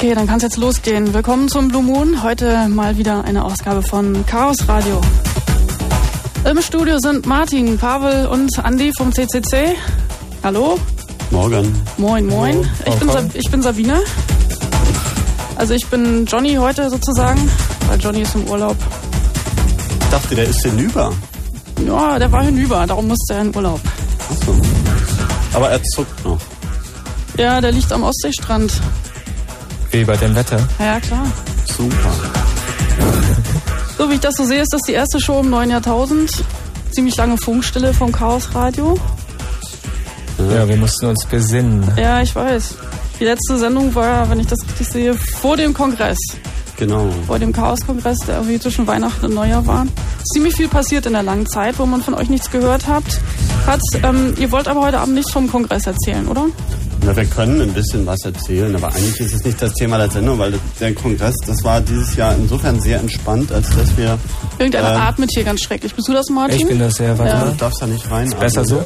Okay, 0.00 0.14
dann 0.14 0.28
kann 0.28 0.36
es 0.36 0.44
jetzt 0.44 0.58
losgehen. 0.58 1.12
Willkommen 1.12 1.48
zum 1.48 1.66
Blue 1.66 1.82
Moon. 1.82 2.22
Heute 2.22 2.68
mal 2.68 2.98
wieder 2.98 3.24
eine 3.24 3.44
Ausgabe 3.44 3.82
von 3.82 4.24
Chaos 4.26 4.68
Radio. 4.68 5.00
Im 6.48 6.62
Studio 6.62 7.00
sind 7.00 7.26
Martin, 7.26 7.76
Pavel 7.78 8.26
und 8.26 8.64
Andi 8.64 8.92
vom 8.96 9.12
CCC. 9.12 9.74
Hallo. 10.44 10.78
Morgen. 11.32 11.74
Moin, 11.96 12.26
moin. 12.26 12.70
Ich 12.86 12.94
bin, 12.94 13.10
ich 13.34 13.50
bin 13.50 13.60
Sabine. 13.60 14.00
Also 15.56 15.74
ich 15.74 15.84
bin 15.88 16.26
Johnny 16.26 16.54
heute 16.54 16.88
sozusagen, 16.90 17.50
weil 17.88 17.98
Johnny 17.98 18.20
ist 18.20 18.36
im 18.36 18.48
Urlaub. 18.48 18.76
Ich 20.00 20.10
dachte, 20.10 20.36
der 20.36 20.44
ist 20.44 20.62
hinüber. 20.62 21.12
Ja, 21.84 22.20
der 22.20 22.30
war 22.30 22.44
hinüber, 22.44 22.86
darum 22.86 23.08
musste 23.08 23.34
er 23.34 23.40
in 23.40 23.52
Urlaub. 23.52 23.80
Achso. 24.30 24.54
Aber 25.54 25.70
er 25.70 25.82
zuckt 25.82 26.24
noch. 26.24 26.38
Ja, 27.36 27.60
der 27.60 27.72
liegt 27.72 27.90
am 27.92 28.04
Ostseestrand. 28.04 28.72
Wie 29.90 30.04
bei 30.04 30.16
dem 30.16 30.34
Wetter? 30.34 30.58
Ja, 30.78 31.00
klar. 31.00 31.26
Super. 31.66 32.12
So 33.98 34.08
wie 34.08 34.14
ich 34.14 34.20
das 34.20 34.36
so 34.36 34.44
sehe, 34.44 34.62
ist 34.62 34.72
das 34.72 34.82
die 34.82 34.92
erste 34.92 35.20
Show 35.20 35.40
im 35.40 35.50
neuen 35.50 35.70
Jahrtausend. 35.70 36.30
Ziemlich 36.92 37.16
lange 37.16 37.36
Funkstille 37.36 37.92
vom 37.92 38.12
Chaos 38.12 38.54
Radio. 38.54 38.96
Ja, 40.52 40.68
wir 40.68 40.76
mussten 40.76 41.06
uns 41.06 41.26
besinnen. 41.26 41.82
Ja, 41.96 42.22
ich 42.22 42.32
weiß. 42.32 42.76
Die 43.18 43.24
letzte 43.24 43.58
Sendung 43.58 43.92
war, 43.96 44.30
wenn 44.30 44.38
ich 44.38 44.46
das 44.46 44.60
richtig 44.68 44.86
sehe, 44.86 45.14
vor 45.14 45.56
dem 45.56 45.74
Kongress. 45.74 46.18
Genau. 46.76 47.08
Vor 47.26 47.40
dem 47.40 47.52
Chaos-Kongress, 47.52 48.18
der 48.28 48.36
irgendwie 48.36 48.60
zwischen 48.60 48.86
Weihnachten 48.86 49.26
und 49.26 49.34
Neujahr 49.34 49.66
war. 49.66 49.84
Ziemlich 50.32 50.54
viel 50.54 50.68
passiert 50.68 51.06
in 51.06 51.14
der 51.14 51.24
langen 51.24 51.48
Zeit, 51.48 51.76
wo 51.80 51.86
man 51.86 52.00
von 52.00 52.14
euch 52.14 52.28
nichts 52.28 52.52
gehört 52.52 52.86
habt. 52.86 53.20
Hat, 53.66 53.80
ähm, 54.04 54.34
ihr 54.38 54.52
wollt 54.52 54.68
aber 54.68 54.82
heute 54.82 55.00
Abend 55.00 55.16
nichts 55.16 55.32
vom 55.32 55.50
Kongress 55.50 55.86
erzählen, 55.88 56.28
oder? 56.28 56.46
Na, 57.04 57.16
wir 57.16 57.24
können 57.26 57.60
ein 57.60 57.72
bisschen 57.72 58.04
was 58.06 58.20
erzählen, 58.24 58.74
aber 58.74 58.88
eigentlich 58.88 59.20
ist 59.20 59.34
es 59.34 59.44
nicht 59.44 59.60
das 59.62 59.72
Thema 59.74 59.98
der 59.98 60.10
Sendung, 60.10 60.38
weil 60.38 60.54
der 60.80 60.94
Kongress, 60.94 61.34
das 61.46 61.62
war 61.62 61.80
dieses 61.80 62.16
Jahr 62.16 62.34
insofern 62.34 62.80
sehr 62.80 62.98
entspannt, 63.00 63.52
als 63.52 63.68
dass 63.70 63.96
wir... 63.96 64.18
Irgendeiner 64.58 64.94
ähm, 64.94 65.00
atmet 65.00 65.30
hier 65.32 65.44
ganz 65.44 65.62
schrecklich. 65.62 65.94
Bist 65.94 66.08
du 66.08 66.12
das, 66.12 66.28
Martin? 66.28 66.58
Ich 66.58 66.66
bin 66.66 66.78
das 66.78 66.94
sehr, 66.96 67.16
warte 67.18 67.32
Ja. 67.32 67.44
Du 67.44 67.56
darfst 67.56 67.80
da 67.80 67.86
nicht 67.86 68.10
rein. 68.10 68.26
Ist 68.26 68.38
besser 68.38 68.64
so? 68.64 68.84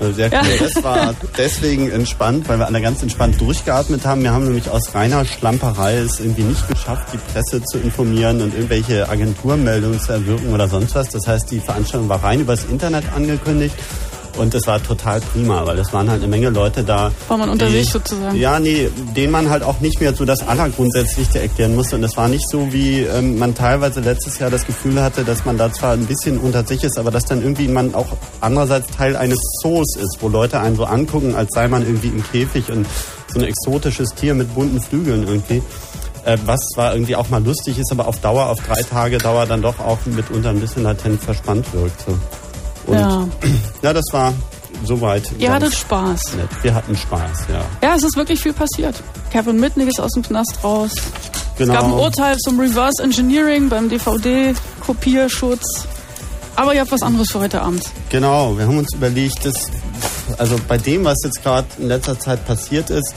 Der 0.00 0.28
Ja. 0.28 0.40
Kongress 0.42 0.82
war 0.84 1.14
deswegen 1.36 1.90
entspannt, 1.90 2.48
weil 2.48 2.58
wir 2.58 2.66
alle 2.66 2.80
ganz 2.80 3.02
entspannt 3.02 3.40
durchgeatmet 3.40 4.06
haben. 4.06 4.22
Wir 4.22 4.32
haben 4.32 4.44
nämlich 4.44 4.70
aus 4.70 4.94
reiner 4.94 5.24
Schlamperei 5.24 5.96
es 5.96 6.20
irgendwie 6.20 6.42
nicht 6.42 6.68
geschafft, 6.68 7.08
die 7.12 7.18
Presse 7.32 7.62
zu 7.64 7.78
informieren 7.78 8.40
und 8.40 8.54
irgendwelche 8.54 9.08
Agenturmeldungen 9.08 9.98
zu 9.98 10.12
erwirken 10.12 10.52
oder 10.52 10.68
sonst 10.68 10.94
was. 10.94 11.08
Das 11.08 11.26
heißt, 11.26 11.50
die 11.50 11.58
Veranstaltung 11.58 12.08
war 12.08 12.22
rein 12.22 12.40
übers 12.40 12.64
Internet 12.64 13.04
angekündigt. 13.14 13.74
Und 14.38 14.54
das 14.54 14.66
war 14.66 14.82
total 14.82 15.20
prima, 15.20 15.66
weil 15.66 15.78
es 15.78 15.92
waren 15.92 16.08
halt 16.08 16.22
eine 16.22 16.28
Menge 16.28 16.50
Leute 16.50 16.84
da. 16.84 17.10
War 17.26 17.36
man 17.36 17.48
unter 17.48 17.68
sich 17.68 17.90
sozusagen. 17.90 18.36
Ja, 18.36 18.58
nee, 18.60 18.88
denen 19.16 19.32
man 19.32 19.50
halt 19.50 19.62
auch 19.62 19.80
nicht 19.80 20.00
mehr 20.00 20.14
so 20.14 20.24
das 20.24 20.46
Allergrundsätzlichste 20.46 21.40
erklären 21.40 21.74
musste. 21.74 21.96
Und 21.96 22.02
das 22.02 22.16
war 22.16 22.28
nicht 22.28 22.48
so, 22.48 22.72
wie 22.72 23.00
ähm, 23.00 23.38
man 23.38 23.54
teilweise 23.54 24.00
letztes 24.00 24.38
Jahr 24.38 24.50
das 24.50 24.64
Gefühl 24.64 25.02
hatte, 25.02 25.24
dass 25.24 25.44
man 25.44 25.58
da 25.58 25.72
zwar 25.72 25.92
ein 25.92 26.06
bisschen 26.06 26.38
unter 26.38 26.64
sich 26.64 26.84
ist, 26.84 26.98
aber 26.98 27.10
dass 27.10 27.24
dann 27.24 27.42
irgendwie 27.42 27.68
man 27.68 27.94
auch 27.94 28.06
andererseits 28.40 28.88
Teil 28.96 29.16
eines 29.16 29.38
Zoos 29.60 29.96
ist, 29.96 30.18
wo 30.20 30.28
Leute 30.28 30.60
einen 30.60 30.76
so 30.76 30.84
angucken, 30.84 31.34
als 31.34 31.52
sei 31.52 31.68
man 31.68 31.82
irgendwie 31.82 32.08
im 32.08 32.22
Käfig 32.22 32.70
und 32.70 32.86
so 33.32 33.40
ein 33.40 33.44
exotisches 33.44 34.10
Tier 34.14 34.34
mit 34.34 34.54
bunten 34.54 34.80
Flügeln 34.80 35.26
irgendwie. 35.26 35.62
Äh, 36.24 36.36
was 36.44 36.60
zwar 36.74 36.92
irgendwie 36.92 37.16
auch 37.16 37.28
mal 37.28 37.42
lustig 37.42 37.78
ist, 37.78 37.90
aber 37.90 38.06
auf 38.06 38.20
Dauer, 38.20 38.46
auf 38.46 38.58
drei 38.60 38.82
Tage 38.82 39.18
Dauer 39.18 39.46
dann 39.46 39.62
doch 39.62 39.78
auch 39.80 39.98
mitunter 40.06 40.50
ein 40.50 40.60
bisschen 40.60 40.82
latent 40.82 41.22
verspannt 41.22 41.66
wirkt. 41.72 42.04
So. 42.06 42.18
Und 42.86 42.98
Ja. 42.98 43.28
Ja, 43.82 43.92
das 43.92 44.04
war 44.12 44.32
soweit. 44.84 45.30
Ihr 45.38 45.52
hattet 45.52 45.74
Spaß. 45.74 46.20
nett. 46.36 46.48
Wir 46.62 46.74
hatten 46.74 46.96
Spaß, 46.96 47.46
ja. 47.50 47.64
Ja, 47.82 47.96
es 47.96 48.02
ist 48.02 48.16
wirklich 48.16 48.40
viel 48.40 48.52
passiert. 48.52 48.94
Kevin 49.30 49.58
Mitnick 49.58 49.88
ist 49.88 50.00
aus 50.00 50.12
dem 50.12 50.22
Knast 50.22 50.58
raus. 50.62 50.92
Genau. 51.56 51.72
Es 51.72 51.78
gab 51.78 51.88
ein 51.88 51.92
Urteil 51.92 52.36
zum 52.38 52.60
Reverse 52.60 53.02
Engineering 53.02 53.68
beim 53.68 53.88
DVD-Kopierschutz. 53.88 55.86
Aber 56.54 56.74
ihr 56.74 56.80
habt 56.80 56.90
was 56.90 57.02
anderes 57.02 57.30
für 57.30 57.40
heute 57.40 57.62
Abend. 57.62 57.84
Genau, 58.08 58.56
wir 58.56 58.66
haben 58.66 58.78
uns 58.78 58.92
überlegt, 58.94 59.44
dass 59.44 59.68
also 60.38 60.56
bei 60.66 60.76
dem, 60.76 61.04
was 61.04 61.16
jetzt 61.24 61.42
gerade 61.42 61.66
in 61.78 61.88
letzter 61.88 62.18
Zeit 62.18 62.44
passiert 62.46 62.90
ist, 62.90 63.14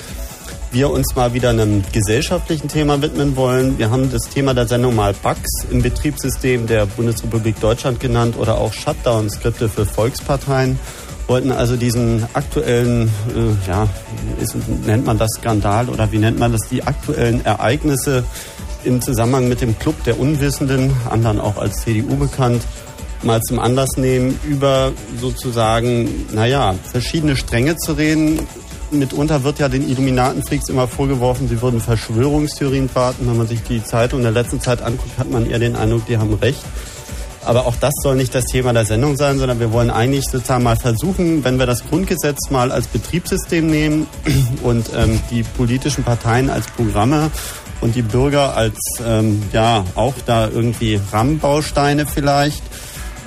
wir 0.72 0.90
uns 0.90 1.16
mal 1.16 1.34
wieder 1.34 1.50
einem 1.50 1.84
gesellschaftlichen 1.92 2.70
Thema 2.70 3.02
widmen 3.02 3.36
wollen. 3.36 3.78
Wir 3.78 3.90
haben 3.90 4.10
das 4.10 4.30
Thema 4.30 4.54
der 4.54 4.68
Sendung 4.68 4.96
mal 4.96 5.14
Bugs 5.14 5.66
im 5.70 5.82
Betriebssystem 5.82 6.66
der 6.66 6.86
Bundesrepublik 6.86 7.60
Deutschland 7.60 8.00
genannt 8.00 8.36
oder 8.38 8.58
auch 8.58 8.72
Shutdown-Skripte 8.72 9.68
für 9.68 9.86
Volksparteien. 9.86 10.80
Wollten 11.28 11.52
also 11.52 11.76
diesen 11.76 12.26
aktuellen, 12.34 13.10
äh, 13.36 13.70
ja, 13.70 13.88
ist, 14.40 14.56
nennt 14.86 15.06
man 15.06 15.18
das 15.18 15.32
Skandal 15.38 15.90
oder 15.90 16.12
wie 16.12 16.18
nennt 16.18 16.40
man 16.40 16.52
das, 16.52 16.62
die 16.70 16.84
aktuellen 16.84 17.44
Ereignisse 17.46 18.24
im 18.84 19.02
Zusammenhang 19.02 19.50
mit 19.50 19.62
dem 19.62 19.78
Club 19.78 20.04
der 20.06 20.20
Unwissenden, 20.20 20.92
anderen 21.10 21.40
auch 21.40 21.58
als 21.58 21.82
CDU 21.82 22.16
bekannt, 22.16 22.64
mal 23.24 23.42
zum 23.42 23.60
Anlass 23.60 23.98
nehmen, 23.98 24.40
über 24.48 24.92
sozusagen, 25.20 26.28
naja, 26.34 26.76
verschiedene 26.92 27.36
Stränge 27.36 27.76
zu 27.78 27.94
reden. 27.94 28.40
Mitunter 29.00 29.44
wird 29.44 29.60
ja 29.60 29.70
den 29.70 29.88
Illuminatenfreaks 29.88 30.70
immer 30.70 30.88
vorgeworfen, 30.88 31.48
sie 31.48 31.62
würden 31.62 31.80
Verschwörungstheorien 31.80 32.90
warten. 32.94 33.28
Wenn 33.28 33.38
man 33.38 33.48
sich 33.48 33.64
die 33.64 33.84
Zeitung 33.84 34.22
der 34.22 34.32
letzten 34.32 34.60
Zeit 34.60 34.82
anguckt, 34.82 35.18
hat 35.18 35.30
man 35.30 35.50
eher 35.50 35.60
den 35.60 35.76
Eindruck, 35.76 36.06
die 36.06 36.18
haben 36.18 36.34
recht. 36.36 36.62
Aber 37.44 37.66
auch 37.66 37.76
das 37.76 37.94
soll 38.04 38.16
nicht 38.16 38.36
das 38.36 38.46
Thema 38.46 38.72
der 38.72 38.86
Sendung 38.86 39.18
sein, 39.18 39.40
sondern 39.40 39.60
wir 39.60 39.72
wollen 39.72 39.90
eigentlich 39.90 40.26
sozusagen 40.26 40.64
mal 40.64 40.76
versuchen, 40.76 41.44
wenn 41.44 41.58
wir 41.58 41.66
das 41.66 41.84
Grundgesetz 41.90 42.52
mal 42.52 42.72
als 42.72 42.88
Betriebssystem 42.88 43.66
nehmen 43.66 44.08
und 44.64 44.92
ähm, 44.96 45.20
die 45.32 45.44
politischen 45.44 46.04
Parteien 46.04 46.50
als 46.50 46.68
Programme 46.68 47.32
und 47.82 47.96
die 47.96 48.04
Bürger 48.04 48.56
als 48.56 48.78
ähm, 49.06 49.42
ja 49.52 49.84
auch 49.96 50.14
da 50.26 50.48
irgendwie 50.48 51.00
Rahmenbausteine 51.12 52.06
vielleicht 52.06 52.62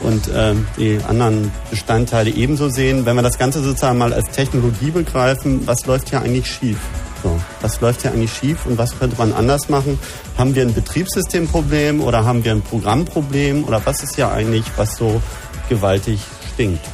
und 0.04 0.30
ähm, 0.34 0.66
die 0.76 1.00
anderen 1.08 1.50
Bestandteile 1.70 2.30
ebenso 2.30 2.68
sehen. 2.68 3.06
Wenn 3.06 3.16
wir 3.16 3.22
das 3.22 3.38
Ganze 3.38 3.62
sozusagen 3.62 3.98
mal 3.98 4.12
als 4.12 4.30
Technologie 4.30 4.90
begreifen, 4.90 5.66
was 5.66 5.86
läuft 5.86 6.10
hier 6.10 6.20
eigentlich 6.20 6.46
schief? 6.46 6.78
So, 7.22 7.40
was 7.62 7.80
läuft 7.80 8.02
hier 8.02 8.12
eigentlich 8.12 8.32
schief 8.32 8.66
und 8.66 8.76
was 8.76 8.98
könnte 8.98 9.16
man 9.16 9.32
anders 9.32 9.70
machen? 9.70 9.98
Haben 10.36 10.54
wir 10.54 10.62
ein 10.62 10.74
Betriebssystemproblem 10.74 12.02
oder 12.02 12.24
haben 12.24 12.44
wir 12.44 12.52
ein 12.52 12.62
Programmproblem 12.62 13.64
oder 13.64 13.80
was 13.84 14.02
ist 14.02 14.16
hier 14.16 14.30
eigentlich, 14.30 14.64
was 14.76 14.96
so 14.96 15.22
gewaltig 15.68 16.20
stinkt? 16.52 16.86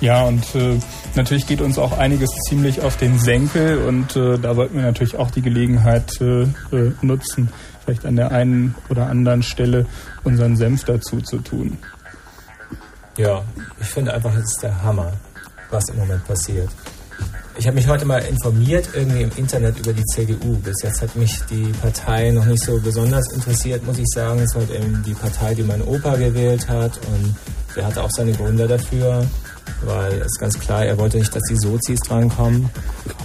Ja, 0.00 0.24
und 0.24 0.42
äh, 0.56 0.80
natürlich 1.14 1.46
geht 1.46 1.60
uns 1.60 1.78
auch 1.78 1.96
einiges 1.96 2.30
ziemlich 2.48 2.80
auf 2.80 2.96
den 2.96 3.20
Senkel 3.20 3.78
und 3.78 4.16
äh, 4.16 4.36
da 4.36 4.56
wollten 4.56 4.74
wir 4.74 4.82
natürlich 4.82 5.14
auch 5.14 5.30
die 5.30 5.42
Gelegenheit 5.42 6.20
äh, 6.20 6.42
äh, 6.76 6.92
nutzen, 7.02 7.50
vielleicht 7.84 8.06
an 8.06 8.16
der 8.16 8.30
einen 8.30 8.74
oder 8.88 9.06
anderen 9.06 9.42
Stelle 9.42 9.86
unseren 10.24 10.56
Senf 10.56 10.84
dazu 10.84 11.20
zu 11.20 11.38
tun. 11.38 11.78
Ja, 13.16 13.42
ich 13.80 13.88
finde 13.88 14.14
einfach, 14.14 14.34
es 14.34 14.52
ist 14.52 14.62
der 14.62 14.82
Hammer, 14.82 15.12
was 15.70 15.88
im 15.90 15.98
Moment 15.98 16.26
passiert. 16.26 16.70
Ich 17.58 17.66
habe 17.66 17.74
mich 17.74 17.86
heute 17.86 18.06
mal 18.06 18.20
informiert 18.20 18.88
irgendwie 18.94 19.22
im 19.22 19.30
Internet 19.36 19.78
über 19.78 19.92
die 19.92 20.04
CDU. 20.04 20.56
Bis 20.56 20.82
jetzt 20.82 21.02
hat 21.02 21.14
mich 21.16 21.38
die 21.50 21.70
Partei 21.82 22.30
noch 22.30 22.46
nicht 22.46 22.64
so 22.64 22.80
besonders 22.80 23.30
interessiert, 23.32 23.84
muss 23.84 23.98
ich 23.98 24.08
sagen. 24.08 24.40
Es 24.40 24.54
war 24.54 24.62
halt 24.62 24.70
eben 24.70 25.02
die 25.02 25.12
Partei, 25.12 25.54
die 25.54 25.62
mein 25.62 25.82
Opa 25.82 26.16
gewählt 26.16 26.68
hat 26.68 26.98
und 27.08 27.36
der 27.76 27.86
hatte 27.86 28.02
auch 28.02 28.10
seine 28.10 28.32
Gründe 28.32 28.66
dafür, 28.66 29.26
weil 29.84 30.12
es 30.14 30.26
ist 30.26 30.40
ganz 30.40 30.58
klar, 30.58 30.84
er 30.84 30.98
wollte 30.98 31.18
nicht, 31.18 31.34
dass 31.34 31.42
die 31.44 31.56
Sozis 31.56 32.00
drankommen. 32.00 32.68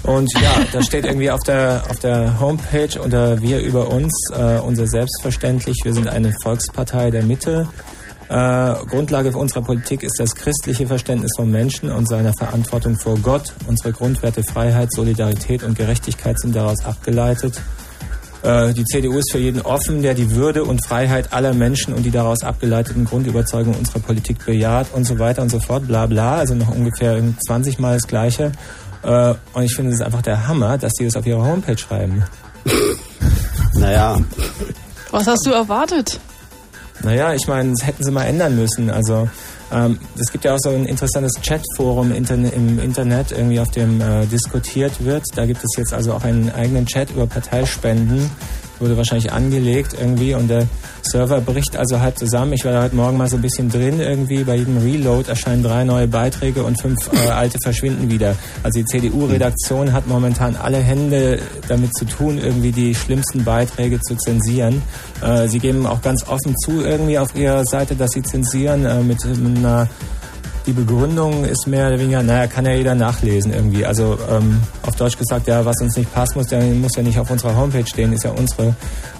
Und 0.03 0.31
ja, 0.41 0.51
da 0.71 0.81
steht 0.81 1.05
irgendwie 1.05 1.31
auf 1.31 1.41
der, 1.41 1.83
auf 1.89 1.99
der 1.99 2.39
Homepage 2.39 2.99
unter 3.01 3.41
Wir 3.41 3.61
über 3.61 3.89
uns, 3.89 4.13
äh, 4.33 4.59
unser 4.59 4.87
Selbstverständlich, 4.87 5.75
wir 5.83 5.93
sind 5.93 6.07
eine 6.07 6.33
Volkspartei 6.43 7.11
der 7.11 7.23
Mitte. 7.23 7.67
Äh, 8.29 8.73
Grundlage 8.89 9.31
für 9.31 9.37
unsere 9.37 9.61
Politik 9.61 10.03
ist 10.03 10.19
das 10.19 10.35
christliche 10.35 10.87
Verständnis 10.87 11.31
von 11.37 11.49
Menschen 11.49 11.89
und 11.91 12.09
seiner 12.09 12.33
Verantwortung 12.33 12.97
vor 12.97 13.17
Gott. 13.19 13.53
Unsere 13.67 13.93
Grundwerte 13.93 14.43
Freiheit, 14.43 14.91
Solidarität 14.91 15.63
und 15.63 15.77
Gerechtigkeit 15.77 16.37
sind 16.39 16.55
daraus 16.55 16.83
abgeleitet. 16.85 17.61
Äh, 18.43 18.73
die 18.73 18.83
CDU 18.85 19.17
ist 19.17 19.31
für 19.31 19.39
jeden 19.39 19.61
offen, 19.61 20.01
der 20.01 20.13
die 20.13 20.31
Würde 20.31 20.63
und 20.63 20.85
Freiheit 20.85 21.33
aller 21.33 21.53
Menschen 21.53 21.93
und 21.93 22.03
die 22.03 22.11
daraus 22.11 22.43
abgeleiteten 22.43 23.05
Grundüberzeugungen 23.05 23.77
unserer 23.77 23.99
Politik 23.99 24.45
bejaht 24.45 24.87
und 24.93 25.05
so 25.05 25.19
weiter 25.19 25.41
und 25.41 25.49
so 25.49 25.59
fort, 25.59 25.87
bla 25.87 26.05
bla. 26.05 26.35
Also 26.37 26.55
noch 26.55 26.73
ungefähr 26.73 27.21
20 27.47 27.79
Mal 27.79 27.95
das 27.95 28.07
Gleiche. 28.07 28.51
Äh, 29.03 29.33
und 29.53 29.63
ich 29.63 29.75
finde 29.75 29.91
es 29.91 29.99
ist 29.99 30.05
einfach 30.05 30.21
der 30.21 30.47
Hammer, 30.47 30.77
dass 30.77 30.93
die 30.93 31.05
das 31.05 31.15
auf 31.15 31.25
ihrer 31.25 31.43
Homepage 31.43 31.77
schreiben. 31.77 32.23
Naja, 33.73 34.17
Was 35.11 35.27
hast 35.27 35.45
du 35.45 35.51
erwartet? 35.51 36.19
Naja, 37.03 37.33
ich 37.33 37.47
meine, 37.47 37.71
das 37.71 37.85
hätten 37.85 38.03
sie 38.03 38.11
mal 38.11 38.23
ändern 38.23 38.55
müssen. 38.55 38.89
Also 38.89 39.29
ähm, 39.71 39.99
es 40.17 40.31
gibt 40.31 40.45
ja 40.45 40.55
auch 40.55 40.59
so 40.59 40.69
ein 40.69 40.85
interessantes 40.85 41.33
Chatforum 41.41 42.11
interne 42.11 42.49
im 42.49 42.79
Internet, 42.79 43.31
irgendwie 43.31 43.59
auf 43.59 43.69
dem 43.71 44.01
äh, 44.01 44.25
diskutiert 44.25 45.03
wird. 45.03 45.23
Da 45.35 45.45
gibt 45.45 45.59
es 45.63 45.77
jetzt 45.77 45.93
also 45.93 46.13
auch 46.13 46.23
einen 46.23 46.49
eigenen 46.51 46.85
Chat 46.85 47.11
über 47.11 47.27
Parteispenden. 47.27 48.29
Wurde 48.79 48.97
wahrscheinlich 48.97 49.31
angelegt 49.31 49.95
irgendwie 49.99 50.33
und 50.33 50.47
der 50.49 50.67
Server 51.01 51.41
bricht 51.41 51.75
also 51.75 51.99
halt 51.99 52.19
zusammen. 52.19 52.53
Ich 52.53 52.65
war 52.65 52.73
da 52.73 52.83
heute 52.83 52.95
Morgen 52.95 53.17
mal 53.17 53.27
so 53.27 53.37
ein 53.37 53.41
bisschen 53.41 53.69
drin 53.69 53.99
irgendwie. 53.99 54.43
Bei 54.43 54.55
jedem 54.55 54.77
Reload 54.77 55.29
erscheinen 55.29 55.63
drei 55.63 55.83
neue 55.83 56.07
Beiträge 56.07 56.63
und 56.63 56.79
fünf 56.79 56.97
äh, 57.13 57.29
alte 57.29 57.57
verschwinden 57.63 58.09
wieder. 58.09 58.35
Also 58.63 58.79
die 58.79 58.85
CDU-Redaktion 58.85 59.93
hat 59.93 60.07
momentan 60.07 60.55
alle 60.55 60.77
Hände 60.77 61.39
damit 61.67 61.95
zu 61.95 62.05
tun, 62.05 62.37
irgendwie 62.37 62.71
die 62.71 62.93
schlimmsten 62.93 63.43
Beiträge 63.43 63.99
zu 64.01 64.15
zensieren. 64.15 64.81
Äh, 65.21 65.47
sie 65.47 65.59
geben 65.59 65.85
auch 65.85 66.01
ganz 66.01 66.27
offen 66.27 66.55
zu 66.57 66.83
irgendwie 66.83 67.17
auf 67.19 67.35
ihrer 67.35 67.65
Seite, 67.65 67.95
dass 67.95 68.11
sie 68.11 68.23
zensieren 68.23 68.85
äh, 68.85 69.01
mit 69.01 69.23
einer 69.25 69.87
die 70.67 70.73
Begründung 70.73 71.45
ist 71.45 71.65
mehr 71.65 71.87
oder 71.87 71.97
weniger, 71.97 72.21
naja, 72.21 72.45
kann 72.47 72.65
ja 72.65 72.73
jeder 72.73 72.93
nachlesen 72.93 73.53
irgendwie. 73.53 73.85
Also 73.85 74.17
ähm, 74.29 74.61
auf 74.83 74.97
Deutsch 74.97 75.17
gesagt, 75.17 75.47
ja, 75.47 75.65
was 75.65 75.79
uns 75.81 75.95
nicht 75.95 76.13
passt, 76.13 76.35
muss, 76.35 76.47
der 76.47 76.61
muss 76.61 76.91
ja 76.97 77.03
nicht 77.03 77.17
auf 77.17 77.31
unserer 77.31 77.55
Homepage 77.55 77.87
stehen, 77.87 78.11
ist 78.11 78.25
ja 78.25 78.31
unsere. 78.31 78.75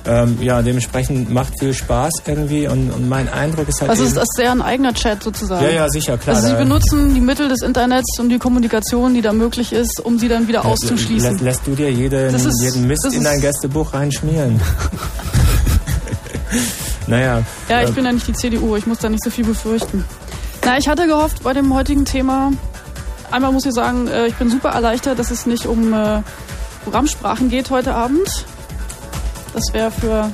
Ähm, 0.06 0.38
ja, 0.42 0.62
dementsprechend 0.62 1.32
macht 1.32 1.58
viel 1.60 1.74
Spaß 1.74 2.12
irgendwie 2.26 2.68
und, 2.68 2.92
und 2.92 3.08
mein 3.08 3.30
Eindruck 3.30 3.68
ist 3.70 3.80
halt. 3.80 3.90
Also 3.90 4.04
ist 4.04 4.18
das 4.18 4.28
deren 4.38 4.62
eigener 4.62 4.94
Chat 4.94 5.24
sozusagen? 5.24 5.64
Ja, 5.64 5.72
ja, 5.72 5.90
sicher, 5.90 6.18
klar. 6.18 6.36
Also 6.36 6.50
sie 6.50 6.56
benutzen 6.56 7.14
die 7.16 7.22
Mittel 7.22 7.48
des 7.48 7.62
Internets 7.62 8.20
und 8.20 8.30
die 8.30 8.40
Kommunikation, 8.40 9.14
die 9.14 9.22
da 9.22 9.32
möglich 9.32 9.72
ist, 9.72 10.02
um 10.02 10.20
sie 10.20 10.28
dann 10.28 10.50
wieder 10.50 10.64
ja, 10.64 10.66
auszuschließen. 10.66 11.32
Lässt, 11.32 11.42
lässt 11.42 11.68
du 11.68 11.76
dir 11.76 11.92
jeden, 11.92 12.36
ist, 12.36 12.62
jeden 12.62 12.88
Mist 12.88 13.08
in 13.14 13.24
dein 13.24 13.40
Gästebuch 13.40 13.94
reinschmieren? 13.94 14.60
naja. 17.08 17.42
Ja, 17.70 17.84
ich 17.84 17.90
äh, 17.90 17.94
bin 17.94 18.06
ja 18.06 18.12
nicht 18.12 18.28
die 18.28 18.34
CDU, 18.34 18.76
ich 18.76 18.86
muss 18.86 19.00
da 19.00 19.08
nicht 19.08 19.24
so 19.24 19.30
viel 19.30 19.46
befürchten. 19.46 20.04
Na, 20.68 20.78
ich 20.78 20.90
hatte 20.90 21.08
gehofft, 21.08 21.44
bei 21.44 21.54
dem 21.54 21.74
heutigen 21.74 22.04
Thema, 22.04 22.52
einmal 23.32 23.54
muss 23.54 23.66
ich 23.66 23.72
sagen, 23.72 24.10
äh, 24.10 24.28
ich 24.28 24.36
bin 24.36 24.50
super 24.50 24.72
erleichtert, 24.72 25.18
dass 25.18 25.32
es 25.32 25.46
nicht 25.46 25.66
um 25.66 25.94
äh, 25.94 26.22
Programmsprachen 26.84 27.48
geht 27.48 27.70
heute 27.70 27.96
Abend. 27.96 28.46
Das 29.54 29.64
wäre 29.72 29.92
für 29.92 30.30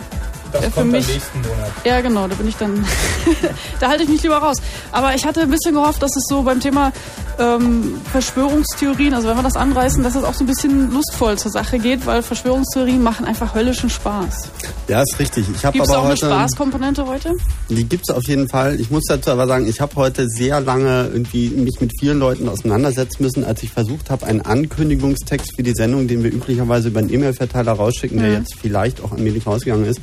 das 0.54 0.64
äh, 0.66 0.72
für 0.72 0.86
mich. 0.86 1.08
nächsten 1.08 1.42
Monat. 1.42 1.72
Ja, 1.84 2.02
genau, 2.02 2.28
da 2.28 2.36
bin 2.36 2.48
ich 2.48 2.56
dann. 2.56 2.86
da 3.80 3.90
halte 3.90 4.04
ich 4.04 4.10
mich 4.10 4.24
lieber 4.24 4.38
raus. 4.38 4.58
Aber 4.92 5.16
ich 5.16 5.26
hatte 5.26 5.42
ein 5.42 5.50
bisschen 5.50 5.74
gehofft, 5.74 6.02
dass 6.02 6.16
es 6.16 6.26
so 6.28 6.44
beim 6.44 6.60
Thema 6.60 6.92
ähm, 7.40 8.00
Verschwörungstheorien, 8.12 9.14
also 9.14 9.28
wenn 9.28 9.36
wir 9.36 9.44
das 9.44 9.56
anreißen, 9.56 10.04
dass 10.04 10.16
es 10.16 10.24
auch 10.24 10.34
so 10.34 10.44
ein 10.44 10.48
bisschen 10.48 10.92
lustvoll 10.92 11.38
zur 11.38 11.52
Sache 11.52 11.80
geht, 11.80 12.06
weil 12.06 12.22
Verschwörungstheorien 12.22 13.02
machen 13.02 13.26
einfach 13.26 13.56
höllischen 13.56 13.90
Spaß. 13.90 14.50
Ja, 14.88 15.02
ist 15.02 15.18
richtig. 15.20 15.46
Ich 15.56 15.66
habe 15.66 15.82
aber 15.82 15.98
auch 16.00 16.08
heute, 16.08 16.26
eine 16.26 16.36
Spaßkomponente 16.36 17.08
heute? 17.08 17.32
Die 17.70 17.86
gibt 17.86 18.10
es 18.10 18.16
auf 18.16 18.24
jeden 18.28 18.48
Fall. 18.48 18.80
Ich 18.80 18.92
muss 18.92 19.04
dazu 19.08 19.32
aber 19.32 19.48
sagen, 19.48 19.68
ich 19.68 19.82
habe 19.82 19.96
heute 19.96 20.28
sehr 20.28 20.62
lange 20.62 21.10
irgendwie 21.12 21.50
mich 21.50 21.80
mit 21.80 21.92
vielen 22.00 22.20
Leuten 22.20 22.48
auseinandersetzen 22.50 23.24
müssen, 23.24 23.44
als 23.44 23.64
ich 23.64 23.72
versucht 23.72 24.10
habe, 24.10 24.26
einen 24.26 24.42
Ankündigungstext 24.42 25.56
für 25.56 25.64
die 25.64 25.74
Sendung, 25.74 26.08
den 26.08 26.24
wir 26.24 26.32
üblicherweise 26.32 26.90
über 26.90 27.00
einen 27.00 27.12
E-Mail-Verteiler 27.12 27.74
rausschicken, 27.74 28.18
mhm. 28.18 28.22
der 28.22 28.32
jetzt 28.34 28.56
vielleicht 28.60 29.02
auch 29.02 29.12
allmählich 29.12 29.48
rausgegangen 29.48 29.86
ist, 29.86 30.02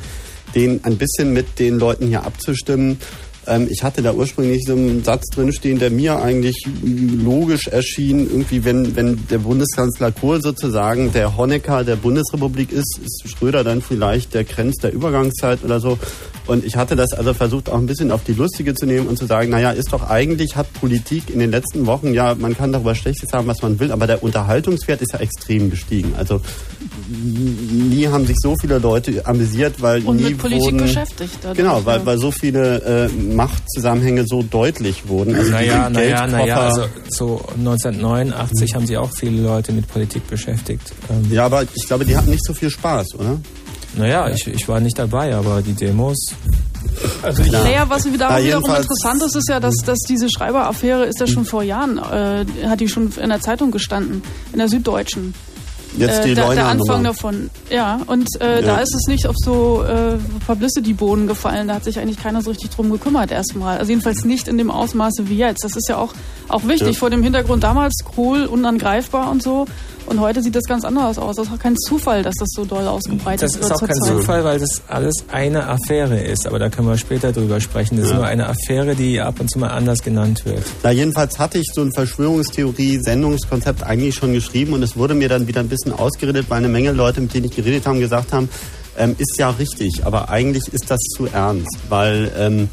den 0.55 0.85
ein 0.85 0.97
bisschen 0.97 1.33
mit 1.33 1.59
den 1.59 1.79
Leuten 1.79 2.07
hier 2.07 2.25
abzustimmen 2.25 2.99
ähm, 3.51 3.69
ich 3.71 3.83
hatte 3.83 4.01
da 4.03 4.13
ursprünglich 4.13 4.63
so 4.67 4.73
einen 4.73 5.03
Satz 5.05 5.27
drinstehen, 5.35 5.79
der 5.79 5.91
mir 5.91 6.23
eigentlich 6.23 6.65
logisch 6.83 7.67
erschien, 7.67 8.21
irgendwie, 8.21 8.65
wenn, 8.65 8.95
wenn 8.97 9.27
der 9.29 9.39
Bundeskanzler 9.39 10.13
Kohl 10.13 10.41
sozusagen 10.41 11.13
der 11.13 11.37
Honecker 11.37 11.85
der 11.85 11.97
Bundesrepublik 11.97 12.73
ist, 12.73 13.01
ist 13.05 13.29
Schröder 13.29 13.65
dann 13.65 13.83
vielleicht 13.83 14.35
der 14.35 14.45
Grenz 14.45 14.77
der 14.77 14.93
Übergangszeit 14.93 15.65
oder 15.65 15.81
so. 15.81 15.99
Und 16.47 16.65
ich 16.65 16.77
hatte 16.77 16.97
das 16.97 17.13
also 17.13 17.35
versucht, 17.35 17.69
auch 17.69 17.79
ein 17.79 17.87
bisschen 17.87 18.11
auf 18.11 18.25
die 18.25 18.33
Lustige 18.33 18.75
zu 18.75 18.87
nehmen 18.87 19.07
und 19.07 19.17
zu 19.17 19.27
sagen, 19.27 19.51
naja, 19.51 19.71
ist 19.71 19.93
doch 19.93 20.09
eigentlich, 20.09 20.57
hat 20.57 20.73
Politik 20.73 21.31
in 21.31 21.39
den 21.39 21.51
letzten 21.51 21.87
Wochen, 21.87 22.13
ja, 22.13 22.35
man 22.35 22.57
kann 22.57 22.73
darüber 22.73 22.95
Schlechtes 22.95 23.29
sagen, 23.31 23.47
was 23.47 23.63
man 23.63 23.79
will, 23.79 23.93
aber 23.93 24.07
der 24.07 24.23
Unterhaltungswert 24.23 25.01
ist 25.01 25.13
ja 25.13 25.21
extrem 25.21 25.71
gestiegen. 25.71 26.15
Also 26.17 26.41
nie 27.09 28.09
haben 28.09 28.27
sich 28.27 28.37
so 28.41 28.55
viele 28.61 28.79
Leute 28.79 29.25
amüsiert, 29.27 29.81
weil 29.81 30.03
und 30.05 30.17
nie 30.17 30.31
mit 30.31 30.39
Politik 30.39 30.63
wurden, 30.63 30.79
beschäftigt. 30.79 31.39
Genau, 31.55 31.85
weil, 31.85 32.05
weil 32.07 32.19
so 32.19 32.31
viele 32.31 32.83
äh, 32.83 33.09
Machtzusammenhänge 33.41 34.27
so 34.27 34.43
deutlich 34.43 35.09
wurden. 35.09 35.35
Also 35.35 35.51
naja, 35.51 35.89
naja, 35.89 36.27
naja, 36.27 36.61
also 36.61 36.85
so 37.09 37.41
1989 37.57 38.75
haben 38.75 38.87
sich 38.87 38.99
auch 38.99 39.11
viele 39.19 39.41
Leute 39.41 39.73
mit 39.73 39.89
Politik 39.89 40.29
beschäftigt. 40.29 40.93
Ähm 41.09 41.33
ja, 41.33 41.47
aber 41.47 41.63
ich 41.63 41.87
glaube, 41.87 42.05
die 42.05 42.15
hatten 42.19 42.29
nicht 42.29 42.45
so 42.45 42.53
viel 42.53 42.69
Spaß, 42.69 43.15
oder? 43.15 43.39
Naja, 43.97 44.29
ich, 44.29 44.47
ich 44.47 44.69
war 44.69 44.79
nicht 44.81 44.99
dabei, 44.99 45.35
aber 45.35 45.63
die 45.63 45.73
Demos. 45.73 46.19
Also 47.23 47.43
ich, 47.43 47.51
naja, 47.51 47.89
was 47.89 48.05
wiederum, 48.05 48.37
ja, 48.37 48.45
wiederum 48.45 48.75
interessant 48.75 49.23
ist, 49.23 49.37
ist 49.37 49.49
ja, 49.49 49.59
dass, 49.59 49.77
dass 49.87 49.99
diese 50.01 50.29
Schreiberaffäre 50.29 51.07
ist 51.07 51.19
ja 51.19 51.27
schon 51.27 51.47
vor 51.47 51.63
Jahren, 51.63 51.97
äh, 51.97 52.45
hat 52.67 52.81
die 52.81 52.89
schon 52.89 53.11
in 53.13 53.31
der 53.31 53.41
Zeitung 53.41 53.71
gestanden, 53.71 54.23
in 54.53 54.59
der 54.59 54.69
Süddeutschen. 54.69 55.33
Jetzt 55.97 56.25
die 56.25 56.31
äh, 56.31 56.35
der, 56.35 56.55
der 56.55 56.67
Anfang 56.67 57.05
davon, 57.05 57.51
ja. 57.71 58.01
Und 58.07 58.29
äh, 58.41 58.57
ja. 58.57 58.63
da 58.63 58.79
ist 58.79 58.95
es 58.95 59.09
nicht 59.09 59.27
auf 59.27 59.35
so 59.37 59.83
äh, 59.83 60.17
Publicity-Boden 60.47 61.27
gefallen. 61.27 61.69
Da 61.69 61.75
hat 61.75 61.85
sich 61.85 61.99
eigentlich 61.99 62.23
keiner 62.23 62.43
so 62.43 62.51
richtig 62.51 62.71
drum 62.71 62.91
gekümmert 62.91 63.31
erstmal. 63.33 63.79
Also 63.79 63.91
jedenfalls 63.91 64.25
nicht 64.25 64.49
in 64.49 64.57
dem 64.57 64.71
Ausmaße 64.71 65.29
wie 65.29 65.37
jetzt. 65.37 65.65
Das 65.65 65.77
ist 65.77 65.89
ja 65.89 65.97
auch, 65.97 66.13
auch 66.49 66.67
wichtig 66.69 66.95
ja. 66.95 66.99
vor 66.99 67.11
dem 67.11 67.23
Hintergrund 67.23 67.65
damals 67.65 67.95
cool, 68.17 68.45
unangreifbar 68.47 69.31
und 69.31 69.43
so. 69.43 69.67
Und 70.07 70.21
heute 70.21 70.43
sieht 70.43 70.55
das 70.55 70.65
ganz 70.65 70.85
anders 70.85 71.19
aus. 71.19 71.37
Das 71.37 71.47
ist 71.47 71.53
auch 71.53 71.59
kein 71.59 71.77
Zufall, 71.77 72.23
dass 72.23 72.35
das 72.39 72.49
so 72.51 72.65
doll 72.65 72.87
ausgebreitet 72.87 73.45
ist. 73.45 73.57
Das 73.57 73.67
ist 73.67 73.73
auch 73.73 73.81
kein 73.81 73.97
Zeit. 73.97 74.19
Zufall, 74.19 74.45
weil 74.45 74.59
das 74.59 74.83
alles 74.89 75.15
eine 75.31 75.69
Affäre 75.69 76.21
ist. 76.21 76.47
Aber 76.47 76.59
da 76.59 76.69
können 76.69 76.89
wir 76.89 76.99
später 76.99 77.33
drüber 77.33 77.61
sprechen. 77.61 77.97
Das 77.97 78.07
ja. 78.07 78.13
ist 78.13 78.17
nur 78.17 78.27
eine 78.27 78.49
Affäre, 78.49 78.95
die 78.95 79.21
ab 79.21 79.41
und 79.41 79.51
zu 79.51 79.59
mal 79.59 79.69
anders 79.69 80.03
genannt 80.03 80.45
wird. 80.45 80.65
Na, 80.83 80.91
jedenfalls 80.91 81.39
hatte 81.39 81.59
ich 81.59 81.67
so 81.73 81.83
ein 81.83 81.93
Verschwörungstheorie-Sendungskonzept 81.93 83.83
eigentlich 83.83 84.15
schon 84.15 84.33
geschrieben 84.33 84.73
und 84.73 84.83
es 84.83 84.97
wurde 84.97 85.15
mir 85.15 85.29
dann 85.29 85.47
wieder 85.47 85.61
ein 85.61 85.69
bisschen 85.69 85.93
ausgeredet, 85.93 86.47
weil 86.49 86.59
eine 86.59 86.69
Menge 86.69 86.93
Leute, 86.93 87.21
mit 87.21 87.35
denen 87.35 87.47
ich 87.47 87.57
geredet 87.57 87.87
habe, 87.87 87.99
gesagt 87.99 88.33
haben, 88.33 88.49
ähm, 88.99 89.15
ist 89.19 89.39
ja 89.39 89.51
richtig, 89.51 90.03
aber 90.05 90.29
eigentlich 90.29 90.73
ist 90.73 90.91
das 90.91 90.99
zu 91.17 91.27
ernst, 91.27 91.79
weil 91.89 92.31
ähm, 92.37 92.69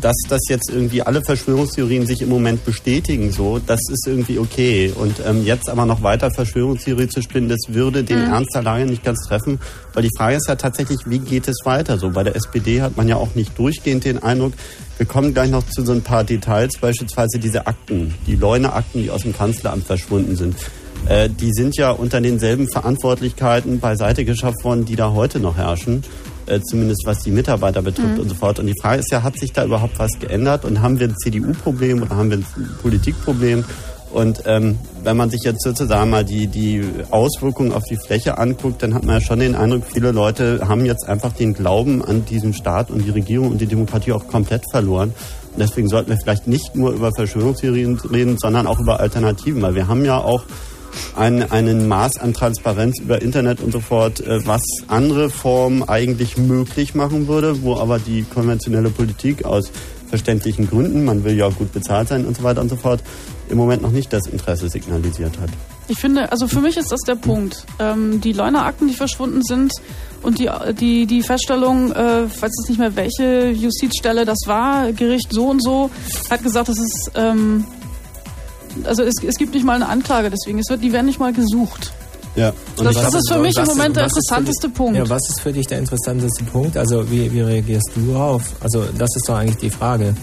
dass 0.00 0.16
das 0.28 0.40
jetzt 0.48 0.70
irgendwie 0.70 1.02
alle 1.02 1.22
Verschwörungstheorien 1.22 2.06
sich 2.06 2.22
im 2.22 2.28
Moment 2.28 2.64
bestätigen, 2.64 3.32
so, 3.32 3.58
das 3.58 3.80
ist 3.90 4.06
irgendwie 4.06 4.38
okay. 4.38 4.92
Und 4.94 5.16
ähm, 5.26 5.44
jetzt 5.44 5.68
aber 5.68 5.86
noch 5.86 6.02
weiter 6.02 6.30
Verschwörungstheorie 6.30 7.08
zu 7.08 7.22
spinnen, 7.22 7.48
das 7.48 7.60
würde 7.68 8.04
den 8.04 8.26
mhm. 8.26 8.32
Ernst 8.32 8.54
der 8.54 8.62
Lage 8.62 8.86
nicht 8.86 9.04
ganz 9.04 9.26
treffen, 9.26 9.58
weil 9.94 10.02
die 10.02 10.16
Frage 10.16 10.36
ist 10.36 10.48
ja 10.48 10.54
tatsächlich, 10.56 10.98
wie 11.06 11.18
geht 11.18 11.48
es 11.48 11.56
weiter? 11.64 11.98
So 11.98 12.10
bei 12.10 12.22
der 12.22 12.36
SPD 12.36 12.82
hat 12.82 12.96
man 12.96 13.08
ja 13.08 13.16
auch 13.16 13.34
nicht 13.34 13.58
durchgehend 13.58 14.04
den 14.04 14.22
Eindruck, 14.22 14.52
wir 14.96 15.06
kommen 15.06 15.32
gleich 15.32 15.50
noch 15.50 15.64
zu 15.68 15.84
so 15.84 15.92
ein 15.92 16.02
paar 16.02 16.24
Details, 16.24 16.78
beispielsweise 16.80 17.38
diese 17.38 17.66
Akten, 17.66 18.14
die 18.26 18.34
Leune-Akten, 18.34 19.02
die 19.02 19.10
aus 19.10 19.22
dem 19.22 19.32
Kanzleramt 19.32 19.86
verschwunden 19.86 20.34
sind. 20.34 20.56
Äh, 21.06 21.30
die 21.30 21.52
sind 21.52 21.76
ja 21.76 21.90
unter 21.90 22.20
denselben 22.20 22.68
Verantwortlichkeiten 22.68 23.80
beiseite 23.80 24.24
geschafft 24.24 24.64
worden, 24.64 24.84
die 24.84 24.96
da 24.96 25.12
heute 25.12 25.38
noch 25.40 25.56
herrschen 25.56 26.02
äh, 26.48 26.60
zumindest 26.62 27.02
was 27.04 27.20
die 27.20 27.30
Mitarbeiter 27.30 27.82
betrifft 27.82 28.14
mhm. 28.14 28.20
und 28.20 28.28
so 28.28 28.34
fort. 28.34 28.58
Und 28.58 28.66
die 28.66 28.80
Frage 28.80 29.00
ist 29.00 29.10
ja, 29.10 29.22
hat 29.22 29.38
sich 29.38 29.52
da 29.52 29.64
überhaupt 29.64 29.98
was 29.98 30.18
geändert 30.18 30.64
und 30.64 30.80
haben 30.82 30.98
wir 30.98 31.08
ein 31.08 31.16
CDU-Problem 31.16 32.02
oder 32.02 32.16
haben 32.16 32.30
wir 32.30 32.38
ein 32.38 32.46
Politikproblem? 32.82 33.64
Und 34.10 34.42
ähm, 34.46 34.78
wenn 35.04 35.16
man 35.16 35.28
sich 35.28 35.42
jetzt 35.44 35.62
sozusagen 35.62 36.08
mal 36.10 36.24
die, 36.24 36.46
die 36.46 36.82
Auswirkungen 37.10 37.72
auf 37.72 37.82
die 37.84 37.96
Fläche 37.96 38.38
anguckt, 38.38 38.82
dann 38.82 38.94
hat 38.94 39.04
man 39.04 39.16
ja 39.16 39.20
schon 39.20 39.38
den 39.38 39.54
Eindruck, 39.54 39.82
viele 39.92 40.12
Leute 40.12 40.66
haben 40.66 40.86
jetzt 40.86 41.06
einfach 41.06 41.32
den 41.32 41.52
Glauben 41.52 42.02
an 42.02 42.24
diesen 42.24 42.54
Staat 42.54 42.90
und 42.90 43.04
die 43.04 43.10
Regierung 43.10 43.50
und 43.50 43.60
die 43.60 43.66
Demokratie 43.66 44.12
auch 44.12 44.26
komplett 44.26 44.62
verloren. 44.70 45.12
Und 45.52 45.58
deswegen 45.60 45.88
sollten 45.88 46.10
wir 46.10 46.16
vielleicht 46.16 46.46
nicht 46.46 46.74
nur 46.74 46.92
über 46.92 47.12
Verschwörungstheorien 47.12 47.98
reden, 48.10 48.38
sondern 48.38 48.66
auch 48.66 48.80
über 48.80 49.00
Alternativen, 49.00 49.60
weil 49.60 49.74
wir 49.74 49.88
haben 49.88 50.04
ja 50.04 50.18
auch 50.18 50.44
ein, 51.16 51.50
einen 51.50 51.88
Maß 51.88 52.18
an 52.18 52.34
Transparenz 52.34 53.00
über 53.00 53.22
Internet 53.22 53.60
und 53.60 53.72
so 53.72 53.80
fort, 53.80 54.20
äh, 54.20 54.46
was 54.46 54.62
andere 54.86 55.30
Formen 55.30 55.88
eigentlich 55.88 56.36
möglich 56.36 56.94
machen 56.94 57.28
würde, 57.28 57.62
wo 57.62 57.76
aber 57.76 57.98
die 57.98 58.22
konventionelle 58.22 58.90
Politik 58.90 59.44
aus 59.44 59.70
verständlichen 60.08 60.68
Gründen, 60.68 61.04
man 61.04 61.24
will 61.24 61.36
ja 61.36 61.46
auch 61.46 61.56
gut 61.56 61.72
bezahlt 61.72 62.08
sein 62.08 62.24
und 62.24 62.36
so 62.36 62.42
weiter 62.42 62.60
und 62.60 62.68
so 62.68 62.76
fort, 62.76 63.02
im 63.48 63.58
Moment 63.58 63.82
noch 63.82 63.90
nicht 63.90 64.12
das 64.12 64.26
Interesse 64.26 64.68
signalisiert 64.68 65.38
hat. 65.38 65.50
Ich 65.88 65.98
finde, 65.98 66.30
also 66.30 66.48
für 66.48 66.60
mich 66.60 66.76
ist 66.76 66.92
das 66.92 67.00
der 67.00 67.14
Punkt. 67.14 67.64
Ähm, 67.78 68.20
die 68.20 68.32
Leunerakten, 68.32 68.88
die 68.88 68.94
verschwunden 68.94 69.42
sind 69.42 69.72
und 70.22 70.38
die, 70.38 70.50
die, 70.78 71.06
die 71.06 71.22
Feststellung, 71.22 71.92
äh, 71.92 72.24
weiß 72.24 72.40
jetzt 72.40 72.68
nicht 72.68 72.78
mehr 72.78 72.94
welche 72.96 73.50
Justizstelle 73.50 74.24
das 74.24 74.38
war, 74.46 74.92
Gericht 74.92 75.32
so 75.32 75.46
und 75.46 75.62
so, 75.62 75.90
hat 76.28 76.42
gesagt, 76.42 76.68
das 76.68 76.78
ist 76.78 77.12
ähm, 77.14 77.64
also 78.84 79.02
es, 79.02 79.14
es 79.22 79.36
gibt 79.36 79.54
nicht 79.54 79.64
mal 79.64 79.76
eine 79.76 79.88
Anklage 79.88 80.30
deswegen. 80.30 80.58
Es 80.58 80.68
wird, 80.68 80.82
die 80.82 80.92
werden 80.92 81.06
nicht 81.06 81.20
mal 81.20 81.32
gesucht. 81.32 81.92
Ja. 82.36 82.52
Und 82.76 82.84
das, 82.84 82.94
das 82.94 83.14
ist 83.14 83.32
für 83.32 83.38
mich 83.40 83.56
im 83.56 83.64
Moment 83.64 83.96
der 83.96 84.04
interessanteste 84.04 84.68
dich, 84.68 84.76
Punkt. 84.76 84.96
Ja, 84.96 85.08
was 85.08 85.28
ist 85.28 85.40
für 85.40 85.52
dich 85.52 85.66
der 85.66 85.78
interessanteste 85.78 86.44
Punkt? 86.44 86.76
Also 86.76 87.10
wie, 87.10 87.32
wie 87.32 87.40
reagierst 87.40 87.90
du 87.96 88.12
darauf? 88.12 88.42
Also 88.60 88.84
das 88.96 89.08
ist 89.16 89.28
doch 89.28 89.36
eigentlich 89.36 89.56
die 89.56 89.70
Frage. 89.70 90.14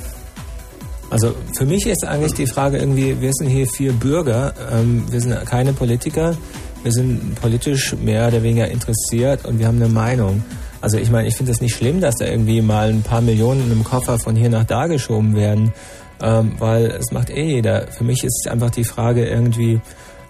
Also 1.10 1.34
für 1.58 1.66
mich 1.66 1.86
ist 1.86 2.06
eigentlich 2.06 2.34
die 2.34 2.48
Frage 2.48 2.78
irgendwie, 2.78 3.20
wir 3.22 3.32
sind 3.34 3.48
hier 3.48 3.68
vier 3.68 3.94
Bürger, 3.94 4.54
ähm, 4.72 5.06
wir 5.12 5.22
sind 5.22 5.46
keine 5.46 5.74
Politiker, 5.74 6.36
wir 6.84 6.92
sind 6.92 7.36
politisch 7.42 7.96
mehr 7.96 8.28
oder 8.28 8.44
weniger 8.44 8.68
interessiert 8.70 9.46
und 9.46 9.60
wir 9.60 9.68
haben 9.68 9.82
eine 9.82 9.90
Meinung. 9.90 10.44
Also 10.82 10.98
ich 10.98 11.12
meine, 11.12 11.28
ich 11.28 11.36
finde 11.36 11.52
es 11.52 11.62
nicht 11.62 11.76
schlimm, 11.76 12.00
dass 12.00 12.16
da 12.16 12.26
irgendwie 12.26 12.62
mal 12.62 12.90
ein 12.90 13.02
paar 13.02 13.22
Millionen 13.22 13.72
im 13.72 13.84
Koffer 13.84 14.20
von 14.20 14.36
hier 14.36 14.50
nach 14.50 14.66
da 14.66 14.88
geschoben 14.88 15.36
werden 15.36 15.74
ähm, 16.22 16.54
weil 16.60 16.86
es 16.86 17.12
macht 17.12 17.30
eh 17.30 17.44
jeder. 17.44 17.88
Für 17.88 18.04
mich 18.04 18.24
ist 18.24 18.48
einfach 18.48 18.70
die 18.70 18.84
Frage 18.84 19.26
irgendwie, 19.26 19.82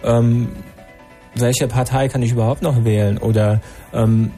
ähm, 0.04 0.50
welche 1.36 1.68
Partei 1.68 2.08
kann 2.08 2.22
ich 2.22 2.32
überhaupt 2.32 2.62
noch 2.62 2.86
wählen 2.86 3.18
oder 3.18 3.62
ähm, 3.94 4.32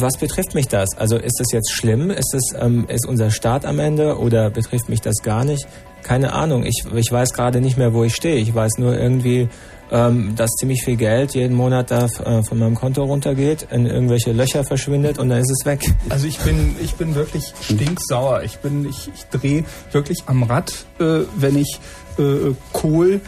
was 0.00 0.18
betrifft 0.18 0.54
mich 0.54 0.68
das? 0.68 0.96
Also 0.96 1.16
ist 1.16 1.40
es 1.40 1.52
jetzt 1.52 1.72
schlimm? 1.72 2.10
Ist 2.10 2.34
es 2.34 2.54
ähm, 2.58 2.86
ist 2.88 3.06
unser 3.06 3.30
Staat 3.30 3.64
am 3.64 3.78
Ende 3.78 4.18
oder 4.18 4.50
betrifft 4.50 4.88
mich 4.88 5.00
das 5.00 5.22
gar 5.22 5.44
nicht? 5.44 5.66
Keine 6.02 6.32
Ahnung. 6.32 6.64
Ich, 6.64 6.84
ich 6.94 7.10
weiß 7.10 7.32
gerade 7.32 7.60
nicht 7.60 7.78
mehr, 7.78 7.94
wo 7.94 8.04
ich 8.04 8.14
stehe. 8.14 8.36
Ich 8.36 8.54
weiß 8.54 8.78
nur 8.78 8.96
irgendwie, 8.98 9.48
ähm, 9.90 10.34
dass 10.36 10.50
ziemlich 10.58 10.82
viel 10.84 10.96
Geld 10.96 11.34
jeden 11.34 11.56
Monat 11.56 11.90
da 11.90 12.06
äh, 12.06 12.42
von 12.42 12.58
meinem 12.58 12.74
Konto 12.74 13.04
runtergeht, 13.04 13.68
in 13.70 13.86
irgendwelche 13.86 14.32
Löcher 14.32 14.64
verschwindet 14.64 15.18
und 15.18 15.28
dann 15.28 15.40
ist 15.40 15.50
es 15.50 15.66
weg. 15.66 15.84
Also 16.08 16.26
ich 16.26 16.38
bin 16.38 16.76
ich 16.82 16.94
bin 16.94 17.14
wirklich 17.14 17.52
stinksauer. 17.62 18.42
Ich 18.42 18.58
bin 18.58 18.88
ich, 18.88 19.10
ich 19.14 19.24
drehe 19.26 19.64
wirklich 19.92 20.18
am 20.26 20.42
Rad, 20.42 20.72
äh, 21.00 21.20
wenn 21.36 21.56
ich 21.56 21.78
äh, 22.18 22.54
Kohl 22.72 23.20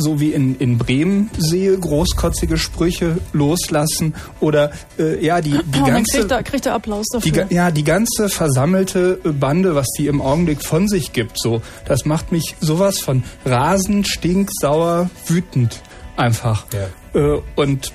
so 0.00 0.20
wie 0.20 0.32
in, 0.32 0.56
in 0.56 0.78
Bremen 0.78 1.30
sehe, 1.36 1.78
großkotzige 1.78 2.56
Sprüche 2.56 3.18
loslassen 3.32 4.14
oder 4.40 4.72
äh, 4.98 5.24
ja 5.24 5.40
die, 5.40 5.50
die 5.50 5.80
oh, 5.80 5.86
ganze 5.86 6.18
kriegt 6.18 6.30
er, 6.30 6.42
kriegt 6.42 6.66
er 6.66 6.74
Applaus 6.74 7.06
dafür. 7.12 7.44
Die, 7.44 7.54
ja 7.54 7.70
die 7.70 7.84
ganze 7.84 8.28
versammelte 8.28 9.20
Bande, 9.24 9.74
was 9.74 9.86
die 9.98 10.06
im 10.06 10.20
Augenblick 10.20 10.64
von 10.64 10.88
sich 10.88 11.12
gibt, 11.12 11.38
so 11.38 11.62
das 11.84 12.04
macht 12.04 12.32
mich 12.32 12.56
sowas 12.60 12.98
von 12.98 13.22
rasend, 13.44 14.08
stinksauer, 14.08 15.10
wütend 15.26 15.82
einfach. 16.16 16.66
Ja. 16.72 17.20
Äh, 17.20 17.40
und 17.56 17.92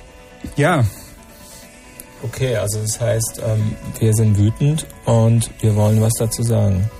ja. 0.56 0.84
Okay, 2.22 2.56
also 2.56 2.80
das 2.80 3.00
heißt, 3.00 3.42
ähm, 3.44 3.76
wir 3.98 4.14
sind 4.14 4.38
wütend 4.38 4.86
und 5.04 5.50
wir 5.60 5.76
wollen 5.76 6.00
was 6.00 6.12
dazu 6.18 6.42
sagen. 6.42 6.90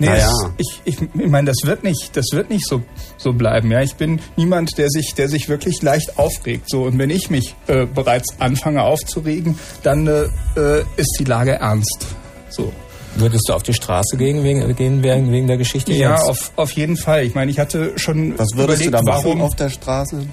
Nee, 0.00 0.06
naja. 0.06 0.32
ich, 0.58 0.80
ich, 0.84 0.96
ich 1.02 1.26
meine, 1.28 1.48
das 1.48 1.56
wird 1.64 1.82
nicht, 1.82 2.16
das 2.16 2.26
wird 2.32 2.50
nicht 2.50 2.66
so, 2.66 2.82
so 3.16 3.32
bleiben. 3.32 3.70
Ja, 3.70 3.82
ich 3.82 3.96
bin 3.96 4.20
niemand, 4.36 4.78
der 4.78 4.88
sich, 4.90 5.14
der 5.14 5.28
sich 5.28 5.48
wirklich 5.48 5.82
leicht 5.82 6.18
aufregt. 6.18 6.70
So 6.70 6.84
und 6.84 6.98
wenn 6.98 7.10
ich 7.10 7.30
mich 7.30 7.56
äh, 7.66 7.84
bereits 7.86 8.38
anfange 8.38 8.82
aufzuregen, 8.82 9.58
dann 9.82 10.06
äh, 10.06 10.28
äh 10.56 10.84
ist 10.96 11.16
die 11.18 11.24
Lage 11.24 11.52
ernst. 11.52 12.06
So. 12.48 12.72
Würdest 13.16 13.48
du 13.48 13.54
auf 13.54 13.64
die 13.64 13.74
Straße 13.74 14.16
gehen 14.16 14.44
wegen, 14.44 14.76
gehen 14.76 15.02
wegen, 15.02 15.32
wegen 15.32 15.48
der 15.48 15.56
Geschichte? 15.56 15.92
Ja, 15.92 16.22
auf, 16.22 16.52
auf 16.54 16.70
jeden 16.72 16.96
Fall. 16.96 17.24
Ich 17.24 17.34
meine, 17.34 17.50
ich 17.50 17.58
hatte 17.58 17.98
schon 17.98 18.38
Was 18.38 18.50
würdest 18.54 18.82
überlegt, 18.82 18.86
du 18.86 18.90
da 18.90 19.02
machen 19.02 19.24
warum 19.24 19.40
auf 19.40 19.56
der 19.56 19.70
Straße? 19.70 20.26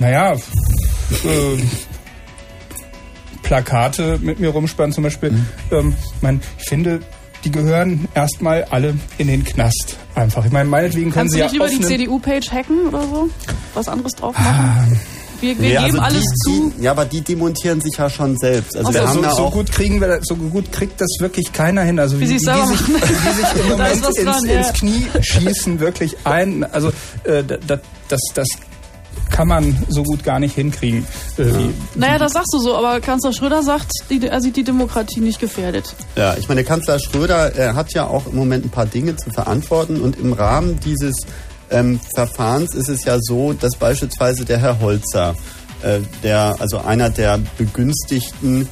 Naja, 0.00 0.34
äh, 0.34 0.38
Plakate 3.42 4.18
mit 4.20 4.40
mir 4.40 4.50
rumspannen 4.50 4.92
zum 4.92 5.04
Beispiel. 5.04 5.30
Mhm. 5.30 5.46
Ähm, 5.70 5.94
ich, 6.16 6.22
mein, 6.22 6.40
ich 6.58 6.68
finde, 6.68 7.00
die 7.46 7.52
gehören 7.52 8.08
erstmal 8.12 8.64
alle 8.64 8.94
in 9.18 9.28
den 9.28 9.44
Knast. 9.44 9.96
Einfach. 10.16 10.44
Ich 10.44 10.50
meine, 10.50 10.68
meinetwegen 10.68 11.12
können 11.12 11.30
Kannst 11.30 11.34
sie 11.34 11.38
du 11.38 11.44
nicht 11.44 11.54
ja. 11.54 11.64
über 11.64 11.68
die 11.68 11.80
CDU-Page 11.80 12.50
hacken 12.50 12.88
oder 12.88 13.02
so? 13.02 13.30
Was 13.74 13.88
anderes 13.88 14.12
drauf 14.14 14.36
machen? 14.36 14.48
Ah. 14.48 14.84
Wir, 15.40 15.56
wir 15.60 15.68
nee, 15.80 15.86
geben 15.86 16.00
also 16.00 16.16
alles 16.16 16.24
die, 16.24 16.36
zu. 16.38 16.72
Die, 16.76 16.82
ja, 16.82 16.90
aber 16.90 17.04
die 17.04 17.20
demontieren 17.20 17.80
sich 17.80 17.96
ja 17.98 18.10
schon 18.10 18.36
selbst. 18.38 18.74
Also, 18.76 18.88
also 18.88 18.98
wir 18.98 19.08
haben 19.08 19.36
so, 19.36 19.44
so 19.44 19.50
gut 19.50 19.70
kriegen 19.70 20.00
wir, 20.00 20.18
so 20.22 20.34
gut 20.34 20.72
kriegt 20.72 21.00
das 21.00 21.08
wirklich 21.20 21.52
keiner 21.52 21.82
hin. 21.82 22.00
Also 22.00 22.18
wie, 22.18 22.22
wie, 22.22 22.38
die, 22.38 22.38
die, 22.38 22.66
sich, 22.66 22.86
die 22.86 23.32
sich 23.34 23.62
im 23.62 23.68
Moment 23.68 24.06
ins, 24.06 24.24
dran, 24.24 24.44
ja. 24.46 24.58
ins, 24.58 24.72
Knie 24.72 25.06
schießen, 25.20 25.78
wirklich 25.78 26.16
ein. 26.24 26.64
Also 26.64 26.88
äh, 27.24 27.44
das, 27.44 27.80
das, 28.08 28.20
das 28.34 28.46
kann 29.30 29.48
man 29.48 29.76
so 29.88 30.02
gut 30.02 30.24
gar 30.24 30.38
nicht 30.38 30.54
hinkriegen. 30.54 31.06
Äh, 31.38 31.48
ja. 31.48 31.58
naja, 31.94 32.18
das 32.18 32.32
sagst 32.32 32.52
du 32.52 32.58
so, 32.58 32.76
aber 32.76 33.00
Kanzler 33.00 33.32
Schröder 33.32 33.62
sagt, 33.62 33.90
die, 34.10 34.26
er 34.26 34.40
sieht 34.40 34.56
die 34.56 34.64
Demokratie 34.64 35.20
nicht 35.20 35.40
gefährdet. 35.40 35.94
Ja, 36.16 36.34
ich 36.36 36.48
meine, 36.48 36.64
Kanzler 36.64 36.98
Schröder 36.98 37.54
er 37.54 37.74
hat 37.74 37.92
ja 37.92 38.06
auch 38.06 38.26
im 38.26 38.36
Moment 38.36 38.64
ein 38.64 38.70
paar 38.70 38.86
Dinge 38.86 39.16
zu 39.16 39.30
verantworten 39.30 40.00
und 40.00 40.18
im 40.18 40.32
Rahmen 40.32 40.78
dieses 40.80 41.26
ähm, 41.70 42.00
Verfahrens 42.14 42.74
ist 42.74 42.88
es 42.88 43.04
ja 43.04 43.18
so, 43.20 43.52
dass 43.52 43.76
beispielsweise 43.76 44.44
der 44.44 44.58
Herr 44.58 44.80
Holzer, 44.80 45.34
äh, 45.82 46.00
der 46.22 46.56
also 46.58 46.78
einer 46.78 47.10
der 47.10 47.40
Begünstigten 47.58 48.62
äh, 48.62 48.66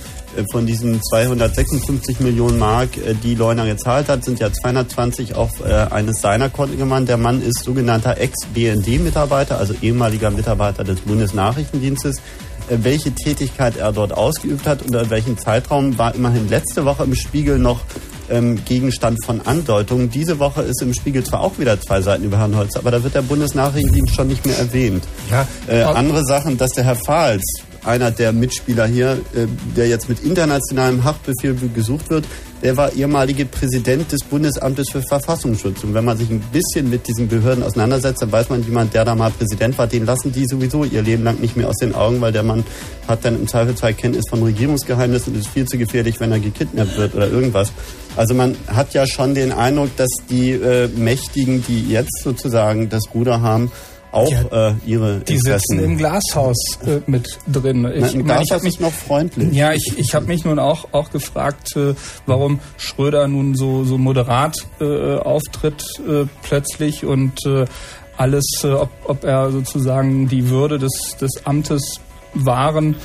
von 0.50 0.66
diesen 0.66 1.02
256 1.02 2.20
Millionen 2.20 2.58
Mark, 2.58 2.96
äh, 2.96 3.14
die 3.14 3.34
Leuna 3.34 3.64
gezahlt 3.64 4.08
hat, 4.08 4.24
sind 4.24 4.40
ja 4.40 4.52
220 4.52 5.34
auf 5.34 5.60
äh, 5.64 5.72
eines 5.72 6.20
seiner 6.20 6.48
Konten 6.48 6.78
gemacht. 6.78 7.08
Der 7.08 7.16
Mann 7.16 7.42
ist 7.42 7.64
sogenannter 7.64 8.18
Ex-BND-Mitarbeiter, 8.18 9.58
also 9.58 9.74
ehemaliger 9.82 10.30
Mitarbeiter 10.30 10.84
des 10.84 11.00
Bundesnachrichtendienstes. 11.00 12.20
Welche 12.68 13.12
Tätigkeit 13.12 13.76
er 13.76 13.92
dort 13.92 14.12
ausgeübt 14.12 14.66
hat, 14.66 14.80
unter 14.82 15.10
welchem 15.10 15.36
Zeitraum, 15.36 15.98
war 15.98 16.14
immerhin 16.14 16.48
letzte 16.48 16.86
Woche 16.86 17.04
im 17.04 17.14
Spiegel 17.14 17.58
noch 17.58 17.80
ähm, 18.30 18.64
Gegenstand 18.64 19.22
von 19.24 19.42
Andeutungen. 19.42 20.10
Diese 20.10 20.38
Woche 20.38 20.62
ist 20.62 20.80
im 20.82 20.94
Spiegel 20.94 21.24
zwar 21.24 21.40
auch 21.40 21.58
wieder 21.58 21.80
zwei 21.80 22.00
Seiten 22.00 22.24
über 22.24 22.38
Herrn 22.38 22.56
Holz, 22.56 22.76
aber 22.76 22.90
da 22.90 23.02
wird 23.02 23.14
der 23.14 23.22
Bundesnachrichtendienst 23.22 24.14
schon 24.14 24.28
nicht 24.28 24.46
mehr 24.46 24.58
erwähnt. 24.58 25.04
Ja, 25.30 25.46
äh, 25.68 25.82
andere 25.82 26.24
Sachen, 26.24 26.56
dass 26.56 26.70
der 26.70 26.84
Herr 26.84 26.96
Fahls 26.96 27.42
einer 27.84 28.10
der 28.10 28.32
Mitspieler 28.32 28.86
hier, 28.86 29.20
äh, 29.34 29.46
der 29.76 29.88
jetzt 29.88 30.08
mit 30.08 30.22
internationalem 30.22 31.04
Haftbefehl 31.04 31.56
gesucht 31.74 32.10
wird, 32.10 32.24
der 32.62 32.76
war 32.78 32.92
ehemalige 32.94 33.44
Präsident 33.44 34.10
des 34.10 34.24
Bundesamtes 34.24 34.88
für 34.90 35.02
Verfassungsschutz. 35.02 35.84
Und 35.84 35.92
wenn 35.92 36.04
man 36.04 36.16
sich 36.16 36.30
ein 36.30 36.40
bisschen 36.52 36.88
mit 36.88 37.06
diesen 37.06 37.28
Behörden 37.28 37.62
auseinandersetzt, 37.62 38.22
dann 38.22 38.32
weiß 38.32 38.48
man, 38.48 38.64
jemand, 38.64 38.94
der 38.94 39.04
da 39.04 39.14
mal 39.14 39.30
Präsident 39.30 39.76
war, 39.76 39.86
den 39.86 40.06
lassen 40.06 40.32
die 40.32 40.46
sowieso 40.46 40.84
ihr 40.84 41.02
Leben 41.02 41.24
lang 41.24 41.40
nicht 41.40 41.56
mehr 41.56 41.68
aus 41.68 41.76
den 41.76 41.94
Augen, 41.94 42.20
weil 42.22 42.32
der 42.32 42.42
Mann 42.42 42.64
hat 43.06 43.24
dann 43.24 43.36
im 43.36 43.46
Zweifelsfall 43.46 43.92
Kenntnis 43.92 44.24
von 44.30 44.42
Regierungsgeheimnissen 44.42 45.34
und 45.34 45.40
ist 45.40 45.48
viel 45.48 45.66
zu 45.66 45.76
gefährlich, 45.76 46.20
wenn 46.20 46.32
er 46.32 46.40
gekidnappt 46.40 46.96
wird 46.96 47.14
oder 47.14 47.28
irgendwas. 47.28 47.70
Also 48.16 48.32
man 48.32 48.56
hat 48.68 48.94
ja 48.94 49.06
schon 49.06 49.34
den 49.34 49.52
Eindruck, 49.52 49.94
dass 49.96 50.10
die 50.30 50.52
äh, 50.52 50.88
Mächtigen, 50.88 51.64
die 51.66 51.88
jetzt 51.90 52.22
sozusagen 52.22 52.88
das 52.88 53.02
Ruder 53.12 53.42
haben, 53.42 53.70
auch 54.14 54.30
ja, 54.30 54.70
äh, 54.70 54.74
ihre 54.86 55.20
Die 55.20 55.38
sitzen 55.38 55.78
im 55.78 55.96
Glashaus 55.96 56.56
äh, 56.86 57.00
mit 57.06 57.38
drin. 57.46 57.90
Ich, 57.94 58.00
Na, 58.00 58.08
Im 58.08 58.24
Glashaus 58.24 58.44
ich 58.44 58.52
habe 58.52 58.64
mich 58.64 58.80
noch 58.80 58.92
freundlich. 58.92 59.52
Ja, 59.52 59.72
ich, 59.72 59.94
ich 59.96 60.14
habe 60.14 60.26
mich 60.26 60.44
nun 60.44 60.58
auch 60.58 60.88
auch 60.92 61.10
gefragt, 61.10 61.76
äh, 61.76 61.94
warum 62.26 62.60
Schröder 62.76 63.28
nun 63.28 63.54
so 63.54 63.84
so 63.84 63.98
moderat 63.98 64.56
äh, 64.80 65.16
auftritt 65.16 65.84
äh, 66.08 66.26
plötzlich 66.42 67.04
und 67.04 67.44
äh, 67.46 67.64
alles, 68.16 68.44
ob, 68.62 68.90
ob 69.06 69.24
er 69.24 69.50
sozusagen 69.50 70.28
die 70.28 70.48
Würde 70.48 70.78
des 70.78 71.16
des 71.20 71.44
Amtes 71.44 72.00
wahren 72.32 72.96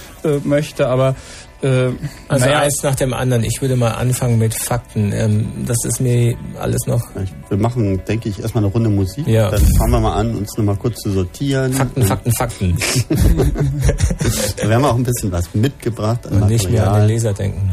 möchte, 0.43 0.87
aber 0.87 1.15
äh, 1.61 1.91
also 2.27 2.45
naja. 2.45 2.59
eins 2.59 2.81
nach 2.83 2.95
dem 2.95 3.13
anderen. 3.13 3.43
Ich 3.43 3.61
würde 3.61 3.75
mal 3.75 3.91
anfangen 3.91 4.39
mit 4.39 4.53
Fakten. 4.53 5.11
Ähm, 5.11 5.65
das 5.65 5.77
ist 5.83 5.99
mir 5.99 6.37
alles 6.59 6.87
noch. 6.87 7.01
Wir 7.49 7.57
machen, 7.57 8.01
denke 8.07 8.29
ich, 8.29 8.39
erstmal 8.39 8.63
eine 8.63 8.71
Runde 8.71 8.89
Musik. 8.89 9.27
Ja. 9.27 9.49
Dann 9.49 9.65
fangen 9.77 9.91
wir 9.91 9.99
mal 9.99 10.13
an, 10.13 10.35
uns 10.35 10.57
nochmal 10.57 10.77
kurz 10.77 10.97
zu 11.01 11.11
sortieren. 11.11 11.73
Fakten, 11.73 12.03
Fakten, 12.03 12.31
Fakten. 12.33 12.77
wir 14.57 14.75
haben 14.75 14.85
auch 14.85 14.95
ein 14.95 15.03
bisschen 15.03 15.31
was 15.31 15.53
mitgebracht. 15.53 16.25
Und 16.27 16.47
nicht 16.47 16.69
mehr 16.69 16.89
an 16.89 17.01
den 17.01 17.07
Leser 17.07 17.33
denken. 17.33 17.71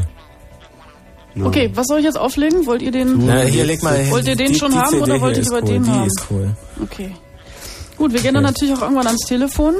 No. 1.35 1.47
Okay, 1.47 1.69
was 1.73 1.85
soll 1.87 1.99
ich 1.99 2.05
jetzt 2.05 2.17
auflegen? 2.17 2.65
Wollt 2.65 2.81
ihr 2.81 2.91
den? 2.91 3.25
Na, 3.25 3.41
hier 3.41 3.63
leg 3.63 3.83
mal 3.83 3.95
hin. 3.95 4.11
Wollt 4.11 4.27
ihr 4.27 4.35
den 4.35 4.53
die, 4.53 4.55
schon 4.55 4.71
die 4.71 4.77
haben 4.77 4.89
CD 4.89 5.03
oder 5.03 5.21
wollt 5.21 5.37
ihr 5.37 5.43
lieber 5.43 5.61
cool. 5.61 5.69
den 5.69 5.83
die 5.83 5.89
haben? 5.89 6.07
Ist 6.07 6.25
cool. 6.31 6.55
Okay. 6.81 7.11
Gut, 7.95 8.13
wir 8.13 8.21
gehen 8.21 8.33
dann 8.33 8.43
natürlich 8.43 8.75
auch 8.75 8.81
irgendwann 8.81 9.07
ans 9.07 9.25
Telefon. 9.27 9.75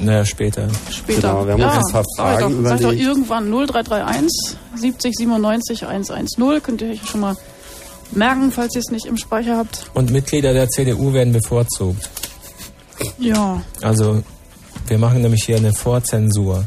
Naja, 0.00 0.24
später. 0.24 0.68
Später. 0.90 1.20
Genau, 1.20 1.46
wir 1.46 1.52
haben 1.52 1.60
ja, 1.60 1.76
uns 1.76 1.86
ein 1.86 1.92
paar 1.92 2.04
Fragen 2.16 2.40
sag 2.40 2.62
doch, 2.62 2.68
sag 2.68 2.80
doch 2.80 2.92
irgendwann 2.92 3.50
0331 3.50 4.30
70 4.76 5.14
97 5.16 5.86
110. 5.86 6.62
Könnt 6.62 6.82
ihr 6.82 6.90
euch 6.90 7.06
schon 7.06 7.20
mal 7.20 7.36
merken, 8.12 8.50
falls 8.50 8.74
ihr 8.74 8.80
es 8.80 8.90
nicht 8.90 9.06
im 9.06 9.16
Speicher 9.16 9.56
habt. 9.56 9.90
Und 9.94 10.10
Mitglieder 10.10 10.52
der 10.52 10.68
CDU 10.68 11.12
werden 11.12 11.32
bevorzugt. 11.32 12.08
Ja. 13.18 13.62
Also, 13.82 14.22
wir 14.86 14.98
machen 14.98 15.22
nämlich 15.22 15.44
hier 15.44 15.56
eine 15.56 15.72
Vorzensur. 15.72 16.66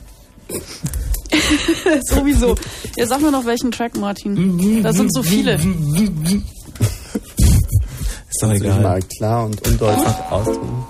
Sowieso. 2.03 2.55
Ja, 2.95 3.07
sag 3.07 3.21
mir 3.21 3.31
noch 3.31 3.45
welchen 3.45 3.71
Track, 3.71 3.97
Martin. 3.97 4.81
Da 4.83 4.93
sind 4.93 5.13
so 5.13 5.23
viele. 5.23 5.55
Ist 5.55 5.63
doch 8.41 8.51
egal. 8.51 8.81
Mal 8.81 9.01
klar 9.17 9.45
und 9.45 9.67
undeutlich 9.67 10.07
ausdrücken. 10.29 10.85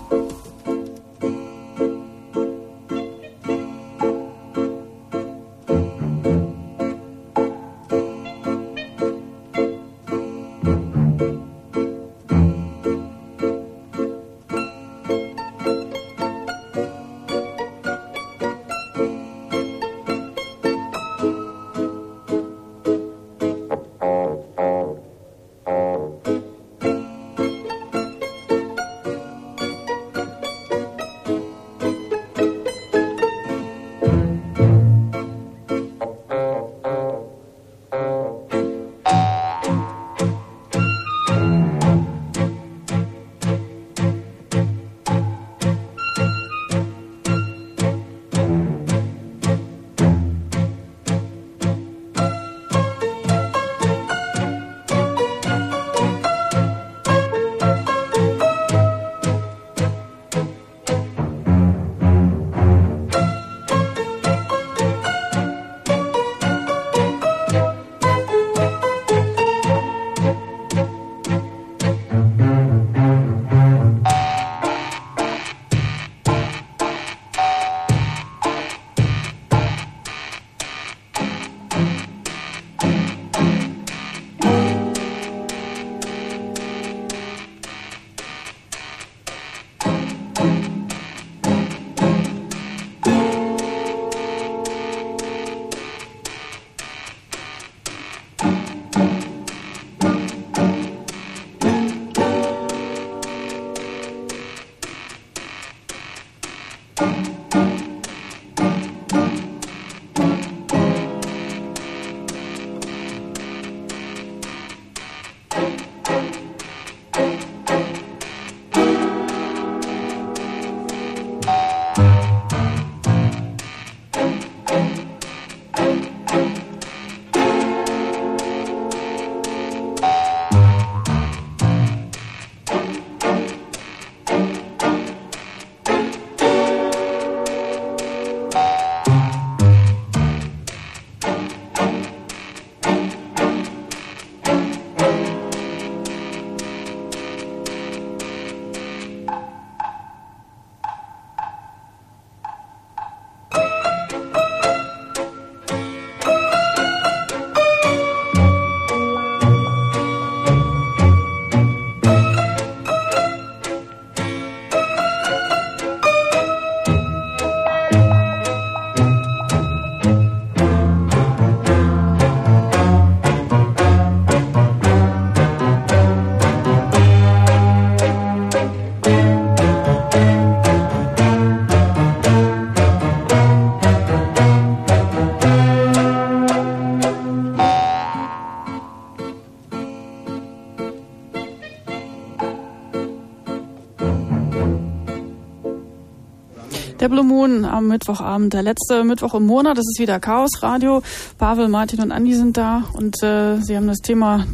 Der 197.04 197.10
Blue 197.10 197.26
Moon 197.26 197.66
am 197.66 197.90
Mittwochabend, 197.90 198.54
der 198.54 198.64
letzte 198.64 199.04
Mittwoch 199.04 199.34
im 199.34 199.46
Monat. 199.46 199.78
Das 199.78 199.84
ist 199.84 200.00
wieder 200.00 200.22
Chaos 200.22 200.64
Radio. 200.64 201.02
Pavel, 201.38 201.68
Martin 201.68 202.00
und 202.00 202.14
Andi 202.14 202.34
sind 202.34 202.56
da 202.56 202.86
und 202.94 203.22
äh, 203.22 203.58
sie 203.58 203.76
haben 203.76 203.88
das 203.88 203.98
Thema 203.98 204.48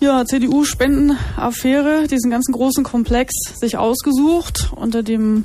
ja, 0.00 0.24
CDU-Spendenaffäre, 0.24 2.08
diesen 2.08 2.32
ganzen 2.32 2.50
großen 2.50 2.82
Komplex 2.82 3.32
sich 3.54 3.76
ausgesucht 3.76 4.72
unter 4.74 5.04
dem 5.04 5.44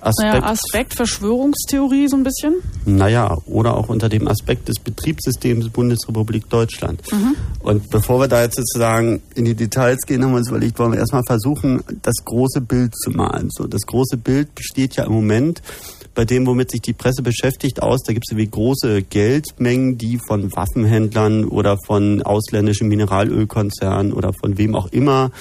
Aspekt, 0.00 0.32
naja, 0.32 0.46
Aspekt 0.46 0.94
Verschwörungstheorie 0.94 2.08
so 2.08 2.16
ein 2.16 2.24
bisschen? 2.24 2.56
Naja, 2.84 3.36
oder 3.46 3.76
auch 3.76 3.88
unter 3.88 4.08
dem 4.08 4.26
Aspekt 4.26 4.66
des 4.66 4.80
Betriebssystems 4.80 5.68
Bundesrepublik 5.68 6.50
Deutschland. 6.50 7.02
Mhm. 7.12 7.36
Und 7.66 7.90
bevor 7.90 8.20
wir 8.20 8.28
da 8.28 8.42
jetzt 8.42 8.54
sozusagen 8.54 9.20
in 9.34 9.44
die 9.44 9.56
Details 9.56 9.98
gehen, 10.06 10.22
haben 10.22 10.30
wir 10.30 10.36
uns 10.36 10.50
überlegt, 10.50 10.78
wollen 10.78 10.92
wir 10.92 11.00
erstmal 11.00 11.24
versuchen, 11.26 11.82
das 12.02 12.14
große 12.24 12.60
Bild 12.60 12.96
zu 12.96 13.10
malen. 13.10 13.48
So, 13.50 13.66
das 13.66 13.80
große 13.82 14.18
Bild 14.18 14.54
besteht 14.54 14.94
ja 14.94 15.02
im 15.02 15.12
Moment 15.12 15.62
bei 16.14 16.24
dem, 16.24 16.46
womit 16.46 16.70
sich 16.70 16.80
die 16.80 16.92
Presse 16.92 17.24
beschäftigt, 17.24 17.82
aus. 17.82 18.04
Da 18.04 18.12
gibt 18.12 18.26
es 18.28 18.30
irgendwie 18.30 18.52
große 18.52 19.02
Geldmengen, 19.02 19.98
die 19.98 20.20
von 20.28 20.54
Waffenhändlern 20.54 21.44
oder 21.44 21.76
von 21.84 22.22
ausländischen 22.22 22.86
Mineralölkonzernen 22.86 24.12
oder 24.12 24.32
von 24.32 24.56
wem 24.58 24.76
auch 24.76 24.86
immer 24.92 25.32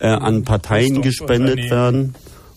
äh, 0.00 0.08
an 0.08 0.42
Parteien 0.42 1.00
gespendet 1.00 1.70
werden. 1.70 2.16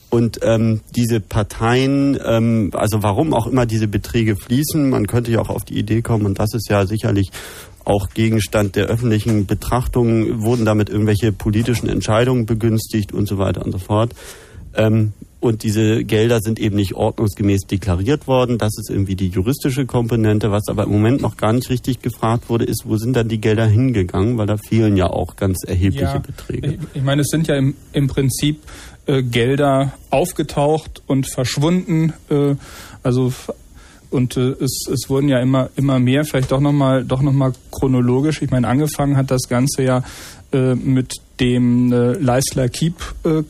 Und 0.10 0.40
ähm, 0.42 0.82
diese 0.94 1.22
Parteien, 1.22 2.20
ähm, 2.26 2.72
also 2.74 3.02
warum 3.02 3.34
auch 3.34 3.48
immer 3.48 3.66
diese 3.66 3.88
Beträge 3.88 4.36
fließen, 4.36 4.90
man 4.90 5.08
könnte 5.08 5.32
ja 5.32 5.40
auch 5.40 5.50
auf 5.50 5.64
die 5.64 5.78
Idee 5.78 6.02
kommen, 6.02 6.26
und 6.26 6.38
das 6.38 6.54
ist 6.54 6.70
ja 6.70 6.86
sicherlich 6.86 7.32
auch 7.86 8.10
Gegenstand 8.10 8.76
der 8.76 8.86
öffentlichen 8.86 9.46
Betrachtung, 9.46 10.42
wurden 10.42 10.66
damit 10.66 10.90
irgendwelche 10.90 11.32
politischen 11.32 11.90
Entscheidungen 11.90 12.46
begünstigt 12.46 13.14
und 13.14 13.28
so 13.28 13.38
weiter 13.38 13.66
und 13.66 13.72
so 13.72 13.80
fort. 13.80 14.14
Ähm, 14.76 15.14
und 15.42 15.64
diese 15.64 16.04
Gelder 16.04 16.40
sind 16.40 16.60
eben 16.60 16.76
nicht 16.76 16.94
ordnungsgemäß 16.94 17.62
deklariert 17.62 18.28
worden. 18.28 18.60
Das 18.60 18.78
ist 18.78 18.92
irgendwie 18.92 19.16
die 19.16 19.30
juristische 19.30 19.88
Komponente. 19.88 20.52
Was 20.52 20.68
aber 20.68 20.84
im 20.84 20.92
Moment 20.92 21.20
noch 21.20 21.36
gar 21.36 21.52
nicht 21.52 21.68
richtig 21.72 22.04
gefragt 22.04 22.48
wurde, 22.48 22.66
ist, 22.66 22.84
wo 22.86 22.96
sind 22.98 23.16
dann 23.16 23.28
die 23.28 23.42
Gelder 23.42 23.66
hingegangen? 23.66 24.38
Weil 24.38 24.46
da 24.46 24.58
fehlen 24.58 24.98
ja 24.98 25.08
auch 25.08 25.36
ganz 25.38 25.64
erhebliche 25.66 26.04
ja, 26.04 26.20
Beträge. 26.20 26.78
Ich, 26.94 27.02
meine, 27.02 27.24
es 27.24 27.30
sind 27.30 27.48
ja 27.48 27.56
im, 27.56 27.74
im 27.92 28.06
Prinzip 28.06 28.60
äh, 29.08 29.24
Gelder 29.24 29.94
aufgetaucht 30.12 31.02
und 31.08 31.28
verschwunden. 31.28 32.14
Äh, 32.30 32.56
also 33.02 33.34
und 34.12 34.38
äh, 34.38 34.52
es, 34.60 34.88
es 34.92 35.10
wurden 35.10 35.30
ja 35.30 35.40
immer 35.40 35.70
immer 35.76 36.00
mehr. 36.00 36.24
Vielleicht 36.26 36.52
doch 36.52 36.60
noch 36.60 36.72
mal 36.72 37.04
doch 37.04 37.22
noch 37.22 37.52
chronologisch. 37.72 38.42
Ich 38.42 38.52
meine, 38.52 38.68
angefangen 38.68 39.18
hat 39.18 39.32
das 39.32 39.48
Ganze 39.50 39.84
ja 39.84 40.04
äh, 40.52 40.76
mit 40.76 41.16
dem 41.40 41.92
äh, 41.92 42.14
Leisler 42.14 42.70
Keep 42.70 42.96
äh, 43.24 43.42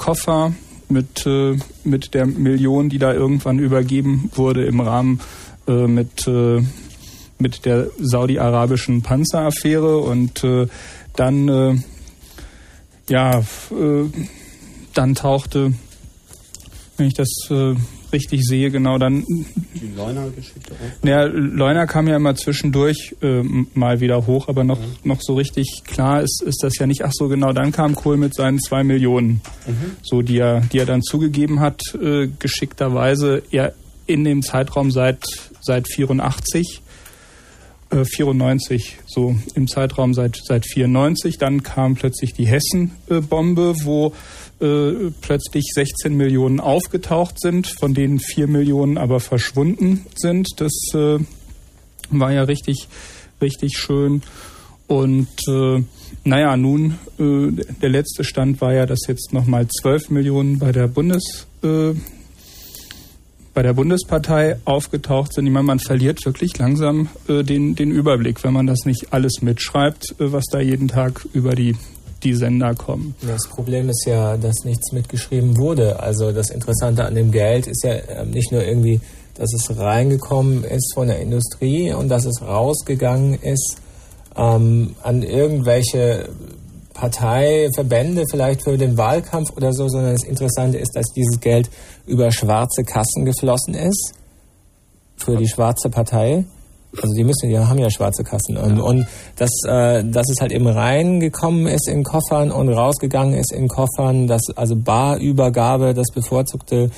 mit 0.89 1.26
äh, 1.26 1.58
mit 1.84 2.13
der 2.13 2.26
Million, 2.26 2.89
die 2.89 3.00
da 3.00 3.13
irgendwann 3.13 3.60
übergeben 3.60 4.30
wurde 4.36 4.65
im 4.65 4.80
Rahmen 4.80 5.19
äh, 5.67 5.88
mit 5.88 6.28
äh, 6.28 6.62
mit 7.39 7.65
der 7.65 7.88
saudi-arabischen 8.00 9.02
Panzeraffäre 9.02 9.97
und 9.97 10.43
äh, 10.43 10.67
dann 11.15 11.50
äh, 11.50 11.76
ja 13.10 13.39
äh, 13.39 14.06
dann 14.93 15.15
tauchte, 15.15 15.74
wenn 16.97 17.08
ich 17.08 17.15
das 17.15 17.30
äh, 17.50 17.76
richtig 18.13 18.43
sehe, 18.43 18.71
genau 18.71 18.97
dann. 18.97 19.26
Die 19.74 19.91
Leuner-Geschichte 19.95 20.74
auch? 20.74 21.08
Ja, 21.08 21.24
Leuner 21.24 21.88
kam 21.88 22.08
ja 22.08 22.15
immer 22.15 22.36
zwischendurch 22.36 23.15
äh, 23.21 23.43
mal 23.74 24.00
wieder 24.00 24.28
hoch, 24.28 24.47
aber 24.47 24.63
noch, 24.63 24.80
mhm. 24.80 24.95
noch 25.04 25.21
so 25.21 25.36
richtig 25.36 25.84
klar 25.86 26.21
ist, 26.21 26.41
ist 26.41 26.63
das 26.63 26.78
ja 26.78 26.88
nicht. 26.88 27.04
Ach 27.04 27.12
so, 27.13 27.28
genau, 27.28 27.54
dann 27.54 27.71
kam 27.71 27.95
Kohl 27.95 28.17
mit 28.17 28.36
seinen 28.36 28.60
zwei 28.60 28.84
Millionen, 28.84 29.41
mhm. 29.67 29.91
so 30.02 30.21
die 30.21 30.39
er, 30.39 30.62
die 30.62 30.80
er 30.80 30.86
dann 30.86 31.02
zugegeben 31.02 31.60
hat, 31.60 31.82
äh, 32.02 32.28
geschickterweise 32.39 33.43
ja 33.52 33.71
in 34.08 34.24
dem 34.24 34.41
Zeitraum 34.41 34.91
seit, 34.91 35.26
seit 35.62 35.88
84. 35.88 36.82
94, 37.93 39.00
so 39.06 39.36
im 39.54 39.67
Zeitraum 39.67 40.13
seit, 40.13 40.39
seit 40.41 40.65
94. 40.65 41.38
Dann 41.38 41.62
kam 41.62 41.95
plötzlich 41.95 42.34
die 42.34 42.47
Hessen-Bombe, 42.47 43.84
wo 43.84 44.13
äh, 44.62 45.12
plötzlich 45.21 45.71
16 45.74 46.15
Millionen 46.15 46.60
aufgetaucht 46.60 47.39
sind, 47.39 47.67
von 47.67 47.93
denen 47.93 48.19
4 48.19 48.47
Millionen 48.47 48.97
aber 48.97 49.19
verschwunden 49.19 50.06
sind. 50.15 50.47
Das 50.58 50.74
äh, 50.93 51.19
war 52.10 52.32
ja 52.32 52.43
richtig, 52.43 52.88
richtig 53.41 53.78
schön. 53.78 54.21
Und 54.88 55.30
äh, 55.47 55.84
naja, 56.24 56.58
nun, 56.58 57.00
äh, 57.17 57.52
der 57.82 57.89
letzte 57.89 58.24
Stand 58.24 58.62
war 58.62 58.74
ja, 58.74 58.86
dass 58.86 59.08
jetzt 59.08 59.34
nochmal 59.34 59.67
12 59.67 60.10
Millionen 60.10 60.60
bei 60.60 60.71
der 60.71 60.88
Bundes 60.88 61.47
äh, 61.63 61.93
bei 63.54 63.63
der 63.63 63.74
Bundespartei 63.74 64.58
aufgetaucht 64.65 65.34
sind. 65.34 65.45
Ich 65.45 65.52
meine, 65.52 65.65
man 65.65 65.80
verliert 65.80 66.26
wirklich 66.26 66.58
langsam 66.58 67.10
äh, 67.28 67.43
den, 67.43 67.76
den 67.76 67.91
Überblick, 67.91 68.43
wenn 68.43 68.54
man 68.54 68.67
das 68.67 68.86
nicht 68.86 69.12
alles 69.12 69.41
mitschreibt, 69.41 70.15
äh, 70.19 70.32
was 70.32 70.45
da 70.52 70.60
jeden 70.60 70.88
Tag 70.88 71.28
über 71.34 71.54
die 71.54 71.76
die 72.23 72.34
Sender 72.36 72.75
kommen. 72.75 73.15
Das 73.25 73.47
Problem 73.47 73.89
ist 73.89 74.05
ja, 74.05 74.38
dass 74.38 74.63
nichts 74.63 74.91
mitgeschrieben 74.91 75.57
wurde. 75.57 75.99
Also 75.99 76.31
das 76.31 76.49
Interessante 76.49 77.05
an 77.05 77.15
dem 77.15 77.31
Geld 77.31 77.67
ist 77.67 77.84
ja 77.84 77.95
ähm, 78.10 78.31
nicht 78.31 78.51
nur 78.51 78.63
irgendwie, 78.63 79.01
dass 79.36 79.53
es 79.53 79.77
reingekommen 79.77 80.63
ist 80.63 80.93
von 80.93 81.07
der 81.07 81.19
Industrie 81.19 81.93
und 81.93 82.10
dass 82.10 82.25
es 82.25 82.41
rausgegangen 82.41 83.34
ist 83.36 83.77
ähm, 84.36 84.95
an 85.03 85.23
irgendwelche 85.23 86.29
Parteiverbände 86.93 88.25
vielleicht 88.29 88.63
für 88.63 88.77
den 88.77 88.97
Wahlkampf 88.97 89.51
oder 89.55 89.73
so, 89.73 89.88
sondern 89.88 90.13
das 90.13 90.23
Interessante 90.23 90.77
ist, 90.77 90.95
dass 90.95 91.07
dieses 91.15 91.39
Geld 91.39 91.69
über 92.05 92.31
schwarze 92.31 92.84
Kassen 92.84 93.25
geflossen 93.25 93.73
ist 93.73 94.13
für 95.15 95.38
die 95.38 95.47
schwarze 95.47 95.89
Partei. 95.89 96.45
Also 96.95 97.13
die 97.15 97.23
müssen, 97.23 97.49
die 97.49 97.58
haben 97.58 97.80
ja 97.80 97.89
schwarze 97.89 98.23
Kassen. 98.23 98.58
Und, 98.58 98.77
ja. 98.77 98.84
und 98.84 99.08
dass, 99.38 99.51
äh, 99.65 100.04
dass 100.04 100.30
es 100.30 100.41
halt 100.41 100.51
eben 100.51 100.67
reingekommen 100.67 101.67
ist 101.67 101.88
in 101.88 102.04
Koffern 102.04 102.51
und 102.51 102.69
rausgegangen 102.69 103.34
ist 103.34 103.54
in 103.54 103.67
Koffern, 103.67 104.27
dass 104.27 104.41
also 104.56 104.75
Barübergabe 104.75 105.93
das 105.93 106.08
bevorzugte 106.13 106.89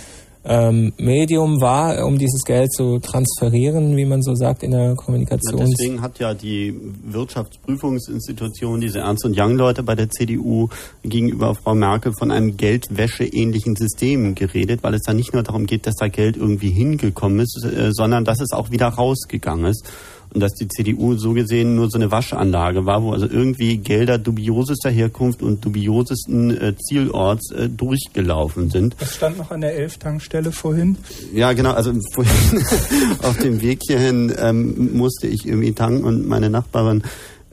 ähm, 0.46 0.94
Medium 0.98 1.62
war, 1.62 2.06
um 2.06 2.18
dieses 2.18 2.44
Geld 2.44 2.74
zu 2.74 3.00
transferieren, 3.00 3.96
wie 3.96 4.06
man 4.06 4.22
so 4.22 4.36
sagt 4.36 4.64
in 4.64 4.72
der 4.72 4.96
Kommunikation. 4.96 5.60
Ja, 5.60 5.66
deswegen 5.66 6.02
hat 6.02 6.20
ja 6.20 6.34
die 6.34 6.76
Wirtschaftsprüfungsinstitution, 7.06 8.82
diese 8.82 9.00
Ernst 9.00 9.26
und 9.26 9.40
Young 9.40 9.56
Leute 9.56 9.84
bei 9.84 9.96
der 9.96 10.10
CDU 10.10 10.68
gegenüber 11.04 11.56
Frau 11.56 11.76
Merkel 11.76 12.14
von 12.18 12.32
einem 12.32 12.58
Geldwäsche-ähnlichen 12.58 13.76
System 13.76 14.36
geredet, 14.36 14.84
weil 14.84 14.94
es 14.96 15.02
da 15.04 15.14
nicht 15.14 15.34
nur 15.34 15.44
darum 15.44 15.66
geht, 15.66 15.88
dass 15.88 15.96
da 15.96 16.08
Geld 16.08 16.36
irgendwie 16.36 16.72
hingekommen 16.72 17.40
ist, 17.40 17.64
äh, 17.64 17.92
sondern 17.92 18.26
dass 18.26 18.42
es 18.42 18.52
auch 18.52 18.72
wieder 18.72 18.88
rausgegangen 18.88 19.66
ist 19.66 19.88
und 20.34 20.42
dass 20.42 20.54
die 20.54 20.68
CDU 20.68 21.16
so 21.16 21.34
gesehen 21.34 21.76
nur 21.76 21.90
so 21.90 21.98
eine 21.98 22.12
Waschanlage 22.12 22.86
war, 22.86 23.04
wo 23.04 23.12
also 23.12 23.28
irgendwie 23.28 23.78
Gelder 23.78 24.18
dubiosester 24.18 24.90
Herkunft 24.90 25.42
und 25.42 25.64
dubiosesten 25.64 26.60
äh, 26.60 26.76
Zielorts 26.76 27.52
äh, 27.52 27.70
durchgelaufen 27.70 28.70
sind. 28.70 28.96
Das 29.00 29.16
stand 29.16 29.38
noch 29.38 29.52
an 29.52 29.62
der 29.62 29.76
Elf-Tankstelle 29.76 30.52
vorhin? 30.52 30.98
Ja, 31.34 31.54
genau. 31.54 31.72
Also 31.72 31.94
vorhin 32.14 32.64
auf 33.22 33.38
dem 33.38 33.62
Weg 33.62 33.80
hierhin 33.88 34.34
ähm, 34.38 34.98
musste 34.98 35.28
ich 35.28 35.46
irgendwie 35.46 35.74
tanken 35.74 36.04
und 36.04 36.28
meine 36.28 36.50
Nachbarin 36.50 37.04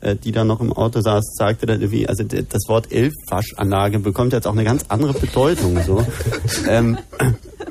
äh, 0.01 0.17
die 0.17 0.33
da 0.33 0.45
noch 0.45 0.61
im 0.61 0.73
Auto 0.73 1.03
saß, 1.03 1.35
sagte 1.37 1.67
dann 1.67 1.83
irgendwie, 1.83 2.09
also 2.09 2.25
das 2.25 2.69
Wort 2.69 2.91
Elfwaschanlage 2.91 3.99
bekommt 3.99 4.33
jetzt 4.33 4.47
auch 4.47 4.53
eine 4.53 4.65
ganz 4.65 4.87
andere 4.89 5.13
Bedeutung. 5.13 5.79
So. 5.85 6.05
ähm, 6.69 6.97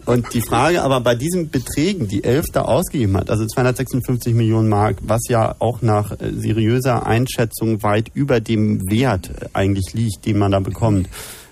und 0.09 0.33
die 0.33 0.41
Frage 0.41 0.81
aber 0.81 1.01
bei 1.01 1.13
diesen 1.13 1.49
Beträgen, 1.49 2.07
die 2.07 2.23
Elf 2.23 2.45
da 2.51 2.63
ausgegeben 2.63 3.15
hat, 3.15 3.29
also 3.29 3.45
256 3.45 4.33
Millionen 4.33 4.67
Mark, 4.67 4.97
was 5.03 5.21
ja 5.29 5.55
auch 5.59 5.83
nach 5.83 6.11
äh, 6.13 6.31
seriöser 6.33 7.05
Einschätzung 7.05 7.83
weit 7.83 8.09
über 8.15 8.39
dem 8.39 8.81
Wert 8.89 9.29
eigentlich 9.53 9.93
liegt, 9.93 10.25
den 10.25 10.39
man 10.39 10.51
da 10.51 10.59
bekommt. 10.59 11.07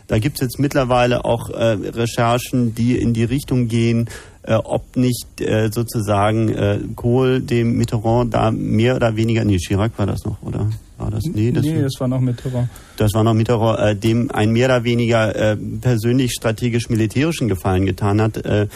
Da 0.07 0.19
gibt 0.19 0.37
es 0.37 0.41
jetzt 0.41 0.59
mittlerweile 0.59 1.23
auch 1.23 1.49
äh, 1.49 1.63
Recherchen, 1.63 2.73
die 2.73 2.97
in 2.97 3.13
die 3.13 3.25
Richtung 3.25 3.67
gehen, 3.67 4.07
äh, 4.07 4.36
ob 4.55 4.95
nicht 4.95 5.41
äh, 5.41 5.69
sozusagen 5.71 6.49
äh, 6.49 6.79
Kohl 6.95 7.41
dem 7.41 7.77
Mitterrand 7.77 8.33
da 8.33 8.51
mehr 8.51 8.95
oder 8.95 9.15
weniger, 9.15 9.43
nee, 9.43 9.57
Chirac 9.57 9.97
war 9.97 10.05
das 10.05 10.23
noch, 10.25 10.41
oder? 10.41 10.69
War 10.97 11.11
das? 11.11 11.23
Nee, 11.25 11.51
das, 11.51 11.63
nee, 11.63 11.81
das 11.81 11.93
war 11.99 12.07
noch 12.07 12.21
Mitterrand. 12.21 12.69
Das 12.97 13.13
war 13.13 13.23
noch 13.23 13.33
Mitterrand, 13.33 13.79
äh, 13.79 13.95
dem 13.95 14.31
ein 14.31 14.51
mehr 14.51 14.67
oder 14.67 14.83
weniger 14.83 15.35
äh, 15.35 15.55
persönlich 15.55 16.31
strategisch-militärischen 16.31 17.47
Gefallen 17.47 17.85
getan 17.85 18.21
hat. 18.21 18.37
Äh, 18.37 18.67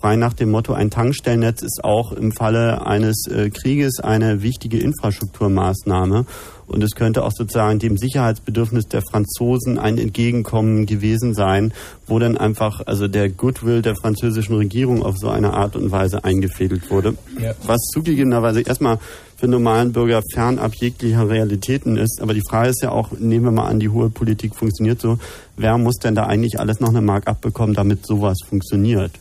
frei 0.00 0.16
nach 0.16 0.32
dem 0.32 0.50
Motto, 0.50 0.72
ein 0.72 0.90
Tankstellennetz 0.90 1.62
ist 1.62 1.82
auch 1.82 2.12
im 2.12 2.32
Falle 2.32 2.86
eines 2.86 3.26
äh, 3.26 3.50
Krieges 3.50 4.00
eine 4.00 4.42
wichtige 4.42 4.78
Infrastrukturmaßnahme. 4.78 6.26
Und 6.66 6.82
es 6.82 6.92
könnte 6.92 7.24
auch 7.24 7.32
sozusagen 7.32 7.78
dem 7.78 7.96
Sicherheitsbedürfnis 7.96 8.86
der 8.86 9.02
Franzosen 9.02 9.78
ein 9.78 9.98
Entgegenkommen 9.98 10.86
gewesen 10.86 11.34
sein, 11.34 11.72
wo 12.06 12.18
dann 12.18 12.36
einfach 12.36 12.82
also 12.86 13.08
der 13.08 13.28
Goodwill 13.28 13.82
der 13.82 13.94
französischen 13.94 14.56
Regierung 14.56 15.02
auf 15.02 15.16
so 15.16 15.28
eine 15.28 15.54
Art 15.54 15.76
und 15.76 15.90
Weise 15.90 16.24
eingefädelt 16.24 16.90
wurde. 16.90 17.14
Ja. 17.40 17.54
Was 17.64 17.80
zugegebenerweise 17.92 18.62
erstmal 18.62 18.98
für 19.36 19.48
normalen 19.48 19.92
Bürger 19.92 20.22
fernab 20.32 20.74
jeglicher 20.74 21.28
Realitäten 21.28 21.96
ist. 21.96 22.20
Aber 22.22 22.34
die 22.34 22.42
Frage 22.48 22.70
ist 22.70 22.82
ja 22.82 22.90
auch, 22.90 23.12
nehmen 23.12 23.44
wir 23.44 23.52
mal 23.52 23.66
an, 23.66 23.78
die 23.78 23.90
hohe 23.90 24.08
Politik 24.08 24.54
funktioniert 24.54 25.00
so. 25.00 25.18
Wer 25.56 25.76
muss 25.78 25.96
denn 25.96 26.14
da 26.14 26.24
eigentlich 26.24 26.58
alles 26.58 26.80
noch 26.80 26.88
eine 26.88 27.02
Mark 27.02 27.28
abbekommen, 27.28 27.74
damit 27.74 28.06
sowas 28.06 28.38
funktioniert? 28.48 29.12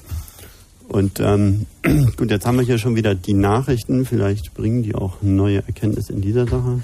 Und 0.88 1.20
ähm, 1.20 1.66
gut, 2.18 2.32
jetzt 2.32 2.46
haben 2.46 2.58
wir 2.58 2.66
hier 2.66 2.78
schon 2.78 2.96
wieder 2.96 3.16
die 3.16 3.34
Nachrichten. 3.34 4.06
Vielleicht 4.06 4.54
bringen 4.54 4.84
die 4.84 4.96
auch 4.96 5.22
neue 5.22 5.58
Erkenntnisse 5.66 6.14
in 6.14 6.22
dieser 6.22 6.46
Sache. 6.46 6.82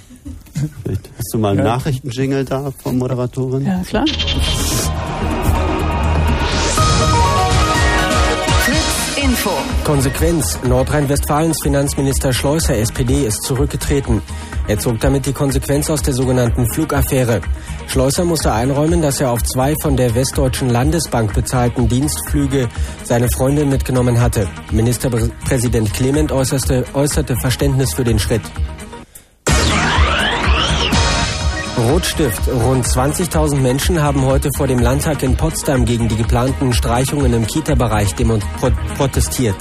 Vielleicht 0.84 1.10
hast 1.18 1.34
du 1.34 1.38
mal 1.38 1.50
einen 1.50 1.60
ja. 1.60 1.66
Nachrichtenjingle 1.66 2.46
da 2.46 2.72
vom 2.72 2.98
Moderatorin? 2.98 3.66
Ja, 3.66 3.82
klar. 3.84 4.06
Info. 9.24 9.52
Konsequenz. 9.86 10.60
Nordrhein-Westfalens 10.64 11.62
Finanzminister 11.62 12.34
Schleuser 12.34 12.78
SPD 12.78 13.26
ist 13.26 13.44
zurückgetreten. 13.44 14.22
Er 14.68 14.80
zog 14.80 15.00
damit 15.00 15.26
die 15.26 15.34
Konsequenz 15.34 15.90
aus 15.90 16.02
der 16.02 16.14
sogenannten 16.14 16.68
Flugaffäre. 16.74 17.42
Schleuser 17.88 18.26
musste 18.26 18.54
einräumen, 18.54 19.02
dass 19.02 19.20
er 19.20 19.32
auf 19.32 19.44
zwei 19.44 19.76
von 19.82 19.98
der 19.98 20.14
Westdeutschen 20.16 20.70
Landesbank 20.70 21.34
bezahlten 21.34 21.88
Dienstflüge 21.88 22.70
seine 23.04 23.28
Freundin 23.36 23.70
mitgenommen 23.70 24.22
hatte. 24.22 24.48
Ministerpräsident 24.72 25.94
Clement 25.94 26.32
äußerte, 26.32 26.86
äußerte 26.94 27.36
Verständnis 27.38 27.94
für 27.94 28.04
den 28.04 28.20
Schritt. 28.20 28.44
Rotstift. 31.90 32.48
Rund 32.48 32.86
20.000 32.86 33.56
Menschen 33.56 34.02
haben 34.02 34.24
heute 34.26 34.50
vor 34.56 34.68
dem 34.68 34.80
Landtag 34.80 35.24
in 35.24 35.36
Potsdam 35.36 35.86
gegen 35.86 36.08
die 36.08 36.16
geplanten 36.16 36.74
Streichungen 36.74 37.34
im 37.34 37.48
Kita-Bereich 37.48 38.16
protestiert. 38.98 39.56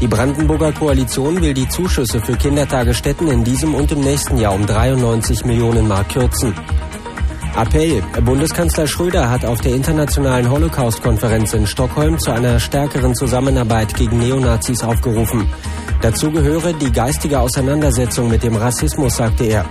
Die 0.00 0.08
Brandenburger 0.08 0.72
Koalition 0.72 1.40
will 1.40 1.54
die 1.54 1.68
Zuschüsse 1.68 2.20
für 2.20 2.36
Kindertagesstätten 2.36 3.28
in 3.28 3.44
diesem 3.44 3.74
und 3.74 3.92
im 3.92 4.00
nächsten 4.00 4.38
Jahr 4.38 4.54
um 4.54 4.66
93 4.66 5.44
Millionen 5.44 5.86
Mark 5.86 6.08
kürzen. 6.08 6.54
Appell. 7.56 8.02
Bundeskanzler 8.24 8.86
Schröder 8.86 9.28
hat 9.30 9.44
auf 9.44 9.60
der 9.60 9.74
internationalen 9.74 10.50
Holocaust-Konferenz 10.50 11.52
in 11.52 11.66
Stockholm 11.66 12.18
zu 12.18 12.32
einer 12.32 12.58
stärkeren 12.58 13.14
Zusammenarbeit 13.14 13.94
gegen 13.94 14.18
Neonazis 14.18 14.82
aufgerufen. 14.82 15.46
Dazu 16.00 16.30
gehöre 16.30 16.72
die 16.72 16.90
geistige 16.90 17.38
Auseinandersetzung 17.38 18.28
mit 18.28 18.42
dem 18.42 18.56
Rassismus, 18.56 19.16
sagte 19.16 19.44
er. 19.44 19.66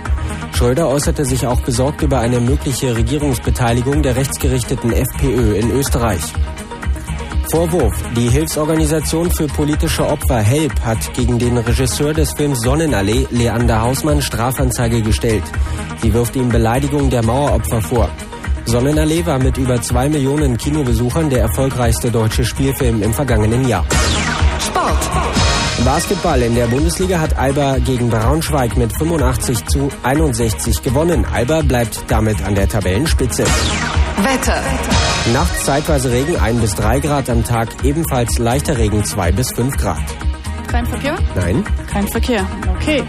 Schröder 0.52 0.88
äußerte 0.88 1.24
sich 1.24 1.46
auch 1.46 1.60
besorgt 1.60 2.02
über 2.02 2.20
eine 2.20 2.40
mögliche 2.40 2.96
Regierungsbeteiligung 2.96 4.02
der 4.02 4.16
rechtsgerichteten 4.16 4.92
FPÖ 4.92 5.56
in 5.56 5.70
Österreich. 5.72 6.22
Vorwurf. 7.52 7.92
Die 8.16 8.30
Hilfsorganisation 8.30 9.30
für 9.30 9.46
politische 9.46 10.06
Opfer 10.06 10.38
HELP 10.38 10.80
hat 10.80 11.12
gegen 11.12 11.38
den 11.38 11.58
Regisseur 11.58 12.14
des 12.14 12.32
Films 12.32 12.62
Sonnenallee, 12.62 13.26
Leander 13.30 13.82
Hausmann, 13.82 14.22
Strafanzeige 14.22 15.02
gestellt. 15.02 15.42
Sie 16.00 16.14
wirft 16.14 16.34
ihm 16.34 16.48
Beleidigung 16.48 17.10
der 17.10 17.22
Maueropfer 17.22 17.82
vor. 17.82 18.08
Sonnenallee 18.64 19.26
war 19.26 19.38
mit 19.38 19.58
über 19.58 19.82
zwei 19.82 20.08
Millionen 20.08 20.56
Kinobesuchern 20.56 21.28
der 21.28 21.42
erfolgreichste 21.42 22.10
deutsche 22.10 22.46
Spielfilm 22.46 23.02
im 23.02 23.12
vergangenen 23.12 23.68
Jahr. 23.68 23.84
Sport. 24.58 25.10
Basketball 25.84 26.40
in 26.40 26.54
der 26.54 26.68
Bundesliga 26.68 27.20
hat 27.20 27.36
Alba 27.36 27.76
gegen 27.80 28.08
Braunschweig 28.08 28.78
mit 28.78 28.96
85 28.96 29.66
zu 29.66 29.90
61 30.04 30.82
gewonnen. 30.82 31.26
Alba 31.30 31.60
bleibt 31.60 32.02
damit 32.08 32.42
an 32.42 32.54
der 32.54 32.66
Tabellenspitze. 32.66 33.44
Wetter. 33.44 34.62
Nachts 35.30 35.64
zeitweise 35.64 36.10
Regen 36.10 36.36
1 36.36 36.60
bis 36.60 36.74
3 36.74 36.98
Grad 36.98 37.30
am 37.30 37.44
Tag, 37.44 37.84
ebenfalls 37.84 38.38
leichter 38.38 38.76
Regen 38.76 39.04
2 39.04 39.30
bis 39.30 39.52
5 39.54 39.76
Grad. 39.76 40.02
Kein 40.66 40.84
Verkehr? 40.84 41.16
Nein. 41.36 41.64
Kein 41.86 42.08
Verkehr. 42.08 42.44
Okay. 42.74 43.04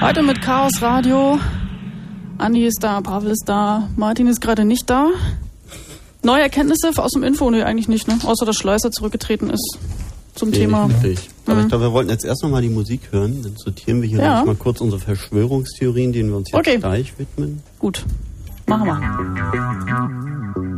Heute 0.00 0.22
mit 0.24 0.42
Chaos 0.42 0.82
Radio. 0.82 1.38
Andi 2.38 2.66
ist 2.66 2.82
da, 2.82 3.00
Pavel 3.00 3.30
ist 3.30 3.44
da, 3.46 3.88
Martin 3.94 4.26
ist 4.26 4.40
gerade 4.40 4.64
nicht 4.64 4.90
da. 4.90 5.10
Neue 6.22 6.42
Erkenntnisse 6.42 6.90
aus 6.96 7.12
dem 7.12 7.22
Info? 7.22 7.48
Nee, 7.50 7.62
eigentlich 7.62 7.88
nicht, 7.88 8.08
ne? 8.08 8.18
Außer 8.26 8.44
dass 8.44 8.56
Schleusser 8.56 8.90
zurückgetreten 8.90 9.48
ist 9.48 9.78
zum 10.34 10.52
Thema. 10.52 10.86
Richtig. 11.02 11.30
Aber 11.46 11.56
mhm. 11.56 11.62
ich 11.62 11.68
glaube, 11.68 11.84
wir 11.84 11.92
wollten 11.92 12.10
jetzt 12.10 12.24
erst 12.24 12.42
nochmal 12.42 12.62
die 12.62 12.68
Musik 12.68 13.00
hören. 13.10 13.42
Dann 13.42 13.56
sortieren 13.56 14.02
wir 14.02 14.08
hier 14.08 14.20
ja. 14.20 14.44
mal 14.44 14.54
kurz 14.54 14.80
unsere 14.80 15.00
Verschwörungstheorien, 15.00 16.12
denen 16.12 16.30
wir 16.30 16.36
uns 16.36 16.50
jetzt 16.50 16.58
okay. 16.58 16.78
gleich 16.78 17.18
widmen. 17.18 17.62
Gut. 17.78 18.04
Machen 18.66 18.86
wir. 18.86 20.69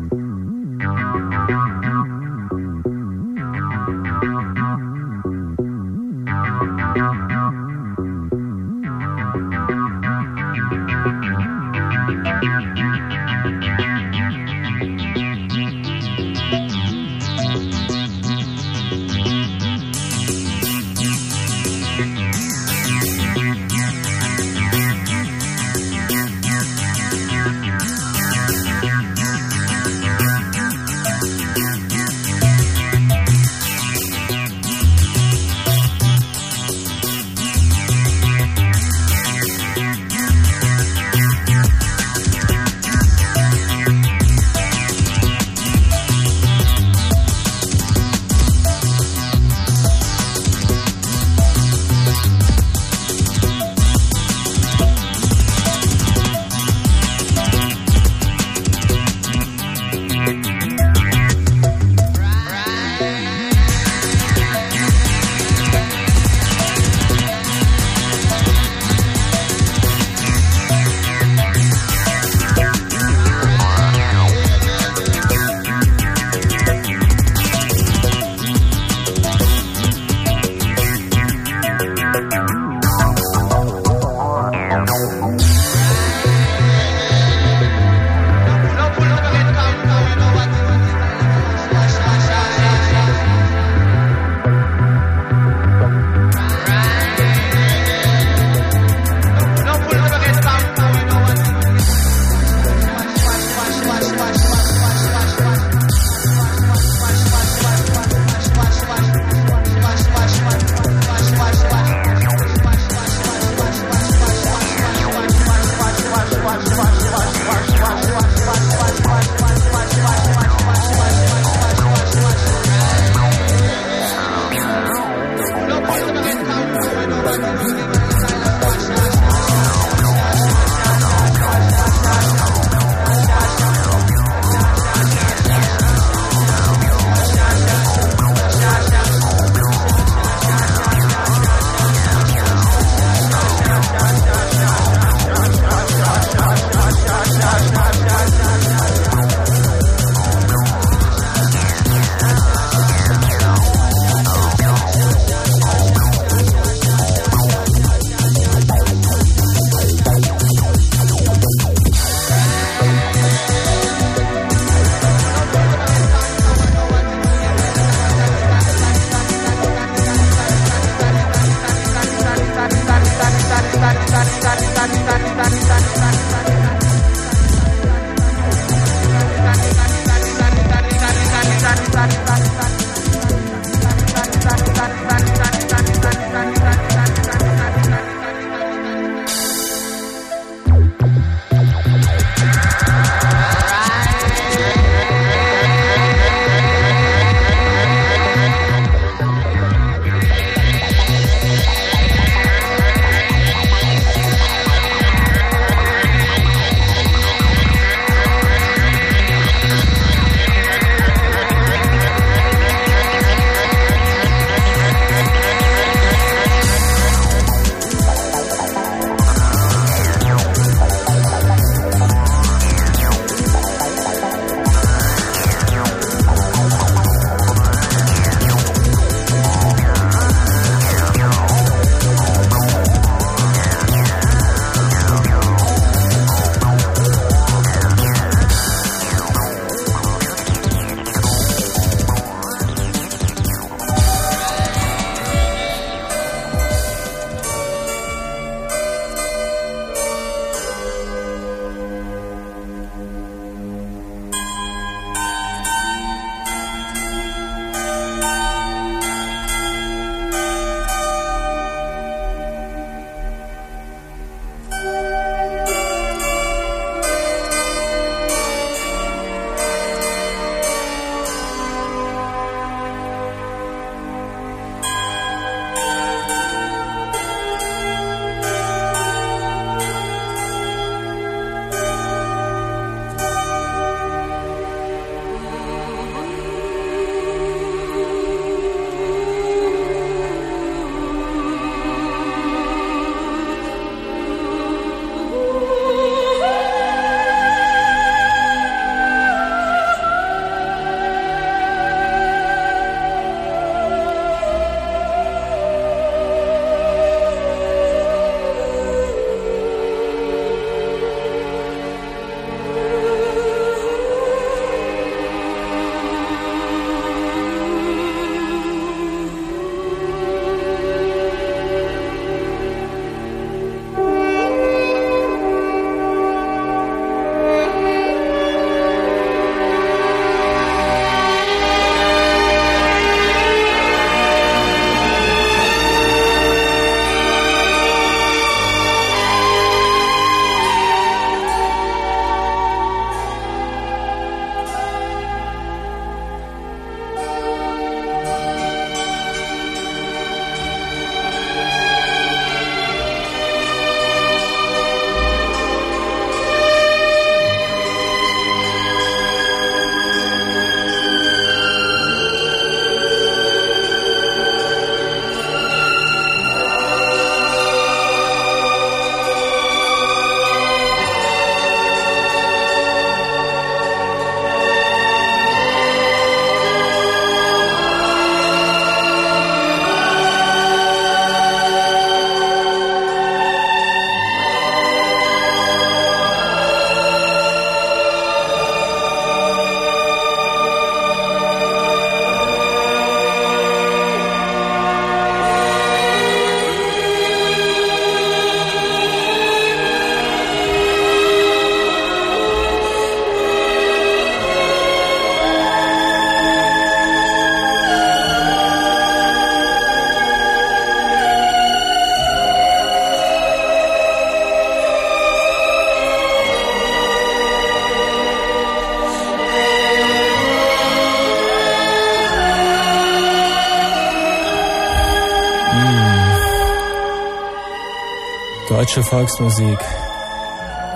Deutsche 428.95 429.09
Volksmusik 429.09 429.79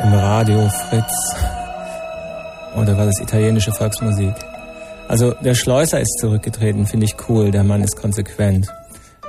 im 0.04 0.12
Radio 0.12 0.68
Fritz 0.68 1.34
oder 2.76 2.98
war 2.98 3.06
das 3.06 3.18
italienische 3.22 3.72
Volksmusik? 3.72 4.34
Also 5.08 5.32
der 5.42 5.54
Schleuser 5.54 6.00
ist 6.00 6.18
zurückgetreten, 6.20 6.84
finde 6.84 7.06
ich 7.06 7.14
cool. 7.26 7.50
Der 7.50 7.64
Mann 7.64 7.82
ist 7.82 7.96
konsequent. 7.96 8.66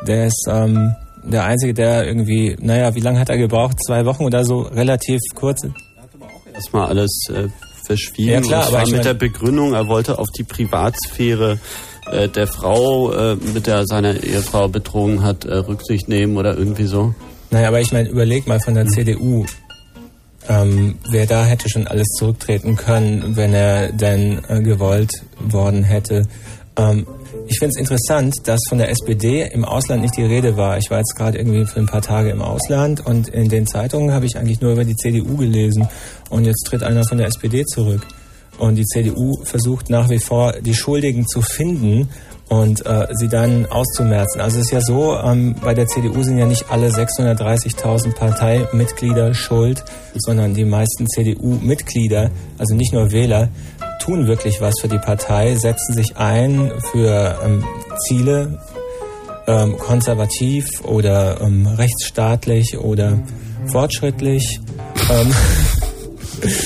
Der 0.05 0.27
ist 0.27 0.47
ähm, 0.49 0.93
der 1.23 1.45
Einzige, 1.45 1.73
der 1.73 2.05
irgendwie, 2.07 2.57
naja, 2.59 2.93
wie 2.93 2.99
lange 2.99 3.21
hat 3.21 3.29
er 3.29 3.37
gebraucht? 3.37 3.77
Zwei 3.85 4.05
Wochen 4.05 4.25
oder 4.25 4.43
so, 4.43 4.63
relativ 4.63 5.21
kurz. 5.33 5.63
Er 5.63 5.69
hat 6.03 6.09
aber 6.13 6.25
auch 6.25 6.53
erstmal 6.53 6.87
alles 6.89 7.11
äh, 7.29 7.47
verschwiegen. 7.85 8.31
Ja, 8.31 8.41
klar, 8.41 8.67
aber 8.67 8.85
mit 8.89 9.05
der 9.05 9.13
Begründung, 9.13 9.75
er 9.75 9.87
wollte 9.87 10.19
auf 10.19 10.27
die 10.37 10.43
Privatsphäre 10.43 11.57
äh, 12.11 12.27
der 12.27 12.47
Frau, 12.47 13.13
äh, 13.13 13.35
mit 13.35 13.65
der 13.65 13.85
seine 13.87 14.21
Ehefrau 14.21 14.67
betrogen 14.67 15.23
hat, 15.23 15.45
äh, 15.45 15.55
Rücksicht 15.55 16.09
nehmen 16.09 16.35
oder 16.35 16.57
irgendwie 16.57 16.87
so. 16.87 17.15
Naja, 17.49 17.69
aber 17.69 17.81
ich 17.81 17.91
meine, 17.91 18.09
überleg 18.09 18.47
mal 18.47 18.59
von 18.59 18.75
der 18.75 18.85
hm. 18.85 18.91
CDU. 18.91 19.45
Ähm, 20.49 20.97
wer 21.09 21.25
da 21.25 21.43
hätte 21.43 21.69
schon 21.69 21.87
alles 21.87 22.07
zurücktreten 22.17 22.77
können, 22.77 23.35
wenn 23.35 23.53
er 23.53 23.91
denn 23.91 24.41
äh, 24.47 24.61
gewollt 24.61 25.11
worden 25.39 25.83
hätte. 25.83 26.25
Ähm, 26.77 27.05
ich 27.47 27.59
finde 27.59 27.73
es 27.75 27.79
interessant, 27.79 28.35
dass 28.45 28.59
von 28.69 28.77
der 28.77 28.89
SPD 28.89 29.49
im 29.51 29.65
Ausland 29.65 30.01
nicht 30.01 30.15
die 30.15 30.23
Rede 30.23 30.55
war. 30.55 30.77
Ich 30.77 30.89
war 30.89 30.99
jetzt 30.99 31.15
gerade 31.15 31.37
irgendwie 31.37 31.65
für 31.65 31.79
ein 31.79 31.85
paar 31.85 32.01
Tage 32.01 32.29
im 32.29 32.41
Ausland 32.41 33.05
und 33.05 33.27
in 33.29 33.49
den 33.49 33.67
Zeitungen 33.67 34.13
habe 34.13 34.25
ich 34.25 34.37
eigentlich 34.37 34.61
nur 34.61 34.73
über 34.73 34.85
die 34.85 34.95
CDU 34.95 35.37
gelesen. 35.37 35.87
Und 36.29 36.45
jetzt 36.45 36.63
tritt 36.65 36.83
einer 36.83 37.03
von 37.05 37.17
der 37.17 37.27
SPD 37.27 37.65
zurück. 37.65 38.05
Und 38.57 38.75
die 38.75 38.85
CDU 38.85 39.43
versucht 39.43 39.89
nach 39.89 40.09
wie 40.09 40.19
vor, 40.19 40.53
die 40.53 40.73
Schuldigen 40.73 41.27
zu 41.27 41.41
finden 41.41 42.09
und 42.49 42.85
äh, 42.85 43.07
sie 43.11 43.27
dann 43.27 43.65
auszumerzen. 43.65 44.41
Also 44.41 44.59
es 44.59 44.65
ist 44.65 44.71
ja 44.71 44.81
so, 44.81 45.17
ähm, 45.17 45.55
bei 45.61 45.73
der 45.73 45.87
CDU 45.87 46.23
sind 46.23 46.37
ja 46.37 46.45
nicht 46.45 46.65
alle 46.69 46.89
630.000 46.89 48.15
Parteimitglieder 48.15 49.33
schuld, 49.33 49.83
sondern 50.15 50.53
die 50.53 50.65
meisten 50.65 51.07
CDU-Mitglieder, 51.07 52.31
also 52.57 52.75
nicht 52.75 52.93
nur 52.93 53.11
Wähler, 53.11 53.49
tun 53.99 54.27
wirklich 54.27 54.61
was 54.61 54.75
für 54.79 54.87
die 54.87 54.99
Partei, 54.99 55.55
setzen 55.55 55.93
sich 55.93 56.15
ein 56.17 56.71
für 56.91 57.39
ähm, 57.43 57.63
Ziele, 58.07 58.59
ähm, 59.47 59.77
konservativ 59.77 60.81
oder 60.83 61.41
ähm, 61.41 61.67
rechtsstaatlich 61.67 62.77
oder 62.77 63.19
fortschrittlich. 63.71 64.59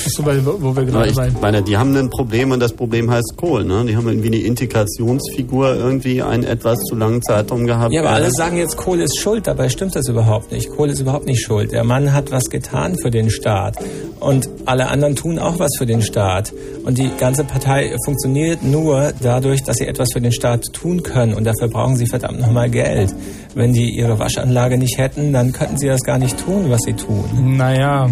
So, 0.07 0.25
weil, 0.25 0.45
wo 0.45 0.75
wir 0.75 0.85
gerade 0.85 1.09
ich 1.09 1.41
meine, 1.41 1.61
die 1.61 1.77
haben 1.77 1.95
ein 1.95 2.09
Problem 2.09 2.51
und 2.51 2.59
das 2.59 2.73
Problem 2.73 3.09
heißt 3.09 3.35
Kohl. 3.37 3.63
Ne? 3.63 3.85
Die 3.85 3.95
haben 3.95 4.07
irgendwie 4.07 4.27
eine 4.27 4.39
Integrationsfigur 4.39 5.75
irgendwie 5.75 6.21
einen 6.21 6.43
etwas 6.43 6.77
zu 6.79 6.95
langen 6.95 7.21
Zeitraum 7.21 7.65
gehabt. 7.65 7.93
Ja, 7.93 8.01
aber 8.01 8.11
alle 8.11 8.31
sagen 8.31 8.57
jetzt, 8.57 8.77
Kohl 8.77 8.99
ist 9.01 9.19
schuld. 9.19 9.47
Dabei 9.47 9.69
stimmt 9.69 9.95
das 9.95 10.07
überhaupt 10.07 10.51
nicht. 10.51 10.69
Kohl 10.69 10.89
ist 10.89 10.99
überhaupt 10.99 11.25
nicht 11.25 11.41
schuld. 11.41 11.71
Der 11.71 11.83
Mann 11.83 12.13
hat 12.13 12.31
was 12.31 12.45
getan 12.45 12.97
für 12.97 13.11
den 13.11 13.29
Staat. 13.29 13.77
Und 14.19 14.49
alle 14.65 14.89
anderen 14.89 15.15
tun 15.15 15.39
auch 15.39 15.59
was 15.59 15.71
für 15.77 15.85
den 15.85 16.01
Staat. 16.01 16.53
Und 16.83 16.97
die 16.97 17.09
ganze 17.17 17.43
Partei 17.43 17.95
funktioniert 18.05 18.63
nur 18.63 19.13
dadurch, 19.21 19.63
dass 19.63 19.77
sie 19.77 19.87
etwas 19.87 20.09
für 20.13 20.21
den 20.21 20.31
Staat 20.31 20.73
tun 20.73 21.03
können. 21.03 21.33
Und 21.33 21.45
dafür 21.45 21.67
brauchen 21.67 21.95
sie 21.95 22.07
verdammt 22.07 22.39
nochmal 22.39 22.69
Geld. 22.69 23.13
Wenn 23.55 23.73
die 23.73 23.89
ihre 23.89 24.19
Waschanlage 24.19 24.77
nicht 24.77 24.97
hätten, 24.97 25.33
dann 25.33 25.51
könnten 25.51 25.77
sie 25.77 25.87
das 25.87 26.01
gar 26.01 26.17
nicht 26.17 26.37
tun, 26.39 26.69
was 26.69 26.79
sie 26.85 26.93
tun. 26.93 27.57
Naja, 27.57 28.09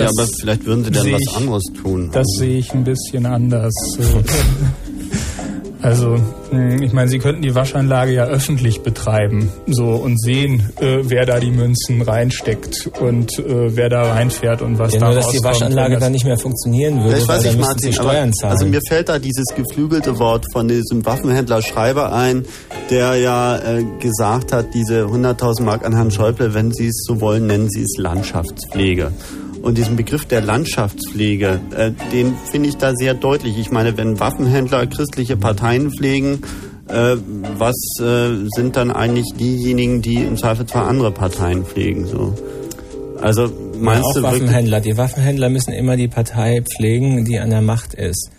ja, 0.00 0.08
aber 0.08 0.26
vielleicht 0.40 0.64
würden 0.64 0.84
sie 0.84 0.90
dann 0.90 1.12
was 1.12 1.36
anderes 1.36 1.64
tun. 1.82 2.10
Das 2.12 2.26
sehe 2.38 2.58
ich 2.58 2.72
ein 2.72 2.84
bisschen 2.84 3.26
anders. 3.26 3.74
Also, 5.82 6.16
hm, 6.50 6.82
ich 6.82 6.92
meine, 6.92 7.08
sie 7.08 7.18
könnten 7.18 7.40
die 7.40 7.54
Waschanlage 7.54 8.12
ja 8.12 8.24
öffentlich 8.24 8.82
betreiben, 8.82 9.50
so 9.66 9.92
und 9.92 10.20
sehen, 10.20 10.70
äh, 10.80 10.98
wer 11.02 11.24
da 11.24 11.40
die 11.40 11.50
Münzen 11.50 12.02
reinsteckt 12.02 12.90
und 13.00 13.38
äh, 13.38 13.76
wer 13.76 13.88
da 13.88 14.12
reinfährt 14.12 14.60
und 14.60 14.78
was 14.78 14.92
ja, 14.92 15.00
da 15.00 15.06
nur, 15.06 15.14
dass 15.14 15.30
die 15.30 15.42
Waschanlage 15.42 15.98
dann 15.98 16.12
nicht 16.12 16.26
mehr 16.26 16.38
funktionieren 16.38 17.02
würde, 17.02 17.16
ja, 17.16 17.22
ich 17.22 17.28
weiß 17.28 17.44
nicht, 17.44 17.60
Martin, 17.60 17.92
Steuern 17.92 18.32
zahlen. 18.34 18.52
Also 18.52 18.66
mir 18.66 18.80
fällt 18.86 19.08
da 19.08 19.18
dieses 19.18 19.46
geflügelte 19.56 20.18
Wort 20.18 20.44
von 20.52 20.68
diesem 20.68 21.04
Waffenhändler 21.06 21.62
Schreiber 21.62 22.12
ein, 22.12 22.44
der 22.90 23.16
ja 23.16 23.56
äh, 23.56 23.84
gesagt 24.00 24.52
hat, 24.52 24.74
diese 24.74 25.04
100.000 25.04 25.62
Mark 25.62 25.86
an 25.86 25.94
Herrn 25.94 26.10
Schäuble, 26.10 26.52
wenn 26.52 26.72
Sie 26.72 26.88
es 26.88 27.04
so 27.06 27.20
wollen, 27.22 27.46
nennen 27.46 27.70
Sie 27.70 27.82
es 27.82 27.96
Landschaftspflege. 27.96 29.12
Und 29.62 29.76
diesen 29.76 29.96
Begriff 29.96 30.24
der 30.24 30.40
Landschaftspflege, 30.40 31.60
äh, 31.76 31.90
den 32.12 32.34
finde 32.50 32.68
ich 32.68 32.76
da 32.76 32.94
sehr 32.94 33.14
deutlich. 33.14 33.58
Ich 33.58 33.70
meine, 33.70 33.96
wenn 33.96 34.18
Waffenhändler 34.18 34.86
christliche 34.86 35.36
Parteien 35.36 35.90
pflegen, 35.90 36.42
äh, 36.88 37.16
was 37.58 37.76
äh, 38.00 38.48
sind 38.54 38.76
dann 38.76 38.90
eigentlich 38.90 39.26
diejenigen, 39.38 40.02
die 40.02 40.16
im 40.16 40.36
Zweifelsfall 40.36 40.88
andere 40.88 41.12
Parteien 41.12 41.64
pflegen? 41.64 42.06
So. 42.06 42.34
Also 43.20 43.50
meinst 43.78 44.02
ja, 44.02 44.08
auch 44.08 44.14
du 44.14 44.22
Waffenhändler. 44.22 44.80
Die 44.80 44.96
Waffenhändler 44.96 45.50
müssen 45.50 45.72
immer 45.72 45.96
die 45.96 46.08
Partei 46.08 46.62
pflegen, 46.62 47.24
die 47.24 47.38
an 47.38 47.50
der 47.50 47.62
Macht 47.62 47.94
ist. 47.94 48.30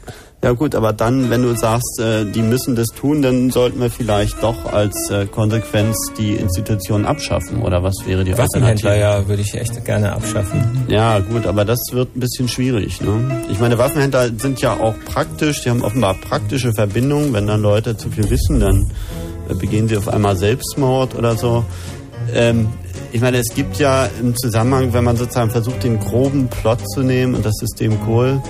Ja 0.44 0.54
gut, 0.54 0.74
aber 0.74 0.92
dann, 0.92 1.30
wenn 1.30 1.44
du 1.44 1.56
sagst, 1.56 2.00
äh, 2.00 2.26
die 2.26 2.42
müssen 2.42 2.76
das 2.76 2.88
tun, 2.88 3.22
dann 3.22 3.52
sollten 3.52 3.80
wir 3.80 3.92
vielleicht 3.92 4.42
doch 4.42 4.74
als 4.74 5.12
äh, 5.12 5.28
Konsequenz 5.28 5.96
die 6.18 6.34
Institutionen 6.34 7.06
abschaffen. 7.06 7.62
Oder 7.62 7.84
was 7.84 7.94
wäre 8.08 8.24
die 8.24 8.36
Waffenhändler, 8.36 8.98
ja, 8.98 9.28
würde 9.28 9.44
ich 9.44 9.54
echt 9.54 9.86
gerne 9.86 10.14
abschaffen. 10.14 10.86
Ja 10.88 11.20
gut, 11.20 11.46
aber 11.46 11.64
das 11.64 11.80
wird 11.92 12.16
ein 12.16 12.20
bisschen 12.20 12.48
schwierig. 12.48 13.02
Ne? 13.02 13.44
Ich 13.52 13.60
meine, 13.60 13.78
Waffenhändler 13.78 14.32
sind 14.36 14.60
ja 14.62 14.74
auch 14.74 14.96
praktisch, 15.06 15.62
die 15.62 15.70
haben 15.70 15.84
offenbar 15.84 16.16
praktische 16.16 16.74
Verbindungen. 16.74 17.34
Wenn 17.34 17.46
dann 17.46 17.62
Leute 17.62 17.96
zu 17.96 18.10
viel 18.10 18.28
wissen, 18.32 18.60
dann 18.60 18.90
äh, 19.48 19.54
begehen 19.54 19.88
sie 19.88 19.96
auf 19.96 20.08
einmal 20.08 20.36
Selbstmord 20.36 21.14
oder 21.14 21.38
so. 21.38 21.64
Ähm, 22.34 22.70
ich 23.12 23.22
meine, 23.22 23.38
es 23.38 23.54
gibt 23.54 23.78
ja 23.78 24.10
im 24.20 24.36
Zusammenhang, 24.36 24.92
wenn 24.94 25.04
man 25.04 25.18
sozusagen 25.18 25.52
versucht, 25.52 25.84
den 25.84 26.00
groben 26.00 26.48
Plot 26.48 26.80
zu 26.90 27.02
nehmen 27.02 27.36
und 27.36 27.46
das 27.46 27.56
System 27.60 28.00
Kohl, 28.06 28.42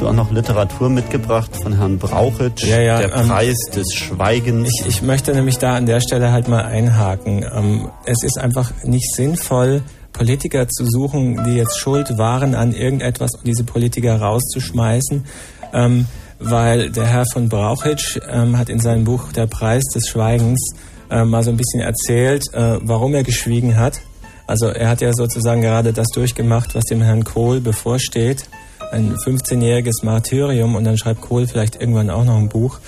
Hast 0.00 0.06
du 0.06 0.08
auch 0.08 0.14
noch 0.14 0.32
Literatur 0.32 0.88
mitgebracht 0.88 1.50
von 1.62 1.76
Herrn 1.76 1.98
Brauchitsch, 1.98 2.64
ja, 2.64 2.80
ja, 2.80 3.00
der 3.00 3.14
ähm, 3.14 3.28
Preis 3.28 3.58
des 3.74 3.92
Schweigens? 3.92 4.70
Ich, 4.80 4.86
ich, 4.86 5.02
möchte 5.02 5.34
nämlich 5.34 5.58
da 5.58 5.76
an 5.76 5.84
der 5.84 6.00
Stelle 6.00 6.32
halt 6.32 6.48
mal 6.48 6.64
einhaken. 6.64 7.44
Ähm, 7.54 7.90
es 8.06 8.22
ist 8.22 8.38
einfach 8.38 8.72
nicht 8.82 9.14
sinnvoll, 9.14 9.82
Politiker 10.14 10.66
zu 10.68 10.86
suchen, 10.86 11.44
die 11.44 11.50
jetzt 11.50 11.78
schuld 11.78 12.16
waren 12.16 12.54
an 12.54 12.72
irgendetwas 12.72 13.34
und 13.34 13.46
diese 13.46 13.62
Politiker 13.62 14.18
rauszuschmeißen. 14.18 15.26
Ähm, 15.74 16.06
weil 16.38 16.90
der 16.90 17.04
Herr 17.04 17.26
von 17.30 17.50
Brauchitsch 17.50 18.18
ähm, 18.26 18.56
hat 18.56 18.70
in 18.70 18.80
seinem 18.80 19.04
Buch 19.04 19.32
Der 19.32 19.48
Preis 19.48 19.84
des 19.94 20.08
Schweigens 20.08 20.76
äh, 21.10 21.26
mal 21.26 21.42
so 21.42 21.50
ein 21.50 21.58
bisschen 21.58 21.80
erzählt, 21.80 22.44
äh, 22.54 22.78
warum 22.80 23.14
er 23.14 23.22
geschwiegen 23.22 23.76
hat. 23.76 24.00
Also 24.46 24.68
er 24.68 24.88
hat 24.88 25.02
ja 25.02 25.12
sozusagen 25.12 25.60
gerade 25.60 25.92
das 25.92 26.06
durchgemacht, 26.14 26.74
was 26.74 26.84
dem 26.84 27.02
Herrn 27.02 27.24
Kohl 27.24 27.60
bevorsteht 27.60 28.46
ein 28.92 29.16
15-jähriges 29.16 30.04
Martyrium 30.04 30.74
und 30.74 30.84
dann 30.84 30.98
schreibt 30.98 31.20
Kohl 31.20 31.46
vielleicht 31.46 31.80
irgendwann 31.80 32.10
auch 32.10 32.24
noch 32.24 32.36
ein 32.36 32.48
Buch. 32.48 32.78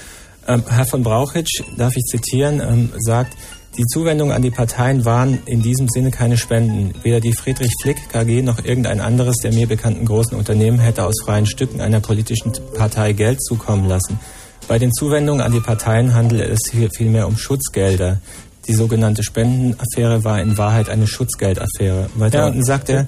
Ähm, 0.46 0.64
Herr 0.68 0.86
von 0.86 1.03
Brauchitsch, 1.03 1.62
darf 1.76 1.96
ich 1.96 2.05
zitieren, 2.05 2.61
ähm, 2.61 2.92
sagt, 2.98 3.36
die 3.78 3.86
Zuwendungen 3.86 4.34
an 4.34 4.42
die 4.42 4.50
Parteien 4.50 5.07
waren 5.07 5.38
in 5.46 5.62
diesem 5.62 5.88
Sinne 5.88 6.11
keine 6.11 6.36
Spenden. 6.36 6.92
Weder 7.03 7.20
die 7.20 7.32
Friedrich 7.32 7.72
Flick 7.80 8.11
KG 8.11 8.42
noch 8.42 8.62
irgendein 8.62 9.00
anderes 9.00 9.36
der 9.36 9.53
mir 9.53 9.66
bekannten 9.66 10.05
großen 10.05 10.36
Unternehmen 10.36 10.78
hätte 10.78 11.05
aus 11.07 11.14
freien 11.24 11.46
Stücken 11.46 11.80
einer 11.80 12.00
politischen 12.00 12.53
Partei 12.76 13.14
Geld 13.14 13.42
zukommen 13.42 13.88
lassen. 13.88 14.20
Bei 14.68 14.78
den 14.78 14.92
Zuwendungen 14.92 15.40
an 15.40 15.53
die 15.53 15.61
Parteien 15.61 16.14
handelt 16.14 16.50
es 16.50 16.61
vielmehr 16.94 17.26
um 17.26 17.38
Schutzgelder. 17.38 18.20
Die 18.68 18.74
sogenannte 18.74 19.22
Spendenaffäre 19.22 20.22
war 20.22 20.40
in 20.40 20.59
Wahrheit 20.59 20.90
eine 20.90 21.07
Schutzgeldaffäre. 21.07 22.11
Weiter 22.14 22.40
ja. 22.40 22.46
unten 22.48 22.62
sagt 22.62 22.90
er, 22.90 23.07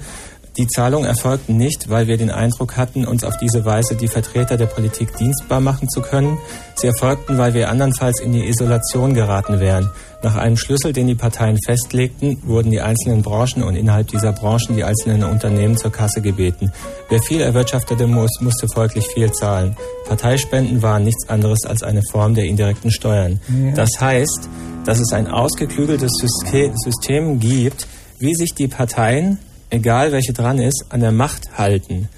die 0.56 0.68
Zahlungen 0.68 1.06
erfolgten 1.06 1.56
nicht, 1.56 1.90
weil 1.90 2.06
wir 2.06 2.16
den 2.16 2.30
Eindruck 2.30 2.76
hatten, 2.76 3.04
uns 3.04 3.24
auf 3.24 3.36
diese 3.38 3.64
Weise 3.64 3.96
die 3.96 4.06
Vertreter 4.06 4.56
der 4.56 4.66
Politik 4.66 5.16
dienstbar 5.16 5.60
machen 5.60 5.88
zu 5.88 6.00
können. 6.00 6.38
Sie 6.76 6.86
erfolgten, 6.86 7.38
weil 7.38 7.54
wir 7.54 7.70
andernfalls 7.70 8.20
in 8.20 8.32
die 8.32 8.46
Isolation 8.46 9.14
geraten 9.14 9.58
wären. 9.58 9.90
Nach 10.22 10.36
einem 10.36 10.56
Schlüssel, 10.56 10.92
den 10.92 11.08
die 11.08 11.16
Parteien 11.16 11.58
festlegten, 11.66 12.40
wurden 12.44 12.70
die 12.70 12.80
einzelnen 12.80 13.22
Branchen 13.22 13.64
und 13.64 13.74
innerhalb 13.74 14.06
dieser 14.06 14.32
Branchen 14.32 14.76
die 14.76 14.84
einzelnen 14.84 15.24
Unternehmen 15.24 15.76
zur 15.76 15.90
Kasse 15.90 16.22
gebeten. 16.22 16.72
Wer 17.08 17.20
viel 17.20 17.40
erwirtschaftete 17.40 18.06
muss, 18.06 18.30
musste 18.40 18.68
folglich 18.68 19.06
viel 19.08 19.32
zahlen. 19.32 19.76
Parteispenden 20.06 20.82
waren 20.82 21.02
nichts 21.02 21.28
anderes 21.28 21.66
als 21.66 21.82
eine 21.82 22.02
Form 22.12 22.34
der 22.34 22.44
indirekten 22.44 22.92
Steuern. 22.92 23.40
Das 23.74 23.90
heißt, 24.00 24.48
dass 24.84 25.00
es 25.00 25.12
ein 25.12 25.26
ausgeklügeltes 25.26 26.12
System 26.20 27.40
gibt, 27.40 27.88
wie 28.18 28.34
sich 28.34 28.54
die 28.54 28.68
Parteien 28.68 29.38
egal 29.74 30.12
welche 30.12 30.32
dran 30.32 30.58
ist, 30.58 30.86
an 30.90 31.00
der 31.00 31.12
Macht 31.12 31.58
halten. 31.58 32.08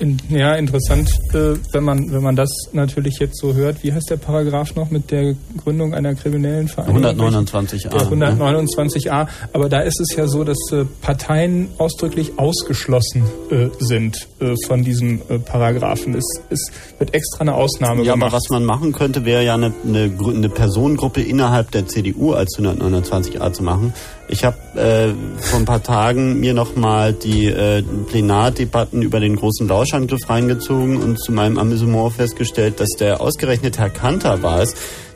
in, 0.00 0.18
ja, 0.28 0.54
interessant, 0.54 1.10
äh, 1.34 1.56
wenn 1.72 1.82
man 1.82 2.12
wenn 2.12 2.22
man 2.22 2.36
das 2.36 2.50
natürlich 2.72 3.18
jetzt 3.18 3.40
so 3.40 3.54
hört. 3.54 3.82
Wie 3.82 3.92
heißt 3.92 4.08
der 4.10 4.16
Paragraph 4.16 4.74
noch 4.76 4.90
mit 4.90 5.10
der 5.10 5.34
Gründung 5.62 5.94
einer 5.94 6.14
kriminellen 6.14 6.68
Vereinigung? 6.68 7.04
129a. 7.04 7.88
Der 7.88 8.02
129a. 8.02 9.26
Aber 9.52 9.68
da 9.68 9.80
ist 9.80 10.00
es 10.00 10.16
ja 10.16 10.26
so, 10.28 10.44
dass 10.44 10.58
äh, 10.70 10.84
Parteien 11.02 11.68
ausdrücklich 11.78 12.38
ausgeschlossen 12.38 13.24
äh, 13.50 13.68
sind 13.80 14.28
äh, 14.40 14.54
von 14.66 14.84
diesem 14.84 15.20
äh, 15.28 15.38
Paragraphen. 15.38 16.14
Es, 16.14 16.24
es 16.50 16.70
wird 16.98 17.14
extra 17.14 17.40
eine 17.40 17.54
Ausnahme 17.54 18.04
ja, 18.04 18.14
gemacht. 18.14 18.28
aber 18.28 18.36
was 18.36 18.50
man 18.50 18.64
machen 18.64 18.92
könnte, 18.92 19.24
wäre 19.24 19.44
ja 19.44 19.54
eine, 19.54 19.72
eine, 19.84 20.12
eine 20.16 20.48
Personengruppe 20.48 21.22
innerhalb 21.22 21.72
der 21.72 21.86
CDU 21.88 22.32
als 22.32 22.56
129a 22.56 23.52
zu 23.52 23.64
machen. 23.64 23.92
Ich 24.30 24.44
habe 24.44 24.56
äh, 24.74 25.14
vor 25.42 25.58
ein 25.58 25.64
paar 25.64 25.82
Tagen 25.82 26.38
mir 26.38 26.52
nochmal 26.52 27.14
die 27.14 27.46
äh, 27.46 27.82
Plenardebatten 27.82 29.00
über 29.00 29.20
den 29.20 29.36
großen 29.36 29.66
Lauschangriff 29.66 30.28
reingezogen 30.28 30.98
und 30.98 31.18
zu 31.18 31.32
meinem 31.32 31.58
Amüsement 31.58 32.12
festgestellt, 32.12 32.78
dass 32.78 32.90
der 32.98 33.22
ausgerechnet 33.22 33.78
Herr 33.78 33.88
Kanter 33.88 34.42
war 34.42 34.60
es, 34.60 34.74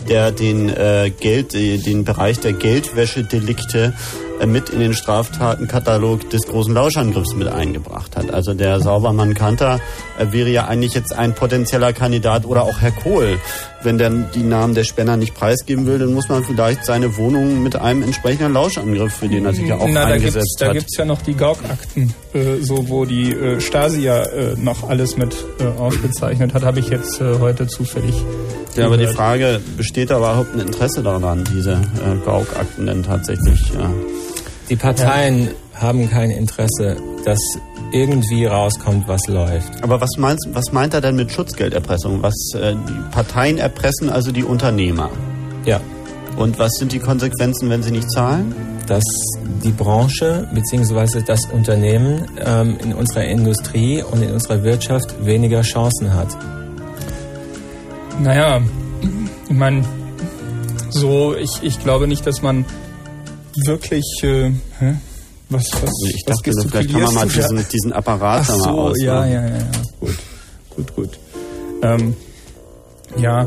der 0.08 0.32
den 0.32 0.68
äh, 0.68 1.10
Geld, 1.18 1.54
äh, 1.54 1.78
den 1.78 2.04
Bereich 2.04 2.40
der 2.40 2.52
Geldwäschedelikte 2.52 3.92
äh, 4.40 4.46
mit 4.46 4.70
in 4.70 4.80
den 4.80 4.94
Straftatenkatalog 4.94 6.28
des 6.30 6.42
großen 6.46 6.74
Lauschangriffs 6.74 7.34
mit 7.34 7.48
eingebracht 7.48 8.16
hat. 8.16 8.32
Also 8.32 8.54
der 8.54 8.80
Saubermann 8.80 9.34
Kanter 9.34 9.80
äh, 10.18 10.32
wäre 10.32 10.48
ja 10.50 10.66
eigentlich 10.66 10.94
jetzt 10.94 11.14
ein 11.14 11.34
potenzieller 11.34 11.92
Kandidat 11.92 12.44
oder 12.46 12.64
auch 12.64 12.80
Herr 12.80 12.92
Kohl. 12.92 13.38
Wenn 13.84 13.98
der 13.98 14.10
die 14.10 14.44
Namen 14.44 14.74
der 14.74 14.84
Spender 14.84 15.16
nicht 15.16 15.34
preisgeben 15.34 15.86
will, 15.86 15.98
dann 15.98 16.14
muss 16.14 16.28
man 16.28 16.44
vielleicht 16.44 16.84
seine 16.84 17.16
Wohnung 17.16 17.64
mit 17.64 17.74
einem 17.74 18.02
entsprechenden 18.04 18.52
Lauschangriff, 18.52 19.12
für 19.12 19.28
den 19.28 19.44
er 19.44 19.54
sich 19.54 19.66
ja 19.66 19.76
auch 19.76 19.88
Na, 19.88 20.06
da 20.06 20.14
eingesetzt 20.14 20.34
gibt's, 20.34 20.56
da 20.58 20.66
hat. 20.66 20.74
gibt's 20.74 20.96
ja 20.96 21.04
noch 21.04 21.20
die 21.22 21.34
Gauk-Akten, 21.34 22.14
so 22.60 22.88
wo 22.88 23.04
die 23.04 23.36
Stasi 23.58 24.02
ja 24.02 24.24
noch 24.56 24.88
alles 24.88 25.16
mit 25.16 25.34
ausgezeichnet 25.78 26.54
hat, 26.54 26.62
habe 26.62 26.78
ich 26.78 26.90
jetzt 26.90 27.20
heute 27.20 27.66
zufällig. 27.66 28.14
Ja, 28.76 28.86
aber 28.86 28.96
die. 28.96 29.08
Frage, 29.08 29.60
besteht 29.76 29.91
da 29.92 30.18
überhaupt 30.18 30.54
ein 30.54 30.60
Interesse 30.60 31.02
daran, 31.02 31.44
diese 31.54 31.72
äh, 31.72 32.16
Gauk-Akten 32.24 32.86
denn 32.86 33.02
tatsächlich 33.02 33.72
ja, 33.74 33.90
Die 34.68 34.76
Parteien 34.76 35.50
haben 35.74 36.08
kein 36.10 36.30
Interesse, 36.30 36.96
dass 37.24 37.40
irgendwie 37.92 38.46
rauskommt, 38.46 39.06
was 39.06 39.26
läuft. 39.26 39.82
Aber 39.82 40.00
was, 40.00 40.16
meinst, 40.16 40.48
was 40.52 40.72
meint 40.72 40.94
er 40.94 41.00
denn 41.00 41.16
mit 41.16 41.30
Schutzgelderpressung? 41.30 42.22
Was 42.22 42.34
äh, 42.54 42.74
die 42.74 43.10
Parteien 43.10 43.58
erpressen, 43.58 44.08
also 44.10 44.32
die 44.32 44.44
Unternehmer? 44.44 45.10
Ja, 45.64 45.80
Und 46.36 46.58
was 46.58 46.72
sind 46.78 46.92
die 46.92 46.98
Konsequenzen, 46.98 47.68
wenn 47.68 47.82
sie 47.82 47.90
nicht 47.90 48.10
zahlen? 48.10 48.54
dass 48.86 49.04
die 49.64 49.70
Branche 49.70 50.48
bzw. 50.52 51.22
das 51.22 51.46
Unternehmen 51.46 52.28
ähm, 52.44 52.76
in 52.82 52.92
unserer 52.92 53.24
Industrie 53.24 54.02
und 54.02 54.22
in 54.22 54.32
unserer 54.32 54.62
Wirtschaft 54.62 55.24
weniger 55.24 55.62
Chancen 55.62 56.12
hat. 56.12 56.28
Naja, 58.20 58.60
ich 59.52 59.58
meine, 59.58 59.84
so, 60.88 61.34
ich, 61.36 61.62
ich 61.62 61.78
glaube 61.78 62.06
nicht, 62.08 62.26
dass 62.26 62.40
man 62.40 62.64
wirklich. 63.66 64.04
Äh, 64.22 64.50
hä? 64.78 64.96
Was, 65.50 65.70
was, 65.74 65.90
Ich 66.08 66.22
was 66.26 66.38
dachte, 66.38 66.68
vielleicht 66.70 66.90
kann 66.90 67.02
man 67.02 67.14
mal 67.14 67.28
du 67.28 67.34
da? 67.34 67.48
diesen, 67.48 67.68
diesen 67.68 67.92
Apparat 67.92 68.40
Ach 68.44 68.46
da 68.46 68.56
mal 68.56 68.62
so, 68.64 68.70
aus. 68.70 69.02
ja, 69.02 69.26
ja, 69.26 69.46
ja, 69.46 69.56
ja. 69.58 69.70
Gut, 70.00 70.16
gut, 70.70 70.96
gut. 70.96 71.18
Ähm, 71.82 72.16
ja, 73.18 73.46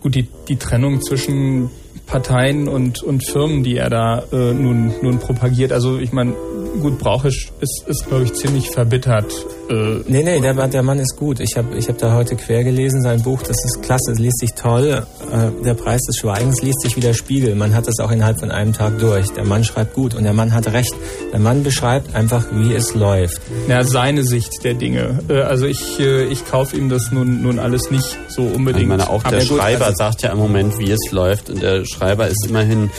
gut, 0.00 0.14
die, 0.14 0.26
die 0.48 0.56
Trennung 0.56 1.02
zwischen 1.02 1.68
Parteien 2.06 2.68
und, 2.68 3.02
und 3.02 3.26
Firmen, 3.28 3.62
die 3.62 3.76
er 3.76 3.90
da 3.90 4.22
äh, 4.32 4.54
nun, 4.54 4.94
nun 5.02 5.18
propagiert. 5.18 5.72
Also 5.72 5.98
ich 5.98 6.12
meine, 6.12 6.32
gut, 6.80 6.98
Brauchisch 6.98 7.52
ist, 7.60 7.84
ist 7.86 8.06
glaube 8.08 8.24
ich, 8.24 8.32
ziemlich 8.32 8.70
verbittert. 8.70 9.30
Äh, 9.72 10.02
Nee, 10.06 10.22
nee, 10.22 10.40
der, 10.40 10.54
der 10.68 10.82
Mann 10.82 10.98
ist 10.98 11.16
gut. 11.16 11.40
Ich 11.40 11.56
habe 11.56 11.76
ich 11.76 11.88
hab 11.88 11.98
da 11.98 12.14
heute 12.14 12.36
quer 12.36 12.62
gelesen, 12.64 13.00
sein 13.02 13.22
Buch, 13.22 13.40
das 13.42 13.56
ist 13.64 13.82
klasse, 13.82 14.12
es 14.12 14.18
liest 14.18 14.38
sich 14.40 14.52
toll. 14.54 15.02
Äh, 15.32 15.62
der 15.64 15.74
Preis 15.74 16.00
des 16.02 16.16
Schweigens 16.16 16.60
liest 16.62 16.80
sich 16.82 16.96
wie 16.96 17.00
der 17.00 17.14
Spiegel. 17.14 17.54
Man 17.54 17.74
hat 17.74 17.86
das 17.86 17.98
auch 18.00 18.10
innerhalb 18.10 18.38
von 18.40 18.50
einem 18.50 18.72
Tag 18.72 18.98
durch. 18.98 19.30
Der 19.30 19.44
Mann 19.44 19.64
schreibt 19.64 19.94
gut 19.94 20.14
und 20.14 20.24
der 20.24 20.32
Mann 20.34 20.52
hat 20.52 20.70
recht. 20.72 20.94
Der 21.32 21.40
Mann 21.40 21.62
beschreibt 21.62 22.14
einfach, 22.14 22.44
wie 22.52 22.74
es 22.74 22.94
läuft. 22.94 23.40
ja, 23.68 23.82
seine 23.84 24.24
Sicht 24.24 24.62
der 24.64 24.74
Dinge. 24.74 25.18
Äh, 25.28 25.40
also 25.42 25.66
ich, 25.66 25.98
äh, 26.00 26.24
ich 26.24 26.44
kaufe 26.46 26.76
ihm 26.76 26.88
das 26.88 27.10
nun, 27.10 27.42
nun 27.42 27.58
alles 27.58 27.90
nicht 27.90 28.18
so 28.28 28.42
unbedingt. 28.42 28.82
Ich 28.82 28.88
meine, 28.88 29.08
auch 29.08 29.22
der 29.22 29.38
Aber 29.38 29.46
gut, 29.46 29.58
Schreiber 29.58 29.86
also- 29.86 29.96
sagt 29.98 30.22
ja 30.22 30.32
im 30.32 30.38
Moment, 30.38 30.78
wie 30.78 30.90
es 30.90 31.10
läuft. 31.12 31.48
Und 31.50 31.62
der 31.62 31.84
Schreiber 31.86 32.28
ist 32.28 32.46
immerhin, 32.48 32.90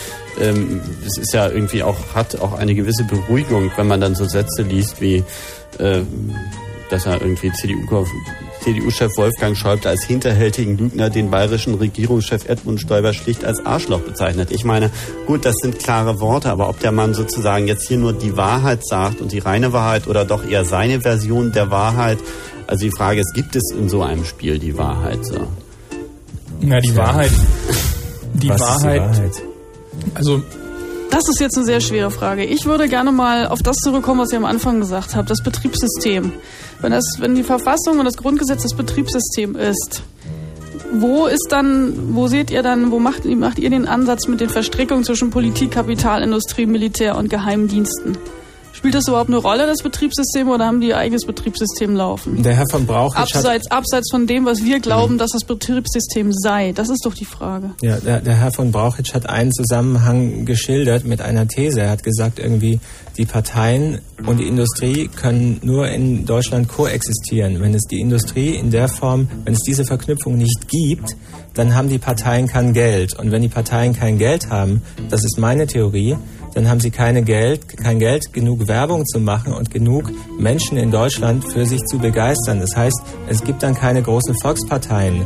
ähm, 0.41 0.81
es 1.05 1.17
ist 1.19 1.33
ja 1.33 1.47
irgendwie 1.49 1.83
auch, 1.83 1.97
hat 2.15 2.39
auch 2.41 2.53
eine 2.53 2.73
gewisse 2.73 3.03
Beruhigung, 3.03 3.69
wenn 3.75 3.87
man 3.87 4.01
dann 4.01 4.15
so 4.15 4.25
Sätze 4.25 4.63
liest 4.63 4.99
wie, 4.99 5.23
äh, 5.79 6.01
dass 6.89 7.05
er 7.05 7.21
irgendwie 7.21 7.51
CDU, 7.51 8.05
CDU-Chef 8.61 9.17
Wolfgang 9.17 9.57
Schäuble 9.57 9.89
als 9.89 10.03
hinterhältigen 10.05 10.77
Lügner 10.77 11.09
den 11.09 11.29
bayerischen 11.29 11.75
Regierungschef 11.75 12.47
Edmund 12.47 12.79
Stoiber 12.79 13.13
schlicht 13.13 13.43
als 13.45 13.65
Arschloch 13.65 14.01
bezeichnet. 14.01 14.51
Ich 14.51 14.63
meine, 14.63 14.89
gut, 15.25 15.45
das 15.45 15.55
sind 15.61 15.79
klare 15.79 16.19
Worte, 16.19 16.49
aber 16.49 16.69
ob 16.69 16.79
der 16.79 16.91
Mann 16.91 17.13
sozusagen 17.13 17.67
jetzt 17.67 17.87
hier 17.87 17.97
nur 17.97 18.13
die 18.13 18.37
Wahrheit 18.37 18.85
sagt 18.85 19.21
und 19.21 19.31
die 19.31 19.39
reine 19.39 19.73
Wahrheit 19.73 20.07
oder 20.07 20.25
doch 20.25 20.47
eher 20.47 20.65
seine 20.65 21.01
Version 21.01 21.51
der 21.51 21.71
Wahrheit, 21.71 22.19
also 22.67 22.85
die 22.85 22.91
Frage 22.91 23.21
ist, 23.21 23.33
gibt 23.33 23.55
es 23.55 23.71
in 23.71 23.89
so 23.89 24.01
einem 24.01 24.25
Spiel 24.25 24.59
die 24.59 24.77
Wahrheit 24.77 25.25
so? 25.25 25.47
Na, 26.61 26.79
die 26.79 26.95
Wahrheit. 26.95 27.31
Die 28.35 28.49
Was 28.49 28.61
Wahrheit, 28.61 29.11
ist 29.11 29.19
die 29.19 29.23
Wahrheit? 29.23 29.43
also 30.15 30.41
Das 31.13 31.29
ist 31.29 31.39
jetzt 31.39 31.55
eine 31.57 31.65
sehr 31.67 31.79
schwere 31.79 32.09
Frage. 32.09 32.43
Ich 32.43 32.65
würde 32.65 32.89
gerne 32.89 33.11
mal 33.11 33.45
auf 33.45 33.61
das 33.61 33.75
zurückkommen, 33.75 34.21
was 34.21 34.31
ihr 34.31 34.39
am 34.39 34.45
Anfang 34.45 34.79
gesagt 34.79 35.15
habt, 35.15 35.29
das 35.29 35.43
Betriebssystem. 35.43 36.31
Wenn, 36.81 36.91
das, 36.91 37.03
wenn 37.19 37.35
die 37.35 37.43
Verfassung 37.43 37.99
und 37.99 38.05
das 38.05 38.17
Grundgesetz 38.17 38.63
das 38.63 38.73
Betriebssystem 38.73 39.55
ist, 39.55 40.01
wo 40.91 41.27
ist 41.27 41.49
dann, 41.51 42.15
wo 42.15 42.27
seht 42.27 42.49
ihr 42.49 42.63
dann, 42.63 42.89
wo 42.89 42.97
macht, 42.97 43.25
macht 43.25 43.59
ihr 43.59 43.69
den 43.69 43.87
Ansatz 43.87 44.27
mit 44.27 44.41
den 44.41 44.49
Verstrickungen 44.49 45.03
zwischen 45.03 45.29
Politik, 45.29 45.69
Kapital, 45.69 46.23
Industrie, 46.23 46.65
Militär 46.65 47.15
und 47.15 47.29
Geheimdiensten? 47.29 48.17
Spielt 48.83 48.95
das 48.95 49.07
überhaupt 49.07 49.29
eine 49.29 49.37
Rolle, 49.37 49.65
das 49.65 49.81
Betriebssystem, 49.81 50.49
oder 50.49 50.65
haben 50.65 50.81
die 50.81 50.89
ihr 50.89 50.97
eigenes 50.97 51.25
Betriebssystem 51.25 51.95
laufen? 51.95 52.43
Der 52.43 52.53
Herr 52.53 52.67
von 52.69 52.85
Brauchitsch 52.85 53.33
hat 53.33 53.35
Abseits, 53.37 53.71
abseits 53.71 54.11
von 54.11 54.27
dem, 54.27 54.43
was 54.43 54.61
wir 54.61 54.81
glauben, 54.81 55.17
dass 55.17 55.31
das 55.31 55.45
Betriebssystem 55.45 56.33
sei. 56.33 56.73
Das 56.73 56.89
ist 56.89 57.05
doch 57.05 57.13
die 57.13 57.23
Frage. 57.23 57.71
Ja, 57.81 57.95
der, 57.95 58.19
der 58.19 58.35
Herr 58.35 58.51
von 58.51 58.73
Brauchitsch 58.73 59.13
hat 59.13 59.29
einen 59.29 59.53
Zusammenhang 59.53 60.43
geschildert 60.43 61.05
mit 61.05 61.21
einer 61.21 61.47
These. 61.47 61.79
Er 61.79 61.91
hat 61.91 62.03
gesagt, 62.03 62.39
irgendwie 62.39 62.81
die 63.17 63.25
Parteien 63.25 64.01
und 64.25 64.41
die 64.41 64.49
Industrie 64.49 65.07
können 65.07 65.61
nur 65.63 65.87
in 65.87 66.25
Deutschland 66.25 66.67
koexistieren. 66.67 67.61
Wenn 67.61 67.73
es 67.73 67.83
die 67.89 68.01
Industrie 68.01 68.49
in 68.49 68.69
der 68.69 68.89
Form, 68.89 69.29
wenn 69.45 69.53
es 69.53 69.61
diese 69.65 69.85
Verknüpfung 69.85 70.37
nicht 70.37 70.67
gibt, 70.67 71.15
dann 71.53 71.73
haben 71.73 71.87
die 71.87 71.99
Parteien 71.99 72.47
kein 72.47 72.73
Geld. 72.73 73.17
Und 73.17 73.31
wenn 73.31 73.41
die 73.41 73.47
Parteien 73.47 73.93
kein 73.93 74.17
Geld 74.17 74.49
haben, 74.49 74.81
das 75.09 75.23
ist 75.23 75.37
meine 75.39 75.67
Theorie, 75.67 76.17
dann 76.55 76.69
haben 76.69 76.79
sie 76.79 76.91
keine 76.91 77.23
Geld, 77.23 77.77
kein 77.77 77.99
Geld, 77.99 78.33
genug 78.33 78.67
Werbung 78.67 79.05
zu 79.05 79.19
machen 79.19 79.53
und 79.53 79.71
genug 79.71 80.11
Menschen 80.39 80.77
in 80.77 80.91
Deutschland 80.91 81.43
für 81.51 81.65
sich 81.65 81.81
zu 81.85 81.99
begeistern. 81.99 82.59
Das 82.59 82.75
heißt, 82.75 83.01
es 83.27 83.43
gibt 83.43 83.63
dann 83.63 83.75
keine 83.75 84.01
großen 84.01 84.35
Volksparteien. 84.41 85.25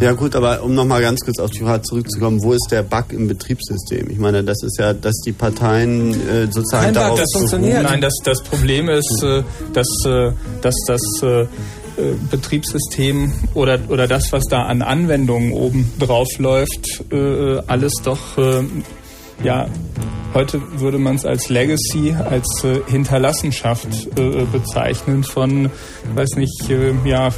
Ja 0.00 0.12
gut, 0.12 0.34
aber 0.34 0.64
um 0.64 0.74
nochmal 0.74 1.00
ganz 1.00 1.20
kurz 1.20 1.38
auf 1.38 1.50
die 1.50 1.60
Frage 1.60 1.82
zurückzukommen, 1.82 2.42
wo 2.42 2.52
ist 2.52 2.66
der 2.72 2.82
Bug 2.82 3.12
im 3.12 3.28
Betriebssystem? 3.28 4.10
Ich 4.10 4.18
meine, 4.18 4.42
das 4.42 4.64
ist 4.64 4.76
ja, 4.80 4.92
dass 4.92 5.14
die 5.24 5.30
Parteien 5.30 6.10
äh, 6.28 6.46
sozusagen 6.50 6.86
Kein 6.86 6.94
Bug, 6.94 7.02
darauf 7.02 7.20
das 7.20 7.28
funktioniert. 7.32 7.82
Nein, 7.84 8.00
das, 8.00 8.14
das 8.24 8.42
Problem 8.42 8.88
ist, 8.88 9.22
äh, 9.22 9.44
dass, 9.72 9.86
äh, 10.04 10.32
dass 10.60 10.74
das 10.88 11.00
äh, 11.22 11.42
äh, 11.42 11.46
Betriebssystem 12.30 13.32
oder, 13.54 13.78
oder 13.90 14.08
das, 14.08 14.32
was 14.32 14.44
da 14.50 14.62
an 14.62 14.82
Anwendungen 14.82 15.52
oben 15.52 15.92
drauf 15.98 16.26
läuft, 16.38 17.04
äh, 17.12 17.58
alles 17.66 17.92
doch, 18.02 18.38
äh, 18.38 18.64
ja, 19.42 19.66
heute 20.34 20.60
würde 20.80 20.98
man 20.98 21.16
es 21.16 21.24
als 21.24 21.48
Legacy, 21.48 22.14
als 22.14 22.64
äh, 22.64 22.80
Hinterlassenschaft 22.86 24.18
äh, 24.18 24.44
bezeichnen 24.50 25.24
von, 25.24 25.70
weiß 26.14 26.36
nicht, 26.36 26.70
äh, 26.70 26.92
ja, 27.04 27.30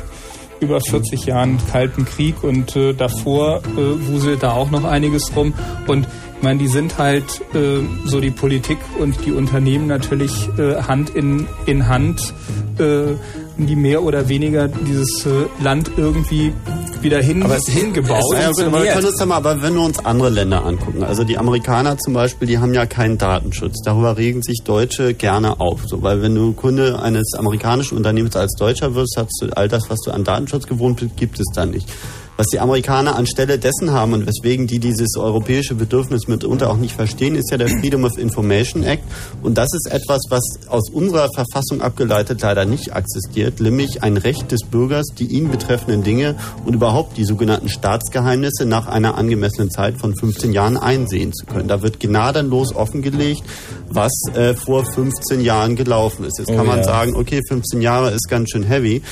über 0.61 0.81
40 0.81 1.27
Jahren 1.27 1.59
Kalten 1.71 2.05
Krieg 2.05 2.43
und 2.43 2.75
äh, 2.77 2.95
davor 2.95 3.63
äh, 3.77 4.09
wuselt 4.09 4.43
da 4.43 4.53
auch 4.53 4.71
noch 4.71 4.85
einiges 4.85 5.35
rum. 5.37 5.53
Und 5.87 6.07
ich 6.37 6.43
meine, 6.43 6.59
die 6.59 6.69
sind 6.69 6.99
halt 6.99 7.43
äh, 7.55 7.81
so 8.05 8.21
die 8.21 8.31
Politik 8.31 8.79
und 8.99 9.25
die 9.25 9.33
Unternehmen 9.33 9.87
natürlich 9.87 10.49
äh, 10.59 10.83
Hand 10.83 11.11
in, 11.11 11.47
in 11.67 11.89
Hand, 11.89 12.35
äh, 12.79 13.15
die 13.57 13.77
mehr 13.77 14.03
oder 14.03 14.29
weniger 14.29 14.67
dieses 14.69 15.27
äh, 15.27 15.63
Land 15.63 15.93
irgendwie 15.97 16.53
wieder 17.01 17.21
hin, 17.23 17.43
Aber 17.43 17.57
es- 17.57 17.67
hingebaut. 17.69 18.23
es- 18.33 18.59
Ja, 18.59 18.67
aber 18.67 18.83
wir 18.83 18.93
können 18.93 19.07
uns 19.07 19.25
mal, 19.27 19.37
aber 19.37 19.63
wenn 19.63 19.75
wir 19.75 19.83
uns 19.83 20.05
andere 20.05 20.31
Länder 20.31 20.65
angucken, 20.65 21.05
also 21.05 21.23
die 21.23 21.39
Amerikaner 21.39 21.97
zum 21.99 22.15
Beispiel, 22.15 22.49
die 22.49 22.59
haben 22.59 22.75
ja 22.75 22.87
keinen 22.87 23.19
Datenschutz. 23.19 23.83
Darüber 23.85 24.17
regen 24.17 24.43
sich 24.43 24.63
Deutsche 24.65 25.15
gerne 25.15 25.61
auf, 25.61 25.83
so, 25.87 26.03
weil 26.03 26.23
wenn 26.23 26.35
du 26.35 26.53
Kunde 26.53 27.01
eines 27.01 27.35
amerikanischen 27.39 27.97
Unternehmens 27.97 28.35
als 28.37 28.55
Deutscher 28.59 28.95
wirst, 28.95 29.17
hast 29.19 29.33
du 29.41 29.49
all 29.57 29.69
das, 29.69 29.89
was 29.91 30.01
du 30.01 30.11
an 30.11 30.25
Datenschutz 30.25 30.67
gewohnt 30.67 30.99
bist, 31.01 31.17
gibt 31.17 31.39
es 31.39 31.47
dann 31.55 31.71
nicht. 31.71 31.89
Was 32.37 32.49
die 32.49 32.59
Amerikaner 32.59 33.15
anstelle 33.15 33.61
dessen 33.61 33.93
haben 33.93 34.13
und 34.13 34.27
weswegen 34.27 34.67
die 34.67 34.81
dieses 34.81 35.17
europäische 35.17 35.77
Bedürfnis 35.77 36.27
mitunter 36.27 36.69
auch 36.69 36.77
nicht 36.77 36.97
verstehen, 36.97 37.37
ist 37.37 37.53
ja 37.53 37.59
der 37.59 37.69
Freedom 37.69 38.05
of 38.05 38.19
Information 38.19 38.83
Act. 38.83 39.05
Und 39.43 39.57
das 39.57 39.69
ist 39.73 39.89
etwas, 39.93 40.23
was 40.31 40.43
aus 40.69 40.91
unserer 40.91 41.29
Verfassung 41.33 41.81
abgeleitet 41.81 42.43
leider 42.43 42.65
nicht 42.65 42.89
existiert, 42.89 43.61
nämlich 43.61 44.03
ein 44.03 44.17
Recht 44.17 44.51
des 44.51 44.63
Bürgers, 44.69 45.07
die 45.17 45.27
ihn 45.27 45.49
betreffenden 45.49 46.03
Dinge 46.03 46.35
und 46.65 46.75
überhaupt 46.75 47.17
die 47.17 47.25
sogenannten 47.25 47.69
Staatsgeheimnisse 47.69 48.67
nach 48.67 48.89
einer 48.89 49.17
angemessenen 49.17 49.71
Zeit 49.71 49.99
von 49.99 50.17
15 50.17 50.53
Jahren 50.53 50.77
einsehen 50.77 51.33
zu 51.33 51.47
können. 51.47 51.69
Da 51.69 51.83
wird 51.83 52.01
gnadenlos 52.01 52.75
offengelegt, 52.75 53.45
was 53.89 54.13
äh, 54.35 54.55
vor 54.55 54.85
15 54.85 55.41
Jahren 55.41 55.77
gelaufen 55.77 56.25
ist. 56.25 56.41
Jetzt 56.41 56.49
kann 56.49 56.63
oh, 56.63 56.65
man 56.65 56.79
ja. 56.79 56.85
sagen, 56.85 57.15
okay, 57.15 57.41
15 57.49 57.81
Jahre 57.81 58.11
ist 58.11 58.29
ganz 58.29 58.51
schön 58.51 58.65
heavy. 58.65 59.03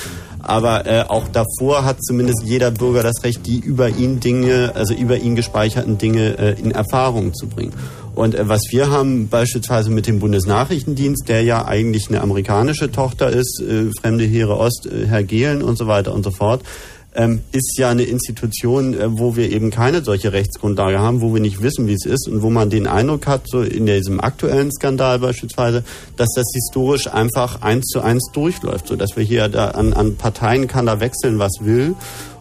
Aber 0.43 0.87
äh, 0.87 1.05
auch 1.09 1.29
davor 1.29 1.85
hat 1.85 2.03
zumindest 2.03 2.43
jeder 2.45 2.71
Bürger 2.71 3.03
das 3.03 3.23
Recht, 3.23 3.47
die 3.47 3.59
über 3.61 3.89
ihn 3.89 4.21
Dinge, 4.21 4.73
also 4.75 4.93
über 4.93 5.17
ihn 5.17 5.37
gespeicherten 5.37 5.99
Dinge 5.99 6.39
äh, 6.39 6.61
in 6.61 6.73
Erfahrung 6.73 7.33
zu 7.33 7.47
bringen. 7.47 7.73
Und 8.15 8.35
äh, 8.35 8.49
was 8.49 8.63
wir 8.71 8.91
haben 8.91 9.29
beispielsweise 9.29 9.91
mit 9.91 10.07
dem 10.07 10.19
Bundesnachrichtendienst, 10.19 11.29
der 11.29 11.43
ja 11.43 11.65
eigentlich 11.65 12.09
eine 12.09 12.21
amerikanische 12.21 12.91
Tochter 12.91 13.31
ist, 13.31 13.61
äh, 13.61 13.91
Fremde 14.01 14.25
Heere 14.25 14.59
Ost, 14.59 14.87
äh, 14.87 15.07
Herr 15.07 15.23
Gehlen 15.23 15.63
und 15.63 15.79
so 15.79 15.87
weiter 15.87 16.13
und 16.13 16.25
so 16.25 16.31
fort, 16.31 16.63
ähm, 17.15 17.43
ist 17.53 17.77
ja 17.79 17.91
eine 17.91 18.05
Institution, 18.05 18.95
äh, 18.95 19.19
wo 19.19 19.37
wir 19.37 19.51
eben 19.51 19.71
keine 19.71 20.03
solche 20.03 20.33
Rechtsgrundlage 20.33 20.99
haben, 20.99 21.21
wo 21.21 21.35
wir 21.35 21.41
nicht 21.41 21.63
wissen, 21.63 21.87
wie 21.87 21.95
es 21.95 22.07
ist 22.07 22.29
und 22.29 22.43
wo 22.43 22.49
man 22.49 22.71
den 22.71 22.87
Eindruck 22.87 23.27
hat, 23.27 23.43
so 23.47 23.61
in 23.61 23.87
diesem 23.87 24.21
aktuellen 24.21 24.73
Skandal 24.73 25.19
beispielsweise, 25.19 25.85
dass 26.17 26.31
das 26.35 26.47
historisch 26.55 27.13
einfach 27.13 27.61
eins 27.61 27.87
zu 27.87 28.01
eins 28.01 28.31
durchläuft, 28.33 28.89
so 28.89 28.97
dass 28.97 29.17
wir 29.17 29.25
hier 29.25 29.49
da 29.49 29.73
an, 29.73 29.93
an 29.93 30.17
Parteien 30.17 30.69
kann 30.69 30.87
da 30.87 31.01
wechseln, 31.01 31.39
was 31.39 31.53
will. 31.61 31.95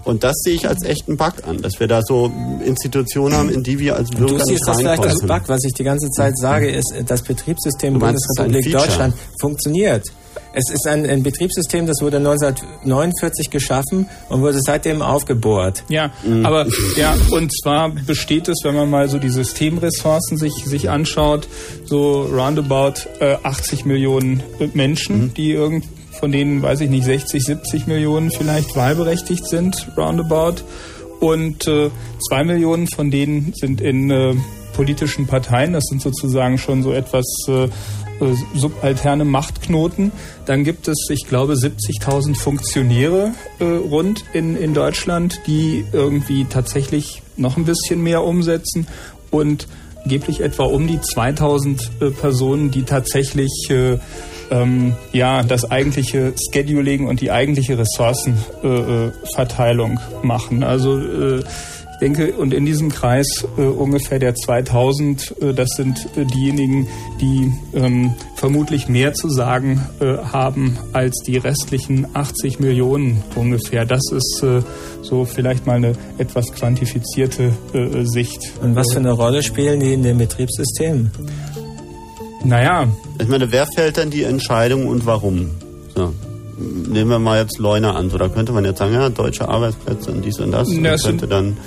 Und 0.04 0.24
das 0.24 0.36
sehe 0.38 0.56
ich 0.56 0.68
als 0.68 0.84
echten 0.84 1.18
Bug 1.18 1.34
an, 1.46 1.62
dass 1.62 1.80
wir 1.80 1.88
da 1.88 2.02
so 2.02 2.32
Institutionen 2.66 3.36
haben, 3.36 3.50
in 3.50 3.62
die 3.62 3.78
wir 3.78 3.98
als 3.98 4.10
Bürger 4.10 4.38
du 4.38 4.46
siehst 4.46 4.68
das 4.68 4.78
vielleicht 4.78 5.06
als 5.06 5.22
Bug. 5.22 5.42
Was 5.46 5.64
ich 5.64 5.74
die 5.74 5.84
ganze 5.84 6.10
Zeit 6.10 6.38
sage, 6.38 6.72
ist, 6.72 6.94
das 7.06 7.22
Betriebssystem 7.22 8.00
Bundesrepublik 8.00 8.72
Deutschland 8.72 9.14
funktioniert. 9.40 10.06
Es 10.54 10.70
ist 10.70 10.86
ein, 10.88 11.10
ein, 11.10 11.24
Betriebssystem, 11.24 11.86
das 11.86 12.02
wurde 12.02 12.18
1949 12.18 13.49
geschaffen 13.49 14.10
und 14.30 14.41
wurde 14.41 14.60
seitdem 14.62 15.02
aufgebohrt. 15.02 15.84
Ja, 15.88 16.12
mhm. 16.24 16.45
aber 16.45 16.68
ja, 16.97 17.16
und 17.32 17.52
zwar 17.58 17.89
besteht 17.89 18.49
es, 18.49 18.60
wenn 18.64 18.76
man 18.76 18.89
mal 18.89 19.08
so 19.08 19.18
die 19.18 19.30
Systemressourcen 19.30 20.38
sich, 20.38 20.54
sich 20.66 20.89
anschaut, 20.89 21.47
so 21.86 22.24
roundabout 22.24 23.08
äh, 23.20 23.38
80 23.43 23.86
Millionen 23.86 24.43
Menschen, 24.74 25.22
mhm. 25.22 25.34
die 25.34 25.52
irgend, 25.52 25.86
von 26.20 26.32
denen, 26.32 26.62
weiß 26.62 26.82
ich 26.82 26.89
nicht, 26.89 27.06
60, 27.06 27.43
70 27.43 27.88
Millionen 27.88 28.32
vielleicht 28.32 28.76
wahlberechtigt 28.76 29.47
sind, 29.47 29.88
roundabout. 29.97 30.64
Und 31.20 31.68
äh, 31.68 31.89
zwei 32.28 32.43
Millionen 32.43 32.88
von 32.88 33.12
denen 33.12 33.54
sind 33.56 33.80
in 33.80 34.10
äh, 34.10 34.36
politischen 34.74 35.28
Parteien. 35.28 35.74
Das 35.74 35.86
sind 35.86 36.02
sozusagen 36.02 36.58
schon 36.58 36.84
so 36.84 36.91
etwas 36.91 37.26
äh, 37.47 37.68
äh, 38.22 38.36
subalterne 38.56 39.26
Machtknoten. 39.26 40.12
Dann 40.46 40.64
gibt 40.64 40.88
es, 40.88 41.08
ich 41.10 41.28
glaube, 41.28 41.54
70.000 41.54 42.36
Funktionäre 42.36 43.32
äh, 43.60 43.64
rund 43.64 44.24
in, 44.34 44.56
in 44.56 44.74
Deutschland, 44.74 45.40
die 45.48 45.86
irgendwie 45.92 46.46
tatsächlich 46.46 47.22
noch 47.38 47.58
ein 47.58 47.66
bisschen 47.66 48.02
mehr 48.02 48.24
umsetzen 48.24 48.88
und 49.32 49.68
angeblich 50.04 50.42
etwa 50.42 50.64
um 50.64 50.88
die 50.88 51.00
2000 51.00 51.92
äh, 52.00 52.10
Personen, 52.12 52.72
die 52.72 52.84
tatsächlich 52.84 53.68
äh, 53.70 53.98
ähm, 54.50 54.96
ja 55.14 55.44
das 55.44 55.70
eigentliche 55.70 56.34
Scheduling 56.52 57.08
und 57.08 57.22
die 57.22 57.30
eigentliche 57.32 57.78
Ressourcenverteilung 57.78 60.00
äh, 60.00 60.26
machen. 60.26 60.64
Also 60.64 60.98
äh, 61.00 61.44
denke, 62.02 62.34
und 62.34 62.54
in 62.54 62.66
diesem 62.66 62.89
Kreis 62.89 63.47
äh, 63.58 63.62
ungefähr 63.62 64.20
der 64.20 64.36
2000, 64.36 65.36
äh, 65.39 65.54
das 65.54 65.70
sind 65.78 66.08
äh, 66.18 66.26
diejenigen, 66.26 66.88
die 67.22 67.54
ähm, 67.74 68.14
vermutlich 68.36 68.89
mehr 68.89 69.14
zu 69.14 69.30
sagen 69.30 69.82
äh, 69.99 70.18
haben 70.18 70.78
als 70.93 71.22
die 71.26 71.38
restlichen 71.38 72.08
80 72.14 72.60
Millionen 72.60 73.24
ungefähr. 73.36 73.86
Das 73.86 74.02
ist 74.12 74.43
äh, 74.43 74.62
so 75.02 75.26
vielleicht 75.26 75.68
mal 75.68 75.76
eine 75.76 75.93
etwas 76.18 76.52
quantifizierte 76.52 77.54
äh, 77.74 78.04
Sicht. 78.04 78.52
Und 78.62 78.76
was 78.76 78.91
für 78.91 78.99
eine 78.99 79.12
Rolle 79.12 79.43
spielen 79.43 79.80
die 79.80 79.93
in 79.93 80.04
dem 80.04 80.18
Betriebssystem? 80.18 81.12
Naja. 82.43 82.88
Ich 83.20 83.28
meine, 83.28 83.52
wer 83.52 83.68
fällt 83.68 83.97
dann 83.97 84.10
die 84.10 84.24
Entscheidung 84.24 84.88
und 84.88 85.06
warum? 85.06 85.52
So 85.95 86.12
nehmen 86.62 87.10
wir 87.10 87.20
mal 87.20 87.39
jetzt 87.39 87.58
Leuna 87.58 87.95
an. 87.95 88.10
So, 88.10 88.18
da 88.18 88.30
könnte 88.30 88.52
man 88.52 88.66
jetzt 88.66 88.80
sagen, 88.80 88.93
ja, 88.93 89.10
deutsche 89.10 89.47
Arbeitsplätze 89.47 90.12
und 90.12 90.24
dies 90.24 90.39
und 90.39 90.52
das. 90.52 90.70
Und 90.70 90.84
könnte 90.84 91.28
dann 91.28 91.58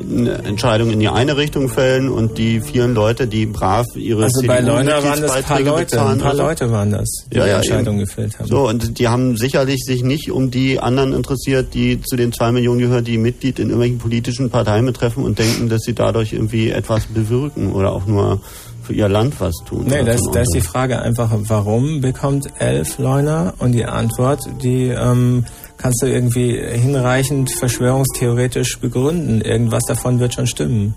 eine 0.00 0.44
Entscheidung 0.44 0.90
in 0.90 1.00
die 1.00 1.08
eine 1.08 1.36
Richtung 1.36 1.68
fällen 1.68 2.08
und 2.08 2.38
die 2.38 2.60
vielen 2.60 2.94
Leute, 2.94 3.26
die 3.26 3.46
brav 3.46 3.86
ihre 3.94 4.24
Also 4.24 4.46
bei 4.46 4.60
Leuna 4.60 5.02
waren 5.02 5.20
das 5.20 5.42
paar 5.42 5.60
Leute, 5.60 6.00
ein 6.00 6.18
paar 6.18 6.34
Leute 6.34 6.70
waren 6.70 6.90
das, 6.90 7.08
die 7.32 7.38
ja, 7.38 7.44
die 7.44 7.50
Entscheidung 7.50 7.98
gefällt 7.98 8.38
haben. 8.38 8.48
So, 8.48 8.68
und 8.68 8.98
die 8.98 9.08
haben 9.08 9.36
sicherlich 9.36 9.84
sich 9.84 10.02
nicht 10.02 10.30
um 10.30 10.50
die 10.50 10.80
anderen 10.80 11.12
interessiert, 11.12 11.74
die 11.74 12.00
zu 12.02 12.16
den 12.16 12.32
zwei 12.32 12.52
Millionen 12.52 12.80
gehören, 12.80 13.04
die 13.04 13.18
Mitglied 13.18 13.58
in 13.58 13.68
irgendwelchen 13.68 13.98
politischen 13.98 14.50
Parteien 14.50 14.86
betreffen 14.86 15.24
und 15.24 15.38
denken, 15.38 15.68
dass 15.68 15.82
sie 15.82 15.94
dadurch 15.94 16.32
irgendwie 16.32 16.70
etwas 16.70 17.06
bewirken 17.06 17.72
oder 17.72 17.92
auch 17.92 18.06
nur 18.06 18.40
für 18.88 18.94
ihr 18.94 19.08
Land 19.08 19.38
was 19.38 19.54
tun. 19.66 19.84
Nee, 19.86 20.02
das, 20.02 20.22
da 20.32 20.40
ist 20.40 20.54
die 20.54 20.62
Frage 20.62 21.00
einfach, 21.02 21.30
warum 21.30 22.00
bekommt 22.00 22.48
elf 22.58 22.98
Leuner? 22.98 23.52
Und 23.58 23.72
die 23.72 23.84
Antwort, 23.84 24.40
die 24.62 24.88
ähm, 24.88 25.44
kannst 25.78 26.02
du 26.02 26.06
irgendwie 26.06 26.58
hinreichend 26.58 27.50
verschwörungstheoretisch 27.50 28.78
begründen. 28.78 29.40
Irgendwas 29.40 29.84
davon 29.84 30.20
wird 30.20 30.34
schon 30.34 30.46
stimmen. 30.46 30.94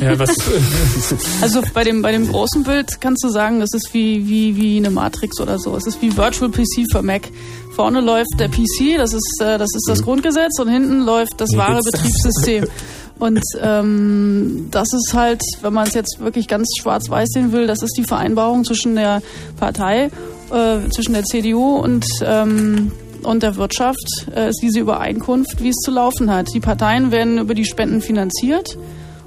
Ja, 0.00 0.18
was 0.18 0.30
also 1.42 1.62
bei 1.72 1.84
dem, 1.84 2.02
bei 2.02 2.12
dem 2.12 2.28
großen 2.28 2.64
Bild 2.64 3.00
kannst 3.00 3.22
du 3.22 3.28
sagen, 3.28 3.60
das 3.60 3.70
ist 3.72 3.94
wie, 3.94 4.28
wie, 4.28 4.56
wie 4.56 4.76
eine 4.76 4.90
Matrix 4.90 5.40
oder 5.40 5.58
so. 5.58 5.76
Es 5.76 5.86
ist 5.86 6.02
wie 6.02 6.16
Virtual 6.16 6.50
PC 6.50 6.86
für 6.90 7.02
Mac. 7.02 7.28
Vorne 7.74 8.00
läuft 8.00 8.40
der 8.40 8.48
PC, 8.48 8.96
das 8.96 9.12
ist, 9.12 9.40
äh, 9.40 9.56
das, 9.56 9.68
ist 9.74 9.86
das 9.88 10.00
mhm. 10.00 10.04
Grundgesetz 10.04 10.58
und 10.58 10.68
hinten 10.68 11.04
läuft 11.04 11.40
das 11.40 11.56
wahre 11.56 11.80
Betriebssystem. 11.82 12.66
Und 13.18 13.42
ähm, 13.60 14.68
das 14.70 14.92
ist 14.92 15.12
halt, 15.12 15.42
wenn 15.62 15.72
man 15.72 15.88
es 15.88 15.94
jetzt 15.94 16.20
wirklich 16.20 16.46
ganz 16.46 16.68
schwarz-weiß 16.80 17.30
sehen 17.30 17.50
will, 17.50 17.66
das 17.66 17.82
ist 17.82 17.96
die 17.96 18.04
Vereinbarung 18.04 18.64
zwischen 18.64 18.94
der 18.94 19.22
Partei, 19.58 20.10
äh, 20.52 20.88
zwischen 20.94 21.14
der 21.14 21.24
CDU 21.24 21.78
und 21.78 22.06
ähm, 22.22 22.92
und 23.28 23.42
der 23.42 23.56
Wirtschaft 23.56 24.08
äh, 24.34 24.48
ist 24.48 24.60
diese 24.62 24.80
Übereinkunft, 24.80 25.62
wie 25.62 25.68
es 25.68 25.76
zu 25.76 25.90
laufen 25.90 26.32
hat. 26.32 26.48
Die 26.54 26.60
Parteien 26.60 27.12
werden 27.12 27.36
über 27.36 27.54
die 27.54 27.66
Spenden 27.66 28.00
finanziert 28.00 28.78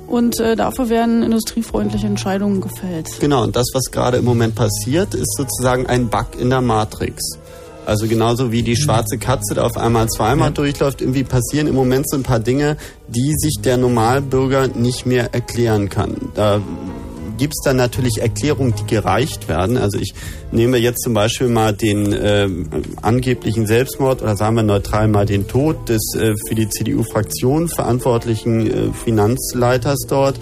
und 0.08 0.40
äh, 0.40 0.56
dafür 0.56 0.90
werden 0.90 1.22
industriefreundliche 1.22 2.08
Entscheidungen 2.08 2.62
gefällt. 2.62 3.20
Genau, 3.20 3.44
und 3.44 3.56
das, 3.56 3.68
was 3.74 3.92
gerade 3.92 4.18
im 4.18 4.26
Moment 4.26 4.56
passiert, 4.56 5.14
ist 5.14 5.38
sozusagen 5.38 5.86
ein 5.86 6.10
Bug 6.10 6.30
in 6.40 6.50
der 6.50 6.62
Matrix. 6.62 7.38
Also 7.86 8.08
genauso 8.08 8.52
wie 8.52 8.64
die 8.64 8.76
schwarze 8.76 9.20
Katze 9.20 9.54
da 9.54 9.64
auf 9.64 9.78
einmal 9.78 10.08
zweimal 10.08 10.50
ja. 10.50 10.54
durchläuft, 10.54 11.02
irgendwie 11.02 11.24
passieren 11.24 11.68
im 11.68 11.76
Moment 11.76 12.10
so 12.10 12.18
ein 12.18 12.24
paar 12.24 12.40
Dinge, 12.40 12.78
die 13.08 13.36
sich 13.38 13.60
der 13.64 13.78
Normalbürger 13.78 14.68
nicht 14.70 15.06
mehr 15.06 15.34
erklären 15.34 15.90
kann. 15.90 16.16
Da 16.34 16.60
gibt 17.42 17.56
es 17.58 17.64
dann 17.66 17.78
natürlich 17.78 18.22
Erklärungen, 18.22 18.76
die 18.76 18.86
gereicht 18.86 19.50
werden. 19.50 19.76
Also 19.76 19.98
ich 19.98 20.14
nehme 20.52 20.78
jetzt 20.78 21.02
zum 21.02 21.16
Beispiel 21.16 21.48
mal 21.48 21.74
den 21.74 22.14
äh, 22.14 22.48
angeblichen 23.02 23.66
Selbstmord 23.66 24.22
oder 24.22 24.38
sagen 24.38 24.58
wir 24.58 24.62
neutral 24.62 25.08
mal 25.08 25.26
den 25.26 25.48
Tod 25.48 25.90
des 25.90 26.14
äh, 26.14 26.36
für 26.48 26.54
die 26.54 26.70
CDU-Fraktion 26.70 27.68
verantwortlichen 27.68 28.68
äh, 28.68 28.94
Finanzleiters 28.94 30.02
dort, 30.08 30.38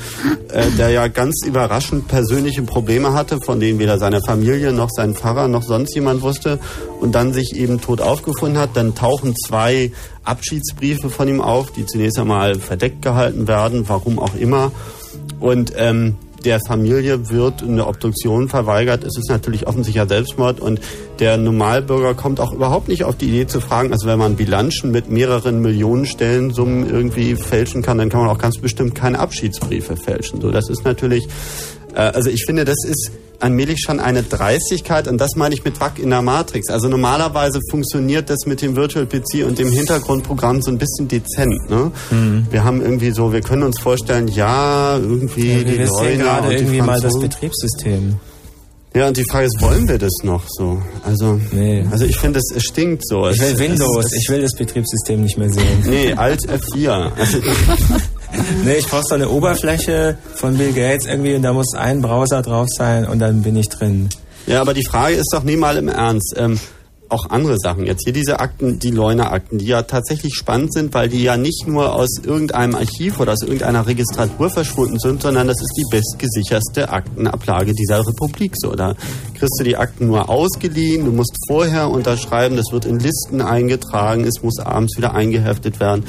äh, 0.50 0.66
der 0.78 0.90
ja 0.90 1.08
ganz 1.08 1.42
überraschend 1.48 2.10
persönliche 2.10 2.64
Probleme 2.64 3.14
hatte, 3.14 3.40
von 3.46 3.62
denen 3.62 3.80
weder 3.80 3.98
seine 3.98 4.20
Familie 4.20 4.74
noch 4.74 4.90
sein 4.90 5.14
Pfarrer 5.16 5.48
noch 5.48 5.64
sonst 5.64 5.96
jemand 5.96 6.22
wusste 6.22 6.60
und 7.00 7.16
dann 7.16 7.32
sich 7.32 7.56
eben 7.56 7.80
tot 7.80 8.02
aufgefunden 8.02 8.60
hat. 8.60 8.72
Dann 8.74 8.94
tauchen 8.94 9.36
zwei 9.48 9.94
Abschiedsbriefe 10.26 11.10
von 11.10 11.30
ihm 11.30 11.40
auf, 11.40 11.72
die 11.72 11.86
zunächst 11.86 12.20
einmal 12.20 12.56
verdeckt 12.56 13.02
gehalten 13.02 13.48
werden, 13.48 13.88
warum 13.88 14.20
auch 14.20 14.36
immer. 14.36 14.74
Und 15.40 15.72
ähm, 15.78 16.18
der 16.46 16.60
Familie 16.66 17.30
wird 17.30 17.64
eine 17.64 17.88
Obduktion 17.88 18.50
verweigert. 18.50 19.04
Es 19.04 19.18
ist 19.18 19.30
natürlich 19.30 19.68
offensichtlicher 19.68 20.08
Selbstmord 20.08 20.60
und 20.60 20.80
der 21.20 21.38
Normalbürger 21.38 22.14
kommt 22.14 22.40
auch 22.40 22.54
überhaupt 22.54 22.88
nicht 22.88 23.04
auf 23.04 23.16
die 23.16 23.28
Idee 23.28 23.48
zu 23.48 23.62
fragen, 23.62 23.92
also 23.92 24.08
wenn 24.08 24.20
man 24.20 24.36
Bilanzen 24.36 24.92
mit 24.92 25.10
mehreren 25.10 25.62
Millionen 25.62 26.06
Stellensummen 26.06 26.90
irgendwie 26.90 27.36
fälschen 27.36 27.82
kann, 27.82 27.98
dann 27.98 28.10
kann 28.10 28.22
man 28.22 28.30
auch 28.30 28.38
ganz 28.38 28.58
bestimmt 28.58 28.96
keine 28.96 29.20
Abschiedsbriefe 29.20 29.96
fälschen. 29.96 30.42
So, 30.42 30.52
das 30.52 30.70
ist 30.70 30.86
natürlich, 30.86 31.28
äh, 31.96 32.00
also 32.00 32.30
ich 32.30 32.46
finde, 32.46 32.66
das 32.66 32.78
ist 32.86 33.12
allmählich 33.40 33.80
schon 33.86 34.00
eine 34.00 34.24
Dreistigkeit 34.24 35.08
und 35.08 35.18
das 35.18 35.32
meine 35.36 35.56
ich 35.56 35.64
mit 35.64 35.80
Bug 35.80 35.98
in 35.98 36.10
der 36.10 36.22
Matrix. 36.22 36.70
Also 36.70 36.88
normalerweise 36.88 37.60
funktioniert 37.70 38.30
das 38.30 38.46
mit 38.46 38.62
dem 38.62 38.76
Virtual 38.76 39.06
PC 39.06 39.46
und 39.46 39.58
dem 39.60 39.72
Hintergrundprogramm 39.72 40.62
so 40.62 40.72
ein 40.72 40.78
bisschen 40.78 41.08
dezent. 41.08 41.70
Ne? 41.70 41.92
Mhm. 42.12 42.48
Wir 42.52 42.64
haben 42.64 42.82
irgendwie 42.82 43.12
so, 43.12 43.32
wir 43.34 43.42
können 43.42 43.64
uns 43.64 43.80
vorstellen, 43.80 44.28
ja, 44.28 44.98
irgendwie 44.98 45.54
ja, 45.54 45.64
die 45.64 45.78
Leute 45.84 46.18
gerade 46.18 46.54
irgendwie 46.54 46.82
mal 46.82 47.00
das 47.00 47.18
Betriebssystem. 47.20 48.16
Ja, 48.96 49.08
und 49.08 49.18
die 49.18 49.24
Frage 49.30 49.46
ist, 49.46 49.62
wollen 49.62 49.88
wir 49.88 50.00
das 50.00 50.12
noch 50.24 50.44
so? 50.48 50.82
Also, 51.06 51.40
Nee. 51.52 51.86
also 51.92 52.06
ich 52.06 52.18
finde, 52.18 52.40
es, 52.40 52.52
es 52.56 52.64
stinkt 52.64 53.08
so. 53.08 53.28
Ich 53.30 53.40
will 53.40 53.58
Windows, 53.60 54.12
ich 54.14 54.28
will 54.30 54.42
das 54.42 54.54
Betriebssystem 54.58 55.22
nicht 55.22 55.38
mehr 55.38 55.52
sehen. 55.52 55.84
nee, 55.86 56.14
Alt 56.14 56.40
F4. 56.50 57.12
Also, 57.16 57.38
Nee, 58.64 58.78
ich 58.78 58.88
brauche 58.88 59.04
so 59.08 59.16
eine 59.16 59.30
Oberfläche 59.30 60.18
von 60.36 60.58
Bill 60.58 60.74
Gates 60.74 61.06
irgendwie 61.06 61.36
und 61.36 61.44
da 61.44 61.54
muss 61.54 61.74
ein 61.76 62.02
Browser 62.02 62.42
drauf 62.42 62.68
sein 62.70 63.08
und 63.08 63.20
dann 63.20 63.42
bin 63.42 63.56
ich 63.56 63.70
drin. 63.70 64.10
ja, 64.48 64.62
aber 64.62 64.74
die 64.74 64.86
Frage 64.86 65.16
ist 65.16 65.30
doch 65.34 65.44
nie 65.44 65.56
mal 65.56 65.78
im 65.78 65.88
Ernst. 65.88 66.36
Ähm, 66.38 66.60
auch 67.10 67.30
andere 67.30 67.58
Sachen. 67.58 67.86
Jetzt 67.86 68.04
hier 68.04 68.14
diese 68.14 68.40
Akten, 68.40 68.80
die 68.80 68.92
Leuner-Akten, 68.92 69.58
die 69.58 69.66
ja 69.66 69.82
tatsächlich 69.82 70.36
spannend 70.36 70.74
sind, 70.74 70.94
weil 70.94 71.10
die 71.10 71.24
ja 71.24 71.38
nicht 71.38 71.68
nur 71.68 71.94
aus 71.94 72.20
irgendeinem 72.24 72.76
Archiv 72.76 73.20
oder 73.20 73.34
aus 73.34 73.42
irgendeiner 73.42 73.88
Registratur 73.88 74.50
verschwunden 74.50 75.00
sind, 75.00 75.22
sondern 75.22 75.48
das 75.48 75.60
ist 75.60 75.74
die 75.78 75.90
bestgesicherste 75.90 76.90
Aktenablage 76.90 77.74
dieser 77.74 78.06
Republik. 78.06 78.54
So, 78.56 78.76
da 78.76 78.96
kriegst 79.34 79.60
du 79.60 79.64
die 79.64 79.78
Akten 79.78 80.08
nur 80.08 80.30
ausgeliehen, 80.30 81.06
du 81.06 81.12
musst 81.12 81.36
vorher 81.48 81.90
unterschreiben, 81.90 82.56
das 82.56 82.72
wird 82.72 82.86
in 82.86 83.00
Listen 83.00 83.42
eingetragen, 83.42 84.24
es 84.26 84.44
muss 84.44 84.60
abends 84.60 84.98
wieder 84.98 85.14
eingeheftet 85.14 85.80
werden. 85.80 86.06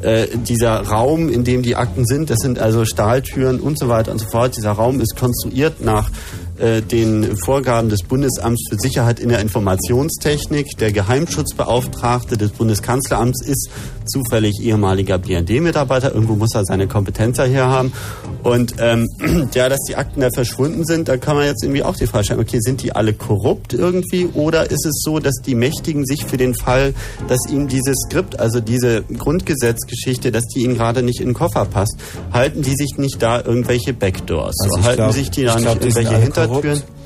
Äh, 0.00 0.28
dieser 0.36 0.80
Raum, 0.82 1.28
in 1.28 1.42
dem 1.42 1.62
die 1.62 1.74
Akten 1.74 2.06
sind, 2.06 2.30
das 2.30 2.38
sind 2.38 2.60
also 2.60 2.84
Stahltüren 2.84 3.58
und 3.58 3.78
so 3.78 3.88
weiter 3.88 4.12
und 4.12 4.18
so 4.18 4.28
fort. 4.28 4.56
Dieser 4.56 4.72
Raum 4.72 5.00
ist 5.00 5.16
konstruiert 5.16 5.80
nach 5.80 6.10
äh, 6.58 6.82
den 6.82 7.36
Vorgaben 7.44 7.88
des 7.88 8.02
Bundesamts 8.02 8.68
für 8.68 8.76
Sicherheit 8.78 9.20
in 9.20 9.28
der 9.28 9.40
Informationstechnik. 9.40 10.76
Der 10.78 10.92
Geheimschutzbeauftragte 10.92 12.36
des 12.36 12.50
Bundeskanzleramts 12.52 13.46
ist 13.46 13.70
zufällig 14.06 14.60
ehemaliger 14.62 15.18
BND-Mitarbeiter. 15.18 16.14
Irgendwo 16.14 16.34
muss 16.34 16.54
er 16.54 16.64
seine 16.64 16.88
Kompetenz 16.88 17.38
her 17.38 17.66
haben. 17.68 17.92
Und 18.42 18.74
ähm, 18.80 19.08
ja, 19.54 19.68
dass 19.68 19.80
die 19.88 19.96
Akten 19.96 20.20
da 20.20 20.28
verschwunden 20.34 20.84
sind, 20.84 21.08
da 21.08 21.16
kann 21.16 21.36
man 21.36 21.46
jetzt 21.46 21.62
irgendwie 21.62 21.82
auch 21.82 21.96
die 21.96 22.06
Frage 22.06 22.24
stellen, 22.24 22.40
okay, 22.40 22.58
sind 22.60 22.82
die 22.82 22.92
alle 22.92 23.12
korrupt 23.12 23.74
irgendwie 23.74 24.26
oder 24.34 24.70
ist 24.70 24.86
es 24.86 25.02
so, 25.04 25.18
dass 25.18 25.34
die 25.44 25.54
Mächtigen 25.54 26.06
sich 26.06 26.24
für 26.24 26.36
den 26.36 26.54
Fall, 26.54 26.94
dass 27.28 27.38
ihnen 27.50 27.68
dieses 27.68 27.96
Skript, 28.06 28.38
also 28.40 28.60
diese 28.60 29.02
Grundgesetzgeschichte, 29.02 30.32
dass 30.32 30.44
die 30.46 30.64
ihnen 30.64 30.74
gerade 30.74 31.02
nicht 31.02 31.20
in 31.20 31.28
den 31.28 31.34
Koffer 31.34 31.64
passt, 31.64 31.96
halten 32.32 32.62
die 32.62 32.74
sich 32.74 32.96
nicht 32.96 33.22
da 33.22 33.42
irgendwelche 33.42 33.92
Backdoors? 33.92 34.56
Also 34.62 34.76
so, 34.76 34.84
halten 34.84 35.02
glaub- 35.02 35.12
sich 35.12 35.30
die 35.30 35.44
da 35.44 35.56
nicht 35.56 35.66
irgendwelche 35.66 36.08
alle 36.08 36.47
Hintertüren? 36.48 36.78
korrupt. 36.78 36.97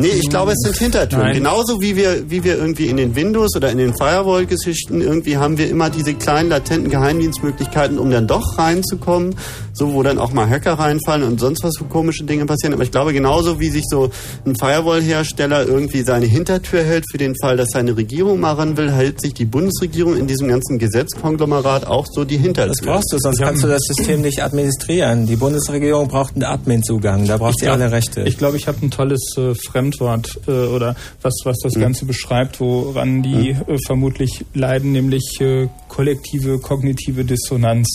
Nee, 0.00 0.08
ich 0.18 0.28
glaube, 0.28 0.52
es 0.52 0.58
sind 0.62 0.76
Hintertüren. 0.76 1.24
Nein. 1.24 1.34
Genauso 1.34 1.80
wie 1.80 1.96
wir, 1.96 2.30
wie 2.30 2.44
wir 2.44 2.56
irgendwie 2.56 2.86
in 2.86 2.96
den 2.96 3.14
Windows 3.14 3.56
oder 3.56 3.70
in 3.70 3.78
den 3.78 3.94
Firewall-Geschichten 3.94 5.00
irgendwie 5.00 5.36
haben 5.36 5.58
wir 5.58 5.68
immer 5.68 5.90
diese 5.90 6.14
kleinen 6.14 6.48
latenten 6.48 6.90
Geheimdienstmöglichkeiten, 6.90 7.98
um 7.98 8.10
dann 8.10 8.26
doch 8.26 8.58
reinzukommen. 8.58 9.34
So, 9.72 9.94
wo 9.94 10.02
dann 10.02 10.18
auch 10.18 10.32
mal 10.32 10.48
Hacker 10.48 10.74
reinfallen 10.74 11.26
und 11.26 11.40
sonst 11.40 11.62
was 11.64 11.78
für 11.78 11.84
komische 11.84 12.24
Dinge 12.24 12.44
passieren. 12.44 12.74
Aber 12.74 12.82
ich 12.82 12.90
glaube, 12.90 13.12
genauso 13.12 13.60
wie 13.60 13.70
sich 13.70 13.84
so 13.88 14.10
ein 14.44 14.54
Firewall-Hersteller 14.56 15.66
irgendwie 15.66 16.02
seine 16.02 16.26
Hintertür 16.26 16.82
hält 16.82 17.04
für 17.10 17.18
den 17.18 17.34
Fall, 17.40 17.56
dass 17.56 17.70
seine 17.70 17.96
Regierung 17.96 18.40
mal 18.40 18.52
ran 18.52 18.76
will, 18.76 18.90
hält 18.90 19.20
sich 19.20 19.32
die 19.32 19.44
Bundesregierung 19.44 20.16
in 20.16 20.26
diesem 20.26 20.48
ganzen 20.48 20.78
Gesetzkonglomerat 20.78 21.86
auch 21.86 22.06
so 22.10 22.24
die 22.24 22.36
Hintertür. 22.36 22.74
Das 22.74 22.84
brauchst 22.84 23.12
du, 23.12 23.18
sonst 23.18 23.40
kannst 23.40 23.62
du 23.62 23.68
das 23.68 23.82
System 23.82 24.20
nicht 24.20 24.42
administrieren. 24.42 25.26
Die 25.26 25.36
Bundesregierung 25.36 26.08
braucht 26.08 26.34
einen 26.34 26.44
Admin-Zugang, 26.44 27.26
da 27.26 27.38
braucht 27.38 27.58
sie 27.60 27.68
alle 27.68 27.90
Rechte. 27.90 28.22
Ich 28.22 28.38
glaube, 28.38 28.56
ich 28.56 28.66
habe 28.68 28.78
ein 28.82 28.90
tolles 28.90 29.34
äh, 29.38 29.54
Fremdwort 29.90 30.40
äh, 30.46 30.50
oder 30.50 30.96
was, 31.22 31.34
was 31.44 31.56
das 31.62 31.74
Hm. 31.74 31.82
Ganze 31.82 32.04
beschreibt, 32.04 32.60
woran 32.60 33.22
die 33.22 33.50
äh, 33.50 33.78
vermutlich 33.86 34.44
leiden, 34.54 34.92
nämlich 34.92 35.38
äh, 35.40 35.68
kollektive 35.88 36.58
kognitive 36.58 37.24
Dissonanz. 37.24 37.88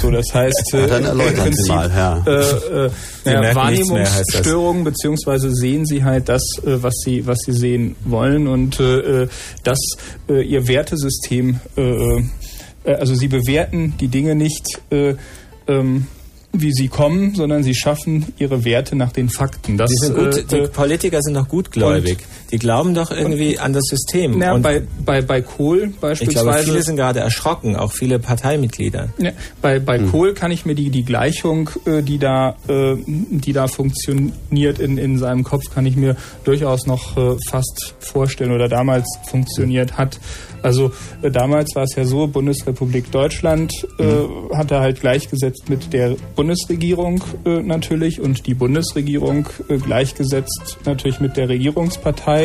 So, 0.00 0.10
das 0.10 0.32
heißt, 0.34 0.70
äh, 0.74 0.88
Ja, 0.88 1.14
mal, 1.68 2.22
äh, 2.26 2.86
äh, 2.86 2.90
naja, 3.24 3.42
das. 3.42 3.54
Wahrnehmungsstörungen 3.54 4.84
beziehungsweise 4.84 5.50
sehen 5.52 5.86
sie 5.86 6.04
halt 6.04 6.28
das, 6.28 6.42
äh, 6.64 6.82
was 6.82 6.94
sie 7.04 7.26
was 7.26 7.38
sie 7.44 7.52
sehen 7.52 7.96
wollen 8.04 8.46
und 8.46 8.80
äh, 8.80 9.22
äh, 9.22 9.28
das 9.64 9.78
äh, 10.28 10.42
ihr 10.42 10.66
Wertesystem, 10.68 11.60
äh, 11.76 11.82
äh, 11.82 12.24
also 12.84 13.14
sie 13.14 13.28
bewerten 13.28 13.94
die 14.00 14.08
Dinge 14.08 14.34
nicht. 14.34 14.80
Äh, 14.90 15.14
ähm, 15.66 16.06
wie 16.52 16.72
sie 16.72 16.88
kommen, 16.88 17.34
sondern 17.34 17.62
sie 17.62 17.74
schaffen 17.74 18.32
ihre 18.38 18.64
Werte 18.64 18.96
nach 18.96 19.12
den 19.12 19.28
Fakten. 19.28 19.76
Das, 19.76 19.90
die, 19.90 19.96
sind 19.96 20.16
gut, 20.16 20.50
die 20.50 20.56
äh, 20.56 20.64
äh, 20.64 20.68
Politiker 20.68 21.20
sind 21.20 21.34
doch 21.34 21.48
gutgläubig. 21.48 22.18
Die 22.50 22.58
glauben 22.58 22.94
doch 22.94 23.10
irgendwie 23.10 23.58
an 23.58 23.72
das 23.72 23.84
System. 23.84 24.38
na, 24.38 24.54
Und 24.54 24.62
bei, 24.62 24.82
bei, 25.04 25.20
bei 25.20 25.42
Kohl 25.42 25.84
ich 25.84 25.90
glaube, 25.90 26.00
beispielsweise. 26.00 26.64
viele 26.64 26.82
sind 26.82 26.96
gerade 26.96 27.20
erschrocken, 27.20 27.76
auch 27.76 27.92
viele 27.92 28.18
Parteimitglieder. 28.18 29.10
Ja, 29.18 29.32
bei 29.60 29.78
bei 29.78 29.98
Kohl 29.98 30.32
kann 30.32 30.50
ich 30.50 30.64
mir 30.64 30.74
die, 30.74 30.90
die 30.90 31.04
Gleichung, 31.04 31.68
äh, 31.84 32.02
die 32.02 32.18
da, 32.18 32.56
äh, 32.68 32.96
die 33.06 33.52
da 33.52 33.66
funktioniert 33.66 34.78
in, 34.78 34.96
in 34.96 35.18
seinem 35.18 35.44
Kopf, 35.44 35.64
kann 35.74 35.84
ich 35.84 35.96
mir 35.96 36.16
durchaus 36.44 36.86
noch 36.86 37.16
äh, 37.16 37.36
fast 37.48 37.94
vorstellen 37.98 38.52
oder 38.52 38.68
damals 38.68 39.06
funktioniert 39.28 39.98
hat. 39.98 40.18
Also 40.62 40.90
äh, 41.22 41.30
damals 41.30 41.74
war 41.74 41.84
es 41.84 41.94
ja 41.96 42.04
so, 42.04 42.26
Bundesrepublik 42.26 43.10
Deutschland 43.10 43.72
äh, 43.98 44.54
hat 44.56 44.70
er 44.70 44.80
halt 44.80 45.00
gleichgesetzt 45.00 45.68
mit 45.68 45.92
der 45.92 46.16
Bundesregierung 46.34 47.22
äh, 47.44 47.62
natürlich 47.62 48.20
und 48.20 48.46
die 48.46 48.54
Bundesregierung 48.54 49.48
äh, 49.68 49.76
gleichgesetzt 49.76 50.78
natürlich 50.84 51.20
mit 51.20 51.36
der 51.36 51.48
Regierungspartei 51.48 52.37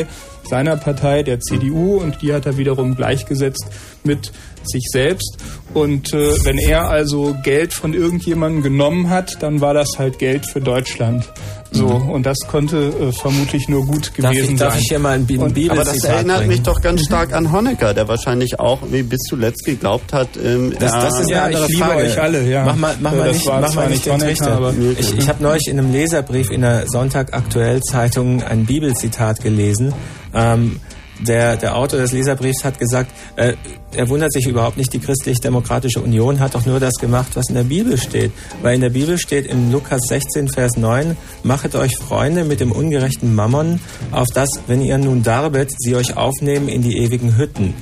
seiner 0.49 0.77
Partei, 0.77 1.23
der 1.23 1.39
CDU, 1.39 1.97
und 1.97 2.21
die 2.21 2.33
hat 2.33 2.45
er 2.45 2.57
wiederum 2.57 2.95
gleichgesetzt 2.95 3.65
mit 4.03 4.31
sich 4.63 4.85
selbst. 4.91 5.37
Und 5.73 6.13
äh, 6.13 6.45
wenn 6.45 6.57
er 6.57 6.89
also 6.89 7.35
Geld 7.43 7.73
von 7.73 7.93
irgendjemandem 7.93 8.61
genommen 8.61 9.09
hat, 9.09 9.41
dann 9.41 9.61
war 9.61 9.73
das 9.73 9.97
halt 9.97 10.19
Geld 10.19 10.45
für 10.45 10.61
Deutschland. 10.61 11.31
So, 11.75 11.87
und 11.87 12.25
das 12.25 12.37
konnte 12.47 12.77
äh, 12.77 13.11
vermutlich 13.11 13.67
nur 13.67 13.85
gut 13.85 14.11
Darf 14.17 14.31
gewesen 14.31 14.53
ich, 14.53 14.59
darf 14.59 14.73
sein. 14.73 14.81
ich 14.81 14.87
hier 14.89 14.99
mal 14.99 15.15
ein 15.15 15.25
Bi- 15.25 15.37
Und- 15.37 15.53
Bibelzitat 15.53 15.87
Aber 15.87 15.91
das 15.97 16.03
erinnert 16.03 16.37
bringen? 16.37 16.49
mich 16.49 16.61
doch 16.61 16.81
ganz 16.81 17.01
stark 17.03 17.33
an 17.33 17.51
Honecker, 17.51 17.93
der 17.93 18.07
wahrscheinlich 18.07 18.59
auch 18.59 18.79
wie 18.91 19.01
bis 19.03 19.19
zuletzt 19.27 19.65
geglaubt 19.65 20.13
hat, 20.13 20.29
ähm, 20.43 20.73
Das, 20.79 20.91
das 20.91 21.19
ist 21.21 21.29
Ja, 21.29 21.45
eine 21.45 21.55
andere 21.55 21.65
ich 21.65 21.71
liebe 21.73 21.83
Frage. 21.85 22.03
euch 22.03 22.21
alle, 22.21 22.49
ja. 22.49 22.63
Mach 22.65 22.75
mal, 22.75 22.95
mach 23.01 23.13
mal 23.15 23.31
nicht, 23.31 23.45
mach 23.45 23.73
mal 23.75 23.81
nicht 23.87 23.89
nicht 23.91 24.05
den 24.05 24.13
Honecker, 24.13 24.27
Trichter. 24.27 24.51
aber- 24.55 24.73
Ich, 24.99 25.17
ich 25.17 25.29
habe 25.29 25.41
neulich 25.43 25.67
in 25.67 25.79
einem 25.79 25.91
Leserbrief 25.91 26.51
in 26.51 26.61
der 26.61 26.85
Sonntag 26.87 27.33
Aktuell 27.33 27.81
Zeitung 27.81 28.43
ein 28.43 28.65
Bibelzitat 28.65 29.41
gelesen. 29.41 29.93
Ähm, 30.33 30.79
der, 31.19 31.57
der 31.57 31.75
Autor 31.75 31.99
des 31.99 32.11
Leserbriefs 32.11 32.63
hat 32.63 32.79
gesagt, 32.79 33.11
äh, 33.35 33.53
er 33.95 34.09
wundert 34.09 34.31
sich 34.31 34.47
überhaupt 34.47 34.77
nicht, 34.77 34.91
die 34.93 34.99
Christlich-Demokratische 34.99 36.01
Union 36.01 36.39
hat 36.39 36.55
doch 36.55 36.65
nur 36.65 36.79
das 36.79 36.93
gemacht, 36.95 37.35
was 37.35 37.49
in 37.49 37.55
der 37.55 37.63
Bibel 37.63 37.97
steht. 37.97 38.31
Weil 38.61 38.75
in 38.75 38.81
der 38.81 38.89
Bibel 38.89 39.17
steht 39.17 39.45
in 39.45 39.71
Lukas 39.71 40.01
16, 40.07 40.49
Vers 40.49 40.77
9, 40.77 41.15
machet 41.43 41.75
euch 41.75 41.95
Freunde 41.97 42.43
mit 42.43 42.59
dem 42.59 42.71
ungerechten 42.71 43.35
Mammon, 43.35 43.79
auf 44.11 44.27
das, 44.33 44.49
wenn 44.67 44.81
ihr 44.81 44.97
nun 44.97 45.23
darbet, 45.23 45.71
sie 45.77 45.95
euch 45.95 46.17
aufnehmen 46.17 46.67
in 46.67 46.81
die 46.81 46.97
ewigen 46.97 47.37
Hütten. 47.37 47.73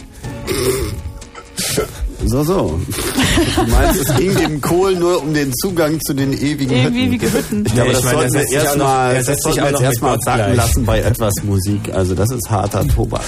So, 2.25 2.43
so. 2.43 2.79
Du 3.55 3.71
meinst, 3.71 3.99
es 4.01 4.15
ging 4.15 4.35
dem 4.35 4.61
Kohl 4.61 4.95
nur 4.95 5.21
um 5.23 5.33
den 5.33 5.51
Zugang 5.53 5.99
zu 6.01 6.13
den 6.13 6.33
ewigen 6.33 6.83
Hütten. 6.83 6.95
Ewige 6.95 7.33
Hütten. 7.33 7.65
Ich 7.65 7.73
glaube, 7.73 7.89
Nee, 7.89 7.93
das 7.95 7.99
ich 7.99 8.05
meine, 8.05 8.29
sollten 8.29 8.33
wir 8.33 8.41
noch- 8.43 8.63
erstmal 8.63 9.15
er 9.15 9.23
setzt 9.23 9.43
sich 9.43 9.61
auch 9.61 9.65
noch 9.71 9.79
mit 9.79 9.81
erstmal 9.81 10.11
Gott 10.13 10.23
sacken 10.25 10.37
gleich. 10.45 10.55
lassen 10.57 10.85
bei 10.85 10.99
etwas 11.01 11.33
Musik. 11.43 11.93
Also 11.93 12.13
das 12.15 12.29
ist 12.31 12.49
harter 12.49 12.87
Tobak. 12.87 13.23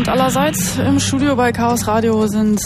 Abend 0.00 0.08
allerseits. 0.08 0.78
Im 0.78 0.98
Studio 0.98 1.36
bei 1.36 1.52
Chaos 1.52 1.86
Radio 1.86 2.26
sind 2.26 2.58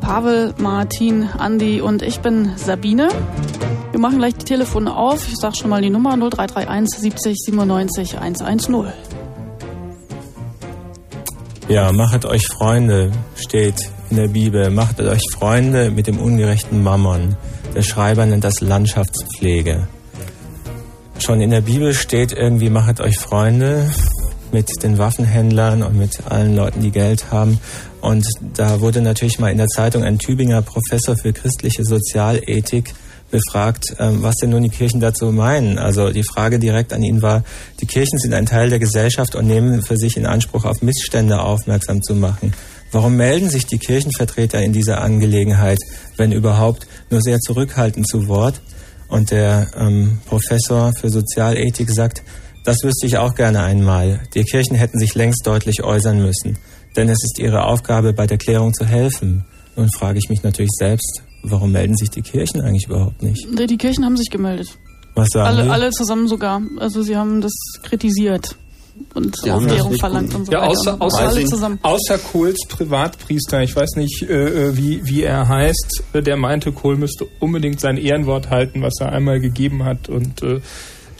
Pavel, 0.00 0.54
Martin, 0.56 1.28
Andi 1.36 1.82
und 1.82 2.00
ich 2.00 2.20
bin 2.20 2.52
Sabine. 2.56 3.10
Wir 3.90 4.00
machen 4.00 4.16
gleich 4.16 4.36
die 4.36 4.46
Telefone 4.46 4.96
auf. 4.96 5.28
Ich 5.28 5.36
sage 5.36 5.54
schon 5.56 5.68
mal 5.68 5.82
die 5.82 5.90
Nummer 5.90 6.16
0331 6.16 6.98
70 6.98 7.36
97 7.44 8.18
110. 8.18 8.86
Ja, 11.68 11.92
machet 11.92 12.24
euch 12.24 12.46
Freunde, 12.46 13.12
steht 13.36 13.90
in 14.08 14.16
der 14.16 14.28
Bibel. 14.28 14.70
Machet 14.70 15.00
euch 15.00 15.24
Freunde 15.34 15.90
mit 15.90 16.06
dem 16.06 16.18
ungerechten 16.18 16.82
Mammon. 16.82 17.36
Der 17.74 17.82
Schreiber 17.82 18.24
nennt 18.24 18.44
das 18.44 18.62
Landschaftspflege. 18.62 19.88
Schon 21.18 21.42
in 21.42 21.50
der 21.50 21.60
Bibel 21.60 21.92
steht 21.92 22.32
irgendwie, 22.32 22.70
machet 22.70 23.02
euch 23.02 23.18
Freunde 23.18 23.90
mit 24.52 24.68
den 24.82 24.98
Waffenhändlern 24.98 25.82
und 25.82 25.96
mit 25.96 26.26
allen 26.28 26.54
Leuten, 26.54 26.82
die 26.82 26.90
Geld 26.90 27.30
haben. 27.30 27.58
Und 28.00 28.26
da 28.54 28.80
wurde 28.80 29.00
natürlich 29.00 29.38
mal 29.38 29.50
in 29.50 29.58
der 29.58 29.68
Zeitung 29.68 30.02
ein 30.04 30.18
Tübinger 30.18 30.62
Professor 30.62 31.16
für 31.16 31.32
christliche 31.32 31.84
Sozialethik 31.84 32.94
befragt, 33.30 33.94
ähm, 33.98 34.22
was 34.22 34.36
denn 34.36 34.50
nun 34.50 34.62
die 34.62 34.70
Kirchen 34.70 35.00
dazu 35.00 35.26
meinen. 35.32 35.78
Also 35.78 36.10
die 36.10 36.22
Frage 36.22 36.58
direkt 36.58 36.92
an 36.92 37.02
ihn 37.02 37.22
war, 37.22 37.44
die 37.80 37.86
Kirchen 37.86 38.18
sind 38.18 38.34
ein 38.34 38.46
Teil 38.46 38.70
der 38.70 38.78
Gesellschaft 38.78 39.34
und 39.34 39.46
nehmen 39.46 39.82
für 39.82 39.96
sich 39.96 40.16
in 40.16 40.26
Anspruch, 40.26 40.64
auf 40.64 40.82
Missstände 40.82 41.40
aufmerksam 41.40 42.02
zu 42.02 42.14
machen. 42.14 42.52
Warum 42.90 43.16
melden 43.16 43.50
sich 43.50 43.66
die 43.66 43.78
Kirchenvertreter 43.78 44.62
in 44.62 44.72
dieser 44.72 45.02
Angelegenheit, 45.02 45.78
wenn 46.16 46.32
überhaupt, 46.32 46.86
nur 47.10 47.20
sehr 47.20 47.38
zurückhaltend 47.38 48.08
zu 48.08 48.28
Wort? 48.28 48.60
Und 49.08 49.30
der 49.30 49.68
ähm, 49.78 50.18
Professor 50.26 50.92
für 50.92 51.10
Sozialethik 51.10 51.90
sagt, 51.90 52.22
das 52.68 52.82
wüsste 52.82 53.06
ich 53.06 53.16
auch 53.16 53.34
gerne 53.34 53.62
einmal. 53.62 54.20
Die 54.34 54.44
Kirchen 54.44 54.76
hätten 54.76 54.98
sich 54.98 55.14
längst 55.14 55.46
deutlich 55.46 55.82
äußern 55.82 56.20
müssen, 56.20 56.58
denn 56.96 57.08
es 57.08 57.16
ist 57.24 57.38
ihre 57.38 57.64
Aufgabe, 57.64 58.12
bei 58.12 58.26
der 58.26 58.36
Klärung 58.36 58.74
zu 58.74 58.84
helfen. 58.84 59.46
Nun 59.74 59.88
frage 59.90 60.18
ich 60.18 60.28
mich 60.28 60.42
natürlich 60.42 60.72
selbst, 60.78 61.22
warum 61.42 61.72
melden 61.72 61.96
sich 61.96 62.10
die 62.10 62.20
Kirchen 62.20 62.60
eigentlich 62.60 62.84
überhaupt 62.86 63.22
nicht? 63.22 63.48
Die 63.58 63.76
Kirchen 63.78 64.04
haben 64.04 64.18
sich 64.18 64.28
gemeldet. 64.28 64.68
Was 65.14 65.28
sagen 65.32 65.46
alle, 65.48 65.62
die? 65.62 65.70
alle 65.70 65.90
zusammen 65.92 66.28
sogar. 66.28 66.60
Also 66.78 67.00
sie 67.00 67.16
haben 67.16 67.40
das 67.40 67.52
kritisiert 67.82 68.54
und 69.14 69.34
das 69.42 69.48
Aufklärung 69.50 69.96
verlangt 69.98 70.26
gut- 70.30 70.40
und 70.40 70.44
so 70.46 70.52
Ja, 70.52 70.58
weiter. 70.60 70.70
außer, 70.70 70.96
außer, 71.00 71.28
alle 71.28 71.44
zusammen. 71.46 71.78
außer 71.82 72.18
Kohls 72.18 72.58
Privatpriester, 72.68 73.62
ich 73.62 73.74
weiß 73.74 73.96
nicht, 73.96 74.24
äh, 74.28 74.66
äh, 74.68 74.76
wie, 74.76 75.00
wie 75.06 75.22
er 75.22 75.48
heißt, 75.48 76.02
der 76.12 76.36
meinte, 76.36 76.72
Kohl 76.72 76.98
müsste 76.98 77.26
unbedingt 77.40 77.80
sein 77.80 77.96
Ehrenwort 77.96 78.50
halten, 78.50 78.82
was 78.82 78.92
er 79.00 79.10
einmal 79.12 79.40
gegeben 79.40 79.84
hat. 79.84 80.10
Und 80.10 80.42
äh, 80.42 80.60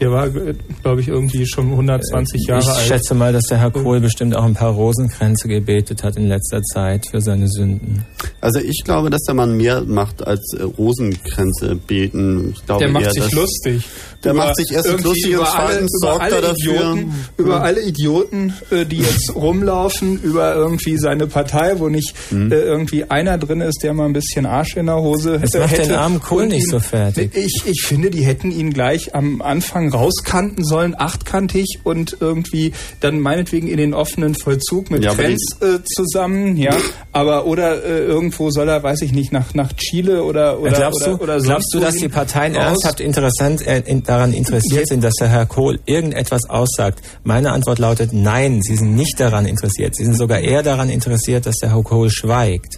der 0.01 0.11
war, 0.13 0.29
glaube 0.29 1.01
ich, 1.01 1.09
irgendwie 1.09 1.47
schon 1.47 1.71
120 1.71 2.47
Jahre 2.47 2.63
ich 2.63 2.69
alt. 2.69 2.87
schätze 2.87 3.15
mal, 3.15 3.33
dass 3.33 3.45
der 3.45 3.59
Herr 3.59 3.71
Kohl 3.71 4.01
bestimmt 4.01 4.37
auch 4.37 4.45
ein 4.45 4.55
paar 4.55 4.73
Rosenkränze 4.73 5.49
gebetet 5.49 6.05
hat 6.05 6.17
in 6.17 6.29
letzter 6.29 6.63
Zeit 6.63 7.07
für 7.11 7.21
seine 7.21 7.49
Sünden. 7.49 8.05
Also 8.41 8.61
ich 8.61 8.83
glaube, 8.85 9.11
dass 9.11 9.23
der 9.23 9.35
Mann 9.35 9.57
mehr 9.57 9.83
macht 9.83 10.25
als 10.27 10.55
äh, 10.59 10.63
Rosenkränze 10.63 11.77
beten. 11.77 12.53
Ich 12.57 12.67
glaube 12.67 12.85
Der 12.85 12.93
macht 12.93 13.05
eher, 13.05 13.13
sich 13.13 13.33
lustig. 13.33 13.85
Der 14.25 14.33
Über- 14.33 14.47
macht 14.47 14.57
sich 14.57 14.73
erstens 14.73 14.93
irgendwie 15.05 15.09
lustig 15.09 15.27
und 15.27 15.35
über 15.43 15.59
alle, 15.59 15.69
zweitens 15.73 15.91
über 16.03 16.09
sorgt 16.11 16.23
alle 16.23 16.35
er 16.37 16.43
dafür. 16.43 16.57
Idioten, 16.75 17.15
über 17.37 17.63
alle 17.63 17.83
Idioten, 17.83 18.53
äh, 18.71 18.85
die 18.85 18.99
jetzt 18.99 19.33
rumlaufen, 19.35 20.19
über 20.23 20.55
irgendwie 20.55 20.97
seine 20.99 21.27
Partei, 21.27 21.79
wo 21.79 21.89
nicht 21.89 22.15
Mhm. 22.31 22.51
äh, 22.53 22.57
irgendwie 22.57 23.05
einer 23.11 23.39
drin 23.39 23.61
ist, 23.61 23.81
der 23.83 23.95
mal 23.95 24.07
ein 24.07 24.13
bisschen 24.13 24.45
Arsch 24.47 24.77
in 24.77 24.87
der 24.87 24.97
Hose 24.97 25.39
Das 25.41 25.55
äh, 25.55 25.61
macht 25.61 25.71
hätte. 25.73 25.83
den 25.89 25.93
armen 25.97 26.21
Kohl 26.21 26.47
nicht 26.47 26.69
so 26.69 26.79
fertig. 26.81 27.31
Ich, 27.35 27.63
ich 27.67 27.83
finde, 27.83 28.11
die 28.11 28.23
hätten 28.25 28.51
ihn 28.51 28.73
gleich 28.73 29.15
am 29.15 29.41
Anfang 29.41 29.88
rauskanten 29.89 30.65
sollen, 30.65 30.95
achtkantig 30.99 31.81
und 31.85 32.17
irgendwie 32.21 32.73
dann 33.01 33.21
meinetwegen 33.21 33.69
in 33.69 33.77
den 33.77 33.95
offenen 33.95 34.35
Vollzug 34.35 34.91
mit 34.91 35.05
Ja, 35.05 35.15
Krenz 35.15 35.57
äh, 35.61 35.79
zusammen, 35.85 36.57
ja. 36.57 36.77
Aber 37.13 37.47
oder 37.47 37.85
äh, 37.85 38.05
irgendwo 38.05 38.51
soll 38.51 38.69
er, 38.69 38.83
weiß 38.83 39.03
ich 39.03 39.13
nicht, 39.13 39.33
nach 39.33 39.55
nach 39.55 39.73
Chile 39.75 40.23
oder 40.25 40.61
oder 40.61 40.73
glaubst 40.73 41.03
oder, 41.03 41.17
du, 41.17 41.23
oder 41.23 41.41
glaubst 41.41 41.75
du, 41.75 41.81
dass 41.81 41.97
die 41.97 42.09
Parteien 42.09 42.55
ernsthaft 42.55 43.01
interessant, 43.01 43.67
äh, 43.67 43.83
in, 43.87 44.03
daran 44.03 44.33
interessiert 44.33 44.89
sind, 44.89 45.03
dass 45.03 45.15
der 45.15 45.29
Herr 45.29 45.47
Kohl 45.47 45.81
irgendetwas 45.87 46.49
aussagt? 46.49 47.01
Meine 47.25 47.53
Antwort 47.53 47.79
lautet 47.79 48.13
nein, 48.13 48.61
sie 48.63 48.77
sind 48.77 48.95
nicht 48.95 49.19
daran 49.19 49.47
interessiert. 49.47 49.97
Sie 49.97 50.05
sind 50.05 50.17
sogar 50.17 50.41
eher 50.41 50.63
daran 50.63 50.91
interessiert, 50.91 51.47
dass 51.47 51.57
der 51.57 51.75
Herr 51.75 51.83
Kohl 51.83 52.11
schweigt. 52.11 52.78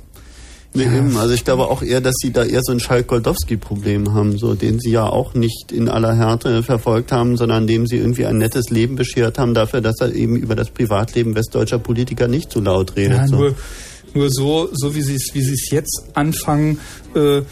Nee, 0.73 0.85
eben. 0.85 1.16
Also 1.16 1.35
ich 1.35 1.45
glaube 1.45 1.66
auch 1.68 1.83
eher, 1.83 2.01
dass 2.01 2.14
sie 2.23 2.33
da 2.33 2.45
eher 2.45 2.61
so 2.62 2.71
ein 2.73 2.79
Schalk-Goldowski-Problem 2.79 4.14
haben, 4.14 4.39
so 4.39 4.55
den 4.55 4.79
sie 4.79 4.91
ja 4.93 5.07
auch 5.07 5.35
nicht 5.35 5.73
in 5.73 5.89
aller 5.89 6.14
Härte 6.16 6.62
verfolgt 6.62 7.11
haben, 7.11 7.37
sondern 7.37 7.66
dem 7.66 7.87
sie 7.87 7.97
irgendwie 7.97 8.27
ein 8.27 8.39
nettes 8.39 8.71
Leben 8.71 8.95
beschert 8.95 9.39
haben 9.39 9.53
dafür, 9.53 9.81
dass 9.81 9.97
er 10.01 10.14
eben 10.14 10.37
über 10.37 10.55
das 10.55 10.71
Privatleben 10.71 11.35
westdeutscher 11.35 11.81
Politiker 11.81 12.29
nicht 12.29 12.53
so 12.53 12.61
laut 12.61 12.95
redet. 12.97 13.18
Ja, 13.18 13.27
so. 13.27 13.37
nur, 13.37 13.55
nur 14.14 14.31
so, 14.31 14.68
so 14.73 14.95
wie 14.95 15.03
sie 15.03 15.16
es 15.16 15.31
wie 15.33 15.43
sie 15.43 15.55
es 15.55 15.71
jetzt 15.71 16.05
anfangen, 16.14 16.79
äh, 17.16 17.43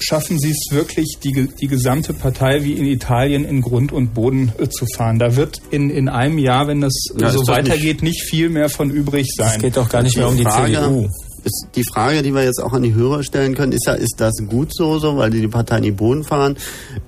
schaffen 0.00 0.38
sie 0.38 0.50
es 0.50 0.68
wirklich, 0.70 1.18
die, 1.22 1.48
die 1.60 1.66
gesamte 1.66 2.12
Partei 2.12 2.64
wie 2.64 2.72
in 2.72 2.86
Italien 2.86 3.44
in 3.44 3.60
Grund 3.62 3.92
und 3.92 4.14
Boden 4.14 4.52
äh, 4.58 4.68
zu 4.68 4.86
fahren. 4.86 5.18
Da 5.18 5.36
wird 5.36 5.60
in, 5.70 5.90
in 5.90 6.08
einem 6.08 6.38
Jahr, 6.38 6.66
wenn 6.66 6.80
das 6.80 6.92
Ja, 7.18 7.30
so 7.30 7.40
ist 7.40 7.48
doch 7.48 7.54
weitergeht, 7.54 8.02
nicht, 8.02 8.22
viel 8.22 8.48
mehr 8.48 8.68
von 8.68 8.90
übrig 8.90 9.28
Es 9.28 9.34
sein. 9.36 9.60
geht 9.60 9.76
doch 9.76 9.88
gar 9.88 10.02
nicht 10.02 10.16
mehr 10.16 10.28
um 10.28 10.36
die 10.36 10.44
CDU. 10.44 11.08
Ist 11.46 11.68
die 11.76 11.84
Frage, 11.94 12.22
die 12.22 12.34
wir 12.34 12.42
jetzt 12.42 12.60
auch 12.60 12.72
an 12.72 12.82
die 12.82 12.92
Hörer 12.92 13.22
stellen 13.22 13.54
können, 13.54 13.70
ist 13.70 13.86
ja, 13.86 13.92
ist 13.94 14.16
das 14.18 14.32
gut 14.48 14.74
so, 14.74 14.98
so, 14.98 15.16
weil 15.16 15.30
die 15.30 15.40
die 15.40 15.46
Partei 15.46 15.76
in 15.76 15.84
die 15.84 15.90
Boden 15.92 16.24
fahren? 16.24 16.56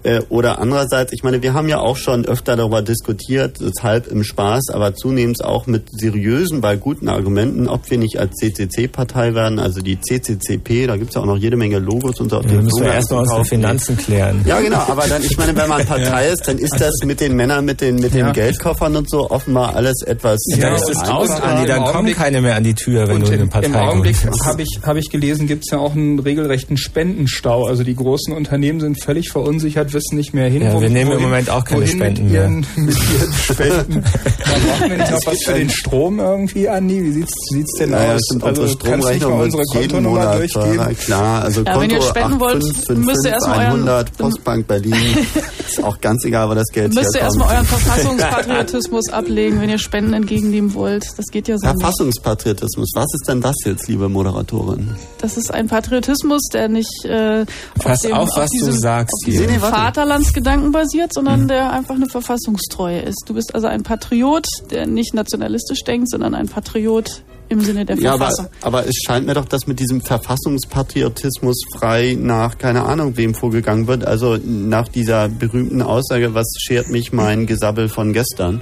Äh, 0.04 0.20
oder 0.28 0.60
andererseits, 0.60 1.12
ich 1.12 1.24
meine, 1.24 1.42
wir 1.42 1.54
haben 1.54 1.68
ja 1.68 1.80
auch 1.80 1.96
schon 1.96 2.24
öfter 2.24 2.54
darüber 2.54 2.80
diskutiert, 2.80 3.58
halb 3.82 4.06
im 4.06 4.22
Spaß, 4.22 4.70
aber 4.72 4.94
zunehmend 4.94 5.44
auch 5.44 5.66
mit 5.66 5.88
seriösen, 5.90 6.60
bei 6.60 6.76
guten 6.76 7.08
Argumenten, 7.08 7.66
ob 7.68 7.90
wir 7.90 7.98
nicht 7.98 8.20
als 8.20 8.36
CCC-Partei 8.36 9.34
werden, 9.34 9.58
also 9.58 9.80
die 9.80 9.98
CCCP, 10.00 10.86
da 10.86 10.96
gibt's 10.96 11.16
ja 11.16 11.20
auch 11.22 11.26
noch 11.26 11.36
jede 11.36 11.56
Menge 11.56 11.80
Logos 11.80 12.20
und 12.20 12.30
so. 12.30 12.36
auf 12.36 12.44
Ja, 12.44 12.48
den 12.50 12.56
dann 12.58 12.64
müssen 12.66 12.76
wir 12.76 12.92
Slogan 12.92 12.94
erstmal 12.94 13.18
zu 13.18 13.22
unsere 13.22 13.38
kaufen. 13.38 13.48
Finanzen 13.48 13.96
klären. 13.96 14.44
Ja, 14.46 14.60
genau, 14.60 14.78
aber 14.86 15.06
dann, 15.08 15.22
ich 15.24 15.36
meine, 15.36 15.56
wenn 15.56 15.68
man 15.68 15.84
Partei 15.86 16.28
ist, 16.28 16.46
dann 16.46 16.58
ist 16.58 16.76
das 16.78 16.92
mit 17.04 17.20
den 17.20 17.34
Männern, 17.34 17.64
mit 17.64 17.80
den, 17.80 17.96
mit 17.96 18.12
den 18.14 18.26
Ja. 18.26 18.32
Geldkoffern 18.32 18.94
und 18.94 19.10
so 19.10 19.30
offenbar 19.30 19.74
alles 19.74 20.02
etwas. 20.06 20.38
Ja, 20.56 20.76
ist 20.76 20.88
es 20.88 20.96
und 20.98 21.08
aus, 21.08 21.30
aber 21.30 21.44
Andi, 21.44 21.66
dann 21.66 21.84
kommen 21.86 22.14
keine 22.14 22.40
mehr 22.40 22.54
an 22.54 22.62
die 22.62 22.74
Tür, 22.74 23.08
wenn 23.08 23.20
du 23.20 23.26
in 23.26 23.32
eine 23.32 23.42
im 23.42 23.48
Partei 23.50 23.80
Augenblick 23.80 24.14
kommst. 24.20 24.27
Habe 24.44 24.62
ich, 24.62 24.80
hab 24.82 24.96
ich 24.96 25.10
gelesen, 25.10 25.46
gibt 25.46 25.64
es 25.66 25.70
ja 25.72 25.78
auch 25.78 25.94
einen 25.94 26.18
regelrechten 26.18 26.76
Spendenstau. 26.76 27.66
Also 27.66 27.84
die 27.84 27.94
großen 27.96 28.32
Unternehmen 28.34 28.80
sind 28.80 29.02
völlig 29.02 29.30
verunsichert, 29.30 29.92
wissen 29.92 30.16
nicht 30.16 30.34
mehr 30.34 30.48
hin. 30.48 30.62
Ja, 30.62 30.80
wir 30.80 30.88
nehmen 30.90 31.10
im 31.12 31.18
wohin- 31.18 31.22
Moment 31.22 31.50
auch 31.50 31.64
keine 31.64 31.82
wohin 31.82 31.96
Spenden 31.96 32.22
mit 32.24 32.32
mehr. 32.32 32.42
ihren, 32.42 32.60
Mit 32.76 32.96
ihren 32.96 33.32
Spenden. 33.32 33.92
Dann 34.04 34.62
brauchen 34.62 34.90
wir 34.90 34.96
nicht 34.98 35.26
was 35.26 35.42
für 35.44 35.54
den 35.54 35.70
Strom 35.70 36.18
irgendwie, 36.20 36.68
Andi? 36.68 37.02
Wie 37.02 37.12
sieht's, 37.12 37.32
sieht's 37.50 37.74
denn 37.78 37.90
Naja, 37.90 38.14
aus? 38.14 38.20
stimmt, 38.28 38.44
also 38.44 38.62
unsere 38.62 38.78
kannst 38.90 39.08
nicht 39.10 39.22
mal 39.28 39.42
unsere 39.42 39.62
Kontonummer 39.72 40.08
Monat 40.20 40.38
durchgeben? 40.38 40.96
klar. 40.96 41.42
Also 41.42 41.62
Ja, 41.62 41.72
Konto 41.72 41.80
wenn 41.82 41.90
ihr 41.90 42.02
spenden 42.02 42.40
wollt, 42.40 42.56
8555 42.56 43.06
müsst 43.06 43.24
ihr 43.24 43.30
erstmal 43.32 43.58
euren- 43.58 43.72
100, 43.80 44.16
Postbank 44.18 44.66
Berlin. 44.66 44.94
ist 45.68 45.82
auch 45.84 46.00
ganz 46.00 46.24
egal, 46.24 46.48
wo 46.50 46.54
das 46.54 46.66
Geld 46.72 46.94
Müsst 46.94 47.14
ihr 47.14 47.20
erstmal 47.20 47.54
euren 47.54 47.66
Verfassungspatriotismus 47.66 49.08
ablegen, 49.12 49.60
wenn 49.60 49.70
ihr 49.70 49.78
Spenden 49.78 50.12
entgegennehmen 50.14 50.74
wollt. 50.74 51.06
Das 51.16 51.26
geht 51.26 51.48
ja 51.48 51.56
so. 51.58 51.66
Verfassungspatriotismus. 51.66 52.90
Was 52.94 53.06
ist 53.14 53.28
denn 53.28 53.40
das 53.40 53.54
jetzt, 53.64 53.88
liebe 53.88 54.08
Moderatorin? 54.18 54.96
Das 55.20 55.36
ist 55.36 55.52
ein 55.54 55.68
Patriotismus, 55.68 56.42
der 56.52 56.68
nicht 56.68 57.04
äh, 57.04 57.46
Pass 57.78 58.00
dem, 58.00 58.12
auf, 58.14 58.28
was 58.36 58.50
du 58.50 58.66
diesem- 58.66 58.80
sagst 58.80 59.14
auf 59.14 59.26
diesem. 59.26 59.46
Nee. 59.46 59.58
Vaterlandsgedanken 59.58 60.72
basiert, 60.72 61.12
sondern 61.14 61.46
der 61.48 61.72
einfach 61.72 61.94
eine 61.94 62.08
Verfassungstreue 62.08 63.00
ist. 63.00 63.22
Du 63.26 63.34
bist 63.34 63.54
also 63.54 63.66
ein 63.68 63.82
Patriot, 63.84 64.46
der 64.70 64.86
nicht 64.86 65.14
nationalistisch 65.14 65.84
denkt, 65.84 66.10
sondern 66.10 66.34
ein 66.34 66.48
Patriot 66.48 67.22
im 67.48 67.60
Sinne 67.60 67.86
der 67.86 67.96
Ja, 67.98 68.10
aber, 68.14 68.26
Verfassung. 68.26 68.46
aber 68.60 68.86
es 68.86 68.94
scheint 69.06 69.26
mir 69.26 69.34
doch, 69.34 69.46
dass 69.46 69.66
mit 69.66 69.78
diesem 69.80 70.00
Verfassungspatriotismus 70.02 71.62
frei 71.76 72.16
nach 72.20 72.58
keine 72.58 72.82
Ahnung 72.84 73.16
wem 73.16 73.34
vorgegangen 73.34 73.86
wird. 73.86 74.04
Also 74.04 74.36
nach 74.44 74.88
dieser 74.88 75.28
berühmten 75.28 75.80
Aussage, 75.82 76.34
was 76.34 76.46
schert 76.60 76.88
mich 76.90 77.12
mein 77.12 77.46
Gesabbel 77.46 77.88
von 77.88 78.12
gestern? 78.12 78.60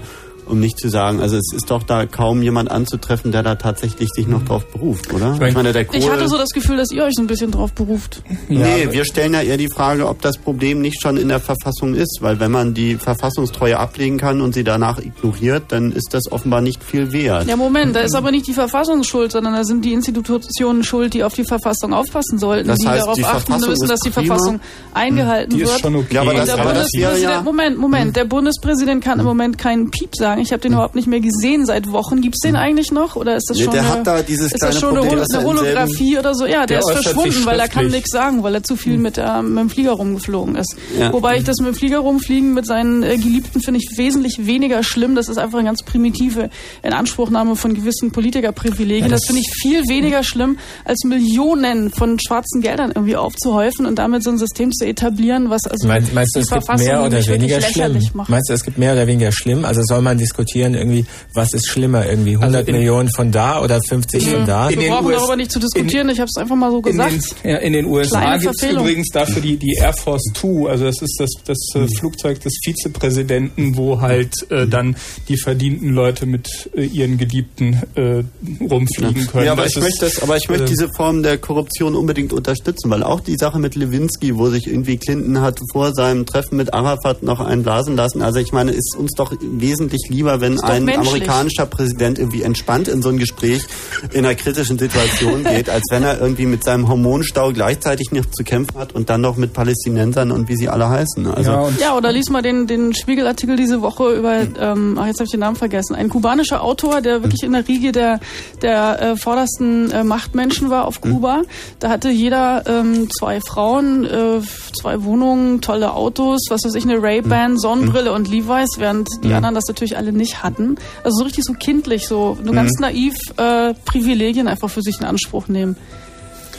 Um 0.48 0.60
nicht 0.60 0.78
zu 0.78 0.88
sagen, 0.88 1.20
also 1.20 1.36
es 1.36 1.52
ist 1.54 1.70
doch 1.70 1.82
da 1.82 2.06
kaum 2.06 2.40
jemand 2.40 2.70
anzutreffen, 2.70 3.32
der 3.32 3.42
da 3.42 3.56
tatsächlich 3.56 4.08
sich 4.14 4.28
noch 4.28 4.44
drauf 4.44 4.64
beruft, 4.66 5.12
oder? 5.12 5.32
Ich 5.34 5.54
mein- 5.54 5.72
der 5.72 5.84
Kohl, 5.84 5.98
ich 5.98 6.08
hatte 6.08 6.28
so 6.28 6.38
das 6.38 6.50
Gefühl, 6.50 6.76
dass 6.76 6.92
ihr 6.92 7.02
euch 7.02 7.14
so 7.16 7.22
ein 7.22 7.26
bisschen 7.26 7.50
drauf 7.50 7.72
beruft. 7.72 8.22
Nee, 8.48 8.88
wir 8.90 9.04
stellen 9.04 9.34
ja 9.34 9.42
eher 9.42 9.56
die 9.56 9.68
Frage, 9.68 10.06
ob 10.08 10.22
das 10.22 10.38
Problem 10.38 10.80
nicht 10.80 11.02
schon 11.02 11.16
in 11.16 11.28
der 11.28 11.40
Verfassung 11.40 11.94
ist, 11.94 12.18
weil 12.20 12.38
wenn 12.38 12.52
man 12.52 12.74
die 12.74 12.94
Verfassungstreue 12.94 13.76
ablegen 13.78 14.18
kann 14.18 14.40
und 14.40 14.54
sie 14.54 14.62
danach 14.62 14.98
ignoriert, 15.00 15.64
dann 15.68 15.90
ist 15.90 16.14
das 16.14 16.30
offenbar 16.30 16.60
nicht 16.60 16.84
viel 16.84 17.10
wert. 17.12 17.48
Ja, 17.48 17.56
Moment, 17.56 17.96
da 17.96 18.00
ist 18.00 18.14
aber 18.14 18.30
nicht 18.30 18.46
die 18.46 18.52
Verfassung 18.54 19.02
schuld, 19.02 19.32
sondern 19.32 19.54
da 19.54 19.64
sind 19.64 19.84
die 19.84 19.92
Institutionen 19.92 20.84
schuld, 20.84 21.14
die 21.14 21.24
auf 21.24 21.34
die 21.34 21.44
Verfassung 21.44 21.92
aufpassen 21.92 22.38
sollten, 22.38 22.68
Das 22.68 22.78
die 22.78 22.86
heißt, 22.88 23.02
darauf 23.02 23.14
die 23.16 23.24
achten 23.24 23.46
Verfassung 23.46 23.70
müssen, 23.70 23.88
dass 23.88 24.00
die 24.00 24.10
prima. 24.10 24.26
Verfassung 24.26 24.60
eingehalten 24.94 25.50
Die 25.50 25.60
wird. 25.60 25.70
ist 25.70 25.80
schon 25.80 25.96
okay. 25.96 26.14
Ja, 26.14 26.20
aber 26.22 26.34
das- 26.34 26.46
der 26.46 26.58
aber 26.60 26.72
das 26.74 26.88
ja- 26.94 27.40
Moment, 27.42 27.78
Moment, 27.78 28.14
der 28.16 28.24
Bundespräsident 28.24 29.02
kann 29.02 29.18
im 29.18 29.24
Moment 29.26 29.58
keinen 29.58 29.90
Piep 29.90 30.14
sagen. 30.14 30.35
Sagen. 30.36 30.46
Ich 30.46 30.52
habe 30.52 30.60
den 30.60 30.72
überhaupt 30.72 30.94
nicht 30.94 31.08
mehr 31.08 31.20
gesehen 31.20 31.66
seit 31.66 31.90
Wochen. 31.90 32.20
Gibt's 32.20 32.40
den 32.40 32.56
eigentlich 32.56 32.92
noch 32.92 33.16
oder 33.16 33.36
ist 33.36 33.48
das 33.50 33.56
Nee, 33.58 33.64
schon 33.64 33.72
der 33.72 33.82
eine, 33.82 33.90
hat 33.90 34.06
da 34.06 34.22
dieses 34.22 34.52
ist 34.52 34.62
das 34.62 34.78
schon 34.78 34.96
eine, 34.96 35.08
eine 35.10 35.44
Holographie 35.44 36.18
oder 36.18 36.34
so? 36.34 36.46
Ja, 36.46 36.66
der, 36.66 36.78
Der 36.78 36.78
ist 36.80 36.90
verschwunden, 37.02 37.44
weil 37.44 37.58
er 37.60 37.68
kann 37.68 37.88
nichts 37.88 38.10
sagen, 38.10 38.42
weil 38.42 38.54
er 38.54 38.62
zu 38.62 38.76
viel 38.76 38.98
mit, 38.98 39.16
der, 39.16 39.42
mit 39.42 39.58
dem 39.58 39.70
Flieger 39.70 39.92
rumgeflogen 39.92 40.56
ist. 40.56 40.76
Ja. 40.98 41.12
Wobei 41.12 41.36
ich 41.38 41.44
das 41.44 41.56
mit 41.58 41.68
dem 41.68 41.74
Flieger 41.74 41.98
rumfliegen 41.98 42.54
mit 42.54 42.66
seinen 42.66 43.02
äh, 43.02 43.16
Geliebten 43.16 43.60
finde 43.60 43.80
ich 43.82 43.96
wesentlich 43.98 44.46
weniger 44.46 44.82
schlimm. 44.82 45.14
Das 45.14 45.28
ist 45.28 45.38
einfach 45.38 45.58
eine 45.58 45.68
ganz 45.68 45.82
primitive 45.82 46.50
Inanspruchnahme 46.82 47.56
von 47.56 47.74
gewissen 47.74 48.10
Politikerprivilegien. 48.12 49.10
das 49.10 49.24
finde 49.26 49.40
ich 49.40 49.52
viel 49.62 49.82
weniger 49.88 50.22
schlimm, 50.22 50.58
als 50.84 51.02
Millionen 51.04 51.90
von 51.90 52.18
schwarzen 52.20 52.60
Geldern 52.60 52.92
irgendwie 52.94 53.16
aufzuhäufen 53.16 53.86
und 53.86 53.98
damit 53.98 54.22
so 54.22 54.30
ein 54.30 54.38
System 54.38 54.72
zu 54.72 54.86
etablieren, 54.86 55.50
was 55.50 55.62
also 55.64 55.86
Meinst, 55.88 56.12
meinst 56.14 56.34
du, 56.34 56.40
die 56.40 56.44
es 56.44 56.50
gibt 56.50 56.64
Verfassung 56.64 56.86
mehr 56.86 57.02
oder 57.04 57.26
weniger 57.26 57.60
schlimm? 57.60 57.74
lächerlich 57.74 58.14
macht. 58.14 58.28
Meinst 58.28 58.48
du, 58.50 58.54
es 58.54 58.64
gibt 58.64 58.78
mehr 58.78 58.92
oder 58.92 59.06
weniger 59.06 59.32
schlimm? 59.32 59.64
Also 59.64 59.80
soll 59.84 60.02
man 60.02 60.18
diskutieren 60.26 60.74
irgendwie, 60.74 61.06
was 61.34 61.52
ist 61.54 61.68
schlimmer 61.68 62.06
irgendwie? 62.06 62.32
100 62.34 62.54
Also 62.56 62.68
in- 62.70 62.76
Millionen 62.76 63.08
von 63.10 63.30
da 63.32 63.62
oder 63.62 63.80
50 63.88 64.28
von 64.28 64.44
da? 64.46 64.68
in 64.68 64.76
Wir 64.76 64.82
den 64.86 64.92
brauchen 64.92 65.06
US 65.06 65.16
darüber 65.18 65.36
nicht 65.36 65.50
zu 65.52 65.58
diskutieren, 65.58 66.08
ich 66.08 66.18
habe 66.20 66.28
es 66.34 66.40
einfach 66.40 66.56
mal 66.56 66.70
so 66.70 66.78
In 66.78 66.82
gesagt. 66.82 67.12
den, 67.44 67.50
ja, 67.50 67.56
in 67.58 67.72
den 67.72 67.86
USA 67.86 68.36
gibt 68.36 68.54
es 68.62 68.70
übrigens 68.70 69.08
dafür 69.12 69.40
die, 69.42 69.56
die 69.56 69.76
Air 69.80 69.92
Force 69.92 70.24
Two, 70.34 70.66
also 70.66 70.84
das 70.84 71.00
ist 71.02 71.16
das, 71.18 71.30
das 71.44 71.58
äh, 71.74 71.86
Flugzeug 71.98 72.40
des 72.40 72.54
Vizepräsidenten, 72.64 73.76
wo 73.76 74.00
halt 74.00 74.32
äh, 74.50 74.66
dann 74.66 74.96
die 75.28 75.36
verdienten 75.36 75.90
Leute 75.90 76.26
mit 76.26 76.48
äh, 76.76 76.84
ihren 76.84 77.18
Geliebten 77.18 77.82
äh, 77.94 78.22
rumfliegen 78.68 79.26
können. 79.26 79.46
Ja, 79.46 79.52
aber 79.52 79.62
Das 79.62 79.72
ich 79.72 79.76
ist, 79.78 79.82
möchte 79.84 80.04
das, 80.06 80.22
aber 80.22 80.36
ich 80.36 80.48
möchte 80.48 80.64
äh, 80.64 80.68
diese 80.68 80.88
Form 80.96 81.22
der 81.22 81.38
Korruption 81.38 81.94
unbedingt 81.94 82.32
unterstützen, 82.32 82.90
weil 82.90 83.02
auch 83.02 83.20
die 83.20 83.36
Sache 83.36 83.58
mit 83.58 83.74
Lewinsky, 83.74 84.36
wo 84.36 84.48
sich 84.50 84.66
irgendwie 84.66 84.96
Clinton 84.96 85.40
hat 85.40 85.60
vor 85.72 85.94
seinem 85.94 86.26
Treffen 86.26 86.56
mit 86.56 86.72
Arafat 86.74 87.22
noch 87.22 87.40
einen 87.40 87.62
blasen 87.62 87.96
lassen. 87.96 88.22
Also 88.22 88.38
ich 88.40 88.52
meine, 88.52 88.72
ist 88.72 88.96
uns 88.98 89.12
doch 89.12 89.32
wesentlich 89.40 90.02
lieber, 90.08 90.15
wenn 90.24 90.56
doch 90.56 90.62
ein 90.64 90.84
menschlich. 90.84 91.08
amerikanischer 91.08 91.66
Präsident 91.66 92.18
irgendwie 92.18 92.42
entspannt 92.42 92.88
in 92.88 93.02
so 93.02 93.08
ein 93.08 93.18
Gespräch 93.18 93.66
in 94.12 94.24
einer 94.24 94.34
kritischen 94.34 94.78
Situation 94.78 95.44
geht, 95.50 95.68
als 95.68 95.84
wenn 95.90 96.02
er 96.02 96.20
irgendwie 96.20 96.46
mit 96.46 96.64
seinem 96.64 96.88
Hormonstau 96.88 97.52
gleichzeitig 97.52 98.12
noch 98.12 98.26
zu 98.26 98.44
kämpfen 98.44 98.78
hat 98.78 98.92
und 98.92 99.10
dann 99.10 99.20
noch 99.20 99.36
mit 99.36 99.52
Palästinensern 99.52 100.30
und 100.30 100.48
wie 100.48 100.56
sie 100.56 100.68
alle 100.68 100.88
heißen. 100.88 101.26
Also 101.26 101.50
ja, 101.50 101.68
Ja, 101.80 101.96
oder 101.96 102.12
lies 102.12 102.30
mal 102.30 102.42
den, 102.42 102.66
den 102.66 102.94
Spiegelartikel 102.94 103.56
diese 103.56 103.82
Woche 103.82 104.14
über, 104.14 104.40
ähm, 104.58 104.98
ach, 105.00 105.06
jetzt 105.06 105.18
habe 105.18 105.24
ich 105.24 105.30
den 105.30 105.40
Namen 105.40 105.56
vergessen, 105.56 105.94
ein 105.94 106.08
kubanischer 106.08 106.62
Autor, 106.62 107.00
der 107.00 107.22
wirklich 107.22 107.42
in 107.42 107.52
der 107.52 107.66
Riege 107.66 107.92
der, 107.92 108.20
der 108.62 109.00
äh, 109.00 109.16
vordersten 109.16 109.90
äh, 109.90 110.04
Machtmenschen 110.04 110.70
war 110.70 110.86
auf 110.86 111.00
Kuba. 111.00 111.42
Da 111.78 111.90
hatte 111.90 112.10
jeder 112.10 112.64
ähm, 112.66 113.08
zwei 113.10 113.40
Frauen, 113.40 114.04
äh, 114.04 114.40
zwei 114.80 115.02
Wohnungen, 115.04 115.60
tolle 115.60 115.94
Autos, 115.94 116.46
was 116.48 116.64
weiß 116.64 116.74
ich, 116.74 116.84
eine 116.84 117.02
Ray-Ban, 117.02 117.58
Sonnenbrille 117.58 118.12
und 118.12 118.28
Levi's, 118.28 118.78
während 118.78 119.08
die 119.22 119.32
anderen 119.32 119.54
das 119.54 119.64
natürlich 119.68 119.96
alle 119.96 120.05
nicht 120.12 120.42
hatten. 120.42 120.76
Also 121.04 121.18
so 121.18 121.24
richtig 121.24 121.44
so 121.44 121.52
kindlich, 121.54 122.06
so 122.06 122.36
nur 122.42 122.54
ganz 122.54 122.72
naiv 122.80 123.14
äh, 123.36 123.74
Privilegien 123.84 124.48
einfach 124.48 124.70
für 124.70 124.82
sich 124.82 124.98
in 125.00 125.06
Anspruch 125.06 125.48
nehmen. 125.48 125.76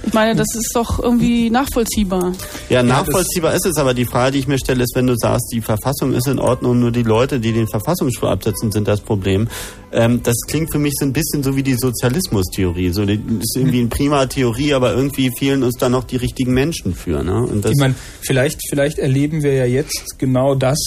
Ich 0.06 0.14
meine, 0.14 0.36
das 0.36 0.48
ist 0.56 0.72
doch 0.74 1.00
irgendwie 1.00 1.50
nachvollziehbar. 1.50 2.34
Ja, 2.70 2.84
nachvollziehbar 2.84 3.54
ist 3.54 3.66
es, 3.66 3.78
aber 3.78 3.94
die 3.94 4.06
Frage, 4.06 4.34
die 4.34 4.40
ich 4.40 4.48
mir 4.48 4.58
stelle, 4.58 4.84
ist, 4.84 4.96
wenn 4.96 5.08
du 5.08 5.16
sagst, 5.18 5.52
die 5.54 5.62
Verfassung 5.62 6.14
ist 6.14 6.28
in 6.28 6.40
Ordnung, 6.40 6.80
nur 6.80 6.92
die 6.92 7.04
Leute, 7.04 7.40
die 7.40 7.52
den 7.52 7.68
Verfassungsspruch 7.68 8.30
absetzen, 8.30 8.72
sind 8.72 8.88
das 8.88 9.02
Problem. 9.02 9.48
Ähm, 9.92 10.22
das 10.24 10.36
klingt 10.48 10.72
für 10.72 10.80
mich 10.80 10.94
so 10.98 11.06
ein 11.06 11.14
bisschen 11.14 11.44
so 11.44 11.56
wie 11.56 11.64
die 11.64 11.76
Sozialismustheorie. 11.76 12.90
So, 12.92 13.06
die 13.06 13.20
ist 13.40 13.56
irgendwie 13.56 13.80
eine 13.80 13.90
prima 13.90 14.26
Theorie, 14.26 14.74
aber 14.74 14.94
irgendwie 14.94 15.32
fehlen 15.38 15.64
uns 15.64 15.76
da 15.76 15.90
noch 15.90 16.04
die 16.04 16.18
richtigen 16.18 16.54
Menschen 16.54 16.94
für. 16.94 17.24
Ne? 17.24 17.44
Und 17.44 17.64
das, 17.64 17.72
Ich 17.72 17.78
meine, 17.80 17.96
vielleicht, 18.22 18.60
vielleicht 18.70 19.00
erleben 19.00 19.44
wir 19.44 19.54
ja 19.54 19.66
jetzt 19.66 20.18
genau 20.18 20.56
das, 20.56 20.78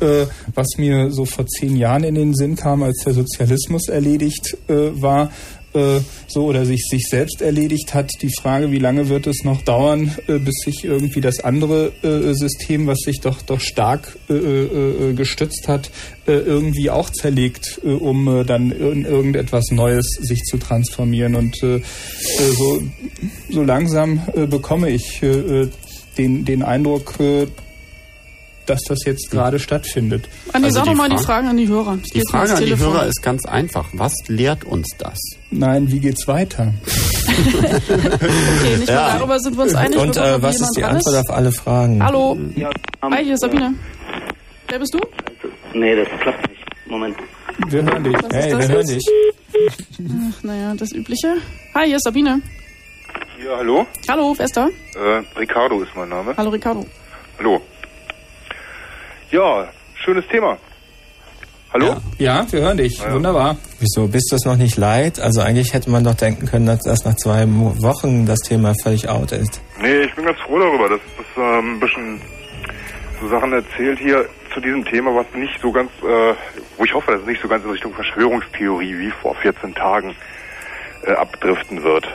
äh, 0.00 0.26
was 0.54 0.66
mir 0.78 1.10
so 1.10 1.24
vor 1.24 1.46
zehn 1.46 1.76
Jahren 1.76 2.04
in 2.04 2.14
den 2.14 2.34
Sinn 2.34 2.56
kam, 2.56 2.82
als 2.82 3.04
der 3.04 3.14
Sozialismus 3.14 3.88
erledigt 3.88 4.56
äh, 4.68 5.00
war. 5.00 5.30
Äh, 5.78 6.00
So 6.26 6.44
oder 6.44 6.64
sich 6.66 6.82
sich 6.90 7.06
selbst 7.08 7.40
erledigt 7.40 7.94
hat. 7.94 8.10
Die 8.22 8.30
Frage, 8.30 8.70
wie 8.70 8.78
lange 8.78 9.08
wird 9.08 9.26
es 9.26 9.44
noch 9.44 9.62
dauern, 9.62 10.14
äh, 10.26 10.38
bis 10.38 10.54
sich 10.64 10.84
irgendwie 10.84 11.20
das 11.20 11.40
andere 11.40 11.92
äh, 12.02 12.34
System, 12.34 12.86
was 12.86 12.98
sich 12.98 13.20
doch 13.20 13.42
doch 13.42 13.60
stark 13.60 14.18
äh, 14.28 14.34
äh, 14.34 15.12
gestützt 15.14 15.68
hat, 15.68 15.90
irgendwie 16.26 16.90
auch 16.90 17.08
zerlegt, 17.08 17.80
um 17.82 18.44
dann 18.46 18.70
in 18.70 19.06
irgendetwas 19.06 19.70
Neues 19.70 20.04
sich 20.20 20.42
zu 20.42 20.58
transformieren. 20.58 21.34
Und 21.34 21.56
so, 21.56 22.82
so 23.48 23.62
langsam 23.62 24.20
bekomme 24.50 24.90
ich 24.90 25.22
den, 26.18 26.44
den 26.44 26.62
Eindruck, 26.62 27.14
dass 28.68 28.80
das 28.88 28.98
jetzt 29.04 29.30
gerade 29.30 29.58
stattfindet. 29.58 30.28
Andi, 30.52 30.66
Also 30.66 30.76
sag 30.76 30.84
die 30.84 30.90
doch 30.90 30.96
mal 30.96 31.08
die 31.08 31.16
Fra- 31.16 31.22
Fragen 31.24 31.48
an 31.48 31.56
die 31.56 31.68
Hörer. 31.68 31.98
Ich 32.04 32.12
die 32.12 32.22
Frage 32.30 32.54
an 32.54 32.64
die. 32.64 32.76
Hörer 32.76 33.06
ist 33.06 33.22
ganz 33.22 33.44
einfach. 33.46 33.86
Was 33.92 34.12
lehrt 34.28 34.64
uns 34.64 34.88
das? 34.98 35.18
Nein, 35.50 35.90
wie 35.90 36.00
geht's 36.00 36.26
weiter? 36.28 36.72
Okay, 37.28 38.76
nicht 38.78 38.88
Ja. 38.88 38.94
mal 39.02 39.18
darüber 39.18 39.38
sind 39.38 39.56
wir 39.56 39.64
uns 39.64 39.74
einig. 39.74 39.98
Und 39.98 40.16
äh, 40.16 40.42
was 40.42 40.60
ist 40.60 40.72
die 40.76 40.84
Antwort 40.84 41.16
auf 41.16 41.36
alle 41.36 41.52
Fragen? 41.52 42.02
Hallo. 42.02 42.36
Ja, 42.56 42.70
Hi, 43.02 43.24
hier 43.24 43.34
ist 43.34 43.40
Sabine. 43.40 43.74
Wer 44.68 44.78
bist 44.78 44.94
du? 44.94 44.98
Nee, 45.74 45.94
das 45.96 46.08
klappt 46.20 46.48
nicht. 46.48 46.62
Moment. 46.86 47.16
Wir 47.68 47.82
hören 47.82 48.04
dich. 48.04 48.14
Was 48.14 48.32
Hey, 48.32 48.58
wir 48.58 48.68
hören 48.68 48.86
dich. 48.86 49.04
Ach, 50.08 50.42
naja, 50.42 50.74
das 50.74 50.92
Übliche. 50.92 51.36
Hi, 51.74 51.86
hier 51.86 51.96
ist 51.96 52.04
Sabine. 52.04 52.40
Ja, 53.44 53.56
hallo. 53.58 53.86
Hallo, 54.08 54.34
wer 54.36 54.44
ist 54.46 54.56
da? 54.56 54.66
Äh, 54.66 55.22
Ricardo 55.38 55.80
ist 55.82 55.94
mein 55.94 56.08
Name. 56.08 56.34
Hallo, 56.36 56.50
Ricardo. 56.50 56.84
Hallo. 57.38 57.60
Ja, 59.30 59.68
schönes 59.94 60.26
Thema. 60.28 60.56
Hallo? 61.74 61.96
Ja, 62.16 62.46
wir 62.50 62.60
hören 62.62 62.78
dich. 62.78 62.98
Wunderbar. 63.10 63.58
Wieso 63.78 64.08
bist 64.08 64.32
du 64.32 64.36
es 64.36 64.46
noch 64.46 64.56
nicht 64.56 64.78
leid? 64.78 65.20
Also 65.20 65.42
eigentlich 65.42 65.74
hätte 65.74 65.90
man 65.90 66.02
doch 66.02 66.14
denken 66.14 66.46
können, 66.46 66.64
dass 66.64 66.86
erst 66.86 67.04
nach 67.04 67.14
zwei 67.16 67.44
Wochen 67.46 68.24
das 68.24 68.38
Thema 68.38 68.72
völlig 68.82 69.06
out 69.10 69.32
ist. 69.32 69.60
Nee, 69.78 70.00
ich 70.00 70.14
bin 70.14 70.24
ganz 70.24 70.38
froh 70.40 70.58
darüber, 70.58 70.88
dass 70.88 71.00
das 71.18 71.26
ähm, 71.36 71.74
ein 71.74 71.80
bisschen 71.80 72.22
so 73.20 73.28
Sachen 73.28 73.52
erzählt 73.52 73.98
hier 73.98 74.26
zu 74.54 74.60
diesem 74.60 74.82
Thema, 74.86 75.14
was 75.14 75.26
nicht 75.34 75.60
so 75.60 75.70
ganz, 75.70 75.90
äh, 76.02 76.34
wo 76.78 76.84
ich 76.84 76.94
hoffe, 76.94 77.12
dass 77.12 77.20
es 77.20 77.26
nicht 77.26 77.42
so 77.42 77.48
ganz 77.48 77.62
in 77.64 77.70
Richtung 77.70 77.92
Verschwörungstheorie 77.92 78.98
wie 78.98 79.10
vor 79.10 79.34
14 79.34 79.74
Tagen 79.74 80.16
äh, 81.04 81.12
abdriften 81.12 81.82
wird. 81.82 82.08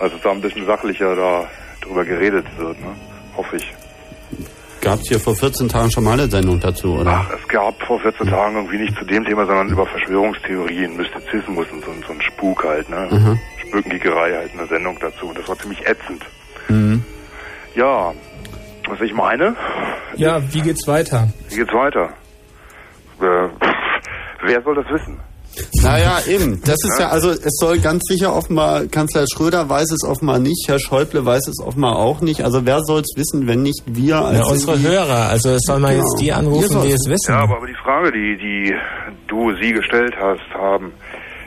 Also 0.00 0.16
dass 0.16 0.24
da 0.24 0.32
ein 0.32 0.40
bisschen 0.40 0.66
sachlicher 0.66 1.14
da 1.14 1.48
drüber 1.82 2.04
geredet 2.04 2.46
wird, 2.58 2.80
ne? 2.80 2.96
Hoffe 3.36 3.58
ich. 3.58 3.72
Gab 4.86 5.00
es 5.00 5.08
hier 5.08 5.18
vor 5.18 5.34
14 5.34 5.68
Tagen 5.68 5.90
schon 5.90 6.04
mal 6.04 6.12
eine 6.12 6.28
Sendung 6.30 6.60
dazu, 6.60 6.94
oder? 7.00 7.10
Ach, 7.26 7.30
es 7.36 7.48
gab 7.48 7.74
vor 7.82 7.98
14 7.98 8.28
Tagen 8.28 8.54
irgendwie 8.54 8.78
nicht 8.78 8.96
zu 8.96 9.04
dem 9.04 9.24
Thema, 9.24 9.44
sondern 9.44 9.68
über 9.68 9.84
Verschwörungstheorien, 9.84 10.96
Mystizismus 10.96 11.66
und 11.72 11.84
so, 11.84 11.90
so 12.06 12.12
ein 12.12 12.20
Spuk 12.22 12.62
halt, 12.62 12.88
ne? 12.88 13.36
Spökengiegerei 13.66 14.32
halt, 14.32 14.52
eine 14.52 14.64
Sendung 14.68 14.96
dazu. 15.00 15.32
Das 15.34 15.48
war 15.48 15.58
ziemlich 15.58 15.84
ätzend. 15.88 16.24
Ja, 17.74 18.14
was 18.88 19.00
ich 19.00 19.12
meine, 19.12 19.56
Ja, 20.14 20.40
wie 20.54 20.60
geht's 20.60 20.86
weiter? 20.86 21.30
wie 21.48 21.56
geht's 21.56 21.72
weiter? 21.74 22.10
Äh, 23.20 23.48
wer 24.44 24.62
soll 24.62 24.76
das 24.76 24.86
wissen? 24.88 25.18
Naja, 25.82 26.18
eben. 26.28 26.60
Das 26.64 26.76
ist 26.84 26.98
ja, 26.98 27.08
also 27.08 27.30
es 27.30 27.56
soll 27.60 27.78
ganz 27.78 28.02
sicher 28.08 28.34
offenbar, 28.34 28.86
Kanzler 28.86 29.24
Schröder 29.32 29.68
weiß 29.68 29.90
es 29.92 30.04
offenbar 30.08 30.38
nicht, 30.38 30.64
Herr 30.68 30.78
Schäuble 30.78 31.24
weiß 31.24 31.48
es 31.48 31.64
offenbar 31.64 31.96
auch 31.96 32.20
nicht. 32.20 32.42
Also 32.44 32.64
wer 32.66 32.80
soll 32.82 33.00
es 33.00 33.16
wissen, 33.16 33.46
wenn 33.46 33.62
nicht 33.62 33.82
wir 33.86 34.16
als 34.18 34.38
Ja, 34.38 34.44
unsere 34.52 34.80
Hörer, 34.80 35.28
also 35.30 35.50
es 35.50 35.62
soll 35.66 35.80
man 35.80 35.92
Genau. 35.92 36.02
jetzt 36.04 36.20
die 36.20 36.32
anrufen, 36.32 36.82
die 36.82 36.92
es 36.92 37.08
wissen. 37.08 37.30
Ja, 37.32 37.40
aber, 37.40 37.66
die 37.66 37.74
Frage, 37.82 38.12
die, 38.12 38.36
die 38.36 38.74
du 39.28 39.52
sie 39.62 39.72
gestellt 39.72 40.14
hast, 40.20 40.40
haben, 40.54 40.92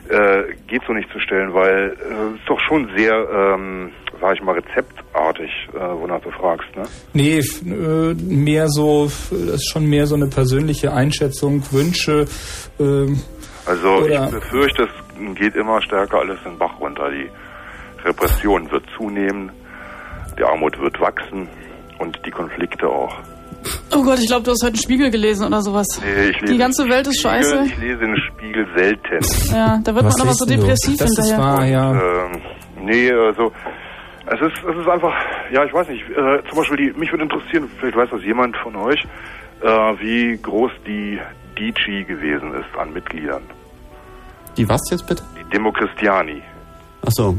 äh, 0.10 0.54
geht 0.68 0.82
so 0.88 0.94
nicht 0.94 1.10
zu 1.12 1.20
stellen, 1.20 1.54
weil 1.54 1.90
äh, 1.90 2.34
es 2.34 2.40
ist 2.40 2.48
doch 2.50 2.60
schon 2.68 2.90
sehr, 2.98 3.14
ähm, 3.14 3.92
sag 4.20 4.36
ich 4.36 4.42
mal, 4.42 4.56
rezeptartig, 4.56 5.52
äh, 5.74 5.80
wonach 5.80 6.20
du 6.22 6.32
fragst, 6.32 6.66
ne? 6.76 6.84
Nee, 7.14 7.38
f- 7.38 7.62
äh, 7.64 8.14
mehr 8.16 8.68
so, 8.70 9.12
das 9.30 9.56
ist 9.62 9.70
schon 9.70 9.86
mehr 9.86 10.08
so 10.08 10.16
eine 10.16 10.26
persönliche 10.28 10.94
Einschätzung, 10.94 11.62
Wünsche. 11.72 12.26
ähm, 12.80 13.22
Also 13.70 13.88
Oder- 14.06 14.26
ich 14.26 14.32
befürchte, 14.32 14.84
es 14.84 15.36
geht 15.36 15.56
immer 15.56 15.82
stärker 15.82 16.20
alles 16.20 16.42
den 16.44 16.58
Bach 16.58 16.80
runter. 16.80 17.10
Die 17.12 17.30
Repression 18.06 18.70
wird 18.72 18.84
zunehmen, 18.98 19.52
die 20.38 20.44
Armut 20.44 20.80
wird 20.80 21.00
wachsen 21.00 21.48
und 22.00 22.18
die 22.26 22.32
Konflikte 22.32 22.88
auch. 22.88 23.16
Oh 23.94 24.02
Gott, 24.04 24.20
ich 24.20 24.28
glaube, 24.28 24.44
du 24.44 24.52
hast 24.52 24.64
heute 24.64 24.74
einen 24.76 24.82
Spiegel 24.82 25.12
gelesen 25.12 25.46
oder 25.48 25.62
sowas. 25.62 25.86
Nee, 26.02 26.30
ich 26.30 26.40
lese 26.42 26.54
Die 26.54 26.58
ganze 26.60 26.88
Welt 26.88 27.06
ist 27.08 27.20
Spiegel, 27.20 27.44
scheiße. 27.44 27.64
Ich 27.66 27.78
lese 27.78 28.00
den 28.00 28.18
Spiegel 28.18 28.68
selten. 28.76 29.20
Ja, 29.54 29.80
da 29.84 29.94
wird 29.94 30.06
Was 30.06 30.18
man 30.18 30.28
aber 30.28 30.34
so 30.36 30.46
denn 30.46 30.56
du? 30.62 30.62
depressiv 30.62 30.98
das 30.98 31.10
ist 31.12 31.28
hinterher. 31.28 31.44
wahr, 31.44 31.66
ja. 31.66 31.92
Ähm, 31.92 32.42
nee, 32.82 33.12
also 33.12 33.52
es 34.28 34.40
ist, 34.42 34.64
es 34.64 34.78
ist 34.78 34.88
einfach, 34.88 35.14
ja, 35.52 35.66
ich 35.66 35.74
weiß 35.74 35.90
nicht, 35.90 36.04
äh, 36.10 36.42
zum 36.48 36.58
Beispiel, 36.58 36.78
die, 36.78 36.98
mich 37.00 37.12
würde 37.12 37.24
interessieren, 37.24 37.70
vielleicht 37.80 37.98
weiß 37.98 38.10
das 38.12 38.24
jemand 38.24 38.56
von 38.58 38.76
euch, 38.78 39.04
äh, 39.62 39.68
wie 39.68 40.38
groß 40.42 40.72
die 40.88 41.20
DG 41.58 42.04
gewesen 42.06 42.54
ist 42.54 42.80
an 42.80 42.94
Mitgliedern. 42.94 43.44
Die 44.60 44.68
was 44.70 44.82
jetzt 44.92 45.08
bitte? 45.08 45.24
Die 45.40 45.50
Demochristiani. 45.56 46.42
Ach 47.06 47.12
so. 47.12 47.36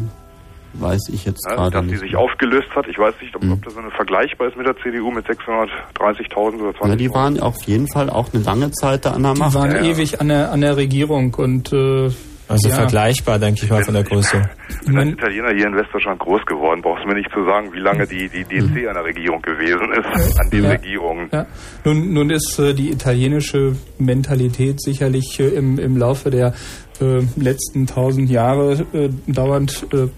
weiß 0.72 1.08
ich 1.12 1.24
jetzt 1.24 1.44
Ja, 1.48 1.56
gerade 1.56 1.70
dass 1.72 1.84
die 1.84 1.90
nicht. 1.90 2.00
sich 2.00 2.16
aufgelöst 2.16 2.68
hat. 2.76 2.86
Ich 2.88 2.96
weiß 2.96 3.14
nicht, 3.20 3.34
ob, 3.36 3.42
Mhm. 3.42 3.52
ob 3.54 3.64
das 3.64 3.76
eine 3.76 3.90
vergleichbar 3.90 4.48
ist 4.48 4.56
mit 4.56 4.66
der 4.66 4.76
CDU 4.76 5.10
mit 5.10 5.26
630.000 5.26 6.60
oder 6.62 6.70
20.000. 6.70 6.88
Ja, 6.90 6.96
die 6.96 7.10
waren 7.10 7.40
auf 7.40 7.56
jeden 7.66 7.88
Fall 7.92 8.08
auch 8.08 8.32
eine 8.32 8.42
lange 8.44 8.70
Zeit 8.70 9.04
da 9.04 9.10
an 9.10 9.22
der 9.24 9.34
Die 9.34 9.40
Macht. 9.40 9.54
waren 9.54 9.70
Ja, 9.72 9.82
ja. 9.82 9.90
ewig 9.90 10.20
an 10.20 10.28
der, 10.28 10.50
an 10.52 10.60
der 10.60 10.76
Regierung 10.76 11.34
und 11.34 11.72
äh, 11.72 12.10
Also 12.48 12.68
ja, 12.68 12.74
vergleichbar, 12.76 13.38
denke 13.40 13.64
ich 13.64 13.70
mal, 13.70 13.84
von 13.84 13.94
der 13.94 14.02
Größe. 14.04 14.48
Ich 14.70 14.86
bin 14.86 14.96
als 14.98 15.08
Italiener 15.18 15.52
hier 15.54 15.66
in 15.66 15.76
Westdeutschland 15.76 16.18
groß 16.20 16.44
geworden. 16.46 16.82
Brauchst 16.82 17.02
du 17.04 17.08
mir 17.08 17.14
nicht 17.14 17.30
zu 17.32 17.44
sagen, 17.44 17.72
wie 17.72 17.78
lange 17.80 18.06
die, 18.06 18.28
die 18.28 18.42
DC 18.44 18.88
an 18.88 18.94
der 18.94 19.04
Regierung 19.04 19.40
gewesen 19.42 19.92
ist, 19.92 20.40
an 20.40 20.50
den 20.50 20.64
Ja. 20.64 20.70
Regierungen. 20.70 21.28
Ja. 21.32 21.46
Nun, 21.84 22.12
nun 22.12 22.30
ist 22.30 22.58
äh, 22.60 22.74
die 22.74 22.90
italienische 22.90 23.76
Mentalität 23.98 24.80
sicherlich 24.80 25.38
äh, 25.40 25.48
im, 25.48 25.78
im 25.78 25.96
Laufe 25.96 26.30
der 26.30 26.54
äh, 27.00 27.22
letzten 27.36 27.86
tausend 27.86 28.30
Jahre 28.30 28.84
äh, 28.92 29.10
dauernd 29.26 29.86
äh, 29.92 30.08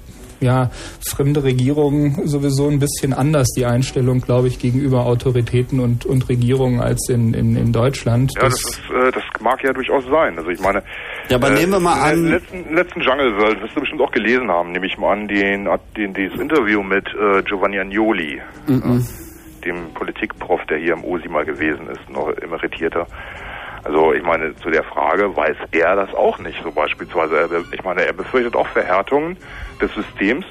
ja, 0.43 0.71
fremde 1.01 1.45
Regierungen 1.45 2.27
sowieso 2.27 2.69
ein 2.69 2.81
bisschen 2.81 3.13
anders, 3.13 3.47
die 3.57 3.65
Einstellung, 3.65 4.21
glaube 4.21 4.49
ich, 4.49 4.59
gegenüber 4.59 5.07
Autoritäten 5.07 5.81
und, 5.81 6.05
und 6.05 6.29
Regierungen 6.29 6.81
als 6.81 7.09
in, 7.09 7.33
in, 7.33 7.57
in 7.57 7.73
Deutschland. 7.73 8.33
Ja, 8.35 8.43
das, 8.43 8.55
ist, 8.55 8.81
äh, 8.91 9.13
das 9.13 9.23
mag 9.41 9.63
ja 9.63 9.73
durchaus 9.73 10.05
sein. 10.11 10.37
Also 10.37 10.51
ich 10.51 10.61
meine, 10.61 10.83
Ja, 11.29 11.37
aber 11.37 11.53
äh, 11.53 11.55
nehmen 11.55 11.73
wir 11.73 11.81
mal 11.81 12.13
im 12.13 12.25
an, 12.25 12.31
letzten, 12.33 12.75
letzten 12.75 13.01
Jungle 13.03 13.37
World, 13.39 13.63
wirst 13.63 13.77
du 13.77 13.81
bestimmt 13.81 14.01
auch 14.03 14.11
gelesen 14.11 14.51
haben, 14.51 14.73
nehme 14.73 14.87
ich 14.87 14.99
mal 14.99 15.13
an, 15.13 15.29
den, 15.29 15.69
den, 15.97 16.13
das 16.13 16.41
Interview 16.41 16.83
mit 16.83 17.07
äh, 17.09 17.43
Giovanni 17.45 17.79
Agnoli, 17.79 18.41
Mhm. 18.67 19.07
dem 19.65 19.95
Politikprof, 19.95 20.61
der 20.69 20.79
hier 20.79 20.95
im 20.95 21.05
OSI 21.05 21.29
mal 21.29 21.45
gewesen 21.45 21.87
ist, 21.89 22.11
noch 22.11 22.33
emeritierter. 22.43 23.07
Also 23.85 24.13
ich 24.13 24.23
meine, 24.23 24.55
zu 24.63 24.71
der 24.71 24.85
Frage 24.85 25.35
weiß 25.37 25.57
er 25.73 25.97
das 25.97 26.15
auch 26.15 26.39
nicht, 26.39 26.59
so 26.63 26.71
beispielsweise. 26.71 27.49
Be- 27.49 27.65
ich 27.73 27.83
meine, 27.83 28.05
er 28.07 28.13
befürchtet 28.13 28.55
auch 28.55 28.69
Verhärtungen 28.69 29.37
des 29.81 29.91
Systems. 29.95 30.45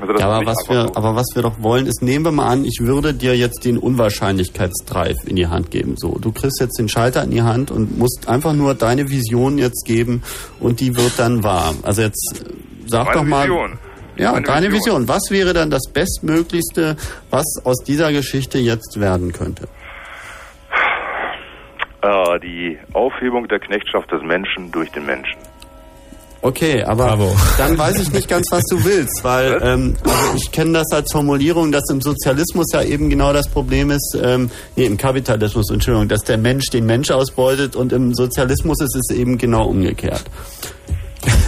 Also 0.00 0.12
Ja, 0.14 0.26
aber 0.28 0.46
was 0.46 0.56
wir, 0.68 0.88
so. 0.88 0.94
aber 0.96 1.14
was 1.14 1.26
wir 1.34 1.42
doch 1.42 1.54
wollen, 1.62 1.86
ist, 1.86 2.02
nehmen 2.02 2.24
wir 2.24 2.32
mal 2.32 2.48
an, 2.48 2.64
ich 2.64 2.78
würde 2.80 3.14
dir 3.14 3.36
jetzt 3.36 3.64
den 3.64 3.78
Unwahrscheinlichkeitsdrive 3.78 5.16
in 5.26 5.36
die 5.36 5.46
Hand 5.46 5.70
geben. 5.70 5.94
So, 5.96 6.18
du 6.18 6.32
kriegst 6.32 6.60
jetzt 6.60 6.78
den 6.78 6.88
Schalter 6.88 7.22
in 7.22 7.30
die 7.30 7.42
Hand 7.42 7.70
und 7.70 7.96
musst 7.98 8.28
einfach 8.28 8.52
nur 8.54 8.74
deine 8.74 9.08
Vision 9.08 9.58
jetzt 9.58 9.84
geben 9.86 10.22
und 10.60 10.80
die 10.80 10.96
wird 10.96 11.12
dann 11.18 11.42
wahr. 11.44 11.74
Also 11.82 12.02
jetzt 12.02 12.42
äh, 12.44 12.52
sag 12.86 13.06
Meine 13.06 13.16
doch 13.18 13.24
mal. 13.24 13.42
Vision. 13.48 13.78
Ja, 14.16 14.32
Meine 14.32 14.46
deine 14.46 14.66
Vision. 14.66 15.02
Vision. 15.02 15.08
Was 15.08 15.22
wäre 15.30 15.52
dann 15.54 15.70
das 15.70 15.82
Bestmöglichste, 15.92 16.96
was 17.30 17.44
aus 17.64 17.78
dieser 17.84 18.12
Geschichte 18.12 18.58
jetzt 18.58 19.00
werden 19.00 19.32
könnte? 19.32 19.68
Äh, 22.04 22.38
die 22.40 22.78
Aufhebung 22.92 23.48
der 23.48 23.60
Knechtschaft 23.60 24.12
des 24.12 24.22
Menschen 24.22 24.70
durch 24.70 24.90
den 24.90 25.06
Menschen. 25.06 25.38
Okay, 26.42 26.82
aber 26.82 27.06
Bravo. 27.06 27.34
dann 27.58 27.78
weiß 27.78 27.98
ich 27.98 28.12
nicht 28.12 28.28
ganz, 28.28 28.46
was 28.50 28.62
du 28.64 28.84
willst, 28.84 29.24
weil 29.24 29.58
ähm, 29.62 29.96
also 30.04 30.36
ich 30.36 30.52
kenne 30.52 30.74
das 30.74 30.92
als 30.92 31.10
Formulierung, 31.10 31.72
dass 31.72 31.84
im 31.90 32.02
Sozialismus 32.02 32.66
ja 32.74 32.82
eben 32.82 33.08
genau 33.08 33.32
das 33.32 33.48
Problem 33.48 33.90
ist, 33.90 34.18
ähm, 34.22 34.50
nee, 34.76 34.84
im 34.84 34.98
Kapitalismus, 34.98 35.70
Entschuldigung, 35.70 36.08
dass 36.08 36.24
der 36.24 36.36
Mensch 36.36 36.66
den 36.66 36.84
Mensch 36.84 37.10
ausbeutet 37.10 37.74
und 37.74 37.94
im 37.94 38.12
Sozialismus 38.12 38.82
ist 38.82 38.96
es 38.96 39.16
eben 39.16 39.38
genau 39.38 39.66
umgekehrt. 39.66 40.24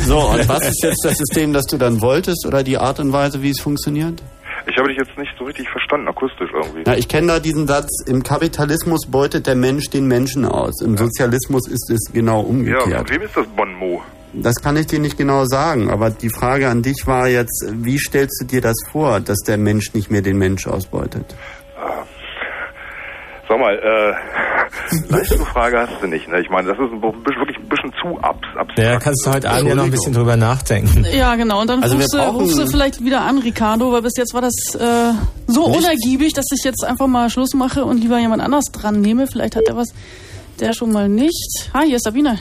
So, 0.06 0.18
und 0.20 0.48
was 0.48 0.66
ist 0.66 0.82
jetzt 0.82 1.04
das 1.04 1.18
System, 1.18 1.52
das 1.52 1.64
du 1.64 1.76
dann 1.76 2.00
wolltest 2.00 2.46
oder 2.46 2.62
die 2.62 2.78
Art 2.78 2.98
und 2.98 3.12
Weise, 3.12 3.42
wie 3.42 3.50
es 3.50 3.60
funktioniert? 3.60 4.22
Ich 4.68 4.76
habe 4.78 4.88
dich 4.88 4.98
jetzt 4.98 5.16
nicht 5.16 5.32
so 5.38 5.44
richtig 5.44 5.68
verstanden, 5.70 6.08
akustisch 6.08 6.50
irgendwie. 6.52 6.82
Na, 6.84 6.96
ich 6.96 7.06
kenne 7.08 7.28
da 7.28 7.38
diesen 7.40 7.66
Satz, 7.68 7.88
im 8.06 8.22
Kapitalismus 8.22 9.06
beutet 9.08 9.46
der 9.46 9.54
Mensch 9.54 9.90
den 9.90 10.06
Menschen 10.06 10.44
aus. 10.44 10.82
Im 10.82 10.96
Sozialismus 10.96 11.68
ist 11.68 11.88
es 11.90 12.12
genau 12.12 12.40
Ja, 12.42 12.48
umgekehrt. 12.48 13.08
von 13.08 13.16
wem 13.16 13.22
ist 13.22 13.36
das 13.36 13.46
Bonmot? 13.46 14.02
Das 14.32 14.56
kann 14.56 14.76
ich 14.76 14.86
dir 14.86 14.98
nicht 14.98 15.16
genau 15.16 15.44
sagen, 15.46 15.88
aber 15.88 16.10
die 16.10 16.28
Frage 16.30 16.68
an 16.68 16.82
dich 16.82 17.06
war 17.06 17.28
jetzt, 17.28 17.64
wie 17.74 17.96
stellst 17.98 18.42
du 18.42 18.44
dir 18.46 18.60
das 18.60 18.74
vor, 18.90 19.20
dass 19.20 19.38
der 19.46 19.56
Mensch 19.56 19.94
nicht 19.94 20.10
mehr 20.10 20.20
den 20.20 20.36
Mensch 20.36 20.66
ausbeutet? 20.66 21.34
Sag 23.48 23.58
mal, 23.60 23.74
äh, 23.78 24.12
leichte 25.12 25.38
Frage 25.46 25.78
hast 25.78 26.02
du 26.02 26.06
nicht, 26.08 26.26
ne? 26.28 26.40
Ich 26.40 26.50
meine, 26.50 26.68
das 26.68 26.76
ist 26.78 26.92
ein 26.92 27.00
bisschen, 27.00 27.38
wirklich 27.40 27.56
ein 27.58 27.68
bisschen 27.68 27.92
zu 28.02 28.18
abs 28.20 28.40
abstrakt. 28.56 28.78
Ja, 28.78 28.98
kannst 28.98 29.24
du 29.26 29.30
heute 29.32 29.50
Abend 29.50 29.68
ja 29.68 29.74
noch 29.76 29.84
ein 29.84 29.90
bisschen 29.90 30.12
drüber 30.12 30.36
nachdenken. 30.36 31.06
Ja, 31.12 31.36
genau. 31.36 31.60
Und 31.60 31.70
dann 31.70 31.82
Also 31.82 31.96
rufst, 31.96 32.14
du, 32.14 32.18
rufst 32.18 32.58
du 32.58 32.66
vielleicht 32.66 33.04
wieder 33.04 33.20
an, 33.22 33.38
Ricardo, 33.38 33.92
weil 33.92 34.02
bis 34.02 34.16
jetzt 34.16 34.34
war 34.34 34.40
das 34.42 34.54
äh, 34.74 35.12
so 35.46 35.68
Nicht? 35.68 35.78
unergiebig, 35.78 36.32
dass 36.32 36.46
ich 36.56 36.64
jetzt 36.64 36.84
einfach 36.84 37.06
mal 37.06 37.30
Schluss 37.30 37.54
mache 37.54 37.84
und 37.84 37.98
lieber 37.98 38.18
jemand 38.18 38.42
anders 38.42 38.64
dran 38.72 39.00
nehme. 39.00 39.26
Vielleicht 39.28 39.54
hat 39.56 39.64
er 39.68 39.76
was, 39.76 39.88
der 40.58 40.72
schon 40.72 40.90
mal 40.90 41.08
nicht. 41.08 41.70
Hi, 41.72 41.86
hier 41.86 41.96
ist 41.96 42.04
Sabine. 42.04 42.38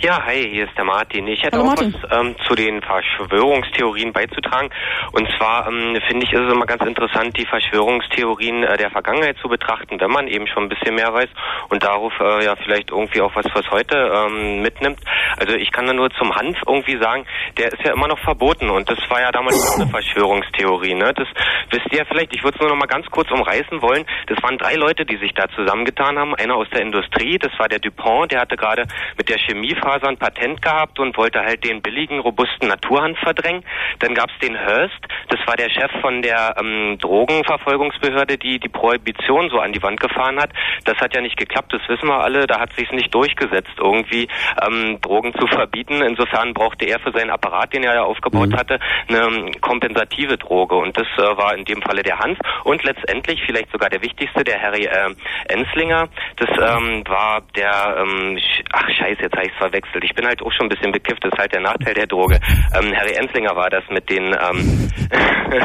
Ja, 0.00 0.24
hi, 0.24 0.48
hier 0.50 0.66
ist 0.66 0.76
der 0.76 0.84
Martin. 0.84 1.26
Ich 1.26 1.42
hätte 1.42 1.56
Hallo, 1.56 1.64
auch 1.64 1.74
Martin. 1.74 1.94
was 2.00 2.18
ähm, 2.20 2.36
zu 2.46 2.54
den 2.54 2.82
Verschwörungstheorien 2.82 4.12
beizutragen. 4.12 4.70
Und 5.12 5.28
zwar 5.36 5.66
ähm, 5.68 5.98
finde 6.06 6.24
ich, 6.24 6.32
ist 6.32 6.40
es 6.40 6.52
immer 6.52 6.66
ganz 6.66 6.84
interessant, 6.84 7.36
die 7.36 7.46
Verschwörungstheorien 7.46 8.62
äh, 8.62 8.76
der 8.76 8.90
Vergangenheit 8.90 9.38
zu 9.38 9.48
betrachten, 9.48 9.98
wenn 9.98 10.10
man 10.10 10.28
eben 10.28 10.46
schon 10.46 10.64
ein 10.64 10.68
bisschen 10.68 10.94
mehr 10.94 11.12
weiß 11.12 11.28
und 11.70 11.82
darauf 11.82 12.12
äh, 12.20 12.44
ja 12.44 12.56
vielleicht 12.56 12.90
irgendwie 12.90 13.20
auch 13.20 13.34
was 13.34 13.50
fürs 13.50 13.70
Heute 13.70 13.96
ähm, 13.96 14.62
mitnimmt. 14.62 15.00
Also 15.38 15.54
ich 15.54 15.72
kann 15.72 15.86
da 15.86 15.92
nur 15.92 16.10
zum 16.10 16.34
Hanf 16.34 16.58
irgendwie 16.66 16.98
sagen, 16.98 17.26
der 17.56 17.72
ist 17.72 17.82
ja 17.82 17.92
immer 17.92 18.08
noch 18.08 18.18
verboten 18.18 18.70
und 18.70 18.88
das 18.90 18.98
war 19.08 19.20
ja 19.20 19.32
damals 19.32 19.56
auch 19.68 19.80
eine 19.80 19.90
Verschwörungstheorie. 19.90 20.94
Ne? 20.94 21.12
Das 21.14 21.28
wisst 21.70 21.86
ihr 21.90 21.98
ja 21.98 22.04
vielleicht, 22.04 22.34
ich 22.34 22.44
würde 22.44 22.56
es 22.56 22.60
nur 22.60 22.70
noch 22.70 22.76
mal 22.76 22.86
ganz 22.86 23.06
kurz 23.06 23.30
umreißen 23.30 23.80
wollen. 23.82 24.04
Das 24.26 24.42
waren 24.42 24.58
drei 24.58 24.74
Leute, 24.74 25.04
die 25.06 25.16
sich 25.16 25.32
da 25.34 25.48
zusammengetan 25.48 26.18
haben. 26.18 26.34
Einer 26.34 26.56
aus 26.56 26.68
der 26.70 26.82
Industrie, 26.82 27.38
das 27.38 27.52
war 27.58 27.68
der 27.68 27.78
Dupont, 27.78 28.30
der 28.32 28.40
hatte 28.40 28.56
gerade 28.56 28.84
mit 29.16 29.28
der 29.28 29.38
Chemiefaser 29.38 29.65
ein 29.74 30.16
Patent 30.18 30.62
gehabt 30.62 30.98
und 30.98 31.16
wollte 31.16 31.40
halt 31.40 31.64
den 31.64 31.82
billigen, 31.82 32.20
robusten 32.20 32.68
Naturhanf 32.68 33.18
verdrängen. 33.18 33.64
Dann 33.98 34.14
gab 34.14 34.30
es 34.30 34.38
den 34.38 34.56
Hearst, 34.56 35.00
das 35.28 35.40
war 35.46 35.56
der 35.56 35.70
Chef 35.70 35.90
von 36.00 36.22
der 36.22 36.54
ähm, 36.58 36.98
Drogenverfolgungsbehörde, 36.98 38.38
die 38.38 38.58
die 38.58 38.68
Prohibition 38.68 39.50
so 39.50 39.58
an 39.58 39.72
die 39.72 39.82
Wand 39.82 40.00
gefahren 40.00 40.38
hat. 40.38 40.50
Das 40.84 40.96
hat 40.98 41.14
ja 41.14 41.20
nicht 41.20 41.36
geklappt, 41.36 41.72
das 41.72 41.82
wissen 41.88 42.08
wir 42.08 42.20
alle. 42.20 42.46
Da 42.46 42.60
hat 42.60 42.72
sich 42.74 42.90
nicht 42.92 43.12
durchgesetzt, 43.14 43.72
irgendwie 43.78 44.28
ähm, 44.66 44.98
Drogen 45.00 45.34
zu 45.34 45.46
verbieten. 45.46 46.02
Insofern 46.02 46.54
brauchte 46.54 46.86
er 46.86 47.00
für 47.00 47.12
seinen 47.12 47.30
Apparat, 47.30 47.72
den 47.72 47.82
er 47.82 47.94
ja 47.94 48.02
aufgebaut 48.02 48.54
hatte, 48.56 48.78
eine 49.08 49.50
kompensative 49.60 50.36
Droge. 50.38 50.76
Und 50.76 50.96
das 50.96 51.06
äh, 51.16 51.36
war 51.36 51.56
in 51.56 51.64
dem 51.64 51.82
Falle 51.82 52.02
der 52.02 52.18
Hanf. 52.18 52.38
Und 52.64 52.84
letztendlich 52.84 53.42
vielleicht 53.44 53.70
sogar 53.72 53.90
der 53.90 54.02
wichtigste, 54.02 54.44
der 54.44 54.60
Harry 54.60 54.84
äh, 54.84 55.14
Enslinger. 55.48 56.08
Das 56.36 56.50
ähm, 56.50 57.02
war 57.06 57.42
der, 57.56 57.96
ähm, 58.00 58.38
ach 58.72 58.88
scheiße, 58.88 59.22
jetzt 59.22 59.36
habe 59.36 59.46
ich 59.46 59.52
verwechselt. 59.56 60.04
Ich 60.04 60.14
bin 60.14 60.26
halt 60.26 60.42
auch 60.42 60.52
schon 60.52 60.66
ein 60.66 60.68
bisschen 60.70 60.92
bekifft, 60.92 61.24
das 61.24 61.32
ist 61.32 61.38
halt 61.38 61.52
der 61.52 61.60
Nachteil 61.60 61.94
der 61.94 62.06
Droge. 62.06 62.38
Ähm, 62.74 62.92
Harry 62.94 63.14
Enslinger 63.14 63.54
war 63.56 63.70
das 63.70 63.84
mit 63.90 64.08
den... 64.10 64.24
Ähm, 64.26 64.90
äh, 65.50 65.60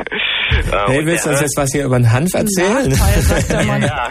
Hey, 0.88 1.00
und 1.00 1.06
willst 1.06 1.26
du 1.26 1.30
uns 1.30 1.42
jetzt 1.42 1.58
was 1.58 1.72
hier 1.72 1.86
über 1.86 1.98
den 1.98 2.12
Hanf 2.12 2.34
erzählen? 2.34 2.90
Nachteil, 2.90 3.66
Mann. 3.66 3.82
ja. 3.82 4.10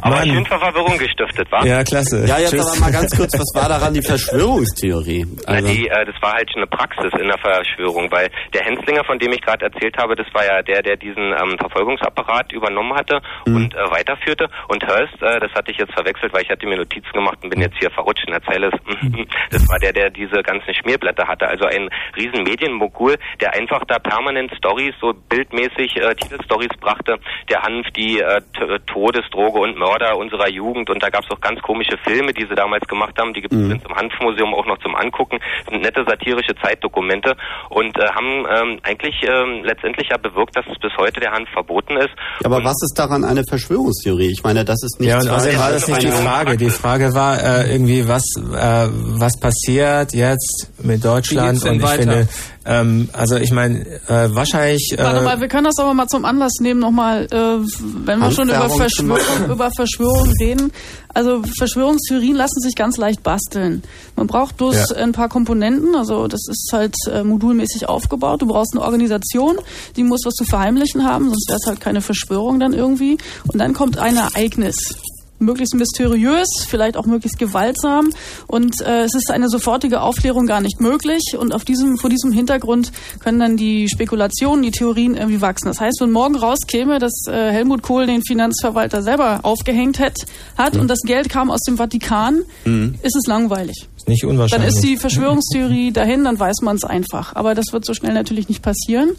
Aber 0.00 0.16
Mann. 0.16 0.28
schön 0.28 0.46
Verwirrung 0.46 0.98
gestiftet, 0.98 1.50
war? 1.50 1.64
Ja, 1.66 1.82
klasse. 1.84 2.24
Ja, 2.26 2.38
jetzt 2.38 2.50
Tschüss. 2.50 2.66
aber 2.66 2.80
mal 2.80 2.92
ganz 2.92 3.16
kurz, 3.16 3.32
was 3.34 3.50
war 3.54 3.68
daran 3.68 3.94
die 3.94 4.02
Verschwörungstheorie? 4.02 5.26
Na, 5.46 5.54
Also, 5.54 5.68
die, 5.68 5.88
äh, 5.88 6.04
das 6.04 6.16
war 6.20 6.32
halt 6.34 6.50
schon 6.50 6.62
eine 6.62 6.66
Praxis 6.70 7.12
in 7.18 7.28
der 7.28 7.38
Verschwörung, 7.38 8.10
weil 8.10 8.28
der 8.52 8.64
Henslinger, 8.64 9.04
von 9.04 9.18
dem 9.18 9.32
ich 9.32 9.40
gerade 9.42 9.66
erzählt 9.66 9.96
habe, 9.98 10.14
das 10.16 10.26
war 10.34 10.44
ja 10.44 10.62
der, 10.62 10.82
der 10.82 10.96
diesen 10.96 11.32
ähm, 11.32 11.56
Verfolgungsapparat 11.58 12.52
übernommen 12.52 12.94
hatte 12.94 13.20
und 13.46 13.74
äh, 13.74 13.90
weiterführte. 13.90 14.48
Und 14.68 14.82
Hearst, 14.86 15.20
äh, 15.22 15.40
das 15.40 15.52
hatte 15.54 15.70
ich 15.70 15.78
jetzt 15.78 15.92
verwechselt, 15.94 16.32
weil 16.32 16.42
ich 16.42 16.50
hatte 16.50 16.66
mir 16.66 16.76
Notizen 16.76 17.12
gemacht 17.12 17.38
und 17.42 17.50
bin 17.50 17.60
jetzt 17.60 17.76
hier 17.78 17.90
verrutscht 17.90 18.24
in 18.26 18.32
der 18.32 18.42
Zeile. 18.42 18.70
Das 19.50 19.68
war 19.68 19.78
der, 19.78 19.92
der 19.92 20.10
diese 20.10 20.42
ganzen 20.42 20.72
Schmierblätter 20.74 21.26
hatte. 21.28 21.46
Also 21.46 21.64
ein 21.66 21.88
riesen 22.16 22.42
Medienmogul, 22.44 23.16
der 23.40 23.52
einfach 23.54 23.84
da 23.86 23.98
permanent 23.98 24.52
Stories, 24.56 24.94
so 25.00 25.12
bildmäßig 25.28 25.96
äh, 25.96 26.14
Titelstories 26.14 26.70
brachte. 26.80 27.16
Der 27.50 27.62
Hanf, 27.62 27.86
die 27.96 28.20
äh, 28.20 28.40
T- 28.56 28.78
Todesdroge 28.86 29.58
und 29.60 29.76
Mörder 29.76 30.16
unserer 30.16 30.48
Jugend. 30.48 30.88
Und 30.90 31.02
da 31.02 31.10
gab 31.10 31.24
es 31.24 31.30
auch 31.30 31.40
ganz 31.40 31.60
komische 31.60 31.96
Filme, 32.04 32.32
die 32.32 32.46
sie 32.48 32.54
damals 32.54 32.86
gemacht 32.88 33.14
haben. 33.18 33.34
Die 33.34 33.42
gibt 33.42 33.52
es 33.54 33.60
Mhm. 33.60 33.72
im 33.88 33.94
Hanfmuseum 33.96 34.54
auch 34.54 34.66
noch 34.66 34.78
zum 34.78 34.94
Angucken. 34.94 35.38
Das 35.64 35.72
sind 35.74 35.82
nette 35.82 36.04
satirische 36.06 36.54
Zeitdokumente 36.62 37.36
und 37.70 37.96
äh, 37.98 38.06
haben 38.14 38.46
ähm, 38.50 38.78
eigentlich 38.82 39.14
ähm, 39.22 39.64
letztendlich 39.64 40.08
ja 40.10 40.16
bewirkt, 40.16 40.56
dass 40.56 40.64
bis 40.80 40.92
heute 40.98 41.20
der 41.20 41.32
Hanf 41.32 41.48
verboten 41.50 41.96
ist. 41.98 42.10
aber 42.44 42.56
und 42.56 42.64
was 42.64 42.76
ist 42.82 42.94
daran 42.98 43.24
eine 43.24 43.42
Verschwörungstheorie? 43.48 44.30
Ich 44.32 44.42
meine, 44.42 44.64
das 44.64 44.82
ist 44.82 44.98
nicht 45.00 45.10
Ja, 45.10 45.18
und 45.20 45.28
außerdem 45.28 45.58
war 45.58 45.70
das 45.72 45.86
nicht 45.88 46.02
die 46.02 46.10
Frage. 46.10 46.56
Die 46.56 46.70
Frage 46.70 47.12
war 47.14 47.38
äh, 47.38 47.72
irgendwie, 47.72 48.08
was 48.08 48.24
äh, 48.38 48.81
was 48.92 49.36
passiert 49.38 50.14
jetzt 50.14 50.68
mit 50.82 51.04
Deutschland? 51.04 51.62
Und 51.64 51.76
ich 51.76 51.82
weiter? 51.82 51.98
finde, 52.02 52.28
ähm, 52.64 53.08
also 53.12 53.36
ich 53.36 53.50
meine, 53.52 53.80
äh, 54.08 54.28
wahrscheinlich. 54.34 54.94
Warte 54.96 55.18
Äh, 55.20 55.22
mal, 55.22 55.40
wir 55.40 55.48
können 55.48 55.64
das 55.64 55.78
aber 55.78 55.94
mal 55.94 56.06
zum 56.06 56.24
Anlass 56.24 56.52
nehmen, 56.60 56.80
nochmal, 56.80 57.26
äh, 57.30 57.66
wenn 58.06 58.18
wir 58.20 58.30
schon 58.30 58.48
über 58.48 58.68
Verschwörung, 58.70 59.50
über 59.50 59.70
Verschwörung 59.74 60.32
reden. 60.40 60.72
Also 61.14 61.42
Verschwörungstheorien 61.58 62.36
lassen 62.36 62.60
sich 62.60 62.74
ganz 62.74 62.96
leicht 62.96 63.22
basteln. 63.22 63.82
Man 64.16 64.26
braucht 64.28 64.56
bloß 64.56 64.90
Ja. 64.90 64.96
ein 64.96 65.12
paar 65.12 65.28
Komponenten, 65.28 65.94
also 65.94 66.26
das 66.26 66.40
ist 66.48 66.70
halt 66.72 66.94
äh, 67.12 67.22
modulmäßig 67.22 67.88
aufgebaut. 67.88 68.40
Du 68.40 68.46
brauchst 68.46 68.72
eine 68.74 68.82
Organisation, 68.82 69.56
die 69.96 70.04
muss 70.04 70.20
was 70.24 70.34
zu 70.34 70.44
verheimlichen 70.44 71.04
haben, 71.04 71.26
sonst 71.28 71.48
wäre 71.48 71.58
es 71.60 71.66
halt 71.66 71.80
keine 71.80 72.00
Verschwörung 72.00 72.60
dann 72.60 72.72
irgendwie. 72.72 73.18
Und 73.52 73.58
dann 73.58 73.74
kommt 73.74 73.98
ein 73.98 74.16
Ereignis. 74.16 74.94
Möglichst 75.42 75.74
mysteriös, 75.74 76.48
vielleicht 76.66 76.96
auch 76.96 77.06
möglichst 77.06 77.38
gewaltsam 77.38 78.10
und 78.46 78.80
äh, 78.80 79.02
es 79.02 79.14
ist 79.14 79.30
eine 79.30 79.48
sofortige 79.48 80.00
Aufklärung 80.00 80.46
gar 80.46 80.60
nicht 80.60 80.80
möglich 80.80 81.36
und 81.38 81.54
auf 81.54 81.64
diesem, 81.64 81.98
vor 81.98 82.10
diesem 82.10 82.32
Hintergrund 82.32 82.92
können 83.20 83.38
dann 83.38 83.56
die 83.56 83.88
Spekulationen, 83.88 84.62
die 84.62 84.70
Theorien 84.70 85.14
irgendwie 85.14 85.40
wachsen. 85.40 85.66
Das 85.66 85.80
heißt, 85.80 85.98
wenn 86.00 86.10
morgen 86.10 86.36
rauskäme, 86.36 86.98
dass 86.98 87.12
äh, 87.28 87.50
Helmut 87.50 87.82
Kohl 87.82 88.06
den 88.06 88.22
Finanzverwalter 88.22 89.02
selber 89.02 89.40
aufgehängt 89.42 89.98
hat, 89.98 90.16
hat 90.56 90.74
mhm. 90.74 90.82
und 90.82 90.88
das 90.88 91.00
Geld 91.04 91.28
kam 91.28 91.50
aus 91.50 91.60
dem 91.60 91.76
Vatikan, 91.76 92.42
mhm. 92.64 92.94
ist 93.02 93.16
es 93.16 93.26
langweilig. 93.26 93.88
Ist 93.96 94.08
nicht 94.08 94.24
unwahrscheinlich. 94.24 94.68
Dann 94.70 94.76
ist 94.76 94.84
die 94.84 94.96
Verschwörungstheorie 94.96 95.92
dahin, 95.92 96.24
dann 96.24 96.38
weiß 96.38 96.62
man 96.62 96.76
es 96.76 96.84
einfach. 96.84 97.34
Aber 97.34 97.54
das 97.54 97.72
wird 97.72 97.84
so 97.84 97.94
schnell 97.94 98.14
natürlich 98.14 98.48
nicht 98.48 98.62
passieren. 98.62 99.10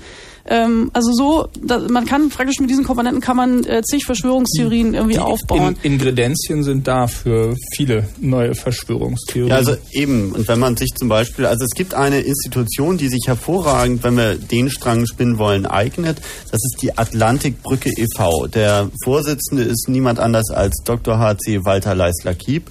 Ähm, 0.46 0.92
also 0.94 1.14
so, 1.14 1.48
da, 1.62 1.80
man 1.80 2.06
kann 2.06 2.30
praktisch 2.30 2.60
mit 2.60 2.70
diesen 2.70 2.84
Komponenten 2.84 3.22
kann 3.22 3.38
man 3.38 3.64
äh, 3.64 3.82
zig 3.82 4.06
Verschwörungstheorien 4.06 4.94
irgendwie 4.94 5.14
die 5.14 5.20
aufbauen. 5.20 5.78
In, 5.84 5.94
Ingredienzien 5.94 6.64
sind 6.64 6.88
da 6.88 7.08
für 7.08 7.56
viele 7.74 8.08
neue 8.20 8.54
Verschwörungstheorien. 8.54 9.50
Ja, 9.50 9.56
also 9.56 9.76
eben, 9.92 10.34
und 10.34 10.48
wenn 10.50 10.60
man 10.60 10.76
sich 10.76 10.90
zum 10.96 11.08
Beispiel, 11.08 11.46
also 11.46 11.64
es 11.64 11.72
gibt 11.72 11.94
eine 11.94 12.20
Institution, 12.20 12.98
die 12.98 13.08
sich 13.08 13.24
hervorragend, 13.28 14.04
wenn 14.04 14.18
wir 14.18 14.36
den 14.36 14.70
Strang 14.70 15.06
spinnen 15.06 15.38
wollen, 15.38 15.66
eignet. 15.66 16.18
Das 16.52 16.60
ist 16.62 16.82
die 16.82 16.98
Atlantikbrücke 16.98 17.90
e.V. 17.96 18.48
Der 18.48 18.90
Vorsitzende 19.04 19.64
ist 19.64 19.88
niemand 19.88 20.20
anders 20.20 20.50
als 20.50 20.76
Dr. 20.84 21.20
H.C. 21.20 21.64
Walter 21.64 21.96
Leisler-Kiep. 21.96 22.70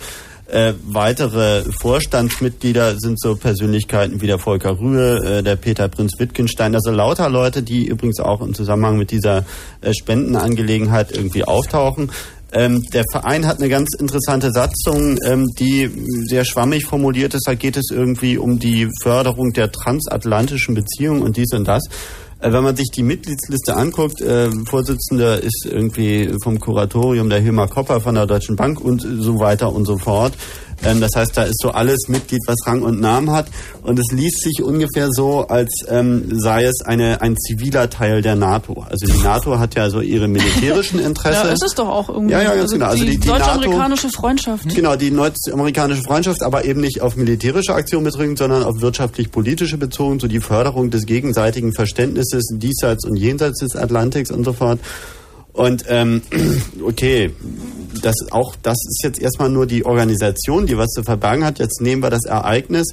Äh, 0.52 0.74
weitere 0.84 1.64
Vorstandsmitglieder 1.80 2.98
sind 2.98 3.18
so 3.18 3.36
Persönlichkeiten 3.36 4.20
wie 4.20 4.26
der 4.26 4.38
Volker 4.38 4.78
Rühe, 4.78 5.38
äh, 5.38 5.42
der 5.42 5.56
Peter 5.56 5.88
Prinz 5.88 6.18
Wittgenstein, 6.18 6.74
also 6.74 6.90
lauter 6.90 7.30
Leute, 7.30 7.62
die 7.62 7.86
übrigens 7.86 8.20
auch 8.20 8.42
im 8.42 8.52
Zusammenhang 8.52 8.98
mit 8.98 9.12
dieser 9.12 9.46
äh, 9.80 9.94
Spendenangelegenheit 9.94 11.10
irgendwie 11.10 11.44
auftauchen. 11.44 12.12
Ähm, 12.52 12.82
der 12.92 13.04
Verein 13.10 13.46
hat 13.46 13.60
eine 13.60 13.70
ganz 13.70 13.94
interessante 13.98 14.52
Satzung, 14.52 15.16
ähm, 15.26 15.46
die 15.58 15.90
sehr 16.26 16.44
schwammig 16.44 16.84
formuliert 16.84 17.32
ist. 17.32 17.46
Da 17.46 17.54
geht 17.54 17.78
es 17.78 17.86
irgendwie 17.90 18.36
um 18.36 18.58
die 18.58 18.88
Förderung 19.02 19.54
der 19.54 19.72
transatlantischen 19.72 20.74
Beziehungen 20.74 21.22
und 21.22 21.38
dies 21.38 21.54
und 21.54 21.66
das. 21.66 21.84
Äh, 22.42 22.52
wenn 22.52 22.64
man 22.64 22.76
sich 22.76 22.90
die 22.90 23.02
Mitgliedsliste 23.02 23.76
anguckt, 23.76 24.20
äh, 24.20 24.50
Vorsitzender 24.66 25.40
ist 25.40 25.66
irgendwie 25.70 26.34
vom 26.42 26.58
Kuratorium 26.58 27.30
der 27.30 27.40
Hilmar 27.40 27.68
Kopper 27.68 28.00
von 28.00 28.16
der 28.16 28.26
Deutschen 28.26 28.56
Bank 28.56 28.80
und 28.80 29.00
so 29.00 29.38
weiter 29.38 29.72
und 29.72 29.84
so 29.84 29.96
fort. 29.96 30.32
Ähm, 30.84 31.00
das 31.00 31.10
heißt, 31.14 31.36
da 31.36 31.44
ist 31.44 31.60
so 31.60 31.70
alles 31.70 32.08
Mitglied, 32.08 32.40
was 32.46 32.56
Rang 32.66 32.82
und 32.82 33.00
Namen 33.00 33.30
hat. 33.30 33.46
Und 33.82 33.98
es 33.98 34.12
liest 34.12 34.42
sich 34.42 34.62
ungefähr 34.62 35.08
so, 35.10 35.46
als 35.48 35.70
ähm, 35.88 36.28
sei 36.38 36.64
es 36.64 36.82
eine, 36.84 37.20
ein 37.20 37.36
ziviler 37.36 37.90
Teil 37.90 38.22
der 38.22 38.36
NATO. 38.36 38.84
Also 38.88 39.06
die 39.06 39.22
NATO 39.22 39.58
hat 39.58 39.74
ja 39.74 39.90
so 39.90 40.00
ihre 40.00 40.28
militärischen 40.28 41.00
Interesse. 41.00 41.46
ja, 41.46 41.52
ist 41.52 41.64
es 41.64 41.74
doch 41.74 41.88
auch 41.88 42.08
irgendwie. 42.08 42.32
Ja, 42.32 42.42
ja, 42.42 42.50
ganz 42.50 42.62
also 42.62 42.74
genau. 42.74 42.86
Also 42.86 43.04
die, 43.04 43.18
die 43.18 43.28
deutsch-amerikanische 43.28 44.08
Freundschaft. 44.10 44.74
Genau, 44.74 44.96
die 44.96 45.10
deutsch-amerikanische 45.10 46.02
Freundschaft, 46.02 46.42
aber 46.42 46.64
eben 46.64 46.80
nicht 46.80 47.00
auf 47.00 47.16
militärische 47.16 47.74
Aktion 47.74 48.04
bezogen, 48.04 48.36
sondern 48.36 48.62
auf 48.62 48.80
wirtschaftlich-politische 48.80 49.78
bezogen, 49.78 50.20
so 50.20 50.28
die 50.28 50.40
Förderung 50.40 50.90
des 50.90 51.06
gegenseitigen 51.06 51.72
Verständnisses 51.72 52.44
diesseits 52.52 53.04
und 53.04 53.16
jenseits 53.16 53.60
des 53.60 53.76
Atlantiks 53.76 54.30
und 54.30 54.44
so 54.44 54.52
fort. 54.52 54.78
Und 55.52 55.84
ähm, 55.88 56.22
okay, 56.84 57.30
das 58.02 58.14
auch 58.30 58.56
das 58.62 58.76
ist 58.88 59.02
jetzt 59.04 59.20
erstmal 59.20 59.50
nur 59.50 59.66
die 59.66 59.84
Organisation, 59.84 60.66
die 60.66 60.78
was 60.78 60.88
zu 60.88 61.02
verbergen 61.02 61.44
hat. 61.44 61.58
Jetzt 61.58 61.80
nehmen 61.80 62.02
wir 62.02 62.10
das 62.10 62.24
Ereignis. 62.24 62.88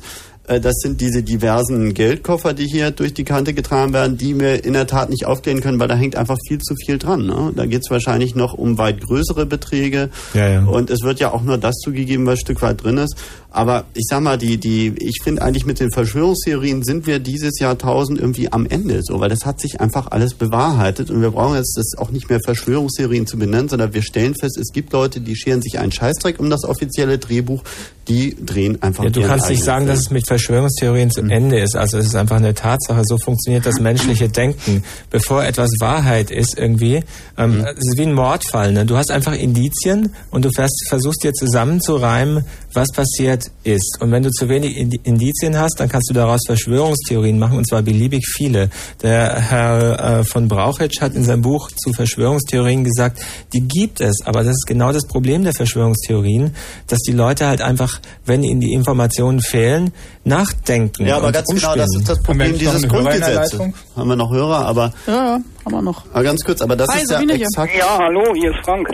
Äh, 0.50 0.60
das 0.60 0.76
sind 0.82 1.00
diese 1.00 1.24
diversen 1.24 1.94
Geldkoffer, 1.94 2.54
die 2.54 2.66
hier 2.66 2.92
durch 2.92 3.14
die 3.14 3.24
Kante 3.24 3.54
getragen 3.54 3.94
werden, 3.94 4.18
die 4.18 4.38
wir 4.38 4.66
in 4.66 4.74
der 4.74 4.88
Tat 4.88 5.10
nicht 5.10 5.26
aufklären 5.26 5.62
können, 5.62 5.80
weil 5.80 5.88
da 5.88 5.96
hängt 5.96 6.16
einfach 6.16 6.38
viel 6.48 6.60
zu 6.60 6.76
viel 6.76 6.98
dran. 6.98 7.26
Ne? 7.26 7.54
Da 7.56 7.66
geht 7.66 7.82
es 7.84 7.92
wahrscheinlich 7.92 8.36
noch 8.36 8.54
um 8.54 8.78
weit 8.78 9.02
größere 9.02 9.46
Beträge. 9.46 10.10
Ja, 10.34 10.48
ja. 10.48 10.66
Und 10.66 10.90
es 10.90 11.02
wird 11.04 11.20
ja 11.20 11.32
auch 11.32 11.44
nur 11.44 11.58
das 11.58 11.76
zugegeben, 11.76 12.26
was 12.26 12.40
ein 12.40 12.42
Stück 12.42 12.62
weit 12.62 12.84
drin 12.84 12.98
ist. 12.98 13.16
Aber 13.52 13.86
ich 13.96 14.06
sag 14.08 14.22
mal, 14.22 14.38
die, 14.38 14.58
die, 14.58 14.94
ich 15.00 15.22
finde 15.24 15.42
eigentlich 15.42 15.66
mit 15.66 15.80
den 15.80 15.92
Verschwörungstheorien 15.92 16.84
sind 16.84 17.08
wir 17.08 17.20
dieses 17.20 17.60
Jahrtausend 17.60 18.20
irgendwie 18.20 18.52
am 18.52 18.68
Ende, 18.68 19.02
so, 19.04 19.20
weil 19.20 19.30
das 19.30 19.46
hat 19.46 19.60
sich 19.60 19.82
einfach 19.82 20.12
alles 20.12 20.36
bewahrheitet 20.36 21.10
und 21.10 21.22
wir 21.22 21.32
brauchen 21.32 21.56
jetzt 21.56 21.76
das 21.76 21.98
auch 21.98 22.12
nicht 22.12 22.30
mehr 22.30 22.40
Verschwörungstheorien 22.46 23.26
zu 23.26 23.38
benennen, 23.40 23.68
sondern 23.68 23.94
wir 23.94 24.04
stellen 24.04 24.36
fest, 24.36 24.58
es 24.58 24.72
gibt 24.72 24.94
Leute, 24.94 25.20
die 25.20 25.36
scheren 25.36 25.64
sich 25.64 25.80
einen 25.80 25.92
Scheißdreck 25.92 26.40
um 26.40 26.52
das 26.52 26.64
offizielle 26.64 27.18
Drehbuch, 27.18 27.64
die 28.10 28.36
drehen 28.44 28.82
einfach. 28.82 29.04
Ja, 29.04 29.10
du 29.12 29.22
kannst 29.22 29.50
nicht 29.50 29.64
sagen, 29.64 29.86
Film. 29.86 29.96
dass 29.96 30.06
es 30.06 30.12
mit 30.12 30.28
Verschwörungstheorien 30.28 31.12
zu 31.12 31.24
mhm. 31.24 31.30
Ende 31.30 31.60
ist. 31.60 31.76
Also 31.76 32.00
es 32.00 32.08
ist 32.08 32.16
einfach 32.16 32.38
eine 32.38 32.54
Tatsache. 32.54 33.02
So 33.06 33.18
funktioniert 33.18 33.66
das 33.66 33.80
menschliche 33.80 34.30
Denken. 34.40 34.84
Bevor 35.12 35.44
etwas 35.44 35.70
Wahrheit 35.80 36.32
ist 36.32 36.58
irgendwie, 36.58 37.04
ähm, 37.38 37.60
mhm. 37.60 37.66
es 37.66 37.88
ist 37.88 37.98
wie 37.98 38.04
ein 38.04 38.14
Mordfall. 38.14 38.74
Ne? 38.74 38.86
Du 38.86 38.98
hast 38.98 39.12
einfach 39.12 39.34
Indizien 39.34 40.14
und 40.32 40.44
du 40.44 40.50
versuchst 40.88 41.24
dir 41.24 41.34
zusammenzureimen, 41.34 42.46
was 42.74 42.88
passiert 42.92 43.52
ist. 43.64 43.98
Und 44.00 44.12
wenn 44.12 44.24
du 44.24 44.30
zu 44.30 44.48
wenig 44.50 44.78
Indizien 44.78 45.58
hast, 45.58 45.80
dann 45.80 45.90
kannst 45.90 46.10
du 46.10 46.14
daraus 46.14 46.40
Verschwörungstheorien 46.46 47.40
machen, 47.40 47.58
und 47.58 47.68
zwar 47.68 47.82
beliebig 47.82 48.26
viele. 48.28 48.70
Der 49.02 49.40
Herr 49.40 50.20
äh, 50.20 50.24
von 50.24 50.48
Brauchitsch 50.48 51.02
hat 51.02 51.16
in 51.16 51.24
seinem 51.24 51.42
Buch 51.42 51.70
zu 51.72 51.92
Verschwörungstheorien 51.94 52.84
gesagt, 52.84 53.20
die 53.54 53.62
gibt 53.62 54.02
es, 54.02 54.18
aber 54.26 54.44
das 54.44 54.52
ist 54.54 54.68
genau 54.68 54.92
das 54.92 55.06
Problem 55.08 55.44
der 55.44 55.54
Verschwörungstheorien, 55.54 56.56
dass 56.88 57.00
die 57.00 57.14
Leute 57.14 57.48
halt 57.48 57.62
einfach, 57.62 58.00
wenn 58.26 58.44
ihnen 58.44 58.62
die 58.62 58.74
Informationen 58.74 59.42
fehlen, 59.42 59.92
nachdenken. 60.24 61.08
Ja, 61.08 61.18
aber 61.18 61.32
ganz 61.32 61.48
umspinnen. 61.50 61.74
genau, 61.76 61.86
das 61.86 61.96
ist 61.96 62.10
das 62.10 62.22
Problem 62.22 62.58
dieses 62.58 62.88
Grundgesetzes. 62.88 63.60
Haben 63.96 64.10
wir 64.10 64.16
noch 64.16 64.32
Hörer, 64.32 64.66
aber. 64.66 64.94
Ja, 65.08 65.14
ja, 65.14 65.40
haben 65.66 65.72
wir 65.72 65.82
noch. 65.82 66.06
Aber 66.14 66.24
ganz 66.24 66.42
kurz, 66.44 66.62
aber 66.62 66.76
das 66.76 66.90
Hi, 66.90 67.02
ist 67.02 67.12
ja 67.12 67.20
exakt. 67.22 67.72
Ja, 67.78 67.98
hallo, 67.98 68.24
hier 68.36 68.52
ist 68.52 68.60
Frank. 68.64 68.88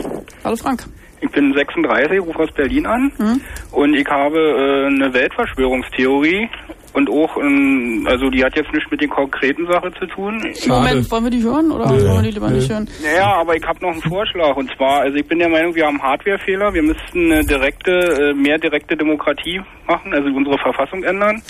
Hallo 0.43 0.55
Frank. 0.55 0.85
Ich 1.25 1.31
bin 1.31 1.53
36, 1.53 2.21
rufe 2.21 2.39
aus 2.39 2.51
Berlin 2.51 2.85
an 2.85 3.11
mhm. 3.17 3.41
und 3.71 3.95
ich 3.95 4.07
habe 4.07 4.37
äh, 4.37 4.85
eine 4.87 5.11
Weltverschwörungstheorie 5.13 6.47
und 6.93 7.09
auch, 7.09 7.35
ähm, 7.37 8.07
also 8.09 8.29
die 8.29 8.43
hat 8.43 8.55
jetzt 8.55 8.71
nichts 8.71 8.89
mit 8.91 9.01
den 9.01 9.09
konkreten 9.09 9.65
Sachen 9.67 9.93
zu 9.95 10.05
tun. 10.05 10.39
Schade. 10.55 10.79
Moment, 10.79 11.11
wollen 11.11 11.23
wir 11.23 11.31
die 11.31 11.43
hören 11.43 11.71
oder 11.71 11.87
Nö. 11.87 12.07
wollen 12.07 12.23
wir 12.23 12.29
die 12.29 12.35
lieber 12.35 12.49
nicht 12.49 12.69
hören? 12.69 12.87
Naja, 13.03 13.33
aber 13.35 13.55
ich 13.55 13.65
habe 13.65 13.79
noch 13.81 13.91
einen 13.91 14.01
Vorschlag 14.01 14.55
und 14.55 14.69
zwar, 14.77 15.01
also 15.01 15.17
ich 15.17 15.27
bin 15.27 15.39
der 15.39 15.49
Meinung, 15.49 15.73
wir 15.73 15.87
haben 15.87 16.01
Hardwarefehler, 16.01 16.73
wir 16.73 16.83
müssten 16.83 17.31
eine 17.31 17.43
direkte, 17.43 17.91
äh, 17.91 18.33
mehr 18.33 18.59
direkte 18.59 18.95
Demokratie 18.95 19.59
machen, 19.87 20.13
also 20.13 20.29
unsere 20.29 20.57
Verfassung 20.59 21.03
ändern. 21.03 21.41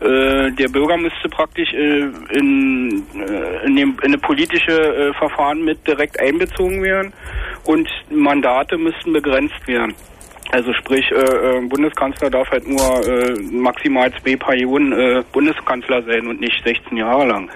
Äh, 0.00 0.52
der 0.52 0.68
Bürger 0.68 0.98
müsste 0.98 1.28
praktisch 1.30 1.72
äh, 1.72 2.10
in, 2.32 3.02
äh, 3.14 3.66
in, 3.66 3.76
dem, 3.76 3.96
in 4.02 4.04
eine 4.04 4.18
politische 4.18 4.72
äh, 4.72 5.14
Verfahren 5.14 5.64
mit 5.64 5.86
direkt 5.86 6.20
einbezogen 6.20 6.82
werden 6.82 7.14
und 7.64 7.88
Mandate 8.10 8.76
müssten 8.76 9.14
begrenzt 9.14 9.66
werden. 9.66 9.94
Also 10.52 10.72
sprich, 10.74 11.10
äh, 11.10 11.60
Bundeskanzler 11.66 12.30
darf 12.30 12.50
halt 12.50 12.68
nur 12.68 13.00
maximal 13.50 14.12
zwei 14.20 14.36
Perioden 14.36 15.24
Bundeskanzler 15.32 16.02
sein 16.02 16.26
und 16.26 16.40
nicht 16.40 16.62
16 16.62 16.96
Jahre 16.96 17.26
lang 17.26 17.50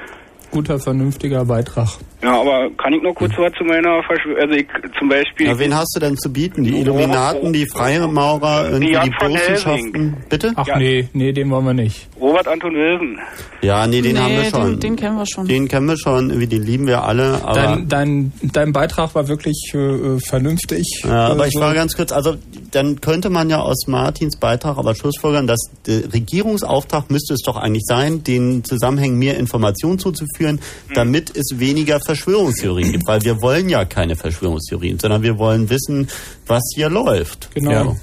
guter, 0.51 0.79
vernünftiger 0.79 1.45
Beitrag. 1.45 1.89
Ja, 2.23 2.39
aber 2.39 2.69
kann 2.77 2.93
ich 2.93 3.03
noch 3.03 3.15
kurz 3.15 3.33
was 3.39 3.53
zu 3.55 3.65
meiner 3.65 4.03
Verschwörung, 4.03 4.43
also 4.43 4.55
ich 4.55 4.67
zum 4.99 5.09
Beispiel... 5.09 5.47
Ja, 5.47 5.59
wen 5.59 5.75
hast 5.75 5.95
du 5.97 6.01
denn 6.01 6.19
zu 6.19 6.31
bieten? 6.31 6.65
Die 6.65 6.79
Illuminaten, 6.79 7.53
die 7.53 7.67
Freimaurer, 7.67 8.69
irgendwie 8.71 8.93
die, 8.93 9.01
die 9.01 9.11
Burschenschaften? 9.19 10.17
Bitte? 10.29 10.53
Ach 10.57 10.67
ja. 10.67 10.79
nee, 10.79 11.09
nee, 11.15 11.33
den 11.33 11.51
wollen 11.51 11.65
wir 11.65 11.73
nicht. 11.73 12.09
Robert 12.21 12.47
Anton 12.47 12.75
Wilson. 12.75 13.19
Ja, 13.63 13.87
nee, 13.87 14.03
den 14.03 14.15
nee, 14.15 14.21
haben 14.21 14.37
wir 14.37 14.45
schon. 14.45 14.71
Den, 14.73 14.81
den, 14.81 14.97
kennen 14.97 15.17
wir 15.17 15.27
schon. 15.27 15.49
Den 15.49 15.69
kennen 15.69 15.87
wir 15.87 15.97
schon, 15.97 16.39
wie 16.39 16.47
den 16.47 16.63
lieben 16.63 16.87
wir 16.87 17.05
alle. 17.05 17.41
Aber 17.43 17.55
dein, 17.55 17.89
dein, 17.89 18.33
dein 18.43 18.73
Beitrag 18.73 19.15
war 19.15 19.29
wirklich 19.29 19.73
äh, 19.73 20.19
vernünftig. 20.21 21.03
Ja, 21.05 21.29
aber 21.29 21.47
äh, 21.47 21.49
ich 21.49 21.59
war 21.59 21.73
ganz 21.73 21.97
kurz, 21.97 22.13
also 22.13 22.37
dann 22.71 23.01
könnte 23.01 23.31
man 23.31 23.49
ja 23.49 23.61
aus 23.61 23.87
Martins 23.87 24.37
Beitrag 24.37 24.77
aber 24.77 24.95
schlussfolgern, 24.95 25.47
dass 25.47 25.61
der 25.87 26.13
Regierungsauftrag 26.13 27.11
müsste 27.11 27.33
es 27.33 27.41
doch 27.43 27.57
eigentlich 27.57 27.85
sein, 27.87 28.23
den 28.25 28.63
Zusammenhängen 28.63 29.19
mehr 29.19 29.39
Informationen 29.39 29.99
zuzuführen, 29.99 30.40
mhm. 30.49 30.95
damit 30.95 31.37
es 31.37 31.59
weniger 31.59 32.01
Verschwörungstheorien 32.01 32.93
gibt, 32.93 33.07
weil 33.07 33.23
wir 33.23 33.41
wollen 33.41 33.69
ja 33.69 33.85
keine 33.85 34.17
Verschwörungstheorien, 34.17 34.99
sondern 34.99 35.23
wir 35.23 35.39
wollen 35.39 35.71
wissen, 35.71 36.09
was 36.47 36.63
hier 36.75 36.89
läuft. 36.89 37.51
Genau. 37.55 37.71
Ja. 37.71 37.97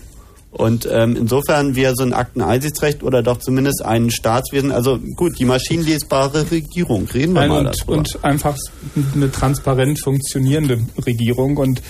Und 0.58 0.88
ähm, 0.92 1.16
insofern 1.16 1.76
wäre 1.76 1.94
so 1.96 2.04
ein 2.04 2.14
Akteneinsichtsrecht 2.14 3.04
oder 3.04 3.22
doch 3.22 3.38
zumindest 3.38 3.86
ein 3.86 4.10
Staatswesen, 4.10 4.72
also 4.72 4.98
gut, 5.16 5.38
die 5.38 5.46
maschinenlesbare 5.46 6.50
Regierung, 6.50 7.06
reden 7.14 7.34
wir 7.34 7.42
Nein, 7.42 7.50
mal 7.50 7.68
und, 7.68 7.80
darüber. 7.80 7.98
Und 7.98 8.24
einfach 8.24 8.58
eine 9.14 9.32
transparent 9.32 10.00
funktionierende 10.02 10.80
Regierung 11.06 11.58
und 11.58 11.82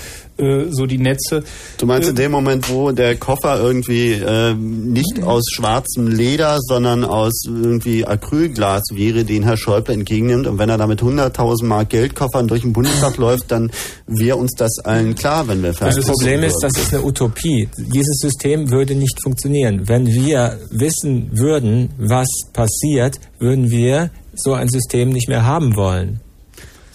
so 0.69 0.85
die 0.85 0.97
Netze. 0.97 1.43
Du 1.77 1.85
meinst 1.85 2.07
äh, 2.07 2.11
in 2.11 2.15
dem 2.15 2.31
Moment, 2.31 2.69
wo 2.69 2.91
der 2.91 3.15
Koffer 3.15 3.59
irgendwie 3.59 4.13
äh, 4.13 4.53
nicht 4.53 5.23
aus 5.23 5.43
schwarzem 5.53 6.07
Leder, 6.07 6.57
sondern 6.59 7.03
aus 7.03 7.43
irgendwie 7.45 8.05
Acrylglas 8.05 8.83
wäre, 8.93 9.23
den 9.23 9.43
Herr 9.43 9.57
Schäuble 9.57 9.93
entgegennimmt 9.93 10.47
und 10.47 10.59
wenn 10.59 10.69
er 10.69 10.77
damit 10.77 11.01
100.000 11.01 11.65
Mark 11.65 11.89
Geldkoffern 11.89 12.47
durch 12.47 12.61
den 12.61 12.73
Bundestag 12.73 13.17
läuft, 13.17 13.51
dann 13.51 13.71
wäre 14.05 14.37
uns 14.37 14.53
das 14.57 14.79
allen 14.83 15.15
klar, 15.15 15.47
wenn 15.47 15.63
wir 15.63 15.73
fest 15.73 15.97
Das 15.97 16.05
Problem 16.05 16.43
ist, 16.43 16.57
das 16.61 16.71
ist 16.77 16.93
eine 16.93 17.03
Utopie. 17.03 17.67
Dieses 17.77 18.17
System 18.19 18.69
würde 18.69 18.95
nicht 18.95 19.21
funktionieren. 19.21 19.87
Wenn 19.87 20.07
wir 20.07 20.59
wissen 20.71 21.29
würden, 21.31 21.89
was 21.97 22.27
passiert, 22.53 23.19
würden 23.39 23.69
wir 23.69 24.11
so 24.35 24.53
ein 24.53 24.69
System 24.69 25.09
nicht 25.09 25.27
mehr 25.27 25.45
haben 25.45 25.75
wollen. 25.75 26.19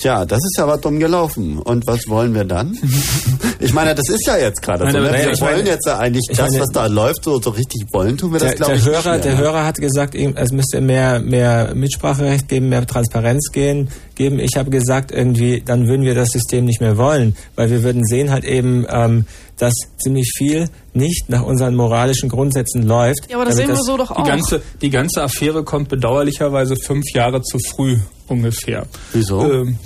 Tja, 0.02 0.24
das 0.26 0.40
ist 0.44 0.58
aber 0.58 0.78
dumm 0.78 0.98
gelaufen. 0.98 1.58
Und 1.58 1.86
was 1.86 2.08
wollen 2.08 2.34
wir 2.34 2.42
dann? 2.44 2.76
ich 3.60 3.72
meine, 3.72 3.94
das 3.94 4.08
ist 4.08 4.26
ja 4.26 4.36
jetzt 4.36 4.60
gerade 4.60 4.90
so. 4.90 4.98
Ne? 4.98 5.04
Wir 5.12 5.40
wollen 5.40 5.56
meine- 5.58 5.68
jetzt 5.68 5.86
ja 5.86 5.96
eigentlich 5.98 6.26
ich 6.28 6.36
das, 6.36 6.50
meine- 6.50 6.60
was 6.62 6.68
da 6.70 6.86
läuft, 6.86 7.22
so, 7.22 7.40
so 7.40 7.50
richtig 7.50 7.86
wollen, 7.92 8.16
tun 8.18 8.32
wir 8.32 8.40
das, 8.40 8.48
Der, 8.48 8.56
glaube 8.56 8.74
ich, 8.74 8.84
Hörer, 8.84 9.12
nicht 9.12 9.24
der 9.26 9.34
mehr. 9.36 9.40
Hörer 9.44 9.64
hat 9.64 9.76
gesagt, 9.76 10.16
es 10.16 10.50
müsste 10.50 10.80
mehr, 10.80 11.20
mehr 11.20 11.72
Mitspracherecht 11.76 12.48
geben, 12.48 12.68
mehr 12.68 12.84
Transparenz 12.84 13.50
gehen, 13.52 13.90
geben. 14.16 14.40
Ich 14.40 14.56
habe 14.56 14.70
gesagt, 14.70 15.12
irgendwie, 15.12 15.62
dann 15.64 15.86
würden 15.86 16.04
wir 16.04 16.16
das 16.16 16.30
System 16.30 16.64
nicht 16.64 16.80
mehr 16.80 16.96
wollen, 16.96 17.36
weil 17.54 17.70
wir 17.70 17.84
würden 17.84 18.04
sehen 18.04 18.30
halt 18.32 18.44
eben, 18.44 18.84
ähm, 18.90 19.26
dass 19.58 19.74
ziemlich 20.02 20.32
viel 20.36 20.68
nicht 20.94 21.28
nach 21.28 21.42
unseren 21.42 21.74
moralischen 21.74 22.28
Grundsätzen 22.28 22.82
läuft. 22.82 23.30
Ja, 23.30 23.36
aber 23.36 23.44
das 23.46 23.56
sehen 23.56 23.68
wir 23.68 23.76
so 23.76 23.96
doch 23.96 24.12
Die 24.12 24.20
auch. 24.20 24.26
ganze, 24.26 24.62
die 24.80 24.90
ganze 24.90 25.22
Affäre 25.22 25.62
kommt 25.64 25.88
bedauerlicherweise 25.88 26.74
fünf 26.76 27.04
Jahre 27.14 27.42
zu 27.42 27.58
früh 27.70 27.98
ungefähr. 28.28 28.86
Wieso? 29.12 29.50
Ähm, 29.50 29.78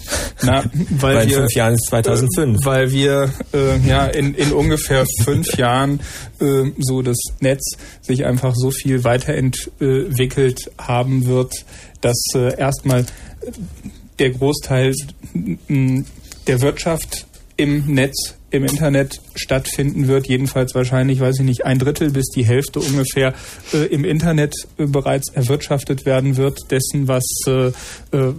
na, 0.42 0.64
weil 0.90 1.16
Weil 1.16 1.24
in 1.24 1.30
wir, 1.30 1.36
fünf 1.38 1.54
Jahren 1.54 1.74
ist 1.74 1.86
2005. 1.88 2.60
Äh, 2.60 2.64
weil 2.64 2.90
wir 2.90 3.30
äh, 3.52 3.78
ja 3.86 4.06
in, 4.06 4.34
in 4.34 4.52
ungefähr 4.52 5.04
fünf 5.24 5.54
Jahren 5.56 6.00
äh, 6.40 6.70
so 6.78 7.02
das 7.02 7.18
Netz 7.40 7.62
sich 8.02 8.24
einfach 8.24 8.54
so 8.54 8.70
viel 8.70 9.04
weiterentwickelt 9.04 10.70
haben 10.78 11.26
wird, 11.26 11.52
dass 12.00 12.22
äh, 12.34 12.56
erstmal 12.58 13.04
der 14.18 14.30
Großteil 14.30 14.94
der 16.46 16.60
Wirtschaft 16.62 17.26
im 17.56 17.86
Netz, 17.92 18.35
im 18.50 18.64
Internet 18.64 19.20
stattfinden 19.34 20.08
wird. 20.08 20.28
Jedenfalls 20.28 20.74
wahrscheinlich, 20.74 21.20
weiß 21.20 21.40
ich 21.40 21.44
nicht, 21.44 21.64
ein 21.64 21.78
Drittel 21.78 22.10
bis 22.10 22.26
die 22.28 22.44
Hälfte 22.44 22.80
ungefähr 22.80 23.34
äh, 23.72 23.86
im 23.86 24.04
Internet 24.04 24.54
äh, 24.78 24.86
bereits 24.86 25.32
erwirtschaftet 25.32 26.06
werden 26.06 26.36
wird, 26.36 26.70
dessen, 26.70 27.08
was, 27.08 27.24
äh, 27.46 27.68
äh, 28.16 28.34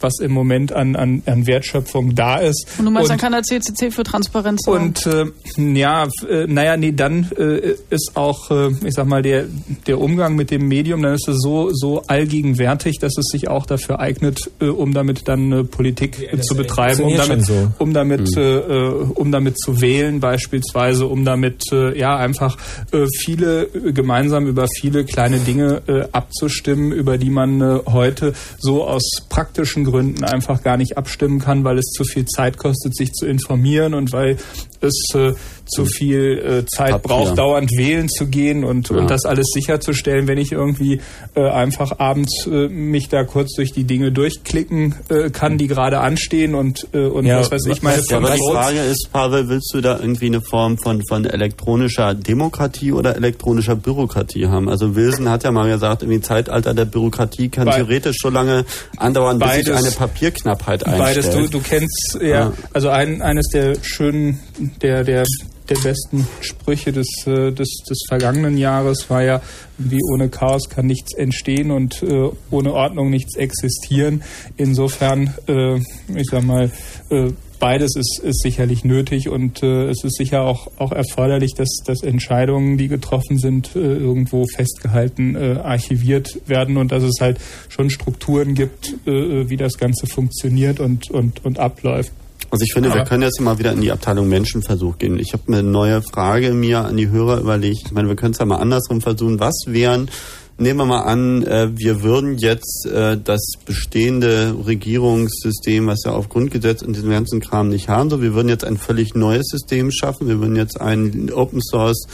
was 0.00 0.18
im 0.20 0.32
Moment 0.32 0.72
an, 0.72 0.96
an, 0.96 1.22
an 1.26 1.46
Wertschöpfung 1.46 2.14
da 2.14 2.36
ist. 2.36 2.66
Und 2.78 2.84
du 2.86 2.90
meinst, 2.90 3.10
Und- 3.10 3.10
dann 3.10 3.18
kann 3.18 3.32
der 3.32 3.42
CCC 3.42 3.90
für 3.90 4.02
Transparenz 4.02 4.62
sorgen? 4.64 4.86
und 4.86 5.06
äh, 5.06 5.78
ja, 5.78 6.06
äh, 6.28 6.46
naja, 6.46 6.76
nee, 6.76 6.92
dann 6.92 7.30
äh, 7.36 7.74
ist 7.90 8.12
auch, 8.14 8.50
äh, 8.50 8.68
ich 8.84 8.94
sag 8.94 9.06
mal, 9.06 9.22
der, 9.22 9.46
der 9.86 10.00
Umgang 10.00 10.36
mit 10.36 10.50
dem 10.50 10.68
Medium, 10.68 11.02
dann 11.02 11.14
ist 11.14 11.28
es 11.28 11.38
so, 11.40 11.70
so 11.72 12.02
allgegenwärtig, 12.06 12.98
dass 12.98 13.16
es 13.18 13.26
sich 13.30 13.48
auch 13.48 13.66
dafür 13.66 14.00
eignet, 14.00 14.50
äh, 14.60 14.66
um 14.66 14.94
damit 14.94 15.28
dann 15.28 15.52
äh, 15.52 15.64
Politik 15.64 16.32
äh, 16.32 16.40
zu 16.40 16.54
betreiben, 16.56 17.02
um 17.02 17.16
damit, 17.16 17.46
so. 17.46 17.68
um 17.78 17.92
damit, 17.92 18.36
äh, 18.36 18.58
äh, 18.58 18.88
um 19.14 19.32
damit 19.32 19.58
zu 19.58 19.80
wählen 19.80 20.20
beispielsweise, 20.20 21.06
um 21.06 21.24
damit 21.24 21.62
äh, 21.72 21.98
ja 21.98 22.16
einfach 22.16 22.56
äh, 22.92 23.06
viele 23.24 23.64
äh, 23.64 23.92
gemeinsam 23.92 24.46
über 24.46 24.66
viele 24.80 25.04
kleine 25.04 25.38
Dinge 25.38 25.82
äh, 25.86 26.04
abzustimmen, 26.12 26.92
über 26.92 27.18
die 27.18 27.30
man 27.30 27.60
äh, 27.60 27.80
heute 27.86 28.34
so 28.58 28.84
aus 28.84 29.02
praktischen 29.28 29.84
Gründen 29.90 30.24
einfach 30.24 30.62
gar 30.62 30.76
nicht 30.76 30.96
abstimmen 30.96 31.38
kann, 31.38 31.64
weil 31.64 31.78
es 31.78 31.86
zu 31.86 32.04
viel 32.04 32.26
Zeit 32.26 32.58
kostet, 32.58 32.96
sich 32.96 33.12
zu 33.12 33.26
informieren 33.26 33.94
und 33.94 34.12
weil 34.12 34.36
es 34.80 35.14
äh, 35.14 35.32
zu 35.68 35.84
viel 35.84 36.38
äh, 36.38 36.66
Zeit 36.66 36.90
Papier. 36.92 37.08
braucht, 37.08 37.38
dauernd 37.38 37.70
wählen 37.76 38.08
zu 38.08 38.26
gehen 38.26 38.64
und, 38.64 38.88
Ja. 38.90 38.96
und 38.96 39.10
das 39.10 39.24
alles 39.24 39.46
sicherzustellen, 39.52 40.26
wenn 40.26 40.38
ich 40.38 40.52
irgendwie 40.52 41.00
äh, 41.34 41.48
einfach 41.48 41.98
abends 41.98 42.46
äh, 42.46 42.68
mich 42.68 43.08
da 43.08 43.24
kurz 43.24 43.54
durch 43.54 43.72
die 43.72 43.84
Dinge 43.84 44.12
durchklicken 44.12 44.94
äh, 45.08 45.30
kann, 45.30 45.58
die 45.58 45.66
gerade 45.66 46.00
anstehen 46.00 46.54
und, 46.54 46.86
äh, 46.92 46.98
und 47.06 47.26
Ja, 47.26 47.40
was 47.40 47.50
weiß 47.50 47.66
ich, 47.66 47.82
meine 47.82 48.02
Ja, 48.08 48.16
aber 48.16 48.30
die 48.34 48.52
Frage 48.52 48.80
ist, 48.80 49.08
Pavel, 49.12 49.48
willst 49.48 49.70
du 49.74 49.80
da 49.80 49.98
irgendwie 49.98 50.26
eine 50.26 50.40
Form 50.40 50.76
von, 50.78 51.02
von 51.08 51.24
elektronischer 51.24 52.14
Demokratie 52.14 52.92
oder 52.92 53.16
elektronischer 53.16 53.76
Bürokratie 53.76 54.46
haben? 54.46 54.68
Also 54.68 54.94
Wilson 54.96 55.28
hat 55.28 55.44
ja 55.44 55.50
mal 55.50 55.68
gesagt, 55.68 56.02
irgendwie 56.02 56.20
Zeitalter 56.20 56.74
der 56.74 56.84
Bürokratie 56.84 57.48
kann 57.48 57.66
Be- 57.66 57.72
theoretisch 57.72 58.16
so 58.20 58.30
lange 58.30 58.64
andauern, 58.96 59.38
bis 59.38 59.52
sich 59.54 59.72
eine 59.72 59.90
Papierknappheit 59.90 60.84
einstellt. 60.86 61.26
Beides, 61.26 61.30
du, 61.30 61.58
du 61.58 61.60
kennst 61.60 62.18
ja, 62.20 62.28
Ja. 62.28 62.52
also 62.72 62.88
ein, 62.88 63.22
eines 63.22 63.46
der 63.52 63.76
schönen, 63.82 64.38
der, 64.82 65.04
der, 65.04 65.24
der 65.68 65.76
besten 65.76 66.26
Sprüche 66.40 66.92
des, 66.92 67.06
äh, 67.26 67.52
des, 67.52 67.68
des 67.88 68.04
vergangenen 68.08 68.56
Jahres 68.56 69.10
war 69.10 69.22
ja, 69.22 69.40
wie 69.76 70.00
ohne 70.12 70.28
Chaos 70.28 70.68
kann 70.68 70.86
nichts 70.86 71.14
entstehen 71.14 71.70
und 71.70 72.02
äh, 72.02 72.30
ohne 72.50 72.72
Ordnung 72.72 73.10
nichts 73.10 73.36
existieren. 73.36 74.22
Insofern, 74.56 75.34
äh, 75.46 75.76
ich 76.14 76.26
sag 76.30 76.44
mal, 76.44 76.70
äh, 77.10 77.32
beides 77.58 77.96
ist, 77.96 78.20
ist 78.22 78.42
sicherlich 78.42 78.84
nötig 78.84 79.28
und 79.28 79.62
äh, 79.62 79.88
es 79.88 80.04
ist 80.04 80.16
sicher 80.16 80.42
auch, 80.42 80.68
auch 80.78 80.92
erforderlich, 80.92 81.54
dass, 81.54 81.68
dass 81.84 82.02
Entscheidungen, 82.02 82.78
die 82.78 82.88
getroffen 82.88 83.38
sind, 83.38 83.74
äh, 83.74 83.80
irgendwo 83.80 84.44
festgehalten, 84.46 85.34
äh, 85.34 85.58
archiviert 85.62 86.40
werden 86.46 86.76
und 86.76 86.92
dass 86.92 87.02
es 87.02 87.20
halt 87.20 87.38
schon 87.68 87.90
Strukturen 87.90 88.54
gibt, 88.54 88.94
äh, 89.06 89.48
wie 89.48 89.56
das 89.56 89.78
Ganze 89.78 90.06
funktioniert 90.06 90.80
und, 90.80 91.10
und, 91.10 91.44
und 91.44 91.58
abläuft. 91.58 92.12
Also 92.50 92.64
ich 92.64 92.72
finde, 92.72 92.88
wir 92.90 93.00
Aber- 93.02 93.08
können 93.08 93.22
jetzt 93.22 93.40
mal 93.40 93.58
wieder 93.58 93.72
in 93.72 93.80
die 93.82 93.92
Abteilung 93.92 94.28
Menschenversuch 94.28 94.96
gehen. 94.98 95.18
Ich 95.18 95.32
habe 95.34 95.42
eine 95.48 95.62
neue 95.62 96.00
Frage 96.02 96.52
mir 96.54 96.84
an 96.84 96.96
die 96.96 97.08
Hörer 97.10 97.40
überlegt. 97.40 97.82
Ich 97.86 97.92
meine, 97.92 98.08
wir 98.08 98.16
können 98.16 98.32
es 98.32 98.38
ja 98.38 98.46
mal 98.46 98.56
andersrum 98.56 99.02
versuchen. 99.02 99.38
Was 99.38 99.54
wären, 99.66 100.10
nehmen 100.56 100.78
wir 100.78 100.86
mal 100.86 101.02
an, 101.02 101.42
äh, 101.42 101.68
wir 101.76 102.02
würden 102.02 102.38
jetzt 102.38 102.86
äh, 102.86 103.18
das 103.22 103.40
bestehende 103.66 104.54
Regierungssystem, 104.66 105.86
was 105.88 106.00
ja 106.06 106.12
auf 106.12 106.30
Grundgesetz 106.30 106.80
und 106.80 106.96
diesem 106.96 107.10
ganzen 107.10 107.40
Kram 107.40 107.68
nicht 107.68 107.88
haben, 107.90 108.08
so 108.08 108.22
wir 108.22 108.32
würden 108.34 108.48
jetzt 108.48 108.64
ein 108.64 108.78
völlig 108.78 109.14
neues 109.14 109.46
System 109.48 109.90
schaffen. 109.90 110.26
Wir 110.26 110.38
würden 110.40 110.56
jetzt 110.56 110.80
einen 110.80 111.30
Open 111.30 111.60
Source 111.62 112.06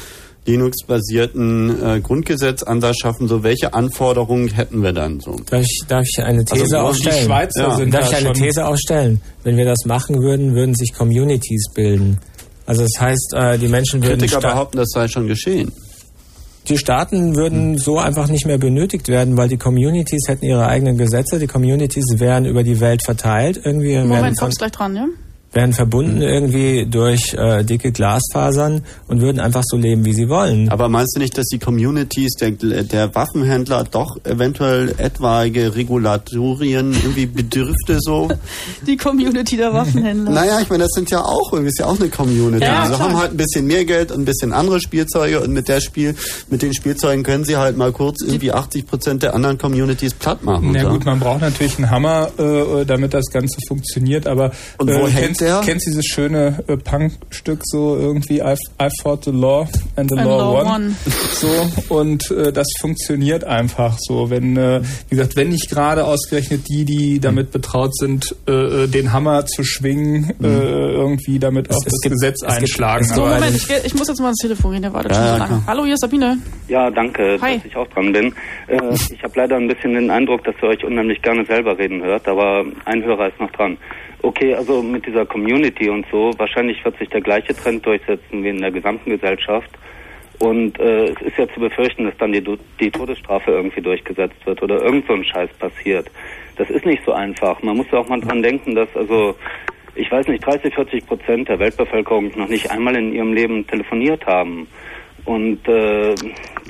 Linux-basierten 0.47 1.83
äh, 1.83 2.01
Grundgesetzansatz 2.01 2.97
schaffen. 2.99 3.29
So 3.29 3.43
welche 3.43 3.75
Anforderungen 3.75 4.49
hätten 4.49 4.83
wir 4.83 4.93
dann 4.93 5.21
so? 5.21 5.37
Darf 5.51 5.63
ich, 5.63 5.81
darf 5.89 6.05
ich 6.05 6.23
eine 6.25 6.45
These 6.45 6.63
Also, 6.63 6.77
die 6.77 6.81
aufstellen? 6.81 7.25
Schweizer 7.27 7.63
Ja. 7.63 7.77
sind 7.77 7.95
Darf 7.95 8.01
da 8.03 8.07
ich 8.11 8.17
eine 8.17 8.27
schon 8.27 8.35
These 8.35 8.67
aufstellen? 8.67 9.21
Wenn 9.43 9.57
wir 9.57 9.65
das 9.65 9.85
machen 9.87 10.17
würden, 10.21 10.55
würden 10.55 10.75
sich 10.75 10.93
Communities 10.93 11.67
bilden. 11.75 12.19
Also 12.67 12.83
das 12.83 13.01
heißt, 13.01 13.35
äh, 13.37 13.59
die 13.59 13.69
Menschen 13.69 14.03
würden 14.03 14.21
Kritiker 14.21 14.41
behaupten, 14.41 14.79
das 14.79 14.89
sei 14.91 15.07
schon 15.09 15.27
geschehen. 15.27 15.71
die 16.69 16.79
Staaten 16.79 17.37
würden 17.37 17.77
so 17.77 17.99
einfach 17.99 18.29
nicht 18.29 18.47
mehr 18.47 18.57
benötigt 18.57 19.09
werden, 19.09 19.37
weil 19.37 19.49
die 19.49 19.59
Communities 19.59 20.29
hätten 20.29 20.47
ihre 20.47 20.67
eigenen 20.67 20.97
Gesetze, 20.97 21.39
die 21.39 21.47
Communities 21.47 22.05
wären 22.17 22.47
über 22.47 22.63
die 22.63 22.81
Welt 22.81 23.03
verteilt, 23.05 23.61
irgendwie 23.63 23.89
wären, 23.97 24.09
Moment, 24.09 24.39
kommst 24.39 24.59
gleich 24.59 24.73
dran, 24.73 24.97
ja? 24.97 25.07
Wären 25.55 25.73
verbunden 25.73 26.21
irgendwie 26.21 26.87
durch 26.87 27.35
äh, 27.35 27.65
dicke 27.65 27.93
Glasfasern 27.93 28.83
und 29.09 29.21
würden 29.21 29.41
einfach 29.41 29.63
so 29.65 29.77
leben, 29.77 30.05
wie 30.05 30.13
sie 30.13 30.29
wollen. 30.29 30.69
Aber 30.69 30.89
meinst 30.89 31.17
du 31.17 31.21
nicht, 31.21 31.39
dass 31.39 31.47
die 31.47 31.59
Communities 31.59 32.33
der, 32.35 32.51
der 32.51 33.15
Waffenhändler 33.15 33.85
doch 33.85 34.17
eventuell 34.25 34.95
etwaige 34.99 35.75
Regulatorien 35.75 36.93
irgendwie 36.93 37.27
bedürfte 37.27 37.99
so? 38.01 38.29
Die 38.87 38.97
Community 38.97 39.57
der 39.57 39.73
Waffenhändler. 39.73 40.31
Naja, 40.31 40.61
ich 40.61 40.69
meine, 40.69 40.85
das 40.85 40.93
sind 40.95 41.11
ja 41.11 41.23
auch 41.23 41.53
irgendwie, 41.53 41.69
ist 41.69 41.79
ja 41.79 41.87
auch 41.87 41.99
eine 41.99 42.09
Community. 42.09 42.65
Ja, 42.65 42.83
also 42.83 42.95
klar. 42.95 43.09
haben 43.09 43.19
halt 43.19 43.31
ein 43.33 43.37
bisschen 43.37 43.67
mehr 43.67 43.85
Geld 43.85 44.11
und 44.11 44.23
ein 44.23 44.25
bisschen 44.25 44.53
andere 44.53 44.81
Spielzeuge 44.81 45.41
und 45.41 45.53
mit 45.53 45.69
der 45.69 45.81
Spiel, 45.81 46.15
mit 46.51 46.63
den 46.63 46.75
Spielzeugen 46.75 47.23
können 47.23 47.45
sie 47.45 47.57
halt 47.57 47.77
mal 47.77 47.93
kurz 47.93 48.23
irgendwie 48.23 48.53
80 48.53 48.87
Prozent 48.87 49.23
der 49.23 49.35
anderen 49.35 49.59
Communities 49.59 50.15
platt 50.15 50.43
machen. 50.43 50.73
Na 50.73 50.83
so. 50.83 50.89
gut, 50.91 51.05
man 51.05 51.21
braucht 51.21 51.41
natürlich 51.41 51.79
einen 51.79 51.91
Hammer, 51.91 52.31
äh, 52.39 52.85
damit 52.85 53.15
das 53.15 53.27
Ganze 53.31 53.59
funktioniert, 53.69 54.27
aber 54.27 54.53
Und 54.79 54.89
wo 54.89 55.07
äh, 55.07 55.11
hängt 55.11 55.44
kennst, 55.45 55.67
der? 55.67 55.73
kennst 55.73 55.87
dieses 55.87 56.05
schöne 56.07 56.65
äh, 56.69 56.77
Punk-Stück 56.77 57.61
so 57.65 57.97
irgendwie 57.97 58.39
I, 58.41 58.55
I 58.83 58.89
fought 59.03 59.25
the 59.25 59.31
law 59.31 59.69
and 59.97 60.11
the 60.11 60.19
And 60.19 60.29
law, 60.29 60.39
law 60.39 60.65
won. 60.65 60.67
won. 60.67 60.97
So 61.35 61.95
und 61.95 62.31
äh, 62.31 62.53
das 62.53 62.67
funktioniert 62.81 63.45
einfach 63.45 63.97
so, 63.99 64.31
wenn 64.31 64.57
äh, 64.57 64.81
wie 65.09 65.17
gesagt, 65.17 65.37
wenn 65.37 65.49
nicht 65.51 65.69
gerade 65.71 66.05
ausgerechnet 66.05 66.63
die, 66.69 66.85
die 66.85 67.21
damit 67.21 67.51
betraut 67.51 67.95
sind, 67.97 68.35
äh, 68.49 68.85
äh, 68.85 68.87
den 68.87 69.13
Hammer 69.13 69.45
zu 69.47 69.65
schwingen, 69.65 70.31
äh, 70.43 70.47
irgendwie 70.47 71.39
damit 71.39 71.71
auch 71.71 71.83
das 71.85 72.01
gibt- 72.01 72.15
Gesetz 72.15 72.37
es 72.43 72.49
gibt- 72.49 72.61
einschlagen. 72.63 73.03
es 73.05 73.09
gibt 73.15 73.27
So, 73.27 73.33
Moment, 73.35 73.57
ich, 73.57 73.71
ich 73.85 73.95
muss 73.95 74.09
jetzt 74.09 74.19
mal 74.21 74.27
ans 74.27 74.39
Telefon 74.41 74.73
gehen, 74.73 74.83
der 74.83 74.93
wartet 74.93 75.13
Ja, 75.13 75.17
schon 75.17 75.25
so 75.27 75.31
ja, 75.33 75.37
lange. 75.39 75.49
klar. 75.49 75.63
Hallo, 75.67 75.85
hier 75.85 75.95
ist 75.95 76.01
Sabine. 76.01 76.39
Ja, 76.69 76.91
danke, 76.91 77.39
Hi. 77.43 77.57
dass 77.57 77.65
ich 77.67 77.77
auch 77.77 77.89
dran 77.89 78.13
bin. 78.13 78.27
Äh, 78.69 78.79
ich 79.13 79.23
habe 79.23 79.33
leider 79.37 79.57
ein 79.57 79.69
bisschen 79.69 79.95
den 79.95 80.11
Eindruck, 80.11 80.45
dass 80.45 80.55
ihr 80.63 80.69
euch 80.69 80.85
unheimlich 80.85 81.21
gerne 81.23 81.45
selber 81.45 81.77
reden 81.79 82.03
hört, 82.03 82.27
aber 82.29 82.65
ein 82.85 83.03
Hörer 83.05 83.29
ist 83.29 83.41
noch 83.41 83.51
dran. 83.53 83.77
Okay, 84.25 84.55
also 84.55 84.83
mit 84.83 85.05
dieser 85.05 85.27
Community 85.27 85.91
und 85.91 86.07
so, 86.11 86.33
wahrscheinlich 86.39 86.83
wird 86.83 86.97
sich 86.97 87.11
der 87.11 87.21
gleiche 87.21 87.55
Trend 87.55 87.85
durchsetzen 87.85 88.43
wie 88.43 88.49
in 88.49 88.63
der 88.63 88.71
gesamten 88.71 89.11
Gesellschaft. 89.11 89.69
Und 90.39 90.81
äh, 90.81 91.09
es 91.09 91.21
ist 91.21 91.37
ja 91.37 91.47
zu 91.53 91.61
befürchten, 91.61 92.07
dass 92.07 92.17
dann 92.17 92.33
die, 92.33 92.43
die 92.81 92.91
Todesstrafe 92.91 93.51
irgendwie 93.51 93.83
durchgesetzt 93.83 94.47
wird 94.47 94.63
oder 94.63 94.83
irgend 94.83 95.07
so 95.07 95.13
ein 95.13 95.25
Scheiß 95.25 95.51
passiert. 95.59 96.11
Das 96.57 96.71
ist 96.71 96.87
nicht 96.87 97.05
so 97.05 97.13
einfach. 97.13 97.63
Man 97.63 97.77
muss 97.77 97.87
ja 97.93 97.99
auch 97.99 98.09
mal 98.09 98.19
dran 98.19 98.43
denken, 98.43 98.75
dass 98.75 98.89
also 98.97 99.37
ich 99.95 100.11
weiß 100.11 100.27
nicht, 100.29 100.45
30, 100.47 100.75
40 100.75 101.07
Prozent 101.07 101.49
der 101.51 101.59
Weltbevölkerung 101.59 102.33
noch 102.35 102.49
nicht 102.49 102.71
einmal 102.71 102.97
in 102.97 103.13
ihrem 103.13 103.35
Leben 103.35 103.67
telefoniert 103.67 104.25
haben. 104.25 104.67
Und 105.27 105.69
äh, 105.69 106.15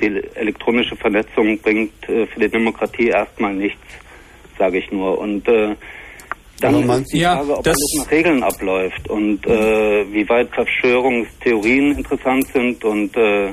die 0.01 0.25
elektronische 0.35 0.97
Vernetzung 0.97 1.61
bringt 1.61 2.09
äh, 2.09 2.27
für 2.27 2.41
die 2.41 2.49
Demokratie 2.49 3.11
erstmal 3.11 3.55
nichts, 3.55 3.87
sage 4.59 4.79
ich 4.79 4.91
nur. 4.91 5.19
Und 5.19 5.47
äh, 5.47 5.77
dann 6.61 6.75
Aber 6.77 6.85
man- 6.87 7.03
ist 7.03 7.13
die 7.13 7.19
Ja, 7.19 7.37
Frage, 7.37 7.59
ob 7.59 7.65
das- 7.65 7.77
alles 7.77 8.05
nach 8.05 8.11
Regeln 8.11 8.43
abläuft 8.43 9.09
und 9.11 9.47
äh, 9.47 10.13
wie 10.13 10.29
weit 10.29 10.49
Verschwörungstheorien 10.55 11.97
interessant 11.99 12.47
sind 12.53 12.85
und 12.85 13.17
äh, 13.17 13.49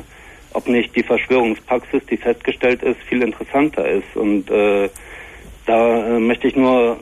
ob 0.53 0.68
nicht 0.68 0.95
die 0.95 1.03
Verschwörungspraxis, 1.03 2.02
die 2.10 2.18
festgestellt 2.18 2.84
ist, 2.84 2.99
viel 3.07 3.22
interessanter 3.23 3.88
ist. 3.90 4.15
Und 4.15 4.49
äh, 4.52 4.90
da 5.65 6.15
äh, 6.18 6.19
möchte 6.19 6.48
ich 6.48 6.56
nur 6.56 6.98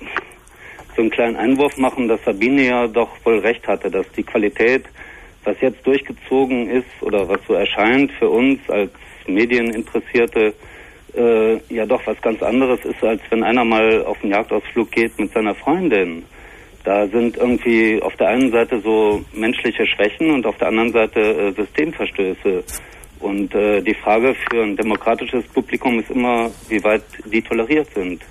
so 0.96 1.02
einen 1.02 1.10
kleinen 1.12 1.36
Einwurf 1.36 1.78
machen, 1.78 2.08
dass 2.08 2.24
Sabine 2.26 2.64
ja 2.68 2.88
doch 2.88 3.10
wohl 3.24 3.40
recht 3.40 3.68
hatte, 3.68 3.90
dass 3.90 4.06
die 4.16 4.24
Qualität, 4.24 4.86
was 5.44 5.56
jetzt 5.62 5.86
durchgezogen 5.86 6.70
ist 6.70 6.86
oder 7.02 7.28
was 7.28 7.40
so 7.48 7.54
erscheint 7.54 8.12
für 8.20 8.30
uns 8.30 8.60
als 8.70 8.92
Medieninteressierte, 9.28 10.54
äh, 11.16 11.60
ja 11.74 11.86
doch 11.86 12.02
was 12.06 12.22
ganz 12.22 12.42
anderes 12.42 12.80
ist, 12.86 13.04
als 13.04 13.22
wenn 13.30 13.44
einer 13.44 13.64
mal 13.64 14.04
auf 14.06 14.18
einen 14.22 14.32
Jagdausflug 14.32 14.92
geht 14.92 15.18
mit 15.20 15.32
seiner 15.34 15.56
Freundin. 15.56 16.24
Da 16.84 17.08
sind 17.08 17.38
irgendwie 17.38 18.02
auf 18.02 18.16
der 18.16 18.30
einen 18.30 18.52
Seite 18.52 18.80
so 18.82 19.22
menschliche 19.34 19.86
Schwächen 19.86 20.32
und 20.32 20.46
auf 20.46 20.58
der 20.58 20.70
anderen 20.70 20.92
Seite 20.92 21.20
äh, 21.20 21.52
Systemverstöße. 21.54 22.64
Und 23.20 23.54
äh, 23.54 23.82
die 23.82 23.94
Frage 23.96 24.34
für 24.50 24.64
ein 24.64 24.78
demokratisches 24.78 25.46
Publikum 25.48 26.00
ist 26.00 26.10
immer, 26.10 26.50
wie 26.70 26.82
weit 26.84 27.04
die 27.26 27.42
toleriert 27.42 27.88
sind. 27.94 28.22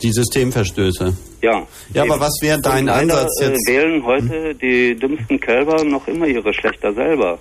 Die 0.00 0.12
Systemverstöße. 0.12 1.16
Ja. 1.42 1.66
Ja, 1.92 2.02
aber 2.02 2.20
was 2.20 2.38
wäre 2.40 2.60
dein 2.60 2.88
Einsatz 2.88 3.40
jetzt? 3.40 3.68
Äh, 3.68 3.72
wählen 3.72 4.04
heute 4.04 4.54
die 4.54 4.94
dümmsten 4.94 5.40
Kälber 5.40 5.84
noch 5.84 6.06
immer 6.06 6.26
ihre 6.26 6.54
Schlechter 6.54 6.92
selber. 6.92 7.38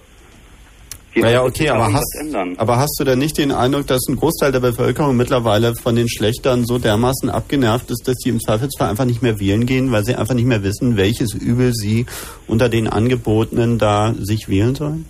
Die 1.14 1.20
Naja, 1.20 1.44
okay, 1.44 1.68
aber 1.68 1.92
hast, 1.92 2.18
aber 2.58 2.78
hast 2.78 2.96
du 2.98 3.04
denn 3.04 3.20
nicht 3.20 3.38
den 3.38 3.52
Eindruck, 3.52 3.86
dass 3.88 4.08
ein 4.08 4.16
Großteil 4.16 4.54
der 4.54 4.62
Bevölkerung 4.62 5.18
mittlerweile 5.18 5.76
von 5.76 5.96
den 5.96 6.08
Schlechtern 6.08 6.66
so 6.66 6.78
dermaßen 6.78 7.30
abgenervt 7.30 7.92
ist, 7.92 8.08
dass 8.08 8.16
sie 8.20 8.30
im 8.30 8.40
Zweifelsfall 8.40 8.90
einfach 8.90 9.04
nicht 9.04 9.22
mehr 9.22 9.38
wählen 9.38 9.66
gehen, 9.66 9.92
weil 9.92 10.06
sie 10.06 10.16
einfach 10.16 10.36
nicht 10.36 10.46
mehr 10.46 10.64
wissen, 10.64 10.96
welches 10.96 11.34
Übel 11.34 11.74
sie 11.74 12.06
unter 12.48 12.70
den 12.70 12.88
Angebotenen 12.88 13.78
da 13.78 14.14
sich 14.18 14.48
wählen 14.48 14.74
sollen? 14.74 15.06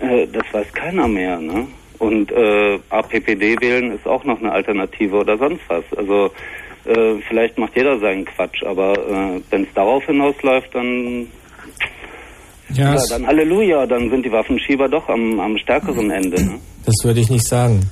Äh, 0.00 0.26
das 0.26 0.44
weiß 0.52 0.72
keiner 0.72 1.06
mehr, 1.06 1.38
ne? 1.38 1.68
Und 1.98 2.32
äh, 2.32 2.78
APPD 2.90 3.56
wählen 3.60 3.92
ist 3.92 4.06
auch 4.06 4.24
noch 4.24 4.40
eine 4.40 4.52
Alternative 4.52 5.16
oder 5.16 5.38
sonst 5.38 5.62
was. 5.68 5.84
Also 5.96 6.30
äh, 6.84 7.20
vielleicht 7.28 7.58
macht 7.58 7.76
jeder 7.76 7.98
seinen 8.00 8.24
Quatsch, 8.24 8.62
aber 8.64 8.92
äh, 8.92 9.40
wenn 9.50 9.62
es 9.62 9.72
darauf 9.74 10.04
hinausläuft, 10.04 10.74
dann 10.74 11.28
Ja, 12.74 12.94
ja, 12.94 13.02
dann 13.10 13.26
Halleluja, 13.26 13.86
dann 13.86 14.10
sind 14.10 14.24
die 14.24 14.32
Waffenschieber 14.32 14.88
doch 14.88 15.08
am, 15.08 15.38
am 15.40 15.56
stärkeren 15.56 16.10
Ende. 16.10 16.42
Ne? 16.42 16.58
das 16.84 16.94
würde 17.04 17.20
ich 17.20 17.30
nicht 17.30 17.46
sagen. 17.46 17.90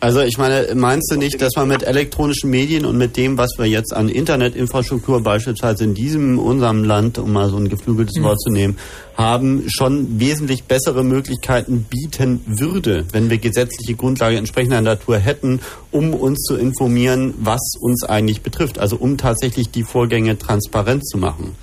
Also 0.00 0.20
ich 0.20 0.38
meine, 0.38 0.74
meinst 0.74 1.10
du 1.12 1.16
nicht, 1.16 1.40
dass 1.40 1.56
man 1.56 1.68
mit 1.68 1.82
elektronischen 1.82 2.50
Medien 2.50 2.86
und 2.86 2.96
mit 2.96 3.16
dem, 3.16 3.36
was 3.36 3.50
wir 3.58 3.66
jetzt 3.66 3.94
an 3.94 4.08
Internetinfrastruktur 4.08 5.22
beispielsweise 5.22 5.84
in 5.84 5.94
diesem, 5.94 6.38
unserem 6.38 6.84
Land, 6.84 7.18
um 7.18 7.32
mal 7.32 7.50
so 7.50 7.56
ein 7.56 7.68
geflügeltes 7.68 8.22
Wort 8.22 8.40
zu 8.40 8.50
nehmen, 8.50 8.78
haben, 9.16 9.64
schon 9.68 10.18
wesentlich 10.18 10.64
bessere 10.64 11.04
Möglichkeiten 11.04 11.84
bieten 11.88 12.40
würde, 12.46 13.04
wenn 13.12 13.30
wir 13.30 13.38
gesetzliche 13.38 13.94
Grundlage 13.94 14.36
entsprechender 14.36 14.80
Natur 14.80 15.18
hätten, 15.18 15.60
um 15.90 16.14
uns 16.14 16.42
zu 16.42 16.56
informieren, 16.56 17.34
was 17.38 17.60
uns 17.80 18.04
eigentlich 18.04 18.40
betrifft. 18.40 18.78
Also 18.78 18.96
um 18.96 19.18
tatsächlich 19.18 19.70
die 19.70 19.84
Vorgänge 19.84 20.38
transparent 20.38 21.06
zu 21.06 21.18
machen. 21.18 21.54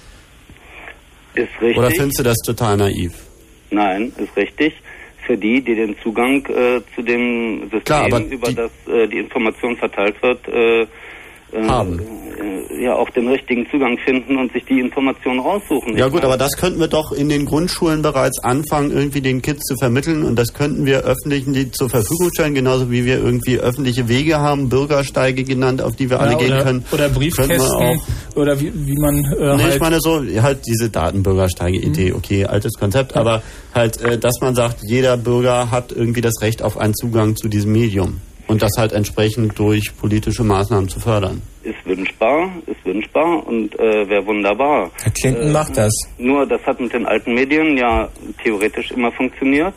Ist 1.41 1.61
richtig. 1.61 1.77
Oder 1.77 1.89
findest 1.91 2.19
du 2.19 2.23
das 2.23 2.37
total 2.45 2.77
naiv? 2.77 3.13
Nein, 3.71 4.11
ist 4.17 4.35
richtig. 4.35 4.73
Für 5.25 5.37
die, 5.37 5.61
die 5.61 5.75
den 5.75 5.95
Zugang 6.03 6.45
äh, 6.47 6.81
zu 6.95 7.01
dem 7.01 7.61
System, 7.63 7.83
Klar, 7.85 8.07
über 8.07 8.19
die- 8.49 8.55
das 8.55 8.71
äh, 8.87 9.07
die 9.07 9.19
Information 9.19 9.77
verteilt 9.77 10.15
wird, 10.21 10.47
äh, 10.47 10.85
äh, 11.51 11.67
Haben. 11.67 11.99
Äh, 11.99 12.21
ja 12.81 12.95
auch 12.95 13.09
den 13.11 13.27
richtigen 13.27 13.67
Zugang 13.69 13.97
finden 13.99 14.37
und 14.37 14.51
sich 14.53 14.65
die 14.65 14.79
Information 14.79 15.39
raussuchen. 15.39 15.95
Ja 15.97 16.07
gut, 16.07 16.23
aber 16.23 16.37
das 16.37 16.51
könnten 16.57 16.79
wir 16.79 16.87
doch 16.87 17.11
in 17.11 17.29
den 17.29 17.45
Grundschulen 17.45 18.01
bereits 18.01 18.43
anfangen, 18.43 18.91
irgendwie 18.91 19.21
den 19.21 19.41
Kids 19.41 19.63
zu 19.65 19.75
vermitteln 19.77 20.23
und 20.23 20.35
das 20.35 20.53
könnten 20.53 20.85
wir 20.85 21.01
öffentlichen 21.01 21.53
die 21.53 21.71
zur 21.71 21.89
Verfügung 21.89 22.29
stellen, 22.33 22.53
genauso 22.55 22.89
wie 22.89 23.05
wir 23.05 23.17
irgendwie 23.17 23.59
öffentliche 23.59 24.07
Wege 24.07 24.39
haben, 24.39 24.69
Bürgersteige 24.69 25.43
genannt, 25.43 25.81
auf 25.81 25.95
die 25.95 26.09
wir 26.09 26.19
alle 26.19 26.31
Ja, 26.33 26.37
gehen 26.37 26.53
oder, 26.53 26.63
können. 26.63 26.85
oder 26.91 27.09
Briefkästen 27.09 27.59
auch. 27.61 27.97
oder 28.35 28.59
wie, 28.59 28.71
wie 28.73 28.97
man 28.99 29.15
äh, 29.25 29.55
Nee, 29.57 29.63
halt 29.63 29.75
ich 29.75 29.79
meine 29.81 29.99
so, 29.99 30.21
halt 30.41 30.65
diese 30.65 30.89
Datenbürgersteige-Idee, 30.89 32.13
okay, 32.13 32.45
altes 32.45 32.73
Konzept, 32.79 33.15
aber 33.15 33.43
halt, 33.73 34.01
äh, 34.01 34.17
dass 34.17 34.39
man 34.41 34.55
sagt, 34.55 34.77
jeder 34.87 35.17
Bürger 35.17 35.71
hat 35.71 35.91
irgendwie 35.91 36.21
das 36.21 36.41
Recht 36.41 36.63
auf 36.63 36.77
einen 36.77 36.95
Zugang 36.95 37.35
zu 37.35 37.47
diesem 37.47 37.71
Medium 37.73 38.21
und 38.51 38.61
das 38.61 38.71
halt 38.77 38.91
entsprechend 38.91 39.57
durch 39.57 39.91
politische 39.97 40.43
Maßnahmen 40.43 40.89
zu 40.89 40.99
fördern. 40.99 41.41
ist 41.63 41.85
wünschbar, 41.85 42.49
ist 42.67 42.85
wünschbar 42.85 43.47
und 43.47 43.73
äh, 43.79 44.09
wäre 44.09 44.25
wunderbar. 44.25 44.91
Herr 45.01 45.11
Clinton 45.11 45.47
Äh, 45.47 45.51
macht 45.51 45.77
das. 45.77 45.93
Nur 46.17 46.45
das 46.45 46.61
hat 46.65 46.79
mit 46.81 46.91
den 46.91 47.05
alten 47.05 47.33
Medien 47.33 47.77
ja 47.77 48.09
theoretisch 48.43 48.91
immer 48.91 49.11
funktioniert 49.13 49.73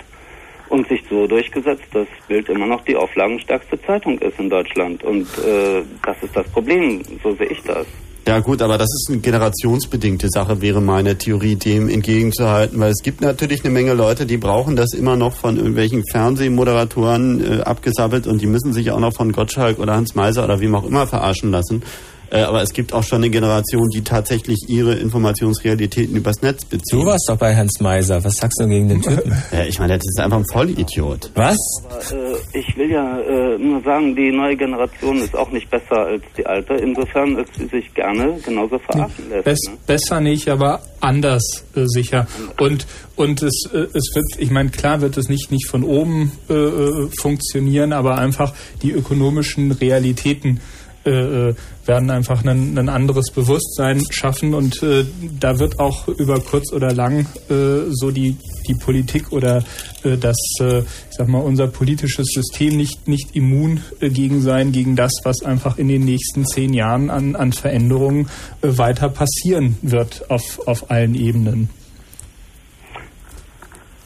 und 0.70 0.88
sich 0.88 1.00
so 1.08 1.26
durchgesetzt, 1.28 1.84
dass 1.92 2.08
Bild 2.26 2.48
immer 2.48 2.66
noch 2.66 2.84
die 2.84 2.96
auflagenstärkste 2.96 3.80
Zeitung 3.82 4.18
ist 4.18 4.40
in 4.40 4.50
Deutschland. 4.50 5.04
Und 5.04 5.28
äh, 5.38 5.82
das 6.04 6.16
ist 6.22 6.34
das 6.34 6.48
Problem, 6.48 7.00
so 7.22 7.32
sehe 7.36 7.46
ich 7.46 7.62
das. 7.62 7.86
Ja 8.26 8.38
gut, 8.38 8.62
aber 8.62 8.78
das 8.78 8.88
ist 8.94 9.10
eine 9.10 9.18
generationsbedingte 9.18 10.28
Sache, 10.30 10.62
wäre 10.62 10.80
meine 10.80 11.18
Theorie, 11.18 11.56
dem 11.56 11.90
entgegenzuhalten, 11.90 12.80
weil 12.80 12.90
es 12.90 13.02
gibt 13.02 13.20
natürlich 13.20 13.62
eine 13.62 13.72
Menge 13.74 13.92
Leute, 13.92 14.24
die 14.24 14.38
brauchen 14.38 14.76
das 14.76 14.94
immer 14.94 15.14
noch 15.14 15.34
von 15.34 15.58
irgendwelchen 15.58 16.02
Fernsehmoderatoren 16.10 17.58
äh, 17.58 17.60
abgesabbelt 17.60 18.26
und 18.26 18.40
die 18.40 18.46
müssen 18.46 18.72
sich 18.72 18.90
auch 18.92 18.98
noch 18.98 19.12
von 19.12 19.32
Gottschalk 19.32 19.78
oder 19.78 19.94
Hans 19.94 20.14
Meiser 20.14 20.42
oder 20.44 20.60
wem 20.60 20.74
auch 20.74 20.86
immer 20.86 21.06
verarschen 21.06 21.50
lassen. 21.50 21.82
Äh, 22.30 22.42
aber 22.42 22.62
es 22.62 22.72
gibt 22.72 22.92
auch 22.92 23.02
schon 23.02 23.18
eine 23.18 23.30
Generation, 23.30 23.88
die 23.94 24.02
tatsächlich 24.02 24.58
ihre 24.68 24.94
Informationsrealitäten 24.94 26.16
übers 26.16 26.42
Netz 26.42 26.64
beziehen. 26.64 27.00
Du 27.00 27.06
warst 27.06 27.26
doch 27.28 27.36
bei 27.36 27.54
Hans 27.54 27.80
Meiser. 27.80 28.22
Was 28.24 28.36
sagst 28.36 28.60
du 28.60 28.66
gegen 28.66 28.88
den 28.88 29.02
Typen? 29.02 29.32
Ja, 29.52 29.64
ich 29.64 29.78
meine, 29.78 29.96
das 29.98 30.06
ist 30.06 30.20
einfach 30.20 30.38
ein 30.38 30.44
Vollidiot. 30.52 31.30
Was? 31.34 31.56
Aber, 31.84 31.98
äh, 31.98 32.58
ich 32.58 32.76
will 32.76 32.90
ja 32.90 33.20
äh, 33.20 33.58
nur 33.58 33.82
sagen, 33.82 34.16
die 34.16 34.32
neue 34.32 34.56
Generation 34.56 35.18
ist 35.18 35.36
auch 35.36 35.50
nicht 35.50 35.70
besser 35.70 35.96
als 35.96 36.22
die 36.36 36.44
alte, 36.46 36.74
insofern 36.74 37.36
als 37.36 37.48
sie 37.56 37.66
sich 37.66 37.92
gerne 37.94 38.38
genauso 38.44 38.78
verarschen 38.78 39.28
lässt. 39.30 39.44
Bess, 39.44 39.60
ne? 39.68 39.76
besser 39.86 40.20
nicht, 40.20 40.48
aber 40.48 40.80
anders 41.00 41.64
äh, 41.76 41.84
sicher. 41.86 42.26
Und 42.58 42.86
und 43.16 43.42
es 43.42 43.68
äh, 43.72 43.86
es 43.94 44.14
wird, 44.14 44.26
ich 44.38 44.50
meine, 44.50 44.70
klar 44.70 45.00
wird 45.00 45.16
es 45.16 45.28
nicht 45.28 45.52
nicht 45.52 45.68
von 45.68 45.84
oben 45.84 46.32
äh, 46.48 46.54
äh, 46.54 47.08
funktionieren, 47.20 47.92
aber 47.92 48.18
einfach 48.18 48.54
die 48.82 48.92
ökonomischen 48.92 49.70
Realitäten 49.72 50.60
äh, 51.04 51.10
äh, 51.50 51.54
werden 51.86 52.10
einfach 52.10 52.44
ein, 52.44 52.78
ein 52.78 52.88
anderes 52.88 53.30
Bewusstsein 53.30 54.00
schaffen 54.10 54.54
und 54.54 54.82
äh, 54.82 55.04
da 55.38 55.58
wird 55.58 55.78
auch 55.78 56.08
über 56.08 56.40
kurz 56.40 56.72
oder 56.72 56.92
lang 56.92 57.26
äh, 57.50 57.90
so 57.90 58.10
die 58.10 58.36
die 58.66 58.74
Politik 58.74 59.30
oder 59.32 59.62
äh, 60.02 60.16
das, 60.16 60.36
äh, 60.60 60.78
ich 60.78 61.16
sag 61.16 61.28
mal, 61.28 61.40
unser 61.40 61.66
politisches 61.66 62.28
System 62.32 62.76
nicht 62.76 63.06
nicht 63.06 63.36
immun 63.36 63.82
äh, 64.00 64.08
gegen 64.08 64.40
sein, 64.40 64.72
gegen 64.72 64.96
das, 64.96 65.12
was 65.24 65.42
einfach 65.42 65.76
in 65.76 65.88
den 65.88 66.04
nächsten 66.04 66.46
zehn 66.46 66.72
Jahren 66.72 67.10
an 67.10 67.36
an 67.36 67.52
Veränderungen 67.52 68.28
äh, 68.62 68.78
weiter 68.78 69.10
passieren 69.10 69.76
wird 69.82 70.30
auf 70.30 70.66
auf 70.66 70.90
allen 70.90 71.14
Ebenen. 71.14 71.68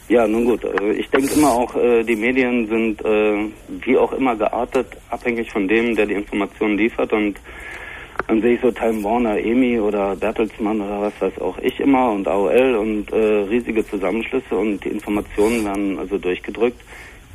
Ja, 0.09 0.27
nun 0.27 0.45
gut. 0.45 0.65
Also 0.65 0.87
ich 0.87 1.07
denke 1.11 1.35
immer 1.35 1.51
auch, 1.51 1.75
äh, 1.75 2.03
die 2.03 2.15
Medien 2.15 2.67
sind 2.67 3.05
äh, 3.05 3.47
wie 3.85 3.95
auch 3.95 4.11
immer 4.11 4.35
geartet, 4.35 4.87
abhängig 5.11 5.51
von 5.51 5.67
dem, 5.67 5.95
der 5.95 6.07
die 6.07 6.15
Informationen 6.15 6.79
liefert. 6.79 7.13
Und 7.13 7.39
dann 8.27 8.41
sehe 8.41 8.55
ich 8.55 8.61
so 8.61 8.71
Time 8.71 9.03
Warner, 9.03 9.37
EMI 9.37 9.79
oder 9.79 10.15
Bertelsmann 10.15 10.81
oder 10.81 11.01
was 11.01 11.21
weiß 11.21 11.39
auch 11.39 11.59
ich 11.59 11.79
immer 11.79 12.11
und 12.11 12.27
AOL 12.27 12.75
und 12.75 13.13
äh, 13.13 13.15
riesige 13.15 13.85
Zusammenschlüsse 13.85 14.55
und 14.55 14.83
die 14.83 14.89
Informationen 14.89 15.63
werden 15.63 15.99
also 15.99 16.17
durchgedrückt, 16.17 16.81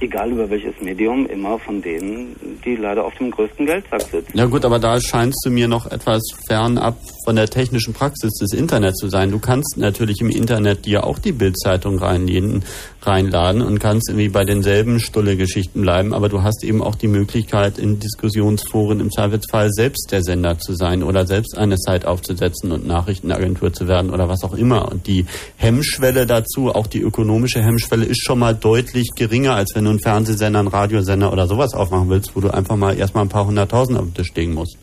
egal 0.05 0.31
über 0.31 0.49
welches 0.49 0.81
Medium, 0.81 1.27
immer 1.27 1.59
von 1.59 1.83
denen, 1.83 2.37
die 2.65 2.77
leider 2.77 3.05
auf 3.05 3.15
dem 3.17 3.31
größten 3.31 3.67
Geldsack 3.67 4.03
sitzen. 4.03 4.37
Ja 4.37 4.47
gut, 4.47 4.65
aber 4.65 4.79
da 4.79 5.01
scheinst 5.01 5.43
du 5.45 5.51
mir 5.51 5.67
noch 5.67 5.87
etwas 5.91 6.23
fernab 6.47 6.97
von 7.25 7.37
der 7.37 7.49
technischen 7.49 7.95
Praxis 7.95 8.33
des 8.35 8.53
Internets 8.53 8.99
zu 8.99 9.09
sein. 9.09 9.31
Du 9.31 9.39
kannst 9.39 9.77
natürlich 9.77 10.21
im 10.21 10.31
Internet 10.31 10.87
dir 10.87 11.05
auch 11.05 11.19
die 11.19 11.33
Bildzeitung 11.33 11.99
reinladen, 11.99 12.65
reinladen 13.07 13.63
und 13.63 13.79
kannst 13.79 14.09
irgendwie 14.09 14.29
bei 14.29 14.45
denselben 14.45 15.01
Stulle-Geschichten 15.01 15.83
bleiben, 15.83 16.15
aber 16.15 16.29
du 16.29 16.43
hast 16.43 16.65
eben 16.65 16.83
auch 16.83 16.95
die 16.95 17.09
Möglichkeit, 17.09 17.79
in 17.79 17.99
Diskussionsforen 17.99 19.01
im 19.01 19.11
Zweifelsfall 19.11 19.71
selbst 19.71 20.11
der 20.13 20.23
Sender 20.23 20.59
zu 20.59 20.75
sein 20.75 21.03
oder 21.03 21.27
selbst 21.27 21.57
eine 21.57 21.77
Site 21.77 22.09
aufzusetzen 22.09 22.73
und 22.73 22.87
Nachrichtenagentur 22.87 23.73
zu 23.73 23.89
werden 23.89 24.11
oder 24.11 24.29
was 24.29 24.45
auch 24.45 24.55
immer. 24.55 24.91
Und 24.91 25.07
die 25.07 25.27
Hemmschwelle 25.57 26.27
dazu, 26.27 26.75
auch 26.75 26.87
die 26.87 27.01
ökonomische 27.01 27.63
Hemmschwelle, 27.63 28.05
ist 28.05 28.23
schon 28.23 28.39
mal 28.39 28.55
deutlich 28.55 29.11
geringer, 29.17 29.55
als 29.55 29.75
wenn 29.75 29.85
du 29.85 29.91
einen 29.91 30.01
Fernsehsender, 30.01 30.59
einen 30.59 30.69
Radiosender 30.69 31.33
oder 31.33 31.47
sowas 31.47 31.75
aufmachen 31.75 32.09
willst, 32.09 32.35
wo 32.37 32.41
du 32.41 32.53
einfach 32.53 32.77
mal 32.77 32.97
erstmal 32.97 33.25
ein 33.25 33.31
paar 33.31 33.47
hunderttausend 33.47 33.99
auf 33.99 34.05
den 34.05 34.15
Tisch 34.15 34.35
legen 34.35 34.55
musst. 34.55 34.79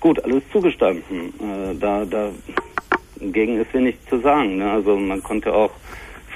Gut, 0.00 0.22
alles 0.24 0.42
zugestanden. 0.52 1.32
Äh, 1.40 1.74
da, 1.80 2.04
da 2.04 2.30
gegen 3.20 3.60
ist 3.60 3.72
wenig 3.74 3.96
zu 4.08 4.20
sagen. 4.20 4.58
Ne? 4.58 4.70
Also 4.70 4.96
man 4.96 5.22
konnte 5.22 5.52
auch 5.52 5.70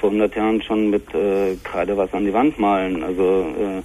vor 0.03 0.09
100 0.09 0.35
Jahren 0.35 0.61
schon 0.61 0.89
mit 0.89 1.15
äh, 1.15 1.55
Kreide 1.63 1.95
was 1.95 2.13
an 2.13 2.25
die 2.25 2.33
Wand 2.33 2.59
malen. 2.59 3.03
Also 3.03 3.47
äh, 3.57 3.81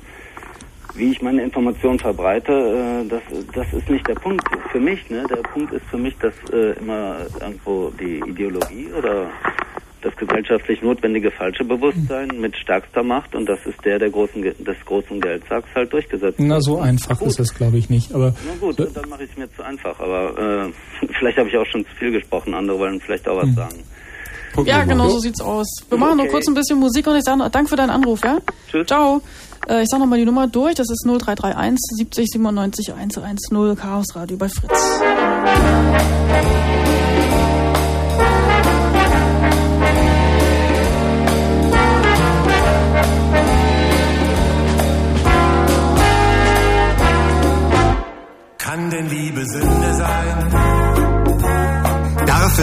wie 0.98 1.12
ich 1.12 1.22
meine 1.22 1.44
Informationen 1.44 2.00
verbreite, 2.00 2.52
äh, 2.52 3.08
das, 3.08 3.22
das 3.54 3.72
ist 3.72 3.88
nicht 3.88 4.04
der 4.08 4.16
Punkt 4.16 4.42
für 4.72 4.80
mich. 4.80 5.08
Ne? 5.10 5.24
Der 5.30 5.36
Punkt 5.36 5.72
ist 5.72 5.86
für 5.86 5.96
mich, 5.96 6.16
dass 6.18 6.34
äh, 6.52 6.72
immer 6.80 7.18
irgendwo 7.40 7.92
die 8.00 8.20
Ideologie 8.28 8.88
oder 8.98 9.30
das 10.02 10.16
gesellschaftlich 10.16 10.82
notwendige 10.82 11.30
falsche 11.30 11.64
Bewusstsein 11.64 12.28
mit 12.40 12.56
stärkster 12.56 13.04
Macht 13.04 13.36
und 13.36 13.48
das 13.48 13.64
ist 13.64 13.84
der 13.84 14.00
der 14.00 14.10
großen 14.10 14.42
des 14.42 14.76
großen 14.86 15.20
Geldsacks 15.20 15.68
halt 15.72 15.92
durchgesetzt. 15.92 16.38
Na, 16.40 16.60
so 16.60 16.78
einfach 16.78 17.20
ist 17.22 17.38
das, 17.38 17.54
glaube 17.54 17.78
ich, 17.78 17.90
nicht. 17.90 18.12
Aber 18.12 18.34
Na 18.44 18.54
gut, 18.60 18.76
dann 18.78 19.08
mache 19.08 19.22
ich 19.22 19.30
es 19.30 19.36
mir 19.36 19.48
zu 19.52 19.62
einfach. 19.62 20.00
Aber 20.00 20.66
äh, 20.66 21.06
vielleicht 21.18 21.38
habe 21.38 21.48
ich 21.48 21.56
auch 21.56 21.66
schon 21.66 21.84
zu 21.84 21.94
viel 21.96 22.10
gesprochen. 22.10 22.54
Andere 22.54 22.76
wollen 22.76 23.00
vielleicht 23.00 23.28
auch 23.28 23.36
was 23.36 23.54
sagen. 23.54 23.76
Ja, 24.66 24.84
genau 24.84 25.08
so 25.08 25.18
sieht's 25.18 25.40
aus. 25.40 25.66
Wir 25.88 25.98
machen 25.98 26.16
nur 26.16 26.24
Okay. 26.24 26.32
kurz 26.32 26.48
ein 26.48 26.54
bisschen 26.54 26.78
Musik 26.78 27.06
und 27.06 27.16
ich 27.16 27.24
sage 27.24 27.38
noch, 27.38 27.48
danke 27.50 27.68
für 27.70 27.76
deinen 27.76 27.90
Anruf, 27.90 28.20
ja? 28.24 28.38
Tschüss. 28.70 28.86
Ciao. 28.86 29.20
Äh, 29.68 29.82
ich 29.82 29.88
sag 29.88 29.98
nochmal 30.00 30.18
die 30.18 30.24
Nummer 30.24 30.46
durch, 30.46 30.74
das 30.74 30.88
ist 30.90 31.04
0331 31.06 31.78
70 31.96 32.26
97 32.32 32.92
110 32.94 33.76
Chaos 33.76 34.06
Radio 34.14 34.36
bei 34.36 34.48
Fritz. 34.48 35.00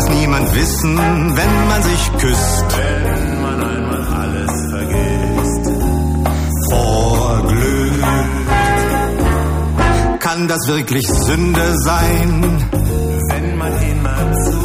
Es 0.05 0.15
niemand 0.15 0.55
wissen, 0.55 0.97
wenn 0.97 1.67
man 1.67 1.83
sich 1.83 2.11
küsst? 2.17 2.65
Wenn 2.77 3.41
man 3.41 3.63
einmal 3.63 4.01
alles 4.01 4.51
vergisst. 4.71 5.65
Vor 6.71 7.43
Glück. 7.47 8.03
Kann 10.19 10.47
das 10.47 10.67
wirklich 10.67 11.07
Sünde 11.07 11.73
sein? 11.83 12.69
Wenn 13.29 13.57
man 13.57 13.73
immerzu 13.81 14.57
an 14.57 14.64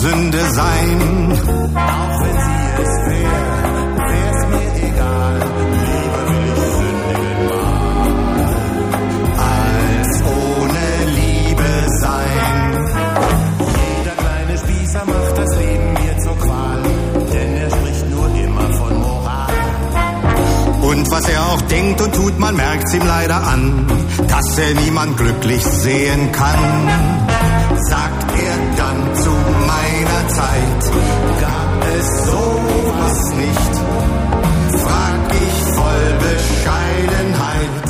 Sünde 0.00 0.44
sein. 0.52 1.32
Auch 1.74 2.20
wenn 2.20 2.36
sie 2.46 2.66
es 2.82 2.94
wäre, 3.08 3.56
wär's 3.96 4.40
mir 4.50 4.70
egal. 4.88 5.36
Lieber 5.72 6.22
will 6.28 6.48
ich 6.54 6.64
sündigen 6.76 7.40
mal. 7.48 8.46
Als 9.38 10.12
ohne 10.22 10.84
Liebe 11.20 11.70
sein. 12.00 12.44
Jeder 13.98 14.16
kleine 14.22 14.54
Spießer 14.58 15.04
macht 15.06 15.34
das 15.38 15.56
Leben 15.56 15.88
mir 15.94 16.18
zur 16.18 16.38
Qual, 16.38 16.82
denn 17.32 17.56
er 17.56 17.70
spricht 17.70 18.10
nur 18.10 18.28
immer 18.44 18.68
von 18.74 19.00
Moral. 19.00 19.54
Und 20.82 21.10
was 21.10 21.28
er 21.28 21.42
auch 21.46 21.62
denkt 21.62 22.02
und 22.02 22.14
tut, 22.14 22.38
man 22.38 22.54
merkt's 22.54 22.92
ihm 22.92 23.06
leider 23.06 23.42
an, 23.46 23.86
dass 24.28 24.58
er 24.58 24.74
niemand 24.74 25.16
glücklich 25.16 25.64
sehen 25.64 26.32
kann. 26.32 26.90
Sagt 27.88 28.26
er 28.32 28.56
dann 28.76 29.14
zu 29.16 29.30
Zeit, 30.28 30.82
gab 31.40 31.84
es 31.98 32.06
sowas 32.30 33.18
nicht? 33.36 33.74
Frag 34.82 35.20
ich 35.44 35.56
voll 35.76 36.06
Bescheidenheit, 36.26 37.84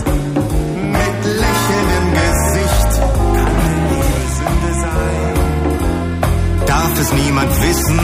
mit 0.96 1.18
lächelndem 1.42 2.06
Gesicht. 2.20 2.90
Kann 3.36 3.78
Liebe 3.90 4.20
Sünde 4.36 4.72
sein? 4.84 5.34
Darf 6.66 6.94
es 7.00 7.10
niemand 7.12 7.52
wissen, 7.62 7.98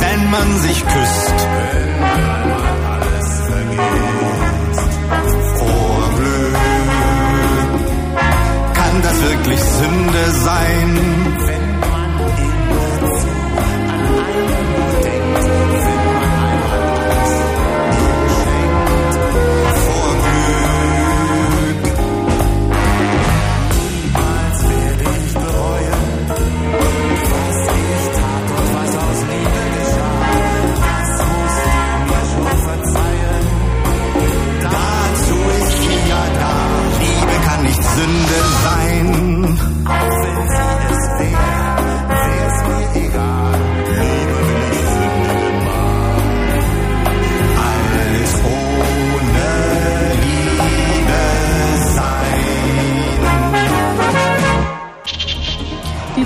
wenn 0.00 0.30
man 0.30 0.48
sich 0.58 0.78
küsst? 0.86 1.38
Wenn 1.72 2.00
man 2.00 2.78
alles 2.92 3.28
vergisst. 3.48 4.90
Vor 5.58 6.02
Glück. 6.16 6.56
Kann 8.74 9.02
das 9.02 9.18
wirklich 9.22 9.60
Sünde 9.60 10.24
sein? 10.44 11.47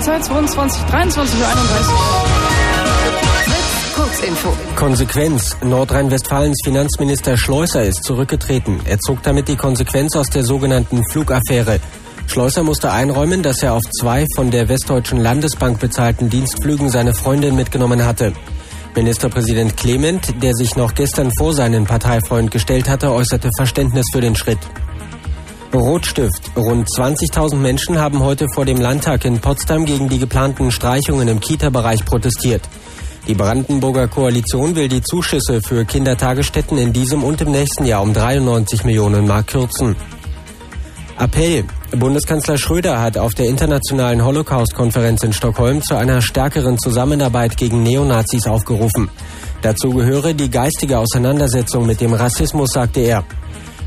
Zeit 0.03 0.25
22, 0.25 0.83
23 0.83 1.39
Uhr 1.39 1.47
31. 1.47 1.93
Kurzinfo. 3.95 4.49
Konsequenz. 4.75 5.55
Nordrhein-Westfalens 5.63 6.59
Finanzminister 6.65 7.37
Schleuser 7.37 7.83
ist 7.83 8.03
zurückgetreten. 8.03 8.81
Er 8.83 8.99
zog 8.99 9.23
damit 9.23 9.47
die 9.47 9.55
Konsequenz 9.55 10.17
aus 10.17 10.27
der 10.27 10.43
sogenannten 10.43 11.09
Flugaffäre. 11.09 11.79
Schleuser 12.27 12.63
musste 12.63 12.91
einräumen, 12.91 13.43
dass 13.43 13.63
er 13.63 13.75
auf 13.75 13.83
zwei 13.97 14.25
von 14.35 14.51
der 14.51 14.67
Westdeutschen 14.67 15.21
Landesbank 15.21 15.79
bezahlten 15.79 16.29
Dienstflügen 16.29 16.89
seine 16.89 17.13
Freundin 17.13 17.55
mitgenommen 17.55 18.03
hatte. 18.05 18.33
Ministerpräsident 18.95 19.77
Clement, 19.77 20.43
der 20.43 20.53
sich 20.53 20.75
noch 20.75 20.95
gestern 20.95 21.31
vor 21.37 21.53
seinen 21.53 21.85
Parteifreund 21.85 22.51
gestellt 22.51 22.89
hatte, 22.89 23.09
äußerte 23.09 23.49
Verständnis 23.55 24.05
für 24.11 24.19
den 24.19 24.35
Schritt. 24.35 24.59
Rotstift. 25.73 26.51
Rund 26.55 26.87
20.000 26.87 27.55
Menschen 27.55 27.97
haben 27.97 28.19
heute 28.19 28.45
vor 28.53 28.65
dem 28.65 28.79
Landtag 28.79 29.25
in 29.25 29.39
Potsdam 29.39 29.85
gegen 29.85 30.07
die 30.07 30.19
geplanten 30.19 30.71
Streichungen 30.71 31.27
im 31.27 31.39
Kita-Bereich 31.39 32.05
protestiert. 32.05 32.61
Die 33.27 33.33
Brandenburger 33.33 34.07
Koalition 34.07 34.75
will 34.75 34.87
die 34.87 35.01
Zuschüsse 35.01 35.61
für 35.61 35.85
Kindertagesstätten 35.85 36.77
in 36.77 36.93
diesem 36.93 37.23
und 37.23 37.41
im 37.41 37.51
nächsten 37.51 37.85
Jahr 37.85 38.03
um 38.03 38.13
93 38.13 38.83
Millionen 38.83 39.25
Mark 39.25 39.47
kürzen. 39.47 39.95
Appell. 41.17 41.63
Bundeskanzler 41.91 42.57
Schröder 42.57 42.99
hat 42.99 43.17
auf 43.17 43.33
der 43.33 43.45
internationalen 43.45 44.25
Holocaust-Konferenz 44.25 45.23
in 45.23 45.31
Stockholm 45.31 45.81
zu 45.81 45.95
einer 45.95 46.21
stärkeren 46.21 46.77
Zusammenarbeit 46.77 47.55
gegen 47.55 47.83
Neonazis 47.83 48.47
aufgerufen. 48.47 49.09
Dazu 49.61 49.91
gehöre 49.91 50.33
die 50.33 50.49
geistige 50.49 50.97
Auseinandersetzung 50.97 51.85
mit 51.85 52.01
dem 52.01 52.13
Rassismus, 52.13 52.71
sagte 52.73 52.99
er. 53.01 53.23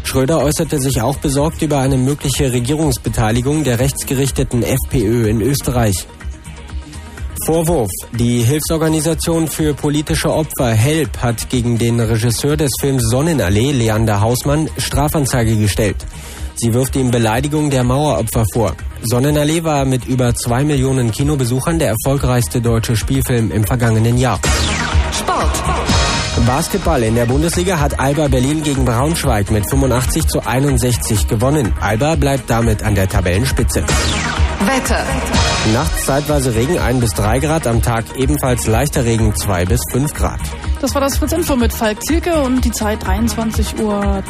Schröder 0.07 0.41
äußerte 0.41 0.79
sich 0.79 1.03
auch 1.03 1.17
besorgt 1.17 1.63
über 1.63 1.81
eine 1.81 1.97
mögliche 1.97 2.53
Regierungsbeteiligung 2.53 3.65
der 3.65 3.81
rechtsgerichteten 3.81 4.63
FPÖ 4.63 5.29
in 5.29 5.41
Österreich. 5.41 6.07
Vorwurf. 7.45 7.91
Die 8.13 8.43
Hilfsorganisation 8.43 9.49
für 9.49 9.75
politische 9.75 10.33
Opfer 10.33 10.71
HELP 10.71 11.19
hat 11.19 11.51
gegen 11.51 11.77
den 11.77 12.01
Regisseur 12.01 12.57
des 12.57 12.71
Films 12.81 13.03
Sonnenallee, 13.11 13.73
Leander 13.73 14.21
Hausmann, 14.21 14.69
Strafanzeige 14.79 15.57
gestellt. 15.57 16.07
Sie 16.55 16.73
wirft 16.73 16.97
ihm 16.97 17.11
Beleidigung 17.11 17.69
der 17.71 17.85
Maueropfer 17.85 18.45
vor. 18.53 18.75
Sonnenallee 19.03 19.65
war 19.65 19.85
mit 19.85 20.07
über 20.07 20.35
zwei 20.35 20.65
Millionen 20.65 21.11
Kinobesuchern 21.11 21.79
der 21.79 21.89
erfolgreichste 21.89 22.61
deutsche 22.61 22.97
Spielfilm 22.97 23.51
im 23.51 23.65
vergangenen 23.65 24.17
Jahr. 24.17 24.41
Basketball 26.45 27.03
in 27.03 27.15
der 27.15 27.27
Bundesliga 27.27 27.81
hat 27.81 27.99
Alba 27.99 28.29
Berlin 28.29 28.63
gegen 28.63 28.85
Braunschweig 28.85 29.51
mit 29.51 29.69
85 29.69 30.27
zu 30.27 30.47
61 30.47 31.29
gewonnen. 31.29 31.73
Alba 31.81 32.15
bleibt 32.17 32.51
damit 32.51 32.83
an 32.83 32.95
der 32.95 33.09
Tabellenspitze. 33.09 33.83
Wetter. 34.61 35.05
Nachts 35.73 36.05
zeitweise 36.05 36.55
Regen 36.55 36.79
1 36.79 37.01
bis 37.01 37.15
3 37.15 37.39
Grad, 37.41 37.67
am 37.67 37.83
Tag 37.83 38.05
ebenfalls 38.17 38.67
leichter 38.67 39.05
Regen 39.05 39.35
2 39.35 39.65
bis 39.65 39.81
5 39.91 40.15
Grad. 40.15 40.41
Das 40.81 40.95
war 40.95 41.01
das 41.01 41.19
Fritz 41.19 41.33
Info 41.33 41.57
mit 41.57 41.73
Falk 41.73 42.03
Zielke 42.03 42.35
und 42.43 42.65
die 42.65 42.73
Zeit 42.73 43.05
23 43.05 43.79
Uhr 43.81 44.23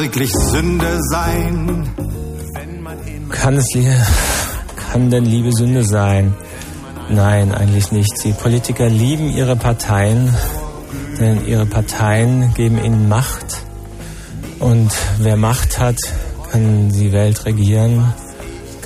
wirklich 0.00 0.32
Sünde 0.32 0.98
sein? 1.10 1.86
Kann 3.28 3.56
es 3.56 3.66
kann 4.90 5.10
denn 5.10 5.24
Liebe 5.26 5.52
Sünde 5.52 5.84
sein? 5.84 6.34
Nein, 7.10 7.52
eigentlich 7.52 7.92
nicht. 7.92 8.12
Die 8.24 8.32
Politiker 8.32 8.88
lieben 8.88 9.28
ihre 9.28 9.56
Parteien, 9.56 10.34
denn 11.18 11.46
ihre 11.46 11.66
Parteien 11.66 12.54
geben 12.54 12.82
ihnen 12.82 13.08
Macht. 13.10 13.62
Und 14.58 14.90
wer 15.18 15.36
Macht 15.36 15.78
hat, 15.78 15.98
kann 16.50 16.88
die 16.90 17.12
Welt 17.12 17.44
regieren, 17.44 18.12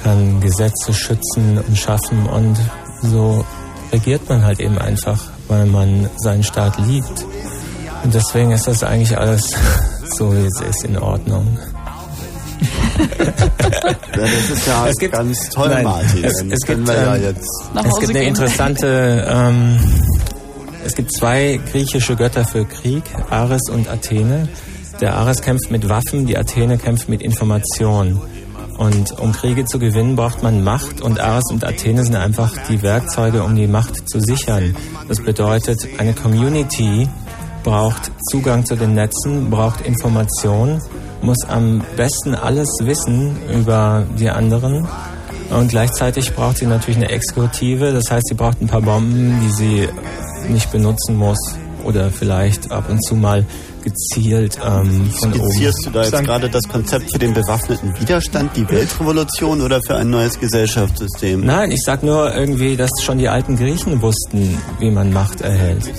kann 0.03 0.41
Gesetze 0.41 0.93
schützen 0.93 1.59
und 1.59 1.79
schaffen 1.79 2.27
und 2.27 2.57
so 3.03 3.45
regiert 3.93 4.29
man 4.29 4.45
halt 4.45 4.59
eben 4.59 4.79
einfach, 4.79 5.21
weil 5.47 5.67
man 5.67 6.11
seinen 6.17 6.43
Staat 6.43 6.77
liebt. 6.79 7.25
Und 8.03 8.13
deswegen 8.13 8.51
ist 8.51 8.67
das 8.67 8.83
eigentlich 8.83 9.17
alles 9.17 9.55
so, 10.17 10.33
wie 10.33 10.45
es 10.47 10.61
ist, 10.61 10.85
in 10.85 10.99
Ordnung. 10.99 11.59
das 14.15 14.51
ist 14.51 14.67
ja 14.67 14.87
Es 14.89 14.97
gibt- 14.97 15.15
ganz 15.15 15.49
toll, 15.51 15.69
Nein, 15.69 15.85
Martin. 15.85 16.25
es- 16.25 16.45
es 16.51 16.61
gibt, 16.67 16.87
wir 16.87 16.95
ja 16.95 17.17
ähm, 17.17 17.35
es 17.35 17.99
gibt 17.99 18.11
eine 18.11 18.13
gehen. 18.21 18.29
interessante, 18.29 19.27
ähm, 19.29 19.79
es 20.87 20.95
gibt 20.95 21.13
zwei 21.17 21.61
griechische 21.71 22.15
Götter 22.17 22.45
für 22.45 22.65
Krieg, 22.65 23.03
Ares 23.31 23.63
und 23.71 23.89
Athene. 23.89 24.49
Der 25.01 25.15
Ares 25.17 25.41
kämpft 25.43 25.71
mit 25.71 25.89
Waffen, 25.89 26.27
die 26.27 26.37
Athene 26.39 26.79
kämpft 26.79 27.09
mit 27.09 27.21
Information. 27.23 28.21
Und 28.79 29.13
um 29.21 29.33
Kriege 29.33 29.65
zu 29.67 29.79
gewinnen, 29.79 30.17
braucht 30.17 30.43
man 30.43 30.63
Macht 30.65 31.01
und 31.01 31.21
Ares 31.21 31.45
und 31.51 31.65
Athene 31.65 32.05
sind 32.05 32.17
einfach 32.17 32.53
die 32.69 32.83
Werkzeuge, 32.83 33.43
um 33.45 33.55
die 33.55 33.67
Macht 33.69 34.09
zu 34.09 34.21
sichern. 34.21 34.77
Das 35.09 35.21
bedeutet, 35.21 35.87
eine 35.99 36.13
Community 36.13 37.09
braucht 37.75 38.13
Zugang 38.31 38.65
zu 38.65 38.77
den 38.77 38.95
Netzen, 38.95 39.51
braucht 39.51 39.81
Information, 39.81 40.81
muss 41.23 41.39
am 41.49 41.83
besten 41.97 42.37
alles 42.37 42.69
wissen 42.83 43.37
über 43.53 44.07
die 44.17 44.31
anderen 44.31 44.87
und 45.51 45.69
gleichzeitig 45.71 46.35
braucht 46.35 46.59
sie 46.59 46.67
natürlich 46.67 46.99
eine 46.99 47.09
Exekutive, 47.09 47.93
das 47.93 48.13
heißt, 48.13 48.29
sie 48.29 48.35
braucht 48.35 48.63
ein 48.63 48.69
paar 48.69 48.83
Bomben, 48.83 49.41
die 49.43 49.51
sie 49.51 49.89
nicht 50.49 50.71
benutzen 50.71 51.17
muss 51.17 51.39
oder 51.85 52.13
vielleicht 52.13 52.71
ab 52.71 52.85
und 52.89 53.05
zu 53.05 53.17
mal 53.17 53.45
gezielt 53.83 54.57
ähm, 54.65 55.11
von 55.11 55.33
oben. 55.33 55.51
Skizzierst 55.51 55.87
du 55.87 55.91
da 55.91 56.05
jetzt 56.05 56.25
gerade 56.25 56.49
das 56.49 56.63
Konzept 56.69 57.11
für 57.11 57.19
den 57.19 57.35
bewaffneten 57.35 57.93
Widerstand, 58.01 58.57
die 58.57 58.69
Weltrevolution 58.69 59.61
oder 59.61 59.81
für 59.83 59.97
ein 59.97 60.11
neues 60.11 60.39
Gesellschaftssystem? 60.39 61.45
Nein, 61.45 61.73
ich 61.73 61.83
sag 61.85 62.05
nur 62.05 62.33
irgendwie, 62.35 62.77
dass 62.77 62.91
schon 63.03 63.19
die 63.19 63.29
alten 63.29 63.57
Griechen 63.57 64.01
wussten, 64.01 64.59
wie 64.79 64.93
man 64.93 65.13
Macht 65.13 65.41
erhält. 65.41 65.93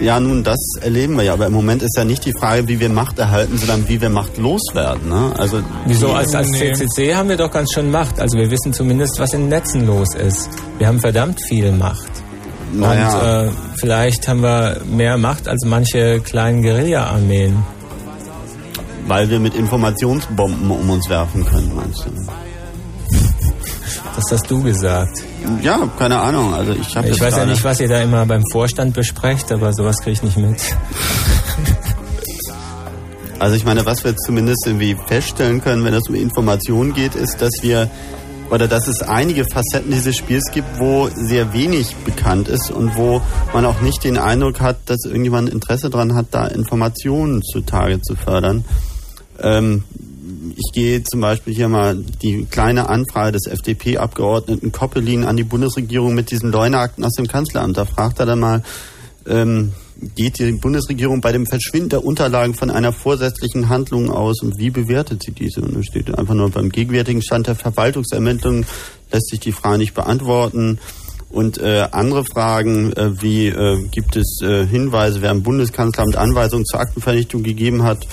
Ja, 0.00 0.18
nun, 0.18 0.42
das 0.42 0.58
erleben 0.80 1.16
wir 1.16 1.24
ja. 1.24 1.34
Aber 1.34 1.46
im 1.46 1.52
Moment 1.52 1.82
ist 1.82 1.96
ja 1.96 2.04
nicht 2.04 2.24
die 2.24 2.32
Frage, 2.32 2.66
wie 2.68 2.80
wir 2.80 2.88
Macht 2.88 3.18
erhalten, 3.18 3.58
sondern 3.58 3.88
wie 3.88 4.00
wir 4.00 4.08
Macht 4.08 4.38
loswerden. 4.38 5.08
Ne? 5.08 5.32
Also 5.36 5.60
Wieso? 5.86 6.12
Als, 6.12 6.34
als 6.34 6.50
CCC 6.52 7.14
haben 7.14 7.28
wir 7.28 7.36
doch 7.36 7.50
ganz 7.50 7.72
schön 7.72 7.90
Macht. 7.90 8.18
Also 8.18 8.38
wir 8.38 8.50
wissen 8.50 8.72
zumindest, 8.72 9.18
was 9.18 9.34
in 9.34 9.48
Netzen 9.48 9.86
los 9.86 10.14
ist. 10.14 10.48
Wir 10.78 10.86
haben 10.86 11.00
verdammt 11.00 11.40
viel 11.48 11.72
Macht. 11.72 12.10
Naja. 12.72 13.44
Und 13.44 13.48
äh, 13.48 13.52
vielleicht 13.76 14.26
haben 14.26 14.42
wir 14.42 14.80
mehr 14.86 15.18
Macht 15.18 15.48
als 15.48 15.64
manche 15.66 16.20
kleinen 16.20 16.62
Guerilla-Armeen. 16.62 17.62
Weil 19.06 19.28
wir 19.28 19.40
mit 19.40 19.54
Informationsbomben 19.54 20.70
um 20.70 20.90
uns 20.90 21.08
werfen 21.08 21.44
können, 21.44 21.72
meinst 21.74 22.06
du? 22.06 22.10
Das 24.16 24.24
hast 24.32 24.50
du 24.50 24.62
gesagt. 24.62 25.22
Ja, 25.62 25.88
keine 25.98 26.18
Ahnung. 26.20 26.54
Also 26.54 26.72
ich 26.72 26.96
habe 26.96 27.08
Ich 27.08 27.20
weiß 27.20 27.36
ja 27.36 27.46
nicht, 27.46 27.64
was 27.64 27.80
ihr 27.80 27.88
da 27.88 28.00
immer 28.02 28.24
beim 28.26 28.42
Vorstand 28.52 28.94
besprecht, 28.94 29.52
aber 29.52 29.72
sowas 29.72 29.96
kriege 29.98 30.12
ich 30.12 30.22
nicht 30.22 30.36
mit. 30.36 30.60
Also 33.40 33.56
ich 33.56 33.64
meine, 33.64 33.86
was 33.86 34.04
wir 34.04 34.14
zumindest 34.18 34.66
irgendwie 34.66 34.94
feststellen 35.06 35.62
können, 35.62 35.82
wenn 35.82 35.94
es 35.94 36.06
um 36.10 36.14
Informationen 36.14 36.92
geht, 36.92 37.14
ist, 37.14 37.40
dass 37.40 37.62
wir 37.62 37.88
oder 38.50 38.68
dass 38.68 38.86
es 38.86 39.00
einige 39.00 39.44
Facetten 39.44 39.92
dieses 39.92 40.16
Spiels 40.16 40.44
gibt, 40.52 40.78
wo 40.78 41.08
sehr 41.08 41.54
wenig 41.54 41.94
bekannt 42.04 42.48
ist 42.48 42.70
und 42.70 42.96
wo 42.96 43.22
man 43.54 43.64
auch 43.64 43.80
nicht 43.80 44.04
den 44.04 44.18
Eindruck 44.18 44.60
hat, 44.60 44.76
dass 44.86 45.04
irgendjemand 45.06 45.48
Interesse 45.48 45.88
daran 45.88 46.14
hat, 46.14 46.26
da 46.32 46.48
Informationen 46.48 47.42
zutage 47.42 48.02
zu 48.02 48.14
fördern. 48.14 48.64
Ähm, 49.40 49.84
ich 50.70 50.74
gehe 50.74 51.02
zum 51.02 51.20
Beispiel 51.20 51.52
hier 51.52 51.68
mal 51.68 51.96
die 51.96 52.46
kleine 52.48 52.88
Anfrage 52.88 53.32
des 53.32 53.46
FDP-Abgeordneten 53.46 54.70
Koppelin 54.70 55.24
an 55.24 55.36
die 55.36 55.42
Bundesregierung 55.42 56.14
mit 56.14 56.30
diesen 56.30 56.52
Leuneakten 56.52 57.04
aus 57.04 57.14
dem 57.14 57.26
Kanzleramt. 57.26 57.76
Da 57.76 57.84
fragt 57.86 58.20
er 58.20 58.26
dann 58.26 58.38
mal, 58.38 58.62
ähm, 59.26 59.72
geht 60.14 60.38
die 60.38 60.52
Bundesregierung 60.52 61.20
bei 61.20 61.32
dem 61.32 61.44
Verschwinden 61.44 61.88
der 61.88 62.04
Unterlagen 62.04 62.54
von 62.54 62.70
einer 62.70 62.92
vorsätzlichen 62.92 63.68
Handlung 63.68 64.10
aus 64.10 64.42
und 64.42 64.58
wie 64.58 64.70
bewertet 64.70 65.24
sie 65.24 65.32
diese? 65.32 65.60
Und 65.60 65.76
da 65.76 65.82
steht 65.82 66.16
einfach 66.16 66.34
nur 66.34 66.50
beim 66.50 66.68
gegenwärtigen 66.68 67.20
Stand 67.20 67.48
der 67.48 67.56
Verwaltungsermittlungen 67.56 68.64
lässt 69.10 69.28
sich 69.28 69.40
die 69.40 69.52
Frage 69.52 69.78
nicht 69.78 69.94
beantworten. 69.94 70.78
Und 71.30 71.58
äh, 71.58 71.88
andere 71.90 72.24
Fragen, 72.24 72.92
äh, 72.92 73.20
wie 73.20 73.48
äh, 73.48 73.84
gibt 73.90 74.14
es 74.14 74.40
äh, 74.40 74.66
Hinweise, 74.66 75.20
wer 75.20 75.32
im 75.32 75.42
Bundeskanzleramt 75.42 76.16
Anweisungen 76.16 76.64
zur 76.64 76.78
Aktenvernichtung 76.78 77.42
gegeben 77.42 77.82
hat, 77.82 78.06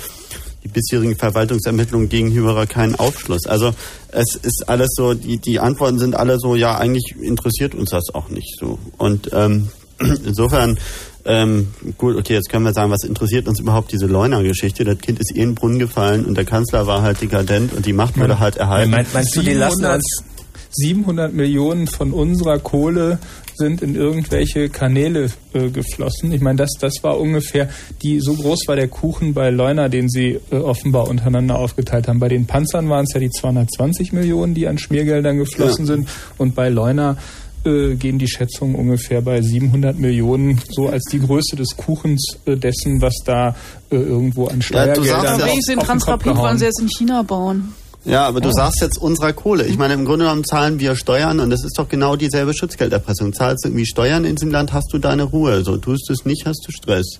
die 0.68 0.74
bisherigen 0.74 1.16
Verwaltungsermittlungen 1.16 2.10
gegenüber 2.10 2.66
keinen 2.68 2.96
Aufschluss. 2.96 3.46
Also 3.48 3.74
es 4.10 4.36
ist 4.36 4.66
alles 4.68 4.90
so, 4.96 5.14
die, 5.14 5.38
die 5.38 5.60
Antworten 5.60 6.00
sind 6.00 6.16
alle 6.16 6.38
so, 6.40 6.56
ja, 6.56 6.78
eigentlich 6.78 7.16
interessiert 7.22 7.76
uns 7.76 7.92
das 7.92 8.14
auch 8.14 8.30
nicht 8.30 8.56
so. 8.60 8.78
Und 8.98 9.30
ähm, 9.34 9.70
insofern, 10.00 10.78
ähm, 11.26 11.68
gut, 11.98 12.16
okay, 12.16 12.34
jetzt 12.34 12.50
können 12.50 12.66
wir 12.66 12.74
sagen, 12.74 12.92
was 12.92 13.04
interessiert 13.04 13.48
uns 13.48 13.60
überhaupt 13.60 13.92
diese 13.92 14.06
Leuner-Geschichte? 14.06 14.84
Das 14.84 14.98
Kind 15.00 15.20
ist 15.20 15.32
eh 15.36 15.40
in 15.40 15.50
den 15.50 15.56
Brunnen 15.56 15.80
gefallen 15.80 16.26
und 16.26 16.36
der 16.36 16.46
Kanzler 16.46 16.88
war 16.88 17.02
halt 17.02 17.22
dekadent 17.22 17.74
und 17.74 17.86
die 17.86 17.94
Macht 17.94 18.18
wurde 18.18 18.40
halt 18.40 18.58
erhalten. 18.58 18.92
Mein- 18.92 19.06
meinst 19.14 19.36
du, 19.36 19.42
die 19.42 19.54
lassen 19.54 19.78
700 19.78 19.96
uns 19.96 20.24
700 20.72 21.34
Millionen 21.34 21.88
von 21.88 22.12
unserer 22.12 22.60
Kohle 22.60 23.20
sind 23.58 23.82
in 23.82 23.96
irgendwelche 23.96 24.70
Kanäle 24.70 25.30
äh, 25.54 25.70
geflossen. 25.70 26.32
Ich 26.32 26.42
meine, 26.42 26.58
das, 26.58 26.70
das 26.80 26.94
war 27.04 27.20
ungefähr 27.20 27.70
die, 28.02 28.20
so 28.20 28.34
groß 28.36 28.60
war 28.68 28.76
der 28.76 28.88
Kuchen 28.88 29.34
bei 29.34 29.50
Leuna, 29.50 29.90
den 29.90 30.10
sie 30.10 30.40
äh, 30.52 30.56
offenbar 30.56 31.08
untereinander 31.08 31.58
aufgeteilt 31.60 32.08
haben. 32.08 32.20
Bei 32.20 32.30
den 32.30 32.46
Panzern 32.46 32.90
waren 32.90 33.06
es 33.08 33.14
ja 33.14 33.20
die 33.20 33.30
220 33.32 34.14
Millionen, 34.14 34.54
die 34.54 34.68
an 34.68 34.78
Schmiergeldern 34.78 35.38
geflossen 35.38 35.86
Ja. 35.86 35.94
sind. 35.96 36.08
Und 36.38 36.56
bei 36.56 36.70
Leuna 36.70 37.18
äh, 37.66 37.96
gehen 37.96 38.20
die 38.20 38.28
Schätzungen 38.30 38.76
ungefähr 38.76 39.22
bei 39.22 39.42
700 39.42 39.98
Millionen, 39.98 40.62
so 40.70 40.88
als 40.88 41.04
die 41.12 41.20
Größe 41.20 41.56
des 41.56 41.76
Kuchens 41.76 42.38
äh, 42.46 42.56
dessen, 42.56 43.02
was 43.02 43.16
da 43.26 43.56
äh, 43.90 43.96
irgendwo 43.96 44.46
an 44.48 44.60
Ja, 44.72 44.94
du 44.94 45.04
sagst 45.04 45.08
Steuergeldern 45.08 45.40
ja- 45.40 45.46
auf, 45.46 45.52
auf 45.52 45.58
den 45.68 45.76
Kopf 45.78 45.86
Transrapid 45.88 46.36
wollen 46.38 46.58
sie 46.60 46.66
jetzt 46.66 46.80
in 46.82 46.88
China 46.90 47.24
bauen. 47.24 47.74
Ja, 48.08 48.26
aber 48.26 48.40
du 48.40 48.52
sagst 48.52 48.82
jetzt 48.82 48.98
unserer 48.98 49.34
Kohle. 49.34 49.66
Ich 49.66 49.78
meine, 49.78 49.94
im 49.94 50.06
Grunde 50.06 50.26
genommen 50.26 50.46
zahlen 50.46 50.80
wir 50.80 50.96
Steuern 50.96 51.42
und 51.42 51.50
das 51.50 51.66
ist 51.66 51.78
doch 51.78 51.90
genau 51.90 52.16
dieselbe 52.16 52.54
Schutzgelderpressung. 52.54 53.34
Zahlst 53.34 53.66
du 53.66 53.70
irgendwie 53.70 53.86
Steuern 53.86 54.24
in 54.24 54.36
diesem 54.36 54.50
Land, 54.50 54.72
hast 54.72 54.94
du 54.94 54.98
deine 54.98 55.24
Ruhe. 55.24 55.64
So 55.64 55.78
tust 55.78 56.08
du 56.08 56.14
es 56.14 56.26
nicht, 56.26 56.46
hast 56.46 56.66
du 56.66 56.72
Stress. 56.72 57.20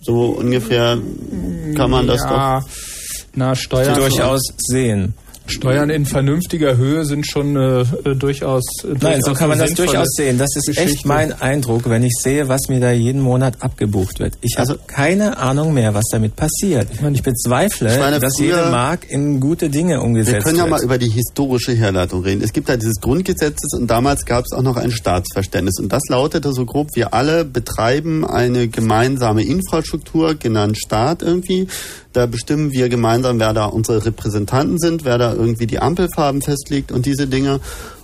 So 0.00 0.26
ungefähr 0.26 0.98
kann 1.74 1.90
man 1.90 2.06
das 2.06 2.20
ja, 2.20 2.60
doch. 2.60 2.68
Na, 3.34 3.54
Steuern, 3.56 3.96
durchaus 3.96 4.42
sehen. 4.58 5.14
Steuern 5.46 5.90
in 5.90 6.06
vernünftiger 6.06 6.76
Höhe 6.76 7.04
sind 7.04 7.26
schon 7.26 7.56
äh, 7.56 7.80
äh, 7.80 8.14
durchaus. 8.16 8.62
Nein, 8.84 8.94
so 8.94 8.98
durchaus 9.00 9.38
kann 9.38 9.48
man 9.48 9.58
das 9.58 9.74
durchaus 9.74 10.08
sehen. 10.16 10.38
Das 10.38 10.48
ist 10.56 10.68
echt 10.68 10.78
Geschichte. 10.78 11.08
mein 11.08 11.32
Eindruck, 11.40 11.88
wenn 11.88 12.02
ich 12.02 12.12
sehe, 12.20 12.48
was 12.48 12.68
mir 12.68 12.80
da 12.80 12.90
jeden 12.92 13.20
Monat 13.20 13.56
abgebucht 13.60 14.18
wird. 14.20 14.34
Ich 14.40 14.56
habe 14.58 14.78
keine 14.86 15.36
Ahnung 15.38 15.74
mehr, 15.74 15.94
was 15.94 16.04
damit 16.12 16.36
passiert. 16.36 16.88
Ich, 16.92 17.00
meine, 17.00 17.16
ich 17.16 17.22
bezweifle, 17.22 17.92
Ich 17.92 17.98
meine, 17.98 18.20
dass 18.20 18.36
früher- 18.36 18.56
jede 18.58 18.70
Mark 18.70 19.10
in 19.10 19.40
gute 19.40 19.68
Dinge 19.68 20.00
umgesetzt 20.00 20.36
Wir 20.36 20.42
können 20.42 20.58
ja 20.58 20.64
wird. 20.64 20.70
mal 20.70 20.82
über 20.82 20.98
die 20.98 21.10
historische 21.10 21.72
Herleitung 21.72 22.22
reden. 22.22 22.42
Es 22.42 22.52
gibt 22.52 22.68
da 22.68 22.76
dieses 22.76 23.00
Grundgesetzes 23.00 23.72
und 23.78 23.88
damals 23.90 24.24
gab 24.24 24.44
es 24.44 24.52
auch 24.52 24.62
noch 24.62 24.76
ein 24.76 24.90
Staatsverständnis. 24.90 25.78
Und 25.80 25.92
das 25.92 26.02
lautete 26.08 26.52
so 26.52 26.64
grob, 26.64 26.88
wir 26.94 27.14
alle 27.14 27.44
betreiben 27.44 28.24
eine 28.26 28.68
gemeinsame 28.68 29.42
Infrastruktur, 29.44 30.34
genannt 30.34 30.78
Staat 30.78 31.22
irgendwie. 31.22 31.66
Da 32.12 32.26
bestimmen 32.26 32.72
wir 32.72 32.88
gemeinsam, 32.88 33.40
wer 33.40 33.54
da 33.54 33.64
unsere 33.64 34.04
Repräsentanten 34.04 34.78
sind, 34.78 35.04
wer 35.04 35.18
da 35.18 35.32
irgendwie 35.32 35.66
die 35.66 35.78
Ampelfarben 35.78 36.42
festlegt 36.42 36.92
und 36.92 37.06
diese 37.06 37.26
Dinge. 37.26 37.60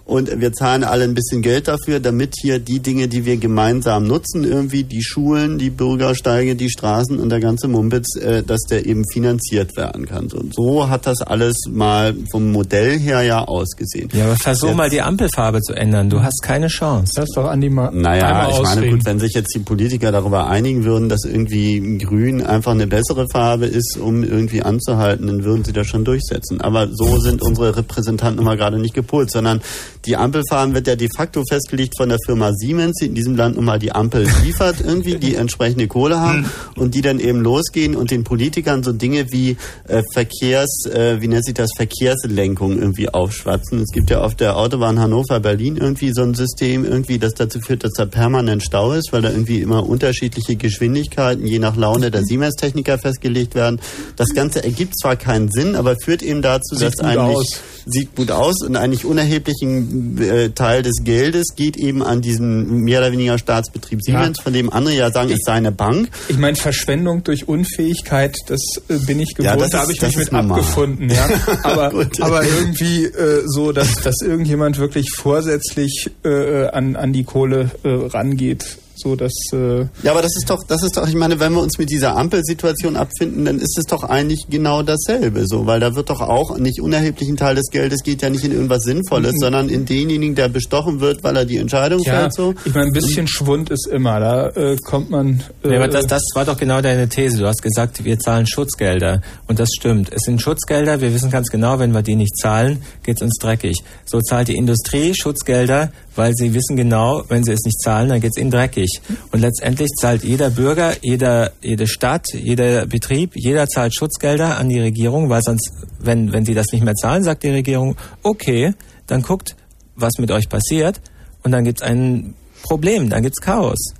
Und 0.09 0.41
wir 0.41 0.55
zahlen 0.55 0.85
alle 0.85 1.05
ein 1.05 1.13
bisschen 1.13 1.43
Geld 1.43 1.69
dafür, 1.69 2.01
damit 2.01 2.33
hier 2.41 2.59
die 2.59 2.81
Dinge, 2.81 3.09
die 3.09 3.27
wir 3.27 3.37
gemeinsam 3.37 4.07
nutzen, 4.07 4.43
irgendwie 4.43 4.83
die 4.83 5.03
Schulen, 5.03 5.59
die 5.59 5.69
Bürgersteige, 5.69 6.57
die 6.57 6.71
Straßen 6.71 7.21
und 7.21 7.29
der 7.29 7.41
ganze 7.41 7.69
Mumpitz, 7.69 8.17
äh, 8.17 8.43
dass 8.43 8.63
der 8.71 8.87
eben 8.87 9.05
finanziert 9.13 9.77
werden 9.77 10.07
kann. 10.07 10.29
Und 10.33 10.55
so 10.55 10.89
hat 10.89 11.07
das 11.07 11.21
alles 11.21 11.55
mal 11.71 12.15
vom 12.31 12.53
Modell 12.53 12.99
her 12.99 13.21
ja 13.21 13.45
ausgesehen. 13.45 14.09
Ja, 14.15 14.25
aber 14.25 14.37
versuch 14.37 14.73
mal 14.73 14.89
die 14.89 15.03
Ampelfarbe 15.03 15.61
zu 15.61 15.75
ändern. 15.75 16.09
Du 16.09 16.23
hast 16.23 16.43
keine 16.43 16.69
Chance. 16.69 17.13
Das 17.15 17.25
ist 17.25 17.37
doch 17.37 17.45
Andi 17.45 17.69
mal 17.69 17.91
Naja, 17.93 18.29
einmal 18.29 18.51
ich 18.51 18.63
meine, 18.63 18.91
gut, 18.91 19.05
wenn 19.05 19.21
sich 19.21 19.35
jetzt 19.35 19.55
die 19.55 19.59
Politiker 19.59 20.11
darüber 20.11 20.49
einigen 20.49 20.85
würden, 20.85 21.11
dass 21.11 21.25
irgendwie 21.25 21.99
grün 21.99 22.43
einfach 22.43 22.73
eine 22.73 22.87
bessere 22.87 23.27
Farbe 23.31 23.67
ist, 23.67 23.99
um 24.01 24.25
irgendwie 24.25 24.63
anzuhalten, 24.63 25.27
dann 25.27 25.45
würden 25.45 25.65
sie 25.65 25.75
das 25.75 25.87
schon 25.87 26.07
durchsetzen. 26.07 26.63
Aber 26.63 26.89
so 26.91 27.19
sind 27.19 27.43
unsere 27.43 27.77
Repräsentanten 27.77 28.41
immer 28.41 28.57
gerade 28.57 28.79
nicht 28.79 28.95
gepolt, 28.95 29.31
sondern 29.31 29.61
die 30.07 30.17
Ampelfarben 30.17 30.75
wird 30.75 30.87
ja 30.87 30.97
de 30.97 31.09
facto 31.15 31.43
festgelegt 31.49 31.95
von 31.97 32.09
der 32.09 32.19
Firma 32.25 32.53
Siemens, 32.55 32.97
die 33.01 33.07
in 33.07 33.15
diesem 33.15 33.37
Land 33.37 33.57
nun 33.57 33.65
mal 33.65 33.79
die 33.79 33.93
Ampel 33.93 34.27
liefert 34.45 34.77
irgendwie, 34.85 35.17
die 35.17 35.35
entsprechende 35.35 35.89
Kohle 35.89 36.21
haben 36.21 36.47
und 36.77 36.95
die 36.95 37.01
dann 37.01 37.19
eben 37.19 37.41
losgehen 37.41 37.97
und 37.97 38.11
den 38.11 38.25
Politikern 38.25 38.83
so 38.83 38.93
Dinge 38.93 39.27
wie 39.31 39.57
äh, 39.87 40.03
Verkehrs, 40.13 40.85
äh, 40.87 41.21
wie 41.21 41.29
nennt 41.29 41.45
sich 41.45 41.55
das, 41.55 41.71
Verkehrslenkung 41.77 42.79
irgendwie 42.79 43.09
aufschwatzen. 43.09 43.81
Es 43.81 43.93
gibt 43.93 44.11
ja 44.11 44.23
auf 44.23 44.35
der 44.35 44.57
Autobahn 44.57 44.99
Hannover-Berlin 44.99 45.77
irgendwie 45.77 46.13
so 46.15 46.23
ein 46.23 46.35
System 46.35 46.85
irgendwie, 46.85 47.19
das 47.19 47.35
dazu 47.35 47.61
führt, 47.61 47.85
dass 47.85 47.93
da 47.93 48.07
permanent 48.07 48.63
Stau 48.63 48.93
ist, 48.93 49.13
weil 49.13 49.23
da 49.23 49.31
irgendwie 49.31 49.61
immer 49.61 49.87
unterschiedliche 49.87 50.57
Geschwindigkeiten 50.57 51.47
je 51.47 51.59
nach 51.59 51.77
Laune 51.77 52.11
der 52.11 52.25
Siemens-Techniker 52.25 52.99
festgelegt 52.99 53.55
werden. 53.55 53.81
Das 54.17 54.29
Ganze 54.35 54.63
ergibt 54.63 54.99
zwar 54.99 55.17
keinen 55.17 55.51
Sinn, 55.51 55.77
aber 55.77 55.97
führt 56.03 56.23
eben 56.23 56.43
dazu, 56.43 56.75
Sieht 56.75 56.89
dass 56.89 57.01
eigentlich 57.01 57.37
aus. 57.37 57.61
sieht 57.87 58.15
gut 58.15 58.31
aus 58.31 58.63
und 58.63 58.77
eigentlich 58.77 59.05
unerheblichen 59.05 59.88
äh, 60.21 60.51
Teil 60.51 60.83
des 60.83 60.97
Geldes 61.05 61.55
geht 61.57 61.77
eben 61.77 62.03
an 62.03 62.21
diesen 62.21 62.81
mehr 62.83 63.01
oder 63.01 63.13
weniger 63.13 63.39
Staatsbetrieb 63.39 64.03
Siemens, 64.03 64.41
von 64.41 64.53
dem 64.53 64.73
andere 64.73 64.95
ja 64.95 65.11
sagen, 65.11 65.31
es 65.31 65.41
sei 65.45 65.53
eine 65.53 65.73
Bank. 65.73 66.09
Ich 66.29 66.39
meine, 66.39 66.57
Verschwendung 66.57 67.25
durch 67.25 67.49
Unfähigkeit, 67.49 68.37
das 68.47 68.61
äh, 68.89 68.99
bin 69.07 69.21
ich 69.21 69.31
Ja, 69.39 69.55
gewohnt, 69.55 69.61
das 69.63 69.71
da 69.71 69.79
ist- 69.79 69.83
habe 69.83 69.93
ich 69.93 70.01
mich 70.03 70.11
ist 70.11 70.17
mit 70.19 70.33
normal. 70.33 70.61
abgefunden. 70.61 71.11
Ja. 71.11 71.29
Aber, 71.63 71.93
aber 72.21 72.43
irgendwie 72.45 73.05
äh, 73.05 73.43
so, 73.47 73.73
dass, 73.73 73.95
dass 73.97 74.17
irgendjemand 74.23 74.79
wirklich 74.79 75.11
vorsätzlich 75.17 76.11
äh, 76.25 76.67
an, 76.69 76.97
an 76.97 77.13
die 77.13 77.25
Kohle 77.25 77.71
äh, 77.85 77.89
rangeht. 77.89 78.79
So, 78.99 79.17
dass, 79.17 79.33
äh, 79.53 79.87
Ja, 80.03 80.13
aber 80.13 80.23
das 80.23 80.37
ist 80.37 80.51
doch, 80.51 80.63
das 80.67 80.83
ist 80.83 80.97
doch, 80.97 81.07
ich 81.09 81.15
meine, 81.15 81.39
wenn 81.41 81.53
wir 81.53 81.63
uns 81.63 81.79
mit 81.79 81.91
dieser 81.91 82.17
Ampelsituation 82.17 82.97
abfinden, 82.97 83.45
dann 83.45 83.59
ist 83.59 83.79
es 83.79 83.85
doch 83.85 84.05
eigentlich 84.05 84.47
genau 84.51 84.83
dasselbe, 84.83 85.47
so, 85.47 85.67
weil 85.67 85.81
da 85.81 85.95
wird 85.95 86.11
doch 86.11 86.21
auch 86.21 86.59
nicht 86.59 86.81
unerheblichen 86.81 87.37
Teil 87.37 87.55
des 87.55 87.71
Geldes 87.71 88.03
geht 88.03 88.23
ja 88.23 88.31
nicht 88.31 88.45
in 88.45 88.53
irgendwas 88.53 88.83
Sinnvolles, 88.83 89.33
Mhm. 89.35 89.39
sondern 89.41 89.69
in 89.69 89.85
denjenigen, 89.87 90.35
der 90.35 90.49
bestochen 90.49 91.01
wird, 91.01 91.23
weil 91.23 91.37
er 91.37 91.45
die 91.45 91.59
Entscheidung 91.59 92.01
ja, 92.03 92.15
fällt, 92.21 92.35
so. 92.35 92.55
ich 92.65 92.75
meine, 92.75 92.87
ein 92.87 92.93
bisschen 92.93 93.27
Schwund 93.29 93.71
ist 93.71 93.87
immer, 93.87 94.21
da 94.21 94.49
äh, 94.51 94.77
kommt 94.85 95.11
man... 95.11 95.43
Äh, 95.63 95.71
Ja, 95.73 95.77
aber 95.79 95.89
das, 95.89 96.07
das 96.07 96.23
war 96.35 96.45
doch 96.45 96.57
genau 96.57 96.81
deine 96.81 97.09
These. 97.09 97.39
Du 97.39 97.47
hast 97.47 97.63
gesagt, 97.63 98.05
wir 98.05 98.19
zahlen 98.19 98.47
Schutzgelder. 98.47 99.21
Und 99.47 99.59
das 99.61 99.69
stimmt. 99.79 100.11
Es 100.13 100.23
sind 100.25 100.41
Schutzgelder. 100.43 101.01
Wir 101.01 101.13
wissen 101.15 101.31
ganz 101.31 101.49
genau, 101.49 101.79
wenn 101.79 101.93
wir 101.93 102.03
die 102.03 102.17
nicht 102.17 102.37
zahlen, 102.37 102.83
geht's 103.03 103.23
uns 103.23 103.37
dreckig. 103.39 103.77
So 104.07 104.21
zahlt 104.21 104.49
die 104.49 104.57
Industrie 104.57 105.15
Schutzgelder, 105.15 105.91
weil 106.19 106.35
sie 106.35 106.53
wissen 106.53 106.77
genau, 106.77 107.23
wenn 107.29 107.45
sie 107.45 107.53
es 107.53 107.65
nicht 107.65 107.81
zahlen, 107.81 108.09
dann 108.09 108.21
geht's 108.21 108.37
ihnen 108.37 108.51
dreckig. 108.51 109.01
Und 109.31 109.39
letztendlich 109.39 109.89
zahlt 110.01 110.25
jeder 110.25 110.51
Bürger, 110.51 110.95
jeder, 111.01 111.53
jede 111.63 111.87
Stadt, 111.87 112.27
jeder 112.35 112.87
Betrieb, 112.87 113.33
jeder 113.37 113.69
zahlt 113.69 113.95
Schutzgelder 113.95 114.59
an 114.59 114.69
die 114.69 114.81
Regierung, 114.81 115.31
weil 115.31 115.43
sonst, 115.43 115.71
wenn, 116.01 116.33
wenn 116.33 116.45
sie 116.45 116.55
das 116.55 116.67
nicht 116.73 116.85
mehr 116.85 116.97
zahlen, 116.97 117.23
sagt 117.23 117.45
die 117.45 117.51
Regierung, 117.51 117.97
okay, 118.25 118.75
dann 119.07 119.23
guckt, 119.23 119.55
was 119.95 120.15
mit 120.19 120.33
euch 120.33 120.49
passiert. 120.49 121.01
Und 121.45 121.53
dann 121.53 121.65
gibt's 121.65 121.83
ein 121.83 122.35
Problem, 122.65 123.09
dann 123.11 123.23
gibt's 123.23 123.41
Chaos. 123.41 123.95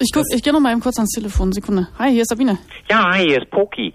Ich 0.00 0.10
guck, 0.12 0.24
ich 0.34 0.42
gehe 0.42 0.52
noch 0.52 0.58
mal 0.60 0.72
eben 0.72 0.80
kurz 0.80 0.96
ans 0.98 1.10
Telefon. 1.10 1.52
Sekunde. 1.52 1.86
Hi, 1.98 2.10
hier 2.10 2.22
ist 2.22 2.28
Sabine. 2.30 2.58
Ja, 2.90 3.12
hi, 3.12 3.24
hier 3.24 3.38
ist 3.40 3.50
Poki. 3.50 3.94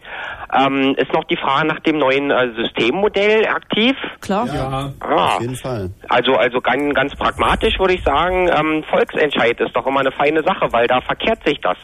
Ähm, 0.58 0.96
ist 0.98 1.12
noch 1.14 1.26
die 1.26 1.36
Frage 1.36 1.68
nach 1.68 1.80
dem 1.82 1.98
neuen 1.98 2.32
äh, 2.32 2.54
Systemmodell 2.56 3.46
aktiv? 3.46 3.94
Klar. 4.22 4.48
Ja. 4.48 4.94
Ah, 5.02 5.36
Auf 5.36 5.42
jeden 5.42 5.56
Fall. 5.56 5.92
also 6.08 6.34
also 6.36 6.62
ganz, 6.62 6.94
ganz 6.96 7.14
pragmatisch 7.16 7.78
würde 7.78 7.94
ich 7.96 8.04
sagen, 8.04 8.48
ähm, 8.48 8.84
Volksentscheid 8.90 9.60
ist 9.60 9.76
doch 9.76 9.86
immer 9.86 10.00
eine 10.00 10.12
feine 10.14 10.44
Sache, 10.44 10.72
weil 10.72 10.88
da 10.88 11.02
verkehrt 11.02 11.46
sich 11.46 11.60
das 11.62 11.78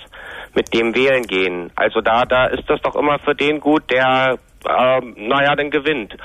mit 0.53 0.73
dem 0.73 0.95
Wählen 0.95 1.23
gehen. 1.23 1.69
Also 1.75 1.99
da 1.99 2.23
da 2.25 2.45
ist 2.45 2.63
das 2.69 2.81
doch 2.81 2.95
immer 2.95 3.19
für 3.19 3.35
den 3.35 3.59
gut, 3.59 3.83
der 3.91 4.39
ähm, 4.67 5.15
naja, 5.17 5.53
dann 5.55 5.69
gewinnt. 5.69 6.15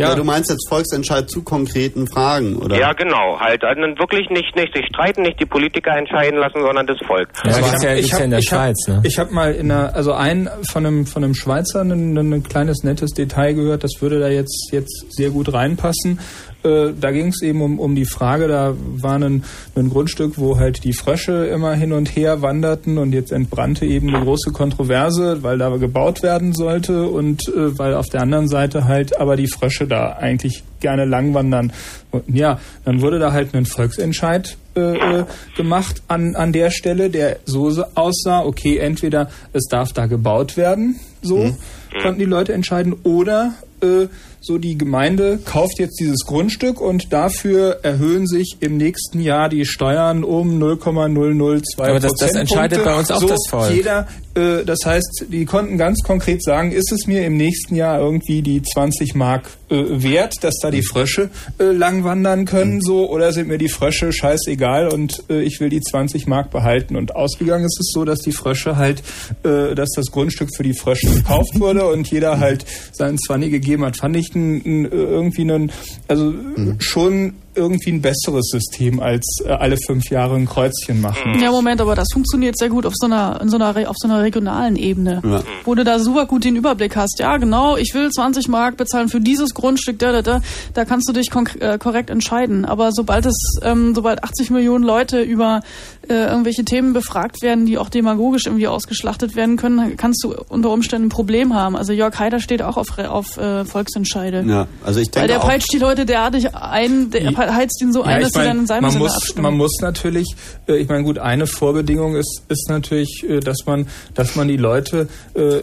Ja. 0.00 0.14
du 0.14 0.24
meinst 0.24 0.50
jetzt 0.50 0.68
Volksentscheid 0.68 1.28
zu 1.30 1.42
konkreten 1.42 2.06
Fragen, 2.08 2.56
oder? 2.56 2.78
Ja, 2.78 2.92
genau. 2.92 3.38
Halt 3.40 3.62
dann 3.62 3.78
wirklich 3.98 4.28
nicht 4.30 4.54
nicht 4.56 4.74
sich 4.74 4.86
streiten, 4.86 5.22
nicht 5.22 5.38
die 5.40 5.46
Politiker 5.46 5.96
entscheiden 5.96 6.38
lassen, 6.38 6.60
sondern 6.60 6.86
das 6.86 6.98
Volk. 7.06 7.28
Ja, 7.44 7.50
das 7.50 7.74
ist 7.74 7.82
ja, 7.84 7.94
ich 7.94 8.00
ist 8.06 8.12
hab- 8.12 8.18
ja 8.20 8.24
in 8.24 8.30
der 8.30 8.38
ich 8.40 8.52
hab- 8.52 8.58
Schweiz, 8.58 8.88
ne? 8.88 9.00
Ich 9.04 9.18
habe 9.18 9.32
mal 9.32 9.52
in 9.54 9.70
einer, 9.70 9.94
also 9.94 10.12
ein 10.12 10.48
von 10.70 10.86
einem 10.86 11.06
von 11.06 11.22
einem 11.24 11.34
Schweizer 11.34 11.82
ein, 11.82 12.16
ein 12.16 12.42
kleines 12.42 12.82
nettes 12.82 13.10
Detail 13.12 13.52
gehört, 13.54 13.84
das 13.84 13.92
würde 14.00 14.20
da 14.20 14.28
jetzt 14.28 14.70
jetzt 14.72 15.06
sehr 15.10 15.30
gut 15.30 15.52
reinpassen. 15.52 16.18
Äh, 16.62 16.92
da 16.98 17.10
ging 17.10 17.28
es 17.28 17.42
eben 17.42 17.62
um, 17.62 17.78
um 17.78 17.94
die 17.94 18.04
Frage, 18.04 18.46
da 18.48 18.74
war 18.76 19.14
ein, 19.14 19.44
ein 19.74 19.88
Grundstück, 19.88 20.38
wo 20.38 20.58
halt 20.58 20.84
die 20.84 20.92
Frösche 20.92 21.46
immer 21.46 21.74
hin 21.74 21.92
und 21.92 22.14
her 22.14 22.42
wanderten 22.42 22.98
und 22.98 23.12
jetzt 23.12 23.32
entbrannte 23.32 23.86
eben 23.86 24.14
eine 24.14 24.24
große 24.24 24.52
Kontroverse, 24.52 25.42
weil 25.42 25.58
da 25.58 25.74
gebaut 25.76 26.22
werden 26.22 26.52
sollte 26.52 27.08
und 27.08 27.48
äh, 27.48 27.78
weil 27.78 27.94
auf 27.94 28.08
der 28.08 28.20
anderen 28.20 28.48
Seite 28.48 28.84
halt 28.84 29.18
aber 29.18 29.36
die 29.36 29.48
Frösche 29.48 29.86
da 29.86 30.12
eigentlich 30.12 30.62
gerne 30.80 31.04
langwandern. 31.04 31.72
Und 32.10 32.24
ja, 32.28 32.58
dann 32.84 33.00
wurde 33.00 33.18
da 33.18 33.32
halt 33.32 33.54
ein 33.54 33.66
Volksentscheid 33.66 34.56
äh, 34.76 35.20
äh, 35.20 35.24
gemacht 35.56 36.02
an, 36.08 36.34
an 36.36 36.52
der 36.52 36.70
Stelle, 36.70 37.10
der 37.10 37.38
so 37.44 37.70
aussah, 37.94 38.44
okay, 38.44 38.78
entweder 38.78 39.30
es 39.52 39.64
darf 39.70 39.92
da 39.92 40.06
gebaut 40.06 40.56
werden, 40.56 41.00
so 41.22 41.54
konnten 42.02 42.18
die 42.18 42.24
Leute 42.24 42.52
entscheiden, 42.52 42.94
oder 43.02 43.54
äh, 43.82 44.06
so 44.40 44.58
die 44.58 44.78
Gemeinde 44.78 45.38
kauft 45.44 45.78
jetzt 45.78 46.00
dieses 46.00 46.20
Grundstück 46.26 46.80
und 46.80 47.12
dafür 47.12 47.80
erhöhen 47.82 48.26
sich 48.26 48.56
im 48.60 48.76
nächsten 48.78 49.20
Jahr 49.20 49.48
die 49.48 49.64
Steuern 49.66 50.24
um 50.24 50.58
0,002 50.58 51.88
Aber 51.88 52.00
das- 52.00 52.12
das 52.18 52.34
entscheidet 52.34 52.84
bei 52.84 52.98
uns 52.98 53.10
auch 53.10 53.20
so 53.20 53.28
das 53.28 53.38
Volk. 53.48 53.74
Jeder, 53.74 54.06
äh, 54.34 54.64
das 54.64 54.78
heißt, 54.84 55.26
die 55.28 55.44
konnten 55.44 55.76
ganz 55.78 56.00
konkret 56.02 56.42
sagen, 56.42 56.72
ist 56.72 56.90
es 56.92 57.06
mir 57.06 57.24
im 57.26 57.36
nächsten 57.36 57.74
Jahr 57.74 58.00
irgendwie 58.00 58.42
die 58.42 58.62
20 58.62 59.14
Mark 59.14 59.44
äh, 59.70 60.02
wert, 60.02 60.34
dass 60.42 60.54
da 60.62 60.70
die 60.70 60.82
Frösche 60.82 61.30
äh, 61.58 61.64
lang 61.64 62.02
wandern 62.04 62.44
können, 62.44 62.80
so, 62.80 63.08
oder 63.08 63.32
sind 63.32 63.46
mir 63.48 63.58
die 63.58 63.68
Frösche 63.68 64.12
scheißegal 64.12 64.88
und 64.88 65.22
äh, 65.30 65.42
ich 65.42 65.60
will 65.60 65.68
die 65.68 65.80
20 65.80 66.26
Mark 66.26 66.50
behalten. 66.50 66.96
Und 66.96 67.14
ausgegangen 67.14 67.64
ist 67.64 67.78
es 67.78 67.90
so, 67.94 68.04
dass 68.04 68.18
die 68.20 68.32
Frösche 68.32 68.76
halt, 68.76 69.02
äh, 69.44 69.74
dass 69.76 69.90
das 69.94 70.06
Grundstück 70.06 70.48
für 70.56 70.62
die 70.64 70.74
Frösche 70.74 71.08
gekauft 71.14 71.60
wurde 71.60 71.86
und 71.86 72.10
jeder 72.10 72.40
halt 72.40 72.64
seinen 72.92 73.18
Zwanni 73.18 73.50
gegeben 73.50 73.84
hat. 73.84 73.96
Fand 73.96 74.16
ich 74.16 74.29
ein, 74.34 74.62
ein, 74.64 74.84
irgendwie 74.90 75.42
einen, 75.42 75.70
also 76.08 76.34
schon 76.78 77.34
irgendwie 77.60 77.92
ein 77.92 78.02
besseres 78.02 78.48
System 78.50 79.00
als 79.00 79.24
äh, 79.44 79.50
alle 79.50 79.76
fünf 79.86 80.10
Jahre 80.10 80.36
ein 80.36 80.46
Kreuzchen 80.46 81.00
machen. 81.00 81.38
Ja, 81.40 81.50
Moment, 81.50 81.80
aber 81.80 81.94
das 81.94 82.08
funktioniert 82.12 82.58
sehr 82.58 82.68
gut 82.68 82.86
auf 82.86 82.94
so 82.96 83.06
einer, 83.06 83.40
in 83.40 83.48
so 83.48 83.56
einer, 83.56 83.88
auf 83.88 83.96
so 83.98 84.08
einer 84.08 84.22
regionalen 84.22 84.76
Ebene. 84.76 85.22
Ja. 85.24 85.42
Wo 85.64 85.74
du 85.74 85.84
da 85.84 85.98
super 85.98 86.26
gut 86.26 86.44
den 86.44 86.56
Überblick 86.56 86.96
hast. 86.96 87.18
Ja, 87.18 87.36
genau, 87.36 87.76
ich 87.76 87.94
will 87.94 88.10
20 88.10 88.48
Mark 88.48 88.76
bezahlen 88.76 89.08
für 89.08 89.20
dieses 89.20 89.54
Grundstück, 89.54 89.98
da, 89.98 90.12
da, 90.12 90.22
da. 90.22 90.42
Da 90.74 90.84
kannst 90.84 91.08
du 91.08 91.12
dich 91.12 91.28
äh, 91.60 91.78
korrekt 91.78 92.10
entscheiden. 92.10 92.64
Aber 92.64 92.90
sobald 92.92 93.26
es, 93.26 93.58
ähm, 93.62 93.94
sobald 93.94 94.24
80 94.24 94.50
Millionen 94.50 94.84
Leute 94.84 95.20
über 95.20 95.60
äh, 96.08 96.14
irgendwelche 96.14 96.64
Themen 96.64 96.92
befragt 96.92 97.42
werden, 97.42 97.66
die 97.66 97.78
auch 97.78 97.88
demagogisch 97.88 98.46
irgendwie 98.46 98.68
ausgeschlachtet 98.68 99.36
werden 99.36 99.56
können, 99.56 99.96
kannst 99.96 100.24
du 100.24 100.34
unter 100.48 100.70
Umständen 100.70 101.06
ein 101.06 101.10
Problem 101.10 101.54
haben. 101.54 101.76
Also 101.76 101.92
Jörg 101.92 102.18
Haider 102.18 102.40
steht 102.40 102.62
auch 102.62 102.76
auf, 102.76 102.98
auf 102.98 103.36
äh, 103.36 103.64
Volksentscheide. 103.64 104.44
Ja, 104.46 104.66
also 104.84 105.00
ich 105.00 105.08
Weil 105.08 105.22
denke 105.22 105.28
der 105.28 105.42
auch, 105.42 105.48
peitscht 105.48 105.72
die 105.72 105.78
Leute 105.78 106.06
derartig 106.06 106.54
ein, 106.54 107.10
der 107.10 107.22
heizt 107.54 107.80
ihn 107.82 107.92
so 107.92 108.02
ein, 108.02 108.16
Ja, 108.16 108.20
dass 108.20 108.34
mein, 108.34 108.46
dann 108.46 108.58
in 108.60 108.66
seinem 108.66 108.82
man 108.82 108.98
muss, 108.98 109.14
abstimmen. 109.14 109.42
man 109.42 109.56
muss 109.56 109.72
natürlich, 109.80 110.34
äh, 110.68 110.76
ich 110.76 110.88
meine, 110.88 111.04
gut, 111.04 111.18
eine 111.18 111.46
Vorbedingung 111.46 112.16
ist, 112.16 112.42
ist 112.48 112.68
natürlich, 112.68 113.24
äh, 113.28 113.40
dass 113.40 113.66
man, 113.66 113.86
dass 114.14 114.36
man 114.36 114.48
die 114.48 114.56
Leute 114.56 115.08
äh, 115.34 115.60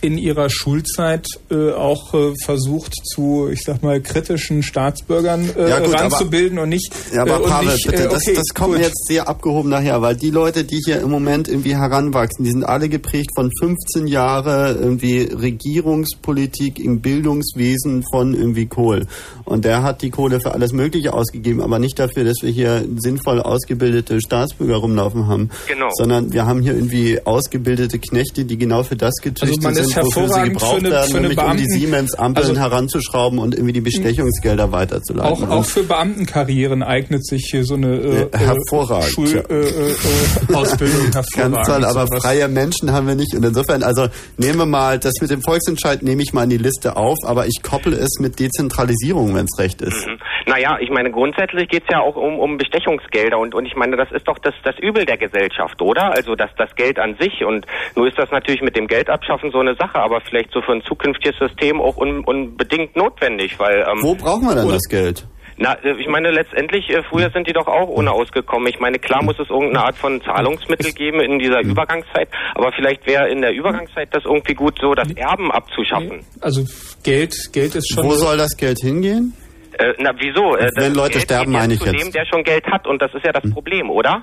in 0.00 0.16
ihrer 0.16 0.48
Schulzeit 0.48 1.26
äh, 1.50 1.72
auch 1.72 2.14
äh, 2.14 2.32
versucht 2.44 2.92
zu, 3.04 3.48
ich 3.52 3.62
sag 3.64 3.82
mal, 3.82 4.00
kritischen 4.00 4.62
Staatsbürgern 4.62 5.50
äh, 5.56 5.68
Ja, 5.70 5.78
gut, 5.80 5.94
aber- 5.94 6.02
ranzubilden 6.04 6.58
und 6.58 6.68
nicht. 6.68 6.92
Ja, 7.12 7.22
aber 7.22 7.40
äh, 7.44 7.48
Pavel, 7.48 7.72
nicht, 7.72 7.86
bitte, 7.86 8.04
äh, 8.04 8.08
das, 8.08 8.22
okay, 8.22 8.34
das 8.36 8.54
kommt 8.54 8.74
gut. 8.74 8.82
jetzt 8.82 9.06
sehr 9.08 9.28
abgehoben 9.28 9.70
nachher, 9.70 10.00
weil 10.00 10.14
die 10.16 10.30
Leute, 10.30 10.64
die 10.64 10.80
hier 10.84 11.00
im 11.00 11.10
Moment 11.10 11.48
irgendwie 11.48 11.74
heranwachsen, 11.76 12.44
die 12.44 12.50
sind 12.52 12.64
alle 12.64 12.88
geprägt 12.88 13.30
von 13.34 13.50
15 13.60 14.06
Jahre 14.06 14.76
irgendwie 14.80 15.22
Regierungspolitik 15.22 16.78
im 16.78 17.00
Bildungswesen 17.00 18.04
von 18.10 18.34
irgendwie 18.34 18.66
Kohl. 18.66 19.06
Und 19.44 19.64
der 19.64 19.82
hat 19.82 20.02
die 20.02 20.10
Kohle 20.10 20.40
für 20.40 20.52
alles 20.52 20.72
Mögliche 20.72 21.12
ausgegeben, 21.12 21.60
aber 21.60 21.78
nicht 21.78 21.98
dafür, 21.98 22.24
dass 22.24 22.36
wir 22.42 22.50
hier 22.50 22.84
sinnvoll 22.98 23.40
ausgebildete 23.40 24.20
Staatsbürger 24.20 24.76
rumlaufen 24.76 25.26
haben. 25.26 25.50
Genau. 25.66 25.88
Sondern 25.94 26.32
wir 26.32 26.46
haben 26.46 26.60
hier 26.62 26.74
irgendwie 26.74 27.20
ausgebildete 27.24 27.98
Knechte, 27.98 28.44
die 28.44 28.58
genau 28.58 28.82
für 28.82 28.96
das 28.96 29.14
gezüchtet 29.22 29.64
Also 29.64 29.80
ist 29.80 29.87
sind, 29.94 30.04
wofür 30.06 30.28
sie 30.28 30.42
gebraucht 30.50 30.70
für 30.72 30.76
eine- 30.78 30.90
werden, 30.90 31.10
für 31.10 31.16
eine 31.18 31.28
nämlich 31.28 31.38
um 31.38 31.56
die 31.56 31.62
Beamten- 31.64 31.70
Siemens-Ampeln 31.80 32.46
Also- 32.48 32.60
heranzuschrauben 32.60 33.38
und 33.38 33.54
irgendwie 33.54 33.72
die 33.72 33.80
Bestechungsgelder 33.80 34.72
weiterzuleiten. 34.72 35.44
Auch, 35.44 35.50
auch 35.50 35.64
für 35.64 35.82
Beamtenkarrieren 35.82 36.82
eignet 36.82 37.26
sich 37.26 37.48
hier 37.50 37.64
so 37.64 37.74
eine 37.74 37.96
äh, 37.96 38.28
Ja, 38.32 38.38
hervorragend, 38.38 39.10
Schul, 39.12 39.28
ja. 39.28 39.40
äh, 39.40 39.60
äh, 39.60 39.90
äh, 39.90 40.54
Ausbildung 40.54 41.00
hervorragend. 41.12 41.54
Ganz 41.56 41.66
toll, 41.68 41.84
aber 41.84 42.06
Sowas. 42.06 42.22
freie 42.22 42.48
Menschen 42.48 42.92
haben 42.92 43.06
wir 43.06 43.14
nicht. 43.14 43.34
Und 43.34 43.44
insofern, 43.44 43.82
also 43.82 44.08
nehmen 44.36 44.58
wir 44.58 44.66
mal, 44.66 44.98
das 44.98 45.14
mit 45.20 45.30
dem 45.30 45.42
Volksentscheid 45.42 46.02
nehme 46.02 46.22
ich 46.22 46.32
mal 46.32 46.44
in 46.44 46.50
die 46.50 46.58
Liste 46.58 46.96
auf, 46.96 47.16
aber 47.26 47.46
ich 47.46 47.62
kopple 47.62 47.96
es 47.96 48.18
mit 48.20 48.38
Dezentralisierung, 48.38 49.34
wenn 49.34 49.46
es 49.46 49.58
recht 49.58 49.80
ist. 49.82 50.06
Mhm. 50.06 50.18
Naja, 50.46 50.78
ich 50.80 50.90
meine, 50.90 51.10
grundsätzlich 51.10 51.68
geht's 51.68 51.86
ja 51.90 52.00
auch 52.00 52.16
um, 52.16 52.38
um 52.38 52.56
Bestechungsgelder 52.56 53.38
und, 53.38 53.54
und 53.54 53.66
ich 53.66 53.76
meine, 53.76 53.96
das 53.96 54.10
ist 54.12 54.26
doch 54.26 54.38
das, 54.38 54.54
das 54.64 54.74
Übel 54.80 55.04
der 55.04 55.18
Gesellschaft, 55.18 55.80
oder? 55.82 56.12
Also 56.12 56.34
das, 56.34 56.50
das 56.56 56.74
Geld 56.74 56.98
an 56.98 57.16
sich 57.20 57.44
und 57.44 57.66
nur 57.96 58.08
ist 58.08 58.18
das 58.18 58.30
natürlich 58.30 58.62
mit 58.62 58.74
dem 58.76 58.86
Geld 58.86 59.10
abschaffen 59.10 59.50
so 59.52 59.58
eine 59.58 59.74
Sache, 59.78 59.96
aber 59.96 60.20
vielleicht 60.20 60.52
so 60.52 60.60
für 60.60 60.72
ein 60.72 60.82
zukünftiges 60.82 61.38
System 61.38 61.80
auch 61.80 61.96
un, 61.96 62.24
unbedingt 62.24 62.96
notwendig, 62.96 63.58
weil... 63.58 63.80
Ähm, 63.80 64.02
Wo 64.02 64.14
brauchen 64.14 64.48
wir 64.48 64.54
denn 64.54 64.68
das 64.68 64.88
Geld? 64.88 65.26
Na, 65.58 65.74
äh, 65.82 66.00
ich 66.00 66.08
meine, 66.08 66.30
letztendlich, 66.30 66.88
äh, 66.90 67.02
früher 67.10 67.30
sind 67.30 67.48
die 67.48 67.52
doch 67.52 67.66
auch 67.66 67.88
ohne 67.88 68.12
ausgekommen. 68.12 68.68
Ich 68.68 68.78
meine, 68.78 68.98
klar 68.98 69.22
muss 69.22 69.38
es 69.38 69.50
irgendeine 69.50 69.86
Art 69.86 69.96
von 69.96 70.22
Zahlungsmittel 70.22 70.92
geben 70.92 71.20
in 71.20 71.38
dieser 71.38 71.60
Übergangszeit, 71.62 72.28
aber 72.54 72.72
vielleicht 72.72 73.06
wäre 73.06 73.28
in 73.28 73.40
der 73.40 73.52
Übergangszeit 73.52 74.08
das 74.12 74.24
irgendwie 74.24 74.54
gut, 74.54 74.78
so 74.80 74.94
das 74.94 75.10
Erben 75.12 75.50
abzuschaffen. 75.50 76.24
Also 76.40 76.64
Geld, 77.02 77.34
Geld 77.52 77.74
ist 77.74 77.92
schon. 77.92 78.04
Wo 78.04 78.12
soll 78.12 78.36
das 78.36 78.56
Geld 78.56 78.78
hingehen? 78.80 79.34
Äh, 79.78 79.94
na, 79.98 80.12
wieso? 80.18 80.56
Äh, 80.56 80.70
Wenn 80.76 80.94
das 80.94 80.96
Leute 80.96 81.12
Geld 81.12 81.24
sterben, 81.24 81.52
meine 81.52 81.74
ich 81.74 81.80
zu 81.80 81.86
jetzt. 81.86 82.04
Dem, 82.04 82.12
der 82.12 82.24
schon 82.26 82.42
Geld 82.44 82.66
hat 82.66 82.86
und 82.86 83.02
das 83.02 83.12
ist 83.14 83.24
ja 83.24 83.32
das 83.32 83.48
Problem, 83.50 83.90
oder? 83.90 84.22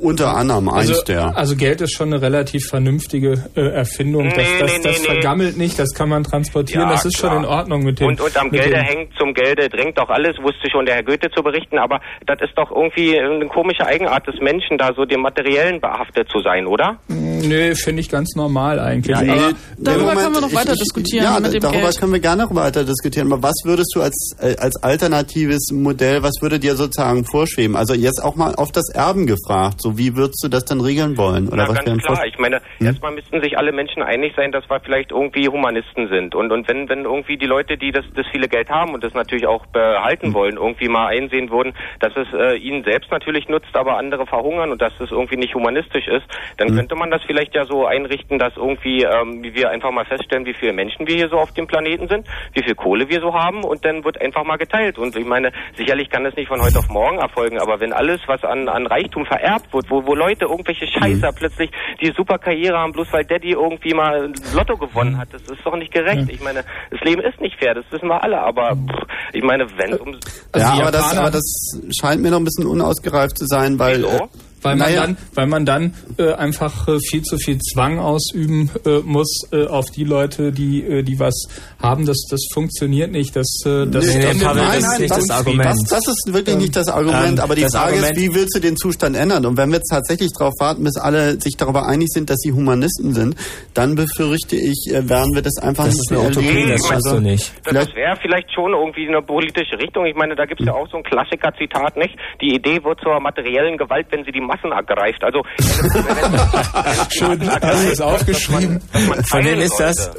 Unter 0.00 0.36
anderem 0.36 0.68
eins 0.68 0.90
Also, 0.90 1.02
der. 1.02 1.36
also 1.36 1.56
Geld 1.56 1.80
ist 1.80 1.92
schon 1.94 2.12
eine 2.12 2.20
relativ 2.22 2.66
vernünftige 2.68 3.44
äh, 3.54 3.60
Erfindung. 3.60 4.24
Das, 4.28 4.36
Nee, 4.36 4.42
das, 4.60 4.70
nee, 4.72 4.78
das 4.82 4.84
nee, 4.84 4.98
nee. 5.00 5.06
vergammelt 5.14 5.56
nicht, 5.56 5.78
das 5.78 5.92
kann 5.94 6.08
man 6.08 6.24
transportieren, 6.24 6.82
Ja, 6.82 6.90
das 6.90 7.04
ist 7.04 7.18
klar. 7.18 7.32
schon 7.34 7.44
in 7.44 7.48
Ordnung 7.48 7.82
mit 7.84 8.00
dem. 8.00 8.08
Und, 8.08 8.20
und 8.20 8.36
am 8.36 8.50
Gelde 8.50 8.76
hängt 8.78 9.10
zum 9.18 9.32
Gelde 9.34 9.68
drängt 9.68 9.98
doch 9.98 10.08
alles, 10.08 10.36
wusste 10.42 10.68
schon 10.70 10.86
der 10.86 10.96
Herr 10.96 11.02
Goethe 11.02 11.28
zu 11.34 11.42
berichten, 11.42 11.78
aber 11.78 12.00
das 12.26 12.38
ist 12.42 12.56
doch 12.56 12.70
irgendwie 12.70 13.18
eine 13.18 13.46
komische 13.46 13.86
Eigenart 13.86 14.26
des 14.26 14.36
Menschen, 14.40 14.78
da 14.78 14.90
so 14.96 15.04
dem 15.04 15.20
Materiellen 15.20 15.80
behaftet 15.80 16.28
zu 16.30 16.40
sein, 16.40 16.66
oder? 16.66 16.98
Nö, 17.08 17.74
finde 17.74 18.00
ich 18.00 18.08
ganz 18.08 18.34
normal 18.36 18.78
eigentlich. 18.80 19.16
Ja, 19.16 19.18
aber, 19.34 19.50
eh. 19.50 19.54
Darüber 19.78 20.00
Moment, 20.02 20.20
können 20.20 20.34
wir 20.34 20.40
noch 20.42 20.54
weiter 20.54 20.72
ich- 20.72 20.78
diskutieren 20.80 21.24
Ja, 21.24 21.40
mit 21.40 21.54
dem 21.54 21.60
darüber 21.60 21.80
Geld. 21.80 22.00
können 22.00 22.12
wir 22.12 22.20
gerne 22.20 22.42
noch 22.44 22.54
weiter 22.54 22.84
diskutieren. 22.84 23.32
Aber 23.32 23.42
was 23.42 23.54
würdest 23.64 23.92
du 23.94 24.02
als, 24.02 24.32
äh, 24.40 24.56
als 24.58 24.74
alternatives 24.82 25.70
Modell, 25.72 26.22
was 26.22 26.32
würde 26.40 26.58
dir 26.58 26.76
sozusagen 26.76 27.24
vorschweben? 27.24 27.76
Also 27.76 27.94
jetzt 27.94 28.22
auch 28.22 28.36
mal 28.36 28.54
auf 28.54 28.72
das 28.72 28.88
Erben 28.92 29.26
gefragt. 29.26 29.75
So, 29.80 29.98
wie 29.98 30.16
würdest 30.16 30.42
du 30.42 30.48
das 30.48 30.64
dann 30.64 30.80
regeln 30.80 31.16
wollen? 31.16 31.48
Oder 31.48 31.64
Na, 31.64 31.68
was 31.68 31.84
ganz 31.84 32.02
klar. 32.02 32.26
Ich 32.26 32.38
meine, 32.38 32.60
Hm? 32.78 32.86
erstmal 32.86 33.12
müssten 33.12 33.40
sich 33.42 33.58
alle 33.58 33.72
Menschen 33.72 34.02
einig 34.02 34.34
sein, 34.36 34.52
dass 34.52 34.68
wir 34.70 34.80
vielleicht 34.80 35.10
irgendwie 35.12 35.48
Humanisten 35.48 36.08
sind. 36.08 36.34
Und, 36.34 36.52
und 36.52 36.68
wenn, 36.68 36.88
wenn 36.88 37.04
irgendwie 37.04 37.36
die 37.36 37.46
Leute, 37.46 37.76
die 37.76 37.92
das, 37.92 38.04
das 38.14 38.26
viele 38.30 38.48
Geld 38.48 38.70
haben 38.70 38.94
und 38.94 39.04
das 39.04 39.14
natürlich 39.14 39.46
auch 39.46 39.64
Hm. 39.64 39.72
behalten 39.72 40.34
wollen, 40.34 40.56
irgendwie 40.56 40.88
mal 40.88 41.06
einsehen 41.06 41.50
würden, 41.50 41.74
dass 42.00 42.12
es 42.16 42.26
äh, 42.32 42.56
ihnen 42.56 42.84
selbst 42.84 43.10
natürlich 43.10 43.48
nutzt, 43.48 43.74
aber 43.74 43.96
andere 43.96 44.26
verhungern 44.26 44.70
und 44.72 44.80
dass 44.82 44.92
es 45.00 45.10
irgendwie 45.10 45.36
nicht 45.36 45.54
humanistisch 45.54 46.06
ist, 46.08 46.26
dann 46.58 46.68
Hm. 46.68 46.76
könnte 46.76 46.94
man 46.96 47.10
das 47.10 47.22
vielleicht 47.26 47.54
ja 47.54 47.64
so 47.64 47.86
einrichten, 47.86 48.38
dass 48.38 48.56
irgendwie 48.56 49.02
ähm, 49.02 49.42
wir 49.42 49.70
einfach 49.70 49.90
mal 49.90 50.04
feststellen, 50.04 50.46
wie 50.46 50.54
viele 50.54 50.72
Menschen 50.72 51.06
wir 51.06 51.14
hier 51.16 51.28
so 51.28 51.36
auf 51.38 51.52
dem 51.52 51.66
Planeten 51.66 52.08
sind, 52.08 52.26
wie 52.54 52.62
viel 52.62 52.74
Kohle 52.74 53.08
wir 53.08 53.20
so 53.20 53.34
haben 53.34 53.64
und 53.64 53.84
dann 53.84 54.04
wird 54.04 54.20
einfach 54.20 54.44
mal 54.44 54.56
geteilt. 54.56 54.98
Und 54.98 55.16
ich 55.16 55.24
meine, 55.26 55.52
sicherlich 55.76 56.10
kann 56.10 56.24
das 56.24 56.34
nicht 56.36 56.48
von 56.48 56.60
heute 56.60 56.78
auf 56.78 56.88
morgen 56.88 57.18
erfolgen, 57.18 57.58
aber 57.58 57.80
wenn 57.80 57.92
alles, 57.92 58.20
was 58.26 58.42
an, 58.44 58.68
an 58.68 58.86
Reichtum 58.86 59.24
vererbt 59.26 59.55
wird, 59.72 59.90
wo, 59.90 60.04
wo 60.06 60.14
Leute 60.14 60.46
irgendwelche 60.46 60.86
Scheißer 60.86 61.32
plötzlich 61.32 61.70
die 62.00 62.12
super 62.16 62.38
Karriere 62.38 62.78
haben, 62.78 62.92
bloß 62.92 63.12
weil 63.12 63.24
Daddy 63.24 63.52
irgendwie 63.52 63.94
mal 63.94 64.32
Lotto 64.54 64.76
gewonnen 64.76 65.18
hat, 65.18 65.28
das 65.32 65.42
ist 65.42 65.64
doch 65.64 65.76
nicht 65.76 65.92
gerecht. 65.92 66.28
Ich 66.28 66.42
meine, 66.42 66.64
das 66.90 67.00
Leben 67.00 67.22
ist 67.22 67.40
nicht 67.40 67.58
fair, 67.58 67.74
das 67.74 67.84
wissen 67.90 68.08
wir 68.08 68.22
alle, 68.22 68.40
aber 68.40 68.76
pff, 68.76 69.06
ich 69.32 69.42
meine, 69.42 69.66
wenn 69.76 69.92
es 69.92 70.00
um... 70.00 70.12
ja, 70.54 70.74
die 70.74 70.82
aber 70.82 70.90
das, 70.90 71.16
aber 71.16 71.30
das 71.30 71.80
scheint 72.00 72.22
mir 72.22 72.30
noch 72.30 72.38
ein 72.38 72.44
bisschen 72.44 72.66
unausgereift 72.66 73.38
zu 73.38 73.46
sein, 73.46 73.78
weil. 73.78 73.98
Wieso? 73.98 74.08
Äh, 74.08 74.28
weil 74.62 74.76
man 74.76 74.88
naja, 74.88 75.00
dann, 75.02 75.16
weil 75.34 75.46
man 75.46 75.66
dann 75.66 75.94
äh, 76.18 76.32
einfach 76.32 76.88
äh, 76.88 76.98
viel 77.08 77.22
zu 77.22 77.36
viel 77.38 77.58
Zwang 77.58 77.98
ausüben 77.98 78.70
äh, 78.84 78.98
muss 79.04 79.42
äh, 79.52 79.66
auf 79.66 79.86
die 79.90 80.04
Leute, 80.04 80.52
die 80.52 80.82
äh, 80.82 81.02
die 81.02 81.18
was 81.20 81.34
haben. 81.80 82.06
Das 82.06 82.16
das 82.30 82.40
funktioniert 82.52 83.12
nicht. 83.12 83.36
Das 83.36 83.46
äh, 83.64 83.86
das 83.86 84.06
Nee, 84.06 84.18
nee, 84.18 84.24
endet 84.24 84.42
Pavel, 84.46 84.62
mit 84.64 84.72
das 84.82 84.92
ist 84.92 84.98
nicht 85.00 85.10
das. 85.10 85.30
Argument. 85.30 85.64
Das, 85.66 85.82
das 85.90 86.08
ist 86.08 86.24
wirklich 86.32 86.56
nicht 86.56 86.74
das 86.76 86.88
Argument, 86.88 87.38
Ähm, 87.38 87.40
aber 87.40 87.54
die 87.54 87.62
das 87.62 87.72
Frage 87.74 87.92
Argument- 87.96 88.16
ist, 88.16 88.22
wie 88.22 88.34
willst 88.34 88.56
du 88.56 88.60
den 88.60 88.76
Zustand 88.76 89.16
ändern? 89.16 89.46
Und 89.46 89.56
wenn 89.56 89.68
wir 89.70 89.76
jetzt 89.76 89.90
tatsächlich 89.90 90.30
darauf 90.38 90.54
warten, 90.58 90.84
bis 90.84 90.96
alle 90.96 91.40
sich 91.40 91.56
darüber 91.56 91.86
einig 91.86 92.08
sind, 92.10 92.28
dass 92.30 92.38
sie 92.38 92.52
Humanisten 92.52 93.14
sind, 93.14 93.36
dann 93.74 93.94
befürchte 93.94 94.56
ich, 94.56 94.90
äh, 94.92 95.08
werden 95.08 95.34
wir 95.34 95.42
das 95.42 95.58
einfach 95.58 95.84
Das 95.84 95.94
nicht 95.96 96.10
mehr 96.10 96.20
erleben. 96.22 96.70
das 96.70 96.86
schaffst 96.88 97.06
du 97.06 97.20
nicht. 97.20 97.44
Das, 97.44 97.70
Vielleicht- 97.70 97.88
das 97.90 97.96
wäre 97.96 98.16
vielleicht 98.22 98.52
schon 98.54 98.72
irgendwie 98.72 99.06
eine 99.08 99.22
politische 99.22 99.78
Richtung. 99.78 100.06
Ich 100.06 100.14
meine, 100.16 100.34
da 100.34 100.44
gibt 100.46 100.60
es 100.60 100.66
ja 100.66 100.72
auch 100.74 100.88
so 100.90 100.96
ein 100.96 101.02
Klassiker-Zitat, 101.04 101.96
nicht? 101.96 102.16
Die 102.40 102.54
Idee 102.54 102.82
wird 102.82 103.00
zur 103.00 103.20
materiellen 103.20 103.76
Gewalt, 103.76 104.06
wenn 104.10 104.24
sie 104.24 104.32
die 104.32 104.40
Massen 104.46 104.72
ergreift. 104.72 105.22
Also, 105.22 105.42
Schön, 107.10 107.50
hast 107.50 107.84
du 107.84 107.90
es 107.92 108.00
aufgeschrieben? 108.00 108.80
Von 109.28 109.44
wem 109.44 109.60
ist 109.60 109.78
das? 109.78 110.10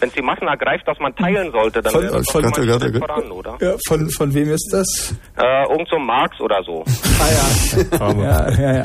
Wenn 0.00 0.08
es 0.10 0.14
die 0.14 0.22
Massen 0.22 0.46
ergreift, 0.46 0.86
dass 0.86 0.98
man 1.00 1.14
teilen 1.16 1.50
sollte, 1.52 1.82
dann 1.82 1.92
Von- 1.92 2.02
wäre 2.02 2.18
das 2.18 2.26
von- 2.30 2.42
doch 2.42 2.98
voran, 3.06 3.30
oder? 3.32 3.56
Ja, 3.60 3.74
von 3.88 4.08
von 4.10 4.32
wem 4.34 4.50
ist 4.50 4.68
das? 4.72 5.14
Äh, 5.36 5.62
irgend 5.70 5.88
so 5.90 5.98
Marx 5.98 6.40
oder 6.40 6.60
so. 6.64 6.84
Ja, 8.00 8.50
ja, 8.50 8.72
ja. 8.78 8.84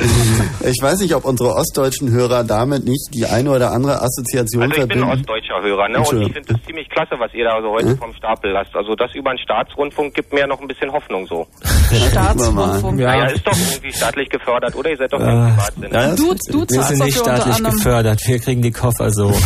Ich 0.62 0.82
weiß 0.82 1.00
nicht, 1.00 1.14
ob 1.16 1.26
unsere 1.26 1.50
ostdeutschen 1.56 2.12
Hörer 2.12 2.44
damit 2.44 2.84
nicht 2.86 3.10
die 3.14 3.26
eine 3.26 3.50
oder 3.52 3.72
andere 3.72 4.02
Assoziation 4.02 4.64
Also 4.64 4.74
ich 4.82 4.88
bin 4.88 5.00
verbinden. 5.00 5.20
ostdeutscher 5.20 5.62
Hörer, 5.62 5.88
ne? 5.90 6.00
Und 6.00 6.22
ich 6.22 6.34
finde 6.34 6.54
das 6.54 6.62
ziemlich 6.66 6.90
klasse, 6.90 7.16
was 7.20 7.34
ihr 7.34 7.46
da 7.46 7.62
so 7.62 7.70
heute 7.72 7.96
vom 7.98 8.14
Stapel 8.14 8.52
lasst. 8.52 8.76
Also 8.76 8.96
das 8.96 9.14
über 9.16 9.30
einen 9.32 9.40
Staatsrundfunk 9.40 10.14
gibt 10.14 10.34
mir 10.34 10.46
noch 10.48 10.60
ein 10.62 10.68
bisschen 10.68 10.92
Hoffnung 10.92 11.26
so. 11.28 11.48
Staatsrundfunk. 12.12 13.00
Ja. 13.00 13.16
Naja, 13.16 13.26
ist 13.32 13.46
doch 13.48 13.54
irgendwie 13.56 13.94
staatlich 13.94 14.30
gefördert, 14.30 14.76
oder? 14.76 14.90
Ihr 14.90 14.98
seid 14.98 15.14
doch 15.14 15.20
kein 15.20 15.56
Privatsender. 15.56 15.90
Ja, 15.94 16.08
das- 16.10 16.16
Du, 16.24 16.34
du 16.52 16.66
Wir 16.76 16.84
sind 16.84 17.04
nicht 17.06 17.18
staatlich 17.18 17.64
gefördert. 17.64 18.20
Wir 18.26 18.40
kriegen 18.40 18.62
die 18.62 18.72
Koffer 18.72 19.10
so. 19.12 19.30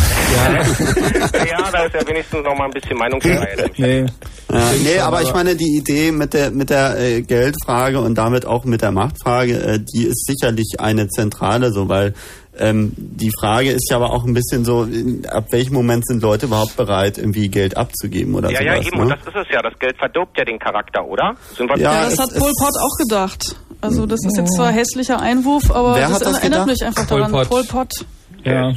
ja, 1.48 1.57
da 1.72 1.84
ist 1.84 1.94
ja 1.94 2.06
wenigstens 2.08 2.44
noch 2.44 2.56
mal 2.56 2.64
ein 2.66 2.70
bisschen 2.70 2.96
Meinungsfreiheit. 2.98 3.78
Nee. 3.78 4.06
Ja, 4.50 4.70
nee, 4.82 4.98
aber 5.00 5.22
ich 5.22 5.32
meine, 5.34 5.54
die 5.56 5.76
Idee 5.76 6.10
mit 6.12 6.32
der 6.34 6.50
mit 6.50 6.70
der 6.70 6.98
äh, 6.98 7.22
Geldfrage 7.22 8.00
und 8.00 8.16
damit 8.16 8.46
auch 8.46 8.64
mit 8.64 8.82
der 8.82 8.92
Machtfrage, 8.92 9.54
äh, 9.54 9.78
die 9.78 10.04
ist 10.04 10.24
sicherlich 10.26 10.76
eine 10.78 11.08
zentrale, 11.08 11.70
so 11.72 11.88
weil 11.88 12.14
ähm, 12.60 12.92
die 12.96 13.30
Frage 13.38 13.70
ist 13.70 13.88
ja 13.90 13.96
aber 13.96 14.12
auch 14.12 14.24
ein 14.24 14.34
bisschen 14.34 14.64
so, 14.64 14.82
in, 14.84 15.24
ab 15.26 15.46
welchem 15.50 15.74
Moment 15.74 16.04
sind 16.08 16.22
Leute 16.22 16.46
überhaupt 16.46 16.76
bereit, 16.76 17.16
irgendwie 17.18 17.48
Geld 17.48 17.76
abzugeben 17.76 18.34
oder 18.34 18.50
Ja, 18.50 18.58
sowas. 18.58 18.66
ja, 18.66 18.80
eben. 18.88 18.96
ne? 18.96 19.02
Und 19.02 19.08
das 19.10 19.20
ist 19.20 19.36
es 19.36 19.46
ja. 19.54 19.62
Das 19.62 19.78
Geld 19.78 19.96
verdirbt 19.96 20.36
ja 20.38 20.44
den 20.44 20.58
Charakter, 20.58 21.04
oder? 21.06 21.34
Sind 21.56 21.68
wir 21.70 21.76
Ja, 21.78 21.92
Ja, 21.92 22.04
das 22.04 22.14
es- 22.14 22.18
hat 22.18 22.30
Pol 22.34 22.52
Pot 22.58 22.74
auch 22.80 22.96
gedacht. 22.98 23.56
Also 23.80 24.06
das 24.06 24.18
ist 24.24 24.36
jetzt 24.36 24.56
zwar 24.56 24.72
hässlicher 24.72 25.20
Einwurf, 25.20 25.70
aber 25.70 25.94
Wer 25.94 26.08
das, 26.08 26.12
hat 26.14 26.20
das 26.22 26.38
erinnert 26.38 26.66
gedacht? 26.66 26.66
mich 26.66 26.84
einfach 26.84 27.06
Pol 27.06 27.18
daran. 27.18 27.32
Pot. 27.32 27.48
Pol 27.48 27.64
Pot. 27.64 27.92
Ja. 28.44 28.72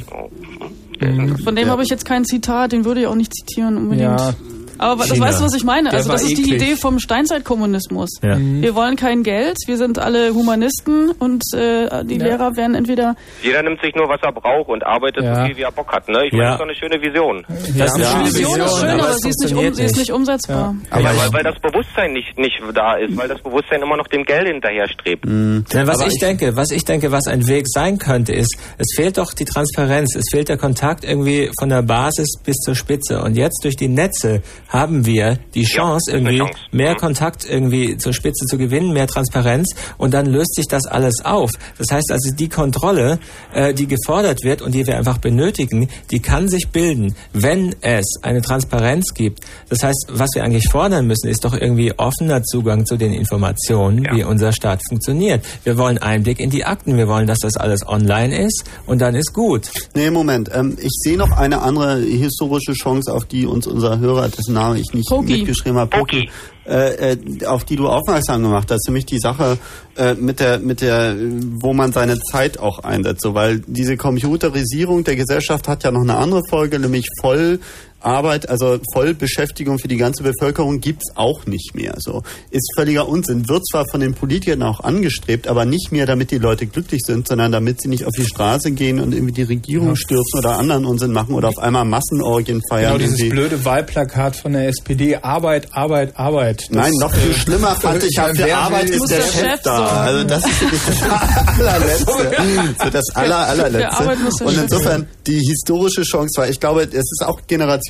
Von 1.44 1.56
dem 1.56 1.66
Ja. 1.66 1.72
habe 1.72 1.82
ich 1.82 1.88
jetzt 1.88 2.04
kein 2.04 2.24
Zitat, 2.24 2.72
den 2.72 2.84
würde 2.84 3.00
ich 3.02 3.06
auch 3.06 3.14
nicht 3.14 3.32
zitieren 3.34 3.76
unbedingt. 3.76 4.02
Ja. 4.20 4.34
Aber 4.82 5.04
das 5.04 5.12
China. 5.12 5.26
weißt 5.26 5.40
du, 5.40 5.44
was 5.44 5.54
ich 5.54 5.64
meine? 5.64 5.90
Der 5.90 5.98
Also 5.98 6.12
das 6.12 6.22
ist 6.22 6.36
die. 6.38 6.54
Idee 6.54 6.76
vom 6.76 6.98
Steinzeitkommunismus. 6.98 8.10
Ja. 8.22 8.36
Wir 8.38 8.74
wollen 8.74 8.96
kein 8.96 9.22
Geld, 9.22 9.56
wir 9.66 9.76
sind 9.76 9.98
alle 9.98 10.34
Humanisten 10.34 11.10
und 11.12 11.42
äh, 11.54 12.04
die 12.04 12.16
Ja. 12.18 12.24
Lehrer 12.26 12.56
werden 12.56 12.74
entweder 12.74 13.14
Jeder 13.42 13.62
nimmt 13.62 13.80
sich 13.80 13.94
nur, 13.94 14.08
was 14.08 14.20
er 14.22 14.32
braucht 14.32 14.68
und 14.68 14.84
arbeitet 14.84 15.24
Ja. 15.24 15.34
so 15.36 15.46
viel, 15.46 15.56
wie 15.56 15.62
er 15.62 15.72
Bock 15.72 15.92
hat. 15.92 16.08
Ne? 16.08 16.26
Ich 16.26 16.32
meine, 16.32 16.44
das 16.44 16.52
ist 16.54 16.60
doch 16.60 16.66
eine 16.66 16.74
schöne 16.76 17.02
Vision. 17.02 17.44
Das 17.48 17.58
ist 17.58 17.94
eine 17.94 18.04
Ja. 18.04 18.10
schöne 18.10 18.24
die 18.24 18.34
Vision 18.34 18.60
ist 18.60 18.78
schön, 18.80 18.90
aber 18.90 19.02
aber 19.02 19.14
sie 19.14 19.28
ist 19.28 19.40
nicht, 19.44 19.54
um, 19.54 19.74
sie 19.74 19.84
ist 19.84 19.96
nicht 19.96 20.10
umsetzbar. 20.12 20.74
Aber 20.90 21.04
weil, 21.04 21.32
weil 21.32 21.44
das 21.44 21.58
Bewusstsein 21.60 22.12
nicht, 22.12 22.38
nicht 22.38 22.60
da 22.74 22.94
ist, 22.96 23.16
weil 23.16 23.28
das 23.28 23.40
Bewusstsein 23.42 23.82
immer 23.82 23.96
noch 23.96 24.06
dem 24.08 24.24
Geld 24.24 24.46
hinterherstrebt. 24.48 25.24
Nein, 25.26 25.64
was 25.86 25.98
Aber 25.98 26.06
ich, 26.06 26.14
ich- 26.14 26.20
denke, 26.20 26.56
was 26.56 26.70
ich 26.70 26.84
denke, 26.84 27.12
was 27.12 27.26
ein 27.26 27.46
Weg 27.48 27.64
sein 27.68 27.98
könnte, 27.98 28.32
ist, 28.32 28.56
es 28.78 28.86
fehlt 28.96 29.18
doch 29.18 29.32
die 29.32 29.44
Transparenz, 29.44 30.14
es 30.16 30.24
fehlt 30.30 30.48
der 30.48 30.56
Kontakt 30.56 31.04
irgendwie 31.04 31.50
von 31.58 31.68
der 31.68 31.82
Basis 31.82 32.28
bis 32.44 32.56
zur 32.56 32.74
Spitze. 32.74 33.20
Und 33.22 33.36
jetzt 33.36 33.64
durch 33.64 33.76
die 33.76 33.88
Netze 33.88 34.42
haben 34.72 35.04
wir 35.06 35.38
die 35.54 35.64
Chance, 35.64 36.10
eine 36.12 36.20
irgendwie 36.20 36.38
Chance. 36.38 36.54
mehr 36.72 36.92
Mhm. 36.94 36.96
Kontakt 36.98 37.44
irgendwie 37.48 37.96
zur 37.98 38.12
Spitze 38.12 38.46
zu 38.46 38.56
gewinnen, 38.58 38.92
mehr 38.92 39.06
Transparenz 39.06 39.74
und 39.98 40.14
dann 40.14 40.26
löst 40.26 40.54
sich 40.54 40.66
das 40.66 40.86
alles 40.86 41.16
auf. 41.24 41.50
Das 41.78 41.88
heißt 41.90 42.10
also, 42.10 42.34
die 42.34 42.48
Kontrolle, 42.48 43.18
äh, 43.52 43.74
die 43.74 43.86
gefordert 43.86 44.42
wird 44.44 44.62
und 44.62 44.74
die 44.74 44.86
wir 44.86 44.96
einfach 44.96 45.18
benötigen, 45.18 45.88
die 46.10 46.20
kann 46.20 46.48
sich 46.48 46.68
bilden, 46.70 47.14
wenn 47.32 47.74
es 47.82 48.06
eine 48.22 48.40
Transparenz 48.40 49.12
gibt. 49.14 49.40
Das 49.68 49.82
heißt, 49.82 50.06
was 50.10 50.30
wir 50.34 50.44
eigentlich 50.44 50.68
fordern 50.70 51.06
müssen, 51.06 51.28
ist 51.28 51.44
doch 51.44 51.54
irgendwie 51.54 51.92
offener 51.98 52.42
Zugang 52.42 52.86
zu 52.86 52.96
den 52.96 53.12
Informationen, 53.12 54.04
Ja. 54.04 54.16
wie 54.16 54.24
unser 54.24 54.52
Staat 54.52 54.80
funktioniert. 54.88 55.44
Wir 55.64 55.76
wollen 55.76 55.98
Einblick 55.98 56.40
in 56.40 56.50
die 56.50 56.64
Akten, 56.64 56.96
wir 56.96 57.08
wollen, 57.08 57.26
dass 57.26 57.38
das 57.40 57.56
alles 57.56 57.86
online 57.86 58.46
ist 58.46 58.64
und 58.86 59.00
dann 59.00 59.14
ist 59.14 59.32
gut. 59.34 59.70
Nee, 59.94 60.10
Moment. 60.10 60.50
Ähm, 60.54 60.76
ich 60.80 60.92
sehe 61.02 61.16
noch 61.18 61.30
eine 61.32 61.60
andere 61.62 61.98
historische 62.00 62.72
Chance, 62.72 63.12
auf 63.12 63.24
die 63.26 63.46
uns 63.46 63.66
unser 63.66 63.98
Hörer, 63.98 64.28
dessen 64.28 64.54
Namen 64.62 64.76
ich 64.76 64.92
nicht 64.92 65.08
Poki. 65.08 65.38
mitgeschrieben 65.38 65.78
habe, 65.78 65.90
Poki, 65.90 66.30
äh, 66.66 67.12
äh, 67.12 67.46
auf 67.46 67.64
die 67.64 67.76
du 67.76 67.88
aufmerksam 67.88 68.42
gemacht 68.42 68.70
hast, 68.70 68.86
nämlich 68.86 69.06
die 69.06 69.18
Sache 69.18 69.58
äh, 69.96 70.14
mit 70.14 70.40
der, 70.40 70.58
mit 70.58 70.80
der, 70.80 71.16
wo 71.16 71.72
man 71.72 71.92
seine 71.92 72.18
Zeit 72.20 72.58
auch 72.58 72.78
einsetzt, 72.80 73.22
so, 73.22 73.34
weil 73.34 73.60
diese 73.66 73.96
Computerisierung 73.96 75.04
der 75.04 75.16
Gesellschaft 75.16 75.68
hat 75.68 75.82
ja 75.84 75.90
noch 75.90 76.02
eine 76.02 76.16
andere 76.16 76.42
Folge, 76.48 76.78
nämlich 76.78 77.06
voll 77.20 77.58
Arbeit, 78.04 78.48
also 78.48 78.78
Vollbeschäftigung 78.92 79.78
für 79.78 79.88
die 79.88 79.96
ganze 79.96 80.22
Bevölkerung 80.22 80.80
gibt's 80.80 81.12
auch 81.14 81.46
nicht 81.46 81.74
mehr. 81.74 81.94
So 81.98 82.22
ist 82.50 82.72
völliger 82.76 83.08
Unsinn. 83.08 83.48
Wird 83.48 83.66
zwar 83.66 83.84
von 83.90 84.00
den 84.00 84.14
Politikern 84.14 84.62
auch 84.62 84.80
angestrebt, 84.80 85.48
aber 85.48 85.64
nicht 85.64 85.92
mehr, 85.92 86.06
damit 86.06 86.30
die 86.30 86.38
Leute 86.38 86.66
glücklich 86.66 87.02
sind, 87.04 87.28
sondern 87.28 87.52
damit 87.52 87.80
sie 87.80 87.88
nicht 87.88 88.04
auf 88.04 88.14
die 88.16 88.24
Straße 88.24 88.72
gehen 88.72 89.00
und 89.00 89.12
irgendwie 89.12 89.32
die 89.32 89.42
Regierung 89.42 89.96
stürzen 89.96 90.38
oder 90.38 90.58
anderen 90.58 90.84
Unsinn 90.84 91.12
machen 91.12 91.34
oder 91.34 91.48
auf 91.48 91.58
einmal 91.58 91.84
Massenorgien 91.84 92.60
feiern. 92.68 92.92
Genau, 92.92 92.98
dieses 92.98 93.18
irgendwie. 93.18 93.36
blöde 93.36 93.64
Wahlplakat 93.64 94.36
von 94.36 94.52
der 94.52 94.68
SPD, 94.68 95.16
Arbeit, 95.16 95.68
Arbeit, 95.72 96.16
Arbeit. 96.16 96.62
Das, 96.62 96.70
Nein, 96.70 96.92
noch 97.00 97.12
viel 97.12 97.30
äh, 97.30 97.34
schlimmer 97.34 97.74
fand 97.74 98.02
ich, 98.04 98.14
für 98.14 98.56
Arbeit 98.56 98.90
ist 98.90 99.10
der, 99.10 99.20
Chef, 99.20 99.62
da. 99.62 99.76
sorgen. 99.76 99.96
Also 99.96 100.24
das 100.24 100.46
ist 100.46 100.60
wirklich 100.62 100.82
das 101.00 101.58
allerletzte. 101.58 102.76
So 102.82 102.90
das 102.90 103.04
aller, 103.14 103.36
allerletzte. 103.48 104.04
Der 104.04 104.46
Und 104.46 104.54
Chef 104.54 104.62
insofern 104.62 105.08
die 105.26 105.38
historische 105.38 106.02
Chance 106.02 106.40
war, 106.40 106.48
ich 106.48 106.60
glaube, 106.60 106.82
es 106.82 106.94
ist 106.94 107.24
auch 107.24 107.40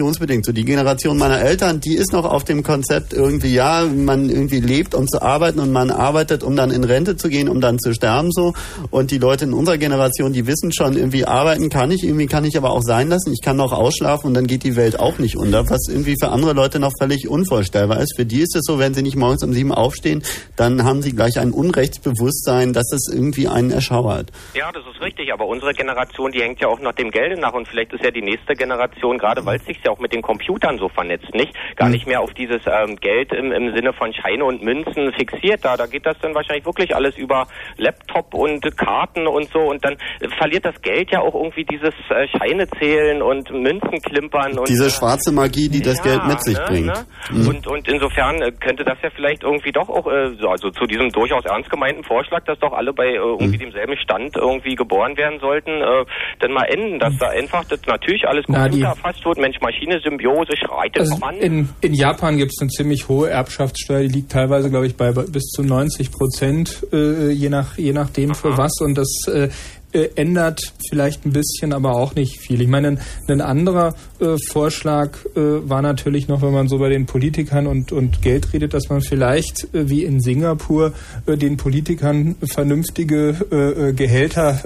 generationsbedingt 0.03 0.45
so. 0.45 0.53
Die 0.53 0.65
Generation 0.65 1.17
meiner 1.17 1.41
Eltern, 1.41 1.81
die 1.81 1.95
ist 1.95 2.13
noch 2.13 2.25
auf 2.25 2.45
dem 2.45 2.63
Konzept 2.63 3.13
irgendwie, 3.13 3.55
ja, 3.55 3.85
man 3.85 4.29
irgendwie 4.29 4.61
lebt, 4.61 4.95
um 4.95 5.07
zu 5.07 5.23
arbeiten 5.23 5.61
und 5.61 5.73
man 5.73 5.91
arbeitet, 5.91 6.43
um 6.43 6.57
dann 6.57 6.71
in 6.71 6.85
Rente 6.85 7.17
zu 7.17 7.29
gehen, 7.29 7.49
um 7.49 7.61
dann 7.61 7.79
zu 7.79 7.95
sterben 7.95 8.31
so. 8.33 8.53
Und 8.91 9.11
die 9.11 9.19
Leute 9.19 9.45
in 9.45 9.53
unserer 9.53 9.79
Generation, 9.79 10.33
die 10.33 10.47
wissen 10.47 10.73
schon, 10.73 10.97
irgendwie 10.97 11.25
arbeiten 11.25 11.71
kann 11.71 11.91
ich, 11.91 12.03
irgendwie 12.03 12.27
kann 12.27 12.45
ich 12.45 12.57
aber 12.57 12.71
auch 12.71 12.83
sein 12.83 13.09
lassen. 13.09 13.33
Ich 13.33 13.43
kann 13.43 13.57
noch 13.57 13.73
ausschlafen 13.73 14.29
und 14.29 14.35
dann 14.35 14.47
geht 14.47 14.65
die 14.65 14.77
Welt 14.77 14.99
auch 14.99 15.19
nicht 15.19 15.37
unter, 15.37 15.69
was 15.71 15.89
irgendwie 15.89 16.17
für 16.21 16.31
andere 16.31 16.53
Leute 16.53 16.79
noch 16.79 16.93
völlig 16.99 17.29
unvorstellbar 17.29 18.01
ist. 18.01 18.17
Für 18.17 18.27
die 18.27 18.41
ist 18.41 18.57
es 18.57 18.63
so, 18.65 18.79
wenn 18.79 18.95
sie 18.95 19.03
nicht 19.03 19.17
morgens 19.17 19.45
um 19.45 19.53
sieben 19.53 19.73
aufstehen, 19.73 20.23
dann 20.57 20.85
haben 20.85 21.03
sie 21.03 21.13
gleich 21.13 21.39
ein 21.39 21.53
Unrechtsbewusstsein, 21.53 22.73
dass 22.73 22.91
es 22.93 23.13
irgendwie 23.13 23.49
einen 23.49 23.71
erschauert. 23.71 24.31
Ja, 24.55 24.71
das 24.73 24.83
ist 24.93 25.01
richtig, 25.01 25.33
aber 25.33 25.47
unsere 25.47 25.73
Generation, 25.73 26.33
die 26.33 26.41
hängt 26.41 26.61
ja 26.61 26.69
auch 26.69 26.81
nach 26.81 26.95
dem 26.95 27.11
Gelde 27.11 27.41
nach 27.41 27.53
und 27.53 27.69
vielleicht 27.69 27.93
ist 27.93 28.05
ja 28.05 28.11
die 28.11 28.23
nächste 28.23 28.55
Generation, 28.55 29.19
gerade 29.19 29.45
weil 29.45 29.59
es 29.59 29.65
sich 29.65 29.79
ja 29.85 29.92
auch 29.93 29.99
mit 29.99 30.13
den 30.13 30.23
Computern 30.23 30.79
so 30.79 30.89
vernetzt, 30.89 31.35
nicht? 31.35 31.53
Gar 31.77 31.89
nicht 31.89 32.07
mehr 32.07 32.21
auf 32.21 32.33
dieses 32.35 32.63
ähm, 32.67 32.97
Geld 32.97 33.33
im, 33.33 33.53
im 33.53 33.75
Sinne 33.75 33.93
von 33.93 34.13
Scheine 34.13 34.45
und 34.45 34.63
Münzen 34.63 35.13
fixiert 35.13 35.65
da. 35.65 35.77
Da 35.77 35.87
geht 35.87 36.07
das 36.07 36.17
dann 36.21 36.35
wahrscheinlich 36.35 36.67
wirklich 36.67 36.95
alles 36.95 37.17
über 37.17 37.47
Laptop 37.77 38.35
und 38.35 38.77
Karten 38.77 39.27
und 39.27 39.49
so 39.53 39.61
und 39.61 39.85
dann 39.85 39.97
verliert 40.39 40.65
das 40.65 40.81
Geld 40.83 41.11
ja 41.13 41.21
auch 41.21 41.35
irgendwie 41.35 41.65
dieses 41.65 41.95
äh, 42.11 42.27
Scheine 42.29 42.69
zählen 42.79 43.23
und 43.23 43.51
Münzen 43.51 44.01
klimpern 44.03 44.59
und 44.59 44.69
Diese 44.69 44.87
äh, 44.87 44.91
schwarze 44.91 45.33
Magie, 45.33 45.69
die 45.69 45.81
das 45.81 45.99
ja, 45.99 46.05
Geld 46.05 46.27
mit 46.27 46.43
sich 46.43 46.59
ne, 46.59 46.65
bringt. 46.67 46.87
Ne? 46.87 47.07
Mhm. 47.31 47.49
Und, 47.49 47.67
und 47.67 47.89
insofern 47.89 48.43
äh, 48.43 48.53
könnte 48.53 48.85
das 48.85 48.99
ja 49.03 49.11
vielleicht 49.15 49.43
irgendwie 49.43 49.73
doch 49.73 49.89
auch, 49.89 50.07
äh, 50.07 50.35
so, 50.41 50.49
also 50.49 50.71
zu 50.71 50.85
diesem 50.87 51.11
durchaus 51.11 51.45
ernst 51.45 51.71
gemeinten 51.71 52.05
Vorschlag, 52.05 52.45
dass 52.45 52.59
doch 52.59 52.73
alle 52.73 52.93
bei 52.93 53.07
äh, 53.07 53.17
irgendwie 53.17 53.53
Mhm. 53.53 53.71
demselben 53.71 53.97
Stand 53.99 54.37
irgendwie 54.37 54.75
geboren 54.75 55.17
werden 55.17 55.39
sollten, 55.41 55.71
äh, 55.71 56.05
dann 56.41 56.53
mal 56.53 56.65
enden, 56.65 56.99
dass 56.99 57.17
da 57.19 57.29
einfach 57.29 57.65
das 57.65 57.81
natürlich 57.87 58.27
alles 58.27 58.45
Na, 58.49 58.63
Computer 58.63 58.89
erfasst 58.89 59.25
wird, 59.25 59.39
Mensch-Maschine-Symbiose 59.87 60.57
schreitet 60.57 61.01
Also 61.01 61.17
voran. 61.17 61.37
in, 61.37 61.69
in 61.81 61.95
Japan 61.95 62.37
gibt 62.37 62.53
es 62.55 62.61
eine 62.61 62.71
ziemlich 62.71 63.09
hohe 63.09 63.31
Erbschaftssteuer, 63.31 64.03
die 64.03 64.09
liegt 64.09 64.33
teilweise, 64.33 64.71
glaube 64.71 64.87
ich, 64.87 64.97
bei 64.97 65.13
bis 65.13 65.45
zu 65.45 65.63
90 65.63 66.11
Prozent, 66.11 66.87
äh, 66.93 67.31
je, 67.31 67.49
nach, 67.49 67.79
je 67.79 67.93
nachdem 67.93 68.35
für 68.35 68.57
was. 68.57 68.81
Und 68.81 68.97
das 68.97 69.09
äh, 69.29 69.49
äh, 69.93 70.09
ändert 70.15 70.73
vielleicht 70.89 71.27
ein 71.27 71.33
bisschen, 71.33 71.73
aber 71.73 71.95
auch 71.95 72.15
nicht 72.15 72.39
viel. 72.39 72.63
Ich 72.63 72.69
meine, 72.69 72.89
ein, 72.89 73.01
ein 73.29 73.41
anderer 73.41 73.95
äh, 74.21 74.37
Vorschlag 74.51 75.19
äh, 75.37 75.69
war 75.69 75.83
natürlich 75.83 76.29
noch, 76.29 76.43
wenn 76.43 76.53
man 76.53 76.69
so 76.69 76.79
bei 76.79 76.89
den 76.89 77.07
Politikern 77.07 77.67
und, 77.67 77.93
und 77.93 78.23
Geld 78.23 78.53
redet, 78.53 78.73
dass 78.73 78.89
man 78.89 79.03
vielleicht 79.03 79.75
äh, 79.75 79.91
wie 79.91 80.05
in 80.05 80.21
Singapur 80.21 80.95
äh, 81.27 81.37
den 81.37 81.57
Politikern 81.59 82.37
vernünftige 82.43 83.37
äh, 83.51 83.93
Gehälter 83.93 84.61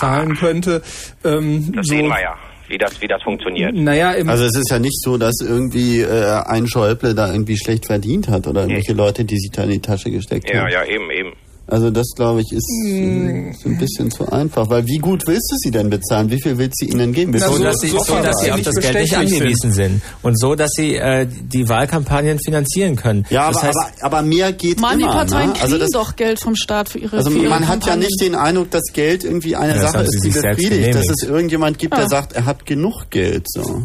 zahlen 0.00 0.34
könnte. 0.34 0.82
Ähm, 1.24 1.72
das 1.74 1.86
so, 1.86 1.94
sehen 1.94 2.08
wir 2.08 2.20
ja, 2.20 2.34
wie 2.68 2.78
das, 2.78 3.00
wie 3.00 3.08
das 3.08 3.22
funktioniert. 3.22 3.74
Naja, 3.74 4.12
im 4.12 4.28
Also 4.28 4.44
es 4.44 4.56
ist 4.56 4.70
ja 4.70 4.78
nicht 4.78 5.00
so, 5.02 5.18
dass 5.18 5.34
irgendwie 5.40 6.00
äh, 6.00 6.42
ein 6.46 6.66
Schäuble 6.66 7.14
da 7.14 7.32
irgendwie 7.32 7.56
schlecht 7.56 7.86
verdient 7.86 8.28
hat 8.28 8.46
oder 8.46 8.62
irgendwelche 8.62 8.92
Leute, 8.94 9.24
die 9.24 9.38
sich 9.38 9.50
da 9.50 9.64
in 9.64 9.70
die 9.70 9.80
Tasche 9.80 10.10
gesteckt 10.10 10.48
Ja, 10.50 10.62
haben. 10.62 10.72
ja, 10.72 10.84
eben, 10.84 11.10
eben. 11.10 11.32
Also 11.72 11.90
das 11.90 12.06
glaube 12.14 12.42
ich 12.42 12.52
ist 12.52 12.68
äh, 12.86 13.50
so 13.62 13.70
ein 13.70 13.78
bisschen 13.78 14.10
zu 14.10 14.30
einfach, 14.30 14.68
weil 14.68 14.86
wie 14.86 14.98
gut 14.98 15.22
willst 15.26 15.50
du 15.50 15.56
sie 15.56 15.70
denn 15.70 15.88
bezahlen? 15.88 16.30
Wie 16.30 16.38
viel 16.38 16.58
willst 16.58 16.82
du 16.82 16.84
ihnen 16.86 17.14
geben? 17.14 17.32
So, 17.38 17.56
du- 17.56 17.62
dass 17.64 17.78
sie, 17.78 17.88
so, 17.88 17.96
dass 18.22 18.40
sie 18.42 18.52
auf 18.52 18.60
das 18.60 18.74
Geld 18.76 18.94
nicht 19.00 19.16
angewiesen 19.16 19.72
sind. 19.72 20.02
Und 20.20 20.38
so, 20.38 20.54
dass 20.54 20.70
sie 20.76 20.96
äh, 20.96 21.26
die 21.26 21.66
Wahlkampagnen 21.70 22.38
finanzieren 22.44 22.94
können. 22.96 23.24
Ja, 23.30 23.44
aber, 23.44 23.54
das 23.54 23.62
heißt, 23.62 23.78
aber, 24.02 24.18
aber 24.18 24.22
mehr 24.28 24.52
geht 24.52 24.80
Mann, 24.80 24.98
die 24.98 25.04
immer. 25.04 25.14
Parteien 25.14 25.46
ne? 25.46 25.52
kriegen 25.54 25.64
Also 25.64 25.78
das, 25.78 25.90
doch 25.92 26.14
Geld 26.16 26.40
vom 26.40 26.56
Staat 26.56 26.90
für 26.90 26.98
ihre 26.98 27.16
also 27.16 27.30
für 27.30 27.38
ihre 27.38 27.48
man 27.48 27.62
hat 27.66 27.86
ja 27.86 27.92
Kampagnen. 27.92 28.00
nicht 28.00 28.20
den 28.20 28.34
Eindruck, 28.34 28.70
dass 28.70 28.82
Geld 28.92 29.24
irgendwie 29.24 29.56
eine 29.56 29.74
Ja, 29.76 29.80
Sache 29.90 30.02
ist, 30.02 30.20
sie 30.20 30.28
die 30.30 30.38
befriedigt, 30.40 30.94
dass 30.94 31.08
es 31.08 31.22
irgendjemand 31.26 31.78
gibt, 31.78 31.94
der 31.94 32.02
Ja. 32.02 32.08
sagt, 32.10 32.34
er 32.34 32.44
hat 32.44 32.66
genug 32.66 33.08
Geld. 33.08 33.46
So. 33.48 33.84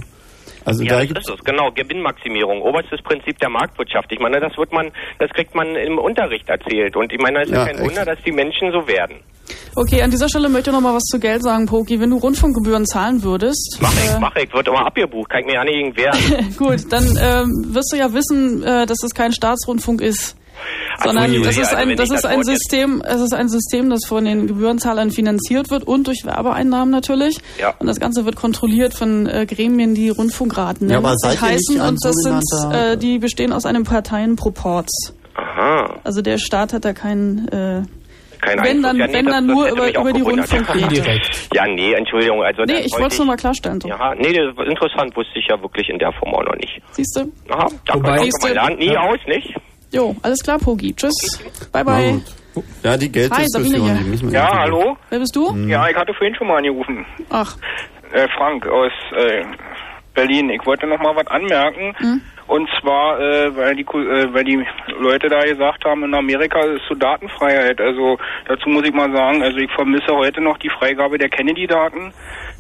Also 0.68 0.84
Ja, 0.84 1.00
da 1.00 1.06
das 1.14 1.24
ist 1.24 1.30
es, 1.40 1.44
genau. 1.46 1.72
Gewinnmaximierung, 1.72 2.62
oberstes 2.62 3.02
Prinzip 3.02 3.40
der 3.40 3.50
Marktwirtschaft. 3.50 4.12
Ich 4.12 4.20
meine, 4.20 4.42
das 4.42 4.52
wird 4.58 4.74
man, 4.74 4.92
das 5.18 5.30
kriegt 5.32 5.56
man 5.56 5.66
im 5.78 5.98
Unterricht 5.98 6.48
erzählt. 6.50 6.98
Und 6.98 7.14
ich 7.14 7.20
meine, 7.22 7.44
es 7.44 7.48
ist 7.48 7.54
Ja, 7.54 7.60
ja 7.60 7.66
kein 7.68 7.76
echt. 7.76 7.86
Wunder, 7.86 8.04
dass 8.04 8.20
die 8.26 8.34
Menschen 8.34 8.72
so 8.74 8.86
werden. 8.86 9.16
Okay, 9.76 10.02
an 10.02 10.12
dieser 10.12 10.28
Stelle 10.28 10.50
möchte 10.50 10.70
ich 10.72 10.74
noch 10.76 10.82
mal 10.82 10.94
was 10.94 11.04
zu 11.04 11.20
Geld 11.20 11.42
sagen, 11.42 11.68
Poki. 11.68 12.02
Wenn 12.02 12.10
du 12.10 12.18
Rundfunkgebühren 12.18 12.86
zahlen 12.86 13.24
würdest, 13.24 13.78
Mach 13.80 13.94
ich, 13.94 14.10
äh, 14.12 14.20
mach 14.20 14.36
ich, 14.36 14.54
wird 14.54 14.68
immer 14.68 14.86
abgebucht, 14.86 15.30
kann 15.30 15.40
ich 15.42 15.46
mir 15.46 15.54
ja 15.54 15.64
nicht 15.64 15.74
gegen 15.76 15.96
wehren. 15.96 16.56
gut, 16.58 16.92
dann 16.92 17.06
ähm, 17.22 17.74
wirst 17.74 17.94
du 17.94 17.98
ja 17.98 18.12
wissen, 18.14 18.62
äh, 18.64 18.86
dass 18.86 19.02
es 19.04 19.14
kein 19.14 19.32
Staatsrundfunk 19.32 20.02
ist. 20.02 20.36
Sondern 21.04 21.32
das 21.44 21.58
ist 21.58 21.74
also 21.74 21.76
ein, 21.76 21.96
das 21.96 22.10
ist 22.10 22.26
ein 22.26 22.44
System, 22.44 23.04
es 23.06 23.22
ist 23.22 23.34
ein 23.34 23.50
System, 23.50 23.90
das 23.90 24.02
von 24.08 24.26
den 24.26 24.48
Gebührenzahlern 24.48 25.12
finanziert 25.12 25.70
wird 25.70 25.84
und 25.84 26.08
durch 26.08 26.26
Werbeeinnahmen 26.26 26.90
natürlich. 26.90 27.38
Ja. 27.60 27.74
Und 27.78 27.86
das 27.88 28.00
Ganze 28.00 28.26
wird 28.26 28.36
kontrolliert 28.36 28.94
von 28.96 29.28
äh, 29.28 29.46
Gremien, 29.46 29.94
die 29.94 30.10
Rundfunkraten 30.10 30.90
Ja, 30.90 31.02
heißen 31.04 31.80
und 31.82 32.00
das 32.04 32.16
sind, 32.16 32.42
äh, 32.74 32.98
die 32.98 33.20
bestehen 33.20 33.54
aus 33.54 33.66
einem 33.66 33.84
Parteienproporz. 33.84 35.14
Aha. 35.36 36.00
Also 36.04 36.22
der 36.24 36.40
Staat 36.40 36.74
hat 36.74 36.84
da 36.84 36.94
keinen, 36.94 37.48
äh, 37.50 37.84
Kein 38.42 38.58
wenn 38.58 38.60
Einfluss. 38.60 38.82
dann, 38.84 38.98
ja, 38.98 39.08
nee, 39.08 39.14
wenn 39.14 39.26
das, 39.26 39.34
dann 39.36 39.48
das 39.48 39.56
nur 39.56 39.68
über, 39.70 40.00
über 40.00 40.14
die. 40.14 40.22
Rundfunkgebühren. 40.22 41.22
Ja, 41.54 41.66
nee, 41.68 41.94
Entschuldigung. 41.94 42.42
Also 42.44 42.64
Nee, 42.64 42.82
ich 42.86 42.94
wollte 42.94 43.08
es 43.08 43.18
nur 43.20 43.28
mal 43.28 43.38
klarstellen. 43.38 43.80
So. 43.82 43.88
Ja, 43.88 44.14
nee, 44.16 44.34
das 44.34 44.66
interessant, 44.68 45.16
wusste 45.16 45.38
ich 45.40 45.48
ja 45.48 45.60
wirklich 45.62 45.90
in 45.90 45.98
der 46.00 46.12
Form 46.14 46.34
auch 46.34 46.44
noch 46.44 46.56
nicht. 46.56 46.82
Siehst 46.92 47.16
du? 47.16 47.32
Aha, 47.54 47.68
danke, 47.86 48.08
Wobei- 48.08 48.18
danke, 48.18 48.30
man 48.44 48.54
lernt 48.54 48.80
nie 48.80 48.98
aus, 48.98 49.18
nicht? 49.28 49.56
Jo, 49.92 50.16
alles 50.22 50.40
klar, 50.44 50.60
Pogi. 50.60 50.94
Tschüss. 50.94 51.14
Bye, 51.72 51.84
bye. 51.84 52.22
Ja, 52.84 52.98
die 52.98 53.06
Hi, 53.06 53.12
Gelddiskussion, 53.12 53.64
Sabine 53.64 53.84
hier. 53.86 54.04
die 54.04 54.10
müssen 54.10 54.32
wir 54.32 54.40
Ja, 54.40 54.60
hallo? 54.60 54.98
Wer 55.10 55.20
bist 55.20 55.36
du? 55.36 55.56
Ja, 55.68 55.88
ich 55.90 55.96
hatte 55.96 56.14
vorhin 56.14 56.36
schon 56.36 56.48
mal 56.48 56.58
angerufen. 56.58 57.06
Ach, 57.30 57.56
Äh, 58.12 58.28
Frank 58.38 58.66
aus 58.68 58.92
äh, 59.16 59.44
Berlin. 60.14 60.50
Ich 60.50 60.66
wollte 60.66 60.88
noch 60.88 61.00
mal 61.00 61.16
was 61.16 61.28
anmerken. 61.28 61.94
Und 62.48 62.70
zwar, 62.80 63.20
äh, 63.20 63.56
weil 63.56 63.76
die 63.76 63.84
äh, 63.84 64.34
weil 64.34 64.44
die 64.46 64.66
Leute 65.00 65.28
da 65.28 65.42
gesagt 65.42 65.84
haben, 65.86 66.04
in 66.06 66.14
Amerika 66.14 66.60
ist 66.62 66.84
so 66.88 66.96
Datenfreiheit. 66.96 67.80
Also 67.82 68.18
dazu 68.48 68.70
muss 68.70 68.86
ich 68.88 68.94
mal 68.94 69.12
sagen, 69.12 69.44
also 69.44 69.58
ich 69.58 69.70
vermisse 69.74 70.16
heute 70.16 70.42
noch 70.42 70.58
die 70.58 70.70
Freigabe 70.70 71.18
der 71.18 71.30
Kennedy-Daten, 71.30 72.14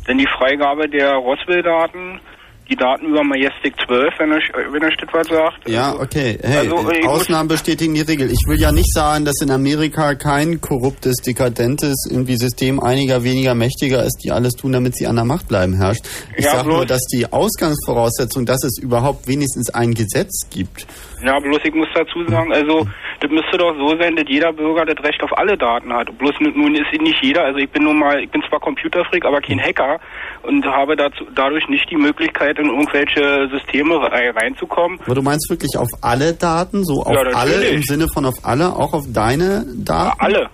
denn 0.08 0.18
die 0.18 0.28
Freigabe 0.28 0.90
der 0.90 1.14
Roswell-Daten, 1.14 2.20
die 2.70 2.76
Daten 2.76 3.08
über 3.08 3.24
Majestic 3.24 3.74
12, 3.86 4.14
wenn 4.20 4.32
er, 4.32 4.40
wenn 4.74 4.82
er 4.82 4.92
steht 4.92 5.10
was 5.14 5.28
sagt. 5.28 5.68
Ja, 5.68 5.96
okay. 5.96 6.38
Hey, 6.42 6.70
Also, 6.70 6.90
Ausnahmen 7.08 7.48
bestätigen 7.48 7.94
die 7.94 8.02
Regel. 8.02 8.30
Ich 8.30 8.44
will 8.48 8.60
ja 8.60 8.72
nicht 8.72 8.94
sagen, 8.94 9.26
dass 9.26 9.42
in 9.42 9.52
Amerika 9.52 10.16
kein 10.16 10.60
korruptes, 10.62 11.18
dekadentes 11.18 11.96
irgendwie 12.10 12.38
System 12.38 12.80
einiger 12.80 13.24
weniger 13.24 13.56
mächtiger 13.56 14.04
ist, 14.04 14.20
die 14.24 14.32
alles 14.32 14.54
tun, 14.54 14.72
damit 14.74 14.96
sie 14.96 15.08
an 15.08 15.16
der 15.16 15.26
Macht 15.26 15.48
bleiben, 15.48 15.76
herrscht. 15.76 16.06
Ich 16.36 16.46
Ja, 16.46 16.52
sage 16.58 16.70
nur, 16.70 16.86
dass 16.86 17.02
die 17.14 17.32
Ausgangsvoraussetzung, 17.32 18.46
dass 18.46 18.64
es 18.64 18.78
überhaupt 18.82 19.28
wenigstens 19.28 19.70
ein 19.70 19.94
Gesetz 19.94 20.50
gibt. 20.50 20.86
Ja, 21.24 21.40
bloß 21.40 21.60
ich 21.64 21.74
muss 21.74 21.88
dazu 21.96 22.24
sagen, 22.28 22.54
also 22.54 22.86
das 23.20 23.32
müsste 23.32 23.58
doch 23.58 23.74
so 23.78 23.98
sein, 23.98 24.16
dass 24.16 24.26
jeder 24.28 24.54
Bürger 24.54 24.86
das 24.86 25.04
Recht 25.04 25.22
auf 25.24 25.36
alle 25.38 25.58
Daten 25.58 25.92
hat. 25.92 26.16
Bloß 26.18 26.36
nun- 26.40 26.54
nun 26.58 26.76
ist 26.76 26.92
nicht 27.02 27.24
jeder, 27.24 27.44
also 27.44 27.58
ich 27.58 27.70
bin 27.70 27.84
nun 27.86 27.98
mal, 28.00 28.22
ich 28.24 28.30
bin 28.30 28.44
zwar 28.48 28.60
Computerfreak, 28.60 29.26
aber 29.26 29.42
kein 29.42 29.60
Hacker 29.60 30.00
und 30.44 30.64
habe 30.66 30.96
dazu, 30.96 31.26
dadurch 31.34 31.68
nicht 31.70 31.90
die 31.90 31.98
Möglichkeit, 31.98 32.60
in 32.60 32.68
irgendwelche 32.68 33.50
Systeme 33.52 33.96
rei- 34.00 34.30
reinzukommen. 34.32 35.00
Aber 35.06 35.16
du 35.16 35.22
meinst 35.24 35.50
wirklich 35.50 35.76
auf 35.78 35.90
alle 36.02 36.34
Daten, 36.34 36.84
so 36.86 37.02
auf 37.02 37.14
Ja, 37.14 37.22
alle 37.34 37.66
im 37.68 37.82
Sinne 37.82 38.08
von 38.14 38.26
auf 38.26 38.36
alle, 38.44 38.76
auch 38.76 38.94
auf 38.94 39.06
deine 39.12 39.66
Daten? 39.76 40.20
Alle. 40.20 40.50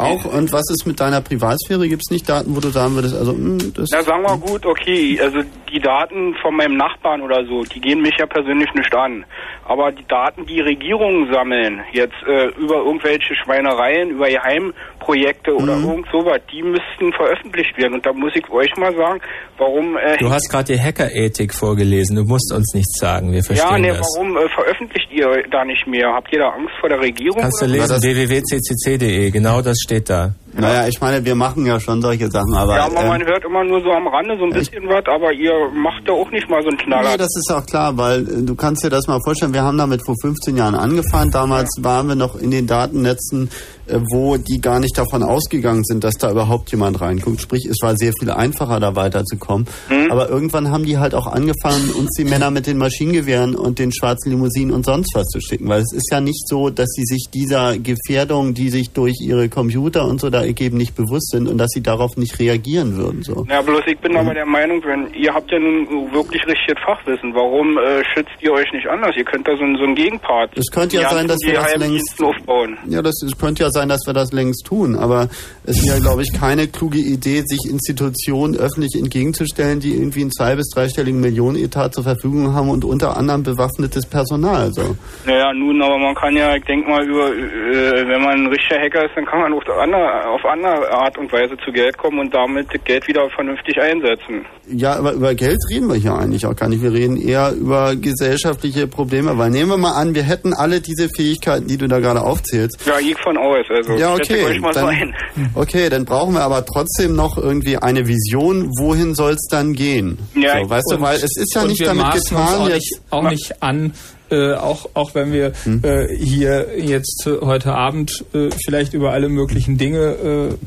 Auch 0.00 0.24
und 0.26 0.52
was 0.52 0.62
ist 0.70 0.86
mit 0.86 1.00
deiner 1.00 1.20
Privatsphäre? 1.20 1.88
Gibt 1.88 2.02
es 2.06 2.12
nicht 2.12 2.28
Daten, 2.28 2.54
wo 2.54 2.60
du 2.60 2.68
sagen 2.68 2.94
würdest, 2.94 3.16
also 3.16 3.32
hm, 3.32 3.58
das 3.74 3.88
Na, 3.92 4.00
sagen 4.02 4.22
wir 4.22 4.36
gut, 4.38 4.64
okay, 4.64 5.18
also 5.20 5.40
die 5.72 5.80
Daten 5.80 6.34
von 6.42 6.56
meinem 6.56 6.76
Nachbarn 6.76 7.20
oder 7.22 7.44
so, 7.46 7.62
die 7.62 7.80
gehen 7.80 8.00
mich 8.00 8.14
ja 8.18 8.26
persönlich 8.26 8.72
nicht 8.74 8.94
an. 8.94 9.24
Aber 9.66 9.92
die 9.92 10.06
Daten, 10.08 10.46
die 10.46 10.60
Regierungen 10.60 11.32
sammeln, 11.32 11.80
jetzt 11.92 12.16
äh, 12.26 12.46
über 12.58 12.76
irgendwelche 12.76 13.34
Schweinereien, 13.34 14.10
über 14.10 14.28
Geheimprojekte 14.28 15.54
oder 15.54 15.76
Mhm. 15.76 15.88
irgend 15.90 16.06
sowas, 16.10 16.40
die 16.50 16.62
müssten 16.62 17.12
veröffentlicht 17.12 17.76
werden. 17.76 17.94
Und 17.94 18.06
da 18.06 18.12
muss 18.12 18.32
ich 18.34 18.48
euch 18.50 18.74
mal 18.76 18.94
sagen, 18.96 19.20
warum... 19.58 19.96
Äh, 19.96 20.16
Du 20.18 20.30
hast 20.30 20.48
gerade 20.50 20.72
die 20.72 20.80
Hackerethik 20.80 21.54
vorgelesen. 21.54 22.16
Du 22.16 22.24
musst 22.24 22.52
uns 22.54 22.72
nichts 22.74 22.98
sagen. 22.98 23.32
Wir 23.32 23.42
verstehen 23.42 23.70
ja, 23.70 23.78
nee, 23.78 23.88
das. 23.88 24.06
warum 24.16 24.36
äh, 24.36 24.48
veröffentlicht 24.54 25.08
ihr 25.12 25.44
da 25.50 25.64
nicht 25.64 25.86
mehr? 25.86 26.12
Habt 26.14 26.32
ihr 26.32 26.40
da 26.40 26.48
Angst 26.50 26.74
vor 26.80 26.88
der 26.88 27.00
Regierung? 27.00 27.40
Kannst 27.40 27.60
du 27.62 27.66
lesen, 27.66 27.96
www.ccc.de. 28.02 29.30
Genau 29.30 29.60
das 29.60 29.76
steht 29.84 30.08
da. 30.10 30.32
Naja, 30.58 30.88
ich 30.88 31.00
meine, 31.00 31.24
wir 31.24 31.34
machen 31.34 31.64
ja 31.66 31.78
schon 31.78 32.02
solche 32.02 32.30
Sachen, 32.30 32.54
aber. 32.54 32.76
ja, 32.76 32.86
aber 32.86 33.00
ähm, 33.02 33.08
man 33.08 33.24
hört 33.24 33.44
immer 33.44 33.64
nur 33.64 33.80
so 33.80 33.90
am 33.90 34.08
Rande 34.08 34.36
so 34.38 34.44
ein 34.44 34.50
bisschen 34.50 34.88
was, 34.88 35.04
aber 35.06 35.32
ihr 35.32 35.52
macht 35.72 36.08
da 36.08 36.12
auch 36.12 36.30
nicht 36.30 36.48
mal 36.48 36.62
so 36.62 36.68
einen 36.68 36.78
Knaller. 36.78 37.10
Nee, 37.10 37.16
das 37.16 37.34
ist 37.36 37.52
auch 37.52 37.64
klar, 37.64 37.96
weil 37.96 38.22
äh, 38.22 38.42
du 38.42 38.54
kannst 38.54 38.84
dir 38.84 38.90
das 38.90 39.06
mal 39.06 39.20
vorstellen, 39.24 39.52
wir 39.52 39.62
haben 39.62 39.78
damit 39.78 40.04
vor 40.04 40.14
15 40.20 40.56
Jahren 40.56 40.74
angefangen. 40.74 41.30
Damals 41.30 41.70
waren 41.80 42.08
wir 42.08 42.16
noch 42.16 42.36
in 42.36 42.50
den 42.50 42.66
Datennetzen, 42.66 43.50
äh, 43.86 44.00
wo 44.12 44.36
die 44.36 44.60
gar 44.60 44.80
nicht 44.80 44.98
davon 44.98 45.22
ausgegangen 45.22 45.84
sind, 45.84 46.04
dass 46.04 46.14
da 46.14 46.30
überhaupt 46.30 46.70
jemand 46.70 47.00
reinguckt. 47.00 47.40
Sprich, 47.40 47.64
es 47.64 47.78
war 47.80 47.96
sehr 47.96 48.12
viel 48.18 48.30
einfacher, 48.30 48.80
da 48.80 48.96
weiterzukommen. 48.96 49.66
Mhm. 49.88 50.10
Aber 50.10 50.28
irgendwann 50.28 50.70
haben 50.70 50.84
die 50.84 50.98
halt 50.98 51.14
auch 51.14 51.26
angefangen, 51.26 51.90
uns 51.90 52.10
die 52.18 52.24
Männer 52.24 52.50
mit 52.50 52.66
den 52.66 52.78
Maschinengewehren 52.78 53.54
und 53.54 53.78
den 53.78 53.92
schwarzen 53.92 54.30
Limousinen 54.30 54.74
und 54.74 54.84
sonst 54.84 55.14
was 55.14 55.26
zu 55.28 55.40
schicken. 55.40 55.68
Weil 55.68 55.82
es 55.82 55.92
ist 55.92 56.10
ja 56.10 56.20
nicht 56.20 56.48
so, 56.48 56.70
dass 56.70 56.88
sie 56.90 57.04
sich 57.04 57.28
dieser 57.32 57.78
Gefährdung, 57.78 58.54
die 58.54 58.70
sich 58.70 58.90
durch 58.90 59.16
ihre 59.20 59.48
Computer 59.48 60.06
und 60.06 60.20
so 60.20 60.30
da 60.30 60.44
ergeben, 60.48 60.76
nicht 60.76 60.96
bewusst 60.96 61.30
sind 61.30 61.46
und 61.48 61.58
dass 61.58 61.70
sie 61.70 61.82
darauf 61.82 62.16
nicht 62.16 62.38
reagieren 62.40 62.96
würden. 62.96 63.22
So. 63.22 63.46
Ja, 63.48 63.62
bloß 63.62 63.82
ich 63.86 63.98
bin 64.00 64.12
Mhm. 64.12 64.18
aber 64.18 64.34
der 64.34 64.46
Meinung, 64.46 64.82
wenn 64.84 65.12
ihr 65.14 65.32
habt 65.32 65.50
ja 65.52 65.58
nun 65.60 65.86
wirklich 66.12 66.42
richtiges 66.46 66.82
Fachwissen, 66.84 67.32
warum 67.34 67.78
äh, 67.78 68.02
schützt 68.12 68.34
ihr 68.40 68.52
euch 68.52 68.70
nicht 68.72 68.88
anders? 68.88 69.14
Ihr 69.16 69.24
könnt 69.24 69.46
da 69.46 69.56
so, 69.56 69.62
ein- 69.62 69.76
so 69.76 69.84
einen 69.84 69.94
Gegenpart. 69.94 70.50
Es 70.58 70.66
könnte 70.72 70.96
ja 70.96 71.08
sein, 71.10 71.28
dass 71.28 71.38
wir 71.44 71.54
das 71.54 71.72
Geheimdiensten 71.74 72.26
aufbauen. 72.26 72.76
Ja, 72.88 73.00
das 73.02 73.14
ist, 73.22 73.38
könnte 73.38 73.62
ja 73.62 73.70
sein, 73.70 73.88
dass 73.88 74.00
wir 74.06 74.14
das 74.14 74.32
längst 74.32 74.66
tun, 74.66 74.96
aber 74.96 75.28
es 75.64 75.76
ist 75.78 75.86
ja, 75.86 75.98
glaube 76.00 76.22
ich, 76.22 76.32
keine 76.32 76.66
kluge 76.66 76.98
Idee, 76.98 77.42
sich 77.46 77.70
Institutionen 77.70 78.56
öffentlich 78.56 78.94
entgegenzustellen, 78.98 79.80
die 79.80 79.94
irgendwie 79.94 80.22
einen 80.22 80.32
zwei- 80.32 80.56
bis 80.56 80.68
dreistelligen 80.74 81.20
Millionenetat 81.20 81.94
zur 81.94 82.04
Verfügung 82.04 82.54
haben 82.54 82.70
und 82.70 82.84
unter 82.84 83.16
anderem 83.16 83.42
bewaffnetes 83.42 84.06
Personal. 84.06 84.72
So. 84.72 84.96
Naja, 85.26 85.52
nun, 85.52 85.82
aber 85.82 85.98
man 85.98 86.14
kann 86.14 86.34
ja, 86.36 86.54
ich 86.56 86.64
denke 86.64 86.88
mal, 86.88 87.04
über, 87.06 87.28
äh, 87.28 88.08
wenn 88.08 88.22
man 88.22 88.40
ein 88.40 88.46
richtiger 88.46 88.80
Hacker 88.80 89.04
ist, 89.04 89.12
dann 89.16 89.26
kann 89.26 89.40
man 89.40 89.52
auf 89.52 89.62
andere, 89.78 90.24
auf 90.38 90.50
andere 90.50 90.90
Art 90.90 91.18
und 91.18 91.32
Weise 91.32 91.56
zu 91.64 91.72
Geld 91.72 91.96
kommen 91.98 92.18
und 92.20 92.34
damit 92.34 92.68
Geld 92.84 93.06
wieder 93.08 93.28
vernünftig 93.30 93.80
einsetzen. 93.80 94.46
Ja, 94.70 94.96
aber 94.96 95.12
über 95.12 95.34
Geld 95.34 95.58
reden 95.70 95.88
wir 95.88 95.96
hier 95.96 96.14
eigentlich 96.14 96.46
auch 96.46 96.54
gar 96.54 96.68
nicht. 96.68 96.82
Wir 96.82 96.92
reden 96.92 97.16
eher 97.16 97.52
über 97.52 97.96
gesellschaftliche 97.96 98.86
Probleme, 98.86 99.36
weil 99.38 99.50
nehmen 99.50 99.70
wir 99.70 99.76
mal 99.76 99.94
an, 99.94 100.14
wir 100.14 100.22
hätten 100.22 100.54
alle 100.54 100.80
diese 100.80 101.08
Fähigkeiten, 101.08 101.66
die 101.66 101.76
du 101.76 101.88
da 101.88 101.98
gerade 102.00 102.22
aufzählst. 102.22 102.84
Ja, 102.86 102.98
ich 102.98 103.18
von 103.18 103.36
aus, 103.36 103.66
also 103.68 103.94
Ja, 103.94 104.14
okay. 104.14 104.44
euch 104.44 104.60
mal 104.60 104.72
so 104.72 104.80
Dann, 104.80 104.88
ein. 104.88 105.14
okay, 105.54 105.88
dann 105.88 106.04
brauchen 106.04 106.34
wir 106.34 106.42
aber 106.42 106.64
trotzdem 106.64 107.14
noch 107.14 107.36
irgendwie 107.36 107.76
eine 107.76 108.06
Vision, 108.06 108.70
wohin 108.78 109.14
soll 109.14 109.32
es 109.32 109.46
dann 109.50 109.72
gehen? 109.72 110.18
Ja, 110.34 110.62
so, 110.62 110.70
weißt 110.70 110.92
du, 110.92 111.00
weil 111.00 111.16
es 111.16 111.36
ist 111.36 111.54
ja 111.54 111.64
nicht 111.64 111.86
damit 111.86 112.12
getan, 112.12 112.68
jetzt 112.68 113.02
auch 113.10 113.30
nicht 113.30 113.62
an, 113.62 113.92
äh, 114.30 114.54
auch, 114.54 114.88
auch 114.94 115.14
wenn 115.14 115.32
wir 115.32 115.52
Hm. 115.64 115.80
äh, 115.84 116.06
hier 116.16 116.68
jetzt 116.78 117.26
äh, 117.26 117.44
heute 117.44 117.74
Abend 117.74 118.24
äh, 118.34 118.48
vielleicht 118.64 118.94
über 118.94 119.12
alle 119.12 119.28
möglichen 119.28 119.78
Dinge 119.78 119.98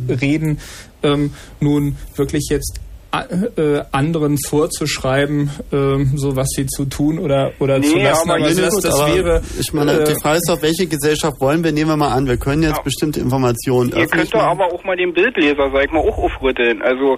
äh, 0.10 0.14
reden, 0.14 0.60
ähm, 1.04 1.34
nun 1.60 1.96
wirklich 2.16 2.48
jetzt 2.50 2.80
a- 3.12 3.26
äh, 3.58 3.84
anderen 3.92 4.38
vorzuschreiben, 4.48 5.50
ähm, 5.74 6.12
so 6.16 6.36
was 6.36 6.48
sie 6.56 6.66
zu 6.66 6.86
tun 6.86 7.20
oder, 7.20 7.52
oder 7.60 7.80
Nee, 7.80 7.88
zu 7.88 7.98
lassen. 7.98 8.30
aber 8.30 8.40
Aber, 8.46 8.50
das, 8.54 8.74
gut, 8.74 8.84
das 8.86 9.00
aber 9.00 9.16
wäre. 9.16 9.42
Ich 9.60 9.74
meine, 9.74 9.92
äh, 10.00 10.04
die 10.06 10.16
Frage 10.22 10.38
ist 10.38 10.48
doch, 10.50 10.62
welche 10.62 10.88
Gesellschaft 10.88 11.36
wollen 11.42 11.64
wir? 11.64 11.72
Nehmen 11.72 11.90
wir 11.92 11.98
mal 11.98 12.10
an, 12.14 12.26
wir 12.28 12.38
können 12.38 12.64
jetzt 12.64 12.84
bestimmte 12.84 13.20
Informationen 13.20 13.92
Ihr 13.96 14.08
könnt 14.08 14.34
doch 14.34 14.42
aber 14.44 14.66
auch 14.74 14.84
mal 14.86 14.96
den 14.96 15.14
Bildleser, 15.14 15.70
sag 15.74 15.86
ich 15.86 15.92
mal, 15.92 16.00
auch 16.00 16.18
aufrütteln. 16.18 16.82
Also, 16.82 17.18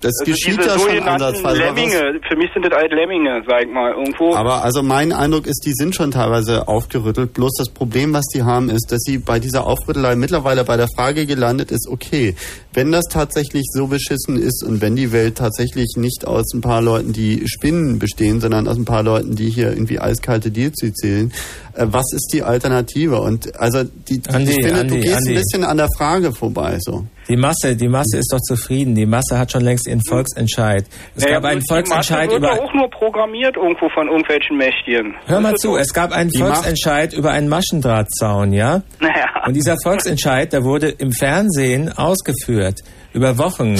Das 0.00 0.12
also 0.20 0.30
geschieht 0.30 0.58
ja 0.58 0.78
schon 0.78 1.04
was- 1.42 1.56
Lemminge, 1.58 2.20
für 2.28 2.36
mich 2.36 2.50
sind 2.52 2.66
das 2.66 2.72
halt 2.78 2.92
Lemminge, 2.92 3.42
sag 3.48 3.62
ich 3.64 3.72
mal, 3.72 3.92
irgendwo. 3.92 4.34
Aber 4.34 4.62
also 4.62 4.82
mein 4.82 5.10
Eindruck 5.12 5.46
ist, 5.46 5.62
die 5.64 5.72
sind 5.72 5.94
schon 5.94 6.10
teilweise 6.10 6.68
aufgerüttelt. 6.68 7.32
Bloß 7.32 7.52
das 7.58 7.70
Problem, 7.70 8.12
was 8.12 8.26
die 8.26 8.42
haben, 8.42 8.68
ist, 8.68 8.92
dass 8.92 9.00
sie 9.00 9.18
bei 9.18 9.40
dieser 9.40 9.66
Aufrüttelei 9.66 10.14
mittlerweile 10.14 10.64
bei 10.64 10.76
der 10.76 10.88
Frage 10.94 11.24
gelandet 11.24 11.70
ist, 11.70 11.88
okay, 11.90 12.36
wenn 12.74 12.92
das 12.92 13.04
tatsächlich 13.10 13.64
so 13.72 13.86
beschissen 13.86 14.36
ist 14.36 14.62
und 14.62 14.82
wenn 14.82 14.96
die 14.96 15.12
Welt 15.12 15.38
tatsächlich 15.38 15.94
nicht 15.96 16.26
aus 16.26 16.52
ein 16.52 16.60
paar 16.60 16.82
Leuten, 16.82 17.14
die 17.14 17.48
Spinnen 17.48 17.98
bestehen, 17.98 18.40
sondern 18.40 18.68
aus 18.68 18.76
ein 18.76 18.84
paar 18.84 19.02
Leuten, 19.02 19.34
die 19.34 19.48
hier 19.48 19.70
irgendwie 19.70 19.98
eiskalte 19.98 20.50
Deals 20.50 20.76
zählen, 20.76 21.32
äh, 21.32 21.65
was 21.78 22.04
ist 22.12 22.30
die 22.32 22.42
Alternative? 22.42 23.20
Und 23.20 23.58
also 23.60 23.84
die, 23.84 24.20
Andi, 24.32 24.50
ich 24.52 24.64
finde, 24.64 24.70
du 24.86 24.94
Andi, 24.94 25.00
gehst 25.00 25.16
Andi. 25.16 25.30
ein 25.30 25.34
bisschen 25.36 25.64
an 25.64 25.76
der 25.76 25.88
Frage 25.96 26.32
vorbei. 26.32 26.78
So. 26.80 27.04
Die 27.28 27.36
Masse, 27.36 27.76
die 27.76 27.88
Masse 27.88 28.18
ist 28.18 28.32
doch 28.32 28.40
zufrieden. 28.40 28.94
Die 28.94 29.06
Masse 29.06 29.38
hat 29.38 29.52
schon 29.52 29.62
längst 29.62 29.86
ihren 29.88 30.00
Volksentscheid. 30.08 30.84
Es 31.14 31.22
Naja, 31.24 31.34
gab 31.36 31.44
einen 31.44 31.60
bloß 31.60 31.66
die 31.66 31.74
Masse 31.74 32.14
Volksentscheid 32.14 32.30
wird 32.30 32.38
über. 32.38 32.52
auch 32.52 32.74
nur 32.74 32.90
programmiert 32.90 33.56
irgendwo 33.56 33.88
von 33.90 34.06
irgendwelchen 34.08 34.56
Mächtigen. 34.56 35.14
Hör 35.26 35.40
mal 35.40 35.54
zu, 35.56 35.76
es 35.76 35.92
gab 35.92 36.12
einen 36.12 36.30
Volksentscheid 36.32 37.12
über 37.12 37.30
einen 37.30 37.48
Maschendrahtzaun, 37.48 38.52
ja? 38.52 38.82
Naja. 39.00 39.26
Und 39.46 39.54
dieser 39.54 39.76
Volksentscheid, 39.82 40.52
der 40.52 40.64
wurde 40.64 40.88
im 40.88 41.12
Fernsehen 41.12 41.92
ausgeführt, 41.92 42.80
über 43.16 43.38
Wochen. 43.38 43.76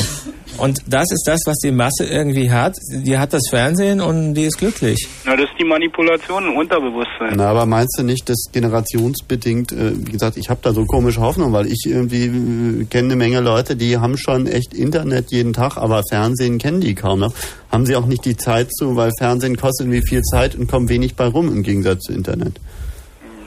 Und 0.57 0.81
das 0.87 1.05
ist 1.13 1.25
das, 1.27 1.41
was 1.45 1.59
die 1.59 1.71
Masse 1.71 2.07
irgendwie 2.11 2.51
hat. 2.51 2.75
Die 2.91 3.19
hat 3.19 3.35
das 3.35 3.43
Fernsehen 3.51 4.01
und 4.01 4.33
die 4.33 4.45
ist 4.45 4.57
glücklich. 4.57 5.07
Na, 5.27 5.37
das 5.37 5.51
ist 5.51 5.59
die 5.61 5.67
Manipulation 5.67 6.47
im 6.47 6.57
Unterbewusstsein. 6.57 7.35
Na, 7.37 7.51
aber 7.51 7.67
meinst 7.67 7.99
du 7.99 8.03
nicht, 8.03 8.27
dass 8.31 8.47
generationsbedingt, 8.53 9.73
äh, 9.73 9.93
wie 9.95 10.13
gesagt, 10.13 10.39
ich 10.39 10.49
habe 10.49 10.61
da 10.63 10.73
so 10.73 10.87
komische 10.87 11.21
Hoffnung, 11.21 11.53
weil 11.53 11.67
ich 11.67 11.85
irgendwie 11.85 12.25
äh, 12.25 12.85
kenne 12.87 13.09
eine 13.09 13.17
Menge 13.17 13.41
Leute, 13.41 13.77
die 13.77 13.99
haben 13.99 14.17
schon 14.17 14.47
echt 14.47 14.73
Internet 14.73 15.31
jeden 15.31 15.53
Tag, 15.53 15.77
aber 15.77 16.03
Fernsehen 16.09 16.57
kennen 16.57 16.81
die 16.81 16.95
kaum 16.95 17.21
noch. 17.21 17.35
Haben 17.71 17.85
sie 17.85 17.97
auch 17.97 18.07
nicht 18.07 18.25
die 18.25 18.39
Zeit 18.39 18.73
zu, 18.73 18.97
weil 18.97 19.11
Fernsehen 19.19 19.59
kostet 19.59 19.87
irgendwie 19.87 20.09
viel 20.09 20.23
Zeit 20.23 20.55
und 20.55 20.71
kommt 20.71 20.89
wenig 20.89 21.17
bei 21.17 21.27
rum 21.27 21.49
im 21.49 21.63
Gegensatz 21.63 22.05
zu 22.05 22.15
Internet. 22.15 22.59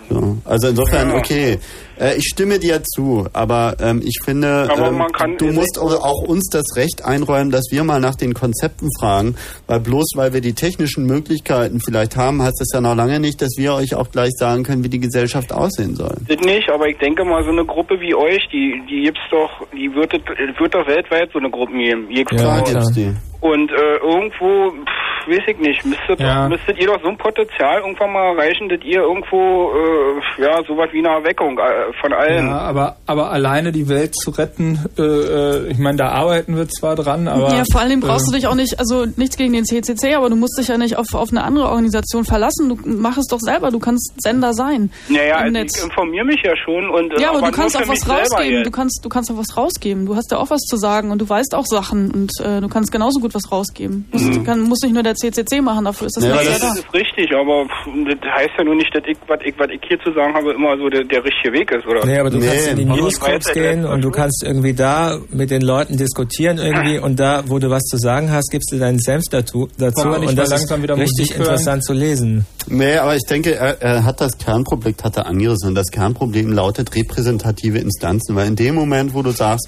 So. 0.10 0.38
Also 0.46 0.70
insofern, 0.70 1.10
Ja. 1.10 1.16
okay. 1.16 1.60
Äh, 2.00 2.18
ich 2.18 2.26
stimme 2.32 2.60
dir 2.60 2.82
zu, 2.84 3.28
aber 3.34 3.76
ähm, 3.82 4.02
ich 4.04 4.20
finde, 4.24 4.70
ähm, 4.76 5.38
du 5.38 5.48
musst 5.48 5.78
auch 5.80 6.24
uns 6.24 6.48
das 6.50 6.64
Recht 6.76 7.04
einräumen, 7.04 7.52
dass 7.52 7.66
wir 7.72 7.84
mal 7.84 8.00
nach 8.00 8.16
den 8.16 8.34
Konzepten 8.34 8.88
fragen, 9.00 9.36
weil 9.68 9.82
bloß 9.82 10.12
weil 10.16 10.34
wir 10.34 10.42
die 10.42 10.54
technischen 10.54 11.06
Möglichkeiten 11.06 11.80
vielleicht 11.82 12.16
haben, 12.16 12.42
heißt 12.42 12.60
das 12.60 12.70
ja 12.74 12.82
noch 12.82 12.96
lange 12.96 13.20
nicht, 13.20 13.42
dass 13.42 13.56
wir 13.58 13.74
euch 13.74 13.96
auch 13.96 14.10
gleich 14.12 14.32
sagen 14.38 14.64
können, 14.64 14.84
wie 14.84 14.90
die 14.90 15.00
Gesellschaft 15.00 15.52
aussehen 15.52 15.96
soll. 15.96 16.16
Nicht, 16.28 16.70
aber 16.70 16.88
ich 16.88 16.98
denke 17.00 17.26
mal, 17.26 17.44
so 17.44 17.52
eine 17.52 17.66
Gruppe 17.66 18.00
wie 18.00 18.16
euch, 18.16 18.48
die, 18.52 18.82
die 18.90 19.02
gibt's 19.04 19.22
doch, 19.30 19.68
die 19.74 19.94
wird, 19.94 20.14
wird 20.14 20.74
doch 20.74 20.88
weltweit 20.88 21.30
so 21.34 21.40
eine 21.40 21.50
Gruppe 21.50 21.74
geben. 21.74 22.08
Je 22.10 22.24
Klar 22.24 22.64
gibt's 22.64 22.94
die. 22.94 23.14
Und 23.42 23.72
äh, 23.72 23.96
irgendwo, 23.98 24.72
pff, 24.72 25.28
weiß 25.30 25.40
ich 25.48 25.58
nicht, 25.60 25.86
müsstet, 25.86 26.20
Ja. 26.20 26.44
doch, 26.44 26.50
müsstet 26.50 26.78
ihr 26.80 26.88
doch 26.88 27.02
so 27.02 27.10
ein 27.10 27.18
Potenzial 27.18 27.80
irgendwann 27.82 28.12
mal 28.12 28.36
erreichen, 28.36 28.68
dass 28.68 28.80
ihr 28.84 29.02
irgendwo, 29.02 29.72
äh, 29.72 30.42
ja, 30.44 30.62
sowas 30.68 30.90
wie 30.92 31.00
eine 31.00 31.10
Erweckung 31.10 31.58
äh, 31.58 31.94
von 32.02 32.12
allen. 32.14 32.48
Ja, 32.48 32.58
aber, 32.60 32.98
aber 33.06 33.32
alleine 33.32 33.72
die 33.72 33.88
Welt 33.88 34.16
zu 34.16 34.32
retten, 34.32 34.80
äh, 34.98 35.02
äh, 35.02 35.72
ich 35.72 35.78
meine, 35.78 35.98
da 35.98 36.10
arbeiten 36.10 36.58
wir 36.58 36.68
zwar 36.68 36.96
dran, 36.96 37.28
aber. 37.28 37.54
ja, 37.56 37.64
vor 37.72 37.82
allem 37.82 38.00
brauchst 38.00 38.28
äh, 38.28 38.32
du 38.32 38.38
dich 38.38 38.48
auch 38.48 38.56
nicht, 38.56 38.80
also 38.80 39.06
nichts 39.16 39.38
gegen 39.38 39.54
den 39.54 39.66
CCC, 39.66 40.16
aber 40.16 40.30
du 40.30 40.36
musst 40.36 40.58
dich 40.60 40.68
ja 40.68 40.78
nicht 40.78 40.98
auf, 40.98 41.14
auf 41.14 41.30
eine 41.32 41.44
andere 41.44 41.70
Organisation 41.70 42.26
verlassen. 42.26 42.70
Du 42.70 42.78
mach 42.86 43.18
es 43.18 43.28
doch 43.28 43.40
selber, 43.40 43.72
du 43.72 43.80
kannst 43.80 44.22
Sender 44.22 44.54
sein. 44.54 44.92
Naja, 45.08 45.38
im 45.38 45.44
also 45.44 45.52
Netz. 45.52 45.78
ich 45.78 45.84
informiere 45.84 46.26
mich 46.26 46.42
ja 46.44 46.54
schon 46.58 46.90
und 46.90 47.14
äh, 47.14 47.22
Ja, 47.22 47.30
aber, 47.32 47.42
du 47.42 47.52
kannst 47.52 47.78
auch 47.78 47.88
was 47.88 48.10
rausgeben. 48.10 48.64
Du 48.64 48.72
kannst, 48.72 49.00
du 49.04 49.10
kannst 49.10 49.32
auch 49.32 49.38
was 49.38 49.56
rausgeben. 49.56 50.06
Du 50.06 50.16
hast 50.16 50.32
ja 50.32 50.38
auch 50.38 50.50
was 50.50 50.62
zu 50.62 50.78
sagen 50.78 51.12
und 51.12 51.22
du 51.22 51.30
weißt 51.30 51.56
auch 51.56 51.66
Sachen 51.66 52.12
und 52.12 52.32
äh, 52.44 52.62
du 52.62 52.68
kannst 52.68 52.92
genauso 52.92 53.20
gut 53.20 53.29
was 53.34 53.52
rausgeben. 53.52 54.08
Musst, 54.12 54.26
Mhm. 54.26 54.44
kann, 54.44 54.62
muss 54.62 54.80
nicht 54.84 54.94
nur 54.94 55.04
der 55.04 55.16
CCC 55.16 55.62
machen, 55.62 55.86
dafür 55.86 56.08
ist 56.08 56.18
das 56.18 56.24
Ja, 56.26 56.42
ja 56.42 56.50
das, 56.52 56.60
da. 56.60 56.74
ist 56.74 56.94
richtig, 56.94 57.30
aber 57.34 57.66
das 58.06 58.32
heißt 58.32 58.52
ja 58.58 58.64
nur 58.64 58.76
nicht, 58.76 58.94
dass 58.96 59.04
ich, 59.08 59.18
was 59.28 59.40
ich, 59.46 59.54
was 59.58 59.68
ich 59.72 59.80
hier 59.88 60.00
zu 60.00 60.12
sagen 60.14 60.34
habe, 60.34 60.52
immer 60.54 60.78
so 60.78 60.90
der, 60.90 61.04
der 61.04 61.24
richtige 61.24 61.54
Weg 61.54 61.72
ist, 61.72 61.86
oder? 61.88 62.06
Nee, 62.06 62.18
aber 62.20 62.30
du 62.30 62.40
kannst 62.40 62.68
in 62.68 62.78
die 62.78 62.84
ja, 62.84 63.38
gehen 63.54 63.86
und 63.86 64.02
du 64.04 64.10
kannst 64.12 64.44
irgendwie 64.46 64.74
da 64.74 65.18
mit 65.32 65.52
den 65.52 65.62
Leuten 65.62 65.98
diskutieren 65.98 66.58
irgendwie 66.58 67.00
und 67.00 67.20
da, 67.20 67.44
wo 67.48 67.60
du 67.60 67.70
was 67.70 67.84
zu 67.84 67.98
sagen 67.98 68.32
hast, 68.32 68.50
gibst 68.52 68.72
du 68.72 68.78
deinen 68.80 69.00
Senf 69.00 69.24
dazu, 69.32 69.68
dazu 69.78 70.08
nicht 70.10 70.30
und 70.30 70.36
das 70.38 70.46
ist 70.52 70.52
langsam 70.60 70.84
wieder 70.84 70.98
richtig 70.98 71.20
Musik 71.20 71.34
hören? 71.38 71.42
interessant 71.48 71.84
zu 71.84 71.94
lesen. 71.94 72.46
Nee, 72.68 72.98
aber 72.98 73.16
ich 73.16 73.24
denke, 73.28 73.56
er, 73.56 73.82
er 73.82 74.04
hat 74.06 74.22
das 74.22 74.38
Kernproblem, 74.38 74.96
hat 75.04 75.18
er 75.18 75.26
angerissen. 75.26 75.70
Und 75.70 75.76
das 75.76 75.88
Kernproblem 75.88 76.52
lautet 76.52 76.96
repräsentative 76.96 77.80
Instanzen. 77.80 78.36
Weil 78.36 78.48
in 78.48 78.56
dem 78.56 78.76
Moment, 78.76 79.14
wo 79.14 79.24
du 79.24 79.32
sagst, 79.32 79.68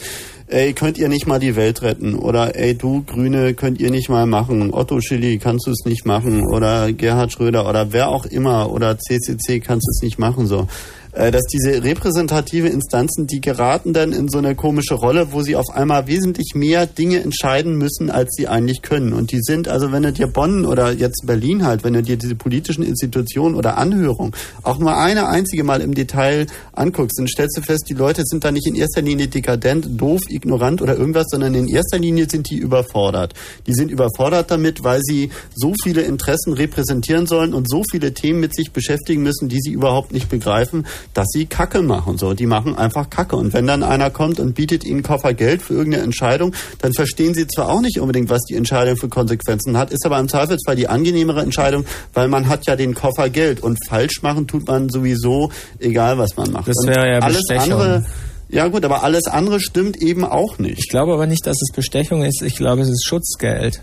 ey, 0.52 0.74
könnt 0.74 0.98
ihr 0.98 1.08
nicht 1.08 1.28
mal 1.28 1.40
die 1.40 1.56
Welt 1.56 1.82
retten? 1.82 2.16
Oder 2.16 2.56
ey, 2.56 2.76
du 2.76 3.04
Grüne, 3.04 3.54
könnt 3.54 3.80
ihr 3.80 3.90
nicht 3.90 4.10
mal 4.10 4.26
machen? 4.26 4.74
Otto 4.74 5.00
Schilly, 5.02 5.38
kannst 5.38 5.66
du 5.66 5.72
es 5.72 5.86
nicht 5.86 6.06
machen? 6.06 6.46
Oder 6.46 6.92
Gerhard 6.92 7.32
Schröder 7.32 7.68
oder 7.68 7.94
wer 7.94 8.10
auch 8.10 8.26
immer 8.26 8.72
oder 8.72 8.98
CCC 8.98 9.62
kannst 9.62 9.88
du 9.88 9.92
es 9.92 10.02
nicht 10.04 10.20
machen, 10.20 10.48
so. 10.48 10.68
Äh, 11.14 11.32
dass 11.32 11.44
diese 11.44 11.84
repräsentative 11.84 12.68
Instanzen, 12.68 13.28
die 13.28 13.42
geraten 13.42 13.94
dann 13.94 14.14
in 14.14 14.30
so 14.30 14.38
eine 14.38 14.56
komische 14.56 14.96
Rolle, 14.96 15.32
wo 15.32 15.42
sie 15.42 15.56
auf 15.56 15.70
einmal 15.74 16.08
wesentlich 16.08 16.54
mehr 16.56 16.86
Dinge 16.86 17.22
entscheiden 17.22 17.78
müssen, 17.78 18.10
als 18.10 18.30
sie 18.36 18.48
eigentlich 18.48 18.82
können. 18.82 19.14
Und 19.14 19.32
die 19.32 19.40
sind, 19.42 19.68
also 19.68 19.92
wenn 19.92 20.04
du 20.04 20.14
dir 20.14 20.28
Bonn 20.28 20.66
oder 20.66 20.92
jetzt 20.92 21.24
Berlin 21.26 21.66
halt, 21.66 21.84
wenn 21.84 21.94
du 21.94 22.02
dir 22.02 22.18
diese 22.18 22.36
politischen 22.36 22.84
Institutionen 22.84 23.56
oder 23.56 23.78
Anhörungen 23.78 24.34
auch 24.64 24.80
nur 24.80 24.98
eine 24.98 25.28
einzige 25.28 25.64
Mal 25.64 25.82
im 25.82 25.94
Detail 25.94 26.48
anguckst, 26.74 27.20
dann 27.20 27.28
stellst 27.28 27.58
du 27.58 27.62
fest, 27.62 27.86
die 27.90 27.94
Leute 27.94 28.24
sind 28.26 28.44
da 28.44 28.52
nicht 28.52 28.68
in 28.68 28.76
erster 28.76 29.02
Linie 29.02 29.28
dekadent, 29.28 29.88
doof, 30.00 30.22
ignorant 30.30 30.82
oder 30.82 30.98
irgendwas, 30.98 31.28
sondern 31.30 31.56
in 31.56 31.68
erster 31.68 32.00
Linie 32.00 32.30
sind 32.30 32.50
die 32.50 32.58
überfordert. 32.58 33.34
Die 33.68 33.74
sind 33.74 33.92
überfordert 33.92 34.52
damit, 34.52 34.84
weil 34.84 35.02
sie 35.04 35.30
so 35.56 35.74
viele 35.84 36.02
Interessen 36.02 36.54
repräsentieren 36.54 37.28
sollen 37.28 37.54
und 37.54 37.70
so 37.70 37.84
viele 37.90 38.14
Themen 38.14 38.40
mit 38.40 38.56
sich 38.56 38.72
beschäftigen 38.72 39.24
müssen, 39.24 39.50
die 39.50 39.60
sie 39.60 39.72
überhaupt 39.72 40.14
nicht 40.14 40.30
begreifen, 40.30 40.86
dass 41.14 41.28
sie 41.32 41.46
Kacke 41.46 41.82
machen. 41.82 42.18
So, 42.18 42.34
die 42.34 42.46
machen 42.46 42.78
einfach 42.78 43.10
Kacke. 43.10 43.36
Und 43.36 43.54
wenn 43.54 43.68
dann 43.68 43.84
einer 43.84 44.10
kommt 44.10 44.40
und 44.40 44.56
bietet 44.56 44.84
ihnen 44.84 45.04
Koffer 45.04 45.34
Geld 45.34 45.62
für 45.62 45.74
irgendeine 45.74 46.04
Entscheidung, 46.04 46.54
dann 46.80 46.94
verstehen 46.94 47.34
sie 47.34 47.48
zwar 47.48 47.70
auch 47.70 47.82
nicht 47.82 48.00
unbedingt, 48.00 48.30
was 48.30 48.42
die 48.44 48.56
Entscheidung 48.56 48.98
für 48.98 49.10
Konsequenzen 49.10 49.78
hat, 49.78 49.92
ist 49.92 50.06
aber 50.06 50.20
im 50.20 50.28
Zweifelsfall 50.28 50.76
die 50.76 50.88
angenehmere 50.88 51.42
Entscheidung, 51.42 51.86
weil 52.14 52.28
man 52.28 52.48
hat 52.48 52.66
ja 52.68 52.76
den 52.76 52.94
Koffer 52.94 53.30
Geld 53.30 53.62
und 53.62 53.78
falsch 53.88 54.22
machen 54.22 54.48
tut 54.48 54.68
man 54.68 54.90
sowieso, 54.90 55.52
egal 55.80 56.18
was 56.18 56.36
man 56.38 56.52
macht. 56.52 56.68
Das 56.68 56.76
wäre 56.86 57.14
ja 57.14 57.20
alles 57.20 57.44
Bestechung. 57.48 57.74
andere. 57.74 58.06
Ja 58.50 58.68
gut, 58.68 58.84
aber 58.84 59.04
alles 59.04 59.28
andere 59.28 59.62
stimmt 59.62 60.02
eben 60.02 60.26
auch 60.26 60.60
nicht. 60.60 60.80
Ich 60.80 60.90
glaube 60.90 61.14
aber 61.14 61.26
nicht, 61.26 61.48
dass 61.48 61.56
es 61.62 61.74
Bestechung 61.74 62.24
ist. 62.24 62.42
Ich 62.42 62.56
glaube, 62.56 62.82
es 62.82 62.90
ist 62.90 63.06
Schutzgeld. 63.06 63.82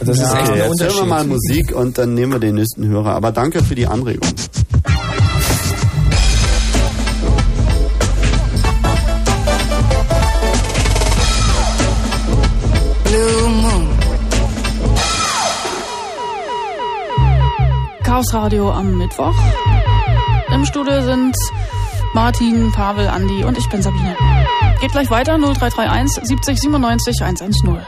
Das 0.00 0.08
ist 0.08 0.20
ja, 0.20 0.32
echt 0.32 0.34
ein 0.34 0.48
okay, 0.48 0.58
jetzt 0.60 0.70
Unterschied. 0.70 0.96
hören 0.96 1.08
wir 1.08 1.14
mal 1.14 1.26
Musik 1.26 1.76
und 1.76 1.98
dann 1.98 2.14
nehmen 2.14 2.32
wir 2.32 2.38
den 2.38 2.54
nächsten 2.54 2.86
Hörer. 2.86 3.10
Aber 3.10 3.32
danke 3.32 3.62
für 3.62 3.74
die 3.74 3.86
Anregung. 3.86 4.28
Chaos 18.18 18.34
am 18.34 18.98
Mittwoch. 18.98 19.34
Im 20.52 20.64
Studio 20.64 21.02
sind 21.02 21.36
Martin, 22.14 22.72
Pavel, 22.72 23.06
Andi 23.06 23.44
und 23.44 23.56
ich 23.56 23.68
bin 23.68 23.80
Sabine. 23.80 24.16
Geht 24.80 24.90
gleich 24.90 25.08
weiter 25.08 25.38
0331 25.38 26.24
70 26.24 26.58
97 26.58 27.22
110. 27.22 27.78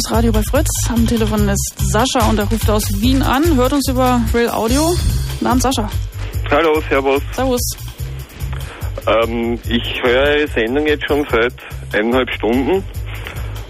Chaos 0.00 0.12
Radio 0.12 0.32
bei 0.32 0.42
Fritz. 0.42 0.70
Am 0.88 1.06
Telefon 1.06 1.48
ist 1.48 1.74
Sascha 1.76 2.30
und 2.30 2.38
er 2.38 2.48
ruft 2.48 2.70
aus 2.70 3.02
Wien 3.02 3.22
an, 3.22 3.42
hört 3.56 3.72
uns 3.72 3.88
über 3.88 4.20
Real 4.32 4.50
Audio. 4.50 4.94
Namen 5.40 5.60
Sascha. 5.60 5.90
Hallo, 6.50 6.80
servus. 6.88 7.22
Servus. 7.32 7.60
Ähm, 9.06 9.58
ich 9.68 10.02
höre 10.02 10.38
Ihre 10.38 10.48
Sendung 10.48 10.86
jetzt 10.86 11.06
schon 11.06 11.26
seit 11.30 11.54
eineinhalb 11.92 12.30
Stunden. 12.30 12.84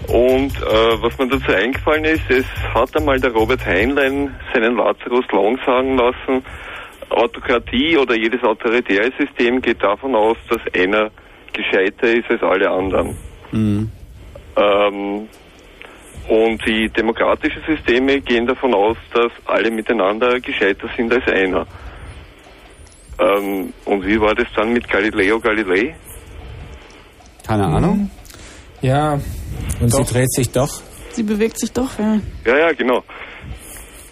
Und 0.07 0.55
äh, 0.55 1.01
was 1.01 1.17
mir 1.17 1.27
dazu 1.27 1.51
eingefallen 1.51 2.05
ist, 2.05 2.29
es 2.29 2.45
hat 2.73 2.95
einmal 2.95 3.19
der 3.19 3.31
Robert 3.31 3.65
Heinlein 3.65 4.33
seinen 4.53 4.77
Lazarus 4.77 5.25
Long 5.31 5.57
sagen 5.65 5.97
lassen, 5.97 6.45
Autokratie 7.09 7.97
oder 7.97 8.15
jedes 8.15 8.41
autoritäre 8.43 9.11
System 9.19 9.61
geht 9.61 9.83
davon 9.83 10.15
aus, 10.15 10.37
dass 10.49 10.61
einer 10.73 11.09
gescheiter 11.51 12.07
ist 12.07 12.29
als 12.29 12.43
alle 12.43 12.69
anderen. 12.69 13.17
Ähm, 14.55 15.27
und 16.27 16.65
die 16.65 16.89
demokratischen 16.89 17.61
Systeme 17.65 18.21
gehen 18.21 18.45
davon 18.45 18.73
aus, 18.73 18.97
dass 19.13 19.31
alle 19.45 19.71
miteinander 19.71 20.39
gescheiter 20.39 20.87
sind 20.95 21.13
als 21.13 21.27
einer. 21.27 21.65
Ähm, 23.19 23.73
und 23.85 24.05
wie 24.05 24.19
war 24.19 24.33
das 24.33 24.47
dann 24.55 24.73
mit 24.73 24.87
Galileo 24.87 25.39
Galilei? 25.39 25.95
Keine 27.45 27.65
Ahnung. 27.65 28.09
Ja, 28.81 29.19
und 29.79 29.93
Doch. 29.93 30.05
sie 30.05 30.13
dreht 30.13 30.31
sich 30.31 30.51
doch. 30.51 30.81
Sie 31.11 31.23
bewegt 31.23 31.59
sich 31.59 31.71
doch, 31.71 31.99
ja. 31.99 32.19
Ja, 32.45 32.57
ja, 32.57 32.73
genau. 32.73 33.03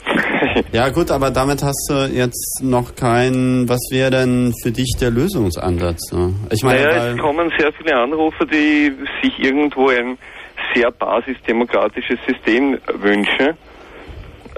Ja 0.71 0.89
gut, 0.89 1.11
aber 1.11 1.31
damit 1.31 1.63
hast 1.63 1.87
du 1.89 2.05
jetzt 2.11 2.61
noch 2.63 2.95
keinen, 2.95 3.67
was 3.69 3.79
wäre 3.91 4.11
denn 4.11 4.53
für 4.63 4.71
dich 4.71 4.95
der 4.99 5.11
Lösungsansatz? 5.11 6.11
Ne? 6.11 6.33
Ich 6.51 6.63
meine, 6.63 6.83
naja, 6.83 7.11
es 7.11 7.17
kommen 7.17 7.51
sehr 7.57 7.71
viele 7.73 7.95
Anrufer, 7.95 8.45
die 8.45 8.91
sich 9.21 9.39
irgendwo 9.39 9.89
ein 9.89 10.17
sehr 10.73 10.91
basisdemokratisches 10.91 12.19
System 12.27 12.77
wünschen. 12.93 13.57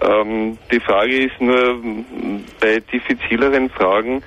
Ähm, 0.02 0.58
die 0.72 0.80
Frage 0.80 1.26
ist 1.26 1.40
nur 1.40 1.80
bei 2.60 2.80
diffizileren 2.92 3.70
Fragen, 3.70 4.24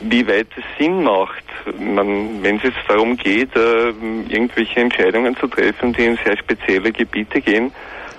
wie 0.00 0.26
weit 0.26 0.48
es 0.56 0.64
Sinn 0.78 1.02
macht. 1.02 1.44
Wenn 1.64 2.56
es 2.56 2.62
jetzt 2.62 2.78
darum 2.88 3.16
geht, 3.16 3.54
äh, 3.56 3.88
irgendwelche 4.28 4.80
Entscheidungen 4.80 5.36
zu 5.36 5.46
treffen, 5.46 5.92
die 5.92 6.04
in 6.04 6.18
sehr 6.24 6.36
spezielle 6.36 6.92
Gebiete 6.92 7.40
gehen, 7.40 7.72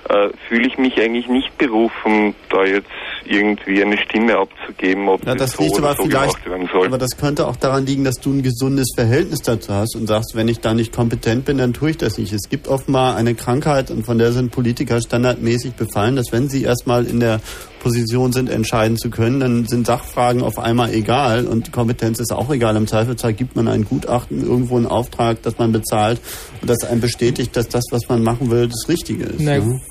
äh, 0.10 0.30
fühle 0.48 0.68
ich 0.68 0.78
mich 0.78 1.00
eigentlich 1.02 1.28
nicht 1.28 1.58
berufen, 1.58 2.36
da 2.50 2.64
jetzt 2.64 2.90
irgendwie 3.26 3.82
eine 3.82 3.98
Stimme 3.98 4.38
abzugeben, 4.38 5.10
ob 5.10 5.26
ja, 5.26 5.34
das 5.34 5.54
so 5.54 5.64
liegt 5.64 5.78
oder 5.78 5.90
aber 5.90 5.98
so 5.98 6.04
vielleicht, 6.04 6.44
gemacht 6.44 6.46
werden 6.46 6.70
soll. 6.72 6.88
aber 6.88 6.98
das 7.00 7.18
könnte 7.18 7.48
auch 7.48 7.56
daran 7.56 7.86
liegen, 7.88 8.04
dass 8.04 8.16
du 8.16 8.32
ein 8.32 8.44
gesundes 8.44 8.90
Verhältnis 8.96 9.40
dazu 9.42 9.74
hast 9.74 9.96
und 9.96 10.06
sagst, 10.06 10.36
wenn 10.36 10.48
ich 10.48 10.60
da 10.60 10.76
nicht 10.76 10.94
kompetent 10.94 11.46
bin, 11.46 11.58
dann 11.58 11.74
tue 11.74 11.92
ich 11.92 11.98
das 11.98 12.20
nicht. 12.20 12.34
Es 12.34 12.50
gibt 12.50 12.68
offenbar 12.68 13.16
eine 13.16 13.34
Krankheit 13.34 13.90
und 13.90 14.06
von 14.06 14.20
der 14.20 14.32
sind 14.32 14.52
Politiker 14.52 15.02
standardmäßig 15.02 15.74
befallen, 15.74 16.16
dass 16.16 16.32
wenn 16.32 16.50
sie 16.50 16.64
erstmal 16.64 17.06
in 17.06 17.20
der 17.20 17.40
Position 17.80 18.32
sind, 18.32 18.50
entscheiden 18.50 18.98
zu 18.98 19.10
können, 19.10 19.40
dann 19.40 19.66
sind 19.68 19.88
Sachfragen 19.88 20.42
auf 20.42 20.60
einmal 20.60 20.94
egal 20.94 21.46
und 21.46 21.72
Kompetenz 21.72 22.20
ist 22.20 22.32
auch 22.32 22.52
egal. 22.52 22.76
Im 22.76 22.88
Zweifelsfall 22.88 23.34
gibt 23.34 23.56
man 23.56 23.68
ein 23.68 23.86
Gutachten, 23.86 24.44
irgendwo 24.44 24.78
einen 24.78 24.88
Auftrag, 24.88 25.42
das 25.42 25.58
man 25.58 25.72
bezahlt 25.72 26.20
und 26.62 26.70
das 26.70 26.84
einem 26.84 27.02
bestätigt, 27.02 27.56
dass 27.56 27.70
das, 27.70 27.84
was 27.92 28.08
man 28.08 28.24
machen 28.24 28.52
will, 28.52 28.68
das 28.68 28.88
Richtige 28.88 29.26
ist. 29.26 29.40
Na, 29.40 29.58
ne? 29.58 29.82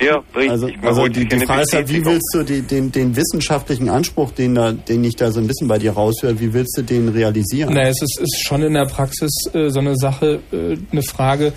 Ja, 0.00 0.22
richtig. 0.34 0.50
Also, 0.50 0.68
also 0.82 1.08
die, 1.08 1.28
die 1.28 1.38
Frage 1.46 1.62
ist 1.62 1.72
ja, 1.72 1.78
wie 1.80 2.00
Bestätigung. 2.00 2.12
willst 2.12 2.34
du 2.34 2.42
die, 2.42 2.62
den, 2.62 2.90
den 2.90 3.16
wissenschaftlichen 3.16 3.88
Anspruch, 3.88 4.32
den, 4.32 4.54
da, 4.54 4.72
den 4.72 5.04
ich 5.04 5.16
da 5.16 5.30
so 5.30 5.40
ein 5.40 5.46
bisschen 5.46 5.68
bei 5.68 5.78
dir 5.78 5.92
raushöre, 5.92 6.40
wie 6.40 6.52
willst 6.52 6.76
du 6.76 6.82
den 6.82 7.08
realisieren? 7.08 7.72
Na, 7.74 7.82
es 7.82 8.00
ist, 8.02 8.18
ist 8.20 8.44
schon 8.44 8.62
in 8.62 8.74
der 8.74 8.86
Praxis 8.86 9.30
äh, 9.52 9.68
so 9.68 9.80
eine 9.80 9.96
Sache, 9.96 10.40
äh, 10.52 10.76
eine 10.90 11.02
Frage, 11.02 11.52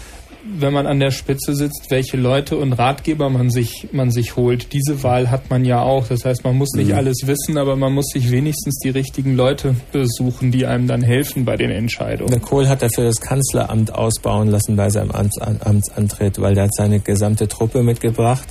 wenn 0.46 0.74
man 0.74 0.86
an 0.88 1.00
der 1.00 1.12
Spitze 1.12 1.56
sitzt, 1.56 1.88
welche 1.90 2.18
Leute 2.18 2.58
und 2.58 2.74
Ratgeber 2.74 3.30
man 3.30 3.50
sich, 3.50 3.88
man 3.92 4.12
sich 4.12 4.36
holt. 4.36 4.74
Diese 4.74 5.02
Wahl 5.02 5.32
hat 5.32 5.50
man 5.50 5.64
ja 5.64 5.82
auch. 5.82 6.08
Das 6.08 6.26
heißt, 6.26 6.44
man 6.44 6.58
muss 6.58 6.74
nicht 6.76 6.90
Mhm. 6.90 6.96
alles 6.96 7.18
wissen, 7.26 7.58
aber 7.58 7.76
man 7.76 7.94
muss 7.94 8.08
sich 8.14 8.30
wenigstens 8.30 8.78
die 8.84 8.90
richtigen 8.90 9.36
Leute 9.36 9.76
äh, 9.94 10.04
suchen, 10.04 10.52
die 10.52 10.66
einem 10.66 10.88
dann 10.88 11.02
helfen 11.02 11.46
bei 11.46 11.56
den 11.56 11.72
Entscheidungen. 11.72 12.30
Der 12.30 12.42
Kohl 12.42 12.68
hat 12.68 12.82
dafür 12.82 13.06
das 13.06 13.22
Kanzleramt 13.22 13.94
ausbauen 13.96 14.50
lassen 14.50 14.76
bei 14.76 14.90
seinem 14.90 15.12
Amts 15.12 15.40
Amtsantritt, 15.40 16.42
weil 16.42 16.56
der 16.56 16.66
hat 16.66 16.74
seine 16.74 17.00
gesamte 17.00 17.48
Truppe 17.48 17.82
mitgebracht 17.82 18.48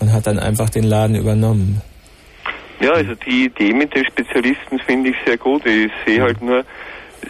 und 0.00 0.12
hat 0.12 0.26
dann 0.26 0.38
einfach 0.38 0.70
den 0.70 0.84
Laden 0.84 1.14
übernommen. 1.14 1.80
Ja, 2.80 2.92
also 2.92 3.12
die 3.26 3.46
Idee 3.46 3.72
mit 3.72 3.94
den 3.94 4.04
Spezialisten 4.06 4.78
finde 4.86 5.10
ich 5.10 5.16
sehr 5.26 5.36
gut. 5.36 5.66
Ich 5.66 5.90
sehe 6.06 6.22
halt 6.22 6.40
nur 6.42 6.64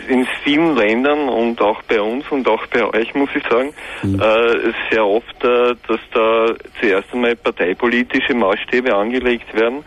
in 0.09 0.27
vielen 0.44 0.77
Ländern 0.77 1.28
und 1.28 1.60
auch 1.60 1.82
bei 1.82 2.01
uns 2.01 2.24
und 2.31 2.48
auch 2.48 2.66
bei 2.66 2.85
euch, 2.85 3.15
muss 3.15 3.31
ich 3.35 3.43
sagen, 3.48 3.73
äh, 4.02 4.73
sehr 4.90 5.05
oft, 5.05 5.44
äh, 5.44 5.74
dass 5.86 6.01
da 6.12 6.47
zuerst 6.81 7.12
einmal 7.12 7.36
parteipolitische 7.36 8.35
Maßstäbe 8.35 8.94
angelegt 8.94 9.52
werden 9.55 9.85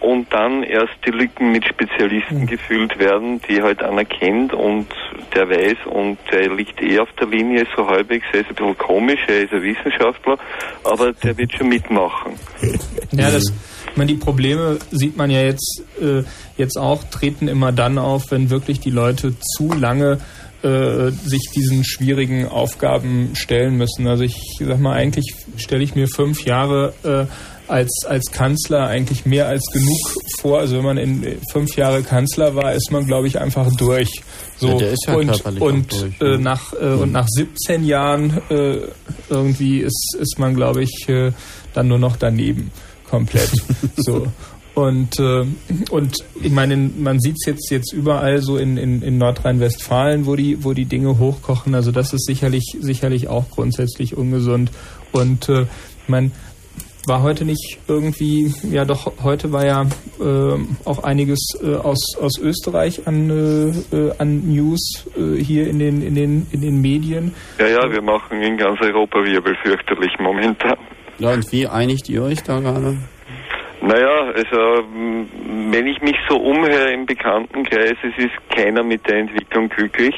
und 0.00 0.32
dann 0.32 0.62
erst 0.62 0.94
die 1.06 1.10
Lücken 1.10 1.52
mit 1.52 1.64
Spezialisten 1.64 2.46
gefüllt 2.46 2.98
werden, 2.98 3.40
die 3.48 3.62
halt 3.62 3.82
einer 3.82 4.04
kennt 4.04 4.52
und 4.52 4.86
der 5.34 5.48
weiß 5.48 5.78
und 5.86 6.18
der 6.30 6.52
liegt 6.54 6.80
eh 6.82 6.98
auf 6.98 7.08
der 7.18 7.28
Linie 7.28 7.66
so 7.76 7.86
halbwegs, 7.88 8.26
er 8.32 8.40
ist 8.40 8.50
ein 8.50 8.54
bisschen 8.54 8.78
komisch, 8.78 9.20
er 9.26 9.42
ist 9.42 9.52
ein 9.52 9.62
Wissenschaftler, 9.62 10.38
aber 10.84 11.12
der 11.12 11.36
wird 11.38 11.52
schon 11.52 11.68
mitmachen. 11.68 12.34
Ja, 13.12 13.30
das, 13.30 13.52
ich 13.96 13.98
meine, 13.98 14.12
die 14.12 14.18
Probleme 14.18 14.78
sieht 14.90 15.16
man 15.16 15.30
ja 15.30 15.40
jetzt, 15.40 15.82
äh, 15.98 16.22
jetzt 16.58 16.76
auch, 16.76 17.02
treten 17.04 17.48
immer 17.48 17.72
dann 17.72 17.96
auf, 17.96 18.30
wenn 18.30 18.50
wirklich 18.50 18.78
die 18.78 18.90
Leute 18.90 19.32
zu 19.40 19.72
lange 19.72 20.18
äh, 20.62 21.12
sich 21.24 21.48
diesen 21.54 21.82
schwierigen 21.82 22.46
Aufgaben 22.46 23.30
stellen 23.32 23.78
müssen. 23.78 24.06
Also 24.06 24.24
ich 24.24 24.36
sag 24.60 24.78
mal, 24.80 24.92
eigentlich 24.92 25.34
stelle 25.56 25.82
ich 25.82 25.94
mir 25.94 26.08
fünf 26.08 26.44
Jahre 26.44 26.92
äh, 27.04 27.24
als, 27.72 28.04
als 28.06 28.30
Kanzler 28.32 28.86
eigentlich 28.86 29.24
mehr 29.24 29.48
als 29.48 29.64
genug 29.72 29.98
vor. 30.40 30.58
Also 30.58 30.76
wenn 30.76 30.84
man 30.84 30.98
in 30.98 31.24
äh, 31.24 31.36
fünf 31.50 31.74
Jahre 31.76 32.02
Kanzler 32.02 32.54
war, 32.54 32.74
ist 32.74 32.92
man, 32.92 33.06
glaube 33.06 33.28
ich, 33.28 33.40
einfach 33.40 33.74
durch. 33.76 34.10
So 34.58 34.68
Ja, 34.68 34.76
der 34.76 34.92
ist 34.92 35.06
ja 35.06 35.14
und 35.14 35.60
und, 35.62 35.90
durch, 35.90 36.20
äh, 36.20 36.32
ja. 36.32 36.38
nach 36.38 36.74
äh, 36.74 36.84
und 36.84 37.12
nach 37.12 37.28
17 37.28 37.82
Jahren 37.82 38.42
äh, 38.50 38.76
irgendwie 39.30 39.78
ist 39.78 40.18
ist 40.20 40.38
man, 40.38 40.54
glaube 40.54 40.82
ich, 40.82 41.08
äh, 41.08 41.32
dann 41.72 41.88
nur 41.88 41.98
noch 41.98 42.16
daneben 42.16 42.70
komplett. 43.08 43.50
so. 43.96 44.26
Und, 44.74 45.18
äh, 45.18 45.46
und 45.90 46.16
ich 46.42 46.52
meine, 46.52 46.76
man 46.76 47.18
sieht 47.18 47.36
es 47.38 47.46
jetzt, 47.46 47.70
jetzt 47.70 47.94
überall 47.94 48.42
so 48.42 48.58
in, 48.58 48.76
in, 48.76 49.00
in 49.00 49.16
Nordrhein-Westfalen, 49.16 50.26
wo 50.26 50.36
die, 50.36 50.62
wo 50.64 50.74
die 50.74 50.84
Dinge 50.84 51.18
hochkochen. 51.18 51.74
Also 51.74 51.92
das 51.92 52.12
ist 52.12 52.26
sicherlich, 52.26 52.76
sicherlich 52.78 53.28
auch 53.28 53.48
grundsätzlich 53.50 54.18
ungesund. 54.18 54.70
Und 55.12 55.48
äh, 55.48 55.64
meine, 56.08 56.30
war 57.06 57.22
heute 57.22 57.44
nicht 57.44 57.78
irgendwie, 57.88 58.52
ja 58.70 58.84
doch, 58.84 59.12
heute 59.22 59.52
war 59.52 59.64
ja 59.64 59.82
äh, 60.20 60.58
auch 60.84 61.04
einiges 61.04 61.38
äh, 61.62 61.76
aus, 61.76 62.16
aus 62.20 62.38
Österreich 62.38 63.06
an, 63.06 63.30
äh, 63.30 63.96
äh, 63.96 64.12
an 64.18 64.42
News 64.46 65.06
äh, 65.16 65.42
hier 65.42 65.68
in 65.68 65.78
den, 65.78 66.02
in, 66.02 66.14
den, 66.14 66.46
in 66.50 66.60
den 66.60 66.80
Medien. 66.80 67.34
Ja, 67.58 67.68
ja, 67.68 67.90
wir 67.90 68.02
machen 68.02 68.42
in 68.42 68.56
ganz 68.56 68.80
Europa 68.80 69.24
Wirbel 69.24 69.56
fürchterlich 69.62 70.12
momentan. 70.18 70.76
Ja, 71.18 71.32
und 71.32 71.50
wie 71.52 71.66
einigt 71.66 72.08
ihr 72.08 72.22
euch 72.22 72.42
da 72.42 72.60
gerade? 72.60 72.96
Naja, 73.80 74.32
also 74.34 74.84
wenn 75.70 75.86
ich 75.86 76.00
mich 76.02 76.16
so 76.28 76.36
umhöre 76.36 76.92
im 76.92 77.06
Bekanntenkreis, 77.06 77.94
es 78.02 78.24
ist 78.24 78.34
keiner 78.54 78.82
mit 78.82 79.06
der 79.08 79.18
Entwicklung 79.18 79.68
glücklich. 79.68 80.14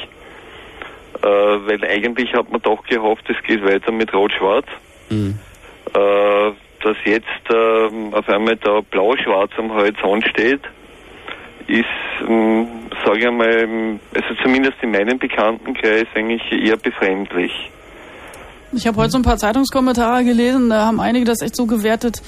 Äh, 1.21 1.27
weil 1.27 1.83
eigentlich 1.85 2.33
hat 2.33 2.49
man 2.49 2.61
doch 2.61 2.83
gehofft, 2.83 3.29
es 3.29 3.41
geht 3.43 3.61
weiter 3.63 3.91
mit 3.91 4.13
Rot-Schwarz. 4.13 4.65
Hm. 5.09 5.37
Äh, 5.93 6.51
dass 6.81 6.97
jetzt 7.03 7.25
äh, 7.49 8.15
auf 8.15 8.29
einmal 8.29 8.55
da 8.55 8.79
Blau-Schwarz 8.89 9.51
am 9.57 9.73
Horizont 9.73 10.25
steht, 10.27 10.61
ist, 11.67 11.85
sage 13.05 13.19
ich 13.19 13.27
einmal, 13.27 13.99
also 14.15 14.33
zumindest 14.41 14.77
in 14.81 14.91
meinem 14.91 15.19
Bekanntenkreis 15.19 16.05
eigentlich 16.15 16.41
eher 16.51 16.77
befremdlich. 16.77 17.69
Ich 18.71 18.85
habe 18.85 18.97
heute 18.97 19.11
so 19.11 19.17
ein 19.17 19.23
paar 19.23 19.37
Zeitungskommentare 19.37 20.23
gelesen, 20.23 20.69
da 20.69 20.85
haben 20.85 20.99
einige 20.99 21.25
das 21.25 21.41
echt 21.41 21.55
so 21.55 21.65
gewertet, 21.65 22.21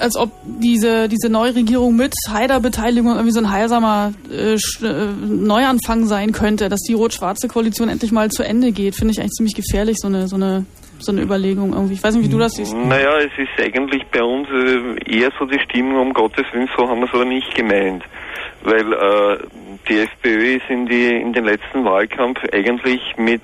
als 0.00 0.16
ob 0.16 0.30
diese, 0.44 1.08
diese 1.08 1.28
neue 1.28 1.54
Regierung 1.54 1.96
mit 1.96 2.12
Haider-Beteiligung 2.28 3.12
irgendwie 3.12 3.32
so 3.32 3.40
ein 3.40 3.50
heilsamer 3.50 4.12
äh, 4.30 4.54
äh, 4.54 5.06
Neuanfang 5.26 6.06
sein 6.06 6.32
könnte, 6.32 6.68
dass 6.68 6.80
die 6.80 6.94
rot-schwarze 6.94 7.48
Koalition 7.48 7.88
endlich 7.88 8.12
mal 8.12 8.30
zu 8.30 8.42
Ende 8.42 8.72
geht. 8.72 8.94
Finde 8.94 9.12
ich 9.12 9.20
eigentlich 9.20 9.32
ziemlich 9.32 9.54
gefährlich, 9.54 9.96
so 9.98 10.08
eine, 10.08 10.28
so 10.28 10.36
eine, 10.36 10.64
so 10.98 11.12
eine 11.12 11.22
Überlegung 11.22 11.72
irgendwie. 11.72 11.94
Ich 11.94 12.02
weiß 12.02 12.14
nicht, 12.14 12.26
wie 12.26 12.32
du 12.32 12.38
das 12.38 12.52
siehst. 12.52 12.74
Naja, 12.74 13.18
es 13.18 13.32
ist 13.38 13.64
eigentlich 13.64 14.04
bei 14.12 14.22
uns 14.22 14.48
äh, 14.50 15.18
eher 15.18 15.30
so 15.38 15.46
die 15.46 15.60
Stimmung, 15.60 16.08
um 16.08 16.12
Gottes 16.12 16.46
Willen, 16.52 16.68
so 16.76 16.88
haben 16.88 17.00
wir 17.00 17.06
es 17.06 17.14
aber 17.14 17.24
nicht 17.24 17.54
gemeint. 17.54 18.04
Weil 18.62 18.92
äh, 18.92 19.38
die 19.88 20.00
FPÖ 20.00 20.56
ist 20.56 20.68
in, 20.68 20.86
die, 20.86 21.08
in 21.08 21.32
den 21.32 21.44
letzten 21.44 21.84
Wahlkampf 21.84 22.38
eigentlich 22.52 23.00
mit 23.16 23.42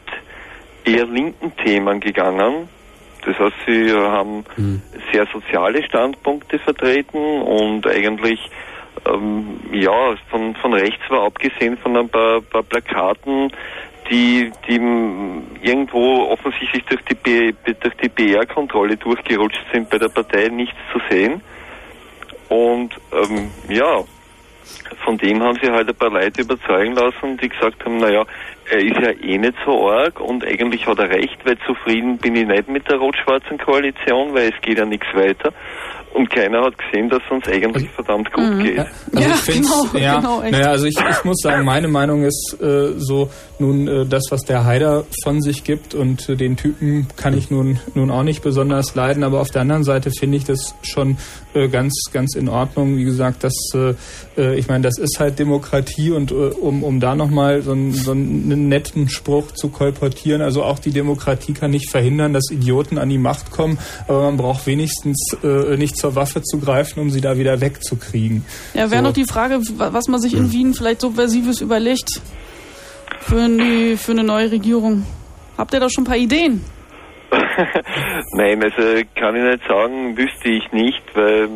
eher 0.87 1.07
linken 1.07 1.55
Themen 1.57 2.01
gegangen. 2.01 2.69
Das 3.25 3.39
heißt, 3.39 3.57
sie 3.67 3.93
haben 3.93 4.45
sehr 5.13 5.27
soziale 5.33 5.83
Standpunkte 5.83 6.59
vertreten 6.61 7.43
und 7.43 7.87
eigentlich 7.87 8.39
ähm, 9.05 9.61
ja, 9.73 10.15
von, 10.31 10.55
von 10.57 10.73
rechts 10.73 11.03
war 11.09 11.25
abgesehen 11.25 11.77
von 11.79 11.97
ein 11.97 12.09
paar, 12.09 12.41
paar 12.41 12.63
Plakaten, 12.63 13.51
die, 14.11 14.53
die 14.69 14.75
irgendwo 15.63 16.29
offensichtlich 16.31 16.85
durch 16.85 17.03
die, 17.03 17.15
B, 17.15 17.53
durch 17.65 17.95
die 17.97 18.09
BR-Kontrolle 18.09 18.97
durchgerutscht 18.97 19.65
sind, 19.73 19.91
bei 19.91 19.99
der 19.99 20.09
Partei 20.09 20.49
nichts 20.49 20.77
zu 20.93 21.01
sehen. 21.11 21.41
Und 22.49 22.95
ähm, 23.13 23.51
ja, 23.69 24.05
von 25.05 25.19
dem 25.19 25.43
haben 25.43 25.59
sie 25.61 25.71
halt 25.71 25.89
ein 25.89 25.97
paar 25.97 26.11
Leute 26.11 26.43
überzeugen 26.43 26.95
lassen, 26.95 27.37
die 27.39 27.49
gesagt 27.49 27.85
haben, 27.85 27.99
naja, 27.99 28.25
er 28.71 28.79
ist 28.79 29.01
ja 29.01 29.11
eh 29.11 29.39
nicht 29.39 29.55
so 29.65 29.91
arg 29.91 30.21
und 30.21 30.45
eigentlich 30.45 30.87
hat 30.87 30.99
er 30.99 31.11
recht, 31.11 31.39
weil 31.45 31.59
zufrieden 31.67 32.19
bin 32.19 32.35
ich 32.35 32.47
nicht 32.47 32.69
mit 32.69 32.89
der 32.89 32.99
rot-schwarzen 32.99 33.59
Koalition, 33.59 34.35
weil 34.35 34.51
es 34.51 34.61
geht 34.61 34.79
ja 34.79 34.85
nichts 34.85 35.07
weiter. 35.15 35.53
Und 36.17 36.31
keiner 36.31 36.63
hat 36.63 36.79
gesehen, 36.79 37.11
dass 37.11 37.21
es 37.27 37.31
uns 37.31 37.47
eigentlich 37.47 37.91
verdammt 37.91 38.33
gut 38.33 38.59
geht. 38.63 38.79
Also 38.79 39.29
ich 39.29 39.37
find's, 39.37 39.71
ja, 39.93 40.19
naja, 40.21 40.71
also 40.71 40.87
ich, 40.87 40.97
ich 40.99 41.25
muss 41.25 41.37
sagen, 41.43 41.63
meine 41.67 41.89
Meinung 41.89 42.23
ist 42.25 42.57
äh, 42.59 42.95
so, 42.97 43.29
nun 43.59 43.87
äh, 43.87 44.07
das, 44.07 44.23
was 44.31 44.41
der 44.41 44.65
Haider 44.65 45.05
von 45.23 45.43
sich 45.43 45.63
gibt 45.63 45.95
und 45.95 46.27
äh, 46.31 46.37
den 46.37 46.57
Typen 46.57 47.07
kann 47.17 47.37
ich 47.37 47.51
nun, 47.51 47.81
nun 47.95 48.11
auch 48.11 48.23
nicht 48.23 48.43
besonders 48.43 48.95
leiden, 48.95 49.25
aber 49.25 49.43
auf 49.43 49.51
der 49.51 49.61
anderen 49.61 49.85
Seite 49.85 50.11
finde 50.11 50.39
ich 50.39 50.45
das 50.45 50.75
schon 50.81 51.19
äh, 51.53 51.69
ganz, 51.69 51.93
ganz 52.13 52.35
in 52.35 52.49
Ordnung. 52.49 52.97
Wie 52.97 53.05
gesagt, 53.05 53.45
das, 53.45 53.55
äh, 53.75 53.95
äh, 54.39 54.59
ich 54.59 54.69
meine, 54.69 54.85
das 54.85 54.97
ist 54.97 55.21
halt 55.21 55.39
Demokratie 55.39 56.13
und 56.13 56.31
äh, 56.31 56.35
um, 56.35 56.83
um 56.83 56.99
da 56.99 57.15
nochmal 57.15 57.61
so, 57.61 57.73
ein, 57.73 57.93
so 57.93 58.13
eine 58.13 58.23
einen 58.23 58.69
netten 58.69 59.11
Spruch 59.11 59.53
zu 59.53 59.69
kolportieren. 59.69 60.41
Also 60.41 60.63
auch 60.63 60.79
die 60.79 60.93
Demokratie 60.93 61.53
kann 61.53 61.73
nicht 61.73 61.91
verhindern, 61.91 62.33
dass 62.33 62.51
Idioten 62.51 62.97
an 62.97 63.11
die 63.11 63.19
Macht 63.19 63.51
kommen, 63.51 63.79
aber 64.09 64.23
man 64.23 64.39
braucht 64.39 64.67
wenigstens 64.67 65.37
äh, 65.43 65.77
nicht 65.77 65.97
zur 66.07 66.15
Waffe 66.17 66.43
zu 66.43 66.61
greifen, 66.61 67.01
um 67.01 67.11
sie 67.11 67.21
da 67.21 67.37
wieder 67.37 67.61
wegzukriegen. 67.61 68.45
Ja, 68.75 68.91
wäre 68.91 69.03
So. 69.03 69.09
noch 69.09 69.13
die 69.13 69.25
Frage, 69.25 69.61
wa- 69.77 69.93
was 69.93 70.07
man 70.09 70.21
sich 70.21 70.35
in 70.35 70.53
Wien 70.53 70.73
vielleicht 70.75 71.01
Subversives 71.01 71.61
überlegt 71.61 72.21
für, 73.21 73.49
die, 73.49 73.97
für 73.97 74.13
eine 74.13 74.23
neue 74.25 74.51
Regierung. 74.53 75.05
Habt 75.59 75.75
ihr 75.75 75.81
da 75.81 75.89
schon 75.91 76.05
ein 76.05 76.07
paar 76.07 76.17
Ideen? 76.17 76.65
Nein, 78.35 78.63
also 78.63 78.83
kann 79.17 79.35
ich 79.35 79.43
nicht 79.43 79.67
sagen, 79.69 80.17
wüsste 80.17 80.49
ich 80.49 80.71
nicht, 80.73 81.03
weil 81.15 81.49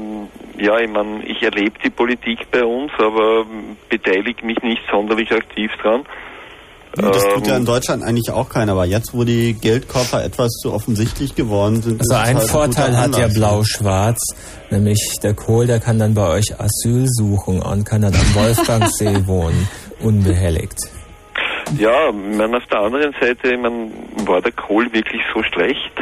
ja, 0.59 0.79
ich 0.81 0.91
meine, 0.91 1.25
ich 1.25 1.41
erlebe 1.43 1.79
die 1.85 1.91
Politik 1.91 2.51
bei 2.51 2.65
uns, 2.65 2.91
aber 2.99 3.47
beteilige 3.89 4.45
mich 4.45 4.61
nicht 4.63 4.83
sonderlich 4.91 5.31
aktiv 5.33 5.71
dran. 5.81 6.03
Das 6.97 7.23
tut 7.35 7.47
ja 7.47 7.55
in 7.55 7.61
Ähm, 7.61 7.67
Deutschland 7.67 8.03
eigentlich 8.03 8.31
auch 8.31 8.49
keiner, 8.49 8.73
aber 8.73 8.85
jetzt, 8.85 9.15
wo 9.15 9.23
die 9.25 9.55
Geldkörper 9.55 10.25
etwas 10.25 10.51
zu 10.61 10.73
offensichtlich 10.73 11.35
geworden 11.37 11.83
sind, 11.83 12.01
Also 12.01 12.15
ein 12.15 12.37
halt 12.37 12.49
Vorteil 12.49 12.97
hat 12.97 13.17
ja. 13.17 13.29
Blau-Schwarz, 13.29 14.19
nämlich 14.71 14.99
der 15.23 15.35
Kohl, 15.35 15.67
der 15.67 15.79
kann 15.79 15.99
dann 15.99 16.15
bei 16.15 16.29
euch 16.29 16.53
Asyl 16.59 17.07
suchen 17.09 17.63
und 17.63 17.85
kann 17.85 18.03
dann 18.03 18.15
am 18.15 18.35
Wolfgangsee 18.35 19.27
wohnen, 19.27 19.69
unbehelligt. 20.01 20.79
ja, 21.79 22.11
meine, 22.13 22.57
auf 22.57 22.67
der 22.71 22.81
anderen 22.81 23.15
Seite, 23.21 23.57
meine, 23.57 23.91
war 24.27 24.43
der 24.43 24.53
Kohl 24.53 24.93
wirklich 24.93 25.23
so 25.33 25.43
schlecht? 25.45 25.93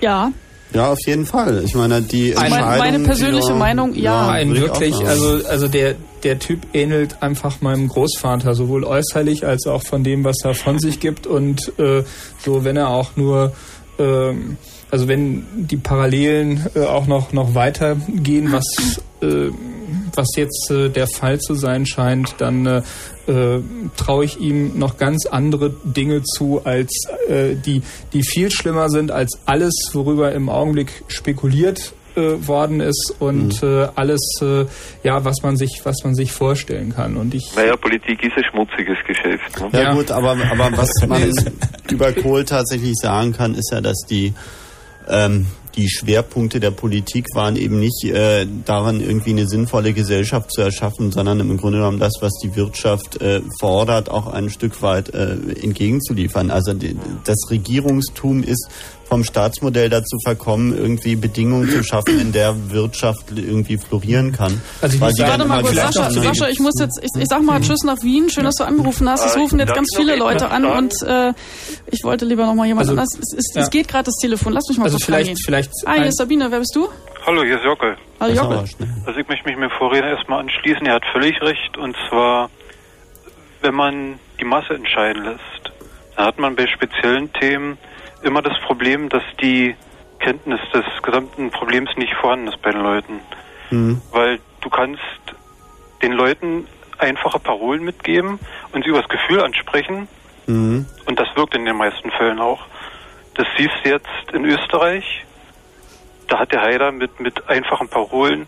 Ja. 0.00 0.32
Ja, 0.74 0.92
auf 0.92 0.98
jeden 1.06 1.26
Fall. 1.26 1.62
Ich 1.64 1.74
meine, 1.74 2.02
die 2.02 2.32
Entscheidung, 2.32 2.78
meine 2.78 3.00
persönliche 3.00 3.52
die 3.52 3.58
Meinung, 3.58 3.94
ja. 3.94 4.28
Ein 4.28 4.48
würde 4.48 4.64
ich 4.64 4.70
auch 4.70 4.80
wirklich, 4.80 5.06
also, 5.06 5.46
also 5.46 5.68
der, 5.68 5.94
der 6.22 6.38
Typ 6.38 6.60
ähnelt 6.72 7.22
einfach 7.22 7.60
meinem 7.60 7.88
Großvater, 7.88 8.54
sowohl 8.54 8.84
äußerlich 8.84 9.46
als 9.46 9.66
auch 9.66 9.82
von 9.82 10.02
dem, 10.04 10.24
was 10.24 10.36
er 10.44 10.54
von 10.54 10.78
sich 10.78 11.00
gibt 11.00 11.26
und 11.26 11.72
äh, 11.78 12.04
so, 12.38 12.64
wenn 12.64 12.76
er 12.76 12.88
auch 12.88 13.16
nur, 13.16 13.52
ähm, 13.98 14.56
also 14.92 15.08
wenn 15.08 15.46
die 15.54 15.78
Parallelen 15.78 16.66
äh, 16.74 16.80
auch 16.80 17.06
noch, 17.06 17.32
noch 17.32 17.54
weitergehen, 17.54 18.52
was, 18.52 19.00
äh, 19.22 19.50
was 20.14 20.28
jetzt 20.36 20.70
äh, 20.70 20.90
der 20.90 21.06
Fall 21.06 21.40
zu 21.40 21.54
sein 21.54 21.86
scheint, 21.86 22.34
dann 22.38 22.66
äh, 22.66 22.82
äh, 23.26 23.62
traue 23.96 24.26
ich 24.26 24.38
ihm 24.38 24.78
noch 24.78 24.98
ganz 24.98 25.24
andere 25.24 25.74
Dinge 25.82 26.22
zu, 26.22 26.60
als 26.64 26.90
äh, 27.26 27.54
die, 27.54 27.80
die 28.12 28.22
viel 28.22 28.50
schlimmer 28.50 28.90
sind 28.90 29.10
als 29.10 29.40
alles, 29.46 29.72
worüber 29.94 30.32
im 30.32 30.50
Augenblick 30.50 31.04
spekuliert 31.08 31.94
äh, 32.14 32.46
worden 32.46 32.80
ist 32.80 33.14
und 33.18 33.62
äh, 33.62 33.88
alles, 33.94 34.20
äh, 34.42 34.66
ja, 35.02 35.24
was 35.24 35.36
man 35.42 35.56
sich, 35.56 35.80
was 35.84 36.04
man 36.04 36.14
sich 36.14 36.32
vorstellen 36.32 36.94
kann. 36.94 37.16
Und 37.16 37.32
ich 37.32 37.50
Naja, 37.56 37.76
Politik 37.76 38.22
ist 38.24 38.36
ein 38.36 38.44
schmutziges 38.44 38.98
Geschäft. 39.06 39.58
Ne? 39.58 39.70
Ja, 39.72 39.94
gut, 39.94 40.10
aber, 40.10 40.36
aber 40.50 40.76
was 40.76 40.90
man 41.08 41.32
über 41.90 42.12
Kohl 42.12 42.44
tatsächlich 42.44 42.96
sagen 42.96 43.32
kann, 43.32 43.54
ist 43.54 43.72
ja, 43.72 43.80
dass 43.80 43.96
die, 44.00 44.34
ähm, 45.08 45.46
die 45.76 45.88
Schwerpunkte 45.88 46.60
der 46.60 46.70
Politik 46.70 47.26
waren 47.34 47.56
eben 47.56 47.80
nicht 47.80 48.04
äh, 48.04 48.46
daran, 48.64 49.00
irgendwie 49.00 49.30
eine 49.30 49.46
sinnvolle 49.46 49.92
Gesellschaft 49.92 50.52
zu 50.52 50.60
erschaffen, 50.60 51.12
sondern 51.12 51.40
im 51.40 51.56
Grunde 51.56 51.78
genommen 51.78 51.98
das, 51.98 52.14
was 52.20 52.32
die 52.42 52.54
Wirtschaft 52.56 53.20
äh, 53.20 53.40
fordert, 53.58 54.10
auch 54.10 54.26
ein 54.26 54.50
Stück 54.50 54.82
weit 54.82 55.14
äh, 55.14 55.36
entgegenzuliefern. 55.62 56.50
Also 56.50 56.74
die, 56.74 56.96
das 57.24 57.38
Regierungstum 57.50 58.42
ist 58.42 58.68
vom 59.08 59.24
Staatsmodell 59.24 59.90
dazu 59.90 60.16
verkommen, 60.24 60.76
irgendwie 60.76 61.16
Bedingungen 61.16 61.68
zu 61.68 61.82
schaffen, 61.84 62.18
in 62.18 62.32
der 62.32 62.54
Wirtschaft 62.70 63.24
irgendwie 63.36 63.76
florieren 63.76 64.32
kann. 64.32 64.60
Also 64.80 64.94
ich 64.96 65.00
Warte 65.00 65.44
mal 65.44 65.60
kurz, 65.62 65.74
Sascha? 65.74 66.10
Sascha, 66.10 66.48
ich 66.48 66.60
muss 66.60 66.74
jetzt, 66.80 66.98
ich, 67.02 67.20
ich 67.20 67.28
sag 67.28 67.42
mal 67.42 67.60
Tschüss 67.60 67.82
nach 67.84 68.02
Wien. 68.02 68.30
Schön, 68.30 68.44
dass 68.44 68.54
du 68.54 68.64
angerufen 68.64 69.08
hast. 69.08 69.26
Es 69.26 69.36
rufen 69.36 69.58
jetzt 69.58 69.74
ganz 69.74 69.88
viele 69.96 70.16
Leute 70.16 70.50
an 70.50 70.64
und 70.64 70.94
äh, 71.02 71.32
ich 71.90 72.02
wollte 72.04 72.24
lieber 72.24 72.46
noch 72.46 72.54
mal 72.54 72.66
jemand 72.66 72.88
Also, 72.88 72.92
anders. 72.92 73.08
Es, 73.20 73.34
es, 73.36 73.54
ja. 73.54 73.62
es 73.62 73.70
geht 73.70 73.88
gerade 73.88 74.04
das 74.04 74.14
Telefon. 74.16 74.52
Lass 74.54 74.64
mich 74.68 74.78
mal 74.78 74.84
Also 74.84 74.96
kurz 74.96 75.04
vielleicht- 75.04 75.28
reingehen. 75.28 75.38
vielleicht 75.44 75.70
Ah, 75.84 75.94
hier 75.96 76.06
ist 76.06 76.16
Sabine. 76.18 76.50
Wer 76.50 76.58
bist 76.60 76.74
du? 76.74 76.88
Hallo, 77.26 77.42
hier 77.44 77.56
ist 77.56 77.64
Jockel. 77.64 77.96
Hallo 78.18 78.34
Jockel. 78.34 78.58
Also 79.06 79.20
ich 79.20 79.28
möchte 79.28 79.44
mich 79.46 79.56
mit 79.56 79.70
dem 79.70 79.76
Vorredner 79.78 80.08
erstmal 80.16 80.40
anschließen. 80.40 80.86
Er 80.86 80.94
hat 80.94 81.04
völlig 81.12 81.40
recht. 81.42 81.76
Und 81.76 81.94
zwar, 82.08 82.48
wenn 83.60 83.74
man 83.74 84.18
die 84.40 84.44
Masse 84.44 84.74
entscheiden 84.74 85.24
lässt, 85.24 85.72
dann 86.16 86.26
hat 86.26 86.38
man 86.38 86.56
bei 86.56 86.66
speziellen 86.66 87.30
Themen 87.34 87.78
immer 88.22 88.42
das 88.42 88.58
Problem, 88.60 89.08
dass 89.08 89.22
die 89.40 89.74
Kenntnis 90.18 90.60
des 90.72 90.84
gesamten 91.02 91.50
Problems 91.50 91.90
nicht 91.96 92.14
vorhanden 92.14 92.48
ist 92.48 92.62
bei 92.62 92.70
den 92.70 92.82
Leuten. 92.82 93.20
Mhm. 93.70 94.00
Weil 94.12 94.38
du 94.60 94.70
kannst 94.70 95.02
den 96.02 96.12
Leuten 96.12 96.66
einfache 96.98 97.38
Parolen 97.38 97.84
mitgeben 97.84 98.38
und 98.72 98.84
sie 98.84 98.90
übers 98.90 99.08
Gefühl 99.08 99.40
ansprechen. 99.40 100.08
Mhm. 100.46 100.86
Und 101.06 101.18
das 101.18 101.28
wirkt 101.36 101.54
in 101.54 101.64
den 101.64 101.76
meisten 101.76 102.10
Fällen 102.12 102.38
auch. 102.38 102.66
Das 103.34 103.46
siehst 103.56 103.74
du 103.82 103.90
jetzt 103.90 104.32
in 104.32 104.44
Österreich. 104.44 105.24
Da 106.28 106.38
hat 106.38 106.52
der 106.52 106.62
Haider 106.62 106.92
mit, 106.92 107.18
mit 107.20 107.48
einfachen 107.48 107.88
Parolen 107.88 108.46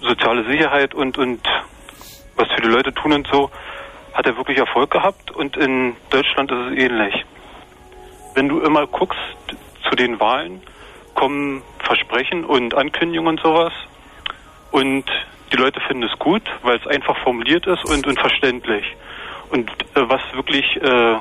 soziale 0.00 0.44
Sicherheit 0.46 0.94
und, 0.94 1.18
und 1.18 1.40
was 2.36 2.48
für 2.54 2.62
die 2.62 2.68
Leute 2.68 2.92
tun 2.92 3.12
und 3.12 3.28
so, 3.30 3.50
hat 4.14 4.26
er 4.26 4.36
wirklich 4.36 4.58
Erfolg 4.58 4.90
gehabt. 4.90 5.30
Und 5.30 5.56
in 5.56 5.96
Deutschland 6.10 6.50
ist 6.50 6.72
es 6.72 6.78
ähnlich. 6.78 7.24
Wenn 8.38 8.48
du 8.48 8.60
immer 8.60 8.86
guckst 8.86 9.18
zu 9.90 9.96
den 9.96 10.20
Wahlen, 10.20 10.62
kommen 11.16 11.60
Versprechen 11.80 12.44
und 12.44 12.72
Ankündigungen 12.72 13.36
und 13.36 13.40
sowas. 13.40 13.72
Und 14.70 15.06
die 15.50 15.56
Leute 15.56 15.80
finden 15.80 16.04
es 16.04 16.16
gut, 16.20 16.42
weil 16.62 16.78
es 16.78 16.86
einfach 16.86 17.18
formuliert 17.24 17.66
ist 17.66 17.84
und, 17.86 18.06
und 18.06 18.16
verständlich. 18.16 18.84
Und 19.50 19.68
äh, 19.68 20.08
was 20.08 20.20
wirklich, 20.34 20.64
äh, 20.76 21.16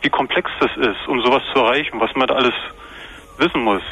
wie 0.00 0.08
komplex 0.08 0.50
das 0.58 0.76
ist, 0.76 1.06
um 1.06 1.20
sowas 1.20 1.44
zu 1.52 1.60
erreichen, 1.60 2.00
was 2.00 2.12
man 2.16 2.26
da 2.26 2.34
alles 2.34 2.54
wissen 3.36 3.62
muss, 3.62 3.82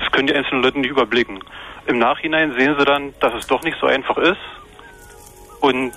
das 0.00 0.10
können 0.10 0.26
die 0.26 0.34
einzelnen 0.34 0.64
Leute 0.64 0.80
nicht 0.80 0.90
überblicken. 0.90 1.38
Im 1.86 2.00
Nachhinein 2.00 2.54
sehen 2.58 2.74
sie 2.76 2.84
dann, 2.84 3.14
dass 3.20 3.34
es 3.34 3.46
doch 3.46 3.62
nicht 3.62 3.78
so 3.80 3.86
einfach 3.86 4.16
ist. 4.16 4.42
Und 5.60 5.94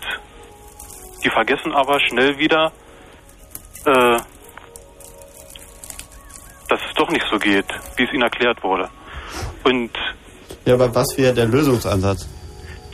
die 1.24 1.30
vergessen 1.32 1.72
aber 1.72 2.00
schnell 2.02 2.38
wieder, 2.38 2.72
äh, 3.86 4.20
dass 6.70 6.80
es 6.88 6.94
doch 6.96 7.10
nicht 7.10 7.26
so 7.30 7.38
geht, 7.38 7.66
wie 7.98 8.04
es 8.04 8.14
ihnen 8.14 8.24
erklärt 8.24 8.64
wurde. 8.64 8.90
Und 9.64 9.92
Ja, 10.66 10.76
aber 10.76 10.94
was 10.96 11.08
wäre 11.18 11.34
der 11.34 11.46
Lösungsansatz? 11.48 12.28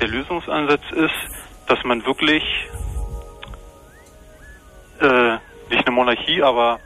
der 0.02 0.10
Lösungsansatz 0.10 0.82
ist, 0.92 1.14
dass 1.68 1.80
man 1.86 2.06
wirklich 2.06 2.44
äh, 5.00 5.34
nicht 5.70 5.88
eine 5.88 5.96
Monarchie, 5.96 6.42
aber 6.44 6.80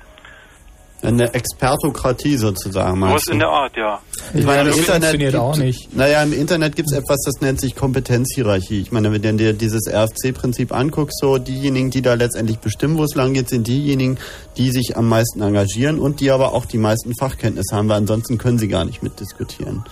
Eine 1.01 1.33
Expertokratie 1.33 2.35
sozusagen, 2.35 2.99
du? 3.27 3.33
in 3.33 3.39
der 3.39 3.47
Art, 3.47 3.75
ja. 3.77 4.01
Ich 4.33 4.45
meine, 4.45 4.61
im 4.61 4.67
das 4.67 4.77
Internet 4.77 5.09
funktioniert 5.09 5.31
gibt, 5.31 5.41
auch 5.41 5.57
nicht. 5.57 5.95
Naja, 5.95 6.21
im 6.23 6.33
Internet 6.33 6.75
gibt 6.75 6.91
es 6.91 6.97
etwas, 6.97 7.21
das 7.25 7.41
nennt 7.41 7.61
sich 7.61 7.75
Kompetenzhierarchie. 7.75 8.81
Ich 8.81 8.91
meine, 8.91 9.11
wenn 9.11 9.21
du 9.21 9.33
dir 9.33 9.53
dieses 9.53 9.87
RFC-Prinzip 9.87 10.73
anguckst, 10.73 11.17
so 11.21 11.37
diejenigen, 11.37 11.89
die 11.89 12.01
da 12.01 12.15
letztendlich 12.15 12.59
bestimmen, 12.59 12.97
wo 12.97 13.05
es 13.05 13.15
lang 13.15 13.33
geht, 13.33 13.47
sind 13.47 13.67
diejenigen, 13.67 14.17
die 14.57 14.71
sich 14.71 14.97
am 14.97 15.07
meisten 15.07 15.41
engagieren 15.41 15.99
und 15.99 16.19
die 16.19 16.31
aber 16.31 16.53
auch 16.53 16.65
die 16.65 16.77
meisten 16.77 17.13
Fachkenntnisse 17.17 17.75
haben, 17.75 17.87
weil 17.87 17.97
ansonsten 17.97 18.37
können 18.37 18.59
sie 18.59 18.67
gar 18.67 18.83
nicht 18.83 19.01
mitdiskutieren. 19.01 19.85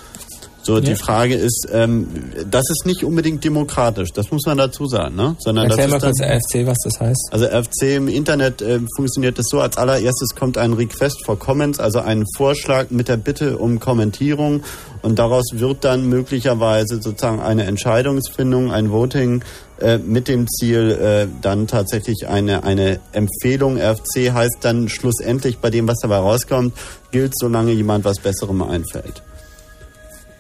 So, 0.68 0.82
die 0.82 0.92
Ja. 0.92 0.96
Frage 0.98 1.36
ist, 1.36 1.66
ähm, 1.72 2.08
das 2.52 2.70
ist 2.70 2.86
nicht 2.86 3.06
unbedingt 3.06 3.42
demokratisch, 3.42 4.12
das 4.12 4.32
muss 4.32 4.46
man 4.46 4.58
dazu 4.58 4.86
sagen, 4.86 5.16
ne? 5.16 5.38
Sondern 5.40 5.68
Erklär 5.70 5.88
mal 5.88 6.00
kurz 6.02 6.20
RFC, 6.22 6.66
was 6.68 6.78
das 6.84 7.00
heißt. 7.00 7.30
also 7.32 7.46
RFC 7.46 7.96
im 7.96 8.10
Internet 8.10 8.62
äh, 8.62 8.82
funktioniert 8.98 9.40
das 9.40 9.46
so, 9.50 9.62
als 9.62 9.78
allererstes 9.78 10.36
kommt 10.38 10.58
ein 10.58 10.74
Request 10.74 11.26
for 11.26 11.40
Comments, 11.40 11.80
also 11.80 12.00
ein 12.00 12.26
Vorschlag 12.36 12.88
mit 12.90 13.08
der 13.08 13.16
Bitte 13.16 13.58
um 13.58 13.80
Kommentierung 13.80 14.62
und 15.04 15.18
daraus 15.20 15.46
wird 15.54 15.86
dann 15.86 16.10
möglicherweise 16.10 17.02
sozusagen 17.02 17.40
eine 17.40 17.64
Entscheidungsfindung, 17.64 18.70
ein 18.70 18.92
Voting 18.92 19.44
äh, 19.80 20.00
mit 20.00 20.28
dem 20.28 20.50
Ziel, 20.50 20.92
äh, 20.92 21.28
dann 21.42 21.68
tatsächlich 21.68 22.28
eine, 22.28 22.66
eine 22.66 23.00
Empfehlung. 23.14 23.78
RFC 23.78 24.34
heißt 24.34 24.58
dann 24.62 24.90
schlussendlich 24.90 25.60
bei 25.60 25.70
dem, 25.70 25.88
was 25.88 26.00
dabei 26.02 26.18
rauskommt, 26.18 26.74
gilt, 27.12 27.40
solange 27.40 27.72
jemand 27.72 28.04
was 28.04 28.20
Besserem 28.20 28.62
einfällt. 28.64 29.22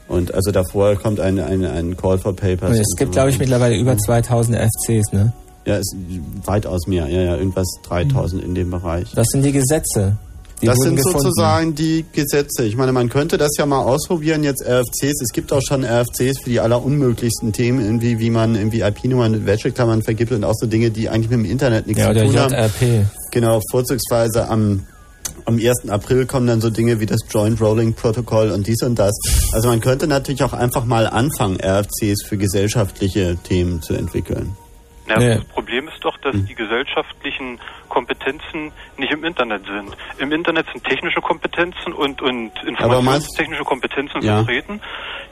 Und 0.07 0.33
also 0.33 0.51
davor 0.51 0.95
kommt 0.95 1.19
ein, 1.19 1.39
ein, 1.39 1.65
ein 1.65 1.97
Call 1.97 2.17
for 2.17 2.35
Papers. 2.35 2.69
Und 2.71 2.79
es 2.79 2.95
gibt, 2.97 3.11
glaube 3.11 3.29
ich, 3.29 3.39
mittlerweile 3.39 3.75
über 3.75 3.97
2000 3.97 4.57
RFCs, 4.57 5.11
ne? 5.11 5.33
Ja, 5.65 5.75
ist 5.77 5.95
weitaus 6.45 6.87
mehr. 6.87 7.07
Ja, 7.07 7.21
ja, 7.21 7.35
irgendwas 7.35 7.67
3000 7.87 8.41
in 8.41 8.55
dem 8.55 8.71
Bereich. 8.71 9.11
Das 9.13 9.27
sind 9.31 9.43
die 9.43 9.51
Gesetze. 9.51 10.17
Die 10.61 10.65
das 10.65 10.77
sind 10.79 10.95
gefunden. 10.95 11.19
sozusagen 11.19 11.75
die 11.75 12.03
Gesetze. 12.13 12.63
Ich 12.63 12.75
meine, 12.75 12.91
man 12.91 13.09
könnte 13.09 13.37
das 13.37 13.51
ja 13.59 13.65
mal 13.67 13.81
ausprobieren, 13.81 14.43
jetzt 14.43 14.63
RFCs. 14.65 15.21
Es 15.21 15.31
gibt 15.31 15.53
auch 15.53 15.61
schon 15.61 15.83
RFCs 15.83 16.39
für 16.43 16.49
die 16.49 16.59
allerunmöglichsten 16.59 17.51
Themen, 17.53 17.79
irgendwie, 17.83 18.17
wie 18.17 18.31
man 18.31 18.55
irgendwie 18.55 18.81
IP-Nummern 18.81 19.33
mit 19.33 19.45
Wäscheklammern 19.45 20.01
vergibt 20.01 20.31
und 20.31 20.43
auch 20.43 20.55
so 20.55 20.65
Dinge, 20.65 20.89
die 20.89 21.09
eigentlich 21.09 21.29
mit 21.29 21.45
dem 21.45 21.51
Internet 21.51 21.85
nichts 21.85 22.01
Ja, 22.01 22.11
zu 22.13 22.25
tun 22.25 22.39
haben. 22.39 22.53
JRP. 22.53 23.05
Genau, 23.31 23.59
vorzugsweise 23.69 24.49
am, 24.49 24.83
am 25.47 25.55
1. 25.55 25.89
April 25.89 26.25
kommen 26.25 26.45
dann 26.45 26.59
so 26.59 26.69
Dinge 26.69 26.99
wie 26.99 27.05
das 27.05 27.21
Joint 27.29 27.61
Rolling 27.61 27.93
Protocol 27.93 28.51
und 28.51 28.67
dies 28.67 28.83
und 28.83 28.99
das. 28.99 29.13
Also 29.53 29.69
man 29.69 29.79
könnte 29.79 30.05
natürlich 30.05 30.43
auch 30.43 30.53
einfach 30.53 30.83
mal 30.83 31.07
anfangen, 31.07 31.57
RFCs 31.61 32.23
für 32.27 32.37
gesellschaftliche 32.37 33.37
Themen 33.37 33.81
zu 33.81 33.93
entwickeln. 33.93 34.55
Ja, 35.07 35.17
Nee. 35.17 35.35
Das 35.35 35.45
Problem 35.45 35.87
ist 35.87 36.03
doch, 36.03 36.17
dass 36.17 36.35
die 36.35 36.53
gesellschaftlichen 36.53 37.59
Kompetenzen 37.87 38.71
nicht 38.97 39.11
im 39.11 39.23
Internet 39.23 39.63
sind. 39.65 39.95
Im 40.19 40.31
Internet 40.31 40.65
sind 40.73 40.83
technische 40.85 41.21
Kompetenzen 41.21 41.93
und, 41.93 42.21
und 42.21 42.51
informationstechnische 42.65 43.63
Kompetenzen 43.63 44.21
Ja. 44.21 44.37
vertreten, 44.37 44.81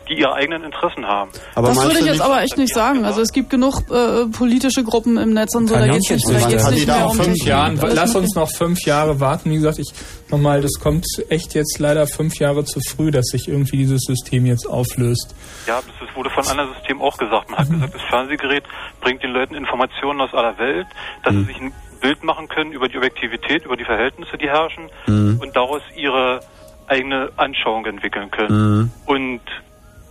die 0.09 0.19
ihre 0.19 0.33
eigenen 0.33 0.63
Interessen 0.63 1.05
haben. 1.05 1.31
Aber 1.55 1.69
das 1.69 1.83
würde 1.83 1.99
ich 1.99 2.05
jetzt 2.05 2.21
aber 2.21 2.41
echt 2.43 2.57
nicht 2.57 2.73
sagen. 2.73 3.05
Also 3.05 3.21
es 3.21 3.31
gibt 3.31 3.49
genug 3.49 3.81
äh, 3.91 4.25
politische 4.27 4.83
Gruppen 4.83 5.17
im 5.17 5.33
Netz 5.33 5.55
und 5.55 5.67
so, 5.67 5.75
da 5.75 5.87
geht's 5.87 6.09
nicht, 6.09 6.27
da 6.29 6.47
geht's 6.47 6.69
nicht 6.69 6.87
mehr 6.87 7.05
um 7.05 7.13
fünf 7.15 7.25
Technik. 7.27 7.45
Jahren, 7.45 7.79
lass 7.81 8.15
uns 8.15 8.35
noch 8.35 8.49
fünf 8.49 8.79
Jahre 8.85 9.19
warten. 9.19 9.49
Wie 9.51 9.55
gesagt, 9.55 9.79
ich 9.79 9.91
nochmal, 10.29 10.61
das 10.61 10.73
kommt 10.81 11.05
echt 11.29 11.53
jetzt 11.55 11.79
leider 11.79 12.05
fünf 12.07 12.35
Jahre 12.39 12.63
zu 12.65 12.79
früh, 12.87 13.09
dass 13.11 13.25
sich 13.25 13.47
irgendwie 13.47 13.77
dieses 13.77 14.01
System 14.01 14.45
jetzt 14.45 14.67
auflöst. 14.67 15.33
Ja, 15.67 15.75
das 15.77 15.85
ist- 15.87 16.15
wurde 16.15 16.29
von 16.29 16.47
anderen 16.47 16.73
Systemen 16.75 17.01
auch 17.01 17.17
gesagt. 17.17 17.49
Man 17.49 17.59
hat 17.59 17.69
gesagt, 17.69 17.93
das 17.93 18.01
Fernsehgerät 18.03 18.63
bringt 19.01 19.21
den 19.21 19.31
Leuten 19.31 19.53
Informationen 19.53 20.21
aus 20.21 20.33
aller 20.33 20.57
Welt, 20.57 20.87
dass 21.23 21.33
sie 21.33 21.43
sich 21.43 21.57
ein 21.59 21.73
Bild 22.05 22.23
machen 22.23 22.47
können 22.47 22.71
über 22.71 22.87
die 22.87 22.97
Objektivität, 22.97 23.65
über 23.65 23.75
die 23.77 23.83
Verhältnisse, 23.83 24.37
die 24.37 24.47
herrschen 24.47 24.89
Mhm. 25.07 25.39
und 25.41 25.55
daraus 25.55 25.81
ihre 25.95 26.39
eigene 26.87 27.31
Anschauung 27.35 27.85
entwickeln 27.87 28.29
können. 28.29 28.53
Mhm. 28.55 28.91
Und 29.07 29.41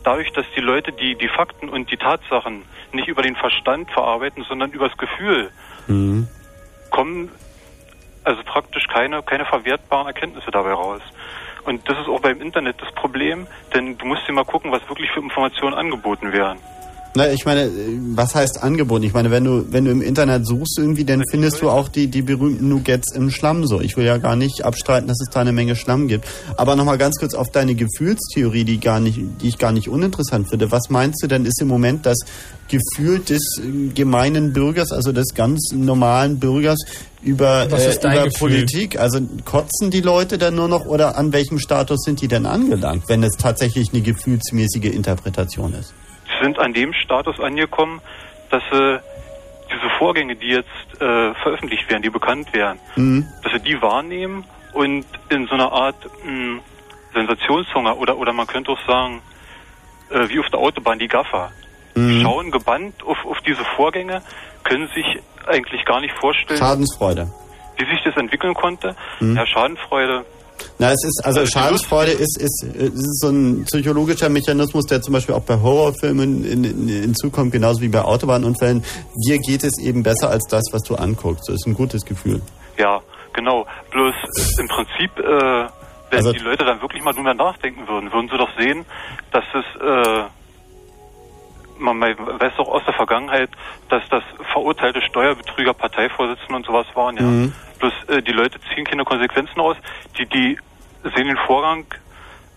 dadurch, 0.03 0.33
dass 0.33 0.45
die 0.57 0.61
Leute 0.61 0.91
die, 0.93 1.15
die 1.15 1.29
Fakten 1.29 1.69
und 1.69 1.91
die 1.93 1.97
Tatsachen 1.97 2.63
nicht 2.93 3.07
über 3.07 3.23
den 3.23 3.37
Verstand 3.37 3.91
verarbeiten, 3.93 4.45
sondern 4.49 4.73
übers 4.73 4.97
Gefühl, 4.97 5.51
Mhm. 5.87 6.27
kommen 6.91 7.31
also 8.25 8.43
praktisch 8.43 8.87
keine, 8.89 9.23
keine 9.23 9.45
verwertbaren 9.45 10.07
Erkenntnisse 10.09 10.51
dabei 10.51 10.73
raus. 10.73 11.03
Und 11.65 11.89
das 11.89 11.99
ist 11.99 12.09
auch 12.09 12.21
beim 12.21 12.41
Internet 12.41 12.77
das 12.81 12.91
Problem, 12.93 13.47
denn 13.75 13.97
du 13.99 14.07
musst 14.07 14.27
dir 14.27 14.33
mal 14.33 14.45
gucken, 14.45 14.73
was 14.73 14.87
wirklich 14.89 15.11
für 15.13 15.21
Informationen 15.21 15.75
angeboten 15.75 16.33
werden. 16.33 16.59
Na, 17.17 17.31
ich 17.31 17.45
meine, 17.45 17.67
äh, 17.67 17.71
was 18.15 18.35
heißt 18.35 18.63
angeboten? 18.65 19.05
Ich 19.05 19.13
meine, 19.13 19.31
wenn 19.31 19.45
du, 19.45 19.67
wenn 19.71 19.85
du 19.85 19.93
im 19.93 20.03
Internet 20.03 20.47
suchst 20.47 20.79
irgendwie, 20.79 21.05
dann 21.05 21.23
findest 21.31 21.63
du 21.63 21.71
auch 21.71 21.89
die, 21.89 22.09
die 22.09 22.23
berühmten 22.23 22.69
Nuggets 22.69 23.15
im 23.15 23.31
Schlamm 23.31 23.67
so. 23.67 23.81
Ich 23.81 23.97
will 23.97 24.05
ja 24.05 24.19
gar 24.19 24.35
nicht 24.35 24.65
abstreiten, 24.65 25.07
dass 25.07 25.21
es 25.21 25.29
da 25.33 25.41
eine 25.41 25.53
Menge 25.53 25.77
Schlamm 25.77 26.09
gibt. 26.09 26.27
Aber 26.57 26.75
nochmal 26.75 26.99
ganz 26.99 27.17
kurz 27.21 27.35
auf 27.35 27.51
deine 27.53 27.77
Gefühlstheorie, 27.77 28.65
die 28.65 28.81
gar 28.81 28.99
nicht, 28.99 29.21
die 29.41 29.49
ich 29.49 29.59
gar 29.59 29.71
nicht 29.71 29.89
uninteressant 29.89 30.49
finde. 30.49 30.73
Was 30.73 30.91
meinst 30.91 31.23
du 31.23 31.29
denn 31.29 31.47
ist 31.47 31.63
im 31.63 31.69
Moment 31.69 32.05
das 32.05 32.19
Gefühl 32.67 33.21
des 33.21 33.61
äh, 33.61 33.93
gemeinen 33.95 34.53
Bürgers, 34.53 34.91
also 34.91 35.13
des 35.13 35.35
ganz 35.35 35.71
normalen 35.73 36.41
Bürgers 36.41 36.81
über, 37.23 37.69
Was 37.71 37.87
ist 37.87 38.05
äh, 38.05 38.09
über 38.09 38.25
Gefühl? 38.25 38.49
Politik? 38.49 38.99
Also 38.99 39.21
kotzen 39.45 39.93
die 39.93 40.01
Leute 40.01 40.37
dann 40.37 40.57
nur 40.57 40.67
noch 40.67 40.85
oder 40.87 41.17
an 41.17 41.33
welchem 41.33 41.61
Status 41.61 42.03
sind 42.03 42.23
die 42.23 42.29
denn 42.29 42.45
angelangt, 42.45 43.05
wenn 43.07 43.23
es 43.23 43.37
tatsächlich 43.37 43.93
eine 43.93 44.03
gefühlsmäßige 44.03 44.87
Interpretation 44.87 45.75
ist? 45.75 45.95
Sind 46.43 46.59
an 46.59 46.73
dem 46.73 46.93
Status 46.93 47.39
angekommen, 47.41 48.01
dass 48.51 48.63
sie 48.71 49.01
diese 49.71 49.91
Vorgänge, 49.99 50.37
die 50.37 50.49
jetzt 50.49 51.01
äh, 51.01 51.35
veröffentlicht 51.35 51.89
werden, 51.91 52.03
die 52.03 52.11
bekannt 52.11 52.53
werden, 52.53 52.79
Mhm. 52.97 53.27
dass 53.43 53.53
sie 53.53 53.61
die 53.61 53.81
wahrnehmen 53.81 54.45
und 54.73 55.05
in 55.31 55.47
so 55.47 55.55
einer 55.55 55.73
Art 55.73 55.97
mh, 56.25 56.61
Sensationshunger 57.15 57.97
oder, 57.99 58.17
oder 58.19 58.33
man 58.33 58.47
könnte 58.47 58.73
auch 58.73 58.87
sagen, 58.87 59.23
äh, 60.11 60.29
wie 60.29 60.39
auf 60.41 60.47
der 60.51 60.61
Autobahn 60.61 60.99
die 60.99 61.09
Gaffer. 61.09 61.51
Mhm. 61.95 62.23
Schauen 62.23 62.51
gebannt 62.51 63.03
auf, 63.05 63.19
auf 63.25 63.39
diese 63.47 63.65
Vorgänge, 63.77 64.23
können 64.65 64.89
sich 64.95 65.07
eigentlich 65.47 65.85
gar 65.85 66.01
nicht 66.01 66.15
vorstellen, 66.19 66.59
Schadensfreude. 66.59 67.31
wie 67.79 67.85
sich 67.85 68.03
das 68.05 68.17
entwickeln 68.17 68.55
konnte. 68.55 68.97
Mhm. 69.21 69.37
Ja, 69.37 69.47
Schadenfreude. 69.47 70.25
Na, 70.79 70.91
es 70.91 71.05
ist, 71.05 71.25
also 71.25 71.47
Schadensfreude 71.47 72.11
ist, 72.11 72.37
ist, 72.41 72.65
ist 72.65 73.21
so 73.21 73.29
ein 73.29 73.65
psychologischer 73.65 74.29
Mechanismus, 74.29 74.87
der 74.87 75.01
zum 75.03 75.13
Beispiel 75.15 75.35
auch 75.35 75.43
bei 75.43 75.61
Horrorfilmen 75.61 76.45
in, 76.45 76.65
in, 76.65 76.89
hinzukommt, 76.89 77.53
genauso 77.53 77.81
wie 77.81 77.89
bei 77.89 78.03
Autobahnunfällen. 78.03 78.83
Dir 79.27 79.39
geht 79.39 79.63
es 79.63 79.79
eben 79.79 80.03
besser 80.03 80.31
als 80.31 80.45
das, 80.51 80.65
was 80.73 80.83
du 80.83 80.97
anguckst. 80.97 81.49
Das 81.49 81.55
ist 81.57 81.67
ein 81.67 81.75
gutes 81.75 82.05
Gefühl. 82.05 82.43
Ja, 82.77 83.01
genau. 83.33 83.67
Bloß 83.93 84.15
im 84.59 84.67
Prinzip, 84.69 85.17
äh, 85.21 85.69
wenn 86.11 86.19
Also- 86.19 86.33
die 86.33 86.41
Leute 86.41 86.65
dann 86.65 86.81
wirklich 86.83 87.05
mal 87.05 87.13
drüber 87.13 87.35
nachdenken 87.35 87.87
würden, 87.87 88.13
würden 88.13 88.29
sie 88.29 88.37
doch 88.37 88.51
sehen, 88.59 88.85
dass 89.31 89.45
es, 89.55 89.81
äh, 89.81 90.25
man 91.85 92.01
weiß 92.01 92.53
doch 92.57 92.69
aus 92.69 92.83
der 92.87 92.95
Vergangenheit, 92.95 93.51
dass 93.89 94.03
das 94.11 94.23
verurteilte 94.53 95.01
Steuerbetrüger 95.03 95.75
Parteivorsitzende 95.75 96.57
und 96.57 96.67
sowas 96.67 96.87
waren, 96.95 97.17
ja. 97.17 97.23
Mhm. 97.23 97.53
Bloß 97.79 97.93
äh, 98.09 98.23
die 98.23 98.33
Leute 98.33 98.59
ziehen 98.75 98.85
keine 98.85 99.05
Konsequenzen 99.05 99.61
aus, 99.61 99.77
die, 100.19 100.27
die 100.27 100.59
sehen 101.15 101.27
den 101.29 101.37
Vorgang 101.47 101.85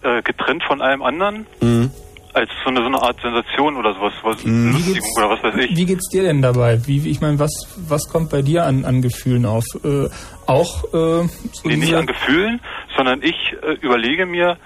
äh, 0.04 0.22
getrennt 0.22 0.64
von 0.64 0.82
allem 0.82 1.02
anderen 1.04 1.46
Mhm. 1.62 1.92
als 2.34 2.50
so 2.64 2.70
eine, 2.70 2.80
so 2.82 2.86
eine 2.88 3.02
Art 3.02 3.20
Sensation 3.22 3.76
oder 3.78 3.94
sowas, 3.96 4.14
was 4.24 4.44
Mhm. 4.46 4.72
Lustigung 4.74 5.10
oder 5.18 5.30
was 5.30 5.44
weiß 5.44 5.56
ich. 5.66 5.76
Wie 5.76 5.86
geht's 5.86 6.08
dir 6.10 6.24
denn 6.24 6.42
dabei? 6.42 6.80
Wie, 6.86 7.10
ich 7.10 7.20
meine, 7.20 7.40
was, 7.40 7.52
was 7.88 8.08
kommt 8.10 8.30
bei 8.30 8.42
dir 8.42 8.66
an, 8.66 8.86
an 8.86 9.02
Gefühlen 9.02 9.46
auf? 9.46 9.66
Äh, 9.84 10.08
auch 10.46 10.84
äh, 10.86 11.28
so 11.28 11.28
Nee, 11.66 11.78
nicht 11.78 11.94
an 11.96 12.06
Gefühlen, 12.08 12.62
sondern 12.96 13.22
ich 13.24 13.36
äh, 13.64 13.74
überlege 13.82 14.26
mir, 14.26 14.58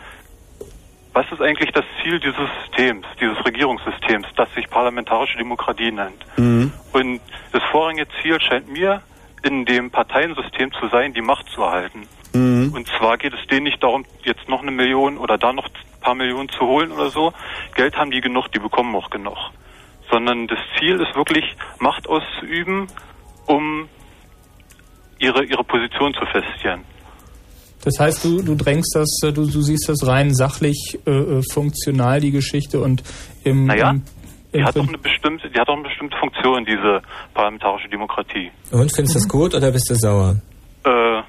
was 1.13 1.25
ist 1.31 1.41
eigentlich 1.41 1.71
das 1.71 1.85
Ziel 2.01 2.19
dieses 2.19 2.47
Systems, 2.63 3.05
dieses 3.19 3.38
Regierungssystems, 3.45 4.27
das 4.35 4.53
sich 4.53 4.69
parlamentarische 4.69 5.38
Demokratie 5.38 5.91
nennt. 5.91 6.25
Mhm. 6.38 6.71
Und 6.93 7.21
das 7.51 7.61
vorrangige 7.71 8.07
Ziel 8.21 8.39
scheint 8.39 8.71
mir 8.71 9.01
in 9.43 9.65
dem 9.65 9.91
Parteiensystem 9.91 10.71
zu 10.73 10.88
sein, 10.89 11.13
die 11.13 11.21
Macht 11.21 11.47
zu 11.49 11.61
erhalten. 11.61 12.07
Mhm. 12.33 12.71
Und 12.73 12.88
zwar 12.97 13.17
geht 13.17 13.33
es 13.33 13.45
denen 13.47 13.63
nicht 13.63 13.83
darum, 13.83 14.05
jetzt 14.23 14.47
noch 14.47 14.61
eine 14.61 14.71
Million 14.71 15.17
oder 15.17 15.38
da 15.38 15.51
noch 15.51 15.65
ein 15.65 16.01
paar 16.01 16.15
Millionen 16.15 16.49
zu 16.49 16.61
holen 16.61 16.91
oder 16.91 17.09
so. 17.09 17.33
Geld 17.75 17.97
haben 17.97 18.11
die 18.11 18.21
genug, 18.21 18.47
die 18.51 18.59
bekommen 18.59 18.95
auch 18.95 19.09
genug. 19.09 19.38
Sondern 20.09 20.47
das 20.47 20.59
Ziel 20.77 20.99
ist 20.99 21.15
wirklich, 21.15 21.55
Macht 21.79 22.07
auszuüben, 22.07 22.88
um 23.47 23.89
ihre, 25.19 25.43
ihre 25.43 25.63
Position 25.63 26.13
zu 26.13 26.25
festieren. 26.25 26.83
Das 27.83 27.99
heißt, 27.99 28.23
du, 28.23 28.41
du 28.41 28.55
drängst 28.55 28.95
das, 28.95 29.09
äh, 29.23 29.31
du, 29.33 29.45
du 29.45 29.61
siehst 29.61 29.89
das 29.89 30.05
rein 30.07 30.33
sachlich, 30.33 30.99
äh, 31.05 31.11
äh, 31.11 31.41
funktional, 31.51 32.19
die 32.19 32.31
Geschichte 32.31 32.79
und 32.79 33.03
im, 33.43 33.65
Naja, 33.65 33.91
im, 33.91 34.03
Die 34.53 34.59
im 34.59 34.65
hat 34.65 34.75
doch 34.75 34.87
eine 34.87 34.97
bestimmte, 34.97 35.49
die 35.49 35.59
hat 35.59 35.67
doch 35.67 35.73
eine 35.75 35.83
bestimmte 35.83 36.15
Funktion, 36.17 36.65
diese 36.65 37.01
parlamentarische 37.33 37.89
Demokratie. 37.89 38.51
Und 38.71 38.93
findest 38.93 39.15
du 39.15 39.19
das 39.19 39.27
gut 39.27 39.55
oder 39.55 39.71
bist 39.71 39.89
du 39.89 39.95
sauer? 39.95 40.35
Äh, 40.85 41.21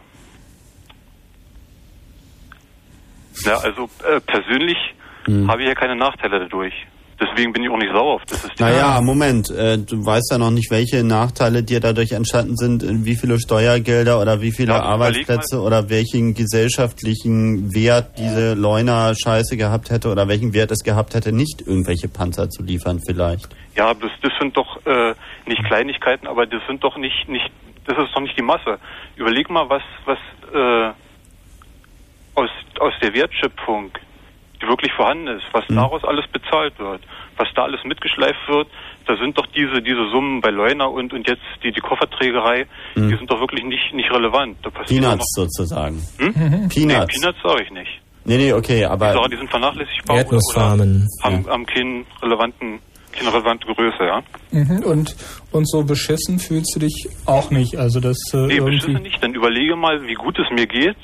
ja, 3.44 3.56
also 3.62 3.88
äh, 4.08 4.20
persönlich 4.20 4.76
Hm. 5.24 5.48
habe 5.48 5.62
ich 5.62 5.68
ja 5.68 5.74
keine 5.74 5.94
Nachteile 5.94 6.40
dadurch. 6.40 6.74
Deswegen 7.22 7.52
bin 7.52 7.62
ich 7.62 7.70
auch 7.70 7.78
nicht 7.78 7.92
sauer 7.92 8.14
auf 8.14 8.22
das 8.26 8.42
System. 8.42 8.66
Naja, 8.66 9.00
Moment, 9.00 9.50
äh, 9.50 9.78
du 9.78 10.04
weißt 10.04 10.32
ja 10.32 10.38
noch 10.38 10.50
nicht, 10.50 10.70
welche 10.70 11.04
Nachteile 11.04 11.62
dir 11.62 11.78
dadurch 11.78 12.12
entstanden 12.12 12.56
sind, 12.56 12.82
äh, 12.82 13.04
wie 13.04 13.14
viele 13.14 13.38
Steuergelder 13.38 14.20
oder 14.20 14.40
wie 14.40 14.50
viele 14.50 14.72
Ja, 14.72 14.82
Arbeitsplätze 14.82 15.60
oder 15.60 15.88
welchen 15.88 16.34
gesellschaftlichen 16.34 17.72
Wert 17.74 18.18
diese 18.18 18.54
Leuna-Scheiße 18.54 19.56
gehabt 19.56 19.90
hätte 19.90 20.10
oder 20.10 20.26
welchen 20.26 20.52
Wert 20.52 20.72
es 20.72 20.82
gehabt 20.82 21.14
hätte, 21.14 21.32
nicht 21.32 21.62
irgendwelche 21.64 22.08
Panzer 22.08 22.48
zu 22.48 22.62
liefern 22.62 23.00
vielleicht. 23.06 23.48
Ja, 23.76 23.94
das, 23.94 24.10
das 24.20 24.32
sind 24.40 24.56
doch 24.56 24.84
äh, 24.84 25.14
nicht 25.46 25.62
Kleinigkeiten, 25.64 26.26
aber 26.26 26.46
das 26.46 26.62
sind 26.66 26.82
doch 26.82 26.96
nicht, 26.96 27.28
nicht, 27.28 27.50
das 27.86 27.98
ist 27.98 28.14
doch 28.14 28.20
nicht 28.20 28.36
die 28.36 28.42
Masse. 28.42 28.78
Überleg 29.16 29.48
mal, 29.48 29.68
was, 29.68 29.82
was 30.06 30.18
äh, 30.52 30.92
aus, 32.34 32.50
aus 32.80 32.92
der 33.00 33.14
Wertschöpfung, 33.14 33.90
die 34.62 34.68
wirklich 34.68 34.92
vorhanden 34.92 35.26
ist, 35.28 35.44
was 35.52 35.64
daraus 35.68 36.04
alles 36.04 36.26
bezahlt 36.28 36.78
wird, 36.78 37.00
was 37.36 37.48
da 37.54 37.64
alles 37.64 37.82
mitgeschleift 37.84 38.38
wird, 38.48 38.68
da 39.06 39.16
sind 39.16 39.36
doch 39.36 39.46
diese, 39.48 39.82
diese 39.82 40.08
Summen 40.10 40.40
bei 40.40 40.50
Leuna 40.50 40.84
und, 40.86 41.12
und 41.12 41.28
jetzt 41.28 41.42
die, 41.64 41.72
die 41.72 41.80
Kofferträgerei, 41.80 42.66
Mhm. 42.94 43.08
die 43.10 43.16
sind 43.16 43.30
doch 43.30 43.40
wirklich 43.40 43.64
nicht, 43.64 43.92
nicht 43.94 44.10
relevant. 44.12 44.56
Da 44.62 44.70
passiert 44.70 45.02
Peanuts 45.02 45.26
sozusagen. 45.34 46.00
hm? 46.18 46.32
Peanuts. 46.68 46.72
Nee, 46.76 46.84
Peanuts 47.20 47.38
sage 47.42 47.64
ich 47.64 47.70
nicht. 47.72 47.90
Nee, 48.24 48.36
nee, 48.36 48.52
okay, 48.52 48.78
Die, 48.78 48.84
aber 48.86 49.12
sagen, 49.12 49.30
die 49.32 49.36
sind 49.36 49.50
vernachlässigbar 49.50 50.14
oder, 50.14 50.14
oder 50.14 50.18
Erdnussfarmen. 50.36 51.08
haben, 51.24 51.46
haben 51.48 51.66
keinen 51.66 52.06
relevanten, 52.22 52.78
keine 53.12 53.32
relevante 53.34 53.66
Größe, 53.66 54.04
ja. 54.04 54.22
Mhm, 54.52 54.84
und, 54.84 55.16
und 55.50 55.68
so 55.68 55.82
beschissen 55.84 56.38
fühlst 56.38 56.72
du 56.76 56.80
dich 56.80 57.08
auch 57.26 57.50
nicht. 57.50 57.76
Also 57.76 57.98
das 57.98 58.18
äh, 58.32 58.36
Nee, 58.46 58.54
irgendwie. 58.54 58.76
beschissen 58.76 59.02
nicht. 59.02 59.20
Dann 59.22 59.34
überlege 59.34 59.74
mal, 59.74 60.06
wie 60.06 60.14
gut 60.14 60.38
es 60.38 60.46
mir 60.54 60.66
geht, 60.66 60.96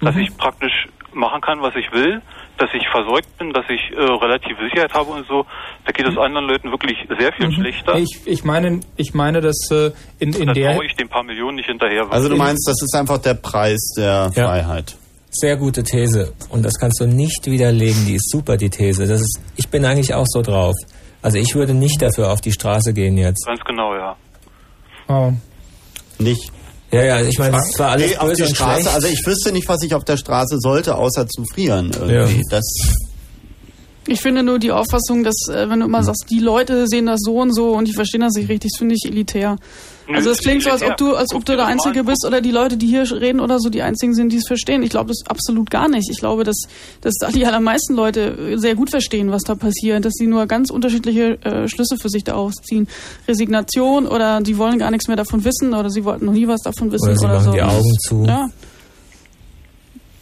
dass 0.00 0.14
Mhm. 0.14 0.20
ich 0.22 0.36
praktisch 0.36 0.88
machen 1.14 1.40
kann, 1.40 1.62
was 1.62 1.74
ich 1.76 1.90
will, 1.92 2.20
dass 2.58 2.70
ich 2.74 2.86
versorgt 2.90 3.38
bin, 3.38 3.52
dass 3.52 3.64
ich 3.68 3.80
äh, 3.96 4.00
relative 4.00 4.62
Sicherheit 4.68 4.92
habe 4.94 5.10
und 5.10 5.26
so. 5.26 5.44
Da 5.84 5.92
geht 5.92 6.06
es 6.06 6.16
anderen 6.16 6.46
Leuten 6.46 6.70
wirklich 6.70 6.96
sehr 7.18 7.32
viel 7.32 7.50
schlechter. 7.52 7.96
Ich, 7.96 8.20
ich 8.26 8.44
meine, 8.44 8.80
ich 8.96 9.14
meine, 9.14 9.40
dass 9.40 9.56
äh, 9.70 9.90
in, 10.18 10.32
in 10.34 10.46
da 10.48 10.52
der 10.52 10.74
traue 10.74 10.86
ich 10.86 10.94
den 10.94 11.08
paar 11.08 11.22
Millionen 11.24 11.56
nicht 11.56 11.66
hinterher. 11.66 12.06
also 12.10 12.28
du 12.28 12.36
meinst, 12.36 12.68
das 12.68 12.80
ist 12.82 12.94
einfach 12.94 13.18
der 13.18 13.34
Preis 13.34 13.80
der 13.96 14.30
Ja. 14.34 14.46
Freiheit. 14.48 14.96
Sehr 15.30 15.56
gute 15.56 15.82
These. 15.82 16.34
Und 16.50 16.62
das 16.62 16.74
kannst 16.78 17.00
du 17.00 17.06
nicht 17.06 17.46
widerlegen. 17.46 18.04
Die 18.06 18.14
ist 18.16 18.30
super, 18.30 18.56
die 18.58 18.68
These. 18.68 19.06
Das 19.06 19.20
ist, 19.22 19.40
ich 19.56 19.68
bin 19.68 19.84
eigentlich 19.84 20.12
auch 20.12 20.26
so 20.26 20.42
drauf. 20.42 20.74
Also 21.22 21.38
ich 21.38 21.54
würde 21.54 21.72
nicht 21.72 22.02
dafür 22.02 22.30
auf 22.30 22.40
die 22.42 22.52
Straße 22.52 22.92
gehen 22.92 23.16
jetzt. 23.16 23.46
Ganz 23.46 23.60
genau, 23.64 23.94
ja. 23.94 24.14
Oh. 25.08 25.32
Nicht. 26.18 26.52
Ja, 26.92 27.02
ja, 27.02 27.20
ich 27.22 27.38
meine, 27.38 27.56
ist 27.56 27.72
zwar 27.72 27.92
alles 27.92 28.10
nee, 28.10 28.16
auf 28.18 28.32
die 28.34 28.42
und 28.42 28.54
Straße, 28.54 28.82
schlecht. 28.82 28.94
also 28.94 29.08
ich 29.08 29.26
wüsste 29.26 29.50
nicht, 29.50 29.66
was 29.66 29.82
ich 29.82 29.94
auf 29.94 30.04
der 30.04 30.18
Straße 30.18 30.58
sollte, 30.60 30.94
außer 30.94 31.26
zu 31.26 31.44
frieren 31.44 31.90
irgendwie. 31.98 32.36
Ja. 32.36 32.42
Das 32.50 32.64
Ich 34.06 34.20
finde 34.20 34.42
nur 34.42 34.58
die 34.58 34.72
Auffassung, 34.72 35.24
dass 35.24 35.36
äh, 35.48 35.70
wenn 35.70 35.80
du 35.80 35.86
immer 35.86 36.04
sagst, 36.04 36.26
die 36.30 36.38
Leute 36.38 36.86
sehen 36.86 37.06
das 37.06 37.20
so 37.22 37.38
und 37.38 37.54
so 37.54 37.72
und 37.72 37.88
die 37.88 37.94
verstehen 37.94 38.20
das 38.20 38.34
nicht 38.34 38.50
richtig, 38.50 38.72
das 38.72 38.78
finde 38.78 38.94
ich 38.94 39.10
elitär. 39.10 39.56
Also 40.12 40.30
es 40.30 40.38
klingt 40.38 40.62
so, 40.62 40.70
als 40.70 40.82
ob 40.82 40.96
du, 40.96 41.14
als 41.14 41.34
ob 41.34 41.44
du 41.44 41.56
der 41.56 41.66
Einzige 41.66 42.04
bist 42.04 42.24
oder 42.26 42.40
die 42.40 42.50
Leute, 42.50 42.76
die 42.76 42.86
hier 42.86 43.10
reden 43.10 43.40
oder 43.40 43.58
so, 43.58 43.68
die 43.70 43.82
Einzigen 43.82 44.14
sind, 44.14 44.32
die 44.32 44.38
es 44.38 44.46
verstehen. 44.46 44.82
Ich 44.82 44.90
glaube 44.90 45.08
das 45.08 45.22
absolut 45.26 45.70
gar 45.70 45.88
nicht. 45.88 46.10
Ich 46.10 46.18
glaube, 46.18 46.44
dass, 46.44 46.62
dass 47.00 47.14
die 47.32 47.46
allermeisten 47.46 47.94
Leute 47.94 48.58
sehr 48.58 48.74
gut 48.74 48.90
verstehen, 48.90 49.30
was 49.30 49.42
da 49.42 49.54
passiert, 49.54 50.04
dass 50.04 50.14
sie 50.14 50.26
nur 50.26 50.46
ganz 50.46 50.70
unterschiedliche 50.70 51.42
äh, 51.44 51.68
Schlüsse 51.68 51.96
für 51.96 52.08
sich 52.08 52.24
daraus 52.24 52.54
ziehen. 52.54 52.88
Resignation 53.28 54.06
oder 54.06 54.40
die 54.40 54.58
wollen 54.58 54.78
gar 54.78 54.90
nichts 54.90 55.08
mehr 55.08 55.16
davon 55.16 55.44
wissen 55.44 55.74
oder 55.74 55.90
sie 55.90 56.04
wollten 56.04 56.26
noch 56.26 56.32
nie 56.32 56.48
was 56.48 56.60
davon 56.62 56.90
wissen 56.90 57.08
Oder 57.08 57.18
sie 57.18 57.26
machen 57.26 57.44
so. 57.44 57.52
die 57.52 57.62
Augen 57.62 57.96
zu. 58.08 58.24
Ja. 58.24 58.48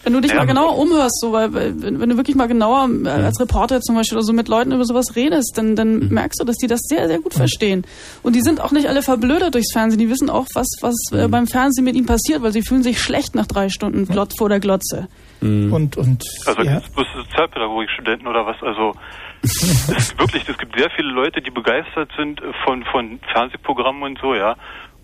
Wenn 0.03 0.15
du 0.15 0.21
dich 0.21 0.31
Ja, 0.31 0.39
mal 0.39 0.47
genauer 0.47 0.79
umhörst, 0.79 1.21
so, 1.21 1.33
weil, 1.33 1.53
weil 1.53 1.83
wenn, 1.83 2.01
wenn 2.01 2.09
du 2.09 2.17
wirklich 2.17 2.35
mal 2.37 2.49
genauer 2.49 2.89
äh, 3.05 3.09
als 3.09 3.39
Reporter 3.39 3.81
zum 3.81 3.97
Beispiel 3.97 4.17
oder 4.17 4.25
so 4.25 4.33
mit 4.33 4.49
Leuten 4.49 4.73
über 4.73 4.85
sowas 4.85 5.15
redest, 5.15 5.53
dann, 5.57 5.77
dann 5.77 6.09
merkst 6.09 6.41
du, 6.41 6.45
dass 6.45 6.57
die 6.57 6.67
das 6.69 6.81
sehr, 6.89 7.07
sehr 7.07 7.19
gut 7.19 7.35
verstehen. 7.35 7.85
Und 8.23 8.35
die 8.35 8.41
sind 8.41 8.61
auch 8.61 8.73
nicht 8.73 8.89
alle 8.89 9.03
verblödet 9.03 9.55
durchs 9.55 9.73
Fernsehen. 9.73 9.99
Die 9.99 10.09
wissen 10.09 10.31
auch, 10.31 10.47
was, 10.55 10.69
was 10.81 10.95
äh, 11.13 11.29
beim 11.29 11.47
Fernsehen 11.47 11.85
mit 11.85 11.97
ihnen 11.97 12.07
passiert, 12.07 12.43
weil 12.43 12.53
sie 12.53 12.63
fühlen 12.63 12.83
sich 12.83 13.01
schlecht 13.01 13.35
nach 13.35 13.47
drei 13.47 13.69
Stunden 13.69 14.07
Glotz 14.07 14.37
vor 14.39 14.49
der 14.49 14.61
Glotze. 14.61 15.09
Und, 15.43 15.97
und 15.97 16.23
Also 16.47 16.63
ja. 16.63 16.81
bloß 16.95 17.07
Sozialpädagogikstudenten 17.17 18.27
oder 18.27 18.45
was? 18.47 18.57
Also 18.63 18.95
es 19.43 19.63
ist 19.63 20.19
wirklich, 20.19 20.47
es 20.49 20.59
gibt 20.59 20.79
sehr 20.79 20.91
viele 20.97 21.09
Leute, 21.13 21.41
die 21.41 21.51
begeistert 21.51 22.11
sind 22.17 22.41
von 22.65 22.85
von 22.91 23.19
Fernsehprogrammen 23.33 24.03
und 24.03 24.19
so, 24.21 24.35
ja. 24.35 24.55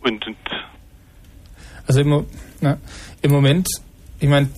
Und, 0.03 0.27
und 0.27 0.37
Also 1.87 2.01
im, 2.01 2.27
na, 2.61 2.77
im 3.23 3.31
Moment, 3.33 3.67
ich 4.21 4.29
meine, 4.29 4.49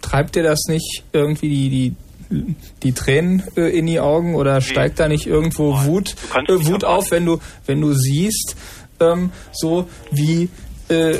treibt 0.00 0.36
dir 0.36 0.42
das 0.42 0.60
nicht 0.68 1.04
irgendwie 1.12 1.48
die, 1.48 1.94
die, 2.30 2.54
die 2.82 2.92
Tränen 2.92 3.42
äh, 3.56 3.76
in 3.76 3.86
die 3.86 4.00
Augen 4.00 4.34
oder 4.34 4.60
steigt 4.60 5.00
da 5.00 5.08
nicht 5.08 5.26
irgendwo 5.26 5.84
Wut, 5.84 6.14
äh, 6.34 6.66
Wut 6.66 6.84
auf, 6.84 7.10
wenn 7.10 7.26
du, 7.26 7.38
wenn 7.66 7.80
du 7.80 7.92
siehst, 7.92 8.56
ähm, 9.00 9.30
so 9.52 9.88
wie 10.10 10.48
äh, 10.88 11.18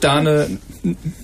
da 0.00 0.16
eine, 0.16 0.58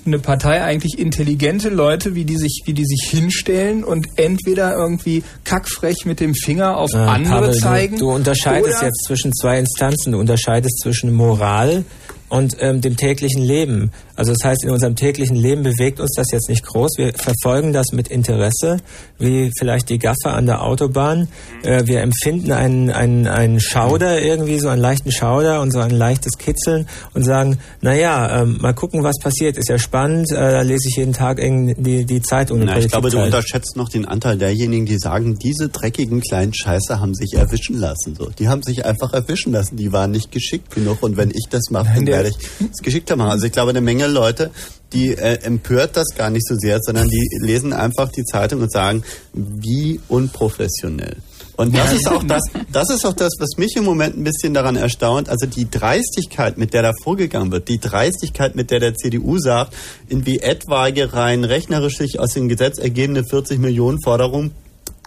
eine 0.04 0.18
Partei 0.18 0.62
eigentlich 0.62 0.98
intelligente 0.98 1.70
Leute, 1.70 2.14
wie 2.14 2.24
die 2.24 2.36
sich, 2.36 2.62
wie 2.66 2.74
die 2.74 2.84
sich 2.84 3.08
hinstellen 3.08 3.82
und 3.82 4.06
entweder 4.16 4.74
irgendwie 4.76 5.22
kackfrech 5.44 6.04
mit 6.04 6.20
dem 6.20 6.34
Finger 6.34 6.76
auf 6.76 6.92
Äh, 6.92 6.98
andere 6.98 7.40
Pavel, 7.46 7.54
zeigen. 7.54 7.98
Du, 7.98 8.06
du 8.06 8.14
unterscheidest 8.14 8.82
jetzt 8.82 9.04
zwischen 9.06 9.32
zwei 9.32 9.58
Instanzen. 9.58 10.12
Du 10.12 10.20
unterscheidest 10.20 10.80
zwischen 10.82 11.12
Moral 11.14 11.84
und 12.32 12.56
ähm, 12.60 12.80
dem 12.80 12.96
täglichen 12.96 13.42
Leben. 13.42 13.92
Also 14.16 14.32
das 14.32 14.42
heißt, 14.42 14.64
in 14.64 14.70
unserem 14.70 14.96
täglichen 14.96 15.36
Leben 15.36 15.62
bewegt 15.62 16.00
uns 16.00 16.12
das 16.16 16.30
jetzt 16.32 16.48
nicht 16.48 16.64
groß. 16.64 16.92
Wir 16.96 17.12
verfolgen 17.14 17.72
das 17.74 17.88
mit 17.92 18.08
Interesse, 18.08 18.78
wie 19.18 19.50
vielleicht 19.58 19.90
die 19.90 19.98
Gaffer 19.98 20.32
an 20.34 20.46
der 20.46 20.62
Autobahn. 20.62 21.28
Äh, 21.62 21.86
wir 21.86 22.00
empfinden 22.00 22.52
einen, 22.52 22.90
einen, 22.90 23.26
einen 23.26 23.60
Schauder 23.60 24.22
irgendwie, 24.22 24.58
so 24.60 24.68
einen 24.68 24.80
leichten 24.80 25.12
Schauder 25.12 25.60
und 25.60 25.72
so 25.72 25.80
ein 25.80 25.90
leichtes 25.90 26.38
Kitzeln 26.38 26.86
und 27.12 27.22
sagen, 27.22 27.58
naja, 27.82 28.42
ähm, 28.42 28.56
mal 28.62 28.72
gucken, 28.72 29.02
was 29.02 29.18
passiert. 29.20 29.58
Ist 29.58 29.68
ja 29.68 29.78
spannend. 29.78 30.30
Äh, 30.30 30.34
da 30.36 30.62
lese 30.62 30.88
ich 30.88 30.96
jeden 30.96 31.12
Tag 31.12 31.38
irgendwie 31.38 31.74
die, 31.76 32.04
die 32.06 32.22
Zeitung. 32.22 32.60
Na, 32.60 32.78
ich 32.78 32.88
glaube, 32.88 33.10
du 33.10 33.18
unterschätzt 33.26 33.76
noch 33.76 33.90
den 33.90 34.06
Anteil 34.06 34.38
derjenigen, 34.38 34.86
die 34.86 34.98
sagen, 34.98 35.38
diese 35.38 35.68
dreckigen 35.68 36.20
kleinen 36.22 36.54
Scheiße 36.54 36.98
haben 36.98 37.14
sich 37.14 37.34
erwischen 37.34 37.76
lassen. 37.78 38.14
So, 38.16 38.30
die 38.38 38.48
haben 38.48 38.62
sich 38.62 38.86
einfach 38.86 39.12
erwischen 39.12 39.52
lassen. 39.52 39.76
Die 39.76 39.92
waren 39.92 40.10
nicht 40.12 40.32
geschickt 40.32 40.74
genug. 40.74 41.02
Und 41.02 41.18
wenn 41.18 41.30
ich 41.30 41.46
das 41.50 41.64
mache, 41.70 42.02
der- 42.06 42.21
werde 42.22 42.36
ich 42.60 42.70
es 42.72 42.78
geschickter 42.78 43.16
machen. 43.16 43.30
Also 43.30 43.46
ich 43.46 43.52
glaube, 43.52 43.70
eine 43.70 43.80
Menge 43.80 44.06
Leute, 44.06 44.50
die 44.92 45.14
äh, 45.14 45.42
empört 45.42 45.96
das 45.96 46.08
gar 46.16 46.30
nicht 46.30 46.46
so 46.46 46.54
sehr, 46.56 46.78
sondern 46.80 47.08
die 47.08 47.28
lesen 47.40 47.72
einfach 47.72 48.10
die 48.10 48.24
Zeitung 48.24 48.60
und 48.60 48.72
sagen, 48.72 49.02
wie 49.32 50.00
unprofessionell. 50.08 51.16
Und 51.56 51.76
das 51.76 51.92
ist 51.92 52.08
auch 52.08 52.22
das, 52.22 52.42
das 52.72 52.90
ist 52.90 53.04
auch 53.04 53.12
das, 53.12 53.32
was 53.38 53.58
mich 53.58 53.76
im 53.76 53.84
Moment 53.84 54.16
ein 54.16 54.24
bisschen 54.24 54.54
daran 54.54 54.76
erstaunt. 54.76 55.28
Also 55.28 55.46
die 55.46 55.70
Dreistigkeit, 55.70 56.56
mit 56.56 56.72
der 56.72 56.82
da 56.82 56.92
vorgegangen 57.02 57.52
wird, 57.52 57.68
die 57.68 57.78
Dreistigkeit, 57.78 58.56
mit 58.56 58.70
der 58.70 58.80
der 58.80 58.94
CDU 58.94 59.38
sagt, 59.38 59.74
in 60.08 60.24
wie 60.26 60.40
etwaige 60.40 61.12
rein 61.12 61.44
rechnerisch 61.44 61.98
sich 61.98 62.18
aus 62.18 62.32
dem 62.32 62.48
Gesetz 62.48 62.78
ergehende 62.78 63.22
40 63.24 63.58
Millionen 63.58 64.00
Forderung 64.02 64.52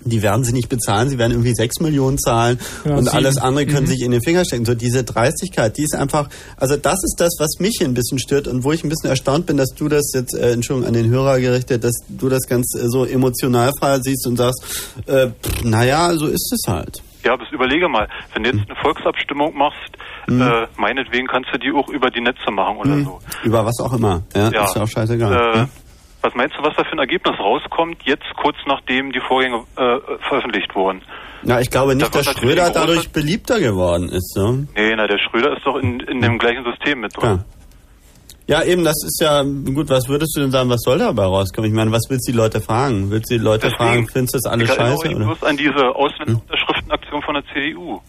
die 0.03 0.21
werden 0.21 0.43
sie 0.43 0.51
nicht 0.53 0.69
bezahlen, 0.69 1.09
sie 1.09 1.17
werden 1.17 1.31
irgendwie 1.31 1.53
6 1.55 1.79
Millionen 1.79 2.17
zahlen 2.19 2.59
Ja, 2.83 2.95
und 2.95 3.05
sieben. 3.05 3.15
alles 3.15 3.37
andere 3.37 3.65
können 3.65 3.83
Mhm. 3.83 3.89
sich 3.89 4.01
in 4.01 4.11
den 4.11 4.21
Finger 4.21 4.43
stecken. 4.45 4.65
So 4.65 4.75
diese 4.75 5.03
Dreistigkeit, 5.03 5.77
die 5.77 5.83
ist 5.83 5.95
einfach, 5.95 6.29
also 6.57 6.75
das 6.77 6.95
ist 7.03 7.15
das, 7.17 7.33
was 7.39 7.59
mich 7.59 7.79
ein 7.81 7.93
bisschen 7.93 8.19
stört 8.19 8.47
und 8.47 8.63
wo 8.63 8.71
ich 8.71 8.83
ein 8.83 8.89
bisschen 8.89 9.09
erstaunt 9.09 9.45
bin, 9.45 9.57
dass 9.57 9.69
du 9.69 9.87
das 9.89 10.11
jetzt, 10.13 10.35
äh, 10.35 10.51
Entschuldigung, 10.51 10.87
an 10.87 10.93
den 10.93 11.09
Hörer 11.09 11.39
gerichtet, 11.39 11.83
dass 11.83 11.93
du 12.09 12.29
das 12.29 12.43
ganz 12.47 12.75
äh, 12.75 12.87
so 12.87 13.05
emotional 13.05 13.71
frei 13.79 13.99
siehst 14.01 14.27
und 14.27 14.37
sagst, 14.37 14.63
äh, 15.07 15.27
naja, 15.63 16.13
so 16.15 16.27
ist 16.27 16.51
es 16.53 16.71
halt. 16.71 17.01
ja, 17.23 17.33
aber 17.33 17.43
überlege 17.51 17.87
mal, 17.87 18.07
wenn 18.33 18.43
du 18.43 18.49
jetzt 18.51 18.69
eine 18.69 18.79
Volksabstimmung 18.81 19.57
machst, 19.57 19.79
äh, 20.27 20.67
meinetwegen 20.77 21.25
kannst 21.27 21.49
du 21.53 21.57
die 21.57 21.71
auch 21.71 21.87
über 21.89 22.11
die 22.11 22.21
Netze 22.21 22.51
machen 22.51 22.77
oder 22.77 22.89
Mhm. 22.95 23.05
so. 23.05 23.19
Über 23.43 23.65
was 23.65 23.79
auch 23.79 23.93
immer. 23.93 24.21
Ja, 24.35 24.49
Ja. 24.51 24.65
ist 24.65 24.75
ja 24.75 24.83
auch 24.83 24.87
scheißegal. 24.87 25.33
Äh, 25.33 25.57
Ja. 25.57 25.69
Was 26.25 26.33
meinst 26.33 26.55
du, 26.57 26.63
was 26.63 26.75
da 26.75 26.83
für 26.83 26.93
ein 26.93 26.97
Ergebnis 26.99 27.37
rauskommt, 27.39 27.97
jetzt 28.03 28.25
kurz 28.41 28.55
nachdem 28.65 29.11
die 29.11 29.19
Vorgänge 29.19 29.57
äh, 29.77 29.99
veröffentlicht 30.27 30.73
wurden? 30.73 31.03
Ja, 31.43 31.59
ich 31.59 31.69
glaube 31.69 31.93
nicht, 31.95 32.15
dass 32.15 32.25
Schröder 32.25 32.71
dadurch 32.71 33.11
beliebter 33.11 33.59
geworden 33.59 34.09
ist. 34.09 34.33
So. 34.33 34.53
Nee, 34.75 34.95
na, 34.95 35.05
der 35.05 35.19
Schröder 35.19 35.55
ist 35.55 35.63
doch 35.67 35.75
in, 35.77 35.99
in 35.99 36.21
dem 36.21 36.39
gleichen 36.39 36.63
System 36.63 37.01
mit 37.01 37.15
drin. 37.15 37.43
Ja. 38.47 38.57
Ja, 38.57 38.63
eben, 38.63 38.83
das 38.83 38.95
ist 39.05 39.19
ja, 39.21 39.43
gut, 39.43 39.89
was 39.89 40.07
würdest 40.07 40.35
du 40.35 40.41
denn 40.41 40.49
sagen, 40.51 40.67
was 40.69 40.81
soll 40.81 40.97
dabei 40.97 41.25
rauskommen? 41.25 41.69
Ich 41.69 41.75
meine, 41.75 41.91
was 41.91 42.03
willst 42.09 42.27
du 42.27 42.31
die 42.31 42.37
Leute 42.37 42.59
fragen? 42.59 43.11
Willst 43.11 43.29
du 43.31 43.37
die 43.37 43.43
Leute 43.43 43.69
Deswegen, 43.69 43.77
fragen, 43.77 44.07
findest 44.11 44.33
du 44.33 44.37
das 44.39 44.51
alles 44.51 44.69
ich 44.69 44.75
scheiße? 44.75 45.07
mich 45.07 45.15
Oder? 45.17 45.25
bloß 45.25 45.43
an 45.43 45.57
diese 45.57 45.95
Ausländerunterschriftenaktion 45.95 47.21
von 47.21 47.33
der 47.35 47.43
CDU. 47.53 47.99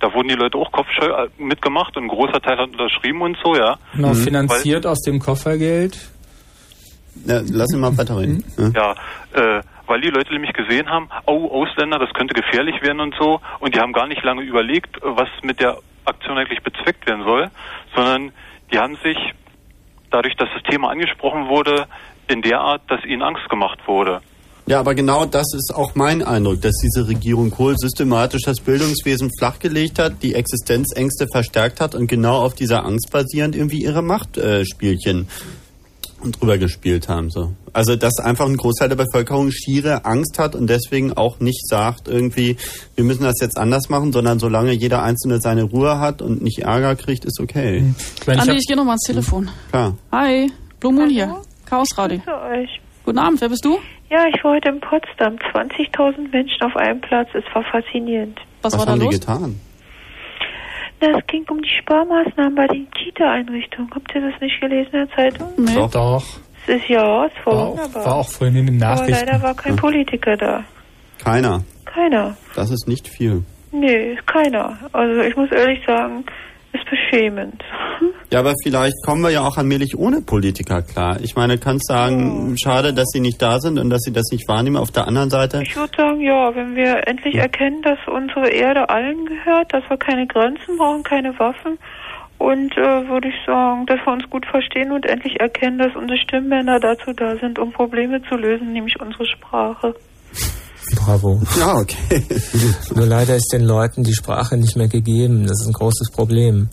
Da 0.00 0.12
wurden 0.14 0.28
die 0.28 0.34
Leute 0.34 0.56
auch 0.56 0.70
kopfscheu 0.72 1.06
äh, 1.06 1.28
mitgemacht 1.38 1.96
und 1.98 2.04
ein 2.04 2.08
großer 2.08 2.40
Teil 2.40 2.56
hat 2.58 2.68
unterschrieben 2.70 3.20
und 3.22 3.36
so, 3.44 3.54
ja. 3.56 3.76
Genau, 3.94 4.08
Mhm. 4.10 4.14
finanziert 4.14 4.86
aus 4.86 5.00
dem 5.02 5.18
Koffergeld. 5.18 5.98
Ja, 7.26 7.40
lass 7.50 7.72
ihn 7.72 7.80
mal 7.80 7.96
weiterreden. 7.96 8.44
Ja. 8.56 8.94
Ja, 9.34 9.58
äh, 9.58 9.62
weil 9.86 10.00
die 10.00 10.10
Leute 10.10 10.32
nämlich 10.32 10.52
gesehen 10.52 10.88
haben, 10.88 11.08
oh, 11.26 11.48
Ausländer, 11.62 11.98
das 11.98 12.12
könnte 12.12 12.34
gefährlich 12.34 12.80
werden 12.82 13.00
und 13.00 13.14
so. 13.18 13.40
Und 13.60 13.74
die 13.74 13.80
haben 13.80 13.92
gar 13.92 14.06
nicht 14.06 14.22
lange 14.22 14.42
überlegt, 14.42 14.96
äh, 14.98 15.00
was 15.02 15.28
mit 15.42 15.60
der 15.60 15.78
Aktion 16.04 16.38
eigentlich 16.38 16.62
bezweckt 16.62 17.06
werden 17.06 17.24
soll, 17.24 17.50
sondern 17.94 18.32
die 18.72 18.78
haben 18.78 18.96
sich, 19.02 19.16
dadurch, 20.10 20.34
dass 20.36 20.48
das 20.54 20.62
Thema 20.70 20.90
angesprochen 20.90 21.48
wurde, 21.48 21.86
in 22.28 22.42
der 22.42 22.60
Art, 22.60 22.82
dass 22.88 23.04
ihnen 23.04 23.22
Angst 23.22 23.48
gemacht 23.48 23.78
wurde. 23.86 24.20
Ja, 24.66 24.80
aber 24.80 24.94
genau 24.94 25.24
das 25.24 25.46
ist 25.54 25.72
auch 25.74 25.94
mein 25.94 26.22
Eindruck, 26.22 26.60
dass 26.60 26.74
diese 26.82 27.08
Regierung 27.08 27.50
Kohl 27.50 27.74
systematisch 27.78 28.42
das 28.44 28.60
Bildungswesen 28.60 29.30
flachgelegt 29.38 29.98
hat, 29.98 30.22
die 30.22 30.34
Existenzängste 30.34 31.26
verstärkt 31.32 31.80
hat 31.80 31.94
und 31.94 32.06
genau 32.06 32.42
auf 32.42 32.54
dieser 32.54 32.84
Angst 32.84 33.10
basierend 33.10 33.56
irgendwie 33.56 33.82
ihre 33.82 34.02
Machtspielchen 34.02 35.28
drüber 36.22 36.58
gespielt 36.58 37.08
haben. 37.08 37.30
So. 37.30 37.52
Also 37.72 37.96
dass 37.96 38.18
einfach 38.18 38.46
ein 38.46 38.56
Großteil 38.56 38.88
der 38.88 38.96
Bevölkerung 38.96 39.50
schiere 39.50 40.04
Angst 40.04 40.38
hat 40.38 40.54
und 40.54 40.68
deswegen 40.68 41.12
auch 41.12 41.40
nicht 41.40 41.66
sagt 41.68 42.08
irgendwie, 42.08 42.56
wir 42.94 43.04
müssen 43.04 43.24
das 43.24 43.36
jetzt 43.40 43.58
anders 43.58 43.88
machen, 43.88 44.12
sondern 44.12 44.38
solange 44.38 44.72
jeder 44.72 45.02
Einzelne 45.02 45.40
seine 45.40 45.64
Ruhe 45.64 45.98
hat 46.00 46.22
und 46.22 46.42
nicht 46.42 46.60
Ärger 46.60 46.96
kriegt, 46.96 47.24
ist 47.24 47.40
okay. 47.40 47.94
Andi, 48.26 48.56
ich 48.56 48.66
gehe 48.66 48.76
nochmal 48.76 48.92
ans 48.92 49.06
Telefon. 49.06 49.50
Klar. 49.70 49.96
Hi, 50.12 50.50
Blue 50.80 50.92
Moon 50.92 51.08
hier. 51.10 51.36
Chaos 51.66 51.88
Radio. 51.96 52.20
Euch. 52.52 52.80
Guten 53.04 53.18
Abend, 53.18 53.40
wer 53.40 53.48
bist 53.48 53.64
du? 53.64 53.78
Ja, 54.10 54.24
ich 54.26 54.42
war 54.42 54.52
heute 54.54 54.70
in 54.70 54.80
Potsdam. 54.80 55.36
20.000 55.54 56.30
Menschen 56.30 56.62
auf 56.62 56.76
einem 56.76 57.00
Platz. 57.00 57.28
Es 57.34 57.44
war 57.54 57.62
faszinierend. 57.70 58.38
Was, 58.62 58.72
Was 58.72 58.78
war 58.80 58.86
da 58.86 58.92
haben 58.92 59.00
los? 59.00 59.14
die 59.14 59.20
getan? 59.20 59.60
Na, 61.00 61.18
es 61.18 61.26
ging 61.26 61.44
um 61.48 61.60
die 61.62 61.68
Sparmaßnahmen 61.82 62.54
bei 62.54 62.66
den 62.66 62.90
Kita-Einrichtungen. 62.90 63.90
Habt 63.94 64.12
ihr 64.14 64.20
das 64.30 64.40
nicht 64.40 64.60
gelesen 64.60 64.90
in 64.92 65.06
der 65.06 65.10
Zeitung? 65.16 65.48
Nee. 65.56 65.74
Doch. 65.74 65.90
Doch. 65.90 66.24
Es 66.66 66.74
ist 66.82 66.88
ja, 66.88 67.24
es 67.26 67.32
war, 67.46 67.54
War 67.54 67.62
auch, 67.62 67.70
wunderbar. 67.78 68.04
war 68.04 68.14
auch 68.16 68.28
vorhin 68.28 68.56
in 68.56 68.66
den 68.66 68.82
Aber 68.82 68.94
Nachrichten. 68.96 69.26
leider 69.26 69.42
war 69.42 69.54
kein. 69.54 69.76
Politiker 69.76 70.36
da. 70.36 70.64
Keiner. 71.24 71.62
Keiner. 71.86 72.36
Das 72.54 72.70
ist 72.70 72.86
nicht 72.88 73.08
viel. 73.08 73.42
Nee, 73.72 74.16
keiner. 74.26 74.76
Also 74.92 75.20
ich 75.22 75.34
muss 75.36 75.50
ehrlich 75.52 75.80
sagen, 75.86 76.24
ist 76.72 76.84
beschämend. 76.90 77.62
Ja, 78.30 78.40
aber 78.40 78.52
vielleicht 78.62 78.94
kommen 79.04 79.22
wir 79.22 79.30
ja 79.30 79.40
auch 79.40 79.56
allmählich 79.56 79.96
ohne 79.96 80.20
Politiker 80.20 80.82
klar. 80.82 81.18
Ich 81.22 81.34
meine, 81.34 81.56
kannst 81.58 81.86
sagen, 81.86 82.56
schade, 82.62 82.92
dass 82.92 83.06
sie 83.12 83.20
nicht 83.20 83.40
da 83.40 83.58
sind 83.58 83.78
und 83.78 83.88
dass 83.88 84.02
sie 84.02 84.12
das 84.12 84.26
nicht 84.30 84.46
wahrnehmen. 84.48 84.76
Auf 84.76 84.90
der 84.90 85.06
anderen 85.06 85.30
Seite, 85.30 85.62
Ich 85.62 85.76
würde 85.76 85.96
sagen, 85.96 86.20
ja, 86.20 86.54
wenn 86.54 86.76
wir 86.76 87.08
endlich 87.08 87.36
erkennen, 87.36 87.80
dass 87.82 87.98
unsere 88.06 88.50
Erde 88.50 88.88
allen 88.90 89.24
gehört, 89.24 89.72
dass 89.72 89.82
wir 89.88 89.96
keine 89.96 90.26
Grenzen 90.26 90.76
brauchen, 90.76 91.02
keine 91.02 91.38
Waffen 91.38 91.78
und 92.38 92.76
äh, 92.76 93.08
würde 93.08 93.28
ich 93.28 93.34
sagen, 93.46 93.86
dass 93.86 93.98
wir 94.06 94.12
uns 94.12 94.28
gut 94.30 94.46
verstehen 94.46 94.92
und 94.92 95.06
endlich 95.06 95.40
erkennen, 95.40 95.78
dass 95.78 95.94
unsere 95.96 96.18
Stimmbänder 96.18 96.78
dazu 96.78 97.12
da 97.12 97.36
sind, 97.36 97.58
um 97.58 97.72
Probleme 97.72 98.22
zu 98.22 98.36
lösen, 98.36 98.72
nämlich 98.72 99.00
unsere 99.00 99.26
Sprache. 99.26 99.94
Bravo. 100.96 101.40
ja, 101.58 101.76
okay. 101.76 102.22
Nur 102.94 103.06
leider 103.06 103.36
ist 103.36 103.52
den 103.52 103.64
Leuten 103.64 104.04
die 104.04 104.14
Sprache 104.14 104.56
nicht 104.56 104.76
mehr 104.76 104.88
gegeben. 104.88 105.42
Das 105.46 105.60
ist 105.60 105.66
ein 105.66 105.72
großes 105.72 106.10
Problem. 106.10 106.68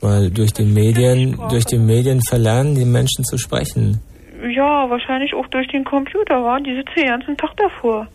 Weil 0.00 0.30
durch 0.30 0.52
die 0.52 0.64
Medien, 0.64 1.38
durch 1.50 1.64
die 1.64 1.78
Medien 1.78 2.20
verlernen 2.28 2.74
die 2.76 2.84
Menschen 2.84 3.24
zu 3.24 3.36
sprechen. 3.36 4.00
Ja, 4.54 4.88
wahrscheinlich 4.88 5.34
auch 5.34 5.46
durch 5.48 5.66
den 5.68 5.84
Computer, 5.84 6.36
war. 6.42 6.60
Die 6.60 6.74
sitzen 6.76 6.92
den 6.96 7.08
ganzen 7.08 7.36
Tag 7.36 7.50
davor. 7.56 8.06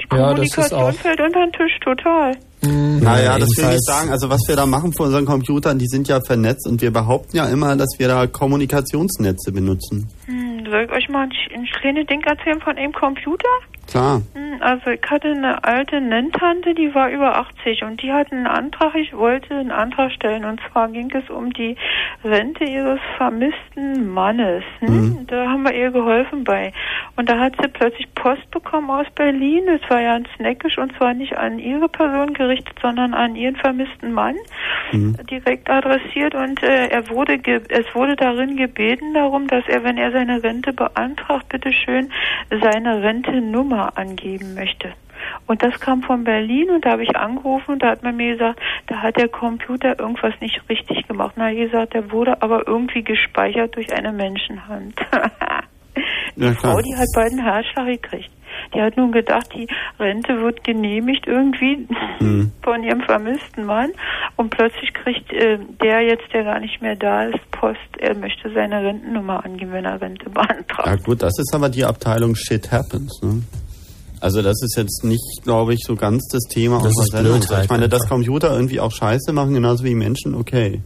Die 0.00 0.08
Die 0.10 0.16
Ja, 0.16 0.32
das 0.34 0.46
ist 0.46 0.54
Kommunikation 0.54 0.80
auch- 0.80 0.94
fällt 0.94 1.20
unter 1.20 1.40
den 1.44 1.52
Tisch 1.52 1.78
total. 1.84 2.32
Naja, 2.62 3.38
das 3.38 3.48
will 3.58 3.74
ich 3.74 3.80
sagen. 3.82 4.10
Also 4.10 4.28
was 4.30 4.40
wir 4.48 4.56
da 4.56 4.64
machen 4.66 4.92
vor 4.92 5.06
unseren 5.06 5.26
Computern, 5.26 5.78
die 5.78 5.86
sind 5.86 6.08
ja 6.08 6.20
vernetzt 6.26 6.66
und 6.66 6.80
wir 6.80 6.90
behaupten 6.90 7.36
ja 7.36 7.46
immer, 7.46 7.76
dass 7.76 7.90
wir 7.98 8.08
da 8.08 8.26
Kommunikationsnetze 8.26 9.52
benutzen. 9.52 10.08
Hm, 10.24 10.64
soll 10.68 10.84
ich 10.86 10.90
euch 10.90 11.08
mal 11.10 11.24
ein, 11.24 11.32
ein 11.54 11.64
kleines 11.80 12.06
Ding 12.06 12.22
erzählen 12.24 12.60
von 12.60 12.76
einem 12.76 12.92
Computer? 12.92 13.46
Klar. 13.86 14.22
Hm, 14.34 14.46
Also 14.60 14.90
ich 14.90 15.02
hatte 15.08 15.28
eine 15.28 15.62
alte 15.64 16.00
Nenntante, 16.00 16.74
die 16.74 16.94
war 16.94 17.10
über 17.10 17.36
80 17.36 17.84
und 17.84 18.02
die 18.02 18.12
hat 18.12 18.32
einen 18.32 18.46
Antrag, 18.46 18.94
ich 18.94 19.16
wollte 19.16 19.54
einen 19.54 19.70
Antrag 19.70 20.10
stellen 20.12 20.44
und 20.44 20.60
zwar 20.70 20.88
ging 20.88 21.10
es 21.12 21.28
um 21.30 21.52
die 21.52 21.76
Rente 22.24 22.64
ihres 22.64 23.00
vermissten 23.16 24.12
Mannes. 24.12 24.64
Hm? 24.80 25.26
Da 25.28 25.48
haben 25.48 25.62
wir 25.62 25.74
ihr 25.74 25.90
geholfen 25.90 26.44
bei. 26.44 26.72
Und 27.16 27.28
da 27.30 27.38
hat 27.38 27.54
sie 27.60 27.68
plötzlich 27.68 28.12
Post 28.14 28.50
bekommen 28.50 28.90
aus 28.90 29.06
Berlin. 29.14 29.68
Es 29.68 29.88
war 29.88 30.00
ja 30.00 30.14
ein 30.14 30.26
Snackisch 30.36 30.78
und 30.78 30.94
zwar 30.96 31.14
nicht 31.14 31.36
an 31.36 31.58
ihre 31.58 31.88
Person 31.88 32.34
gerichtet, 32.34 32.76
sondern 32.82 33.14
an 33.14 33.36
ihren 33.36 33.56
vermissten 33.56 34.12
Mann 34.12 34.36
direkt 34.92 35.68
adressiert 35.68 36.34
und 36.34 36.62
äh, 36.62 36.88
er 36.88 37.08
wurde 37.08 37.38
es 37.68 37.94
wurde 37.94 38.16
darin 38.16 38.56
gebeten 38.56 39.14
darum, 39.14 39.46
dass 39.48 39.64
er, 39.68 39.82
wenn 39.84 39.98
er 39.98 40.12
seine 40.12 40.42
Rente 40.42 40.72
beantragt, 40.72 41.48
bitte 41.48 41.72
schön 41.72 42.10
seine 42.50 43.02
Rentenummer 43.02 43.75
angeben 43.84 44.54
möchte. 44.54 44.92
Und 45.46 45.62
das 45.62 45.78
kam 45.80 46.02
von 46.02 46.24
Berlin 46.24 46.70
und 46.70 46.84
da 46.84 46.92
habe 46.92 47.04
ich 47.04 47.16
angerufen 47.16 47.72
und 47.72 47.82
da 47.82 47.90
hat 47.90 48.02
man 48.02 48.16
mir 48.16 48.32
gesagt, 48.32 48.60
da 48.88 49.02
hat 49.02 49.16
der 49.16 49.28
Computer 49.28 49.98
irgendwas 49.98 50.34
nicht 50.40 50.60
richtig 50.68 51.06
gemacht. 51.06 51.34
Na, 51.36 51.52
gesagt, 51.52 51.94
der 51.94 52.10
wurde 52.10 52.42
aber 52.42 52.66
irgendwie 52.66 53.02
gespeichert 53.02 53.76
durch 53.76 53.92
eine 53.92 54.12
Menschenhand. 54.12 54.94
die 56.36 56.42
Ja, 56.42 56.52
Frau, 56.52 56.80
die 56.80 56.96
hat 56.96 57.06
bald 57.14 57.32
einen 57.32 57.44
Herzschlag 57.44 57.86
gekriegt. 57.86 58.30
Die 58.74 58.80
hat 58.80 58.96
nun 58.96 59.12
gedacht, 59.12 59.52
die 59.54 59.68
Rente 59.98 60.40
wird 60.40 60.64
genehmigt 60.64 61.26
irgendwie 61.26 61.86
Hm. 62.18 62.50
von 62.62 62.82
ihrem 62.82 63.02
vermissten 63.02 63.64
Mann 63.64 63.90
und 64.36 64.50
plötzlich 64.50 64.92
kriegt 64.94 65.32
äh, 65.32 65.58
der 65.82 66.00
jetzt, 66.02 66.32
der 66.32 66.44
gar 66.44 66.60
nicht 66.60 66.80
mehr 66.80 66.96
da 66.96 67.24
ist, 67.24 67.50
Post, 67.50 67.78
er 67.98 68.16
möchte 68.16 68.50
seine 68.52 68.82
Rentennummer 68.82 69.44
angeben, 69.44 69.72
wenn 69.72 69.84
er 69.84 70.00
Rente 70.00 70.30
beantragt. 70.30 70.86
Ja 70.86 70.96
gut, 70.96 71.22
das 71.22 71.38
ist 71.38 71.54
aber 71.54 71.68
die 71.68 71.84
Abteilung 71.84 72.34
Shit 72.34 72.72
Happens. 72.72 73.20
Ne? 73.22 73.42
Also 74.20 74.42
das 74.42 74.62
ist 74.62 74.76
jetzt 74.76 75.04
nicht, 75.04 75.42
glaube 75.42 75.74
ich, 75.74 75.80
so 75.86 75.94
ganz 75.94 76.26
das 76.28 76.42
Thema 76.44 76.80
Das 76.82 76.92
ist 76.92 77.10
Sendung. 77.10 77.40
Blödheit 77.40 77.64
ich 77.64 77.70
meine, 77.70 77.88
dass 77.88 78.02
einfach. 78.02 78.14
Computer 78.14 78.52
irgendwie 78.52 78.80
auch 78.80 78.92
Scheiße 78.92 79.32
machen, 79.32 79.54
genauso 79.54 79.84
wie 79.84 79.94
Menschen, 79.94 80.34
okay. 80.34 80.80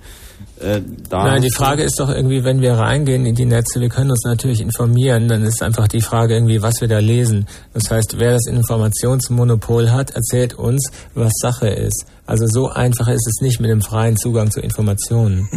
Äh, 0.58 0.80
da 1.08 1.24
Nein, 1.24 1.42
die 1.42 1.52
Frage 1.54 1.82
ist 1.82 1.98
doch 2.00 2.08
irgendwie, 2.08 2.44
wenn 2.44 2.60
wir 2.60 2.74
reingehen 2.74 3.24
in 3.26 3.34
die 3.34 3.44
Netze, 3.44 3.80
wir 3.80 3.88
können 3.88 4.10
uns 4.10 4.24
natürlich 4.24 4.60
informieren, 4.60 5.28
dann 5.28 5.42
ist 5.42 5.62
einfach 5.62 5.88
die 5.88 6.00
Frage 6.00 6.34
irgendwie, 6.34 6.60
was 6.60 6.80
wir 6.80 6.88
da 6.88 6.98
lesen. 6.98 7.46
Das 7.72 7.90
heißt, 7.90 8.18
wer 8.18 8.32
das 8.32 8.46
Informationsmonopol 8.46 9.90
hat, 9.90 10.10
erzählt 10.10 10.54
uns, 10.54 10.90
was 11.14 11.32
Sache 11.40 11.68
ist. 11.68 12.04
Also 12.26 12.46
so 12.46 12.68
einfach 12.68 13.08
ist 13.08 13.26
es 13.26 13.40
nicht 13.42 13.60
mit 13.60 13.70
dem 13.70 13.80
freien 13.80 14.16
Zugang 14.16 14.50
zu 14.50 14.60
Informationen. 14.60 15.48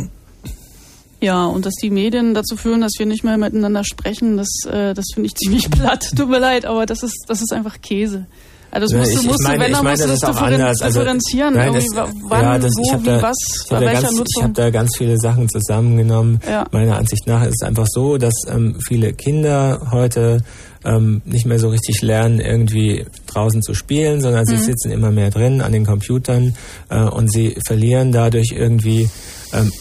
Ja, 1.24 1.46
und 1.46 1.66
dass 1.66 1.74
die 1.82 1.90
Medien 1.90 2.34
dazu 2.34 2.58
führen, 2.58 2.82
dass 2.82 2.92
wir 3.00 3.06
nicht 3.06 3.24
mehr 3.24 3.38
miteinander 3.38 3.84
sprechen, 3.86 4.36
das, 4.36 4.50
äh, 4.70 4.94
das 4.94 5.06
finde 5.14 5.28
ich 5.28 5.36
ziemlich 5.42 5.70
platt. 5.72 6.06
Tut 6.18 6.30
mir 6.30 6.40
leid, 6.40 6.66
aber 6.66 6.86
das 6.86 7.02
ist, 7.02 7.24
das 7.28 7.42
ist 7.42 7.54
einfach 7.54 7.80
Käse. 7.82 8.26
Also 8.72 8.88
das 8.88 8.98
musst 8.98 9.12
ich- 9.12 9.16
du, 9.18 9.22
ich 9.22 9.28
musst 9.28 9.44
meine- 9.44 9.56
du, 9.58 9.62
wenn, 9.64 9.70
ich 9.72 9.76
dann 9.78 9.84
meine, 9.86 9.94
musst 9.98 10.04
du 10.04 10.08
das 10.10 10.20
das 10.20 10.30
auch 10.30 10.34
differen 10.34 10.54
anders. 10.62 10.82
Also, 10.82 11.00
differenzieren. 11.00 11.54
nein, 11.54 11.68
irgendwie, 11.68 11.86
es- 11.86 11.96
wa- 11.96 12.10
wann, 12.28 12.42
ja, 12.42 12.58
das- 12.60 12.72
wo, 12.76 12.82
ich 12.84 12.94
hab 12.94 13.02
wie, 13.02 13.06
da- 13.06 13.22
was, 13.22 13.38
ich 13.66 13.72
hab 13.72 13.80
da 13.80 13.92
Ich 14.00 14.44
habe 14.44 14.54
da 14.54 14.70
ganz 14.72 14.98
viele 14.98 15.18
Sachen 15.20 15.48
zusammengenommen. 15.48 16.40
Ja. 16.50 16.66
Meiner 16.72 16.98
Ansicht 16.98 17.26
nach 17.28 17.44
ist 17.46 17.56
es 17.62 17.68
einfach 17.68 17.86
so, 17.88 18.18
dass 18.18 18.34
ähm, 18.50 18.76
viele 18.88 19.14
Kinder 19.14 19.80
heute 19.92 20.44
ähm, 20.86 21.22
nicht 21.24 21.46
mehr 21.46 21.60
so 21.60 21.70
richtig 21.70 22.02
lernen, 22.02 22.42
irgendwie 22.42 23.06
draußen 23.28 23.62
zu 23.62 23.74
spielen, 23.74 24.20
sondern 24.20 24.46
sie 24.46 24.56
Mhm. 24.56 24.62
sitzen 24.62 24.92
immer 24.92 25.12
mehr 25.12 25.30
drin 25.30 25.62
an 25.62 25.72
den 25.72 25.86
Computern 25.86 26.56
äh, 26.90 27.00
und 27.04 27.32
sie 27.32 27.56
verlieren 27.68 28.12
dadurch 28.12 28.52
irgendwie 28.54 29.08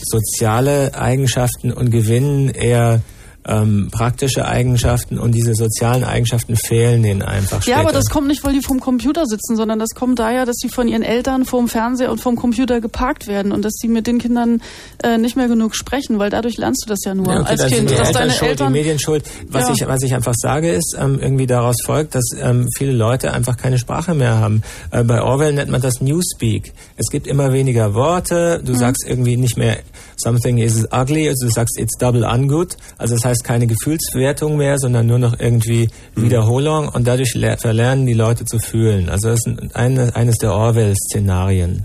soziale 0.03 0.95
Eigenschaften 0.95 1.73
und 1.73 1.91
gewinnen 1.91 2.49
eher 2.51 3.01
ähm, 3.45 3.89
praktische 3.91 4.47
Eigenschaften 4.47 5.19
und 5.19 5.33
diese 5.33 5.55
sozialen 5.55 6.05
Eigenschaften 6.05 6.57
fehlen 6.57 7.03
denen 7.03 7.23
einfach. 7.23 7.65
Ja, 7.67 7.77
aber 7.77 7.89
später. 7.89 7.99
das 7.99 8.11
kommt 8.11 8.29
nicht, 8.29 8.45
weil 8.45 8.53
die 8.53 8.63
vorm 8.63 8.79
Computer 8.81 9.27
sitzen, 9.27 9.57
sondern 9.57 9.79
das 9.79 9.91
kommt 9.97 10.19
daher, 10.19 10.47
dass 10.47 10.57
die 10.57 10.69
von 10.69 10.87
ihren 10.87 11.03
Eltern 11.03 11.45
vorm 11.45 11.69
Fernseher 11.69 12.11
und 12.13 12.21
vorm 12.21 12.37
Computer 12.37 12.81
geparkt 12.81 13.27
werden 13.27 13.51
und 13.53 13.65
dass 13.65 13.73
die 13.75 13.89
mit 13.89 14.07
den 14.07 14.19
Kindern 14.19 14.63
äh, 15.03 15.19
nicht 15.19 15.37
mehr 15.37 15.49
genug 15.49 15.75
sprechen, 15.75 16.19
weil 16.19 16.31
dadurch 16.31 16.57
lernst 16.57 16.85
du 16.85 16.89
das 16.89 17.01
ja 17.05 17.15
nur 17.15 17.27
Ja, 17.33 17.41
okay, 17.41 17.51
als 17.51 17.67
Kind. 17.67 17.91
die 17.91 17.95
dass 17.95 18.09
Eltern 18.09 18.23
deine 18.23 18.33
schuld, 18.33 18.51
Eltern, 18.51 18.73
die 18.73 18.79
Medien 18.79 18.99
schuld. 19.01 19.25
Was, 19.49 19.69
Ja. 19.69 19.75
ich, 19.75 19.87
was 19.89 20.03
ich 20.03 20.15
einfach 20.15 20.35
sage 20.37 20.71
ist, 20.71 20.97
ähm, 20.99 21.19
irgendwie 21.21 21.47
daraus 21.47 21.77
folgt, 21.85 22.15
dass 22.15 22.25
ähm, 22.41 22.69
viele 22.77 22.93
Leute 22.93 23.33
einfach 23.33 23.57
keine 23.57 23.79
Sprache 23.79 24.15
mehr 24.15 24.37
haben. 24.39 24.63
Äh, 24.93 25.03
bei 25.05 25.21
Orwell 25.21 25.53
nennt 25.53 25.71
man 25.71 25.81
das 25.81 26.01
Newspeak. 26.01 26.73
Es 26.97 27.09
gibt 27.11 27.27
immer 27.27 27.53
weniger 27.53 27.95
Worte. 27.95 28.61
Mhm. 28.63 28.67
Du 28.67 28.75
sagst 28.75 29.05
irgendwie 29.07 29.37
nicht 29.37 29.57
mehr 29.57 29.79
something 30.23 30.59
is 30.59 30.87
ugly, 30.93 31.29
also 31.29 31.47
du 31.47 31.53
sagst 31.53 31.79
it's 31.79 31.97
double 31.99 32.25
ungood. 32.25 32.77
Also 32.99 33.15
das 33.15 33.25
heißt 33.25 33.45
keine 33.45 33.67
Gefühlswertung 33.67 34.57
mehr, 34.57 34.79
sondern 34.79 35.07
nur 35.07 35.19
noch 35.19 35.39
irgendwie 35.39 35.89
Mhm. 36.15 36.23
Wiederholung 36.23 36.89
und 36.89 37.07
dadurch 37.07 37.35
le- 37.35 37.57
verlernen 37.59 38.07
die 38.07 38.15
Leute 38.15 38.45
zu 38.45 38.59
fühlen. 38.59 39.09
Also 39.09 39.29
das 39.29 39.41
ist 39.41 39.47
ein, 39.49 39.71
eine, 39.75 40.17
eines 40.17 40.37
der 40.39 40.53
Orwell-Szenarien. 40.55 41.85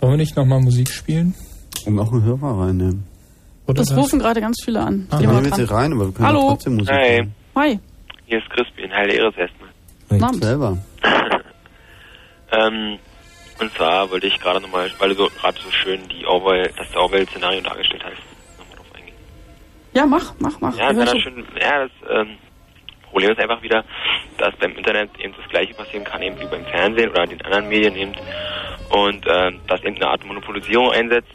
Wollen 0.00 0.12
wir 0.12 0.16
nicht 0.18 0.36
nochmal 0.36 0.60
Musik 0.60 0.90
spielen? 0.90 1.34
Und 1.86 1.98
auch 1.98 2.12
einen 2.12 2.22
Hörer 2.22 2.60
reinnehmen. 2.66 3.04
Oder 3.66 3.82
das 3.82 3.96
rufen 3.96 4.18
gerade 4.18 4.40
ganz 4.40 4.56
viele 4.64 4.80
an. 4.80 5.06
Nehmen 5.18 5.44
jetzt 5.44 5.50
dran. 5.50 5.56
hier 5.58 5.70
rein, 5.70 5.92
aber 5.92 6.06
wir 6.06 6.12
können 6.12 6.28
Hallo. 6.28 6.40
ja 6.42 6.48
trotzdem 6.50 6.76
Musik 6.76 6.94
Hi. 6.94 7.28
Hi. 7.56 7.78
hier 8.26 8.38
ist 8.38 8.48
Crispin. 8.50 8.90
Heil 8.92 9.10
Ehres 9.10 9.34
erstmal. 9.36 10.40
Selber. 10.40 10.78
Ähm, 12.50 12.98
und 13.60 13.72
zwar 13.74 14.10
wollte 14.10 14.26
ich 14.26 14.38
gerade 14.40 14.60
nochmal, 14.60 14.90
weil 14.98 15.10
du 15.10 15.14
so 15.16 15.28
gerade 15.28 15.58
so 15.60 15.70
schön 15.70 16.00
die 16.08 16.24
Orwell, 16.26 16.70
das 16.76 16.94
Orwell-Szenario 16.94 17.60
dargestellt 17.60 18.04
hast, 18.04 18.58
nochmal 18.58 18.76
drauf 18.76 18.86
eingehen. 18.94 19.16
Ja, 19.94 20.06
mach, 20.06 20.34
mach, 20.38 20.60
mach. 20.60 20.76
Ja, 20.76 20.92
das 20.92 21.18
schön, 21.18 21.44
ja, 21.60 21.86
das 21.86 21.90
ähm, 22.10 22.38
Problem 23.10 23.30
ist 23.32 23.40
einfach 23.40 23.62
wieder, 23.62 23.84
dass 24.36 24.54
beim 24.56 24.76
Internet 24.76 25.10
eben 25.18 25.34
das 25.36 25.48
gleiche 25.48 25.74
passieren 25.74 26.04
kann, 26.04 26.22
eben 26.22 26.38
wie 26.38 26.46
beim 26.46 26.64
Fernsehen 26.66 27.10
oder 27.10 27.26
den 27.26 27.42
anderen 27.42 27.68
Medien 27.68 27.96
eben. 27.96 28.14
Und 28.90 29.26
ähm, 29.26 29.60
dass 29.66 29.82
eben 29.82 29.96
eine 29.96 30.08
Art 30.08 30.24
Monopolisierung 30.24 30.92
einsetzt, 30.92 31.28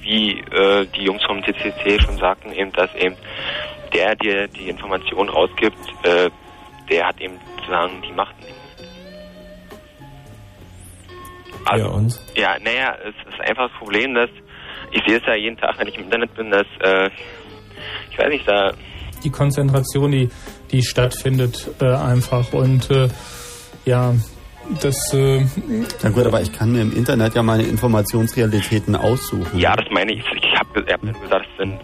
wie 0.00 0.40
äh, 0.40 0.86
die 0.96 1.04
Jungs 1.04 1.22
vom 1.24 1.44
CCC 1.44 2.00
schon 2.00 2.18
sagten, 2.18 2.52
eben, 2.52 2.72
dass 2.72 2.92
eben 2.94 3.16
der, 3.92 4.16
der 4.16 4.48
die 4.48 4.68
Information 4.68 5.28
rausgibt, 5.28 5.78
äh, 6.04 6.30
der 6.90 7.06
hat 7.06 7.20
eben 7.20 7.38
sozusagen 7.56 8.02
die 8.02 8.12
Macht. 8.12 8.34
Ja, 11.76 11.86
und? 11.86 12.18
Ja, 12.34 12.56
naja, 12.62 12.96
es 13.02 13.32
ist 13.32 13.40
einfach 13.40 13.68
das 13.68 13.78
Problem, 13.78 14.14
dass 14.14 14.30
ich 14.90 15.02
sehe 15.06 15.18
es 15.18 15.26
ja 15.26 15.34
jeden 15.34 15.56
Tag, 15.56 15.78
wenn 15.78 15.88
ich 15.88 15.96
im 15.96 16.04
Internet 16.04 16.34
bin, 16.34 16.50
dass 16.50 16.66
äh, 16.80 17.10
ich 18.10 18.18
weiß 18.18 18.28
nicht, 18.28 18.46
da 18.46 18.72
Die 19.24 19.30
Konzentration, 19.30 20.10
die, 20.12 20.28
die 20.70 20.82
stattfindet 20.82 21.68
äh, 21.80 21.86
einfach 21.86 22.52
und 22.52 22.90
äh, 22.90 23.08
ja, 23.84 24.14
das 24.80 25.12
äh, 25.12 25.44
Na 26.02 26.10
gut, 26.10 26.26
aber 26.26 26.40
ich 26.40 26.52
kann 26.52 26.72
mir 26.72 26.82
im 26.82 26.94
Internet 26.94 27.34
ja 27.34 27.42
meine 27.42 27.64
Informationsrealitäten 27.64 28.94
aussuchen. 28.96 29.58
Ja, 29.58 29.74
das 29.74 29.86
meine 29.90 30.12
ich. 30.12 30.20
Ich 30.20 30.58
habe 30.58 30.84
hab 30.92 31.20
gesagt, 31.20 31.46
es, 31.52 31.58
sind, 31.58 31.80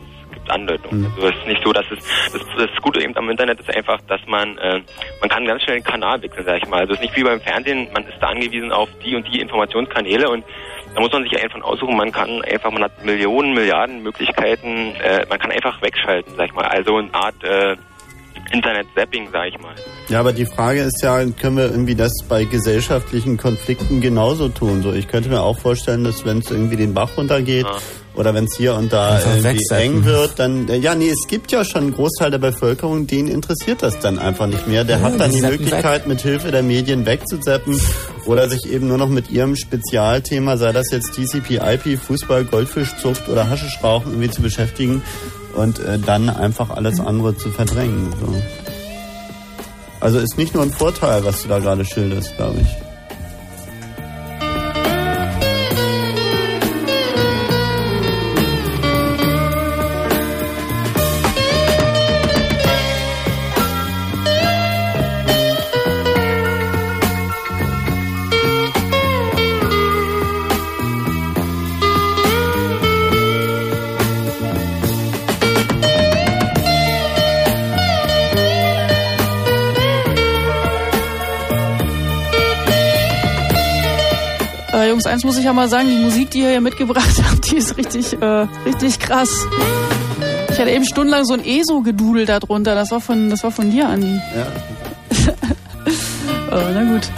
Andeutungen. 0.51 1.03
Mhm. 1.03 1.13
Also 1.17 1.29
es 1.29 1.37
ist 1.37 1.47
nicht 1.47 1.63
so, 1.65 1.73
dass 1.73 1.87
es 1.91 1.99
das, 2.33 2.43
das 2.57 2.83
Gute 2.83 3.03
eben 3.03 3.17
am 3.17 3.31
Internet 3.31 3.61
ist 3.61 3.75
einfach, 3.75 4.01
dass 4.09 4.21
man 4.27 4.59
äh, 4.59 4.81
man 5.21 5.31
kann 5.31 5.47
ganz 5.47 5.63
schnell 5.63 5.79
den 5.79 5.85
Kanal 5.85 6.23
wechseln, 6.23 6.45
sag 6.45 6.63
ich 6.63 6.69
mal. 6.69 6.81
Also 6.81 6.95
es 6.95 7.01
ist 7.01 7.07
nicht 7.07 7.17
wie 7.17 7.25
beim 7.25 7.41
Fernsehen, 7.41 7.89
man 7.93 8.05
ist 8.05 8.17
da 8.21 8.29
angewiesen 8.29 8.73
auf 8.73 8.89
die 9.05 9.15
und 9.17 9.27
die 9.33 9.41
Informationskanäle 9.41 10.29
und 10.29 10.45
da 10.95 11.01
muss 11.01 11.13
man 11.13 11.23
sich 11.23 11.43
einfach 11.43 11.61
aussuchen. 11.63 11.97
Man 11.97 12.13
kann 12.13 12.43
einfach, 12.43 12.71
man 12.71 12.83
hat 12.83 13.05
Millionen, 13.05 13.55
Milliarden 13.55 14.03
Möglichkeiten. 14.03 14.95
Äh, 15.03 15.27
man 15.29 15.39
kann 15.39 15.53
einfach 15.53 15.81
wegschalten, 15.83 16.33
sag 16.37 16.47
ich 16.47 16.55
mal. 16.55 16.65
Also 16.65 16.97
eine 16.97 17.13
Art 17.15 17.35
äh, 17.45 17.77
Internet-Zapping, 18.53 19.29
sag 19.31 19.49
ich 19.49 19.59
mal. 19.59 19.75
Ja, 20.09 20.21
aber 20.21 20.33
die 20.33 20.47
Frage 20.47 20.81
ist 20.81 21.03
ja, 21.03 21.19
können 21.41 21.57
wir 21.57 21.65
irgendwie 21.65 21.95
das 21.95 22.13
bei 22.29 22.45
gesellschaftlichen 22.45 23.37
Konflikten 23.37 24.01
genauso 24.01 24.49
tun? 24.49 24.83
So, 24.83 24.93
ich 24.93 25.09
könnte 25.09 25.29
mir 25.29 25.43
auch 25.43 25.59
vorstellen, 25.59 26.05
dass 26.05 26.25
wenn 26.25 26.39
es 26.39 26.51
irgendwie 26.51 26.77
den 26.77 26.95
Bach 26.95 27.11
runtergeht 27.17 27.67
oder 28.19 28.35
wenn 28.35 28.47
es 28.47 28.57
hier 28.57 28.75
und 28.75 28.93
da 28.93 29.21
irgendwie 29.21 29.65
eng 29.71 30.05
wird, 30.05 30.41
dann 30.41 30.69
äh, 30.69 30.77
ja, 30.77 30.97
nee, 30.97 31.09
es 31.09 31.29
gibt 31.29 31.53
ja 31.53 31.65
schon 31.65 31.83
einen 31.83 31.95
Großteil 31.95 32.33
der 32.33 32.39
Bevölkerung, 32.39 33.07
den 33.07 33.29
interessiert 33.29 33.83
das 33.83 34.01
dann 34.01 34.19
einfach 34.19 34.49
nicht 34.49 34.67
mehr. 34.67 34.83
Der 34.83 34.99
Ja, 34.99 35.05
hat 35.05 35.21
dann 35.21 35.31
die 35.31 35.41
Möglichkeit, 35.41 36.09
mit 36.09 36.21
Hilfe 36.21 36.51
der 36.51 36.65
Medien 36.65 37.07
wegzuzappen 37.07 37.81
oder 38.27 38.49
sich 38.49 38.69
eben 38.71 38.89
nur 38.89 38.99
noch 38.99 39.09
mit 39.09 39.31
ihrem 39.31 39.55
Spezialthema, 39.55 40.57
sei 40.57 40.73
das 40.73 40.91
jetzt 40.91 41.15
TCP, 41.15 41.61
IP, 41.63 41.99
Fußball, 42.01 42.45
Goldfischzucht 42.45 43.29
oder 43.29 43.49
Haschischrauchen 43.49 44.11
irgendwie 44.11 44.31
zu 44.31 44.43
beschäftigen 44.43 45.01
und 45.55 45.79
äh, 45.79 46.01
dann 46.01 46.29
einfach 46.29 46.71
alles 46.71 46.99
andere 46.99 47.37
zu 47.37 47.51
verdrängen. 47.51 48.13
So. 48.21 48.35
Also 50.01 50.19
ist 50.19 50.37
nicht 50.39 50.55
nur 50.55 50.65
ein 50.65 50.73
Vorteil, 50.73 51.25
was 51.25 51.43
du 51.43 51.49
da 51.49 51.61
gerade 51.61 51.85
schilderst, 51.85 52.37
glaube 52.37 52.59
ich. 52.63 52.88
Muss 85.29 85.37
ich 85.37 85.45
ja 85.45 85.53
mal 85.53 85.69
sagen, 85.69 85.91
die 85.91 85.97
Musik, 85.97 86.31
die 86.31 86.41
ihr 86.41 86.49
hier 86.49 86.61
mitgebracht 86.63 87.23
habt, 87.31 87.51
die 87.51 87.57
ist 87.59 87.77
richtig, 87.77 88.15
äh, 88.15 88.47
richtig 88.65 88.99
krass. 88.99 89.29
Ich 90.51 90.59
hatte 90.59 90.71
eben 90.71 90.87
stundenlang 90.87 91.27
so 91.27 91.35
ein 91.35 91.45
ESO-Gedudel 91.45 92.25
darunter. 92.25 92.75
Das 92.75 92.91
war 92.91 93.03
von, 93.03 93.29
das 93.29 93.45
war 93.45 93.51
von 93.51 93.71
dir, 93.71 93.91
Andi. 93.91 94.19
Ja. 94.35 94.47
oh, 96.51 96.63
na 96.73 96.83
gut. 96.83 97.11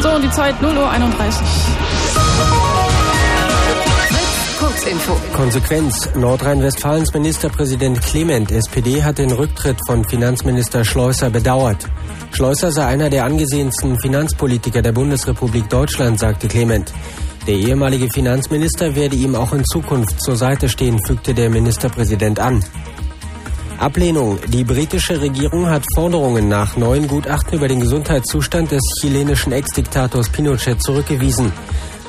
So, 0.00 0.10
und 0.10 0.22
die 0.22 0.30
Zeit 0.30 0.62
0 0.62 0.76
Uhr 0.76 0.88
31. 4.84 4.94
Kurzinfo. 4.94 5.16
Konsequenz. 5.32 6.10
Nordrhein-Westfalens 6.14 7.14
Ministerpräsident 7.14 8.00
Clement, 8.02 8.50
SPD, 8.50 9.02
hat 9.02 9.18
den 9.18 9.32
Rücktritt 9.32 9.78
von 9.86 10.06
Finanzminister 10.08 10.84
Schleuser 10.84 11.30
bedauert. 11.30 11.88
Schleuser 12.32 12.70
sei 12.70 12.84
einer 12.86 13.08
der 13.08 13.24
angesehensten 13.24 13.98
Finanzpolitiker 13.98 14.82
der 14.82 14.92
Bundesrepublik 14.92 15.68
Deutschland, 15.70 16.18
sagte 16.18 16.48
Clement. 16.48 16.92
Der 17.46 17.54
ehemalige 17.54 18.08
Finanzminister 18.10 18.94
werde 18.94 19.16
ihm 19.16 19.34
auch 19.34 19.52
in 19.52 19.64
Zukunft 19.64 20.20
zur 20.20 20.36
Seite 20.36 20.68
stehen, 20.68 20.98
fügte 21.06 21.32
der 21.32 21.48
Ministerpräsident 21.48 22.38
an. 22.38 22.62
Ablehnung. 23.78 24.38
Die 24.48 24.64
britische 24.64 25.20
Regierung 25.20 25.66
hat 25.66 25.84
Forderungen 25.94 26.48
nach 26.48 26.76
neuen 26.76 27.08
Gutachten 27.08 27.58
über 27.58 27.68
den 27.68 27.80
Gesundheitszustand 27.80 28.70
des 28.70 28.82
chilenischen 29.00 29.52
Ex-Diktators 29.52 30.28
Pinochet 30.28 30.82
zurückgewiesen. 30.82 31.52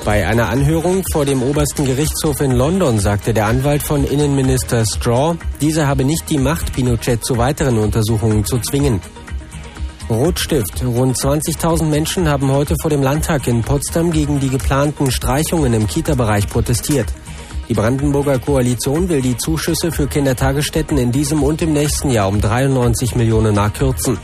Bei 0.06 0.24
einer 0.24 0.50
Anhörung 0.50 1.02
vor 1.10 1.24
dem 1.24 1.42
obersten 1.42 1.84
Gerichtshof 1.84 2.40
in 2.40 2.52
London 2.52 3.00
sagte 3.00 3.34
der 3.34 3.46
Anwalt 3.46 3.82
von 3.82 4.04
Innenminister 4.04 4.84
Straw, 4.86 5.36
dieser 5.60 5.88
habe 5.88 6.04
nicht 6.04 6.30
die 6.30 6.38
Macht, 6.38 6.72
Pinochet 6.72 7.24
zu 7.24 7.38
weiteren 7.38 7.76
Untersuchungen 7.76 8.44
zu 8.44 8.60
zwingen. 8.60 9.00
Rotstift. 10.08 10.84
Rund 10.84 11.16
20.000 11.16 11.86
Menschen 11.86 12.28
haben 12.28 12.52
heute 12.52 12.76
vor 12.80 12.88
dem 12.88 13.02
Landtag 13.02 13.48
in 13.48 13.62
Potsdam 13.62 14.12
gegen 14.12 14.38
die 14.38 14.48
geplanten 14.48 15.10
Streichungen 15.10 15.74
im 15.74 15.88
Kita-Bereich 15.88 16.46
protestiert. 16.46 17.12
Die 17.68 17.74
Brandenburger 17.74 18.38
Koalition 18.38 19.08
will 19.08 19.22
die 19.22 19.36
Zuschüsse 19.36 19.90
für 19.90 20.06
Kindertagesstätten 20.06 20.98
in 20.98 21.10
diesem 21.10 21.42
und 21.42 21.62
im 21.62 21.72
nächsten 21.72 22.12
Jahr 22.12 22.28
um 22.28 22.40
93 22.40 23.16
Millionen 23.16 23.56
Mark 23.56 23.74
kürzen. 23.74 24.16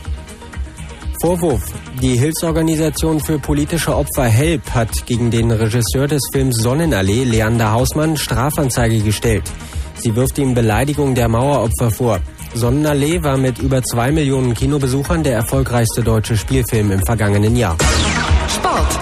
Vorwurf. 1.23 1.61
Die 2.01 2.17
Hilfsorganisation 2.17 3.21
für 3.21 3.39
politische 3.39 3.95
Opfer 3.95 4.25
HELP 4.25 4.69
hat 4.71 5.05
gegen 5.05 5.31
den 5.31 5.51
Regisseur 5.51 6.05
des 6.05 6.19
Films 6.33 6.57
Sonnenallee, 6.57 7.23
Leander 7.23 7.71
Hausmann, 7.71 8.17
Strafanzeige 8.17 8.99
gestellt. 8.99 9.49
Sie 9.95 10.13
wirft 10.17 10.37
ihm 10.37 10.53
Beleidigung 10.53 11.15
der 11.15 11.29
Maueropfer 11.29 11.91
vor. 11.91 12.19
Sonnenallee 12.55 13.23
war 13.23 13.37
mit 13.37 13.57
über 13.59 13.81
zwei 13.83 14.11
Millionen 14.11 14.53
Kinobesuchern 14.53 15.23
der 15.23 15.35
erfolgreichste 15.35 16.03
deutsche 16.03 16.35
Spielfilm 16.35 16.91
im 16.91 17.05
vergangenen 17.05 17.55
Jahr. 17.55 17.77
Sport. 18.53 18.99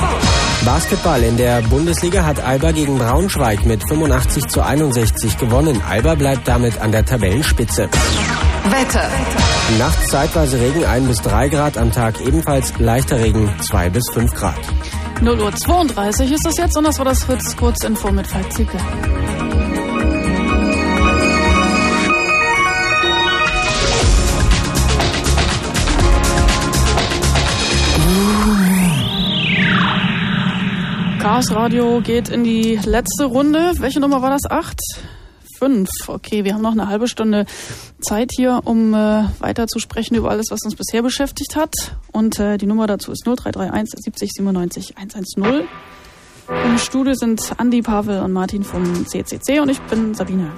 Basketball 0.63 1.23
in 1.23 1.37
der 1.37 1.63
Bundesliga 1.63 2.23
hat 2.23 2.39
Alba 2.39 2.71
gegen 2.71 2.99
Braunschweig 2.99 3.65
mit 3.65 3.81
85 3.89 4.45
zu 4.45 4.61
61 4.61 5.39
gewonnen. 5.39 5.81
Alba 5.89 6.13
bleibt 6.13 6.47
damit 6.47 6.79
an 6.81 6.91
der 6.91 7.03
Tabellenspitze. 7.03 7.89
Wetter. 8.69 9.09
Nachts 9.77 10.09
zeitweise 10.09 10.59
Regen 10.59 10.85
1 10.85 11.07
bis 11.07 11.17
3 11.21 11.49
Grad, 11.49 11.77
am 11.77 11.91
Tag 11.91 12.19
ebenfalls 12.21 12.73
leichter 12.77 13.19
Regen 13.19 13.49
2 13.61 13.89
bis 13.89 14.03
5 14.13 14.33
Grad. 14.33 14.59
0 15.21 15.39
Uhr 15.39 15.53
32 15.55 16.31
ist 16.31 16.45
das 16.45 16.57
jetzt 16.57 16.77
und 16.77 16.83
das 16.83 16.97
war 16.97 17.05
das 17.05 17.23
Fritz 17.23 17.55
Kurzinfo 17.55 18.11
mit 18.11 18.27
Falk 18.27 18.51
Zieke. 18.53 18.77
Chaos 31.19 31.51
Radio 31.51 32.01
geht 32.01 32.29
in 32.29 32.43
die 32.43 32.79
letzte 32.83 33.25
Runde. 33.25 33.73
Welche 33.77 33.99
Nummer 33.99 34.21
war 34.21 34.31
das? 34.31 34.49
Acht? 34.49 34.79
Fünf. 35.61 35.89
Okay, 36.07 36.43
wir 36.43 36.55
haben 36.55 36.63
noch 36.63 36.71
eine 36.71 36.87
halbe 36.87 37.07
Stunde 37.07 37.45
Zeit 38.01 38.31
hier, 38.35 38.61
um 38.65 38.95
äh, 38.95 39.25
weiter 39.37 39.67
zu 39.67 39.77
sprechen 39.77 40.15
über 40.15 40.31
alles, 40.31 40.47
was 40.49 40.61
uns 40.63 40.75
bisher 40.75 41.03
beschäftigt 41.03 41.55
hat. 41.55 41.71
Und 42.11 42.39
äh, 42.39 42.57
die 42.57 42.65
Nummer 42.65 42.87
dazu 42.87 43.11
ist 43.11 43.23
0331 43.27 43.99
70 44.03 44.31
97 44.31 44.97
110. 44.97 45.67
Im 46.65 46.77
Studio 46.79 47.13
sind 47.13 47.53
Andi, 47.57 47.83
Pavel 47.83 48.21
und 48.21 48.33
Martin 48.33 48.63
vom 48.63 49.05
CCC 49.05 49.59
und 49.59 49.69
ich 49.69 49.79
bin 49.81 50.15
Sabine. 50.15 50.51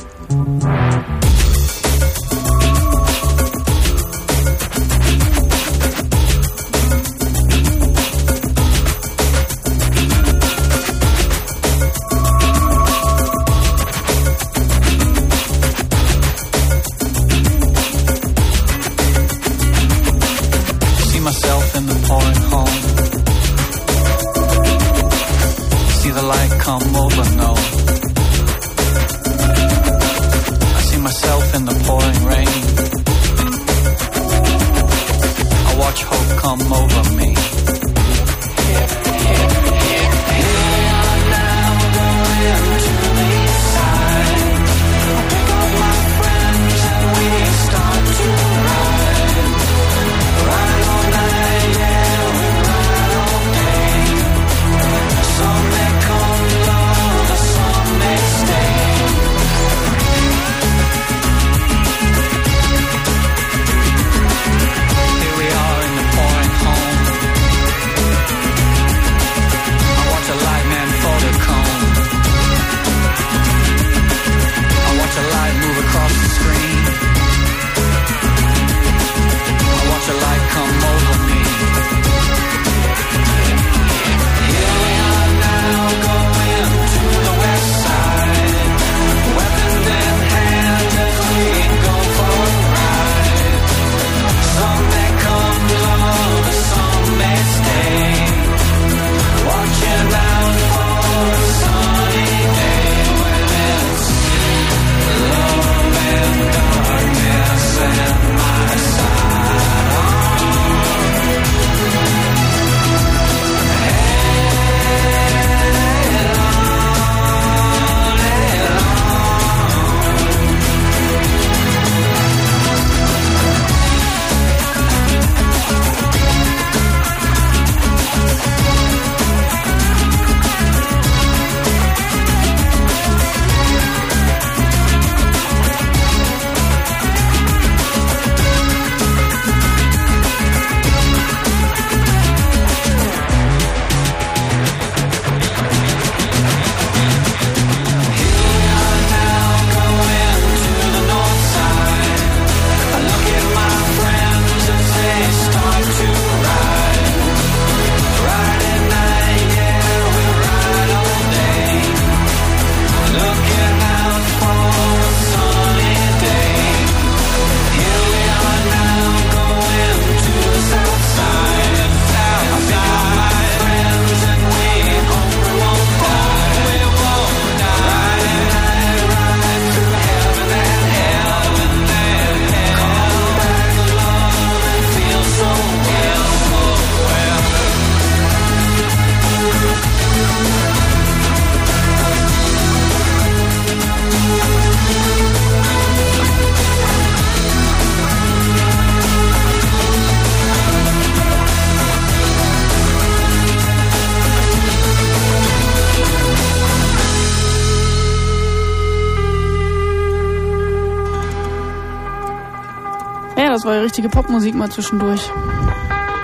Richtige 213.94 214.10
Popmusik 214.10 214.56
mal 214.56 214.72
zwischendurch. 214.72 215.22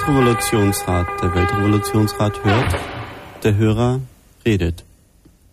Revolutionsrat, 0.08 1.06
der 1.22 1.36
Weltrevolutionsrat 1.36 2.44
hört, 2.44 2.76
der 3.44 3.58
Hörer 3.58 4.00
redet. 4.44 4.84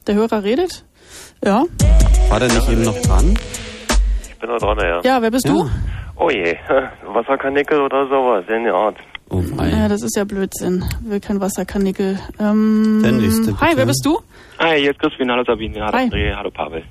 Der 0.06 0.14
Hörer 0.14 0.42
redet? 0.42 0.82
Ja. 1.44 1.64
War 2.30 2.40
der 2.40 2.48
nicht 2.48 2.70
eben 2.70 2.84
noch 2.84 2.98
dran? 3.02 3.38
Ich 4.30 4.34
bin 4.38 4.48
da 4.48 4.56
dran, 4.56 4.78
ja. 4.78 5.00
Ja, 5.04 5.20
wer 5.20 5.30
bist 5.30 5.46
du? 5.46 5.68
Oh 6.16 6.30
je, 6.30 6.56
Wasserkanickel 7.06 7.82
oder 7.82 8.08
sowas, 8.08 8.46
in 8.48 8.64
der 8.64 8.72
Art. 8.72 8.96
Oh 9.28 9.42
Ja, 9.62 9.86
das 9.86 10.02
ist 10.02 10.16
ja 10.16 10.24
Blödsinn. 10.24 10.86
Will 11.02 11.20
kein 11.20 11.38
Wasserkanickel. 11.38 12.18
Ähm, 12.40 13.00
Der 13.02 13.12
nächste, 13.12 13.60
hi, 13.60 13.66
bitte. 13.66 13.76
wer 13.76 13.86
bist 13.86 14.06
du? 14.06 14.20
Hi, 14.58 14.80
hier 14.80 14.92
ist 14.92 15.00
Crispin, 15.00 15.30
hallo 15.30 15.44
Sabine, 15.46 15.84
hallo 15.84 15.92
Hi. 15.98 16.04
André, 16.04 16.34
hallo 16.34 16.50
Pavel. 16.50 16.82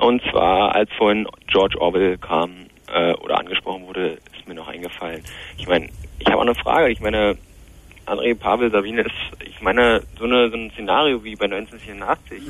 Und 0.00 0.20
zwar, 0.32 0.74
als 0.74 0.90
vorhin 0.98 1.28
George 1.46 1.80
Orwell 1.80 2.18
kam 2.18 2.50
äh, 2.92 3.14
oder 3.14 3.38
angesprochen 3.38 3.86
wurde, 3.86 4.18
mir 4.52 4.60
noch 4.60 4.68
eingefallen. 4.68 5.22
Ich 5.58 5.66
meine, 5.66 5.88
ich 6.18 6.26
habe 6.26 6.36
auch 6.38 6.42
eine 6.42 6.54
Frage. 6.54 6.90
Ich 6.90 7.00
meine, 7.00 7.36
André, 8.04 8.34
Pavel, 8.34 8.70
Sabine, 8.70 9.02
ist, 9.02 9.10
ich 9.48 9.60
meine, 9.62 10.02
so, 10.18 10.24
eine, 10.24 10.50
so 10.50 10.56
ein 10.56 10.70
Szenario 10.72 11.22
wie 11.22 11.36
bei 11.36 11.44
1984, 11.44 12.42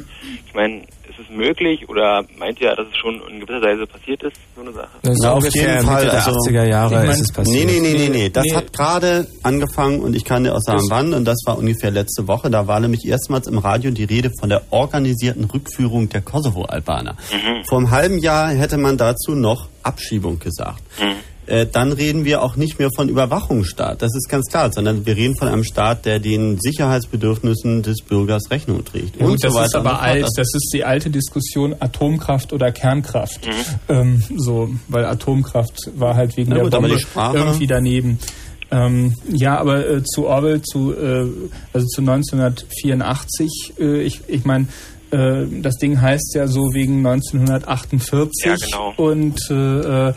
ich 0.47 0.55
meine, 0.55 0.79
ist 0.79 1.19
es 1.21 1.29
möglich 1.29 1.87
oder 1.91 2.25
meint 2.39 2.59
ihr, 2.63 2.75
dass 2.75 2.87
es 2.89 2.97
schon 2.97 3.21
in 3.29 3.39
gewisser 3.39 3.61
Weise 3.61 3.87
passiert 3.87 4.23
ist, 4.23 4.37
so 4.57 4.63
eine 4.63 4.73
Sache? 4.73 4.89
Das 5.03 5.13
ist 5.13 5.21
Na, 5.23 5.33
auf 5.33 5.45
jeden 5.45 5.81
Fall. 5.83 6.05
Mitte 6.05 6.17
der 6.17 6.27
also, 6.27 6.31
80er 6.31 6.65
Jahre 6.65 6.95
ich 6.95 7.01
mein, 7.01 7.11
ist 7.11 7.21
es 7.21 7.33
passiert. 7.33 7.67
Nee, 7.67 7.81
nee, 7.81 7.81
nee, 7.81 7.99
nee, 7.99 8.09
nee. 8.09 8.29
Das 8.31 8.45
Nee. 8.49 8.55
hat 8.57 8.73
gerade 8.73 9.27
angefangen 9.43 10.01
und 10.01 10.17
ich 10.17 10.25
kann 10.25 10.43
dir 10.45 10.55
auch 10.55 10.61
sagen, 10.63 10.81
wann. 10.89 11.13
Und 11.13 11.27
das 11.27 11.37
war 11.45 11.59
ungefähr 11.59 11.91
letzte 11.91 12.27
Woche. 12.27 12.49
Da 12.51 12.67
war 12.67 12.81
nämlich 12.81 13.05
erstmals 13.07 13.47
im 13.47 13.59
Radio 13.59 13.91
die 13.91 14.05
Rede 14.05 14.31
von 14.41 14.49
der 14.49 14.63
organisierten 14.71 15.45
Rückführung 15.45 16.09
der 16.09 16.23
Kosovo-Albaner. 16.23 17.15
Vor 17.69 17.77
einem 17.79 17.91
halben 17.91 18.19
Jahr 18.19 18.49
hätte 18.53 18.79
man 18.79 18.97
dazu 18.97 19.33
noch 19.35 19.69
Abschiebung 19.83 20.39
gesagt. 20.39 20.81
Äh, 21.47 21.67
dann 21.67 21.91
reden 21.91 22.25
wir 22.25 22.43
auch 22.43 22.55
nicht 22.55 22.79
mehr 22.79 22.89
von 22.95 23.09
Überwachungsstaat, 23.09 24.01
das 24.01 24.15
ist 24.15 24.29
ganz 24.29 24.47
klar, 24.47 24.73
sondern 24.73 25.05
wir 25.07 25.17
reden 25.17 25.37
von 25.37 25.49
einem 25.49 25.65
Staat, 25.65 26.07
der 26.07 26.21
den 26.21 26.59
Sicherheitsbedürfnissen 26.61 27.83
des 27.83 28.03
Bürgers 28.03 28.51
Rechnung 28.51 28.85
trägt. 28.85 29.17
Ja, 29.17 29.27
und 29.27 29.33
gut, 29.33 29.41
so 29.41 29.59
das 29.59 29.69
ist 29.69 29.75
aber 29.75 30.01
alt. 30.01 30.23
Das 30.23 30.55
ist 30.55 30.71
die 30.73 30.85
alte 30.85 31.11
Diskussion 31.11 31.75
Atomkraft 31.81 32.53
oder 32.53 32.71
Kernkraft. 32.71 33.49
Ähm, 33.89 34.23
so, 34.37 34.71
weil 34.89 35.05
Atomkraft 35.05 35.91
war 35.97 36.15
halt 36.15 36.37
wegen 36.37 36.51
Na 36.51 36.63
der 36.63 36.71
Bombe 36.71 36.97
irgendwie 37.17 37.67
daneben. 37.67 38.19
Ähm, 38.71 39.15
ja, 39.29 39.59
aber 39.59 39.87
äh, 39.87 40.03
zu 40.03 40.27
Orwell, 40.27 40.63
zu, 40.63 40.95
äh, 40.95 41.27
also 41.75 41.87
zu 41.89 42.01
1984, 42.01 43.75
äh, 43.79 44.01
ich, 44.01 44.21
ich 44.29 44.45
meine, 44.45 44.67
äh, 45.11 45.45
das 45.61 45.77
Ding 45.77 46.01
heißt 46.01 46.35
ja 46.35 46.47
so 46.47 46.73
wegen 46.73 47.07
1948 47.07 48.45
Ja, 48.45 48.57
genau. 48.57 48.95
und 48.97 49.39
äh, 49.51 50.09
äh, 50.09 50.15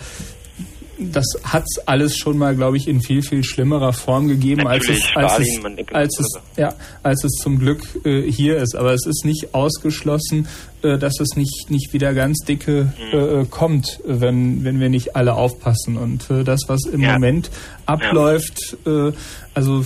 das 0.97 1.25
hat's 1.43 1.79
alles 1.87 2.17
schon 2.17 2.37
mal, 2.37 2.55
glaube 2.55 2.77
ich, 2.77 2.87
in 2.87 3.01
viel, 3.01 3.21
viel 3.21 3.43
schlimmerer 3.43 3.93
Form 3.93 4.27
gegeben, 4.27 4.65
als 4.67 4.87
es, 4.89 5.03
als 5.15 5.39
es, 5.39 5.59
als 5.93 6.19
es, 6.19 6.39
ja, 6.57 6.73
als 7.03 7.23
es 7.23 7.31
zum 7.41 7.59
Glück 7.59 7.81
äh, 8.05 8.21
hier 8.31 8.57
ist. 8.57 8.75
Aber 8.75 8.93
es 8.93 9.05
ist 9.05 9.25
nicht 9.25 9.53
ausgeschlossen, 9.53 10.47
äh, 10.83 10.97
dass 10.97 11.19
es 11.19 11.35
nicht, 11.35 11.69
nicht 11.69 11.93
wieder 11.93 12.13
ganz 12.13 12.39
dicke 12.47 12.93
Mhm. 13.11 13.19
äh, 13.41 13.45
kommt, 13.45 13.99
wenn, 14.05 14.63
wenn 14.63 14.79
wir 14.79 14.89
nicht 14.89 15.15
alle 15.15 15.33
aufpassen. 15.33 15.97
Und 15.97 16.29
äh, 16.31 16.43
das, 16.43 16.61
was 16.67 16.85
im 16.85 17.01
Ja. 17.01 17.13
Moment 17.13 17.49
abläuft, 17.85 18.77
äh, 18.85 19.11
also 19.53 19.83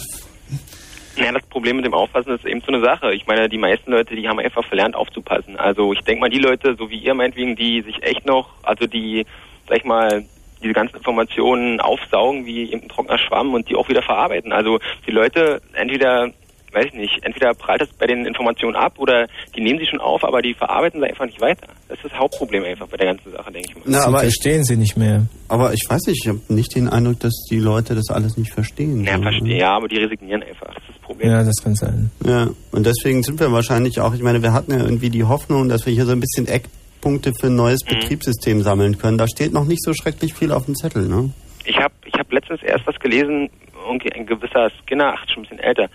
Ja, 1.17 1.31
das 1.33 1.43
Problem 1.49 1.75
mit 1.77 1.85
dem 1.85 1.93
Aufpassen 1.93 2.33
ist 2.33 2.45
eben 2.45 2.61
so 2.61 2.67
eine 2.67 2.81
Sache. 2.81 3.13
Ich 3.13 3.27
meine, 3.27 3.49
die 3.49 3.57
meisten 3.57 3.91
Leute, 3.91 4.15
die 4.15 4.27
haben 4.27 4.39
einfach 4.39 4.63
verlernt 4.65 4.95
aufzupassen. 4.95 5.57
Also 5.57 5.91
ich 5.93 5.99
denke 6.01 6.21
mal, 6.21 6.29
die 6.29 6.39
Leute, 6.39 6.75
so 6.77 6.89
wie 6.89 6.97
ihr 6.99 7.13
meinetwegen, 7.13 7.55
die 7.55 7.81
sich 7.81 8.01
echt 8.03 8.25
noch, 8.25 8.49
also 8.63 8.85
die, 8.85 9.25
sag 9.67 9.79
ich 9.79 9.83
mal, 9.83 10.23
diese 10.61 10.73
ganzen 10.73 10.97
Informationen 10.97 11.79
aufsaugen 11.79 12.45
wie 12.45 12.71
eben 12.71 12.83
ein 12.83 12.89
trockener 12.89 13.17
Schwamm 13.17 13.53
und 13.53 13.69
die 13.69 13.75
auch 13.75 13.89
wieder 13.89 14.01
verarbeiten. 14.01 14.51
Also 14.51 14.79
die 15.07 15.11
Leute 15.11 15.61
entweder, 15.73 16.31
weiß 16.73 16.85
ich 16.87 16.93
nicht, 16.93 17.23
entweder 17.23 17.53
prallt 17.53 17.81
es 17.81 17.89
bei 17.97 18.07
den 18.07 18.25
Informationen 18.25 18.75
ab 18.75 18.93
oder 18.97 19.27
die 19.55 19.61
nehmen 19.61 19.79
sie 19.79 19.87
schon 19.87 20.01
auf, 20.01 20.23
aber 20.23 20.41
die 20.41 20.53
verarbeiten 20.53 20.99
sie 20.99 21.07
einfach 21.07 21.25
nicht 21.25 21.41
weiter. 21.41 21.67
Das 21.87 21.97
ist 21.97 22.11
das 22.11 22.19
Hauptproblem 22.19 22.63
einfach 22.63 22.87
bei 22.87 22.97
der 22.97 23.07
ganzen 23.07 23.31
Sache, 23.31 23.51
denke 23.51 23.69
ich 23.69 23.75
mal. 23.75 23.83
Na, 23.85 24.05
aber 24.05 24.17
ich, 24.17 24.33
verstehen 24.35 24.63
sie 24.63 24.77
nicht 24.77 24.97
mehr. 24.97 25.25
aber 25.47 25.73
ich 25.73 25.85
weiß 25.87 26.07
nicht, 26.07 26.21
ich 26.23 26.29
habe 26.29 26.41
nicht 26.49 26.75
den 26.75 26.89
Eindruck, 26.89 27.19
dass 27.21 27.45
die 27.49 27.59
Leute 27.59 27.95
das 27.95 28.09
alles 28.09 28.37
nicht 28.37 28.51
verstehen. 28.51 29.03
Ja, 29.05 29.17
verstehe, 29.19 29.59
ja, 29.59 29.75
aber 29.75 29.87
die 29.87 29.97
resignieren 29.97 30.43
einfach. 30.43 30.67
Das 30.67 30.83
ist 30.83 30.89
das 30.89 30.97
Problem. 30.99 31.29
Ja, 31.29 31.43
das 31.43 31.55
kann 31.63 31.75
sein. 31.75 32.11
Ja, 32.25 32.49
und 32.71 32.85
deswegen 32.85 33.23
sind 33.23 33.39
wir 33.39 33.51
wahrscheinlich 33.51 33.99
auch, 33.99 34.13
ich 34.13 34.21
meine, 34.21 34.43
wir 34.43 34.53
hatten 34.53 34.71
ja 34.71 34.79
irgendwie 34.79 35.09
die 35.09 35.23
Hoffnung, 35.23 35.69
dass 35.69 35.85
wir 35.85 35.93
hier 35.93 36.05
so 36.05 36.11
ein 36.11 36.19
bisschen 36.19 36.47
Eckpunkte 36.99 37.33
für 37.33 37.47
ein 37.47 37.55
neues 37.55 37.83
Mhm. 37.85 37.99
Betriebssystem 37.99 38.61
sammeln 38.61 38.97
können. 38.97 39.17
Da 39.17 39.27
steht 39.27 39.53
noch 39.53 39.65
nicht 39.65 39.83
so 39.83 39.93
schrecklich 39.93 40.33
viel 40.33 40.51
auf 40.51 40.65
dem 40.65 40.75
Zettel, 40.75 41.07
ne? 41.07 41.31
Ich 41.65 41.77
habe 41.77 41.93
ich 42.05 42.13
hab 42.13 42.31
letztens 42.31 42.61
erst 42.63 42.85
was 42.87 42.99
gelesen, 42.99 43.49
irgendwie 43.87 44.11
ein 44.13 44.25
gewisser 44.25 44.69
Skinner, 44.81 45.13
ach, 45.15 45.25
schon 45.29 45.43
ein 45.43 45.49
bisschen 45.49 45.59
älter, 45.59 45.89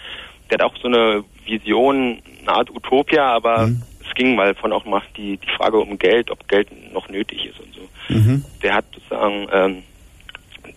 der 0.51 0.59
hat 0.59 0.63
auch 0.63 0.77
so 0.81 0.89
eine 0.89 1.25
Vision, 1.45 2.21
eine 2.41 2.49
Art 2.49 2.71
Utopia, 2.71 3.25
aber 3.25 3.71
es 4.07 4.15
ging 4.15 4.35
mal 4.35 4.55
von 4.55 4.73
auch 4.73 4.85
mal 4.85 5.03
die, 5.17 5.39
die 5.39 5.51
Frage 5.57 5.79
um 5.79 5.99
Geld, 5.99 6.31
ob 6.31 6.47
Geld 6.49 6.69
noch 6.93 7.09
nötig 7.09 7.47
ist 7.47 7.61
und 7.61 7.75
so. 7.75 8.15
Mhm. 8.15 8.45
Der 8.63 8.75
hat 8.75 8.85
sozusagen 8.95 9.47
ähm, 9.53 9.83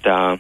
da 0.04 0.38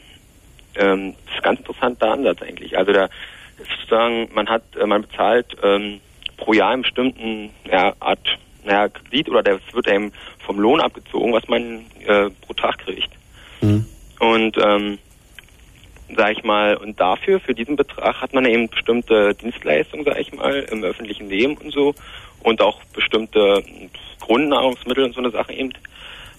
ähm, 0.75 1.13
das 1.25 1.33
ist 1.33 1.39
ein 1.39 1.43
ganz 1.43 1.59
interessanter 1.59 2.11
Ansatz 2.11 2.41
eigentlich. 2.41 2.77
Also 2.77 2.93
da 2.93 3.05
ist 3.05 3.69
sozusagen, 3.81 4.29
man 4.33 4.47
hat, 4.47 4.63
äh, 4.79 4.85
man 4.85 5.01
bezahlt 5.01 5.55
ähm, 5.63 5.99
pro 6.37 6.53
Jahr 6.53 6.71
einen 6.71 6.83
bestimmten 6.83 7.49
ja, 7.69 7.93
Art 7.99 8.37
naja, 8.67 8.89
Kredit 8.89 9.29
oder 9.29 9.41
das 9.41 9.61
wird 9.73 9.87
einem 9.87 10.11
vom 10.45 10.59
Lohn 10.59 10.81
abgezogen, 10.81 11.33
was 11.33 11.47
man 11.47 11.85
äh, 12.05 12.29
pro 12.41 12.53
Tag 12.53 12.77
kriegt. 12.79 13.09
Und 14.19 14.57
ähm, 14.57 14.99
sag 16.15 16.31
ich 16.37 16.43
mal, 16.43 16.77
und 16.77 16.99
dafür, 16.99 17.39
für 17.39 17.53
diesen 17.53 17.75
Betrag 17.75 18.21
hat 18.21 18.33
man 18.33 18.45
eben 18.45 18.69
bestimmte 18.69 19.33
Dienstleistungen, 19.35 20.05
sag 20.05 20.19
ich 20.19 20.33
mal, 20.33 20.65
im 20.71 20.83
öffentlichen 20.83 21.29
Leben 21.29 21.57
und 21.57 21.71
so 21.73 21.95
und 22.43 22.61
auch 22.61 22.83
bestimmte 22.93 23.63
Grundnahrungsmittel 24.19 25.03
und 25.03 25.13
so 25.13 25.19
eine 25.19 25.31
Sache 25.31 25.53
eben. 25.53 25.73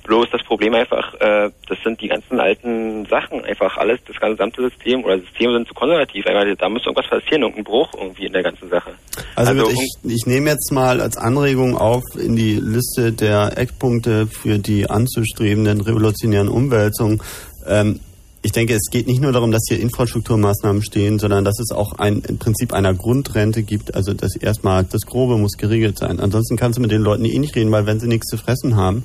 Bloß 0.08 0.26
das 0.32 0.42
Problem 0.42 0.72
einfach, 0.72 1.12
äh, 1.20 1.50
das 1.68 1.78
sind 1.84 2.00
die 2.00 2.08
ganzen 2.08 2.40
alten 2.40 3.04
Sachen, 3.10 3.44
einfach 3.44 3.76
alles, 3.76 4.00
das 4.06 4.16
gesamte 4.16 4.62
System 4.62 5.04
oder 5.04 5.18
Systeme 5.18 5.52
sind 5.52 5.68
zu 5.68 5.74
konservativ. 5.74 6.26
Einfach, 6.26 6.46
da 6.58 6.70
muss 6.70 6.86
irgendwas 6.86 7.10
passieren, 7.10 7.42
irgendein 7.42 7.64
Bruch 7.64 7.90
irgendwie 7.92 8.24
in 8.24 8.32
der 8.32 8.42
ganzen 8.42 8.70
Sache. 8.70 8.92
Also, 9.36 9.52
Also, 9.52 9.70
ich, 9.70 10.10
ich 10.10 10.24
nehme 10.24 10.48
jetzt 10.48 10.72
mal 10.72 11.02
als 11.02 11.18
Anregung 11.18 11.76
auf 11.76 12.02
in 12.18 12.36
die 12.36 12.54
Liste 12.54 13.12
der 13.12 13.58
Eckpunkte 13.58 14.26
für 14.28 14.58
die 14.58 14.88
anzustrebenden 14.88 15.82
revolutionären 15.82 16.48
Umwälzungen. 16.48 17.22
Ähm, 17.66 18.00
ich 18.40 18.52
denke, 18.52 18.72
es 18.72 18.90
geht 18.90 19.08
nicht 19.08 19.20
nur 19.20 19.32
darum, 19.32 19.50
dass 19.50 19.64
hier 19.68 19.78
Infrastrukturmaßnahmen 19.78 20.82
stehen, 20.82 21.18
sondern 21.18 21.44
dass 21.44 21.60
es 21.60 21.70
auch 21.70 21.98
ein 21.98 22.22
im 22.26 22.38
Prinzip 22.38 22.72
einer 22.72 22.94
Grundrente 22.94 23.62
gibt. 23.62 23.94
Also 23.94 24.14
dass 24.14 24.36
erstmal 24.36 24.84
das 24.84 25.02
Grobe 25.02 25.36
muss 25.36 25.58
geregelt 25.58 25.98
sein. 25.98 26.18
Ansonsten 26.18 26.56
kannst 26.56 26.78
du 26.78 26.80
mit 26.80 26.92
den 26.92 27.02
Leuten 27.02 27.26
eh 27.26 27.38
nicht 27.38 27.56
reden, 27.56 27.70
weil 27.72 27.84
wenn 27.84 28.00
sie 28.00 28.08
nichts 28.08 28.28
zu 28.28 28.38
fressen 28.38 28.76
haben, 28.76 29.04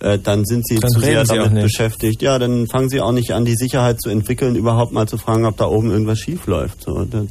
äh, 0.00 0.18
dann 0.18 0.44
sind 0.44 0.66
sie 0.66 0.76
Dann 0.76 0.90
zu 0.90 1.00
sehr 1.00 1.24
sie 1.24 1.36
damit 1.36 1.62
beschäftigt. 1.62 2.20
Ja, 2.22 2.38
dann 2.38 2.66
fangen 2.66 2.88
sie 2.88 3.00
auch 3.00 3.12
nicht 3.12 3.32
an, 3.32 3.44
die 3.44 3.54
Sicherheit 3.56 4.00
zu 4.00 4.10
entwickeln, 4.10 4.56
überhaupt 4.56 4.92
mal 4.92 5.06
zu 5.08 5.16
fragen, 5.18 5.44
ob 5.46 5.56
da 5.56 5.66
oben 5.66 5.90
irgendwas 5.90 6.18
schief 6.18 6.46
läuft. 6.46 6.82
So, 6.82 7.04
das, 7.04 7.26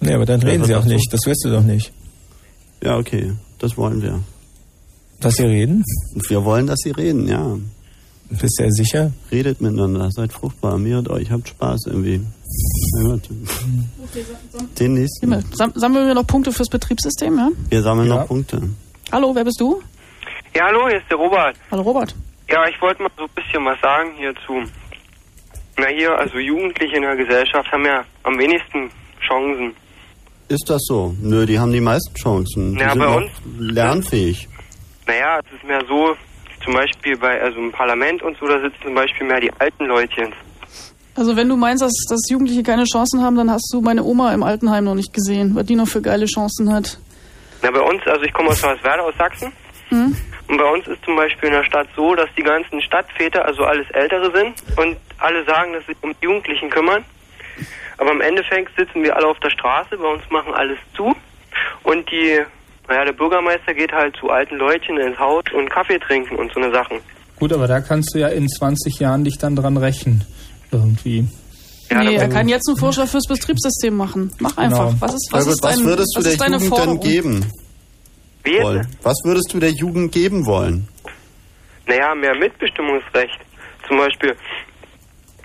Nee, 0.00 0.12
aber 0.14 0.26
dann 0.26 0.40
reden 0.42 0.64
sie 0.64 0.74
auch 0.76 0.84
so. 0.84 0.88
nicht. 0.88 1.12
Das 1.12 1.20
wirst 1.26 1.44
du 1.44 1.50
doch 1.50 1.62
nicht. 1.64 1.92
Ja, 2.84 2.98
okay, 2.98 3.32
das 3.58 3.76
wollen 3.76 4.00
wir. 4.00 4.20
Dass 5.20 5.34
sie 5.34 5.42
reden? 5.44 5.82
Wir 6.28 6.44
wollen, 6.44 6.68
dass 6.68 6.78
sie 6.84 6.92
reden, 6.92 7.26
ja. 7.26 7.56
Bist 8.30 8.58
du 8.58 8.62
ja 8.62 8.70
sicher? 8.70 9.12
Redet 9.32 9.60
miteinander, 9.60 10.08
seid 10.12 10.32
fruchtbar, 10.32 10.78
mehrt 10.78 11.08
euch, 11.08 11.30
habt 11.32 11.48
Spaß 11.48 11.86
irgendwie. 11.86 12.20
Gut. 13.02 13.22
Den 14.78 14.94
nächsten. 14.94 15.44
Sammeln 15.74 16.06
wir 16.06 16.14
noch 16.14 16.26
Punkte 16.26 16.52
fürs 16.52 16.68
Betriebssystem, 16.68 17.36
ja? 17.36 17.48
Wir 17.70 17.82
sammeln 17.82 18.08
Ja. 18.08 18.16
noch 18.20 18.26
Punkte. 18.28 18.62
Hallo, 19.10 19.34
wer 19.34 19.44
bist 19.44 19.60
du? 19.60 19.80
Ja, 20.54 20.64
hallo, 20.66 20.88
hier 20.88 20.98
ist 20.98 21.10
der 21.10 21.16
Robert. 21.18 21.56
Hallo 21.70 21.82
Robert. 21.82 22.14
Ja, 22.50 22.66
ich 22.68 22.80
wollte 22.80 23.02
mal 23.02 23.10
so 23.16 23.24
ein 23.24 23.30
bisschen 23.34 23.64
was 23.64 23.80
sagen 23.80 24.10
hierzu. 24.16 24.62
Na 25.76 25.86
hier, 25.88 26.16
also 26.18 26.38
Jugendliche 26.38 26.96
in 26.96 27.02
der 27.02 27.16
Gesellschaft 27.16 27.70
haben 27.70 27.84
ja 27.84 28.04
am 28.24 28.38
wenigsten 28.38 28.90
Chancen. 29.26 29.74
Ist 30.48 30.68
das 30.68 30.80
so? 30.86 31.14
Nö, 31.20 31.44
die 31.46 31.58
haben 31.58 31.72
die 31.72 31.80
meisten 31.80 32.14
Chancen. 32.14 32.74
Die 32.74 32.80
Ja, 32.80 32.90
sind 32.90 32.98
bei 33.00 33.04
noch 33.06 33.16
uns- 33.16 33.30
lernfähig. 33.58 34.48
Naja, 35.06 35.38
es 35.44 35.52
ist 35.56 35.64
mehr 35.64 35.82
so, 35.86 36.16
zum 36.64 36.74
Beispiel 36.74 37.16
bei, 37.18 37.40
also 37.40 37.58
im 37.58 37.70
Parlament 37.70 38.22
und 38.22 38.36
so, 38.38 38.46
da 38.46 38.58
sitzen 38.60 38.82
zum 38.82 38.94
Beispiel 38.94 39.26
mehr 39.26 39.40
die 39.40 39.52
alten 39.58 39.84
Leutchen. 39.86 40.32
Also 41.14 41.36
wenn 41.36 41.48
du 41.48 41.56
meinst, 41.56 41.82
dass, 41.82 41.92
dass 42.08 42.20
Jugendliche 42.30 42.62
keine 42.62 42.84
Chancen 42.84 43.22
haben, 43.22 43.36
dann 43.36 43.50
hast 43.50 43.68
du 43.72 43.80
meine 43.80 44.02
Oma 44.04 44.32
im 44.32 44.42
Altenheim 44.42 44.84
noch 44.84 44.94
nicht 44.94 45.12
gesehen, 45.12 45.54
was 45.54 45.66
die 45.66 45.76
noch 45.76 45.88
für 45.88 46.00
geile 46.00 46.26
Chancen 46.26 46.72
hat. 46.72 46.98
Na, 47.62 47.70
bei 47.70 47.80
uns, 47.80 48.00
also 48.06 48.22
ich 48.22 48.32
komme 48.32 48.50
aus 48.50 48.62
Hoyerswerda, 48.62 49.02
aus 49.02 49.14
Sachsen. 49.18 49.52
Hm? 49.88 50.16
Und 50.48 50.56
bei 50.56 50.64
uns 50.64 50.86
ist 50.86 51.04
zum 51.04 51.14
Beispiel 51.14 51.48
in 51.48 51.54
der 51.54 51.64
Stadt 51.64 51.88
so, 51.94 52.14
dass 52.14 52.28
die 52.36 52.42
ganzen 52.42 52.80
Stadtväter, 52.80 53.44
also 53.44 53.64
alles 53.64 53.88
Ältere 53.90 54.32
sind 54.34 54.54
und 54.78 54.96
alle 55.18 55.44
sagen, 55.44 55.74
dass 55.74 55.84
sie 55.84 55.92
sich 55.92 56.02
um 56.02 56.14
die 56.20 56.24
Jugendlichen 56.24 56.70
kümmern. 56.70 57.04
Aber 57.98 58.12
im 58.12 58.20
Endeffekt 58.22 58.74
sitzen 58.76 59.02
wir 59.02 59.14
alle 59.14 59.26
auf 59.26 59.38
der 59.40 59.50
Straße, 59.50 59.96
bei 59.98 60.08
uns 60.08 60.22
machen 60.30 60.54
alles 60.54 60.78
zu. 60.96 61.14
Und 61.82 62.10
die, 62.10 62.40
naja, 62.88 63.04
der 63.04 63.12
Bürgermeister 63.12 63.74
geht 63.74 63.92
halt 63.92 64.16
zu 64.16 64.30
alten 64.30 64.56
Leutchen 64.56 64.98
ins 64.98 65.18
Haus 65.18 65.44
und 65.52 65.68
Kaffee 65.68 65.98
trinken 65.98 66.36
und 66.36 66.52
so 66.52 66.60
eine 66.60 66.72
Sachen. 66.72 67.00
Gut, 67.36 67.52
aber 67.52 67.66
da 67.66 67.80
kannst 67.80 68.14
du 68.14 68.18
ja 68.18 68.28
in 68.28 68.48
20 68.48 69.00
Jahren 69.00 69.24
dich 69.24 69.36
dann 69.38 69.54
dran 69.54 69.76
rächen. 69.76 70.24
Irgendwie. 70.70 71.26
nee, 71.90 72.16
er 72.16 72.28
kann 72.28 72.48
jetzt 72.48 72.68
einen 72.68 72.78
Vorschlag 72.78 73.06
fürs 73.06 73.26
Betriebssystem 73.26 73.94
machen. 73.96 74.32
Mach 74.38 74.56
einfach. 74.56 74.88
Genau. 74.88 75.00
Was 75.00 75.14
ist, 75.14 75.28
was 75.30 75.40
Albert, 75.40 75.54
ist 75.54 75.64
dein, 75.64 75.72
was 75.72 75.84
würdest 75.84 76.14
du 76.14 76.18
was 76.18 76.24
der 76.24 76.32
ist 76.32 76.40
deine 76.40 76.56
Jugend 76.56 76.68
Forderung? 76.68 77.00
denn 77.00 77.10
geben 77.10 77.52
Wie 78.48 78.62
wollen? 78.62 78.86
Was 79.02 79.16
würdest 79.24 79.52
du 79.52 79.58
der 79.58 79.70
Jugend 79.70 80.12
geben 80.12 80.46
wollen? 80.46 80.88
Naja, 81.86 82.14
mehr 82.14 82.34
Mitbestimmungsrecht. 82.36 83.38
Zum 83.86 83.96
Beispiel, 83.96 84.34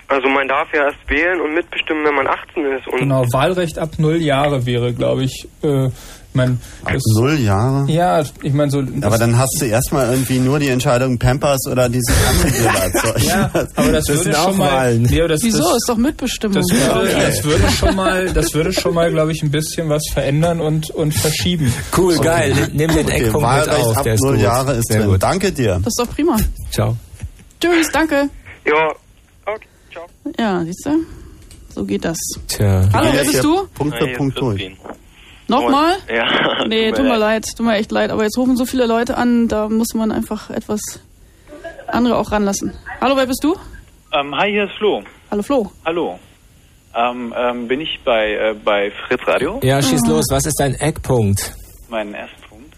also 0.07 0.27
man 0.29 0.47
darf 0.47 0.67
ja 0.73 0.85
erst 0.85 1.09
wählen 1.09 1.39
und 1.41 1.53
mitbestimmen, 1.53 2.03
wenn 2.05 2.15
man 2.15 2.27
18 2.27 2.65
ist. 2.65 2.87
Und 2.87 2.99
Genau, 2.99 3.23
Wahlrecht 3.31 3.77
ab 3.79 3.91
null 3.97 4.21
Jahre 4.21 4.65
wäre, 4.65 4.93
glaube 4.93 5.23
ich, 5.23 5.47
äh, 5.63 5.89
ich 6.33 6.35
mein, 6.35 6.59
Ab 6.83 6.93
null 7.15 7.39
Jahre? 7.39 7.91
Ja, 7.91 8.23
ich 8.41 8.53
meine 8.53 8.71
so. 8.71 8.83
Aber 9.01 9.17
dann 9.19 9.37
hast 9.37 9.55
du 9.59 9.65
erstmal 9.65 10.09
irgendwie 10.11 10.39
nur 10.39 10.57
die 10.57 10.69
Entscheidung 10.69 11.19
Pampers 11.19 11.67
oder 11.69 11.87
dieses 11.89 12.11
Antibilderzeug. 12.29 13.23
Ja, 13.23 13.51
aber 13.75 13.91
das, 13.91 14.07
würde 14.07 14.23
sind 14.23 14.35
auch 14.35 14.45
schon 14.49 14.57
mal. 14.57 14.97
Nee, 14.97 15.27
das, 15.27 15.43
Wieso? 15.43 15.59
Das, 15.59 15.77
ist 15.77 15.85
doch 15.89 15.97
Mitbestimmung. 15.97 16.55
das, 16.55 16.71
würde, 16.71 17.11
Ja. 17.11 17.19
das 17.27 17.43
würde 17.43 17.69
schon 17.71 17.95
mal, 17.95 18.33
das 18.33 18.53
würde 18.55 18.73
schon 18.73 18.93
mal, 18.95 19.11
glaube 19.11 19.31
ich, 19.31 19.43
ein 19.43 19.51
bisschen 19.51 19.89
was 19.89 20.01
verändern 20.11 20.59
und, 20.59 20.89
und 20.89 21.13
verschieben. 21.13 21.71
Cool, 21.95 22.17
geil. 22.17 22.69
Nimm 22.73 22.89
den 22.93 23.05
Okay, 23.05 23.25
Eckpunkt 23.25 23.47
mit 23.55 23.69
auf. 23.69 23.97
ab 23.97 24.03
Der 24.03 24.13
ist 24.15 24.23
null. 24.23 24.39
Jahre 24.39 24.73
ist 24.73 24.87
Sehr 24.87 25.01
drin. 25.01 25.09
gut. 25.11 25.21
Danke 25.23 25.51
dir. 25.51 25.79
Das 25.83 25.87
ist 25.95 25.99
doch 25.99 26.09
prima. 26.09 26.37
Ciao. 26.71 26.97
Tschüss, 27.61 27.87
danke. 27.93 28.27
ja, 28.65 28.89
Ja, 30.39 30.63
siehst 30.65 30.85
du? 30.85 30.91
So 31.75 31.85
geht 31.85 32.05
das. 32.05 32.17
Tja. 32.47 32.87
Hallo, 32.91 33.09
wer 33.13 33.23
bist 33.23 33.43
du? 33.43 33.67
Punkt 33.75 33.97
für 33.97 34.07
Punkt 34.17 34.39
durch. 34.39 34.71
Nochmal? 35.61 35.95
Ja. 36.13 36.27
Nee, 36.67 36.91
tut 36.91 37.05
mir 37.05 37.17
leid, 37.17 37.45
tut 37.55 37.65
mir 37.65 37.75
echt 37.75 37.91
leid. 37.91 38.09
Aber 38.11 38.23
jetzt 38.23 38.37
rufen 38.37 38.55
so 38.55 38.65
viele 38.65 38.85
Leute 38.85 39.17
an, 39.17 39.47
da 39.47 39.69
muss 39.69 39.93
man 39.93 40.11
einfach 40.11 40.49
etwas 40.49 40.79
andere 41.87 42.17
auch 42.17 42.31
ranlassen. 42.31 42.73
Hallo, 43.01 43.17
wer 43.17 43.25
bist 43.25 43.43
du? 43.43 43.55
Ähm, 44.13 44.35
hi, 44.35 44.49
hier 44.51 44.65
ist 44.65 44.73
Flo. 44.77 45.03
Hallo 45.29 45.43
Flo. 45.43 45.71
Hallo. 45.85 46.19
Ähm, 46.95 47.33
ähm, 47.35 47.67
bin 47.67 47.81
ich 47.81 47.99
bei, 48.05 48.33
äh, 48.33 48.55
bei 48.63 48.91
Fritz 49.07 49.21
Radio? 49.27 49.59
Ja, 49.63 49.81
schieß 49.81 50.01
los. 50.07 50.25
Was 50.29 50.45
ist 50.45 50.59
dein 50.59 50.75
Eckpunkt? 50.75 51.55
Mein 51.89 52.13
erster 52.13 52.47
Punkt. 52.47 52.73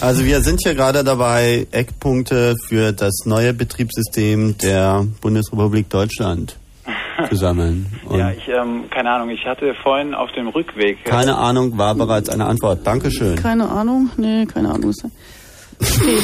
Also 0.00 0.24
wir 0.24 0.40
sind 0.40 0.60
hier 0.62 0.74
gerade 0.74 1.04
dabei, 1.04 1.66
Eckpunkte 1.70 2.54
für 2.68 2.92
das 2.92 3.12
neue 3.26 3.52
Betriebssystem 3.52 4.56
der 4.58 5.06
Bundesrepublik 5.20 5.88
Deutschland 5.90 6.56
zu 7.28 7.36
sammeln. 7.36 7.86
Und 8.06 8.18
Ja, 8.18 8.30
ich, 8.30 8.48
ähm, 8.48 8.84
keine 8.90 9.10
Ahnung, 9.10 9.30
ich 9.30 9.44
hatte 9.46 9.74
vorhin 9.82 10.14
auf 10.14 10.30
dem 10.32 10.48
Rückweg. 10.48 10.98
äh, 11.04 11.08
keine 11.08 11.36
Ahnung 11.36 11.76
war 11.78 11.94
bereits 11.94 12.28
eine 12.28 12.46
Antwort. 12.46 12.86
Dankeschön. 12.86 13.36
Keine 13.36 13.68
Ahnung? 13.68 14.10
Nee, 14.16 14.46
keine 14.46 14.70
Ahnung. 14.70 14.92
Okay. 15.80 16.18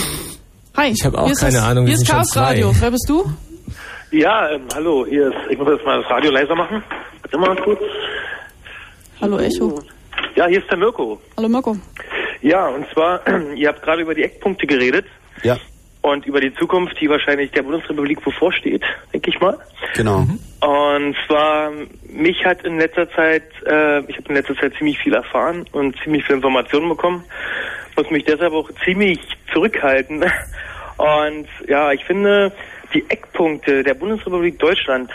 Hi. 0.77 0.91
Ich 0.91 1.05
hab 1.05 1.15
auch 1.15 1.33
keine 1.33 1.53
das, 1.53 1.63
Ahnung, 1.63 1.87
Hier 1.87 1.95
ist 1.95 2.07
Chaos. 2.09 2.37
Radio. 2.37 2.73
Wer 2.79 2.91
bist 2.91 3.07
du? 3.09 3.25
Ja, 4.13 4.51
ähm, 4.51 4.63
hallo, 4.75 5.05
hier 5.09 5.29
ist, 5.29 5.51
ich 5.51 5.59
muss 5.59 5.69
jetzt 5.69 5.85
mal 5.85 6.01
das 6.01 6.11
Radio 6.11 6.31
leiser 6.31 6.55
machen. 6.55 6.83
Warte 7.23 7.39
mal 7.39 7.57
kurz. 7.63 7.81
Hallo 9.21 9.39
Echo. 9.39 9.83
Ja, 10.37 10.47
hier 10.47 10.59
ist 10.61 10.71
der 10.71 10.77
Mirko. 10.79 11.21
Hallo 11.37 11.49
Mirko. 11.49 11.77
Ja, 12.43 12.69
und 12.69 12.87
zwar, 12.93 13.21
ihr 13.57 13.69
habt 13.69 13.83
gerade 13.83 14.03
über 14.03 14.15
die 14.15 14.23
Eckpunkte 14.23 14.67
geredet 14.67 15.07
Ja, 15.43 15.57
und 16.07 16.25
über 16.25 16.41
die 16.41 16.55
Zukunft, 16.55 17.01
die 17.01 17.11
wahrscheinlich 17.11 17.51
der 17.51 17.65
Bundesrepublik 17.65 18.23
bevorsteht, 18.23 18.85
denke 19.13 19.29
ich 19.29 19.41
mal. 19.41 19.59
genau. 19.95 20.25
Und 20.61 21.17
zwar, 21.27 21.73
mich 22.09 22.45
hat 22.45 22.65
in 22.65 22.79
letzter 22.79 23.11
Zeit, 23.11 23.43
äh, 23.67 23.99
ich 24.07 24.17
habe 24.17 24.29
in 24.29 24.37
letzter 24.37 24.55
Zeit 24.55 24.75
ziemlich 24.79 25.01
viel 25.01 25.15
erfahren 25.15 25.67
und 25.73 25.97
ziemlich 26.05 26.25
viel 26.25 26.37
Informationen 26.37 26.89
bekommen, 26.91 27.25
muss 27.97 28.09
mich 28.11 28.25
deshalb 28.25 28.53
auch 28.53 28.71
ziemlich 28.85 29.19
zurückhalten. 29.53 30.25
Und 30.97 31.49
ja, 31.69 31.93
ich 31.93 32.05
finde, 32.05 32.53
die 32.95 33.05
Eckpunkte 33.11 33.83
der 33.83 33.95
Bundesrepublik 33.95 34.59
Deutschland 34.59 35.11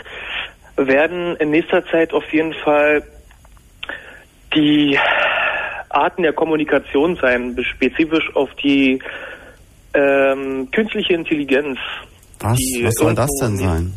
werden 0.76 1.36
in 1.36 1.50
nächster 1.50 1.84
Zeit 1.86 2.12
auf 2.12 2.30
jeden 2.32 2.52
Fall 2.52 3.02
die 4.54 4.96
Arten 5.88 6.22
der 6.22 6.34
Kommunikation 6.34 7.16
sein, 7.16 7.56
spezifisch 7.74 8.30
auf 8.36 8.54
die 8.62 9.02
ähm, 9.94 10.68
künstliche 10.70 11.14
Intelligenz. 11.14 11.78
Was? 12.40 12.58
Was 12.82 12.94
soll 12.94 13.14
das 13.14 13.30
denn 13.40 13.56
sein? 13.56 13.92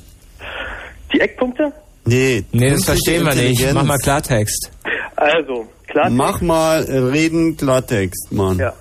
Die 1.14 1.20
Eckpunkte? 1.20 1.72
Nee, 2.06 2.44
Nee, 2.52 2.70
das 2.72 2.86
verstehen 2.86 3.26
wir 3.26 3.34
nicht. 3.34 3.74
Mach 3.74 3.84
mal 3.84 3.98
Klartext. 3.98 4.72
Also, 5.16 5.68
klar. 5.88 6.10
Mach 6.10 6.42
mal 6.42 6.82
reden 6.84 7.58
Klartext, 7.58 8.32
Mann. 8.32 8.60
Ja. 8.60 8.74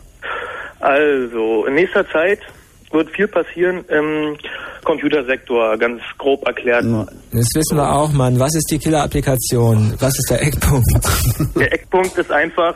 Also, 0.80 1.64
in 1.66 1.74
nächster 1.74 2.06
Zeit 2.10 2.40
wird 2.92 3.10
viel 3.16 3.26
passieren 3.28 3.84
im 3.88 4.36
Computersektor, 4.84 5.76
ganz 5.78 6.02
grob 6.18 6.46
erklärt. 6.46 6.84
Das 6.84 7.48
wissen 7.54 7.76
wir 7.76 7.90
auch, 7.90 8.12
Mann. 8.12 8.38
Was 8.38 8.54
ist 8.54 8.70
die 8.70 8.78
Killer-Applikation? 8.78 9.94
Was 9.98 10.12
ist 10.18 10.28
der 10.30 10.42
Eckpunkt? 10.42 10.86
Der 11.58 11.72
Eckpunkt 11.72 12.16
ist 12.18 12.30
einfach, 12.30 12.74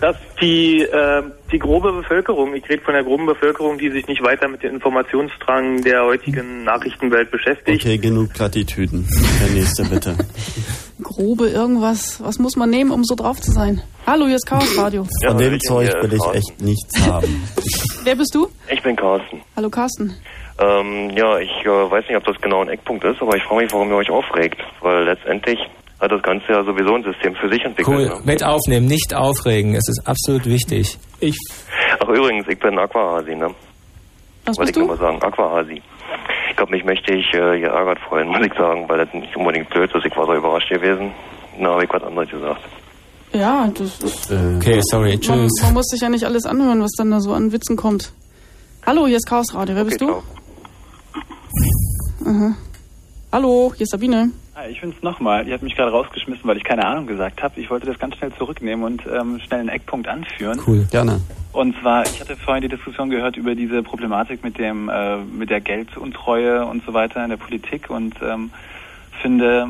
dass 0.00 0.16
die, 0.40 0.82
äh, 0.82 1.22
die 1.52 1.58
grobe 1.58 1.92
Bevölkerung, 1.92 2.54
ich 2.54 2.68
rede 2.68 2.82
von 2.82 2.94
der 2.94 3.04
groben 3.04 3.26
Bevölkerung, 3.26 3.78
die 3.78 3.90
sich 3.90 4.06
nicht 4.06 4.22
weiter 4.22 4.48
mit 4.48 4.62
dem 4.62 4.74
Informationsdrang 4.74 5.82
der 5.82 6.04
heutigen 6.04 6.64
Nachrichtenwelt 6.64 7.30
beschäftigt. 7.30 7.84
Okay, 7.84 7.98
genug 7.98 8.32
Plattitüden. 8.32 9.06
Der 9.40 9.50
nächste 9.50 9.84
bitte. 9.84 10.16
Grobe 11.02 11.48
irgendwas. 11.48 12.22
Was 12.22 12.38
muss 12.38 12.56
man 12.56 12.70
nehmen, 12.70 12.90
um 12.90 13.04
so 13.04 13.14
drauf 13.14 13.40
zu 13.40 13.50
sein? 13.50 13.82
Hallo, 14.06 14.26
hier 14.26 14.36
ist 14.36 14.46
Chaos 14.46 14.76
Radio. 14.76 15.06
Von 15.26 15.38
dem 15.38 15.60
Zeug 15.60 15.92
will 16.02 16.12
ich 16.12 16.34
echt 16.34 16.60
nichts 16.60 17.06
haben. 17.06 17.42
Wer 18.04 18.16
bist 18.16 18.34
du? 18.34 18.48
Ich 18.70 18.82
bin 18.82 18.96
Carsten. 18.96 19.40
Hallo 19.56 19.70
Carsten. 19.70 20.14
Ähm, 20.58 21.10
ja, 21.16 21.38
ich 21.38 21.50
äh, 21.64 21.68
weiß 21.68 22.06
nicht, 22.06 22.16
ob 22.16 22.24
das 22.24 22.40
genau 22.40 22.60
ein 22.60 22.68
Eckpunkt 22.68 23.04
ist, 23.04 23.20
aber 23.22 23.36
ich 23.36 23.42
frage 23.44 23.62
mich, 23.62 23.72
warum 23.72 23.90
ihr 23.90 23.96
euch 23.96 24.10
aufregt. 24.10 24.60
Weil 24.80 25.04
letztendlich 25.04 25.58
hat 26.00 26.10
das 26.10 26.22
Ganze 26.22 26.46
ja 26.48 26.64
sowieso 26.64 26.94
ein 26.94 27.02
System 27.04 27.34
für 27.34 27.48
sich 27.50 27.62
entwickelt. 27.64 27.88
Cool. 27.96 28.06
Ne? 28.06 28.20
Mit 28.24 28.42
aufnehmen, 28.42 28.86
nicht 28.86 29.14
aufregen. 29.14 29.74
Es 29.74 29.88
ist 29.88 30.00
absolut 30.06 30.46
wichtig. 30.46 30.98
Ich. 31.20 31.36
Ach 32.02 32.08
übrigens, 32.08 32.46
ich 32.48 32.58
bin 32.58 32.78
Aquahasi, 32.78 33.34
ne? 33.34 33.48
Was 34.46 34.56
Wollte 34.58 34.70
ich 34.70 34.74
du? 34.74 34.80
nur 34.80 34.88
mal 34.88 34.98
sagen, 34.98 35.22
Aquahasi. 35.22 35.82
Ich 36.50 36.56
glaube, 36.56 36.72
mich 36.72 36.84
möchte 36.84 37.14
ich 37.14 37.26
äh, 37.34 37.58
hier 37.58 37.68
ärgert 37.68 37.98
freuen, 38.08 38.28
muss 38.28 38.44
ich 38.44 38.52
sagen, 38.54 38.88
weil 38.88 39.04
das 39.04 39.14
nicht 39.14 39.36
unbedingt 39.36 39.68
blöd 39.70 39.94
ist. 39.94 40.04
Ich 40.04 40.16
war 40.16 40.26
so 40.26 40.34
überrascht 40.34 40.70
gewesen. 40.70 41.12
Na, 41.58 41.70
habe 41.70 41.84
ich 41.84 41.90
was 41.90 42.02
anderes 42.02 42.30
gesagt. 42.30 42.60
Ja, 43.32 43.68
das 43.72 44.00
ist. 44.00 44.32
Okay, 44.32 44.80
sorry. 44.82 45.10
Man, 45.12 45.20
Tschüss. 45.20 45.62
man 45.62 45.74
muss 45.74 45.86
sich 45.86 46.00
ja 46.00 46.08
nicht 46.08 46.24
alles 46.24 46.46
anhören, 46.46 46.82
was 46.82 46.90
dann 46.96 47.10
da 47.10 47.20
so 47.20 47.32
an 47.32 47.52
Witzen 47.52 47.76
kommt. 47.76 48.12
Hallo, 48.86 49.06
hier 49.06 49.18
ist 49.18 49.28
Chaos 49.28 49.54
Radio. 49.54 49.76
Wer 49.76 49.84
bist 49.84 50.00
du? 50.00 50.22
Aha. 52.26 52.54
Hallo, 53.32 53.72
hier 53.76 53.84
ist 53.84 53.90
Sabine. 53.90 54.30
Ah, 54.60 54.68
Ich 54.68 54.80
finde 54.80 54.94
es 54.96 55.02
nochmal. 55.02 55.46
Ihr 55.46 55.54
habt 55.54 55.62
mich 55.62 55.74
gerade 55.74 55.90
rausgeschmissen, 55.90 56.44
weil 56.44 56.58
ich 56.58 56.64
keine 56.64 56.84
Ahnung 56.84 57.06
gesagt 57.06 57.42
habe. 57.42 57.58
Ich 57.58 57.70
wollte 57.70 57.86
das 57.86 57.98
ganz 57.98 58.16
schnell 58.16 58.32
zurücknehmen 58.34 58.84
und 58.84 59.02
ähm, 59.06 59.40
schnell 59.40 59.60
einen 59.60 59.68
Eckpunkt 59.70 60.06
anführen. 60.06 60.60
Cool. 60.66 60.86
Gerne. 60.90 61.20
Und 61.52 61.74
zwar, 61.80 62.04
ich 62.04 62.20
hatte 62.20 62.36
vorhin 62.36 62.62
die 62.62 62.68
Diskussion 62.68 63.08
gehört 63.08 63.38
über 63.38 63.54
diese 63.54 63.82
Problematik 63.82 64.44
mit 64.44 64.58
dem, 64.58 64.90
äh, 64.90 65.16
mit 65.16 65.48
der 65.48 65.62
Gelduntreue 65.62 66.66
und 66.66 66.84
so 66.84 66.92
weiter 66.92 67.24
in 67.24 67.30
der 67.30 67.38
Politik 67.38 67.88
und 67.88 68.16
ähm, 68.22 68.50
finde 69.22 69.68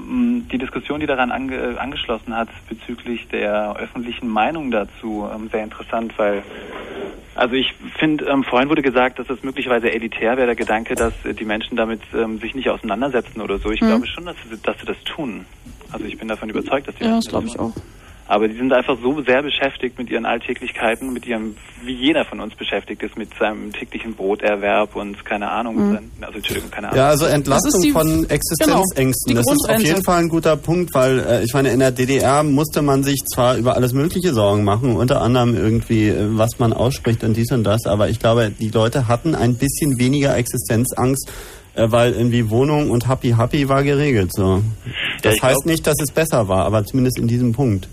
die 0.52 0.58
Diskussion, 0.58 1.00
die 1.00 1.06
daran 1.06 1.30
ange 1.30 1.78
angeschlossen 1.78 2.36
hat 2.36 2.48
bezüglich 2.68 3.28
der 3.28 3.76
öffentlichen 3.76 4.28
Meinung 4.28 4.70
dazu, 4.70 5.28
ähm, 5.34 5.48
sehr 5.50 5.64
interessant, 5.64 6.12
weil 6.18 6.42
also 7.34 7.54
ich 7.54 7.72
finde, 7.98 8.26
ähm, 8.26 8.44
vorhin 8.44 8.68
wurde 8.68 8.82
gesagt, 8.82 9.18
dass 9.18 9.26
das 9.28 9.42
möglicherweise 9.42 9.90
elitär 9.92 10.36
wäre, 10.36 10.46
der 10.46 10.56
Gedanke, 10.56 10.94
dass 10.94 11.12
äh, 11.24 11.32
die 11.32 11.44
Menschen 11.44 11.76
damit 11.76 12.00
ähm, 12.14 12.38
sich 12.38 12.54
nicht 12.54 12.68
auseinandersetzen 12.68 13.40
oder 13.40 13.58
so. 13.58 13.70
Ich 13.70 13.80
Mhm. 13.80 13.86
glaube 13.86 14.06
schon, 14.06 14.26
dass 14.26 14.36
sie, 14.48 14.56
dass 14.62 14.78
sie 14.78 14.86
das 14.86 15.02
tun. 15.04 15.46
Also 15.92 16.04
ich 16.06 16.18
bin 16.18 16.28
davon 16.28 16.50
überzeugt, 16.50 16.88
dass 16.88 16.96
sie 16.96 17.04
Ja, 17.04 17.12
das 17.12 17.24
das 17.24 17.30
glaube 17.30 17.46
ich 17.46 17.58
auch. 17.58 17.72
Aber 18.32 18.46
die 18.46 18.56
sind 18.56 18.72
einfach 18.72 18.96
so 19.02 19.20
sehr 19.22 19.42
beschäftigt 19.42 19.98
mit 19.98 20.08
ihren 20.08 20.24
Alltäglichkeiten, 20.24 21.12
mit 21.12 21.26
ihrem, 21.26 21.56
wie 21.84 21.94
jeder 21.94 22.24
von 22.24 22.38
uns 22.38 22.54
beschäftigt 22.54 23.02
ist, 23.02 23.18
mit 23.18 23.28
seinem 23.38 23.72
täglichen 23.72 24.14
Broterwerb 24.14 24.94
und 24.94 25.24
keine 25.24 25.50
Ahnung, 25.50 25.74
Mhm. 25.88 25.92
sein, 25.94 26.10
also 26.20 26.36
Entschuldigung, 26.36 26.70
keine 26.70 26.86
Ahnung. 26.88 26.98
Ja, 26.98 27.08
also 27.08 27.26
Entlastung 27.26 27.80
die- 27.82 27.90
von 27.90 28.06
genau, 28.06 28.28
Existenzängsten. 28.32 29.30
die 29.30 29.34
das 29.34 29.46
ist 29.50 29.68
auf 29.68 29.80
jeden 29.82 30.04
Fall 30.04 30.18
ein 30.22 30.28
guter 30.28 30.56
Punkt, 30.56 30.94
weil 30.94 31.18
äh, 31.18 31.42
ich 31.44 31.52
meine, 31.54 31.70
in 31.70 31.80
der 31.80 31.90
DDR 31.90 32.44
musste 32.44 32.82
man 32.82 33.02
sich 33.02 33.18
zwar 33.34 33.56
über 33.56 33.74
alles 33.74 33.92
Mögliche 33.94 34.32
Sorgen 34.32 34.62
machen, 34.62 34.94
unter 34.96 35.20
anderem 35.22 35.56
irgendwie, 35.56 36.08
äh, 36.08 36.28
was 36.38 36.58
man 36.60 36.72
ausspricht 36.72 37.24
und 37.24 37.36
dies 37.36 37.50
und 37.50 37.64
das, 37.64 37.84
aber 37.86 38.08
ich 38.10 38.20
glaube, 38.20 38.52
die 38.58 38.68
Leute 38.68 39.08
hatten 39.08 39.34
ein 39.34 39.56
bisschen 39.56 39.98
weniger 39.98 40.36
Existenzangst, 40.36 41.28
äh, 41.74 41.86
weil 41.90 42.12
irgendwie 42.12 42.48
Wohnung 42.48 42.90
und 42.90 43.08
Happy 43.08 43.34
Happy 43.36 43.68
war 43.68 43.82
geregelt. 43.82 44.30
So. 44.32 44.62
Das 45.22 45.34
ich 45.34 45.42
heißt 45.42 45.62
glaub- 45.62 45.66
nicht, 45.66 45.84
dass 45.86 45.96
es 46.00 46.12
besser 46.12 46.46
war, 46.46 46.64
aber 46.64 46.84
zumindest 46.84 47.18
in 47.18 47.26
diesem 47.26 47.52
Punkt. 47.52 47.88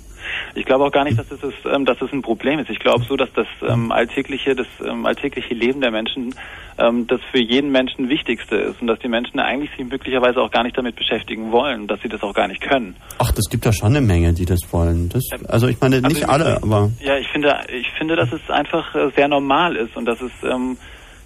Ich 0.56 0.66
glaube 0.66 0.85
auch 0.85 0.91
gar 0.91 1.03
nicht, 1.03 1.17
dass 1.17 1.30
es, 1.32 1.43
ist, 1.43 1.66
ähm, 1.66 1.85
dass 1.85 2.01
es 2.01 2.11
ein 2.11 2.22
Problem 2.22 2.59
ist. 2.59 2.69
Ich 2.69 2.80
glaube 2.80 3.03
so, 3.06 3.16
dass 3.16 3.30
das 3.33 3.48
ähm, 3.67 3.91
alltägliche, 3.91 4.56
das 4.56 4.67
ähm, 4.85 5.06
alltägliche 5.06 5.53
Leben 5.53 5.82
der 5.82 5.91
Menschen 5.91 6.35
ähm, 6.77 7.07
das 7.07 7.19
für 7.32 7.40
jeden 7.40 7.72
Menschen 7.72 8.09
Wichtigste 8.09 8.56
ist 8.56 8.82
und 8.82 8.88
dass 8.88 8.99
die 8.99 9.07
Menschen 9.07 9.40
eigentlich 9.40 9.72
sich 9.75 9.85
möglicherweise 9.85 10.40
auch 10.40 10.51
gar 10.51 10.64
nicht 10.64 10.77
damit 10.77 10.95
beschäftigen 10.95 11.51
wollen, 11.51 11.88
dass 11.88 12.01
sie 12.01 12.09
das 12.09 12.22
auch 12.22 12.33
gar 12.33 12.48
nicht 12.48 12.61
können. 12.61 12.95
Ach, 13.17 13.32
das 13.32 13.49
gibt 13.49 13.66
ja 13.66 13.74
schon 13.74 13.95
eine 13.95 14.01
Menge, 14.01 14.33
die 14.33 14.45
das 14.45 14.59
wollen. 14.72 15.09
Das, 15.09 15.24
also 15.48 15.67
ich 15.67 15.80
meine, 15.82 16.01
nicht 16.01 16.27
Also, 16.30 16.45
alle, 16.45 16.61
aber 16.61 16.91
Ja, 16.99 17.17
ich 17.17 17.27
finde, 17.30 17.56
ich 17.72 17.90
finde, 17.98 18.16
dass 18.16 18.32
es 18.32 18.49
einfach 18.49 18.93
äh, 18.95 19.09
sehr 19.16 19.27
normal 19.27 19.75
ist 19.75 19.95
und 19.95 20.06
dass 20.06 20.22
es 20.22 20.32
ähm, 20.43 20.77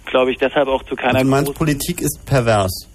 glaube 0.06 0.32
ich, 0.32 0.38
deshalb 0.38 0.68
auch 0.68 0.82
zu 0.84 0.96
keiner 0.96 1.14
Also 1.14 1.24
du 1.24 1.30
meinst, 1.30 1.54
Politik 1.54 2.00
ist 2.00 2.24
pervers. 2.24 2.88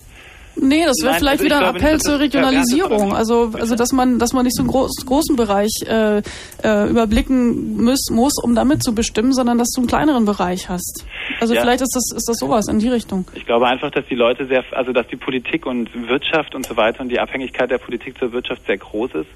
Nee, 0.59 0.85
das 0.85 0.97
wäre 1.03 1.15
vielleicht 1.15 1.41
also 1.41 1.45
wieder 1.45 1.57
ein 1.59 1.73
nicht, 1.73 1.83
Appell 1.83 1.93
dass 1.93 2.03
zur 2.03 2.19
Regionalisierung. 2.19 3.13
Also, 3.13 3.51
also 3.53 3.75
dass 3.75 3.91
man, 3.91 4.19
dass 4.19 4.33
man 4.33 4.45
nicht 4.45 4.55
so 4.55 4.63
einen 4.63 4.69
groß, 4.69 5.05
großen 5.05 5.35
Bereich 5.35 5.69
äh, 5.85 6.21
äh, 6.63 6.89
überblicken 6.89 7.83
muss, 7.83 8.09
muss, 8.11 8.33
um 8.43 8.55
damit 8.55 8.83
zu 8.83 8.93
bestimmen, 8.95 9.33
sondern 9.33 9.57
dass 9.57 9.69
du 9.69 9.81
einen 9.81 9.87
kleineren 9.87 10.25
Bereich 10.25 10.69
hast. 10.69 11.05
Also 11.39 11.53
Ja. 11.53 11.61
vielleicht 11.61 11.81
ist 11.81 11.95
das, 11.95 12.17
ist 12.17 12.27
das 12.27 12.37
sowas 12.37 12.67
in 12.67 12.79
die 12.79 12.89
Richtung. 12.89 13.25
Ich 13.33 13.45
glaube 13.45 13.67
einfach, 13.67 13.91
dass 13.91 14.05
die 14.07 14.15
Leute 14.15 14.45
sehr, 14.47 14.63
also 14.71 14.93
dass 14.93 15.07
die 15.07 15.15
Politik 15.15 15.65
und 15.65 15.89
Wirtschaft 16.07 16.55
und 16.55 16.65
so 16.65 16.75
weiter 16.77 17.01
und 17.01 17.09
die 17.09 17.19
Abhängigkeit 17.19 17.69
der 17.69 17.77
Politik 17.77 18.17
zur 18.17 18.31
Wirtschaft 18.31 18.65
sehr 18.65 18.77
groß 18.77 19.11
ist. 19.15 19.29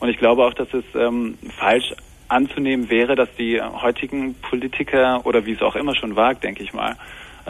Und 0.00 0.08
ich 0.08 0.18
glaube 0.18 0.44
auch, 0.44 0.54
dass 0.54 0.68
es 0.72 0.84
ähm, 0.94 1.36
falsch 1.58 1.92
anzunehmen 2.28 2.90
wäre, 2.90 3.16
dass 3.16 3.28
die 3.38 3.60
heutigen 3.60 4.34
Politiker 4.34 5.24
oder 5.24 5.46
wie 5.46 5.52
es 5.52 5.62
auch 5.62 5.74
immer 5.76 5.94
schon 5.96 6.14
war, 6.14 6.34
denke 6.34 6.62
ich 6.62 6.72
mal, 6.72 6.96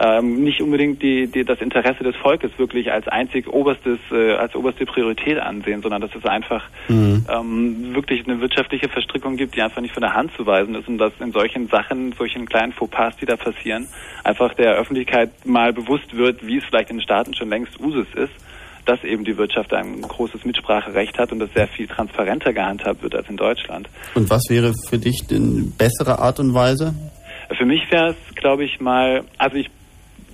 ähm, 0.01 0.43
nicht 0.43 0.61
unbedingt 0.61 1.01
die, 1.01 1.27
die, 1.27 1.43
das 1.43 1.59
Interesse 1.59 2.03
des 2.03 2.15
Volkes 2.15 2.51
wirklich 2.57 2.91
als 2.91 3.07
einzig 3.09 3.47
oberstes, 3.47 3.99
äh, 4.11 4.33
als 4.33 4.55
oberste 4.55 4.85
Priorität 4.85 5.37
ansehen, 5.39 5.81
sondern 5.81 6.01
dass 6.01 6.15
es 6.15 6.25
einfach 6.25 6.63
ähm, 6.89 7.93
wirklich 7.93 8.25
eine 8.25 8.39
wirtschaftliche 8.39 8.87
Verstrickung 8.87 9.35
gibt, 9.35 9.55
die 9.55 9.61
einfach 9.61 9.81
nicht 9.81 9.93
von 9.93 10.01
der 10.01 10.13
Hand 10.13 10.31
zu 10.37 10.45
weisen 10.45 10.75
ist 10.75 10.87
und 10.87 10.99
dass 10.99 11.11
in 11.19 11.31
solchen 11.33 11.67
Sachen, 11.67 12.13
solchen 12.13 12.45
kleinen 12.45 12.71
Fauxpas, 12.71 13.17
die 13.17 13.25
da 13.25 13.35
passieren, 13.35 13.87
einfach 14.23 14.53
der 14.53 14.75
Öffentlichkeit 14.75 15.31
mal 15.45 15.73
bewusst 15.73 16.15
wird, 16.15 16.45
wie 16.47 16.57
es 16.57 16.63
vielleicht 16.63 16.91
in 16.91 16.97
den 16.97 17.03
Staaten 17.03 17.33
schon 17.33 17.49
längst 17.49 17.77
Usus 17.79 18.07
ist, 18.15 18.33
dass 18.85 19.03
eben 19.03 19.25
die 19.25 19.37
Wirtschaft 19.37 19.73
ein 19.73 20.01
großes 20.01 20.45
Mitspracherecht 20.45 21.19
hat 21.19 21.33
und 21.33 21.39
das 21.39 21.49
sehr 21.53 21.67
viel 21.67 21.87
transparenter 21.87 22.53
gehandhabt 22.53 23.03
wird 23.03 23.15
als 23.15 23.29
in 23.29 23.35
Deutschland. 23.35 23.89
Und 24.15 24.29
was 24.29 24.43
wäre 24.49 24.73
für 24.87 24.97
dich 24.97 25.27
denn 25.29 25.73
bessere 25.77 26.19
Art 26.19 26.39
und 26.39 26.53
Weise? 26.53 26.95
Für 27.57 27.65
mich 27.65 27.81
wäre 27.91 28.11
es, 28.11 28.35
glaube 28.35 28.63
ich, 28.63 28.79
mal, 28.79 29.23
also 29.37 29.57
ich 29.57 29.69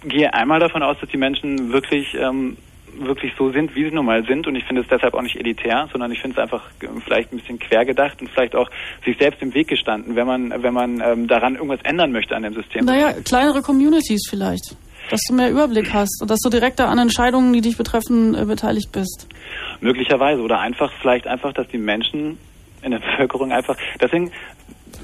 gehe 0.07 0.33
einmal 0.33 0.59
davon 0.59 0.83
aus, 0.83 0.97
dass 0.99 1.09
die 1.09 1.17
Menschen 1.17 1.71
wirklich 1.71 2.15
ähm, 2.15 2.57
wirklich 2.99 3.33
so 3.37 3.51
sind, 3.51 3.75
wie 3.75 3.83
sie 3.83 3.91
nun 3.91 4.05
mal 4.05 4.25
sind 4.25 4.47
und 4.47 4.55
ich 4.55 4.63
finde 4.65 4.81
es 4.81 4.87
deshalb 4.87 5.13
auch 5.13 5.21
nicht 5.21 5.35
elitär, 5.35 5.87
sondern 5.91 6.11
ich 6.11 6.21
finde 6.21 6.37
es 6.37 6.43
einfach 6.43 6.63
äh, 6.81 6.87
vielleicht 7.03 7.31
ein 7.31 7.37
bisschen 7.37 7.59
quer 7.59 7.85
gedacht 7.85 8.21
und 8.21 8.29
vielleicht 8.29 8.55
auch 8.55 8.69
sich 9.03 9.17
selbst 9.17 9.41
im 9.41 9.53
Weg 9.53 9.67
gestanden, 9.67 10.15
wenn 10.15 10.27
man 10.27 10.63
wenn 10.63 10.73
man 10.73 11.01
ähm, 11.01 11.27
daran 11.27 11.55
irgendwas 11.55 11.81
ändern 11.83 12.11
möchte 12.11 12.35
an 12.35 12.43
dem 12.43 12.53
System. 12.53 12.85
Naja, 12.85 13.13
kleinere 13.23 13.61
Communities 13.61 14.27
vielleicht. 14.29 14.75
Dass 15.09 15.21
du 15.27 15.35
mehr 15.35 15.51
Überblick 15.51 15.93
hast 15.93 16.19
und 16.21 16.31
dass 16.31 16.39
du 16.39 16.49
direkter 16.49 16.87
an 16.87 16.97
Entscheidungen, 16.97 17.53
die 17.53 17.61
dich 17.61 17.77
betreffen, 17.77 18.33
äh, 18.33 18.45
beteiligt 18.45 18.91
bist. 18.91 19.27
Möglicherweise 19.79 20.41
oder 20.41 20.59
einfach 20.59 20.91
vielleicht 20.99 21.27
einfach, 21.27 21.53
dass 21.53 21.67
die 21.67 21.77
Menschen 21.77 22.39
in 22.81 22.91
der 22.91 22.99
Bevölkerung 23.11 23.51
einfach 23.51 23.77
deswegen 24.01 24.31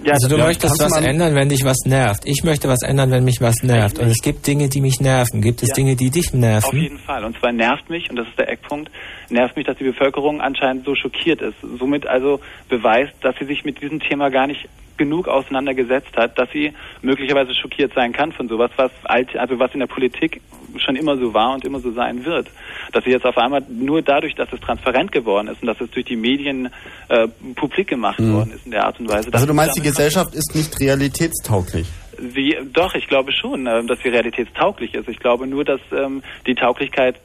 ja, 0.03 0.13
also 0.13 0.27
du 0.29 0.37
ja, 0.37 0.45
möchtest 0.45 0.79
was 0.79 0.97
ändern, 0.97 1.35
wenn 1.35 1.49
dich 1.49 1.63
was 1.63 1.77
nervt. 1.85 2.23
Ich 2.25 2.43
möchte 2.43 2.67
was 2.67 2.81
ändern, 2.83 3.11
wenn 3.11 3.23
mich 3.23 3.41
was 3.41 3.63
nervt. 3.63 3.99
Und 3.99 4.07
es 4.07 4.21
gibt 4.21 4.45
Dinge, 4.47 4.69
die 4.69 4.81
mich 4.81 4.99
nerven. 4.99 5.41
Gibt 5.41 5.61
es 5.63 5.69
Ja. 5.69 5.75
Dinge, 5.75 5.95
die 5.95 6.09
dich 6.09 6.27
Auf 6.27 6.33
nerven? 6.33 6.79
jeden 6.79 6.99
Fall. 6.99 7.23
Und 7.23 7.37
zwar 7.39 7.51
nervt 7.51 7.89
mich, 7.89 8.09
und 8.09 8.15
das 8.15 8.27
ist 8.27 8.37
der 8.37 8.49
Eckpunkt, 8.49 8.89
nervt 9.29 9.55
mich, 9.55 9.65
dass 9.65 9.77
die 9.77 9.83
Bevölkerung 9.85 10.41
anscheinend 10.41 10.85
so 10.85 10.95
schockiert 10.95 11.41
ist. 11.41 11.55
Somit 11.79 12.07
also 12.07 12.39
beweist, 12.69 13.13
dass 13.21 13.35
sie 13.39 13.45
sich 13.45 13.63
mit 13.63 13.81
diesem 13.81 13.99
Thema 13.99 14.29
gar 14.29 14.47
nicht 14.47 14.67
genug 15.03 15.27
auseinandergesetzt 15.27 16.15
hat, 16.15 16.37
dass 16.37 16.49
sie 16.51 16.73
möglicherweise 17.01 17.53
schockiert 17.55 17.91
sein 17.95 18.11
kann 18.13 18.31
von 18.31 18.47
sowas, 18.47 18.71
was 18.75 18.91
alt, 19.03 19.35
also 19.35 19.57
was 19.59 19.73
in 19.73 19.79
der 19.79 19.87
Politik 19.87 20.41
schon 20.77 20.95
immer 20.95 21.17
so 21.17 21.33
war 21.33 21.53
und 21.55 21.65
immer 21.65 21.79
so 21.79 21.91
sein 21.91 22.23
wird. 22.23 22.47
Dass 22.93 23.03
sie 23.03 23.09
jetzt 23.11 23.25
auf 23.25 23.37
einmal 23.37 23.61
nur 23.69 24.01
dadurch, 24.01 24.35
dass 24.35 24.51
es 24.53 24.59
transparent 24.59 25.11
geworden 25.11 25.47
ist 25.47 25.61
und 25.61 25.67
dass 25.67 25.81
es 25.81 25.89
durch 25.91 26.05
die 26.05 26.15
Medien 26.15 26.69
äh, 27.09 27.27
publik 27.55 27.87
gemacht 27.87 28.19
Mhm. 28.19 28.33
worden 28.35 28.51
ist 28.55 28.65
in 28.65 28.71
der 28.71 28.85
Art 28.85 28.99
und 28.99 29.09
Weise. 29.09 29.31
dass 29.31 29.41
Also 29.41 29.47
du 29.47 29.53
meinst, 29.53 29.75
die 29.77 29.81
Gesellschaft 29.81 30.33
ist 30.35 30.55
nicht 30.55 30.79
realitätstauglich. 30.79 31.87
Sie, 32.35 32.55
doch, 32.71 32.93
ich 32.93 33.07
glaube 33.07 33.31
schon, 33.31 33.65
ähm, 33.67 33.87
dass 33.87 33.99
sie 34.03 34.09
realitätstauglich 34.09 34.93
ist. 34.93 35.07
Ich 35.09 35.19
glaube 35.19 35.47
nur, 35.47 35.65
dass 35.65 35.81
ähm, 35.91 36.21
die 36.45 36.55
Tauglichkeit 36.55 37.15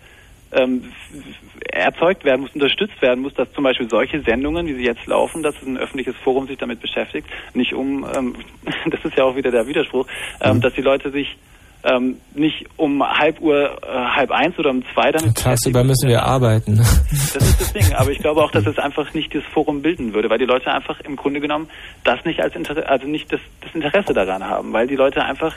ähm, 0.52 0.84
erzeugt 1.72 2.24
werden 2.24 2.42
muss, 2.42 2.50
unterstützt 2.54 3.00
werden 3.02 3.22
muss, 3.22 3.34
dass 3.34 3.52
zum 3.52 3.64
Beispiel 3.64 3.88
solche 3.88 4.20
Sendungen, 4.22 4.66
wie 4.66 4.74
sie 4.74 4.84
jetzt 4.84 5.06
laufen, 5.06 5.42
dass 5.42 5.54
ein 5.62 5.76
öffentliches 5.76 6.16
Forum 6.16 6.46
sich 6.46 6.58
damit 6.58 6.80
beschäftigt, 6.80 7.28
nicht 7.54 7.74
um, 7.74 8.06
ähm, 8.16 8.34
das 8.90 9.04
ist 9.04 9.16
ja 9.16 9.24
auch 9.24 9.36
wieder 9.36 9.50
der 9.50 9.66
Widerspruch, 9.66 10.06
ähm, 10.40 10.60
dass 10.60 10.74
die 10.74 10.82
Leute 10.82 11.10
sich 11.10 11.36
ähm, 11.86 12.16
nicht 12.34 12.66
um 12.76 13.02
halb 13.02 13.40
Uhr, 13.40 13.78
äh, 13.82 13.86
halb 13.86 14.30
eins 14.32 14.58
oder 14.58 14.70
um 14.70 14.82
zwei 14.92 15.12
damit 15.12 15.36
Tagsüber 15.36 15.84
müssen 15.84 16.08
wir 16.08 16.22
arbeiten. 16.22 16.78
das 16.78 17.36
ist 17.36 17.60
das 17.60 17.72
Ding. 17.72 17.94
Aber 17.94 18.10
ich 18.10 18.18
glaube 18.18 18.42
auch, 18.42 18.50
dass 18.50 18.66
es 18.66 18.78
einfach 18.78 19.14
nicht 19.14 19.34
das 19.34 19.44
Forum 19.44 19.82
bilden 19.82 20.12
würde, 20.12 20.28
weil 20.28 20.38
die 20.38 20.46
Leute 20.46 20.72
einfach 20.72 21.00
im 21.00 21.16
Grunde 21.16 21.40
genommen 21.40 21.68
das 22.02 22.24
nicht 22.24 22.40
als 22.40 22.56
Interesse, 22.56 22.88
also 22.88 23.06
nicht 23.06 23.32
das, 23.32 23.40
das 23.60 23.74
Interesse 23.74 24.14
daran 24.14 24.44
haben, 24.44 24.72
weil 24.72 24.88
die 24.88 24.96
Leute 24.96 25.24
einfach 25.24 25.54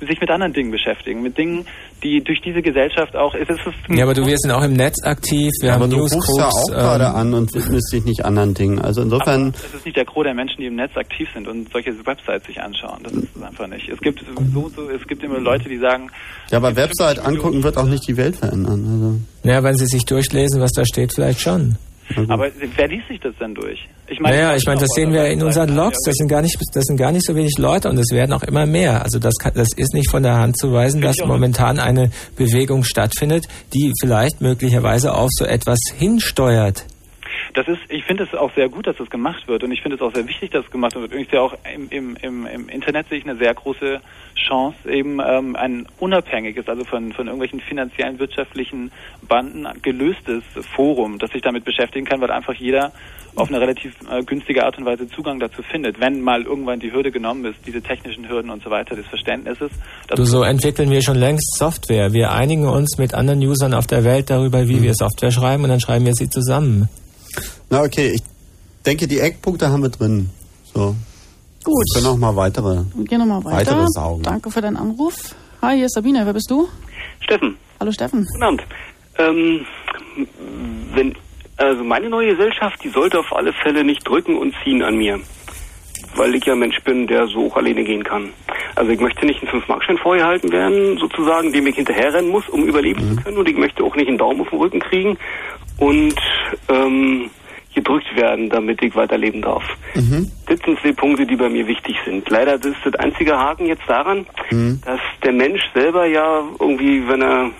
sich 0.00 0.20
mit 0.20 0.30
anderen 0.30 0.52
Dingen 0.52 0.70
beschäftigen, 0.70 1.22
mit 1.22 1.36
Dingen, 1.36 1.66
die 2.02 2.22
durch 2.22 2.40
diese 2.40 2.62
Gesellschaft 2.62 3.16
auch, 3.16 3.34
es 3.34 3.48
ist, 3.48 3.60
es 3.66 3.96
Ja, 3.96 4.04
aber 4.04 4.14
du 4.14 4.26
wirst 4.26 4.50
auch 4.50 4.62
im 4.62 4.72
Netz 4.72 5.02
aktiv. 5.04 5.50
Wir 5.60 5.74
Aber 5.74 5.84
haben 5.84 5.90
du 5.90 5.98
rufst 6.00 6.38
ja 6.38 6.48
auch 6.48 6.66
gerade 6.68 7.04
ähm, 7.04 7.14
an 7.14 7.34
und 7.34 7.54
widmest 7.54 7.92
dich 7.92 8.04
nicht 8.04 8.24
anderen 8.24 8.54
Dingen. 8.54 8.78
Also 8.80 9.02
insofern, 9.02 9.54
es 9.54 9.74
ist 9.74 9.84
nicht 9.84 9.96
der 9.96 10.04
Gros 10.04 10.24
der 10.24 10.34
Menschen, 10.34 10.60
die 10.60 10.66
im 10.66 10.76
Netz 10.76 10.96
aktiv 10.96 11.28
sind 11.34 11.46
und 11.46 11.70
solche 11.70 11.94
Websites 12.06 12.46
sich 12.46 12.60
anschauen. 12.60 13.00
Das 13.02 13.12
ist 13.12 13.36
es 13.36 13.42
einfach 13.42 13.66
nicht. 13.66 13.88
Es 13.88 14.00
gibt 14.00 14.24
so, 14.52 14.68
so, 14.74 14.90
es 14.90 15.06
gibt 15.06 15.22
immer 15.22 15.38
Leute, 15.38 15.68
die 15.68 15.78
sagen, 15.78 16.10
ja, 16.50 16.58
aber 16.58 16.76
Website 16.76 17.18
angucken 17.18 17.62
wird 17.62 17.76
auch 17.76 17.86
nicht 17.86 18.06
die 18.08 18.16
Welt 18.16 18.36
verändern. 18.36 19.20
Also. 19.42 19.50
Ja, 19.50 19.62
wenn 19.62 19.76
sie 19.76 19.86
sich 19.86 20.04
durchlesen, 20.04 20.60
was 20.60 20.72
da 20.72 20.84
steht, 20.84 21.12
vielleicht 21.14 21.40
schon. 21.40 21.76
Aber 22.28 22.50
wer 22.76 22.88
liest 22.88 23.08
sich 23.08 23.20
das 23.20 23.34
denn 23.40 23.54
durch? 23.54 23.88
Ich 24.06 24.20
naja, 24.20 24.54
ich 24.54 24.64
meine, 24.66 24.80
das 24.80 24.90
sehen 24.94 25.12
wir 25.12 25.26
in 25.26 25.42
unseren 25.42 25.74
Logs. 25.74 25.98
Das 26.04 26.14
sind 26.14 26.28
gar 26.28 26.42
nicht, 26.42 26.58
das 26.74 26.84
sind 26.84 26.96
gar 26.96 27.12
nicht 27.12 27.26
so 27.26 27.34
wenig 27.34 27.56
Leute 27.58 27.88
und 27.88 27.98
es 27.98 28.10
werden 28.10 28.32
auch 28.32 28.42
immer 28.42 28.66
mehr. 28.66 29.02
Also 29.02 29.18
das, 29.18 29.34
kann, 29.40 29.52
das 29.54 29.68
ist 29.76 29.94
nicht 29.94 30.10
von 30.10 30.22
der 30.22 30.34
Hand 30.34 30.58
zu 30.58 30.72
weisen, 30.72 31.00
dass 31.00 31.16
momentan 31.24 31.78
eine 31.78 32.10
Bewegung 32.36 32.84
stattfindet, 32.84 33.46
die 33.72 33.92
vielleicht 34.00 34.40
möglicherweise 34.40 35.14
auf 35.14 35.30
so 35.32 35.44
etwas 35.44 35.78
hinsteuert. 35.96 36.84
Das 37.54 37.68
ist, 37.68 37.80
ich 37.88 38.04
finde 38.04 38.24
es 38.24 38.34
auch 38.34 38.52
sehr 38.54 38.68
gut, 38.68 38.88
dass 38.88 38.96
das 38.96 39.08
gemacht 39.08 39.46
wird 39.46 39.62
und 39.62 39.70
ich 39.70 39.80
finde 39.80 39.94
es 39.96 40.02
auch 40.02 40.12
sehr 40.12 40.26
wichtig, 40.26 40.50
dass 40.50 40.64
es 40.64 40.70
gemacht 40.72 40.96
wird. 40.96 41.14
Und 41.14 41.20
ich 41.20 41.30
sehe 41.30 41.40
auch 41.40 41.54
im, 41.72 41.88
im, 41.90 42.16
im, 42.20 42.46
im 42.46 42.68
Internet 42.68 43.08
sehe 43.08 43.18
ich 43.18 43.24
eine 43.24 43.36
sehr 43.36 43.54
große 43.54 44.00
Chance, 44.34 44.90
eben 44.90 45.20
ähm, 45.24 45.54
ein 45.54 45.86
unabhängiges, 46.00 46.66
also 46.68 46.84
von, 46.84 47.12
von 47.12 47.26
irgendwelchen 47.26 47.60
finanziellen, 47.60 48.18
wirtschaftlichen 48.18 48.90
Banden 49.28 49.68
gelöstes 49.82 50.42
Forum, 50.74 51.20
das 51.20 51.30
sich 51.30 51.42
damit 51.42 51.64
beschäftigen 51.64 52.04
kann, 52.04 52.20
weil 52.20 52.32
einfach 52.32 52.54
jeder 52.54 52.92
auf 53.36 53.48
eine 53.48 53.60
relativ 53.60 53.94
äh, 54.10 54.22
günstige 54.24 54.64
Art 54.64 54.76
und 54.78 54.84
Weise 54.84 55.06
Zugang 55.06 55.38
dazu 55.38 55.62
findet. 55.62 56.00
Wenn 56.00 56.20
mal 56.20 56.42
irgendwann 56.42 56.80
die 56.80 56.92
Hürde 56.92 57.12
genommen 57.12 57.44
ist, 57.44 57.58
diese 57.64 57.80
technischen 57.82 58.28
Hürden 58.28 58.50
und 58.50 58.64
so 58.64 58.70
weiter, 58.70 58.96
des 58.96 59.06
Verständnisses. 59.06 59.70
Du, 60.08 60.24
so 60.24 60.42
entwickeln 60.42 60.90
wir 60.90 61.02
schon 61.02 61.16
längst 61.16 61.56
Software. 61.56 62.12
Wir 62.12 62.32
einigen 62.32 62.66
uns 62.66 62.98
mit 62.98 63.14
anderen 63.14 63.40
Usern 63.40 63.74
auf 63.74 63.86
der 63.86 64.02
Welt 64.02 64.30
darüber, 64.30 64.68
wie 64.68 64.82
wir 64.82 64.94
Software 64.94 65.30
schreiben 65.30 65.62
und 65.62 65.70
dann 65.70 65.80
schreiben 65.80 66.04
wir 66.04 66.14
sie 66.14 66.28
zusammen. 66.28 66.88
Na 67.70 67.82
okay, 67.82 68.12
ich 68.14 68.22
denke, 68.86 69.06
die 69.06 69.18
Eckpunkte 69.20 69.68
haben 69.68 69.82
wir 69.82 69.88
drin. 69.90 70.30
So. 70.72 70.94
Gut. 71.64 71.74
Wir 71.94 72.02
können 72.02 72.06
auch 72.14 72.18
mal 72.18 72.36
weitere. 72.36 72.82
Wir 72.94 73.04
gehen 73.04 73.18
nochmal 73.18 73.44
weiter. 73.44 73.56
Weitere 73.72 73.86
Saugen. 73.88 74.22
Danke 74.22 74.50
für 74.50 74.60
deinen 74.60 74.76
Anruf. 74.76 75.14
Hi, 75.62 75.76
hier 75.76 75.86
ist 75.86 75.94
Sabine. 75.94 76.24
Wer 76.26 76.32
bist 76.34 76.50
du? 76.50 76.68
Steffen. 77.20 77.56
Hallo 77.80 77.90
Steffen. 77.90 78.24
Guten 78.32 78.42
Abend. 78.42 78.62
Ähm, 79.18 79.66
wenn, 80.94 81.14
also 81.56 81.82
meine 81.84 82.10
neue 82.10 82.36
Gesellschaft, 82.36 82.82
die 82.84 82.90
sollte 82.90 83.18
auf 83.18 83.32
alle 83.32 83.52
Fälle 83.62 83.82
nicht 83.84 84.06
drücken 84.06 84.36
und 84.36 84.54
ziehen 84.62 84.82
an 84.82 84.96
mir. 84.96 85.18
Weil 86.16 86.34
ich 86.34 86.44
ja 86.44 86.52
ein 86.52 86.58
Mensch 86.60 86.80
bin, 86.84 87.06
der 87.06 87.26
so 87.28 87.46
auch 87.50 87.56
alleine 87.56 87.82
gehen 87.82 88.04
kann. 88.04 88.30
Also 88.76 88.90
ich 88.90 89.00
möchte 89.00 89.24
nicht 89.24 89.40
einen 89.42 89.62
5-Markschein 89.62 89.96
vorgehalten 89.98 90.52
werden, 90.52 90.98
sozusagen, 90.98 91.52
dem 91.52 91.66
ich 91.66 91.76
hinterherrennen 91.76 92.30
muss, 92.30 92.48
um 92.50 92.64
überleben 92.66 93.00
Mhm. 93.12 93.16
zu 93.18 93.24
können. 93.24 93.38
Und 93.38 93.48
ich 93.48 93.56
möchte 93.56 93.82
auch 93.82 93.96
nicht 93.96 94.08
einen 94.08 94.18
Daumen 94.18 94.40
auf 94.42 94.50
den 94.50 94.58
Rücken 94.58 94.80
kriegen 94.80 95.16
und 95.78 96.14
ähm, 96.68 97.30
gedrückt 97.74 98.06
werden, 98.16 98.48
damit 98.50 98.82
ich 98.82 98.94
weiterleben 98.94 99.42
darf. 99.42 99.64
Mhm. 99.94 100.30
Das 100.46 100.60
sind 100.60 100.78
zwei 100.80 100.92
Punkte, 100.92 101.26
die 101.26 101.36
bei 101.36 101.48
mir 101.48 101.66
wichtig 101.66 101.96
sind. 102.04 102.28
Leider 102.30 102.58
das 102.58 102.72
ist 102.72 102.84
das 102.84 102.94
einzige 102.96 103.36
Haken 103.36 103.66
jetzt 103.66 103.88
daran, 103.88 104.26
Mhm. 104.50 104.80
dass 104.84 105.00
der 105.22 105.32
Mensch 105.32 105.62
selber 105.74 106.06
ja 106.06 106.42
irgendwie, 106.58 107.06
wenn 107.08 107.22
er 107.22 107.50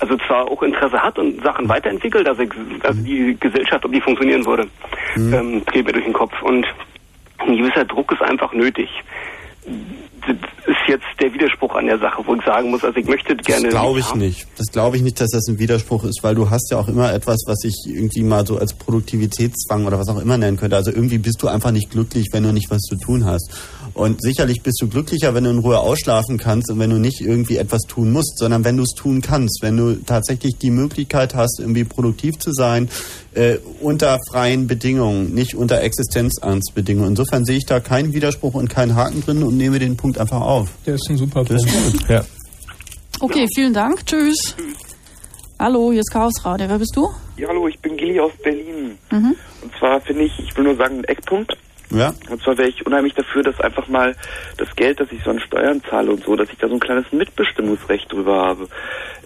also 0.00 0.16
zwar 0.26 0.50
auch 0.50 0.62
Interesse 0.62 1.00
hat 1.00 1.18
und 1.18 1.42
Sachen 1.44 1.68
weiterentwickelt, 1.68 2.26
also, 2.26 2.42
also 2.82 3.02
die 3.02 3.36
Gesellschaft, 3.38 3.84
ob 3.84 3.92
die 3.92 4.00
funktionieren 4.00 4.44
würde, 4.44 4.66
ähm, 5.16 5.62
geht 5.70 5.86
mir 5.86 5.92
durch 5.92 6.04
den 6.04 6.12
Kopf. 6.12 6.32
Und 6.42 6.66
ein 7.38 7.56
gewisser 7.56 7.84
Druck 7.84 8.10
ist 8.12 8.22
einfach 8.22 8.52
nötig. 8.52 8.88
Das 9.64 10.36
ist 10.66 10.88
jetzt 10.88 11.04
der 11.20 11.32
Widerspruch 11.32 11.74
an 11.74 11.86
der 11.86 11.98
Sache, 11.98 12.22
wo 12.26 12.34
ich 12.34 12.44
sagen 12.44 12.70
muss, 12.70 12.84
also 12.84 12.96
ich 12.96 13.06
möchte 13.06 13.34
gerne. 13.36 13.64
Das 13.64 13.70
glaube 13.70 14.00
ich 14.00 14.10
haben. 14.10 14.18
nicht. 14.18 14.46
Das 14.56 14.66
glaube 14.72 14.96
ich 14.96 15.02
nicht, 15.02 15.20
dass 15.20 15.30
das 15.30 15.46
ein 15.48 15.58
Widerspruch 15.58 16.04
ist, 16.04 16.22
weil 16.22 16.34
du 16.34 16.50
hast 16.50 16.70
ja 16.70 16.78
auch 16.78 16.88
immer 16.88 17.12
etwas, 17.12 17.42
was 17.46 17.64
ich 17.64 17.74
irgendwie 17.86 18.22
mal 18.22 18.46
so 18.46 18.58
als 18.58 18.74
Produktivitätszwang 18.74 19.86
oder 19.86 19.98
was 19.98 20.08
auch 20.08 20.20
immer 20.20 20.38
nennen 20.38 20.56
könnte. 20.56 20.76
Also 20.76 20.90
irgendwie 20.90 21.18
bist 21.18 21.42
du 21.42 21.48
einfach 21.48 21.70
nicht 21.70 21.90
glücklich, 21.90 22.28
wenn 22.32 22.42
du 22.42 22.52
nicht 22.52 22.70
was 22.70 22.82
zu 22.82 22.96
tun 22.96 23.24
hast. 23.24 23.50
Und 23.94 24.22
sicherlich 24.22 24.62
bist 24.62 24.80
du 24.80 24.88
glücklicher, 24.88 25.34
wenn 25.34 25.44
du 25.44 25.50
in 25.50 25.58
Ruhe 25.58 25.78
ausschlafen 25.78 26.38
kannst 26.38 26.70
und 26.70 26.78
wenn 26.78 26.90
du 26.90 26.98
nicht 26.98 27.20
irgendwie 27.20 27.56
etwas 27.58 27.82
tun 27.82 28.10
musst, 28.10 28.38
sondern 28.38 28.64
wenn 28.64 28.76
du 28.76 28.84
es 28.84 28.90
tun 28.96 29.20
kannst, 29.20 29.60
wenn 29.62 29.76
du 29.76 29.96
tatsächlich 30.04 30.56
die 30.56 30.70
Möglichkeit 30.70 31.34
hast, 31.34 31.60
irgendwie 31.60 31.84
produktiv 31.84 32.38
zu 32.38 32.52
sein, 32.52 32.88
äh, 33.34 33.58
unter 33.80 34.18
freien 34.30 34.66
Bedingungen, 34.66 35.34
nicht 35.34 35.54
unter 35.54 35.80
Existenzangstbedingungen. 35.82 37.10
Insofern 37.10 37.44
sehe 37.44 37.58
ich 37.58 37.66
da 37.66 37.80
keinen 37.80 38.12
Widerspruch 38.14 38.54
und 38.54 38.68
keinen 38.70 38.94
Haken 38.96 39.22
drin 39.22 39.42
und 39.42 39.56
nehme 39.56 39.78
den 39.78 39.96
Punkt 39.96 40.18
einfach 40.18 40.40
auf. 40.40 40.70
Der 40.86 40.94
ist 40.94 41.08
ein 41.10 41.16
super 41.18 41.44
Das 41.44 41.62
ist 41.64 41.70
Punkt. 41.72 41.98
gut. 42.00 42.08
Ja. 42.08 42.24
Okay, 43.20 43.46
vielen 43.54 43.74
Dank. 43.74 44.04
Tschüss. 44.06 44.56
Hallo, 45.58 45.92
hier 45.92 46.00
ist 46.00 46.10
Chaos 46.10 46.32
Radio. 46.44 46.68
Wer 46.68 46.78
bist 46.78 46.96
du? 46.96 47.08
Ja, 47.36 47.48
hallo, 47.48 47.68
ich 47.68 47.78
bin 47.78 47.96
Gilly 47.96 48.18
aus 48.18 48.32
Berlin. 48.42 48.98
Mhm. 49.12 49.36
Und 49.62 49.72
zwar 49.78 50.00
finde 50.00 50.24
ich, 50.24 50.32
ich 50.38 50.56
will 50.56 50.64
nur 50.64 50.76
sagen, 50.76 50.94
einen 50.94 51.04
Eckpunkt. 51.04 51.52
Ja. 51.94 52.14
Und 52.30 52.42
zwar 52.42 52.58
wäre 52.58 52.68
ich 52.68 52.84
unheimlich 52.86 53.14
dafür, 53.14 53.42
dass 53.42 53.60
einfach 53.60 53.88
mal 53.88 54.14
das 54.56 54.74
Geld, 54.76 55.00
das 55.00 55.12
ich 55.12 55.22
so 55.22 55.30
an 55.30 55.40
Steuern 55.40 55.82
zahle 55.88 56.10
und 56.10 56.24
so, 56.24 56.36
dass 56.36 56.48
ich 56.50 56.58
da 56.58 56.68
so 56.68 56.74
ein 56.74 56.80
kleines 56.80 57.10
Mitbestimmungsrecht 57.12 58.12
drüber 58.12 58.36
habe. 58.36 58.68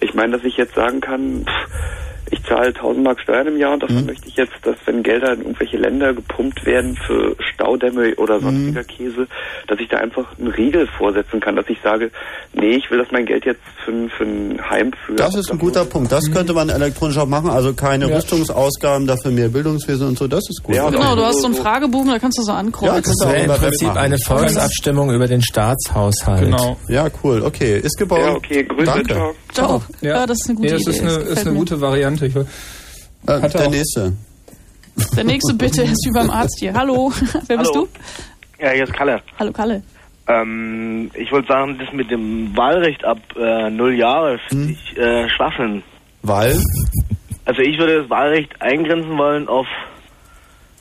Ich 0.01 0.15
meine, 0.15 0.37
dass 0.37 0.45
ich 0.45 0.57
jetzt 0.57 0.75
sagen 0.75 1.01
kann, 1.01 1.45
pff, 1.45 2.06
ich 2.31 2.43
zahle 2.45 2.69
1000 2.69 3.05
Mark 3.05 3.21
Steuern 3.21 3.47
im 3.49 3.57
Jahr 3.59 3.73
und 3.75 3.83
davon 3.83 4.05
möchte 4.07 4.29
ich 4.29 4.37
jetzt, 4.37 4.55
dass 4.63 4.77
wenn 4.85 5.03
Gelder 5.03 5.33
in 5.35 5.43
irgendwelche 5.43 5.77
Länder 5.77 6.13
gepumpt 6.15 6.65
werden 6.67 6.97
für 7.07 7.37
Staudämme 7.55 8.15
oder 8.17 8.41
sonstiger 8.41 8.83
Käse, 8.85 9.27
dass 9.69 9.79
ich 9.79 9.89
da 9.89 9.99
einfach 9.99 10.37
einen 10.39 10.49
Riegel 10.49 10.87
vorsetzen 10.99 11.41
kann, 11.41 11.57
dass 11.57 11.69
ich 11.69 11.79
sage, 11.83 12.11
nee, 12.53 12.77
ich 12.77 12.91
will, 12.91 12.99
dass 12.99 13.13
mein 13.13 13.27
Geld 13.27 13.45
jetzt 13.45 13.61
für, 13.85 13.93
ein- 13.93 14.11
für 14.11 14.25
ein 14.25 14.61
Heim 14.71 14.93
für... 15.07 15.15
Das 15.15 15.35
ist 15.37 15.51
ein 15.53 15.59
guter 15.59 15.85
Punkt. 15.85 16.11
Das 16.11 16.31
könnte 16.33 16.53
man 16.53 16.69
elektronisch 16.69 17.17
auch 17.19 17.27
machen. 17.27 17.51
Also 17.51 17.75
keine 17.75 18.09
Rüstungsausgaben, 18.15 19.07
dafür 19.07 19.31
mehr 19.31 19.49
Bildungswesen 19.49 20.09
und 20.09 20.19
so. 20.19 20.27
Das 20.27 20.43
ist 20.49 20.63
gut. 20.63 20.75
Genau, 20.75 21.15
du 21.15 21.23
hast 21.25 21.41
so 21.41 21.47
einen 21.47 21.55
Fragebogen, 21.55 22.11
da 22.11 22.19
kannst 22.19 22.39
du 22.39 22.43
so 22.43 22.53
ankreuzen. 22.53 22.97
du 22.97 23.03
Das 23.03 23.21
auch 23.29 23.33
wäre 23.33 23.45
im 23.45 23.51
Prinzip 23.61 23.89
machen. 23.89 23.99
eine 23.99 24.17
Volksabstimmung 24.19 25.11
über 25.13 25.27
den 25.29 25.43
Staatshaushalt. 25.43 26.41
Genau. 26.45 26.77
Ja, 26.89 27.09
cool. 27.23 27.43
Okay, 27.45 27.79
ist 27.79 27.97
gebaut. 27.99 28.19
Ja, 28.21 28.35
okay, 28.35 28.65
Grüße, 28.65 28.85
Danke. 28.87 29.15
ciao. 29.15 29.35
Ciao. 29.57 29.83
Ja. 30.01 30.27
das 30.27 30.39
ist 30.41 30.49
eine 30.49 30.57
gute 30.57 30.69
nee, 30.69 30.73
das 30.75 30.83
Idee. 30.83 30.91
Ist 30.91 31.01
eine, 31.03 31.25
Das 31.25 31.39
ist 31.39 31.47
eine 31.47 31.57
gute 31.57 31.81
Variante. 31.81 32.27
Ich, 32.27 32.37
Äh, 32.37 32.45
der 33.27 33.37
auch- 33.67 33.71
nächste. 33.71 34.13
Der 35.17 35.25
nächste 35.25 35.55
bitte 35.59 35.83
ist 35.83 36.07
wie 36.07 36.13
beim 36.13 36.31
Arzt 36.31 36.57
hier. 36.61 36.73
Hallo, 36.75 37.13
wer 37.47 37.57
bist 37.59 37.71
Hallo. 37.75 37.89
du? 38.59 38.63
Ja, 38.65 38.71
hier 38.71 38.85
ist 38.85 38.93
Kalle. 38.95 39.21
Hallo 39.39 39.53
Kalle. 39.53 39.83
Ähm, 40.29 41.11
ich 41.15 41.31
wollte 41.31 41.49
sagen, 41.49 41.79
das 41.79 41.93
mit 41.93 42.11
dem 42.11 42.57
Wahlrecht 42.57 43.05
ab 43.05 43.19
äh, 43.37 43.71
null 43.71 43.95
Jahre 43.95 44.39
finde 44.49 44.73
ich 44.73 44.97
äh, 44.99 45.29
Schwachsinn. 45.29 45.83
Weil? 46.23 46.59
Also 47.45 47.61
ich 47.63 47.79
würde 47.79 48.01
das 48.01 48.11
Wahlrecht 48.11 48.61
eingrenzen 48.61 49.17
wollen 49.19 49.47
auf 49.49 49.67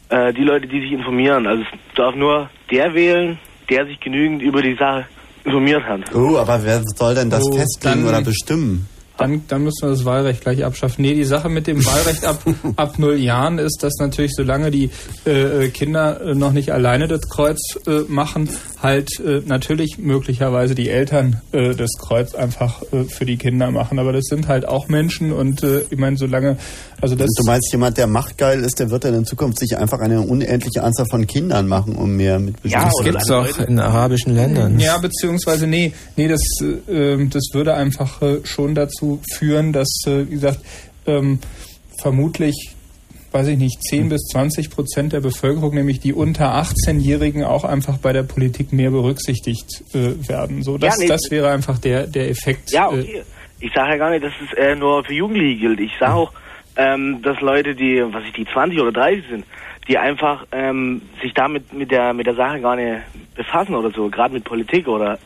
äh, 0.10 0.34
die 0.34 0.42
Leute, 0.44 0.68
die 0.68 0.82
sich 0.82 0.92
informieren. 0.92 1.46
Also 1.46 1.62
es 1.64 1.96
darf 1.96 2.16
nur 2.16 2.50
der 2.72 2.94
wählen, 2.96 3.38
der 3.70 3.86
sich 3.86 4.00
genügend 4.00 4.42
über 4.42 4.62
die 4.64 4.76
Sache 4.76 5.06
informiert 5.46 5.84
hat. 5.84 6.14
Oh, 6.14 6.38
aber 6.38 6.64
wer 6.64 6.82
soll 6.96 7.16
denn 7.16 7.30
das 7.30 7.44
Oh, 7.46 7.56
festlegen 7.56 8.08
oder 8.08 8.22
bestimmen? 8.22 8.88
Dann, 9.18 9.44
dann 9.48 9.64
müssen 9.64 9.84
wir 9.84 9.90
das 9.92 10.04
Wahlrecht 10.04 10.42
gleich 10.42 10.66
abschaffen. 10.66 11.02
Nee, 11.02 11.14
die 11.14 11.24
Sache 11.24 11.48
mit 11.48 11.68
dem 11.68 11.86
Wahlrecht 11.86 12.26
ab, 12.26 12.42
ab 12.76 13.00
null 13.00 13.16
Jahren 13.16 13.60
ist, 13.60 13.82
dass 13.82 13.94
natürlich, 14.00 14.34
solange 14.36 14.72
die 14.72 14.90
äh, 15.26 15.70
Kinder 15.70 16.20
äh, 16.20 16.36
noch 16.36 16.52
nicht 16.52 16.74
alleine 16.74 17.08
das 17.08 17.22
Kreuz 17.30 17.58
äh, 17.88 18.02
machen, 18.10 18.50
halt 18.86 19.20
äh, 19.20 19.42
natürlich 19.46 19.98
möglicherweise 19.98 20.76
die 20.76 20.90
Eltern 20.90 21.42
äh, 21.52 21.74
das 21.76 21.92
Kreuz 22.00 22.36
einfach 22.36 22.82
äh, 22.94 23.04
für 23.04 23.26
die 23.26 23.38
Kinder 23.38 23.72
machen. 23.72 24.00
Aber 24.00 24.14
das 24.14 24.26
sind 24.30 24.48
halt 24.48 24.68
auch 24.68 24.88
Menschen 24.88 25.32
und 25.32 25.64
äh, 25.64 25.82
ich 25.90 25.98
meine, 25.98 26.18
solange, 26.18 26.58
also 27.02 27.16
das 27.16 27.28
Und 27.28 27.40
du 27.40 27.52
meinst, 27.52 27.72
jemand, 27.72 27.98
der 27.98 28.08
machtgeil 28.08 28.62
ist, 28.62 28.80
der 28.80 28.90
wird 28.92 29.04
dann 29.04 29.16
in 29.16 29.26
Zukunft 29.26 29.60
sich 29.60 29.78
einfach 29.78 30.00
eine 30.00 30.22
unendliche 30.22 30.84
Anzahl 30.84 31.08
von 31.10 31.28
Kindern 31.28 31.68
machen, 31.68 31.96
um 31.96 32.16
mehr 32.16 32.40
mit 32.40 32.56
das 32.64 32.94
gibt's 33.04 33.30
auch 33.32 33.60
in 33.60 33.80
arabischen 33.80 34.36
Ländern. 34.36 34.80
Ja, 34.80 34.98
beziehungsweise 34.98 35.68
nee, 35.68 35.94
nee, 36.16 36.28
das, 36.28 36.42
äh, 36.62 37.14
ähm, 37.14 37.30
das 37.30 37.44
würde 37.54 37.74
einfach 37.74 38.22
äh, 38.22 38.40
schon 38.44 38.76
dazu 38.76 39.20
führen, 39.34 39.74
dass, 39.74 39.90
äh, 40.06 40.28
wie 40.30 40.36
gesagt, 40.36 40.60
ähm, 41.08 41.40
vermutlich, 42.02 42.75
weiß 43.36 43.50
ich 43.50 43.58
nicht, 43.58 43.84
10 43.84 44.08
bis 44.08 44.22
20 44.32 44.70
Prozent 44.70 45.12
der 45.14 45.20
Bevölkerung, 45.20 45.76
nämlich 45.76 46.00
die 46.00 46.14
unter 46.14 46.56
18-Jährigen, 46.56 47.44
auch 47.44 47.66
einfach 47.66 47.98
bei 47.98 48.14
der 48.14 48.24
Politik 48.24 48.72
mehr 48.72 48.92
berücksichtigt 48.92 49.84
äh, 49.94 50.28
werden. 50.30 50.64
So, 50.64 50.78
das, 50.78 50.96
Ja, 50.96 51.04
nee, 51.04 51.08
das 51.10 51.22
wäre 51.30 51.52
einfach 51.52 51.78
der, 51.78 52.08
der 52.08 52.30
Effekt. 52.30 52.72
Ja, 52.72 52.90
äh, 52.90 53.00
okay. 53.00 53.24
Ich 53.60 53.74
sage 53.74 53.92
ja 53.92 53.98
gar 53.98 54.10
nicht, 54.12 54.24
dass 54.24 54.32
es 54.42 54.58
äh, 54.58 54.76
nur 54.76 55.04
für 55.04 55.14
Jugendliche 55.14 55.60
gilt. 55.60 55.80
Ich 55.82 55.92
sage 56.00 56.14
auch, 56.14 56.32
ähm, 56.78 57.22
dass 57.22 57.42
Leute, 57.42 57.76
die, 57.76 58.02
was 58.10 58.24
ich, 58.24 58.32
die 58.34 58.46
20 58.46 58.80
oder 58.80 58.94
30 58.94 59.24
sind, 59.30 59.46
die 59.90 59.98
einfach 59.98 60.46
ähm, 60.54 61.02
sich 61.22 61.34
damit 61.34 61.74
mit 61.74 61.92
der 61.92 62.14
mit 62.14 62.28
der 62.28 62.36
Sache 62.36 62.60
gar 62.62 62.76
nicht 62.76 63.02
befassen 63.36 63.76
oder 63.76 63.92
so, 63.92 64.10
gerade 64.10 64.34
mit 64.34 64.44
Politik 64.46 64.88
oder 64.88 65.20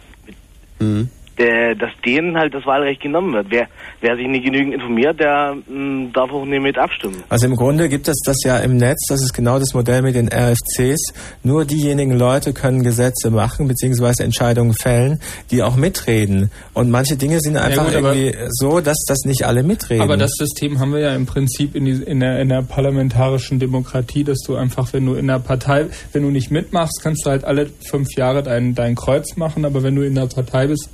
Mhm. 0.80 1.10
Äh, 1.40 1.74
dass 1.76 1.92
denen 2.06 2.38
halt 2.38 2.54
das 2.54 2.66
Wahlrecht 2.66 3.02
genommen 3.02 3.34
wird. 3.34 3.48
Wer, 3.50 3.68
wer 4.02 4.16
sich 4.18 4.28
nicht 4.28 4.44
genügend 4.44 4.74
informiert, 4.74 5.20
der 5.20 5.56
mh, 5.68 6.10
darf 6.14 6.32
auch 6.32 6.44
nicht 6.46 6.62
mit 6.62 6.78
abstimmen. 6.78 7.24
Also 7.30 7.48
im 7.48 7.56
Grunde 7.56 7.88
gibt 7.88 8.08
es 8.10 8.22
das 8.26 8.36
ja 8.44 8.58
im 8.58 8.76
Netz, 8.76 9.06
das 9.08 9.22
ist 9.24 9.34
genau 9.34 9.58
das 9.58 9.74
Modell 9.74 10.02
mit 10.02 10.16
den 10.16 10.28
RFCs. 10.28 11.14
Nur 11.44 11.64
diejenigen 11.66 12.12
Leute 12.18 12.52
können 12.54 12.84
Gesetze 12.84 13.32
machen 13.32 13.68
bzw. 13.70 14.22
Entscheidungen 14.24 14.74
fällen, 14.74 15.20
die 15.50 15.64
auch 15.64 15.78
mitreden. 15.78 16.52
Und 16.74 16.92
manche 16.92 17.16
Dinge 17.16 17.40
sind 17.40 17.56
einfach 17.56 17.86
gut, 17.86 17.96
aber- 17.96 18.14
irgendwie 18.16 18.38
so, 18.50 18.82
dass 18.82 18.98
das 19.08 19.20
nicht 19.26 19.46
alle 19.46 19.64
mitreden. 19.64 20.02
Aber 20.04 20.18
das 20.18 20.32
System 20.34 20.80
haben 20.80 20.92
wir 20.92 21.00
ja 21.00 21.16
im 21.16 21.26
Prinzip 21.26 21.74
in, 21.76 21.86
die, 21.86 21.92
in, 22.04 22.20
der, 22.20 22.40
in 22.42 22.50
der 22.50 22.64
parlamentarischen 22.64 23.60
Demokratie, 23.60 24.26
dass 24.26 24.40
du 24.46 24.56
einfach, 24.58 24.92
wenn 24.92 25.06
du 25.06 25.14
in 25.14 25.28
der 25.28 25.40
Partei, 25.40 25.86
wenn 26.12 26.24
du 26.24 26.30
nicht 26.32 26.52
mitmachst, 26.52 27.00
kannst 27.02 27.26
du 27.26 27.30
halt 27.30 27.46
alle 27.46 27.70
fünf 27.90 28.10
Jahre 28.18 28.44
dein, 28.44 28.76
dein 28.76 28.96
Kreuz 28.96 29.38
machen, 29.38 29.64
aber 29.64 29.84
wenn 29.84 29.96
du 29.96 30.02
in 30.02 30.16
der 30.16 30.28
Partei 30.28 30.68
bist, 30.68 30.90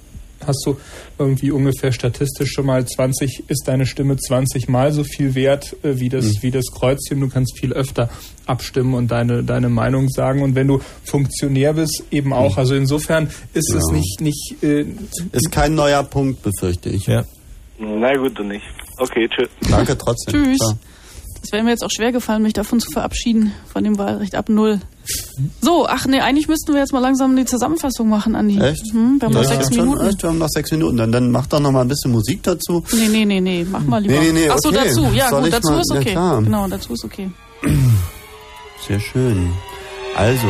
hast 0.47 0.63
du 0.65 0.77
irgendwie 1.17 1.51
ungefähr 1.51 1.91
statistisch 1.91 2.51
schon 2.51 2.65
mal 2.65 2.85
20, 2.85 3.43
ist 3.47 3.63
deine 3.67 3.85
Stimme 3.85 4.17
20 4.17 4.67
mal 4.69 4.91
so 4.91 5.03
viel 5.03 5.35
wert 5.35 5.75
äh, 5.83 5.99
wie, 5.99 6.09
das, 6.09 6.25
Mhm. 6.25 6.37
wie 6.41 6.51
das 6.51 6.65
Kreuzchen. 6.73 7.19
Du 7.21 7.29
kannst 7.29 7.57
viel 7.59 7.73
öfter 7.73 8.09
abstimmen 8.45 8.93
und 8.93 9.09
deine, 9.11 9.43
deine 9.43 9.69
Meinung 9.69 10.09
sagen. 10.09 10.41
Und 10.41 10.55
wenn 10.55 10.67
du 10.67 10.79
Funktionär 11.03 11.73
bist, 11.73 12.03
eben 12.11 12.33
auch. 12.33 12.57
Also 12.57 12.75
insofern 12.75 13.29
ist 13.53 13.73
es 13.73 13.83
Ja. 13.89 13.93
nicht, 13.97 14.21
nicht 14.21 14.55
äh, 14.63 14.85
Ist 15.31 15.51
kein 15.51 15.75
neuer 15.75 16.03
Punkt, 16.03 16.41
befürchte 16.43 16.89
ich. 16.89 17.07
Ja. 17.07 17.23
Na 17.79 18.15
gut, 18.15 18.37
dann 18.39 18.47
nicht. 18.49 18.63
Okay, 18.97 19.27
tschüss. 19.27 19.49
Danke 19.69 19.97
trotzdem. 19.97 20.43
Tschüss. 20.45 20.57
Ciao. 20.57 20.77
Es 21.45 21.51
wäre 21.51 21.63
mir 21.63 21.69
jetzt 21.69 21.83
auch 21.83 21.91
schwer 21.91 22.11
gefallen, 22.11 22.41
mich 22.41 22.53
davon 22.53 22.79
zu 22.79 22.89
verabschieden, 22.91 23.51
von 23.71 23.83
dem 23.83 23.99
Wahlrecht 23.99 24.33
ab 24.33 24.49
null. 24.49 24.79
So, 25.61 25.85
ach 25.87 26.07
nee, 26.07 26.19
eigentlich 26.19 26.47
müssten 26.47 26.73
wir 26.73 26.79
jetzt 26.79 26.91
mal 26.91 26.99
langsam 26.99 27.35
die 27.35 27.45
Zusammenfassung 27.45 28.09
machen, 28.09 28.35
Andi. 28.35 28.59
Echt? 28.59 28.91
Hm, 28.91 29.17
wir 29.19 29.27
haben 29.27 29.33
noch 29.33 29.43
Ja, 29.43 29.47
sechs 29.49 29.67
schon, 29.75 29.85
Minuten. 29.89 30.07
Echt? 30.07 30.23
Wir 30.23 30.29
haben 30.29 30.39
noch 30.39 30.49
sechs 30.49 30.71
Minuten. 30.71 30.97
Dann, 30.97 31.11
dann 31.11 31.29
mach 31.31 31.45
doch 31.45 31.59
noch 31.59 31.71
mal 31.71 31.81
ein 31.81 31.87
bisschen 31.87 32.11
Musik 32.11 32.41
dazu. 32.41 32.83
Nee, 32.93 33.07
nee, 33.09 33.25
nee, 33.25 33.41
nee, 33.41 33.65
mach 33.69 33.83
mal 33.83 34.01
lieber. 34.01 34.15
Nee, 34.15 34.31
nee, 34.31 34.39
nee, 34.45 34.49
Ach 34.49 34.57
so, 34.59 34.69
okay. 34.69 34.79
dazu. 34.85 35.05
Ja, 35.13 35.29
Soll 35.29 35.43
gut, 35.43 35.53
dazu 35.53 35.71
mal- 35.71 35.79
ist 35.81 35.91
Ja, 35.93 35.99
okay. 35.99 36.11
klar. 36.11 36.41
Genau, 36.41 36.67
dazu 36.67 36.93
ist 36.93 37.05
okay. 37.05 37.29
Sehr 38.87 38.99
schön. 38.99 39.51
Also, 40.15 40.47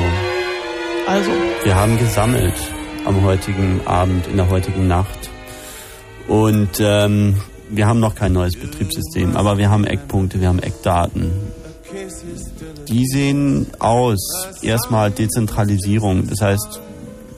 Also, 1.07 1.29
wir 1.63 1.75
haben 1.75 1.97
gesammelt 1.99 2.55
am 3.05 3.21
heutigen 3.23 3.81
Abend, 3.85 4.25
in 4.27 4.37
der 4.37 4.49
heutigen 4.49 4.87
Nacht. 4.87 5.29
Und 6.27 6.69
ähm, 6.79 7.35
wir 7.75 7.87
haben 7.87 7.99
noch 7.99 8.15
kein 8.15 8.33
neues 8.33 8.55
Betriebssystem, 8.55 9.35
aber 9.35 9.57
wir 9.57 9.69
haben 9.69 9.85
Eckpunkte, 9.85 10.39
wir 10.39 10.47
haben 10.47 10.59
Eckdaten. 10.59 11.31
Die 12.87 13.05
sehen 13.05 13.67
aus, 13.79 14.19
erstmal 14.61 15.11
Dezentralisierung, 15.11 16.27
das 16.27 16.41
heißt 16.41 16.81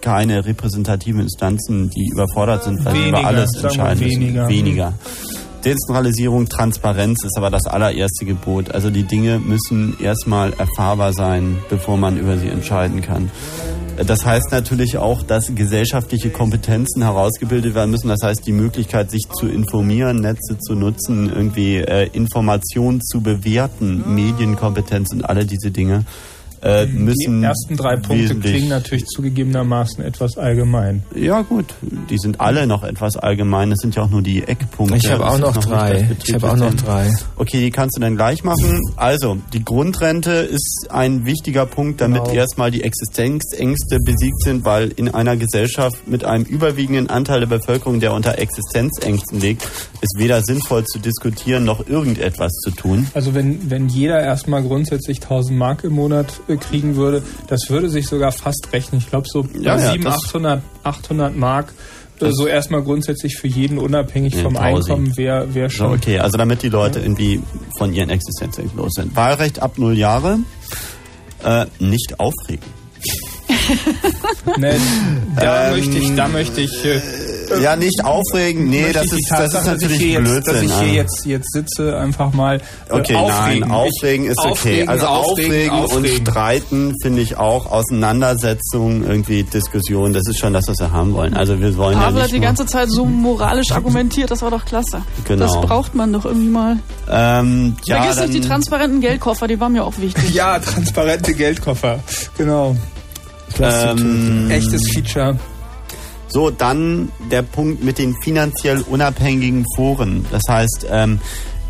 keine 0.02 0.46
repräsentativen 0.46 1.22
Instanzen, 1.22 1.90
die 1.90 2.10
überfordert 2.12 2.64
sind, 2.64 2.84
weil 2.86 2.96
sie 2.96 3.10
über 3.10 3.26
alles 3.26 3.52
entscheiden 3.62 4.04
müssen. 4.04 4.22
weniger. 4.22 4.48
weniger. 4.48 4.94
Dezentralisierung, 5.68 6.48
Transparenz 6.48 7.26
ist 7.26 7.38
aber 7.38 7.50
das 7.50 7.66
allererste 7.66 8.24
Gebot. 8.24 8.72
Also 8.72 8.90
die 8.90 9.04
Dinge 9.04 9.38
müssen 9.38 9.98
erstmal 10.00 10.54
erfahrbar 10.54 11.12
sein, 11.12 11.58
bevor 11.68 11.98
man 11.98 12.18
über 12.18 12.38
sie 12.38 12.48
entscheiden 12.48 13.02
kann. 13.02 13.30
Das 13.98 14.26
heißt 14.26 14.50
natürlich 14.54 14.98
auch, 14.98 15.24
dass 15.24 15.54
gesellschaftliche 15.54 16.30
Kompetenzen 16.30 17.02
herausgebildet 17.02 17.76
werden 17.76 17.92
müssen. 17.92 18.08
Das 18.08 18.24
heißt, 18.24 18.48
die 18.48 18.54
Möglichkeit, 18.54 19.12
sich 19.12 19.24
zu 19.38 19.48
informieren, 19.48 20.22
Netze 20.22 20.58
zu 20.58 20.74
nutzen, 20.74 21.30
irgendwie 21.30 21.80
äh, 21.80 22.08
Informationen 22.14 23.02
zu 23.02 23.20
bewerten, 23.20 24.16
Medienkompetenz 24.16 25.12
und 25.12 25.26
alle 25.26 25.46
diese 25.46 25.72
Dinge 25.72 26.06
äh, 26.61 26.86
müssen 26.88 27.42
die 27.42 27.45
ersten 27.45 27.77
drei 27.77 27.95
Punkte 27.98 28.36
klingen 28.36 28.69
natürlich 28.69 29.06
zugegebenermaßen 29.06 30.03
etwas 30.03 30.38
allgemein. 30.38 31.03
Ja 31.16 31.42
gut, 31.42 31.74
die 31.82 32.18
sind 32.18 32.40
alle 32.42 32.68
noch 32.68 32.84
etwas 32.84 33.16
allgemein. 33.18 33.69
Das 33.69 33.80
sind 33.80 33.95
ja 33.95 34.03
auch 34.03 34.10
nur 34.10 34.22
die 34.22 34.44
Eckpunkte. 34.44 34.98
Ich 34.98 35.10
habe 35.11 35.26
auch 35.27 35.38
noch 35.38 35.56
nicht 35.56 35.69
drei. 35.69 36.10
Ich 36.24 36.34
habe 36.34 36.52
auch 36.52 36.56
noch 36.56 36.74
drei. 36.74 37.14
Okay, 37.36 37.61
die 37.61 37.72
kannst 37.72 37.98
du 37.98 38.02
dann 38.02 38.16
gleich 38.16 38.44
machen. 38.44 38.82
Also, 38.95 39.38
die 39.53 39.64
Grundrente 39.64 40.32
ist 40.32 40.88
ein 40.90 41.26
wichtiger 41.26 41.66
Punkt, 41.66 42.02
damit 42.02 42.24
Genau. 42.24 42.36
erstmal 42.36 42.72
die 42.72 42.84
Existenzängste 42.84 43.98
besiegt 44.03 44.42
sind, 44.44 44.66
weil 44.66 44.90
in 44.95 45.10
einer 45.10 45.36
Gesellschaft 45.38 46.08
mit 46.08 46.24
einem 46.26 46.44
überwiegenden 46.44 47.10
Anteil 47.10 47.40
der 47.42 47.48
Bevölkerung, 47.48 48.00
der 48.00 48.14
unter 48.14 48.38
Existenzängsten 48.38 49.40
liegt, 49.40 49.64
ist 50.02 50.16
weder 50.18 50.42
sinnvoll 50.42 50.84
zu 50.86 51.00
diskutieren 51.00 51.64
noch 51.66 51.88
irgendetwas 51.88 52.52
zu 52.53 52.72
tun. 52.72 53.08
Also 53.14 53.34
wenn, 53.34 53.69
wenn 53.69 53.88
jeder 53.88 54.19
erstmal 54.19 54.64
grundsätzlich 54.64 55.22
1000 55.22 55.58
Mark 55.58 55.84
im 55.84 55.94
Monat 55.94 56.40
kriegen 56.56 56.95
würde, 56.95 57.22
das 57.48 57.69
würde 57.69 57.90
sich 57.90 58.08
sogar 58.08 58.32
fast 58.32 58.69
rechnen. 58.72 59.01
Ich 59.01 59.09
glaube 59.09 59.27
so 59.30 59.45
Ja, 59.59 59.76
bei 59.76 59.82
ja, 59.82 59.92
700, 59.92 60.06
das- 60.06 60.24
800, 60.30 60.61
800 60.84 61.35
Mark, 61.35 61.74
äh, 62.22 62.32
so 62.32 62.48
erstmal 62.48 62.82
grundsätzlich 62.84 63.35
für 63.35 63.48
jeden 63.50 63.77
unabhängig 63.77 64.38
vom 64.38 64.53
Tausi. 64.53 64.92
Einkommen 64.92 65.17
wäre 65.17 65.53
wär 65.53 65.69
So, 65.69 65.76
schon. 65.77 65.93
okay, 65.93 66.19
also 66.19 66.38
damit 66.38 66.64
die 66.64 66.69
Leute 66.69 67.00
irgendwie 67.00 67.42
von 67.77 67.93
ihren 67.93 68.09
Existenzängsten 68.09 68.80
los 68.80 68.93
sind. 68.95 69.14
Wahlrecht 69.16 69.59
ab 69.61 69.74
null 69.77 69.98
Jahre. 69.98 70.40
Äh, 71.43 71.66
nicht 71.80 72.19
aufregen. 72.19 72.77
Nee, 74.58 74.72
da 75.36 75.68
Ähm, 75.70 75.76
möchte 75.78 75.98
ich, 75.98 76.16
da 76.16 76.28
möchte 76.28 76.62
ich, 76.62 76.86
äh, 76.86 77.02
Ja, 77.62 77.76
nicht 77.76 78.04
aufregen. 78.04 78.70
Nee, 78.70 78.92
das 78.92 79.06
ist, 79.06 79.28
das 79.30 79.54
ist 79.54 79.66
natürlich 79.66 80.00
hier 80.02 80.20
Blödsinn. 80.20 80.36
Jetzt, 80.36 80.48
dass 80.48 80.62
ich 80.64 80.72
hier 80.74 80.80
also. 80.80 80.94
jetzt, 80.94 81.26
jetzt 81.26 81.52
sitze, 81.54 81.98
einfach 81.98 82.34
mal 82.34 82.58
äh, 82.58 82.94
Okay, 82.94 83.16
aufregen. 83.16 83.60
nein, 83.62 83.72
aufregen 83.72 84.26
Ich- 84.26 84.32
ist 84.32 84.40
okay. 84.40 84.50
aufregen, 84.52 84.90
also 84.90 85.06
aufregen, 85.08 85.70
und 85.80 85.86
aufregen. 85.86 86.26
streiten 86.26 86.94
finde 87.02 87.22
ich 87.22 87.38
auch. 87.38 87.66
Auseinandersetzung, 87.72 89.06
irgendwie 89.08 89.44
Diskussion, 89.44 90.14
das 90.14 90.24
ist 90.28 90.40
schon 90.40 90.54
das, 90.54 90.68
was 90.68 90.78
wir 90.80 90.92
haben 90.92 91.14
wollen. 91.14 91.36
Also 91.36 91.60
wir 91.60 91.76
wollen 91.78 91.94
ja 91.98 92.04
Pavel 92.06 92.16
hat 92.18 92.24
nicht 92.24 92.36
die 92.36 92.40
nur, 92.40 92.46
ganze 92.48 92.66
Zeit 92.66 92.90
so 92.90 93.06
moralisch 93.06 93.72
argumentiert, 93.72 94.30
das 94.32 94.42
war 94.42 94.52
doch 94.52 94.66
klasse. 94.66 95.02
Genau. 95.26 95.46
Das 95.46 95.54
braucht 95.62 95.96
man 95.96 96.12
doch 96.14 96.26
irgendwie 96.26 96.50
mal. 96.50 96.78
ähm, 97.10 97.76
ja, 97.86 98.02
Vergiss 98.02 98.20
nicht 98.30 98.44
die 98.44 98.48
transparenten 98.48 99.00
Geldkoffer, 99.02 99.48
die 99.48 99.60
waren 99.60 99.72
mir 99.74 99.84
auch 99.86 99.98
wichtig. 100.00 100.34
Ja, 100.34 100.60
transparente 100.60 101.34
Geldkoffer. 101.34 102.00
Genau. 102.38 102.76
Ähm, 103.59 104.50
Echtes 104.50 104.92
Feature. 104.92 105.38
So, 106.27 106.51
dann 106.51 107.11
der 107.32 107.42
Punkt 107.42 107.84
mit 107.84 107.98
den 107.98 108.16
finanziell 108.22 108.82
unabhängigen 108.82 109.66
Foren. 109.76 110.26
Das 110.32 110.42
heißt, 110.50 110.88
ähm, 110.90 111.19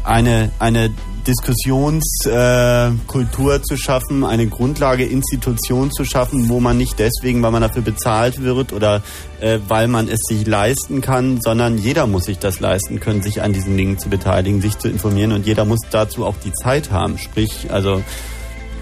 eine, 0.03 0.51
eine 0.59 0.89
Diskussionskultur 1.27 2.33
äh, 2.33 2.91
Kultur 3.07 3.61
zu 3.61 3.75
schaffen, 3.75 4.23
eine 4.23 4.47
Grundlage, 4.47 5.03
Institution 5.03 5.91
zu 5.91 6.05
schaffen, 6.05 6.47
wo 6.47 6.61
man 6.61 6.77
nicht 6.77 6.97
deswegen, 6.97 7.43
weil 7.43 7.51
man 7.51 7.61
dafür 7.61 7.81
bezahlt 7.81 8.41
wird 8.41 8.71
oder 8.71 9.03
äh, 9.41 9.59
weil 9.67 9.89
man 9.89 10.07
es 10.07 10.21
sich 10.21 10.47
leisten 10.47 11.01
kann, 11.01 11.41
sondern 11.41 11.77
jeder 11.77 12.07
muss 12.07 12.25
sich 12.25 12.39
das 12.39 12.61
leisten 12.61 13.01
können, 13.01 13.21
sich 13.21 13.41
an 13.41 13.51
diesen 13.51 13.75
Dingen 13.75 13.99
zu 13.99 14.07
beteiligen, 14.09 14.61
sich 14.61 14.77
zu 14.77 14.87
informieren 14.87 15.33
und 15.33 15.45
jeder 15.45 15.65
muss 15.65 15.81
dazu 15.91 16.25
auch 16.25 16.37
die 16.43 16.53
Zeit 16.53 16.91
haben. 16.91 17.17
Sprich, 17.17 17.67
also 17.69 18.01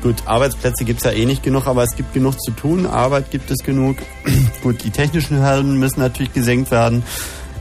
Gut, 0.06 0.18
Arbeitsplätze 0.28 0.86
gibt's 0.86 1.04
ja 1.04 1.10
eh 1.10 1.26
nicht 1.26 1.42
genug, 1.42 1.66
aber 1.66 1.82
es 1.82 1.96
gibt 1.96 2.14
genug 2.14 2.40
zu 2.40 2.52
tun. 2.52 2.86
Arbeit 2.86 3.32
gibt 3.32 3.50
es 3.50 3.64
genug. 3.64 3.98
Gut, 4.62 4.84
die 4.84 4.92
technischen 4.92 5.44
Hürden 5.44 5.80
müssen 5.80 6.00
natürlich 6.00 6.32
gesenkt 6.32 6.70
werden. 6.70 7.02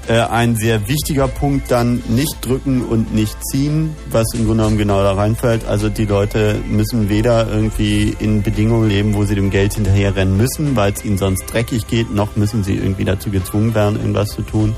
Äh, 0.08 0.18
ein 0.20 0.54
sehr 0.54 0.86
wichtiger 0.86 1.26
Punkt 1.26 1.70
dann 1.70 2.02
nicht 2.06 2.36
drücken 2.42 2.82
und 2.82 3.14
nicht 3.14 3.34
ziehen, 3.50 3.96
was 4.10 4.26
im 4.34 4.44
Grunde 4.44 4.64
genommen 4.64 4.76
genau 4.76 5.02
da 5.02 5.12
reinfällt. 5.12 5.64
Also 5.64 5.88
die 5.88 6.04
Leute 6.04 6.60
müssen 6.68 7.08
weder 7.08 7.50
irgendwie 7.50 8.14
in 8.18 8.42
Bedingungen 8.42 8.90
leben, 8.90 9.14
wo 9.14 9.24
sie 9.24 9.36
dem 9.36 9.48
Geld 9.48 9.72
hinterherrennen 9.72 10.36
müssen, 10.36 10.76
weil 10.76 10.92
es 10.92 11.02
ihnen 11.02 11.16
sonst 11.16 11.46
dreckig 11.50 11.86
geht, 11.86 12.14
noch 12.14 12.36
müssen 12.36 12.62
sie 12.62 12.74
irgendwie 12.74 13.06
dazu 13.06 13.30
gezwungen 13.30 13.74
werden, 13.74 13.96
irgendwas 13.96 14.28
zu 14.28 14.42
tun. 14.42 14.76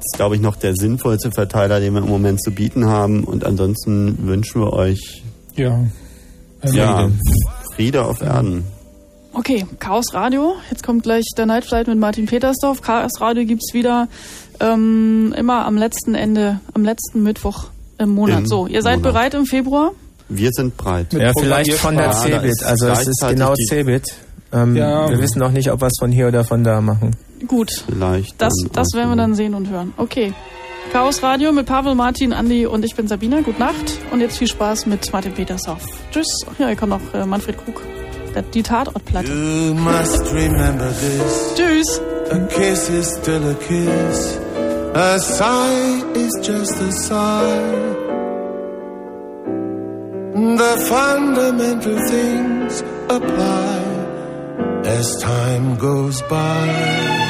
Das 0.00 0.06
ist, 0.14 0.16
glaube 0.16 0.36
ich, 0.36 0.40
noch 0.40 0.56
der 0.56 0.74
sinnvollste 0.74 1.30
Verteiler, 1.30 1.78
den 1.78 1.92
wir 1.92 2.00
im 2.00 2.08
Moment 2.08 2.42
zu 2.42 2.52
bieten 2.52 2.86
haben. 2.86 3.24
Und 3.24 3.44
ansonsten 3.44 4.26
wünschen 4.26 4.62
wir 4.62 4.72
euch 4.72 5.22
Ja. 5.56 5.78
ja, 6.72 7.10
Friede 7.74 8.04
auf 8.04 8.20
Erden. 8.20 8.64
Okay, 9.32 9.64
Chaos 9.78 10.12
Radio. 10.12 10.54
Jetzt 10.70 10.82
kommt 10.82 11.04
gleich 11.04 11.24
der 11.36 11.46
Night 11.46 11.64
Flight 11.64 11.86
mit 11.86 11.98
Martin 11.98 12.26
Petersdorf. 12.26 12.82
Chaos 12.82 13.20
Radio 13.20 13.44
gibt's 13.44 13.72
wieder 13.72 14.08
ähm, 14.58 15.32
immer 15.36 15.64
am 15.66 15.76
letzten 15.76 16.14
Ende, 16.14 16.60
am 16.74 16.84
letzten 16.84 17.22
Mittwoch 17.22 17.66
im 17.98 18.10
Monat. 18.10 18.40
Im 18.40 18.46
so, 18.46 18.66
ihr 18.66 18.82
seid 18.82 18.98
Monat. 18.98 19.12
bereit 19.12 19.34
im 19.34 19.46
Februar? 19.46 19.92
Wir 20.28 20.50
sind 20.52 20.76
breit. 20.76 21.12
Ja, 21.12 21.32
vielleicht 21.38 21.72
von 21.74 21.96
der 21.96 22.12
Cebit. 22.12 22.62
Also 22.64 22.88
es 22.88 23.06
ist 23.06 23.24
genau 23.28 23.54
Cebit. 23.68 24.04
Ähm, 24.52 24.74
Ja. 24.76 25.08
Wir 25.08 25.18
wissen 25.20 25.38
noch 25.38 25.52
nicht, 25.52 25.70
ob 25.70 25.80
wir 25.80 25.86
es 25.86 25.96
von 25.98 26.10
hier 26.10 26.28
oder 26.28 26.44
von 26.44 26.64
da 26.64 26.80
machen. 26.80 27.16
Gut, 27.46 27.70
Vielleicht. 27.88 28.40
das, 28.40 28.52
das 28.72 28.88
werden 28.94 29.10
wir 29.10 29.16
dann 29.16 29.34
sehen 29.34 29.54
und 29.54 29.70
hören. 29.70 29.94
Okay. 29.96 30.32
Chaos 30.92 31.22
Radio 31.22 31.52
mit 31.52 31.66
Pavel, 31.66 31.94
Martin, 31.94 32.32
Andi 32.32 32.66
und 32.66 32.84
ich 32.84 32.96
bin 32.96 33.06
Sabina. 33.06 33.40
Gute 33.42 33.60
Nacht 33.60 33.98
und 34.10 34.20
jetzt 34.20 34.38
viel 34.38 34.48
Spaß 34.48 34.86
mit 34.86 35.12
Martin 35.12 35.32
Petersdorf. 35.32 35.82
Tschüss. 36.10 36.26
Ach 36.52 36.58
ja, 36.58 36.66
hier 36.66 36.76
kommt 36.76 36.90
noch 36.90 37.14
äh, 37.14 37.24
Manfred 37.24 37.56
Krug. 37.64 37.80
Der- 38.34 38.42
Die 38.42 38.62
Tatortplatte. 38.62 39.30
You 39.30 39.74
must 39.74 40.32
remember 40.34 40.88
this. 40.88 41.54
Tschüss. 41.54 42.00
A 42.32 42.38
kiss 42.46 42.88
is 42.88 43.06
still 43.20 43.42
a 43.50 43.54
kiss. 43.54 44.38
A 44.94 45.18
sigh 45.18 46.02
is 46.14 46.32
just 46.42 46.80
a 46.80 46.92
sigh. 46.92 47.96
The 50.34 50.76
fundamental 50.88 51.98
things 52.08 52.82
apply 53.08 53.80
as 54.86 55.16
time 55.20 55.76
goes 55.78 56.20
by. 56.22 57.29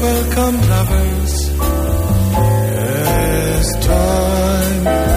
Welcome 0.00 0.60
lovers. 0.68 1.34
As 3.06 3.86
time 3.86 5.13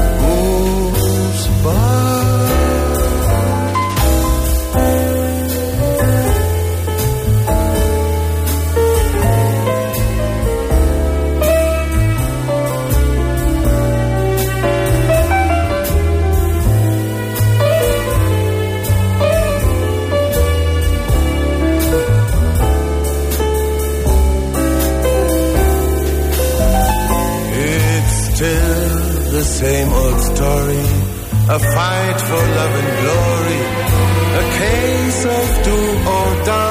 same 29.59 29.91
old 29.91 30.19
story. 30.21 30.85
A 31.49 31.59
fight 31.73 32.17
for 32.27 32.43
love 32.57 32.73
and 32.81 32.91
glory. 33.01 33.61
A 34.41 34.45
case 34.61 35.25
of 35.25 35.63
do 35.65 35.77
or 36.15 36.45
die. 36.45 36.66